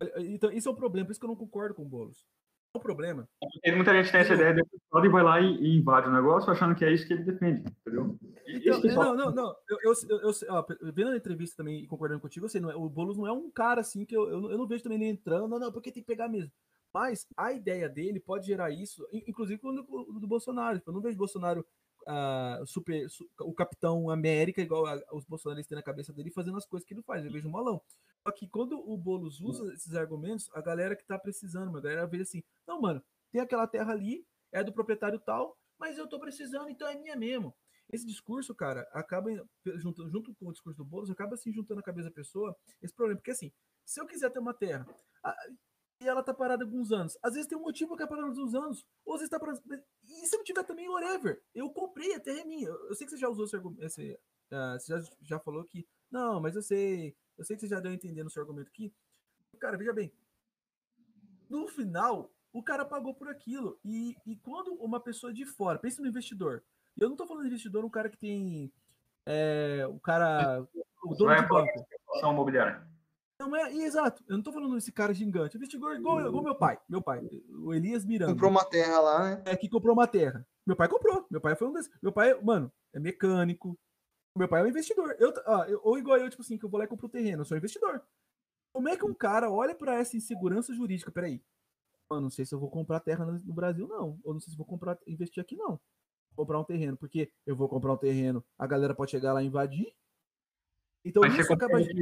Olha, 0.00 0.12
Então, 0.26 0.50
isso 0.52 0.68
é 0.68 0.72
um 0.72 0.76
problema, 0.76 1.06
por 1.06 1.12
isso 1.12 1.20
que 1.20 1.26
eu 1.26 1.30
não 1.30 1.36
concordo 1.36 1.74
com 1.74 1.82
o 1.82 1.88
Boulos. 1.88 2.26
É 2.74 2.78
um 2.78 2.82
problema. 2.82 3.28
Porque 3.40 3.72
muita 3.72 3.92
gente 3.94 4.10
tem 4.10 4.20
essa 4.20 4.34
ideia 4.34 4.52
depois 4.54 5.04
e 5.04 5.08
vai 5.08 5.22
lá 5.22 5.40
e, 5.40 5.54
e 5.54 5.78
invade 5.78 6.08
o 6.08 6.12
negócio 6.12 6.50
achando 6.50 6.74
que 6.74 6.84
é 6.84 6.92
isso 6.92 7.06
que 7.06 7.12
ele 7.12 7.22
defende, 7.24 7.62
entendeu? 7.86 8.18
Então, 8.46 8.80
não, 8.82 9.14
não, 9.16 9.30
não. 9.34 9.56
Eu, 9.68 9.78
eu, 9.84 10.20
eu, 10.20 10.30
ó, 10.50 10.66
vendo 10.92 11.10
a 11.10 11.16
entrevista 11.16 11.56
também 11.56 11.82
e 11.82 11.86
concordando 11.86 12.20
contigo, 12.20 12.44
eu 12.46 12.50
sei, 12.50 12.60
não 12.60 12.70
é, 12.70 12.76
o 12.76 12.88
Boulos 12.88 13.16
não 13.16 13.26
é 13.26 13.32
um 13.32 13.50
cara 13.50 13.80
assim 13.80 14.04
que 14.04 14.16
eu, 14.16 14.28
eu, 14.28 14.40
não- 14.40 14.50
eu 14.50 14.58
não 14.58 14.66
vejo 14.66 14.82
também 14.82 15.00
ele 15.00 15.10
entrando, 15.10 15.48
não, 15.48 15.58
não, 15.58 15.72
porque 15.72 15.90
tem 15.92 16.02
que 16.02 16.06
pegar 16.06 16.28
mesmo. 16.28 16.52
Mas 16.94 17.26
a 17.36 17.52
ideia 17.52 17.88
dele 17.88 18.20
pode 18.20 18.46
gerar 18.46 18.70
isso, 18.70 19.04
in- 19.12 19.24
inclusive 19.26 19.60
quando 19.60 19.84
o 19.88 20.20
do 20.20 20.28
Bolsonaro. 20.28 20.78
Tipo, 20.78 20.90
Eu 20.90 20.94
não 20.94 21.00
vejo 21.02 21.18
Bolsonaro 21.18 21.66
ah, 22.06 22.60
super, 22.66 23.08
su- 23.10 23.28
o 23.40 23.52
Capitão 23.52 24.08
América, 24.10 24.60
igual 24.62 24.86
a- 24.86 25.02
os 25.12 25.24
bolsonaristas 25.24 25.68
têm 25.68 25.76
na 25.76 25.82
cabeça 25.82 26.12
dele, 26.12 26.30
fazendo 26.30 26.56
as 26.58 26.66
coisas 26.66 26.86
que 26.86 26.94
ele 26.94 27.02
faz. 27.02 27.24
Eu 27.24 27.32
vejo 27.32 27.48
um 27.48 27.52
malão. 27.52 27.80
Só 28.22 28.30
que 28.32 28.46
quando 28.46 28.78
o 28.78 28.96
Boulos 28.96 29.40
usa 29.40 29.72
esses 29.74 29.94
argumentos, 29.94 30.48
a 30.54 30.60
galera 30.60 30.94
que 30.94 31.04
tá 31.04 31.18
precisando, 31.18 31.66
mano, 31.66 31.78
a 31.78 31.82
galera 31.82 32.06
vê 32.06 32.20
assim, 32.20 32.42
não, 32.66 32.80
mano, 32.80 33.02
tem 33.32 33.40
aquela 33.40 33.66
terra 33.66 33.92
ali, 33.92 34.24
é 34.52 34.62
do 34.62 34.72
proprietário 34.72 35.18
tal, 35.18 35.56
mas 35.78 35.98
eu 35.98 36.06
tô 36.06 36.20
precisando, 36.20 36.68
então 36.68 36.86
é 36.86 36.94
minha 36.94 37.16
mesmo. 37.16 37.54
Esse 37.92 38.06
discurso, 38.06 38.54
cara, 38.54 38.86
acaba 38.92 39.30
junto, 39.76 40.08
junto 40.08 40.34
com 40.36 40.48
o 40.48 40.52
discurso 40.52 40.76
do 40.78 40.84
Boulos, 40.84 41.10
acaba 41.10 41.34
assim 41.34 41.52
juntando 41.52 41.80
a 41.80 41.82
cabeça 41.82 42.08
da 42.08 42.14
pessoa 42.14 42.54
esse 42.80 42.94
problema. 42.94 43.18
Porque 43.18 43.30
assim, 43.32 43.50
se 43.84 44.00
eu 44.00 44.06
quiser 44.06 44.30
ter 44.30 44.38
uma 44.38 44.54
terra 44.54 44.86
e 46.04 46.08
ela 46.08 46.22
tá 46.22 46.34
parada 46.34 46.64
alguns 46.64 46.92
anos, 46.92 47.16
às 47.22 47.32
vezes 47.32 47.48
tem 47.48 47.56
um 47.56 47.62
motivo 47.62 47.96
que 47.96 48.02
é 48.02 48.06
parada 48.06 48.28
alguns 48.28 48.54
anos, 48.54 48.86
ou 49.04 49.14
às 49.14 49.20
vezes 49.20 49.30
tá 49.30 49.40
parada. 49.40 49.60
E 50.04 50.26
se 50.26 50.36
não 50.36 50.44
tiver 50.44 50.62
também, 50.62 50.88
whatever. 50.88 51.42
Eu 51.54 51.70
comprei, 51.70 52.14
a 52.14 52.20
terra 52.20 52.40
é 52.40 52.44
minha. 52.44 52.68
Eu, 52.68 52.94
sei 52.94 53.06
que 53.06 53.12
você 53.12 53.18
já 53.18 53.28
usou 53.28 53.46
esse 53.46 53.56
argumento. 53.56 53.82
Esse, 53.82 54.18
ah, 54.50 54.76
você 54.78 54.92
já, 54.92 55.10
já 55.22 55.38
falou 55.38 55.64
que. 55.64 55.86
Não, 56.10 56.40
mas 56.40 56.54
eu 56.54 56.62
sei. 56.62 57.16
Eu 57.38 57.44
sei 57.44 57.56
que 57.56 57.62
você 57.62 57.68
já 57.68 57.80
deu 57.80 57.90
a 57.90 57.94
entender 57.94 58.22
no 58.22 58.30
seu 58.30 58.42
argumento 58.42 58.68
aqui. 58.68 58.92
Cara, 59.58 59.78
veja 59.78 59.92
bem. 59.92 60.12
No 61.48 61.66
final, 61.68 62.30
o 62.52 62.62
cara 62.62 62.84
pagou 62.84 63.14
por 63.14 63.28
aquilo. 63.28 63.78
E, 63.84 64.14
e 64.26 64.36
quando 64.36 64.74
uma 64.74 65.00
pessoa 65.00 65.32
de 65.32 65.46
fora, 65.46 65.78
pensa 65.78 66.02
no 66.02 66.08
investidor. 66.08 66.62
E 66.96 67.02
eu 67.02 67.08
não 67.08 67.16
tô 67.16 67.26
falando 67.26 67.44
de 67.44 67.48
investidor, 67.48 67.84
um 67.84 67.90
cara 67.90 68.10
que 68.10 68.18
tem. 68.18 68.72
É, 69.24 69.86
o 69.88 69.98
cara. 69.98 70.66
O 71.02 71.14
dono 71.14 71.34
de 71.34 71.48
banco. 71.48 71.86
imobiliária. 72.22 72.93
Não 73.46 73.56
é, 73.56 73.72
exato. 73.74 74.24
Eu 74.28 74.36
não 74.36 74.42
tô 74.42 74.52
falando 74.52 74.74
desse 74.74 74.90
cara 74.92 75.12
gigante. 75.14 75.56
Investidor 75.56 75.96
igual, 75.96 76.26
igual 76.26 76.42
meu 76.42 76.54
pai. 76.54 76.78
Meu 76.88 77.02
pai, 77.02 77.20
o 77.50 77.72
Elias 77.74 78.04
Miranda. 78.04 78.32
Comprou 78.32 78.50
uma 78.50 78.64
terra 78.64 79.00
lá, 79.00 79.30
né? 79.36 79.42
É 79.46 79.56
que 79.56 79.68
comprou 79.68 79.92
uma 79.94 80.06
terra. 80.06 80.46
Meu 80.66 80.76
pai 80.76 80.88
comprou. 80.88 81.26
Meu 81.30 81.40
pai 81.40 81.54
foi 81.54 81.68
um 81.68 81.72
desses. 81.72 81.90
Meu 82.02 82.12
pai, 82.12 82.34
mano, 82.42 82.72
é 82.92 82.98
mecânico. 82.98 83.78
Meu 84.36 84.48
pai 84.48 84.62
é 84.62 84.64
um 84.64 84.68
investidor. 84.68 85.14
Eu, 85.18 85.32
ó, 85.46 85.64
eu- 85.64 85.80
ou 85.84 85.98
igual 85.98 86.18
eu, 86.18 86.28
tipo 86.30 86.42
assim, 86.42 86.58
que 86.58 86.64
eu 86.64 86.68
vou 86.68 86.78
lá 86.78 86.84
e 86.84 86.88
compro 86.88 87.06
o 87.06 87.10
terreno, 87.10 87.42
eu 87.42 87.44
sou 87.44 87.56
investidor. 87.56 88.02
Como 88.72 88.88
é 88.88 88.96
que 88.96 89.04
um 89.04 89.14
cara 89.14 89.50
olha 89.50 89.74
pra 89.74 89.94
essa 89.94 90.16
insegurança 90.16 90.74
jurídica? 90.74 91.12
Peraí. 91.12 91.40
Mano, 92.10 92.22
não 92.22 92.30
sei 92.30 92.44
se 92.44 92.54
eu 92.54 92.58
vou 92.58 92.68
comprar 92.70 93.00
terra 93.00 93.24
no 93.24 93.54
Brasil, 93.54 93.86
não. 93.86 94.18
Ou 94.24 94.32
não 94.34 94.40
sei 94.40 94.50
se 94.50 94.56
vou 94.56 94.66
comprar, 94.66 94.98
investir 95.06 95.40
aqui, 95.40 95.54
não. 95.56 95.78
Comprar 96.34 96.58
um 96.58 96.64
terreno, 96.64 96.96
porque 96.96 97.30
eu 97.46 97.54
vou 97.54 97.68
comprar 97.68 97.92
um 97.92 97.96
terreno, 97.96 98.44
a 98.58 98.66
galera 98.66 98.94
pode 98.94 99.12
chegar 99.12 99.32
lá 99.32 99.42
e 99.42 99.46
invadir. 99.46 99.94
Então 101.04 101.22
Mas 101.22 101.38
isso 101.38 101.52
acaba. 101.52 101.78
você 101.78 101.92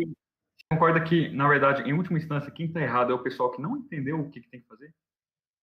concorda 0.73 1.01
que, 1.03 1.29
na 1.31 1.49
verdade, 1.49 1.83
em 1.83 1.93
última 1.93 2.19
instância, 2.19 2.51
quem 2.51 2.67
está 2.67 2.81
errado 2.81 3.13
é 3.13 3.15
o 3.15 3.23
pessoal 3.23 3.51
que 3.51 3.61
não 3.61 3.77
entendeu 3.77 4.21
o 4.21 4.31
que, 4.31 4.41
que 4.41 4.49
tem 4.49 4.61
que 4.61 4.67
fazer? 4.67 4.95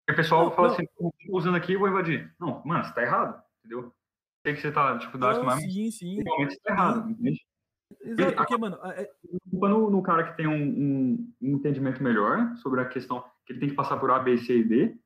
Porque 0.05 0.13
o 0.13 0.23
pessoal 0.23 0.45
Não, 0.45 0.51
fala 0.51 0.67
não. 0.69 0.73
assim, 0.75 0.85
"Pô, 0.97 1.13
tô 1.25 1.37
usando 1.37 1.55
aqui, 1.55 1.73
eu 1.73 1.79
vou 1.79 1.89
invadir. 1.89 2.33
Não, 2.39 2.63
mano, 2.65 2.83
você 2.83 2.93
tá 2.93 3.01
errado, 3.01 3.41
entendeu? 3.59 3.93
Sei 4.45 4.55
que 4.55 4.61
você 4.61 4.71
tá, 4.71 4.97
tipo, 4.97 5.17
Não, 5.17 5.43
mas 5.43 5.61
sim, 5.61 5.91
sim. 5.91 6.23
realmente 6.23 6.53
você 6.53 6.59
tá 6.61 6.73
errado, 6.73 7.09
entende? 7.09 7.45
Exato, 8.01 8.35
porque, 8.35 8.57
mano, 8.57 8.77
é- 8.85 9.09
culpa 9.49 9.69
no, 9.69 9.89
no 9.89 10.01
cara 10.01 10.23
que 10.23 10.37
tem 10.37 10.47
um, 10.47 10.53
um- 10.63 11.33
um 11.41 11.55
entendimento 11.55 12.01
melhor 12.01 12.55
sobre 12.57 12.81
a 12.81 12.85
questão 12.85 13.23
que 13.45 13.53
ele 13.53 13.59
tem 13.59 13.69
que 13.69 13.75
passar 13.75 13.97
por 13.97 14.09
A, 14.11 14.19
B, 14.19 14.37
C 14.37 14.57
e 14.59 14.63
D. 14.63 14.97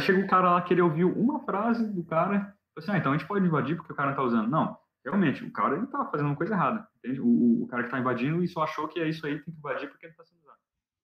Chega 0.00 0.20
o 0.24 0.28
cara 0.28 0.52
lá 0.52 0.62
querer 0.62 0.82
ouvir 0.82 1.04
uma 1.04 1.40
frase 1.40 1.84
do 1.92 2.04
cara, 2.04 2.54
assim, 2.76 2.90
ah, 2.92 2.98
então 2.98 3.12
a 3.12 3.16
gente 3.18 3.26
pode 3.26 3.44
invadir 3.44 3.76
porque 3.76 3.92
o 3.92 3.96
cara 3.96 4.10
não 4.10 4.16
tá 4.16 4.22
usando. 4.22 4.48
Não, 4.48 4.78
realmente, 5.04 5.44
o 5.44 5.52
cara 5.52 5.76
ele 5.76 5.86
tá 5.86 6.04
fazendo 6.06 6.26
uma 6.26 6.36
coisa 6.36 6.54
errada, 6.54 6.86
entende? 6.98 7.20
O, 7.20 7.62
o- 7.62 7.66
cara 7.68 7.84
que 7.84 7.90
tá 7.90 7.98
invadindo 7.98 8.42
e 8.42 8.48
só 8.48 8.62
achou 8.62 8.88
que 8.88 9.00
é 9.00 9.08
isso 9.08 9.24
aí, 9.26 9.34
tem 9.36 9.44
que 9.52 9.58
invadir 9.58 9.88
porque 9.88 10.06
ele 10.06 10.14
tá 10.14 10.24
sendo 10.24 10.40
usado. 10.40 10.58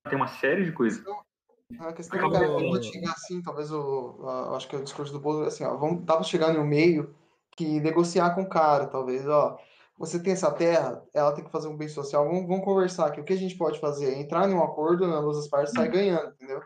Tem 0.08 0.16
uma 0.16 0.26
série 0.28 0.64
de 0.64 0.72
coisas. 0.72 1.02
A 1.78 1.92
questão 1.92 2.18
é 2.18 2.20
Acabou. 2.20 2.38
que 2.40 2.46
cara 2.46 2.68
pode 2.70 2.86
chegar 2.92 3.12
assim, 3.12 3.42
talvez 3.42 3.70
o, 3.72 4.18
a- 4.28 4.46
eu 4.48 4.54
acho 4.56 4.68
que 4.68 4.76
o 4.76 4.82
discurso 4.84 5.12
do 5.12 5.20
Bolo 5.20 5.44
é 5.44 5.48
assim, 5.48 5.64
ó, 5.64 5.76
vamos, 5.76 6.04
dá 6.04 6.14
pra 6.14 6.22
chegar 6.24 6.52
no 6.52 6.64
meio 6.64 7.14
que 7.56 7.80
negociar 7.80 8.34
com 8.34 8.42
o 8.42 8.48
cara, 8.48 8.86
talvez, 8.86 9.26
ó, 9.26 9.58
você 9.96 10.20
tem 10.22 10.32
essa 10.32 10.50
terra, 10.52 11.02
ela 11.14 11.32
tem 11.32 11.44
que 11.44 11.50
fazer 11.52 11.68
um 11.68 11.76
bem 11.76 11.88
social, 11.88 12.24
vamos, 12.26 12.46
vamos 12.48 12.64
conversar 12.64 13.06
aqui, 13.06 13.20
o 13.20 13.24
que 13.24 13.32
a 13.32 13.36
gente 13.38 13.56
pode 13.56 13.78
fazer? 13.80 14.18
Entrar 14.18 14.48
em 14.50 14.54
um 14.54 14.62
acordo, 14.62 15.06
na 15.06 15.20
luz 15.20 15.36
das 15.38 15.48
partes, 15.48 15.72
sai 15.72 15.88
ganhando, 15.88 16.30
entendeu? 16.32 16.60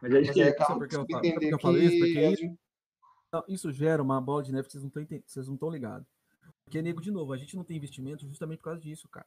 Mas 0.00 0.12
é 0.14 0.20
isso 0.20 0.32
que 0.32 0.42
aí 0.42 0.48
sabe 0.50 0.62
acaba 0.62 0.78
por 0.78 0.88
que 0.88 0.96
eu 0.96 1.50
eu 1.50 1.58
falo 1.58 1.78
isso? 1.78 1.90
que 1.90 1.98
Porque 1.98 2.36
gente- 2.36 2.58
Não, 3.32 3.44
isso 3.48 3.72
gera 3.72 4.02
uma 4.02 4.20
bola 4.20 4.42
de 4.42 4.52
neve 4.52 4.66
que 4.66 4.72
vocês 4.72 4.82
não 4.82 4.88
estão 4.88 5.02
enten- 5.02 5.22
ligados. 6.72 6.80
Porque, 6.80 6.82
nego, 6.82 7.00
de 7.00 7.10
novo, 7.10 7.32
a 7.32 7.36
gente 7.36 7.54
não 7.54 7.64
tem 7.64 7.76
investimento 7.76 8.26
justamente 8.26 8.58
por 8.58 8.64
causa 8.64 8.80
disso, 8.80 9.08
cara. 9.08 9.26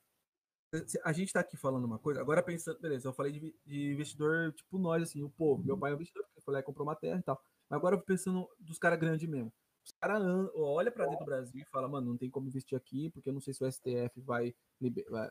A 1.05 1.13
gente 1.13 1.31
tá 1.31 1.39
aqui 1.39 1.55
falando 1.55 1.85
uma 1.85 1.99
coisa, 1.99 2.19
agora 2.19 2.43
pensando, 2.43 2.79
beleza, 2.81 3.07
eu 3.07 3.13
falei 3.13 3.31
de, 3.31 3.55
de 3.65 3.93
investidor 3.93 4.51
tipo 4.51 4.77
nós, 4.77 5.03
assim, 5.03 5.23
o 5.23 5.29
povo. 5.29 5.63
Meu 5.63 5.77
pai 5.77 5.91
é 5.91 5.93
um 5.93 5.95
investidor, 5.95 6.23
porque 6.25 6.41
foi 6.41 6.53
lá 6.53 6.59
e 6.59 6.63
comprou 6.63 6.85
uma 6.85 6.95
terra 6.95 7.19
e 7.19 7.23
tal. 7.23 7.39
Mas 7.69 7.77
agora 7.77 7.95
eu 7.95 7.99
tô 7.99 8.05
pensando 8.05 8.49
dos 8.59 8.77
caras 8.77 8.99
grandes 8.99 9.29
mesmo. 9.29 9.53
Os 9.85 9.91
caras 10.01 10.21
olham 10.55 10.91
pra 10.91 11.05
dentro 11.05 11.19
do 11.19 11.25
Brasil 11.25 11.61
e 11.61 11.71
falam, 11.71 11.89
mano, 11.89 12.09
não 12.09 12.17
tem 12.17 12.29
como 12.29 12.47
investir 12.47 12.75
aqui, 12.75 13.09
porque 13.11 13.29
eu 13.29 13.33
não 13.33 13.39
sei 13.39 13.53
se 13.53 13.63
o 13.63 13.71
STF 13.71 14.19
vai, 14.21 14.53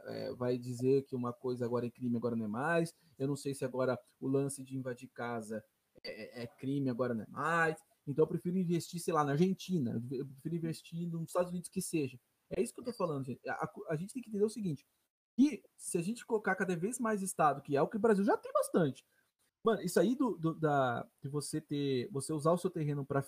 é, 0.06 0.32
vai 0.34 0.56
dizer 0.56 1.02
que 1.02 1.16
uma 1.16 1.32
coisa 1.32 1.64
agora 1.64 1.86
é 1.86 1.90
crime, 1.90 2.16
agora 2.16 2.36
não 2.36 2.44
é 2.44 2.48
mais. 2.48 2.94
Eu 3.18 3.26
não 3.26 3.36
sei 3.36 3.52
se 3.52 3.64
agora 3.64 3.98
o 4.20 4.28
lance 4.28 4.62
de 4.62 4.76
invadir 4.76 5.08
casa 5.08 5.62
é, 6.04 6.44
é 6.44 6.46
crime, 6.46 6.88
agora 6.88 7.12
não 7.12 7.24
é 7.24 7.28
mais. 7.28 7.76
Então 8.06 8.22
eu 8.24 8.28
prefiro 8.28 8.56
investir, 8.58 9.00
sei 9.00 9.14
lá, 9.14 9.24
na 9.24 9.32
Argentina, 9.32 10.02
eu 10.10 10.26
prefiro 10.26 10.56
investir 10.56 11.08
nos 11.08 11.28
Estados 11.28 11.50
Unidos 11.50 11.68
que 11.70 11.80
seja. 11.80 12.18
É 12.50 12.62
isso 12.62 12.74
que 12.74 12.80
eu 12.80 12.84
tô 12.84 12.92
falando, 12.92 13.24
gente. 13.24 13.40
A, 13.48 13.70
a- 13.88 13.96
gente 13.96 14.12
tem 14.12 14.22
que 14.22 14.28
entender 14.28 14.44
o 14.44 14.50
seguinte: 14.50 14.86
que 15.36 15.62
se 15.76 15.96
a 15.98 16.02
gente 16.02 16.24
colocar 16.26 16.54
cada 16.54 16.76
vez 16.76 16.98
mais 16.98 17.22
Estado, 17.22 17.62
que 17.62 17.76
é 17.76 17.82
o 17.82 17.88
que 17.88 17.96
o 17.96 18.00
Brasil 18.00 18.24
já 18.24 18.36
tem 18.36 18.52
bastante. 18.52 19.04
Mano, 19.64 19.80
isso 19.82 19.98
aí 19.98 20.14
do, 20.14 20.36
do- 20.36 20.54
da, 20.54 21.06
de 21.22 21.28
você 21.28 21.60
ter. 21.60 22.08
Você 22.12 22.32
usar 22.32 22.52
o 22.52 22.58
seu 22.58 22.70
terreno 22.70 23.04
para 23.06 23.24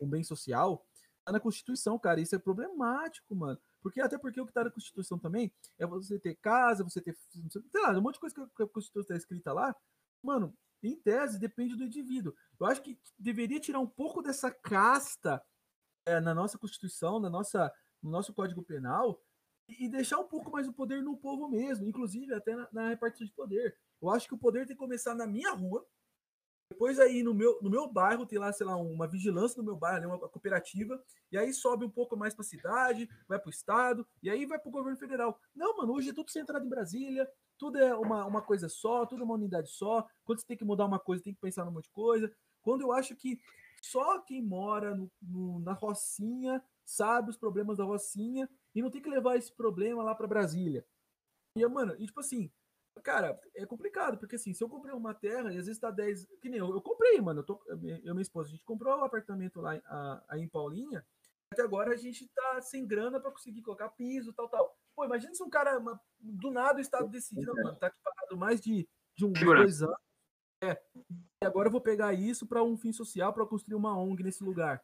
um 0.00 0.08
bem 0.08 0.22
social, 0.22 0.86
tá 1.24 1.32
na 1.32 1.40
Constituição, 1.40 1.98
cara. 1.98 2.20
Isso 2.20 2.34
é 2.34 2.38
problemático, 2.38 3.34
mano. 3.34 3.58
Porque, 3.80 4.00
até 4.00 4.16
porque 4.16 4.40
o 4.40 4.46
que 4.46 4.52
tá 4.52 4.62
na 4.64 4.70
Constituição 4.70 5.18
também 5.18 5.52
é 5.78 5.86
você 5.86 6.18
ter 6.18 6.36
casa, 6.36 6.84
você 6.84 7.00
ter. 7.00 7.16
Sei 7.50 7.80
lá, 7.82 7.90
um 7.98 8.00
monte 8.00 8.14
de 8.14 8.20
coisa 8.20 8.34
que 8.56 8.62
a 8.62 8.68
Constituição 8.68 9.08
tá 9.08 9.16
escrita 9.16 9.52
lá. 9.52 9.74
Mano, 10.22 10.54
em 10.82 10.96
tese, 10.96 11.38
depende 11.38 11.76
do 11.76 11.84
indivíduo. 11.84 12.34
Eu 12.58 12.66
acho 12.66 12.82
que 12.82 12.98
deveria 13.18 13.60
tirar 13.60 13.80
um 13.80 13.86
pouco 13.86 14.22
dessa 14.22 14.50
casta 14.50 15.42
é, 16.06 16.20
na 16.20 16.34
nossa 16.34 16.58
Constituição, 16.58 17.20
na 17.20 17.30
nossa, 17.30 17.72
no 18.02 18.10
nosso 18.10 18.34
Código 18.34 18.62
Penal, 18.62 19.22
e 19.68 19.88
deixar 19.88 20.18
um 20.18 20.26
pouco 20.26 20.50
mais 20.50 20.66
o 20.66 20.72
poder 20.72 21.02
no 21.02 21.16
povo 21.16 21.48
mesmo, 21.48 21.86
inclusive 21.86 22.34
até 22.34 22.56
na, 22.56 22.68
na 22.72 22.88
repartição 22.88 23.26
de 23.26 23.32
poder. 23.32 23.78
Eu 24.00 24.10
acho 24.10 24.26
que 24.26 24.34
o 24.34 24.38
poder 24.38 24.66
tem 24.66 24.76
que 24.76 24.82
começar 24.82 25.14
na 25.14 25.26
minha 25.26 25.52
rua, 25.52 25.86
depois 26.72 26.98
aí 26.98 27.22
no 27.22 27.34
meu, 27.34 27.60
no 27.60 27.68
meu 27.68 27.86
bairro, 27.86 28.26
tem 28.26 28.38
lá, 28.38 28.50
sei 28.50 28.66
lá, 28.66 28.76
uma 28.76 29.06
vigilância 29.06 29.58
no 29.58 29.64
meu 29.64 29.76
bairro, 29.76 30.08
uma 30.08 30.18
cooperativa, 30.18 31.02
e 31.30 31.36
aí 31.36 31.52
sobe 31.52 31.84
um 31.84 31.90
pouco 31.90 32.16
mais 32.16 32.34
para 32.34 32.42
a 32.42 32.48
cidade, 32.48 33.08
vai 33.28 33.38
para 33.38 33.48
o 33.48 33.50
estado, 33.50 34.06
e 34.22 34.30
aí 34.30 34.46
vai 34.46 34.58
para 34.58 34.70
o 34.70 34.72
governo 34.72 34.98
federal. 34.98 35.38
Não, 35.54 35.76
mano, 35.76 35.92
hoje 35.92 36.08
é 36.08 36.14
tudo 36.14 36.30
centrado 36.30 36.64
em 36.64 36.70
Brasília, 36.70 37.28
tudo 37.62 37.78
é 37.78 37.94
uma, 37.94 38.26
uma 38.26 38.42
coisa 38.42 38.68
só, 38.68 39.06
tudo 39.06 39.22
é 39.22 39.24
uma 39.24 39.34
unidade 39.34 39.70
só. 39.70 40.04
Quando 40.24 40.40
você 40.40 40.46
tem 40.48 40.56
que 40.56 40.64
mudar 40.64 40.84
uma 40.84 40.98
coisa, 40.98 41.22
tem 41.22 41.32
que 41.32 41.40
pensar 41.40 41.64
num 41.64 41.70
monte 41.70 41.84
de 41.84 41.90
coisa. 41.92 42.28
Quando 42.60 42.80
eu 42.80 42.90
acho 42.90 43.14
que 43.14 43.38
só 43.80 44.18
quem 44.18 44.42
mora 44.42 44.96
no- 44.96 45.08
no- 45.22 45.60
na 45.60 45.72
Rocinha 45.72 46.60
sabe 46.84 47.30
os 47.30 47.36
problemas 47.36 47.78
da 47.78 47.84
Rocinha 47.84 48.50
e 48.74 48.82
não 48.82 48.90
tem 48.90 49.00
que 49.00 49.08
levar 49.08 49.36
esse 49.36 49.54
problema 49.54 50.02
lá 50.02 50.12
para 50.12 50.26
Brasília. 50.26 50.84
E, 51.56 51.64
mano, 51.68 51.94
e 52.00 52.06
tipo 52.06 52.18
assim, 52.18 52.50
cara, 53.04 53.40
é 53.54 53.64
complicado, 53.64 54.18
porque 54.18 54.34
assim, 54.34 54.52
se 54.52 54.64
eu 54.64 54.68
comprei 54.68 54.92
uma 54.92 55.14
terra 55.14 55.52
e 55.54 55.56
às 55.56 55.66
vezes 55.66 55.78
tá 55.78 55.92
10. 55.92 56.26
Que 56.40 56.48
nem 56.48 56.58
eu, 56.58 56.68
eu 56.68 56.82
comprei, 56.82 57.20
mano. 57.20 57.42
Eu, 57.42 57.44
tô, 57.44 57.62
eu 57.68 57.76
e 57.76 58.02
minha 58.10 58.22
esposa, 58.22 58.48
a 58.48 58.50
gente 58.50 58.64
comprou 58.64 58.98
um 58.98 59.04
apartamento 59.04 59.60
lá 59.60 59.80
a- 59.86 60.24
aí 60.30 60.42
em 60.42 60.48
Paulinha. 60.48 61.06
Até 61.52 61.62
agora 61.62 61.92
a 61.92 61.96
gente 61.96 62.26
tá 62.34 62.60
sem 62.60 62.84
grana 62.84 63.20
para 63.20 63.30
conseguir 63.30 63.62
colocar 63.62 63.88
piso, 63.90 64.32
tal, 64.32 64.48
tal. 64.48 64.76
Pô, 64.94 65.04
imagina 65.04 65.34
se 65.34 65.42
um 65.42 65.48
cara, 65.50 65.78
uma- 65.78 66.00
do 66.20 66.50
nada 66.50 66.78
o 66.78 66.80
Estado 66.80 67.08
decide, 67.08 67.44
não, 67.46 67.54
mano, 67.54 67.76
tá 67.76 67.86
aqui 67.88 67.96
parado 68.02 68.36
mais 68.36 68.60
de, 68.60 68.88
de 69.16 69.24
um, 69.24 69.34
Segurança. 69.34 69.62
dois 69.64 69.82
anos. 69.82 69.96
É. 70.62 70.80
E 71.42 71.46
agora 71.46 71.68
eu 71.68 71.72
vou 71.72 71.80
pegar 71.80 72.12
isso 72.12 72.46
para 72.46 72.62
um 72.62 72.76
fim 72.76 72.92
social, 72.92 73.32
para 73.32 73.46
construir 73.46 73.74
uma 73.74 73.98
ONG 73.98 74.22
nesse 74.22 74.44
lugar. 74.44 74.82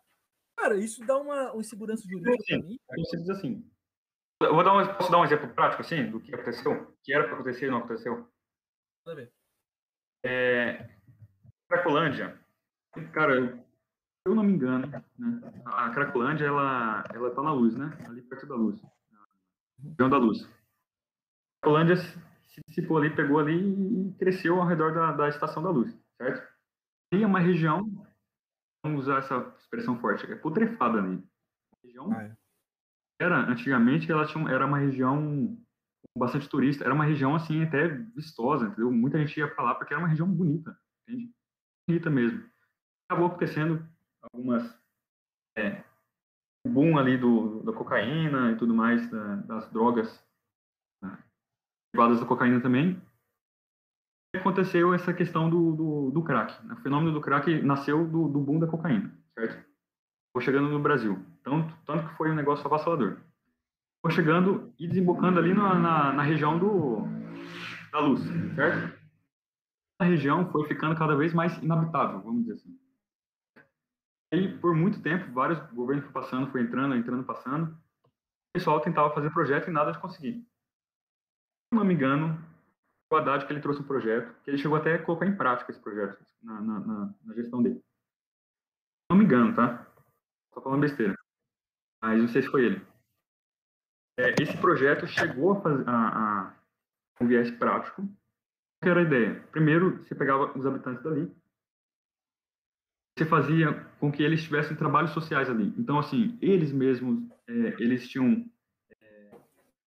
Cara, 0.58 0.76
isso 0.76 1.04
dá 1.06 1.16
uma, 1.16 1.52
uma 1.52 1.60
insegurança 1.60 2.02
jurídica 2.08 2.36
para 2.48 2.58
mim. 2.66 2.78
Diz 3.12 3.30
assim. 3.30 3.70
Eu 4.42 4.54
vou 4.54 4.64
dar 4.64 4.72
um, 4.76 4.94
posso 4.96 5.10
dar 5.10 5.18
um 5.18 5.24
exemplo 5.24 5.48
prático, 5.54 5.82
assim, 5.82 6.10
do 6.10 6.20
que 6.20 6.34
aconteceu? 6.34 6.96
Que 7.02 7.12
era 7.12 7.24
para 7.24 7.34
acontecer 7.34 7.66
e 7.66 7.70
não 7.70 7.78
aconteceu? 7.78 8.28
Ver. 9.06 9.32
É, 10.24 10.96
Cracolândia, 11.68 12.38
cara, 13.12 13.36
eu- 13.36 13.64
eu 14.26 14.34
não 14.34 14.42
me 14.42 14.52
engano, 14.52 14.86
né? 14.86 15.62
A 15.64 15.90
Cracolândia, 15.90 16.46
ela, 16.46 17.04
ela 17.14 17.34
tá 17.34 17.42
na 17.42 17.52
luz, 17.52 17.76
né? 17.76 17.96
Ali 18.06 18.22
perto 18.22 18.46
da 18.46 18.54
luz. 18.56 18.80
Região 19.82 20.10
da 20.10 20.18
luz. 20.18 20.48
Cracolândia 21.60 21.96
se 21.96 22.28
se 22.58 22.62
dissipou 22.66 22.98
ali, 22.98 23.14
pegou 23.14 23.38
ali 23.38 24.08
e 24.08 24.12
cresceu 24.14 24.60
ao 24.60 24.66
redor 24.66 24.92
da, 24.92 25.12
da 25.12 25.28
estação 25.28 25.62
da 25.62 25.70
luz, 25.70 25.96
certo? 26.20 26.46
E 27.12 27.22
é 27.22 27.26
uma 27.26 27.40
região, 27.40 28.06
vamos 28.84 29.02
usar 29.02 29.18
essa 29.18 29.54
expressão 29.58 29.98
forte, 30.00 30.30
é 30.30 30.34
putrefada 30.34 30.98
ali. 30.98 31.24
A 31.72 31.86
região 31.86 32.12
Ah, 32.12 32.24
é. 32.24 32.36
era, 33.20 33.36
antigamente, 33.36 34.10
ela 34.10 34.26
tinha, 34.26 34.48
era 34.50 34.66
uma 34.66 34.78
região 34.78 35.56
bastante 36.16 36.48
turista, 36.48 36.84
era 36.84 36.94
uma 36.94 37.04
região, 37.04 37.34
assim, 37.34 37.62
até 37.62 37.88
vistosa, 37.88 38.66
entendeu? 38.66 38.90
Muita 38.90 39.18
gente 39.18 39.38
ia 39.38 39.52
pra 39.52 39.64
lá 39.64 39.74
porque 39.74 39.94
era 39.94 40.02
uma 40.02 40.08
região 40.08 40.28
bonita, 40.28 40.76
entende? 41.02 41.32
Bonita 41.88 42.10
mesmo. 42.10 42.44
Acabou 43.08 43.28
acontecendo 43.28 43.88
algumas... 44.22 44.78
É, 45.56 45.84
boom 46.68 46.98
ali 46.98 47.16
do, 47.16 47.62
da 47.62 47.72
cocaína 47.72 48.52
e 48.52 48.56
tudo 48.56 48.74
mais, 48.74 49.08
da- 49.10 49.36
das 49.36 49.70
drogas 49.72 50.24
né, 51.02 51.18
da 51.94 52.24
cocaína 52.26 52.60
também. 52.60 53.00
Aconteceu 54.36 54.92
essa 54.92 55.12
questão 55.12 55.48
do, 55.48 55.74
do, 55.74 56.10
do 56.10 56.22
crack. 56.22 56.54
O 56.70 56.76
fenômeno 56.76 57.12
do 57.12 57.20
crack 57.20 57.62
nasceu 57.62 58.06
do, 58.06 58.28
do 58.28 58.40
boom 58.40 58.58
da 58.58 58.66
cocaína, 58.66 59.10
certo? 59.34 59.66
Foi 60.32 60.42
chegando 60.42 60.68
no 60.68 60.78
Brasil. 60.78 61.24
Tanto, 61.42 61.74
tanto 61.86 62.08
que 62.08 62.14
foi 62.16 62.30
um 62.30 62.34
negócio 62.34 62.66
avassalador 62.66 63.16
foi 64.00 64.12
chegando 64.12 64.72
e 64.78 64.86
desembocando 64.86 65.38
ali 65.38 65.52
na, 65.52 65.74
na, 65.74 66.12
na 66.12 66.22
região 66.22 66.58
do, 66.58 67.02
da 67.90 67.98
luz, 67.98 68.22
certo? 68.54 68.96
A 70.00 70.04
região 70.04 70.48
foi 70.52 70.66
ficando 70.68 70.94
cada 70.96 71.16
vez 71.16 71.34
mais 71.34 71.60
inabitável, 71.62 72.20
vamos 72.20 72.42
dizer 72.42 72.54
assim. 72.54 72.78
E 74.32 74.48
por 74.58 74.74
muito 74.74 75.02
tempo, 75.02 75.32
vários 75.32 75.58
governos 75.72 76.04
foram 76.06 76.22
passando, 76.22 76.50
foi 76.50 76.62
entrando, 76.62 76.94
entrando, 76.94 77.24
passando. 77.24 77.72
O 77.72 78.52
pessoal 78.54 78.80
tentava 78.80 79.14
fazer 79.14 79.32
projeto 79.32 79.68
e 79.68 79.72
nada 79.72 79.92
de 79.92 80.00
conseguir. 80.00 80.34
Se 80.34 81.74
não 81.74 81.84
me 81.84 81.94
engano, 81.94 82.38
o 83.10 83.16
Haddad 83.16 83.46
que 83.46 83.52
ele 83.52 83.60
trouxe 83.60 83.80
um 83.80 83.86
projeto, 83.86 84.34
que 84.42 84.50
ele 84.50 84.58
chegou 84.58 84.76
até 84.76 84.94
a 84.94 85.02
colocar 85.02 85.26
em 85.26 85.36
prática 85.36 85.70
esse 85.70 85.80
projeto 85.80 86.22
na, 86.42 86.60
na, 86.60 86.80
na, 86.80 87.14
na 87.24 87.34
gestão 87.34 87.62
dele. 87.62 87.82
Não 89.10 89.16
me 89.16 89.24
engano, 89.24 89.54
tá? 89.54 89.86
Tô 90.52 90.60
falando 90.60 90.82
besteira. 90.82 91.14
Mas 92.02 92.20
não 92.20 92.28
sei 92.28 92.42
se 92.42 92.48
foi 92.48 92.66
ele. 92.66 92.86
É, 94.18 94.34
esse 94.42 94.56
projeto 94.58 95.06
chegou 95.06 95.52
a, 95.52 95.60
fazer, 95.60 95.88
a, 95.88 96.48
a 96.48 96.54
um 97.20 97.26
viés 97.26 97.50
prático. 97.52 98.02
Qual 98.82 98.90
era 98.90 99.00
a 99.00 99.04
ideia? 99.04 99.40
Primeiro, 99.50 100.04
você 100.04 100.14
pegava 100.14 100.56
os 100.56 100.66
habitantes 100.66 101.02
dali, 101.02 101.34
você 103.18 103.26
fazia 103.26 103.72
com 103.98 104.12
que 104.12 104.22
eles 104.22 104.42
tivessem 104.42 104.76
trabalhos 104.76 105.10
sociais 105.10 105.50
ali. 105.50 105.74
Então, 105.76 105.98
assim, 105.98 106.38
eles 106.40 106.72
mesmos, 106.72 107.20
é, 107.48 107.52
eles 107.80 108.08
tinham 108.08 108.44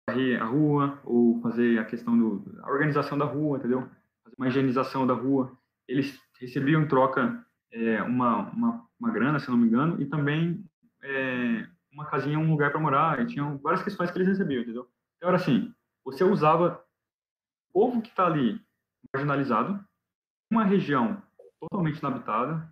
é, 0.09 0.37
a 0.37 0.45
rua, 0.45 1.01
ou 1.05 1.41
fazer 1.41 1.79
a 1.79 1.85
questão 1.85 2.19
da 2.41 2.69
organização 2.69 3.17
da 3.17 3.25
rua, 3.25 3.59
entendeu? 3.59 3.89
Fazer 4.25 4.35
uma 4.37 4.49
higienização 4.49 5.07
da 5.07 5.15
rua. 5.15 5.57
Eles 5.87 6.19
recebiam 6.41 6.83
em 6.83 6.89
troca 6.89 7.47
é, 7.73 8.03
uma, 8.03 8.51
uma, 8.51 8.87
uma, 8.99 9.11
grana, 9.13 9.39
se 9.39 9.49
não 9.49 9.57
me 9.57 9.69
engano, 9.69 10.03
e 10.03 10.07
também 10.07 10.65
é, 11.03 11.69
uma 11.93 12.07
casinha, 12.07 12.39
um 12.39 12.51
lugar 12.51 12.73
para 12.73 12.81
morar, 12.81 13.21
e 13.21 13.27
tinham 13.27 13.59
várias 13.59 13.83
questões 13.83 14.11
que 14.11 14.19
eles 14.19 14.29
recebiam, 14.29 14.63
entendeu? 14.63 14.89
Então, 15.17 15.29
era 15.29 15.37
assim, 15.37 15.73
você 16.05 16.25
usava 16.25 16.83
o 17.69 17.73
povo 17.73 18.03
que 18.03 18.09
está 18.09 18.27
ali 18.27 18.61
marginalizado, 19.15 19.85
uma 20.51 20.65
região 20.65 21.23
totalmente 21.61 21.99
inabitada, 21.99 22.69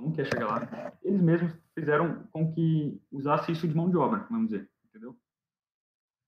não 0.00 0.12
quer 0.12 0.26
chegar 0.26 0.46
lá, 0.46 0.92
eles 1.02 1.20
mesmos 1.20 1.52
fizeram 1.74 2.24
com 2.32 2.52
que 2.52 3.00
usasse 3.10 3.52
isso 3.52 3.66
de 3.66 3.74
mão 3.74 3.90
de 3.90 3.96
obra, 3.96 4.26
vamos 4.30 4.50
dizer, 4.50 4.68
entendeu? 4.84 5.16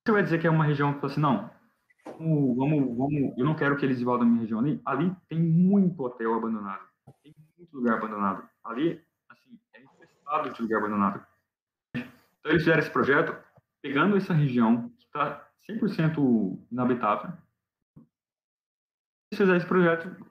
Você 0.05 0.13
vai 0.13 0.23
dizer 0.23 0.41
que 0.41 0.47
é 0.47 0.51
uma 0.51 0.65
região 0.65 0.95
que 0.95 1.01
fala 1.01 1.13
assim, 1.13 1.21
não, 1.21 1.51
vamos, 2.05 2.57
vamos, 2.57 2.97
vamos, 2.97 3.39
eu 3.39 3.45
não 3.45 3.55
quero 3.55 3.77
que 3.77 3.85
eles 3.85 4.01
invadam 4.01 4.23
a 4.23 4.27
minha 4.27 4.41
região 4.41 4.61
ali, 4.61 4.81
ali 4.85 5.15
tem 5.29 5.39
muito 5.39 6.03
hotel 6.03 6.35
abandonado, 6.35 6.85
tem 7.23 7.35
muito 7.57 7.77
lugar 7.77 7.99
abandonado, 7.99 8.49
ali, 8.65 9.05
assim, 9.29 9.59
é 9.75 9.83
infestado 9.83 10.53
de 10.53 10.63
lugar 10.63 10.79
abandonado. 10.79 11.27
Então 11.95 12.53
eles 12.53 12.63
fizeram 12.63 12.81
esse 12.81 12.91
projeto 12.91 13.37
pegando 13.83 14.17
essa 14.17 14.33
região 14.33 14.89
que 14.91 15.05
está 15.05 15.47
100% 15.69 16.59
inabitável, 16.71 17.33
eles 19.31 19.39
fizeram 19.39 19.57
esse 19.57 19.67
projeto, 19.67 20.27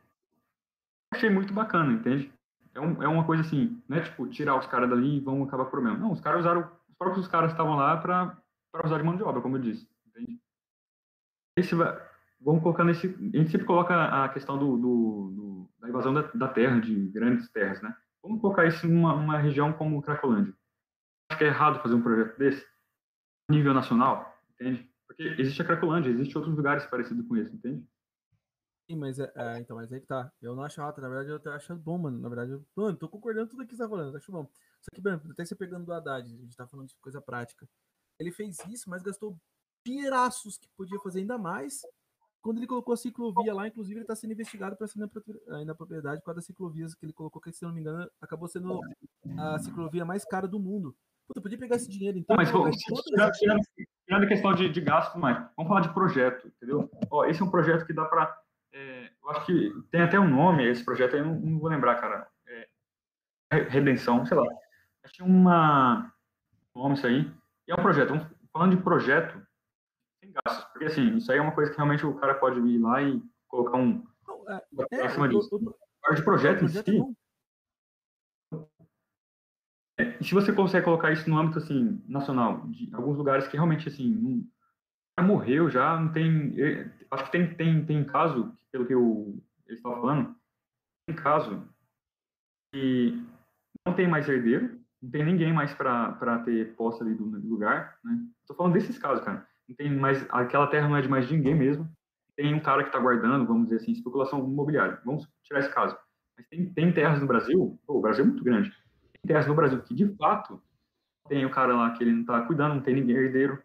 achei 1.14 1.30
muito 1.30 1.54
bacana, 1.54 1.94
entende? 1.94 2.34
É, 2.78 2.82
um, 2.82 3.04
é 3.04 3.08
uma 3.08 3.26
coisa 3.26 3.42
assim, 3.42 3.82
não 3.90 3.98
é 3.98 4.02
tipo 4.02 4.28
tirar 4.28 4.58
os 4.58 4.68
caras 4.68 4.90
dali 4.90 5.18
e 5.18 5.20
vão 5.20 5.44
acabar 5.44 5.64
com 5.64 5.70
o 5.70 5.72
problema. 5.72 5.98
Não, 5.98 6.12
os 6.12 6.22
caras 6.22 6.42
usaram, 6.42 6.72
os 6.88 6.96
próprios 6.96 7.28
caras 7.28 7.52
estavam 7.52 7.76
lá 7.76 7.98
para 7.98 8.40
usar 8.86 8.98
de 8.98 9.04
mão 9.04 9.18
de 9.18 9.24
obra, 9.24 9.42
como 9.42 9.58
eu 9.58 9.62
disse, 9.62 9.90
entende? 10.08 10.40
Esse 11.58 11.76
vamos 12.40 12.62
colocar 12.62 12.84
nesse, 12.84 13.08
a 13.08 13.38
gente 13.38 13.50
sempre 13.50 13.66
coloca 13.66 14.24
a 14.24 14.30
questão 14.30 14.60
do, 14.60 14.78
do, 14.78 15.32
do 15.36 15.70
da 15.80 15.90
invasão 15.90 16.14
da, 16.14 16.22
da, 16.22 16.48
terra, 16.48 16.80
de 16.80 17.08
grandes 17.08 17.50
terras, 17.50 17.82
né? 17.82 17.96
Vamos 18.22 18.42
colocar 18.42 18.66
isso 18.66 18.86
em 18.86 18.96
uma, 18.96 19.14
uma 19.16 19.38
região 19.40 19.74
como 19.74 20.02
Cracolândia. 20.02 20.54
Acho 21.32 21.40
que 21.40 21.46
é 21.46 21.48
errado 21.48 21.82
fazer 21.82 21.96
um 21.96 22.02
projeto 22.02 22.38
desse 22.38 22.66
nível 23.50 23.74
nacional, 23.74 24.38
entende? 24.52 24.88
Porque 25.08 25.24
existe 25.40 25.62
a 25.62 25.66
Cracolândia, 25.66 26.10
existe 26.10 26.38
outros 26.38 26.56
lugares 26.56 26.86
parecidos 26.86 27.28
com 27.28 27.36
esse, 27.38 27.54
entende? 27.56 27.84
Sim, 28.90 28.96
mas 28.96 29.20
é, 29.20 29.30
é, 29.36 29.60
então, 29.60 29.76
mas 29.76 29.92
aí 29.92 30.00
que 30.00 30.08
tá. 30.08 30.32
Eu 30.42 30.56
não 30.56 30.64
acho 30.64 30.80
errado, 30.80 31.02
na 31.02 31.10
verdade, 31.10 31.30
eu 31.30 31.40
tô 31.40 31.50
achando 31.50 31.82
bom, 31.82 31.98
mano. 31.98 32.18
Na 32.20 32.30
verdade, 32.30 32.52
eu, 32.52 32.66
mano, 32.74 32.98
tô 32.98 33.10
concordando 33.10 33.50
tudo 33.50 33.62
aqui 33.62 33.72
que 33.72 33.76
você 33.76 33.84
tá 33.84 33.90
falando, 33.90 34.16
acho 34.16 34.32
bom. 34.32 34.50
Só 34.82 34.90
que, 34.94 35.02
mano, 35.02 35.22
até 35.30 35.44
você 35.44 35.56
pegando 35.56 35.86
do 35.86 35.92
Haddad, 35.92 36.26
a 36.26 36.38
gente 36.38 36.56
tá 36.56 36.66
falando 36.66 36.88
de 36.88 36.96
coisa 36.96 37.20
prática. 37.20 37.68
Ele 38.18 38.32
fez 38.32 38.58
isso, 38.70 38.90
mas 38.90 39.04
gastou 39.04 39.38
piraços 39.84 40.58
que 40.58 40.70
podia 40.78 41.00
fazer 41.00 41.20
ainda 41.20 41.38
mais. 41.38 41.82
Quando 42.42 42.60
ele 42.60 42.68
colocou 42.68 42.94
a 42.94 42.98
ciclovia 42.98 43.54
lá, 43.54 43.68
inclusive, 43.68 44.00
ele 44.00 44.08
tá 44.08 44.16
sendo 44.16 44.32
investigado 44.32 44.78
para 44.78 44.88
ser 44.88 45.00
na 45.00 45.76
propriedade 45.76 46.22
por 46.22 46.28
causa 46.28 46.38
das 46.38 46.46
ciclovias 46.46 46.96
que 46.96 47.06
ele 47.06 47.14
colocou, 47.14 47.42
que 47.42 47.52
se 47.52 47.64
não 47.64 47.74
me 47.74 47.82
engano, 47.82 48.10
acabou 48.22 48.48
sendo 48.48 48.80
a 49.38 49.60
ciclovia 49.60 50.06
mais 50.06 50.24
cara 50.24 50.48
do 50.48 50.60
mundo. 50.60 50.96
Puta, 51.28 51.42
podia 51.42 51.58
pegar 51.58 51.76
esse 51.76 51.90
dinheiro, 51.90 52.18
então. 52.18 52.38
Não, 52.38 52.42
mas, 52.42 52.78
tirando, 53.38 54.24
a 54.24 54.28
questão 54.28 54.54
de, 54.54 54.70
de 54.70 54.80
gasto, 54.80 55.20
mais, 55.20 55.38
vamos 55.58 55.68
falar 55.68 55.82
de 55.82 55.94
projeto, 55.94 56.48
entendeu? 56.48 56.90
Ó, 57.12 57.26
esse 57.26 57.42
é 57.42 57.46
um 57.46 57.52
projeto 57.52 57.86
que 57.86 57.92
dá 57.92 58.06
para 58.06 58.24
é, 58.24 58.47
eu 59.28 59.32
acho 59.32 59.46
que 59.46 59.74
tem 59.92 60.02
até 60.02 60.18
um 60.18 60.30
nome, 60.30 60.66
esse 60.66 60.84
projeto 60.86 61.16
aí, 61.16 61.22
não, 61.22 61.36
não 61.36 61.60
vou 61.60 61.70
lembrar, 61.70 61.96
cara. 62.00 62.28
É, 62.48 63.58
Redenção, 63.70 64.26
sei 64.26 64.38
lá. 64.38 64.46
Acho 65.04 65.24
uma 65.24 66.14
nome 66.74 66.96
isso 66.96 67.08
aí. 67.08 67.32
E 67.68 67.72
é 67.72 67.76
um 67.76 67.82
projeto. 67.82 68.14
Falando 68.54 68.76
de 68.76 68.82
projeto, 68.82 69.46
sem 70.20 70.32
gastos. 70.32 70.66
Porque 70.72 70.86
assim, 70.86 71.18
isso 71.18 71.32
aí 71.32 71.40
é 71.40 71.42
uma 71.42 71.54
coisa 71.54 71.72
que 71.72 71.78
realmente 71.78 72.06
o 72.06 72.16
cara 72.16 72.36
pode 72.36 72.60
ir 72.60 72.78
lá 72.78 73.02
e 73.02 73.22
colocar 73.48 73.78
um. 73.78 74.06
É, 74.48 74.96
é, 74.98 75.06
acima 75.06 75.28
disso. 75.28 75.50
O, 75.56 76.14
de 76.14 76.24
projeto, 76.24 76.64
em 76.64 76.68
si. 76.70 76.82
É, 79.98 80.04
é, 80.04 80.18
e 80.22 80.24
se 80.24 80.34
você 80.34 80.54
consegue 80.54 80.86
colocar 80.86 81.12
isso 81.12 81.30
no 81.30 81.38
âmbito 81.38 81.58
assim 81.60 82.02
nacional, 82.08 82.66
de 82.68 82.94
alguns 82.96 83.18
lugares 83.18 83.48
que 83.48 83.58
realmente 83.58 83.90
assim 83.90 84.50
morreu, 85.24 85.70
já 85.70 86.00
não 86.00 86.12
tem. 86.12 86.56
Acho 87.12 87.26
que 87.26 87.32
tem, 87.32 87.54
tem, 87.56 87.86
tem 87.86 88.04
caso, 88.04 88.54
pelo 88.72 88.86
que 88.86 88.94
eu, 88.94 89.38
ele 89.66 89.78
estava 89.78 90.00
falando, 90.00 90.36
tem 91.08 91.16
caso 91.16 91.68
que 92.72 93.24
não 93.86 93.94
tem 93.94 94.08
mais 94.08 94.28
herdeiro, 94.28 94.80
não 95.02 95.10
tem 95.10 95.24
ninguém 95.24 95.54
mais 95.54 95.74
para 95.74 96.40
ter 96.40 96.76
posse 96.76 97.02
ali 97.02 97.16
do 97.16 97.26
lugar, 97.50 97.98
né? 98.04 98.20
Falando 98.56 98.74
desses 98.74 98.98
casos, 98.98 99.24
cara. 99.24 99.48
Não 99.68 99.76
tem 99.76 99.94
mais, 99.94 100.26
aquela 100.30 100.68
terra 100.68 100.88
não 100.88 100.96
é 100.96 101.02
de 101.02 101.10
mais 101.10 101.30
ninguém 101.30 101.56
mesmo. 101.56 101.90
Tem 102.36 102.54
um 102.54 102.60
cara 102.60 102.84
que 102.84 102.90
está 102.90 103.00
guardando, 103.00 103.46
vamos 103.46 103.66
dizer 103.66 103.78
assim, 103.78 103.92
especulação 103.92 104.40
imobiliária. 104.40 105.02
Vamos 105.04 105.28
tirar 105.44 105.60
esse 105.60 105.74
caso. 105.74 105.98
Mas 106.38 106.48
tem, 106.48 106.72
tem 106.72 106.94
terras 106.94 107.20
no 107.20 107.28
Brasil, 107.28 107.80
pô, 107.86 107.98
o 107.98 108.02
Brasil 108.02 108.24
é 108.24 108.28
muito 108.28 108.44
grande. 108.44 108.70
Tem 108.70 109.22
terras 109.26 109.48
no 109.48 109.56
Brasil 109.56 109.82
que, 109.82 109.94
de 109.94 110.08
fato, 110.16 110.62
tem 111.28 111.46
o 111.46 111.50
cara 111.50 111.76
lá 111.76 111.92
que 111.92 112.04
ele 112.04 112.12
não 112.12 112.22
está 112.22 112.42
cuidando, 112.42 112.76
não 112.76 112.82
tem 112.82 112.96
ninguém 112.96 113.18
herdeiro, 113.18 113.62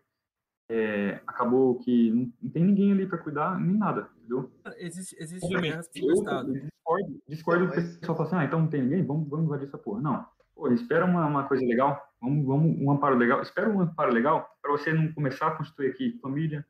é, 0.70 1.20
acabou 1.26 1.78
que 1.78 2.10
não, 2.10 2.32
não, 2.42 2.50
tem 2.50 2.64
ninguém 2.64 2.92
ali 2.92 3.06
para 3.06 3.18
cuidar, 3.18 3.58
nem 3.60 3.76
nada, 3.76 4.08
entendeu? 4.18 4.50
Existe, 4.78 5.16
existe 5.18 5.48
guerras 5.48 5.88
pelo 5.88 6.12
Estado. 6.12 6.52
Discordo, 6.52 7.22
discordo 7.28 7.66
do 7.66 7.72
pessoal 7.72 8.16
fala 8.16 8.28
assim, 8.28 8.36
ah, 8.36 8.44
então 8.44 8.60
não 8.60 8.68
tem 8.68 8.82
ninguém, 8.82 9.04
vamos, 9.04 9.28
vamos 9.28 9.46
invadir 9.46 9.66
essa 9.66 9.78
porra. 9.78 10.00
Não. 10.00 10.26
Pô, 10.54 10.68
espera 10.68 11.04
uma, 11.04 11.26
uma 11.26 11.44
coisa 11.44 11.64
legal, 11.64 12.00
vamos, 12.20 12.46
vamos 12.46 12.80
um 12.80 12.90
amparo 12.90 13.16
legal, 13.16 13.42
espera 13.42 13.68
um 13.68 13.80
amparo 13.80 14.12
legal 14.12 14.48
para 14.60 14.72
você 14.72 14.92
não 14.92 15.12
começar 15.12 15.48
a 15.48 15.56
construir 15.56 15.88
aqui 15.88 16.18
família, 16.20 16.64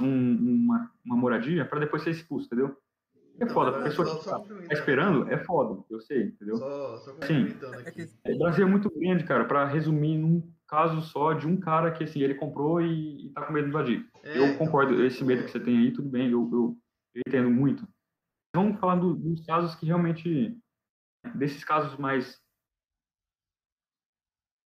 um, 0.00 0.64
uma, 0.64 0.90
uma 1.04 1.16
moradia, 1.16 1.64
para 1.64 1.80
depois 1.80 2.02
ser 2.02 2.10
expulso, 2.10 2.46
entendeu? 2.46 2.76
É 3.38 3.46
foda, 3.46 3.78
a 3.78 3.82
pessoa 3.82 4.18
que 4.18 4.24
tá, 4.24 4.38
tá 4.38 4.74
esperando 4.74 5.30
é 5.30 5.38
foda, 5.38 5.82
eu 5.88 5.98
sei, 6.00 6.24
entendeu? 6.24 6.56
Só, 6.56 6.96
só 6.98 7.12
Sim. 7.26 7.48
aqui. 7.86 8.10
É, 8.22 8.34
o 8.34 8.38
Brasil 8.38 8.66
é 8.66 8.70
muito 8.70 8.90
grande, 8.90 9.24
cara, 9.24 9.46
para 9.46 9.64
resumir 9.64 10.18
num 10.18 10.42
caso 10.70 11.02
só 11.02 11.32
de 11.32 11.46
um 11.48 11.58
cara 11.58 11.90
que 11.90 12.04
assim, 12.04 12.20
ele 12.20 12.36
comprou 12.36 12.80
e, 12.80 13.26
e 13.26 13.30
tá 13.30 13.44
com 13.44 13.52
medo 13.52 13.64
de 13.64 13.70
invadir. 13.70 14.08
É, 14.22 14.38
eu 14.38 14.46
então, 14.46 14.58
concordo, 14.58 14.94
então, 14.94 15.04
esse 15.04 15.24
medo 15.24 15.44
que 15.44 15.50
você 15.50 15.58
tem 15.58 15.76
aí, 15.76 15.92
tudo 15.92 16.08
bem, 16.08 16.30
eu, 16.30 16.48
eu, 16.52 16.78
eu 17.14 17.22
entendo 17.26 17.50
muito. 17.50 17.86
Vamos 18.54 18.78
falar 18.78 18.96
do, 18.96 19.14
dos 19.14 19.44
casos 19.44 19.74
que 19.74 19.86
realmente. 19.86 20.56
desses 21.34 21.64
casos 21.64 21.98
mais. 21.98 22.40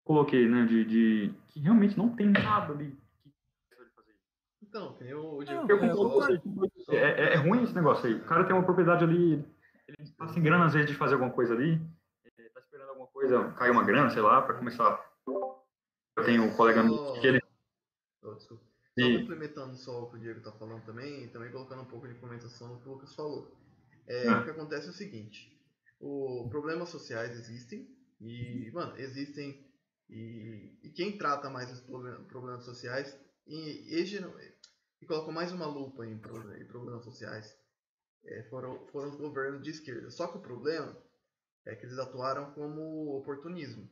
Coloquei, 0.04 0.48
né? 0.48 0.66
De, 0.66 0.84
de 0.84 1.34
que 1.50 1.60
realmente 1.60 1.96
não 1.96 2.16
tem 2.16 2.30
nada 2.30 2.76
de. 2.76 2.98
Então, 4.64 4.98
eu, 5.02 5.44
eu, 5.44 5.68
eu 5.68 5.80
concordo. 5.80 6.42
É, 6.90 6.96
é, 6.96 7.34
é, 7.34 7.36
ruim 7.36 7.64
esse 7.64 7.76
negócio 7.76 8.08
aí. 8.08 8.16
O 8.16 8.26
cara 8.26 8.46
tem 8.46 8.56
uma 8.56 8.66
propriedade 8.66 9.04
ali, 9.04 9.46
ele 9.88 10.12
tá 10.18 10.28
sem 10.30 10.42
grana 10.42 10.66
às 10.66 10.74
vezes 10.74 10.90
de 10.90 10.96
fazer 10.96 11.14
alguma 11.14 11.32
coisa 11.32 11.54
ali, 11.54 11.78
tá 12.54 12.60
esperando 12.60 12.90
alguma 12.90 13.08
coisa, 13.08 13.52
cair 13.54 13.72
uma 13.72 13.84
grana, 13.84 14.10
sei 14.10 14.22
lá, 14.22 14.42
para 14.42 14.56
começar 14.56 15.11
eu 16.22 16.26
tenho 16.26 16.44
um 16.44 16.56
colega 16.56 16.84
meu 16.84 17.14
que 17.20 17.28
ele. 17.28 17.42
Oh, 18.24 18.34
desculpa. 18.34 18.64
Só 19.00 19.06
e... 19.06 19.20
complementando 19.20 19.76
só 19.76 20.04
o 20.04 20.10
que 20.10 20.18
o 20.18 20.20
Diego 20.20 20.40
está 20.40 20.52
falando 20.52 20.84
também, 20.86 21.24
e 21.24 21.28
também 21.30 21.52
colocando 21.52 21.82
um 21.82 21.86
pouco 21.86 22.08
de 22.08 22.14
complementação 22.16 22.68
no 22.68 22.82
que 22.82 22.88
o 22.88 22.94
Lucas 22.94 23.16
falou. 23.16 23.52
É, 24.08 24.28
ah. 24.28 24.40
O 24.40 24.44
que 24.44 24.52
acontece 24.52 24.88
é 24.88 24.90
o 24.90 24.94
seguinte: 24.94 25.58
o, 26.00 26.48
problemas 26.50 26.90
sociais 26.90 27.32
existem, 27.32 27.88
e, 28.20 28.70
mano, 28.72 28.98
existem. 28.98 29.66
E, 30.10 30.78
e 30.84 30.90
quem 30.90 31.18
trata 31.18 31.50
mais 31.50 31.72
os 31.72 31.80
problemas, 31.80 32.28
problemas 32.28 32.66
sociais 32.66 33.18
e, 33.48 33.96
e, 33.96 34.20
e, 35.02 35.06
colocou 35.06 35.34
mais 35.34 35.54
uma 35.54 35.66
lupa 35.66 36.06
em, 36.06 36.16
em 36.16 36.68
problemas 36.68 37.06
sociais 37.06 37.58
é, 38.26 38.44
foram, 38.50 38.86
foram 38.88 39.10
os 39.10 39.16
governos 39.16 39.64
de 39.64 39.70
esquerda. 39.70 40.10
Só 40.12 40.28
que 40.28 40.38
o 40.38 40.42
problema 40.42 40.98
é 41.66 41.76
que 41.76 41.86
eles 41.86 41.98
atuaram 41.98 42.52
como 42.52 43.18
oportunismo. 43.18 43.90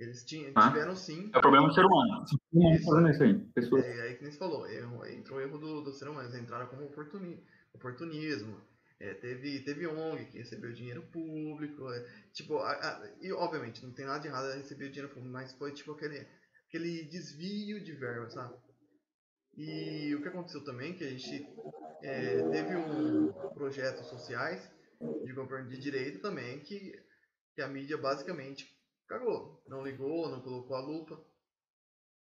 Eles 0.00 0.24
tinham, 0.24 0.50
ah, 0.54 0.68
tiveram 0.68 0.96
sim. 0.96 1.30
É 1.34 1.36
o 1.36 1.42
problema 1.42 1.68
do 1.68 1.74
ser 1.74 1.84
humano. 1.84 2.24
Isso, 2.24 2.86
fazendo 2.86 3.10
isso 3.10 3.22
aí. 3.22 3.38
Pessoas... 3.52 3.84
É, 3.84 4.00
aí 4.00 4.14
que 4.14 4.22
nem 4.22 4.32
você 4.32 4.38
falou, 4.38 4.66
erro, 4.66 5.04
entrou 5.04 5.38
o 5.38 5.42
erro 5.42 5.58
do, 5.58 5.82
do 5.82 5.92
ser 5.92 6.08
humano. 6.08 6.26
Eles 6.26 6.40
entraram 6.40 6.66
como 6.68 6.86
oportuni, 6.86 7.44
oportunismo. 7.74 8.58
É, 8.98 9.12
teve, 9.12 9.60
teve 9.60 9.86
ONG 9.86 10.24
que 10.24 10.38
recebeu 10.38 10.72
dinheiro 10.72 11.02
público. 11.12 11.86
É, 11.92 12.06
tipo, 12.32 12.56
a, 12.56 12.72
a, 12.72 13.10
e 13.20 13.30
obviamente 13.30 13.84
não 13.84 13.92
tem 13.92 14.06
nada 14.06 14.20
de 14.20 14.28
errado 14.28 14.46
a 14.46 14.54
receber 14.54 14.88
dinheiro 14.88 15.12
público, 15.12 15.30
mas 15.30 15.52
foi 15.52 15.70
tipo 15.72 15.92
aquele, 15.92 16.26
aquele 16.66 17.04
desvio 17.04 17.84
de 17.84 17.92
verba, 17.92 18.30
sabe? 18.30 18.54
E 19.54 20.14
o 20.14 20.22
que 20.22 20.28
aconteceu 20.28 20.64
também, 20.64 20.94
que 20.94 21.04
a 21.04 21.10
gente 21.10 21.46
é, 22.02 22.42
teve 22.48 22.74
um 22.74 23.30
projetos 23.52 24.06
sociais 24.06 24.72
de 25.26 25.32
governo 25.34 25.68
de 25.68 25.78
direita 25.78 26.20
também, 26.20 26.60
que, 26.60 26.98
que 27.54 27.60
a 27.60 27.68
mídia 27.68 27.98
basicamente 27.98 28.79
cagou. 29.10 29.60
Não 29.66 29.84
ligou, 29.84 30.30
não 30.30 30.40
colocou 30.40 30.76
a 30.76 30.80
lupa. 30.80 31.20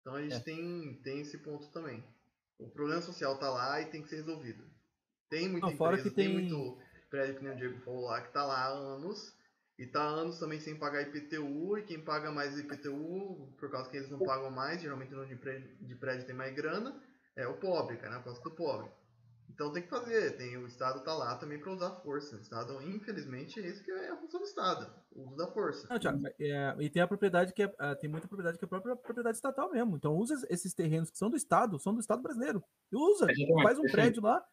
Então 0.00 0.16
a 0.16 0.22
gente 0.22 0.34
é. 0.34 0.40
tem, 0.40 1.00
tem 1.02 1.20
esse 1.20 1.38
ponto 1.38 1.70
também. 1.70 2.04
O 2.58 2.68
problema 2.68 3.00
social 3.00 3.38
tá 3.38 3.48
lá 3.48 3.80
e 3.80 3.86
tem 3.86 4.02
que 4.02 4.08
ser 4.08 4.16
resolvido. 4.16 4.64
Tem 5.30 5.48
muita 5.48 5.68
não, 5.68 5.72
empresa, 5.72 6.02
tem... 6.10 6.26
tem... 6.26 6.34
muito 6.34 6.78
prédio 7.08 7.36
que 7.36 7.44
nem 7.44 7.52
o 7.52 7.56
Diego 7.56 7.80
falou 7.80 8.04
lá 8.06 8.20
que 8.20 8.32
tá 8.32 8.44
lá 8.44 8.64
há 8.64 8.68
anos 8.68 9.36
E 9.78 9.86
tá 9.86 10.02
anos 10.02 10.38
também 10.38 10.60
sem 10.60 10.76
pagar 10.76 11.02
IPTU, 11.02 11.78
e 11.78 11.84
quem 11.84 12.04
paga 12.04 12.30
mais 12.30 12.58
IPTU, 12.58 13.54
por 13.58 13.70
causa 13.70 13.88
que 13.88 13.96
eles 13.96 14.10
não 14.10 14.18
pagam 14.18 14.50
mais, 14.50 14.82
geralmente 14.82 15.12
no 15.12 15.26
de 15.26 15.36
prédio, 15.36 15.76
de 15.80 15.94
prédio 15.94 16.26
tem 16.26 16.34
mais 16.34 16.54
grana, 16.54 17.00
é 17.36 17.46
o 17.46 17.56
pobre, 17.56 17.96
cara, 17.96 18.16
a 18.16 18.22
costa 18.22 18.42
do 18.42 18.54
pobre. 18.54 18.90
Então 19.48 19.72
tem 19.72 19.82
que 19.82 19.88
fazer, 19.88 20.36
tem, 20.36 20.56
o 20.56 20.66
Estado 20.66 21.02
tá 21.04 21.14
lá 21.14 21.36
também 21.36 21.58
para 21.60 21.72
usar 21.72 21.90
força. 22.02 22.36
O 22.36 22.40
Estado, 22.40 22.82
infelizmente, 22.82 23.60
é 23.60 23.68
isso 23.68 23.84
que 23.84 23.90
é 23.90 24.10
a 24.10 24.16
função 24.16 24.40
do 24.40 24.46
Estado, 24.46 24.92
o 25.12 25.28
uso 25.28 25.36
da 25.36 25.46
força. 25.46 25.86
Não, 25.88 25.98
Thiago, 25.98 26.20
é, 26.40 26.76
e 26.80 26.90
tem 26.90 27.02
a 27.02 27.06
propriedade 27.06 27.52
que 27.52 27.62
é, 27.62 27.72
ah, 27.78 27.94
tem 27.94 28.10
muita 28.10 28.26
propriedade 28.26 28.58
que 28.58 28.64
é 28.64 28.66
a 28.66 28.68
própria 28.68 28.96
propriedade 28.96 29.36
estatal 29.36 29.70
mesmo. 29.70 29.96
Então 29.96 30.16
usa 30.16 30.44
esses 30.50 30.74
terrenos 30.74 31.10
que 31.10 31.18
são 31.18 31.30
do 31.30 31.36
Estado, 31.36 31.78
são 31.78 31.94
do 31.94 32.00
Estado 32.00 32.22
brasileiro. 32.22 32.64
E 32.90 32.96
usa, 32.96 33.30
Exatamente, 33.30 33.62
faz 33.62 33.78
um 33.78 33.84
prédio 33.84 34.22
lá, 34.22 34.44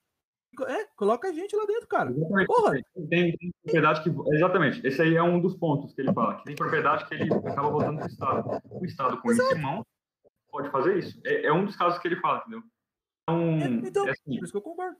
é, 0.68 0.86
coloca 0.98 1.30
a 1.30 1.32
gente 1.32 1.56
lá 1.56 1.66
dentro, 1.66 1.88
cara. 1.88 2.12
Exatamente. 2.12 2.48
Porra! 2.48 2.72
Tem, 3.10 3.38
tem 3.38 3.52
propriedade 3.64 4.04
que. 4.04 4.36
Exatamente. 4.36 4.86
Esse 4.86 5.02
aí 5.02 5.16
é 5.16 5.24
um 5.24 5.40
dos 5.40 5.56
pontos 5.56 5.94
que 5.94 6.02
ele 6.02 6.14
fala. 6.14 6.36
Que 6.36 6.44
tem 6.44 6.56
propriedade 6.56 7.08
que 7.08 7.14
ele 7.16 7.34
acaba 7.34 7.70
voltando 7.70 7.98
para 7.98 8.06
o 8.06 8.10
Estado. 8.10 8.62
O 8.70 8.86
Estado, 8.86 9.22
com 9.22 9.32
isso 9.32 9.56
em 9.56 9.62
mão, 9.62 9.86
pode 10.50 10.70
fazer 10.70 10.98
isso. 10.98 11.20
É, 11.26 11.48
é 11.48 11.54
um 11.54 11.66
dos 11.66 11.76
casos 11.76 12.00
que 12.00 12.08
ele 12.08 12.18
fala, 12.18 12.40
entendeu? 12.40 12.62
Então, 13.40 13.62
É, 13.62 13.88
então, 13.88 14.08
é 14.08 14.12
assim, 14.12 14.22
por 14.38 14.44
isso 14.44 14.52
que 14.52 14.58
eu 14.58 14.62
concordo. 14.62 14.98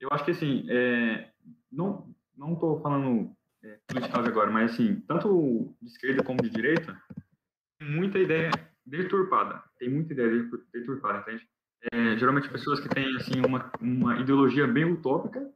eu 0.00 0.08
acho 0.12 0.24
que 0.24 0.30
assim, 0.32 0.66
é, 0.68 1.30
não 1.70 2.14
não 2.36 2.52
estou 2.52 2.80
falando 2.82 3.34
é, 3.62 3.78
politicamente 3.88 4.28
agora, 4.28 4.50
mas 4.50 4.72
assim, 4.72 5.00
tanto 5.08 5.74
de 5.80 5.88
esquerda 5.88 6.22
como 6.22 6.42
de 6.42 6.50
direita, 6.50 7.00
tem 7.78 7.90
muita 7.90 8.18
ideia 8.18 8.50
deturpada. 8.84 9.62
Tem 9.78 9.88
muita 9.88 10.12
ideia 10.12 10.30
detur- 10.30 10.66
deturpada, 10.72 11.18
entende? 11.20 11.48
É, 11.92 12.16
geralmente 12.18 12.48
pessoas 12.50 12.78
que 12.80 12.88
têm 12.88 13.16
assim 13.16 13.40
uma, 13.44 13.70
uma 13.80 14.18
ideologia 14.18 14.66
bem 14.66 14.84
utópica 14.84 15.50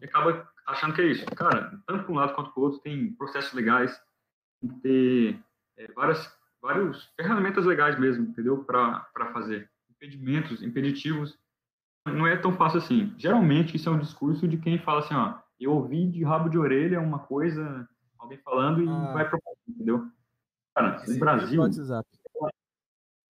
e 0.00 0.04
acaba 0.04 0.46
achando 0.66 0.94
que 0.94 1.00
é 1.00 1.06
isso. 1.06 1.24
Cara, 1.26 1.80
tanto 1.86 2.04
para 2.04 2.12
um 2.12 2.16
lado 2.16 2.34
quanto 2.34 2.50
para 2.52 2.60
o 2.60 2.64
outro 2.64 2.80
tem 2.80 3.14
processos 3.14 3.52
legais, 3.54 3.98
tem 4.60 4.70
que 4.70 4.80
ter 4.80 5.40
é, 5.78 5.92
várias 5.92 6.30
várias 6.60 7.04
ferramentas 7.16 7.64
legais 7.66 7.98
mesmo, 7.98 8.24
entendeu? 8.24 8.64
Para 8.64 9.06
fazer 9.34 9.70
impedimentos, 9.96 10.62
impeditivos 10.62 11.38
não 12.06 12.26
é 12.26 12.36
tão 12.36 12.52
fácil 12.52 12.78
assim. 12.78 13.14
Geralmente 13.16 13.76
isso 13.76 13.88
é 13.88 13.92
um 13.92 13.98
discurso 13.98 14.46
de 14.46 14.58
quem 14.58 14.78
fala 14.78 15.00
assim, 15.00 15.14
ó, 15.14 15.38
eu 15.58 15.72
ouvi 15.72 16.06
de 16.10 16.22
rabo 16.22 16.48
de 16.50 16.58
orelha 16.58 17.00
uma 17.00 17.20
coisa, 17.20 17.88
alguém 18.18 18.38
falando 18.38 18.82
e 18.82 18.88
Ah. 18.88 19.12
vai 19.12 19.28
propagando, 19.28 19.60
entendeu? 19.68 20.10
Cara, 20.74 20.98
Sim, 20.98 21.16
o 21.16 21.20
Brasil, 21.20 21.62
o 21.62 22.48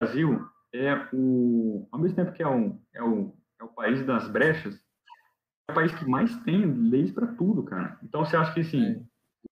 Brasil 0.00 0.48
é 0.72 1.08
o, 1.12 1.88
ao 1.92 2.00
mesmo 2.00 2.16
tempo 2.16 2.32
que 2.32 2.42
é 2.42 2.48
o, 2.48 2.80
é 2.92 3.02
o, 3.02 3.36
é 3.60 3.64
o 3.64 3.68
país 3.68 4.04
das 4.04 4.28
brechas, 4.28 4.74
é 5.68 5.72
o 5.72 5.74
país 5.74 5.94
que 5.94 6.04
mais 6.06 6.34
tem 6.42 6.64
leis 6.64 7.12
para 7.12 7.26
tudo, 7.28 7.62
cara. 7.62 7.98
Então 8.02 8.24
você 8.24 8.36
acha 8.36 8.52
que 8.54 8.60
assim, 8.60 8.82
É. 8.82 9.02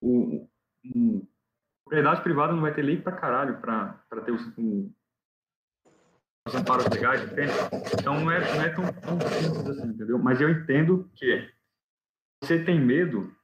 o, 0.00 0.48
o- 0.94 1.28
propriedade 1.84 2.22
privada 2.22 2.54
não 2.54 2.62
vai 2.62 2.74
ter 2.74 2.82
lei 2.82 3.00
pra 3.00 3.12
caralho 3.12 3.60
pra 3.60 4.02
ter 4.24 4.32
os, 4.32 4.46
o, 4.56 4.90
os 6.46 6.54
amparos 6.54 6.86
legais, 6.88 7.22
entende? 7.24 7.52
Então 8.00 8.20
não 8.20 8.30
é, 8.30 8.40
não 8.40 8.62
é 8.62 8.68
tão, 8.74 8.84
tão 8.92 9.20
simples 9.20 9.66
assim, 9.66 9.88
entendeu? 9.88 10.18
Mas 10.18 10.40
eu 10.40 10.50
entendo 10.50 11.10
que 11.14 11.52
você 12.42 12.64
tem 12.64 12.80
medo, 12.80 13.34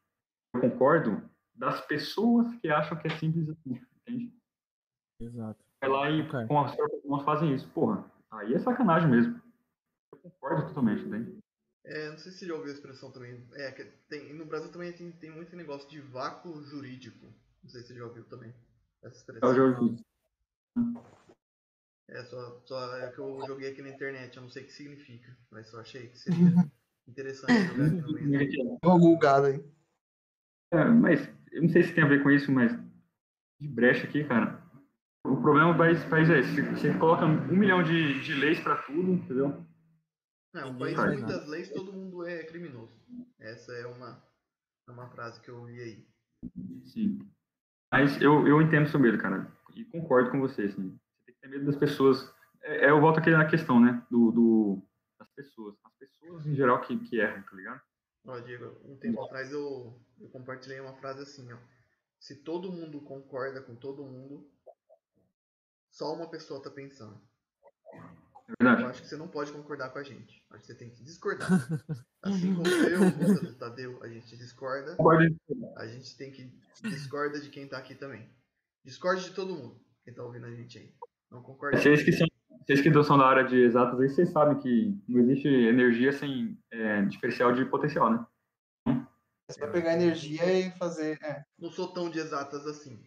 eu 0.54 0.60
concordo, 0.60 1.28
das 1.54 1.80
pessoas 1.86 2.54
que 2.56 2.68
acham 2.68 2.98
que 2.98 3.08
é 3.08 3.18
simples 3.18 3.48
assim, 3.48 3.80
entende? 4.02 4.34
Exato. 5.20 5.64
Vai 5.80 5.90
lá 5.90 6.10
e 6.10 6.22
Ok. 6.22 6.46
com 6.46 6.58
as 6.60 6.76
mãos 7.04 7.24
fazem 7.24 7.54
isso. 7.54 7.68
Porra, 7.70 8.04
aí 8.30 8.54
é 8.54 8.58
sacanagem 8.58 9.08
mesmo. 9.08 9.40
Eu 10.12 10.18
concordo 10.18 10.66
totalmente, 10.68 11.02
entende? 11.02 11.38
É, 11.84 12.10
não 12.10 12.18
sei 12.18 12.32
se 12.32 12.38
você 12.38 12.46
já 12.46 12.54
ouviu 12.54 12.70
a 12.70 12.74
expressão 12.74 13.10
também. 13.12 13.46
É, 13.54 13.72
que 13.72 13.84
tem, 14.08 14.34
no 14.34 14.44
Brasil 14.44 14.70
também 14.70 14.92
tem, 14.92 15.10
tem 15.12 15.30
muito 15.30 15.56
negócio 15.56 15.88
de 15.88 16.00
vácuo 16.00 16.62
jurídico. 16.64 17.26
Não 17.62 17.70
sei 17.70 17.80
se 17.82 17.88
você 17.88 17.94
já 17.94 18.04
ouviu 18.04 18.24
também 18.24 18.52
essa 19.02 19.16
expressão. 19.16 19.48
Eu 19.48 19.54
já 19.54 19.62
ouvi. 19.80 20.04
É, 22.09 22.24
só, 22.24 22.60
só 22.64 22.97
é 22.97 23.10
que 23.12 23.18
eu 23.18 23.39
joguei 23.47 23.70
aqui 23.70 23.82
na 23.82 23.90
internet, 23.90 24.36
eu 24.36 24.43
não 24.43 24.51
sei 24.51 24.62
o 24.62 24.66
que 24.66 24.72
significa, 24.72 25.36
mas 25.51 25.68
só 25.68 25.80
achei 25.80 26.09
que 26.09 26.18
seria 26.18 26.39
interessante 27.06 27.66
jogar 27.68 27.86
aqui 27.86 28.01
no 28.01 28.12
meio. 28.12 28.39
Aí. 29.44 29.64
É, 30.72 30.85
mas 30.85 31.28
eu 31.52 31.62
não 31.62 31.68
sei 31.68 31.82
se 31.82 31.94
tem 31.94 32.05
a 32.05 32.09
ver 32.09 32.22
com 32.22 32.30
isso, 32.30 32.51
mas 32.51 32.72
de 33.60 33.68
brecha 33.68 34.06
aqui, 34.06 34.24
cara. 34.24 34.62
O 35.26 35.36
problema 35.36 35.72
do 35.72 35.78
país, 35.78 36.02
país 36.05 36.30
é 36.30 36.39
esse. 36.39 36.62
Você- 36.62 36.97
coloca 36.98 37.26
um 37.26 37.56
milhão 37.56 37.82
de, 37.82 38.20
de 38.22 38.35
leis 38.35 38.60
pra 38.60 38.76
tudo, 38.82 39.12
entendeu? 39.12 39.62
Não, 40.55 40.70
um 40.70 40.78
país 40.78 40.97
com 40.97 41.06
muitas 41.06 41.30
nada. 41.40 41.47
leis, 41.51 41.68
todo 41.68 41.93
mundo 41.93 42.26
é 42.26 42.43
criminoso. 42.44 42.94
Essa 43.39 43.72
é 43.72 43.86
uma, 43.86 44.22
é 44.89 44.90
uma 44.90 45.09
frase 45.10 45.40
que 45.43 45.51
eu 45.51 45.59
ouvi 45.59 45.80
aí. 45.80 46.09
Sim. 46.85 47.18
Mas 47.93 48.20
eu, 48.22 48.47
eu 48.47 48.62
entendo 48.62 48.89
seu 48.89 48.98
medo, 48.98 49.18
cara. 49.18 49.51
E 49.74 49.85
concordo 49.85 50.30
com 50.30 50.40
você, 50.40 50.62
assim. 50.62 50.98
Ter 51.40 51.48
medo 51.48 51.66
das 51.66 51.77
pessoas. 51.77 52.32
É, 52.62 52.86
é, 52.86 52.90
eu 52.90 53.01
volto 53.01 53.19
aqui 53.19 53.31
na 53.31 53.47
questão, 53.47 53.81
né? 53.81 54.05
Do, 54.10 54.31
do, 54.32 54.82
das 55.19 55.31
pessoas. 55.31 55.77
As 55.85 55.94
pessoas 55.94 56.47
em 56.47 56.55
geral 56.55 56.81
que, 56.81 56.98
que 56.98 57.20
erram, 57.20 57.43
tá 57.43 57.56
ligado? 57.56 57.81
Ó, 58.27 58.39
Diego, 58.40 58.77
um 58.85 58.97
tempo 58.97 59.23
atrás 59.24 59.51
eu, 59.52 59.98
eu 60.20 60.28
compartilhei 60.28 60.81
uma 60.81 60.94
frase 60.94 61.23
assim, 61.23 61.51
ó. 61.52 61.56
Se 62.20 62.43
todo 62.43 62.73
mundo 62.73 63.01
concorda 63.01 63.62
com 63.62 63.74
todo 63.77 64.05
mundo, 64.05 64.51
só 65.90 66.12
uma 66.12 66.28
pessoa 66.28 66.62
tá 66.62 66.70
pensando. 66.70 67.20
É 67.94 67.98
Eu 67.98 68.56
verdade. 68.60 68.85
acho 68.90 69.02
que 69.02 69.09
você 69.09 69.16
não 69.16 69.28
pode 69.28 69.52
concordar 69.52 69.90
com 69.90 69.98
a 69.98 70.02
gente. 70.02 70.44
Acho 70.51 70.60
que 70.60 70.66
você 70.66 70.74
tem 70.74 70.90
que 70.90 71.02
discordar. 71.05 71.48
Assim 72.23 72.55
como 72.55 72.66
eu, 72.66 73.51
o 73.51 73.55
Tadeu, 73.55 74.02
a 74.02 74.09
gente 74.09 74.36
discorda, 74.36 74.97
a 75.77 75.86
gente 75.86 76.16
tem 76.16 76.32
que 76.32 76.52
discorda 76.82 77.40
de 77.40 77.51
quem 77.51 77.69
tá 77.69 77.78
aqui 77.78 77.94
também. 77.94 78.28
Discorde 78.85 79.24
de 79.24 79.35
todo 79.35 79.55
mundo, 79.55 79.81
quem 80.02 80.12
tá 80.12 80.23
ouvindo 80.23 80.47
a 80.47 80.51
gente 80.51 80.78
aí. 80.78 80.94
Não 81.30 81.42
concorda. 81.42 81.78
Vocês 81.78 82.02
que, 82.02 82.12
são, 82.12 82.26
vocês 82.66 82.80
que 82.80 83.02
são 83.05 83.18
da 83.18 83.26
área 83.26 83.44
de 83.44 83.56
exatas 83.56 84.00
aí, 84.00 84.09
vocês 84.09 84.30
sabem 84.30 84.59
que 84.59 84.96
não 85.09 85.20
existe 85.20 85.48
energia 85.48 86.12
sem 86.12 86.59
é, 86.70 87.02
diferencial 87.02 87.52
de 87.52 87.64
potencial, 87.64 88.10
né? 88.10 88.26
Você 89.48 89.60
vai 89.60 89.70
pegar 89.70 89.94
energia 89.94 90.44
e 90.52 90.70
fazer. 90.72 91.18
É. 91.22 91.42
Não 91.59 91.70
sou 91.70 91.88
tão 91.88 92.10
de 92.10 92.18
exatas 92.18 92.66
assim. 92.66 92.98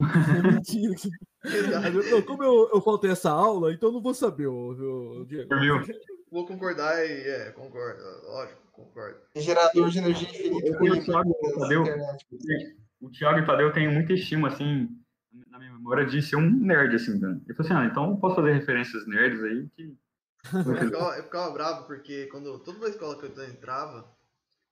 É 0.00 0.52
mentira. 0.52 0.94
Não, 2.10 2.22
como 2.22 2.42
eu, 2.42 2.70
eu 2.72 2.80
faltei 2.80 3.10
essa 3.10 3.30
aula, 3.30 3.72
então 3.72 3.90
eu 3.90 3.92
não 3.92 4.00
vou 4.00 4.14
saber, 4.14 4.46
ô, 4.46 4.70
ô, 4.70 5.24
Diego. 5.26 5.54
Viu? 5.60 5.76
Vou 6.30 6.46
concordar 6.46 7.04
e 7.04 7.28
é, 7.28 7.52
concordo. 7.52 8.02
Lógico, 8.24 8.62
concordo. 8.72 9.18
Gerador 9.36 9.90
de 9.90 9.98
energia 9.98 10.28
infinita 10.28 10.78
com 10.78 10.84
O 10.84 11.04
Thiago, 11.04 11.30
o 11.30 11.60
Tadeu, 11.60 11.84
o 13.02 13.10
Thiago 13.10 13.38
e 13.38 13.42
o 13.42 13.46
Tadeu 13.46 13.72
têm 13.74 13.92
muita 13.92 14.14
estima, 14.14 14.48
assim, 14.48 14.88
na 15.48 15.58
minha 15.58 15.72
memória, 15.72 16.06
de 16.06 16.22
ser 16.22 16.36
um 16.36 16.50
nerd, 16.50 16.94
assim, 16.96 17.18
né? 17.18 17.40
Eu 17.48 17.54
falei 17.54 17.72
assim, 17.72 17.80
ah, 17.82 17.90
então 17.90 18.16
posso 18.16 18.36
fazer 18.36 18.52
referências 18.52 19.06
nerds 19.06 19.42
aí 19.42 19.68
que... 19.70 19.96
Eu 20.52 20.76
ficava, 20.76 21.16
eu 21.16 21.22
ficava 21.24 21.50
bravo 21.52 21.86
porque 21.86 22.26
quando 22.26 22.58
toda 22.58 22.86
a 22.86 22.90
escola 22.90 23.16
que 23.18 23.24
eu 23.24 23.44
entrava, 23.48 24.06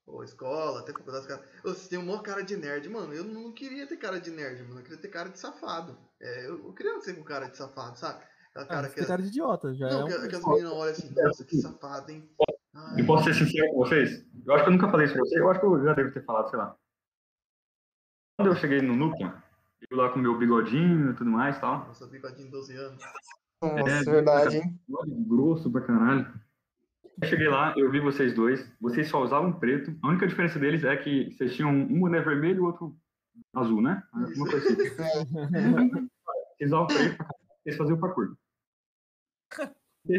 ou 0.05 0.23
escola, 0.23 0.81
até 0.81 0.91
faculdade, 0.91 1.25
"Ô, 1.63 1.69
vocês 1.69 1.87
têm 1.87 1.97
uma 1.97 2.21
cara 2.21 2.43
de 2.43 2.55
nerd, 2.57 2.87
mano. 2.89 3.13
Eu 3.13 3.23
não 3.23 3.51
queria 3.51 3.87
ter 3.87 3.97
cara 3.97 4.19
de 4.19 4.29
nerd, 4.29 4.61
mano. 4.63 4.79
Eu 4.81 4.83
queria 4.83 4.97
ter 4.99 5.07
cara 5.07 5.29
de 5.29 5.39
safado. 5.39 5.97
É, 6.21 6.45
eu, 6.47 6.65
eu 6.67 6.73
queria 6.73 6.99
ser 7.01 7.15
com 7.15 7.23
cara 7.23 7.47
de 7.47 7.57
safado, 7.57 7.97
sabe? 7.97 8.23
Aquela 8.51 8.65
Ah, 8.65 8.67
cara 8.67 8.87
você 8.87 8.93
que, 8.93 8.99
tem 8.99 9.07
cara 9.07 9.21
de 9.21 9.27
idiota, 9.29 9.73
já 9.73 9.89
não, 9.89 10.01
é 10.01 10.03
um... 10.03 10.07
que, 10.21 10.27
que 10.27 10.35
as 10.35 10.45
meninas 10.45 10.71
olham 10.73 10.91
assim, 10.91 11.13
nossa, 11.15 11.45
que 11.45 11.57
safado, 11.57 12.11
hein? 12.11 12.29
Ai, 12.75 12.99
E 13.01 13.05
posso 13.05 13.23
ser 13.23 13.33
sincero 13.33 13.71
com 13.71 13.77
vocês? 13.77 14.25
Eu 14.45 14.53
acho 14.53 14.63
que 14.63 14.69
eu 14.69 14.73
nunca 14.73 14.89
falei 14.91 15.05
isso 15.05 15.15
pra 15.15 15.23
vocês, 15.23 15.41
eu 15.41 15.49
acho 15.49 15.59
que 15.59 15.65
eu 15.65 15.83
já 15.83 15.93
devo 15.93 16.11
ter 16.11 16.23
falado, 16.25 16.49
sei 16.49 16.59
lá. 16.59 16.75
Quando 18.37 18.49
eu 18.51 18.55
cheguei 18.55 18.81
no 18.81 18.95
núcleo, 18.95 19.33
eu 19.89 19.97
lá 19.97 20.09
com 20.09 20.19
meu 20.19 20.37
bigodinho 20.37 21.11
e 21.11 21.13
tudo 21.15 21.29
mais 21.29 21.57
e 21.57 21.61
tal, 21.61 21.85
nossa, 21.87 22.07
bigodinho 22.07 22.45
de 22.45 22.51
12 22.51 22.75
anos. 22.75 23.03
Nossa, 23.61 23.89
É, 23.89 24.03
verdade, 24.03 24.57
hein? 24.57 24.79
grosso 25.27 25.71
pra 25.71 25.81
caralho. 25.81 26.33
Eu 27.21 27.27
cheguei 27.27 27.47
lá, 27.47 27.73
eu 27.77 27.91
vi 27.91 27.99
vocês 27.99 28.33
dois, 28.33 28.69
vocês 28.81 29.07
só 29.07 29.21
usavam 29.23 29.53
preto, 29.53 29.95
a 30.01 30.07
única 30.09 30.27
diferença 30.27 30.57
deles 30.59 30.83
é 30.83 30.95
que 30.97 31.31
vocês 31.31 31.55
tinham 31.55 31.69
um 31.71 31.99
boné 31.99 32.19
vermelho 32.21 32.57
e 32.57 32.59
o 32.59 32.65
outro 32.65 32.95
azul, 33.53 33.81
né? 33.81 34.03
Uma 34.13 34.49
coisa 34.49 34.57
assim. 34.57 34.75
Vocês 36.57 36.69
usavam 36.71 36.87
preto 36.87 37.17
vocês 37.63 37.77
faziam 37.77 37.99
parkour. 37.99 38.35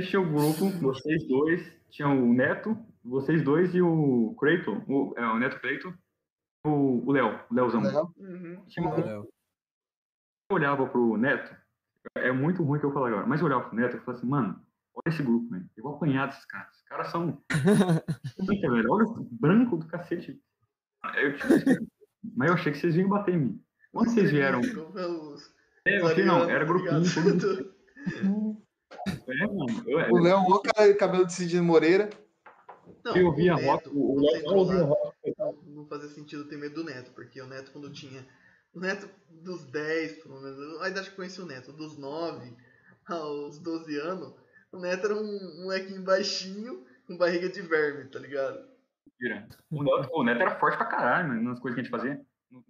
Tinham 0.08 0.24
o 0.24 0.32
grupo, 0.32 0.70
vocês 0.80 1.26
dois, 1.28 1.72
tinham 1.90 2.22
o 2.30 2.32
Neto, 2.32 2.76
vocês 3.04 3.42
dois 3.42 3.74
e 3.74 3.82
o 3.82 4.34
Creighton, 4.40 4.82
o, 4.88 5.14
é, 5.16 5.26
o 5.26 5.38
Neto 5.38 5.60
Creighton, 5.60 5.92
o 6.66 7.06
o 7.06 7.12
Léo, 7.12 7.38
o 7.50 7.54
Léozão. 7.54 7.82
Léo. 7.82 8.14
Uhum. 8.16 8.64
Tinha 8.66 8.86
uma- 8.86 8.96
Léo. 8.96 9.06
eu 9.24 9.28
olhava 10.54 10.86
pro 10.86 11.16
Neto, 11.16 11.54
é 12.16 12.32
muito 12.32 12.62
ruim 12.62 12.78
que 12.80 12.86
eu 12.86 12.92
falo 12.92 13.06
agora, 13.06 13.26
mas 13.26 13.40
eu 13.40 13.46
olhava 13.46 13.64
pro 13.64 13.76
Neto 13.76 13.96
e 13.96 14.00
falava 14.00 14.18
assim, 14.18 14.26
mano, 14.28 14.60
olha 14.94 15.12
esse 15.12 15.22
grupo, 15.22 15.48
velho. 15.50 15.68
Eu 15.76 15.82
vou 15.84 15.94
apanhar 15.96 16.26
desses 16.28 16.44
caras. 16.46 16.74
Os 16.76 16.82
caras 16.82 17.10
são. 17.10 17.42
Velho, 18.46 18.92
olha 18.92 19.06
o 19.06 19.28
branco 19.30 19.76
do 19.76 19.86
cacete. 19.86 20.40
Eu 21.16 21.36
tinha- 21.36 21.80
Mas 22.36 22.48
eu 22.48 22.54
achei 22.54 22.72
que 22.72 22.78
vocês 22.78 22.96
iam 22.96 23.08
bater 23.08 23.34
em 23.34 23.38
mim. 23.38 23.62
Quando 23.92 24.10
vocês 24.10 24.30
vieram. 24.30 24.60
É, 25.86 26.00
eu 26.00 26.06
achei 26.06 26.24
não, 26.24 26.48
era 26.48 26.64
grupinho. 26.64 27.02
todo- 27.12 27.74
É, 29.28 29.46
mano. 29.46 29.66
Eu, 29.86 29.98
O 30.12 30.18
Léo, 30.18 30.38
o 30.40 30.60
cara, 30.60 30.94
cabelo 30.96 31.26
de 31.26 31.32
Cidinho 31.32 31.64
Moreira. 31.64 32.08
Não, 33.04 33.16
eu 33.16 33.26
ouvia 33.26 33.54
o 33.54 33.56
rock, 33.56 33.86
Neto, 33.86 33.98
o 33.98 34.20
Léo 34.20 34.42
não 34.44 34.56
ouvia 34.56 34.80
lá, 34.82 34.86
rock. 34.86 35.14
Não 35.66 35.86
fazia 35.86 36.08
sentido 36.08 36.46
ter 36.48 36.56
medo 36.56 36.74
do 36.76 36.84
Neto, 36.84 37.12
porque 37.14 37.40
o 37.40 37.46
Neto 37.46 37.70
quando 37.72 37.90
tinha. 37.92 38.24
O 38.74 38.80
Neto 38.80 39.08
dos 39.28 39.64
10, 39.66 40.22
pelo 40.22 40.40
menos, 40.40 40.80
a 40.82 40.88
idade 40.88 41.06
que 41.06 41.12
eu 41.12 41.16
conheci 41.16 41.40
o 41.40 41.46
Neto, 41.46 41.72
dos 41.72 41.96
9 41.98 42.56
aos 43.06 43.58
12 43.58 43.96
anos, 44.00 44.34
o 44.72 44.78
Neto 44.80 45.04
era 45.06 45.14
um 45.16 45.62
molequinho 45.62 46.02
baixinho, 46.02 46.84
com 47.06 47.16
barriga 47.16 47.48
de 47.48 47.60
verme, 47.62 48.04
tá 48.10 48.18
ligado? 48.18 48.66
Mentira. 49.06 49.46
O 49.70 49.82
Neto, 49.82 50.08
o 50.12 50.24
Neto 50.24 50.40
era 50.40 50.58
forte 50.58 50.76
pra 50.76 50.86
caralho, 50.86 51.28
mano, 51.28 51.42
nas 51.42 51.60
coisas 51.60 51.74
que 51.74 51.80
a 51.80 51.84
gente 51.84 51.90
fazia. 51.90 52.20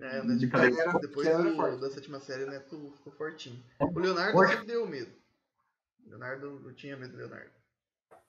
É, 0.00 0.20
o 0.20 0.24
Neto 0.24 0.38
De 0.40 0.48
cadeira. 0.48 0.80
Era- 0.82 0.98
depois 0.98 1.28
do- 1.28 1.80
da 1.80 1.90
sétima 1.90 2.20
série, 2.20 2.44
o 2.44 2.50
Neto 2.50 2.92
ficou 2.96 3.12
fortinho. 3.12 3.62
O 3.80 3.98
Leonardo 3.98 4.32
Forte. 4.32 4.50
sempre 4.52 4.66
deu 4.66 4.86
medo. 4.86 5.12
O 6.06 6.10
Leonardo, 6.10 6.62
eu 6.68 6.74
tinha 6.74 6.96
medo 6.96 7.12
do 7.12 7.18
Leonardo. 7.18 7.50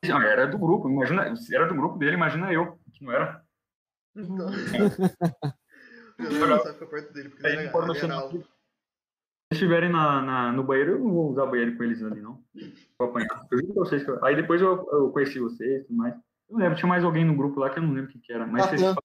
Não, 0.06 0.22
era 0.22 0.46
do 0.48 0.58
grupo, 0.60 0.88
imagina, 0.90 1.36
se 1.36 1.56
era 1.56 1.68
do 1.68 1.74
grupo 1.76 1.98
dele, 1.98 2.14
imagina 2.14 2.52
eu, 2.54 2.78
que 2.94 3.04
não 3.04 3.12
era. 3.12 3.44
Então. 4.16 4.48
Leonardo 6.20 6.48
não 6.56 6.60
sabe 6.64 6.74
ficar 6.76 6.86
perto 6.88 7.14
dele, 7.14 7.30
porque 7.30 7.48
ele 7.48 7.70
pode 7.70 7.98
ele 7.98 8.08
no- 8.08 8.14
alto. 8.14 8.40
Se 8.42 9.54
estiverem 9.54 9.90
na, 9.92 10.22
na- 10.22 10.52
no 10.52 10.64
banheiro, 10.64 10.94
eu 10.94 11.00
não 11.00 11.12
vou 11.12 11.30
usar 11.32 11.46
banheiro 11.46 11.78
com 11.78 11.84
eles 11.84 12.02
ali, 12.02 12.20
não. 12.22 12.44
Vou 12.98 13.10
apanhar. 13.10 13.48
Eu 13.52 13.74
vocês 13.76 14.04
que 14.04 14.10
eu- 14.10 14.24
Aí 14.26 14.36
depois 14.36 14.62
eu, 14.62 14.88
eu 14.92 15.12
conheci 15.12 15.40
vocês 15.40 15.82
e 15.84 15.86
tudo 15.86 15.98
mais. 15.98 16.16
Eu 16.50 16.58
lembro, 16.58 16.76
tinha 16.78 16.90
mais 16.90 17.04
alguém 17.04 17.24
no 17.26 17.36
grupo 17.36 17.60
lá 17.60 17.70
que 17.70 17.78
eu 17.80 17.84
não 17.84 17.94
lembro 17.94 18.12
quem 18.12 18.22
que 18.22 18.32
era. 18.34 18.46
Mas 18.48 18.66
vocês 18.66 18.82
Natan. 18.82 19.02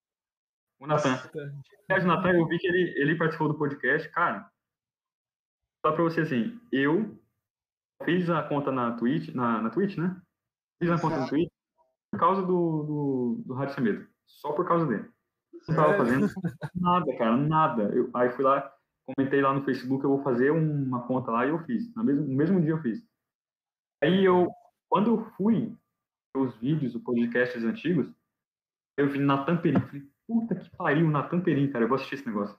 O 0.81 0.87
Natan. 0.87 1.15
O 1.91 2.07
Natan, 2.07 2.32
eu 2.32 2.47
vi 2.47 2.59
que 2.59 2.66
ele, 2.66 2.95
ele 3.03 3.16
participou 3.16 3.49
do 3.49 3.59
podcast. 3.59 4.09
Cara, 4.11 4.51
falar 5.82 5.95
pra 5.95 6.05
você 6.05 6.20
assim, 6.23 6.59
eu 6.73 7.19
fiz 8.05 8.31
a 8.31 8.43
conta 8.43 8.70
na 8.73 8.93
Twitch, 8.97 9.35
na, 9.35 9.61
na 9.61 9.70
Twitch, 9.70 9.97
né? 9.99 10.20
Fiz 10.81 10.91
a 10.91 10.99
conta 10.99 11.16
no 11.20 11.28
Twitch 11.28 11.51
por 12.12 12.19
causa 12.20 12.41
do, 12.43 12.82
do, 12.82 13.43
do 13.47 13.55
Rádio 13.55 13.74
Sem 13.74 13.85
Medo. 13.85 14.07
Só 14.27 14.53
por 14.53 14.66
causa 14.66 14.87
dele. 14.87 15.09
Não 15.69 15.77
tava 15.77 15.89
Sério? 15.89 16.05
fazendo 16.05 16.27
nada, 16.74 17.16
cara, 17.16 17.37
nada. 17.37 17.82
Eu, 17.95 18.11
aí 18.15 18.31
fui 18.32 18.45
lá, 18.45 18.73
comentei 19.07 19.41
lá 19.41 19.53
no 19.53 19.65
Facebook, 19.65 20.03
eu 20.05 20.11
vou 20.11 20.23
fazer 20.23 20.51
uma 20.51 21.07
conta 21.07 21.31
lá 21.31 21.47
e 21.47 21.51
eu 21.51 21.59
fiz. 21.65 21.95
No 21.95 22.05
mesmo, 22.05 22.27
no 22.27 22.35
mesmo 22.35 22.61
dia 22.61 22.70
eu 22.70 22.82
fiz. 22.82 23.03
Aí 24.03 24.24
eu, 24.24 24.51
quando 24.89 25.11
eu 25.11 25.24
fui 25.37 25.77
os 26.37 26.57
vídeos, 26.57 26.95
os 26.95 27.03
podcasts 27.03 27.65
antigos, 27.65 28.09
eu 28.97 29.09
vi 29.09 29.19
Natan 29.19 29.57
Perim. 29.57 29.81
Falei, 29.81 30.09
puta 30.27 30.55
que 30.55 30.77
pariu, 30.77 31.09
Natan 31.09 31.41
Perim, 31.41 31.70
cara, 31.70 31.85
eu 31.85 31.89
vou 31.89 31.97
assistir 31.97 32.16
esse 32.16 32.27
negócio. 32.27 32.59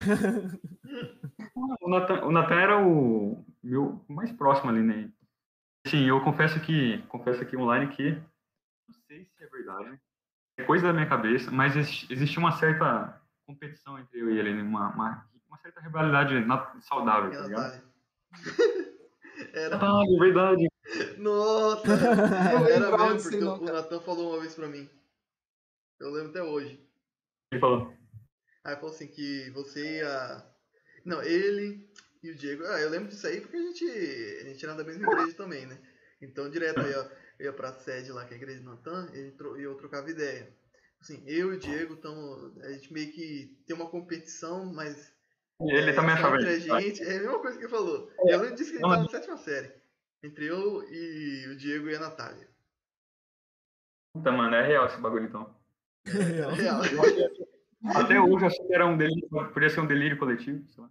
o, 1.80 1.88
Natan, 1.88 2.24
o 2.24 2.32
Natan 2.32 2.60
era 2.60 2.86
o 2.86 3.44
meu 3.62 4.04
mais 4.08 4.32
próximo 4.32 4.70
ali, 4.70 4.82
né? 4.82 5.12
Sim, 5.86 6.08
eu 6.08 6.22
confesso 6.22 6.60
que, 6.60 6.98
confesso 7.08 7.42
aqui 7.42 7.56
online 7.56 7.94
que, 7.94 8.12
não 8.12 8.94
sei 9.06 9.24
se 9.24 9.44
é 9.44 9.46
verdade, 9.48 10.00
é 10.56 10.64
coisa 10.64 10.86
da 10.86 10.92
minha 10.92 11.08
cabeça, 11.08 11.50
mas 11.50 11.76
exi- 11.76 12.06
existe 12.10 12.38
uma 12.38 12.52
certa 12.52 13.20
competição 13.46 13.98
entre 13.98 14.20
eu 14.20 14.30
e 14.30 14.38
ele, 14.38 14.54
né? 14.54 14.62
uma, 14.62 14.88
uma, 14.90 15.28
uma 15.48 15.58
certa 15.58 15.80
rivalidade 15.80 16.34
saudável, 16.80 17.30
E 17.30 17.34
tá 17.36 17.40
a 17.42 17.46
ligado? 17.46 17.82
Era. 19.54 19.76
Ah, 19.76 20.02
é 20.08 20.18
verdade. 20.18 20.68
Nossa! 21.18 21.88
Eu 21.88 22.66
Era 22.68 22.96
mesmo, 22.96 23.22
porque 23.22 23.36
não, 23.44 23.56
o 23.56 23.60
cara. 23.64 23.82
Natan 23.82 24.00
falou 24.00 24.32
uma 24.32 24.40
vez 24.40 24.54
pra 24.54 24.68
mim. 24.68 24.88
Eu 26.00 26.10
lembro 26.10 26.30
até 26.30 26.42
hoje. 26.42 26.80
Ele 27.50 27.60
falou. 27.60 27.92
Aí 28.64 28.74
falou 28.76 28.90
assim 28.90 29.08
que 29.08 29.50
você 29.50 29.98
ia. 29.98 30.46
Não, 31.04 31.22
ele 31.22 31.90
e 32.22 32.30
o 32.30 32.34
Diego. 32.34 32.64
Ah, 32.66 32.80
eu 32.80 32.90
lembro 32.90 33.08
disso 33.08 33.26
aí 33.26 33.40
porque 33.40 33.56
a 33.56 33.60
gente, 33.62 33.84
a 33.84 34.44
gente 34.44 34.64
era 34.64 34.74
da 34.74 34.84
mesma 34.84 35.06
igreja 35.06 35.36
também, 35.36 35.66
né? 35.66 35.78
Então 36.20 36.48
direto 36.50 36.80
eu 36.80 36.88
ia, 36.90 37.12
eu 37.42 37.46
ia 37.46 37.52
pra 37.52 37.72
sede 37.72 38.12
lá, 38.12 38.24
que 38.24 38.34
é 38.34 38.36
a 38.36 38.40
igreja 38.40 38.60
de 38.60 38.64
Natan, 38.64 39.10
e 39.12 39.34
e 39.58 39.62
eu 39.62 39.74
trocava 39.74 40.08
ideia. 40.08 40.54
Assim, 41.00 41.22
eu 41.26 41.52
e 41.52 41.56
o 41.56 41.58
Diego 41.58 41.94
estamos. 41.94 42.56
A 42.58 42.72
gente 42.72 42.92
meio 42.92 43.10
que 43.12 43.58
tem 43.66 43.74
uma 43.74 43.90
competição, 43.90 44.72
mas. 44.72 45.12
Ele 45.60 45.90
é, 45.90 45.92
também 45.92 46.12
achava 46.12 46.36
entre 46.36 46.48
a 46.48 46.56
isso. 46.56 46.68
tá? 46.68 46.80
gente. 46.80 47.02
É 47.02 47.16
a 47.16 47.20
mesma 47.20 47.38
coisa 47.40 47.58
que 47.58 47.64
ele 47.64 47.70
falou. 47.72 48.10
Eu 48.24 48.40
lembro 48.40 48.54
disso 48.54 48.70
que 48.70 48.76
ele 48.76 48.82
Não, 48.82 48.90
tava 48.90 49.02
na 49.02 49.08
sétima 49.08 49.36
série. 49.36 49.72
Entre 50.22 50.46
eu 50.46 50.82
e 50.84 51.48
o 51.48 51.56
Diego 51.56 51.88
e 51.88 51.96
a 51.96 52.00
Natália. 52.00 52.48
Puta, 54.12 54.30
mano, 54.30 54.54
é 54.54 54.64
real 54.64 54.86
esse 54.86 54.98
bagulho 54.98 55.24
então. 55.24 55.54
Real. 56.04 56.82
Até 57.96 58.20
hoje 58.20 58.44
eu 58.44 58.46
achei 58.46 58.66
que 58.66 58.74
era 58.74 58.86
um 58.86 58.96
delírio, 58.96 59.28
podia 59.52 59.70
ser 59.70 59.80
um 59.80 59.86
delírio 59.86 60.18
coletivo, 60.18 60.64
sei 60.68 60.84
lá. 60.84 60.90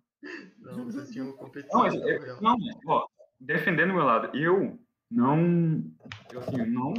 Não, 0.60 0.86
vocês 0.86 1.10
tinham 1.10 1.32
competição. 1.34 1.80
Não, 1.80 1.88
mas, 1.88 1.96
é- 1.96 2.18
real. 2.18 2.42
não, 2.42 2.58
ó, 2.88 3.08
defendendo 3.40 3.92
o 3.92 3.96
meu 3.96 4.04
lado, 4.04 4.36
eu 4.38 4.78
não, 5.12 5.84
eu, 6.32 6.40
assim, 6.40 6.66
não, 6.68 6.94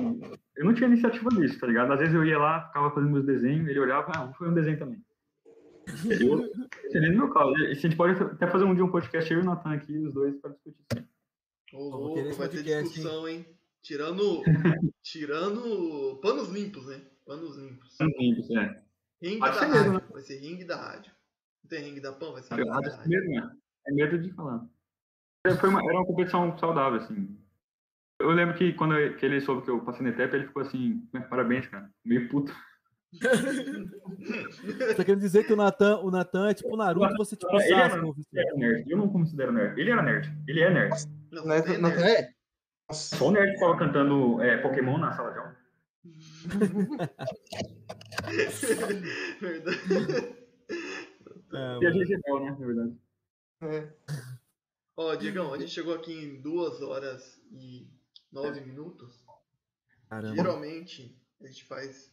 eu 0.54 0.64
não 0.66 0.74
tinha 0.74 0.88
iniciativa 0.88 1.30
disso, 1.30 1.58
tá 1.58 1.66
ligado? 1.66 1.92
Às 1.92 2.00
vezes 2.00 2.14
eu 2.14 2.24
ia 2.24 2.38
lá, 2.38 2.66
ficava 2.66 2.90
fazendo 2.90 3.10
meus 3.10 3.24
desenhos, 3.24 3.66
ele 3.66 3.80
olhava, 3.80 4.12
ah, 4.14 4.26
vou 4.26 4.34
fazer 4.34 4.50
um 4.50 4.54
desenho 4.54 4.78
também. 4.78 5.02
Eu, 6.08 6.50
defendendo 6.84 7.16
meu 7.16 7.30
caso, 7.30 7.56
e 7.56 7.70
a 7.70 7.74
gente 7.74 7.96
pode 7.96 8.22
até 8.22 8.46
fazer 8.46 8.64
um 8.64 8.74
dia 8.74 8.84
um 8.84 8.90
podcast, 8.90 9.32
eu 9.32 9.40
e 9.40 9.42
o 9.42 9.44
Natan 9.44 9.72
aqui, 9.72 9.96
os 9.98 10.12
dois, 10.12 10.36
para 10.36 10.50
discutir 10.50 10.76
isso. 10.94 11.08
Ô, 11.72 11.88
louco, 11.88 12.32
vai 12.34 12.48
ter 12.48 12.62
discussão, 12.62 13.26
hein? 13.26 13.46
Tirando. 13.80 14.42
tirando. 15.02 16.20
panos 16.22 16.50
limpos, 16.50 16.86
né? 16.86 17.00
Panos 17.26 17.56
limpos. 17.56 17.96
Isso, 17.98 18.58
é. 18.58 18.82
Ringue 19.22 19.40
da 19.40 19.52
ser 19.54 19.68
mesmo, 19.68 19.92
rádio. 19.92 20.12
Vai 20.12 20.22
ser 20.22 20.38
ringue 20.38 20.64
da 20.64 20.76
rádio. 20.76 21.12
Não 21.64 21.68
tem 21.70 21.82
ringue 21.84 22.00
da 22.00 22.12
pão? 22.12 22.32
Vai 22.32 22.42
ser 22.42 22.54
ringue 22.54 22.68
da 22.68 22.72
É 22.72 22.74
rádio. 22.74 23.08
medo, 23.08 23.28
né? 23.28 23.56
É 23.86 23.92
medo 23.92 24.18
de 24.18 24.32
falar. 24.34 24.66
É, 25.46 25.54
Foi 25.56 25.68
uma, 25.68 25.80
era 25.82 25.94
uma 25.94 26.06
competição 26.06 26.56
saudável, 26.58 26.98
assim. 27.00 27.36
Eu 28.22 28.30
lembro 28.30 28.54
que 28.56 28.72
quando 28.72 28.94
eu- 28.96 29.16
que 29.16 29.24
ele 29.26 29.40
soube 29.40 29.62
que 29.62 29.70
eu 29.70 29.80
passei 29.84 30.02
na 30.02 30.10
ETEP, 30.10 30.34
ele 30.34 30.46
ficou 30.46 30.62
assim, 30.62 31.06
"Né, 31.12 31.20
parabéns, 31.20 31.66
cara. 31.66 31.90
Meio 32.04 32.28
puto. 32.28 32.54
Você 34.18 34.94
tá 34.94 35.04
querendo 35.04 35.20
dizer 35.20 35.44
que 35.44 35.52
o 35.52 35.56
Natan, 35.56 35.98
o 35.98 36.10
Natan 36.10 36.48
é 36.48 36.54
tipo 36.54 36.72
o 36.72 36.76
Naruto, 36.78 37.14
você 37.18 37.36
tipo 37.36 37.54
Ele 37.60 37.72
era, 37.74 37.90
Sasuke, 37.90 38.22
ele 38.32 38.40
era 38.48 38.56
nerd. 38.56 38.90
Eu 38.90 38.96
não 38.96 39.08
considero 39.10 39.52
nerd. 39.52 39.78
Ele 39.78 39.90
era 39.90 40.02
nerd. 40.02 40.32
Ele 40.48 40.60
é 40.62 40.70
nerd. 40.72 40.94
Não, 41.30 41.44
Não 41.44 41.52
é, 41.52 41.58
é 41.58 41.72
é? 41.72 41.78
Nossa. 41.78 43.16
Só 43.16 43.28
o 43.28 43.30
nerd 43.32 43.52
que 43.52 43.60
tava 43.60 43.76
cantando 43.78 44.40
é, 44.40 44.56
Pokémon 44.58 44.96
na 44.98 45.12
sala 45.12 45.30
de 45.32 45.38
aula. 45.38 45.56
Verdade. 49.40 50.34
É, 51.52 51.78
E 51.82 51.86
a 51.86 51.90
gente 51.90 52.14
é 52.14 52.16
né, 52.16 52.50
na 52.58 52.66
verdade. 52.66 52.96
É. 53.62 53.88
Ó, 54.96 55.14
Diegão, 55.14 55.52
a 55.54 55.58
gente 55.58 55.70
chegou 55.70 55.94
aqui 55.94 56.12
em 56.12 56.40
2 56.40 56.80
horas 56.82 57.40
e 57.52 57.86
9 58.32 58.60
minutos. 58.62 59.24
caramba. 60.08 60.34
Geralmente, 60.34 61.16
a 61.42 61.46
gente 61.46 61.64
faz 61.64 62.10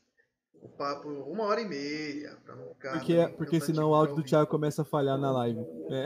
o 0.61 0.67
papo 0.69 1.07
uma 1.09 1.43
hora 1.45 1.61
e 1.61 1.65
meia, 1.67 2.35
pra 2.43 2.55
não 2.55 2.67
ficar... 2.73 2.91
Porque, 2.93 3.15
também 3.15 3.35
porque 3.37 3.61
senão 3.61 3.89
o 3.91 3.95
áudio 3.95 4.15
do. 4.15 4.23
Thiago 4.23 4.49
começa 4.49 4.81
a 4.81 4.85
falhar 4.85 5.17
na 5.17 5.31
live. 5.31 5.59
É. 5.89 6.05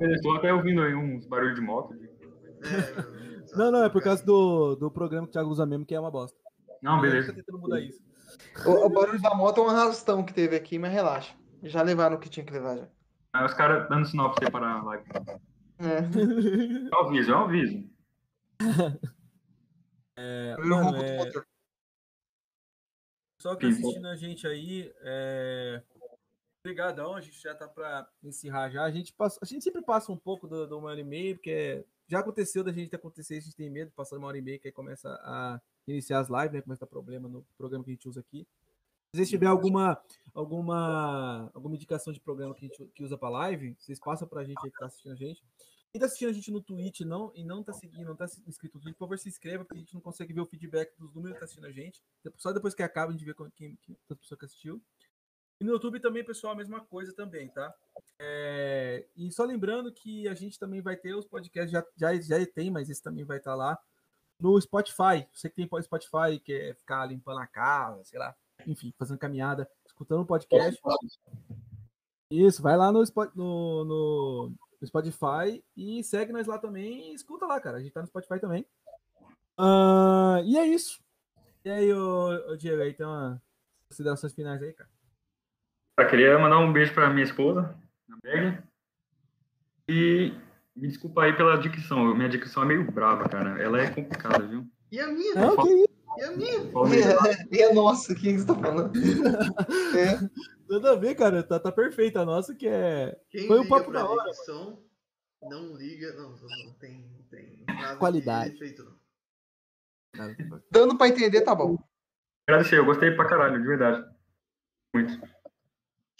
Eu 0.00 0.10
estou 0.14 0.36
até 0.36 0.52
ouvindo 0.52 0.82
aí 0.82 0.94
uns 0.94 1.26
barulhos 1.26 1.54
de 1.54 1.60
moto. 1.60 1.94
de- 1.94 2.06
É, 2.08 3.56
Não, 3.56 3.70
não, 3.70 3.84
é 3.84 3.88
por 3.88 4.02
causa 4.02 4.24
do, 4.24 4.74
do 4.76 4.90
programa 4.90 5.26
que 5.26 5.30
o 5.30 5.32
Thiago 5.32 5.50
usa 5.50 5.66
mesmo, 5.66 5.84
que 5.84 5.94
é 5.94 6.00
uma 6.00 6.10
bosta. 6.10 6.36
Não, 6.80 6.98
Ele 6.98 7.08
beleza. 7.08 7.28
tá 7.28 7.34
tentando 7.34 7.58
mudar 7.58 7.80
isso. 7.80 8.00
O, 8.66 8.86
o 8.86 8.88
barulho 8.88 9.20
da 9.20 9.34
moto 9.34 9.60
é 9.60 9.64
um 9.64 9.68
arrastão 9.68 10.24
que 10.24 10.32
teve 10.34 10.56
aqui, 10.56 10.78
mas 10.78 10.92
relaxa. 10.92 11.34
Já 11.62 11.82
levaram 11.82 12.16
o 12.16 12.18
que 12.18 12.28
tinha 12.28 12.44
que 12.44 12.52
levar 12.52 12.76
já. 12.78 12.88
Aí 13.34 13.44
os 13.44 13.54
caras 13.54 13.88
dando 13.88 14.06
sinal 14.06 14.32
pra 14.32 14.44
você 14.46 14.50
parar 14.50 14.80
a 14.80 14.82
live. 14.84 15.04
É. 15.82 16.90
É 16.90 16.96
um 16.96 17.06
aviso, 17.06 17.32
é 17.32 17.36
um 17.36 17.44
aviso. 17.44 17.90
É, 20.14 20.56
mano, 20.58 20.98
é. 20.98 21.30
Só 23.40 23.56
que 23.56 23.66
tá 23.66 23.72
assistindo 23.72 24.06
a 24.06 24.14
gente 24.14 24.46
aí, 24.46 24.92
é... 25.00 25.82
Obrigadão, 26.60 27.16
a 27.16 27.20
gente 27.20 27.40
já 27.42 27.54
tá 27.54 27.66
pra 27.66 28.08
encerrar 28.22 28.70
já. 28.70 28.84
A 28.84 28.90
gente, 28.90 29.12
passa... 29.12 29.40
a 29.42 29.44
gente 29.44 29.64
sempre 29.64 29.82
passa 29.82 30.12
um 30.12 30.16
pouco 30.16 30.46
do, 30.46 30.66
do 30.66 30.78
uma 30.78 30.90
hora 30.90 31.00
e 31.00 31.02
meia, 31.02 31.34
porque 31.34 31.84
já 32.06 32.20
aconteceu 32.20 32.62
da 32.62 32.70
gente 32.70 32.94
acontecer, 32.94 33.38
a 33.38 33.40
gente 33.40 33.56
tem 33.56 33.68
medo 33.68 33.88
de 33.88 33.96
passar 33.96 34.16
uma 34.16 34.28
hora 34.28 34.38
e 34.38 34.42
meia, 34.42 34.58
que 34.58 34.68
aí 34.68 34.72
começa 34.72 35.08
a 35.24 35.60
iniciar 35.88 36.20
as 36.20 36.28
lives, 36.28 36.52
né? 36.52 36.62
Começa 36.62 36.84
a 36.84 36.86
dar 36.86 36.90
problema 36.90 37.28
no 37.28 37.44
programa 37.58 37.82
que 37.82 37.90
a 37.90 37.94
gente 37.94 38.08
usa 38.08 38.20
aqui. 38.20 38.46
Se 39.10 39.16
vocês 39.16 39.28
tiver 39.28 39.46
alguma, 39.46 40.00
alguma, 40.32 41.50
alguma 41.52 41.74
indicação 41.74 42.12
de 42.12 42.20
programa 42.20 42.54
que 42.54 42.64
a 42.64 42.68
gente 42.68 42.92
que 42.94 43.02
usa 43.02 43.18
para 43.18 43.28
live, 43.28 43.74
vocês 43.78 43.98
passam 43.98 44.28
pra 44.28 44.44
gente 44.44 44.58
aí 44.64 44.70
que 44.70 44.78
tá 44.78 44.86
assistindo 44.86 45.12
a 45.12 45.16
gente. 45.16 45.42
Quem 45.92 46.00
tá 46.00 46.06
assistindo 46.06 46.30
a 46.30 46.32
gente 46.32 46.50
no 46.50 46.62
Twitch 46.62 47.00
não, 47.00 47.30
e 47.34 47.44
não 47.44 47.62
tá 47.62 47.74
seguindo, 47.74 48.06
não 48.06 48.16
tá 48.16 48.24
inscrito 48.46 48.78
no 48.78 48.82
Twitch, 48.82 48.94
por 48.96 49.04
favor, 49.04 49.18
se 49.18 49.28
inscreva, 49.28 49.62
porque 49.62 49.76
a 49.76 49.80
gente 49.82 49.92
não 49.92 50.00
consegue 50.00 50.32
ver 50.32 50.40
o 50.40 50.46
feedback 50.46 50.96
dos 50.98 51.12
números 51.14 51.34
que 51.34 51.40
tá 51.40 51.44
assistindo 51.44 51.66
a 51.66 51.70
gente. 51.70 52.02
Só 52.38 52.50
depois 52.50 52.74
que 52.74 52.82
acaba 52.82 53.10
a 53.10 53.12
gente 53.12 53.26
vê 53.26 53.34
quem, 53.34 53.50
quem, 53.50 53.76
quem 53.82 53.96
a 54.10 54.14
pessoa 54.16 54.38
que 54.38 54.46
assistiu. 54.46 54.82
E 55.60 55.64
no 55.64 55.72
YouTube 55.72 56.00
também, 56.00 56.24
pessoal, 56.24 56.54
a 56.54 56.56
mesma 56.56 56.80
coisa 56.80 57.12
também, 57.14 57.48
tá? 57.50 57.72
É, 58.18 59.06
e 59.14 59.30
só 59.30 59.44
lembrando 59.44 59.92
que 59.92 60.26
a 60.28 60.34
gente 60.34 60.58
também 60.58 60.80
vai 60.80 60.96
ter 60.96 61.14
os 61.14 61.26
podcasts, 61.26 61.70
já, 61.70 61.84
já, 61.94 62.18
já 62.18 62.46
tem, 62.46 62.70
mas 62.70 62.88
esse 62.88 63.02
também 63.02 63.24
vai 63.24 63.36
estar 63.36 63.54
lá 63.54 63.78
no 64.40 64.58
Spotify. 64.60 65.28
Você 65.30 65.50
que 65.50 65.56
tem 65.56 65.82
Spotify, 65.82 66.40
quer 66.42 66.74
ficar 66.74 67.04
limpando 67.04 67.38
a 67.38 67.46
casa, 67.46 68.02
sei 68.04 68.18
lá, 68.18 68.34
enfim, 68.66 68.94
fazendo 68.98 69.18
caminhada, 69.18 69.70
escutando 69.86 70.22
o 70.22 70.26
podcast. 70.26 70.80
Isso, 72.30 72.62
vai 72.62 72.78
lá 72.78 72.90
no, 72.90 73.04
no, 73.34 73.84
no- 73.84 74.52
no 74.82 74.86
Spotify 74.88 75.62
e 75.76 76.02
segue 76.04 76.32
nós 76.32 76.46
lá 76.46 76.58
também 76.58 77.12
e 77.12 77.14
escuta 77.14 77.46
lá, 77.46 77.58
cara. 77.60 77.78
A 77.78 77.80
gente 77.80 77.92
tá 77.92 78.00
no 78.02 78.06
Spotify 78.08 78.38
também. 78.40 78.66
Ah, 79.56 80.40
e 80.44 80.58
é 80.58 80.66
isso. 80.66 81.00
E 81.64 81.70
aí, 81.70 81.92
ô, 81.92 82.50
ô 82.50 82.56
Diego, 82.56 82.82
aí 82.82 82.92
tem 82.92 83.06
uma 83.06 83.40
Considerações 83.88 84.32
finais 84.32 84.62
aí, 84.62 84.72
cara. 84.72 84.88
Eu 86.00 86.06
queria 86.08 86.38
mandar 86.38 86.58
um 86.58 86.72
beijo 86.72 86.94
pra 86.94 87.10
minha 87.10 87.24
esposa, 87.24 87.76
a 88.10 88.16
Meg. 88.26 88.58
E 89.88 90.32
me 90.74 90.88
desculpa 90.88 91.22
aí 91.24 91.36
pela 91.36 91.58
dicção. 91.58 92.14
Minha 92.14 92.28
dicção 92.30 92.62
é 92.62 92.66
meio 92.66 92.90
brava, 92.90 93.28
cara. 93.28 93.62
Ela 93.62 93.82
é 93.82 93.90
complicada, 93.90 94.46
viu? 94.46 94.66
E 94.90 94.98
a 94.98 95.06
minha? 95.08 95.34
Não, 95.34 95.56
que 95.56 95.68
isso? 95.74 95.88
E 96.18 96.22
a 96.24 96.30
minha? 96.32 96.70
Fala 96.72 96.88
meio- 96.88 97.04
E 97.52 97.62
é 97.62 97.74
nossa, 97.74 98.14
quem 98.14 98.38
você 98.38 98.46
tá 98.46 98.54
falando? 98.54 98.92
É. 99.96 100.18
Tudo 100.72 100.88
a 100.88 100.94
ver, 100.96 101.14
cara. 101.14 101.42
Tá, 101.42 101.60
tá 101.60 101.70
perfeita 101.70 102.22
a 102.22 102.24
nossa, 102.24 102.54
que 102.54 102.66
é 102.66 103.14
Quem 103.28 103.46
Foi 103.46 103.60
um 103.60 103.68
papo 103.68 103.90
pra 103.90 104.00
da 104.02 104.08
hora, 104.08 104.30
dicção, 104.30 104.82
não 105.42 105.76
liga. 105.76 106.14
Não, 106.14 106.30
não, 106.30 106.72
tem, 106.78 107.10
não 107.10 107.22
tem 107.24 107.62
nada 107.68 107.98
Qualidade. 107.98 108.52
de 108.52 108.56
efeito, 108.56 108.82
não. 108.82 108.96
Dando 110.70 110.96
pra 110.96 111.08
entender, 111.08 111.42
tá 111.42 111.54
bom. 111.54 111.76
Agradecer, 112.48 112.78
eu 112.78 112.86
gostei 112.86 113.10
pra 113.14 113.28
caralho, 113.28 113.60
de 113.60 113.66
verdade. 113.66 114.02
Muito. 114.94 115.12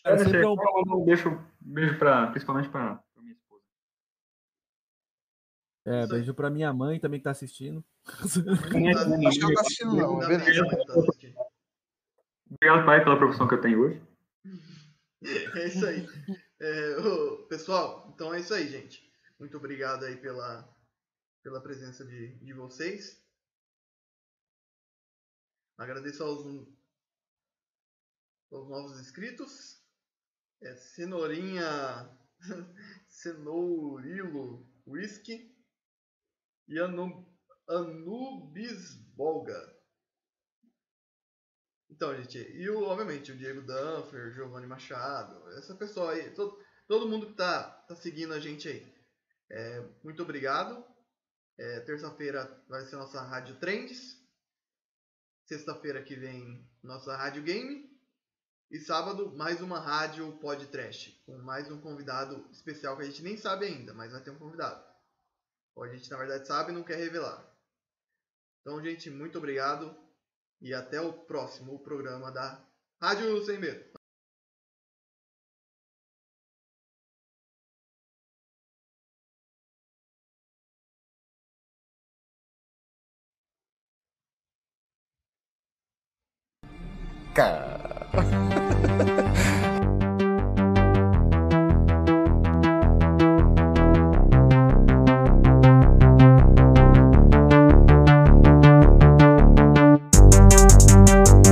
Agradecer. 0.04 0.42
é 0.42 0.46
um- 0.46 0.52
um 1.00 1.04
beijo, 1.06 1.30
beijo 1.58 1.98
pra, 1.98 2.26
principalmente 2.26 2.68
pra, 2.68 2.96
pra 2.96 3.22
minha 3.22 3.32
esposa. 3.32 3.62
É, 5.86 6.00
Isso 6.00 6.08
beijo 6.10 6.34
pra 6.34 6.50
minha 6.50 6.74
mãe 6.74 7.00
também 7.00 7.20
que 7.20 7.24
tá 7.24 7.30
assistindo. 7.30 7.82
Acho 8.04 8.42
que 8.70 8.78
não 8.80 8.92
tá 9.54 9.60
assistindo, 9.62 9.96
não. 9.96 10.18
Tá 10.20 10.26
assistindo. 10.36 10.66
Obrigado, 12.50 12.84
pai, 12.84 13.02
pela 13.02 13.16
profissão 13.16 13.48
que 13.48 13.54
eu 13.54 13.60
tenho 13.62 13.80
hoje. 13.80 14.11
É 15.56 15.66
isso 15.66 15.86
aí. 15.86 16.06
É, 16.60 16.96
ô, 16.98 17.46
pessoal, 17.46 18.10
então 18.14 18.34
é 18.34 18.40
isso 18.40 18.52
aí, 18.52 18.68
gente. 18.68 19.10
Muito 19.38 19.56
obrigado 19.56 20.04
aí 20.04 20.16
pela, 20.16 20.68
pela 21.42 21.60
presença 21.60 22.04
de, 22.04 22.38
de 22.38 22.52
vocês. 22.52 23.22
Agradeço 25.78 26.22
aos, 26.22 26.44
aos 28.52 28.68
novos 28.68 29.00
inscritos. 29.00 29.80
É, 30.60 30.76
Cenourinha, 30.76 31.66
Cenourilo 33.08 34.64
Whisky 34.86 35.52
e 36.68 36.78
Anu, 36.78 37.26
Anubis 37.68 38.94
Bolga. 39.16 39.81
Então, 41.92 42.16
gente, 42.16 42.38
e 42.38 42.70
o, 42.70 42.84
obviamente 42.84 43.30
o 43.30 43.36
Diego 43.36 43.60
Danfer, 43.60 44.32
Giovanni 44.32 44.66
Machado, 44.66 45.46
essa 45.58 45.74
pessoa 45.74 46.12
aí, 46.12 46.30
todo, 46.30 46.58
todo 46.88 47.06
mundo 47.06 47.26
que 47.26 47.34
tá, 47.34 47.64
tá 47.86 47.94
seguindo 47.94 48.32
a 48.32 48.40
gente 48.40 48.66
aí. 48.66 48.94
É, 49.50 49.86
muito 50.02 50.22
obrigado. 50.22 50.82
É, 51.58 51.80
Terça-feira 51.80 52.64
vai 52.66 52.86
ser 52.86 52.96
nossa 52.96 53.20
Rádio 53.20 53.56
Trends. 53.56 54.18
Sexta-feira 55.46 56.02
que 56.02 56.16
vem, 56.16 56.66
nossa 56.82 57.14
Rádio 57.14 57.42
Game. 57.42 57.92
E 58.70 58.80
sábado, 58.80 59.36
mais 59.36 59.60
uma 59.60 59.78
Rádio 59.78 60.32
Podcast, 60.38 61.22
com 61.26 61.36
mais 61.42 61.70
um 61.70 61.78
convidado 61.78 62.48
especial 62.50 62.96
que 62.96 63.02
a 63.02 63.06
gente 63.06 63.22
nem 63.22 63.36
sabe 63.36 63.66
ainda, 63.66 63.92
mas 63.92 64.12
vai 64.12 64.22
ter 64.22 64.30
um 64.30 64.38
convidado. 64.38 64.82
Ou 65.76 65.84
a 65.84 65.94
gente, 65.94 66.10
na 66.10 66.16
verdade, 66.16 66.48
sabe 66.48 66.72
e 66.72 66.74
não 66.74 66.82
quer 66.84 66.96
revelar. 66.96 67.46
Então, 68.62 68.82
gente, 68.82 69.10
muito 69.10 69.36
obrigado. 69.36 69.94
E 70.62 70.72
até 70.72 71.00
o 71.00 71.12
próximo 71.12 71.78
programa 71.80 72.30
da 72.30 72.64
Rádio 73.00 73.44
Sem 73.44 73.58
Medo. 73.58 73.92
Cara. 87.34 88.51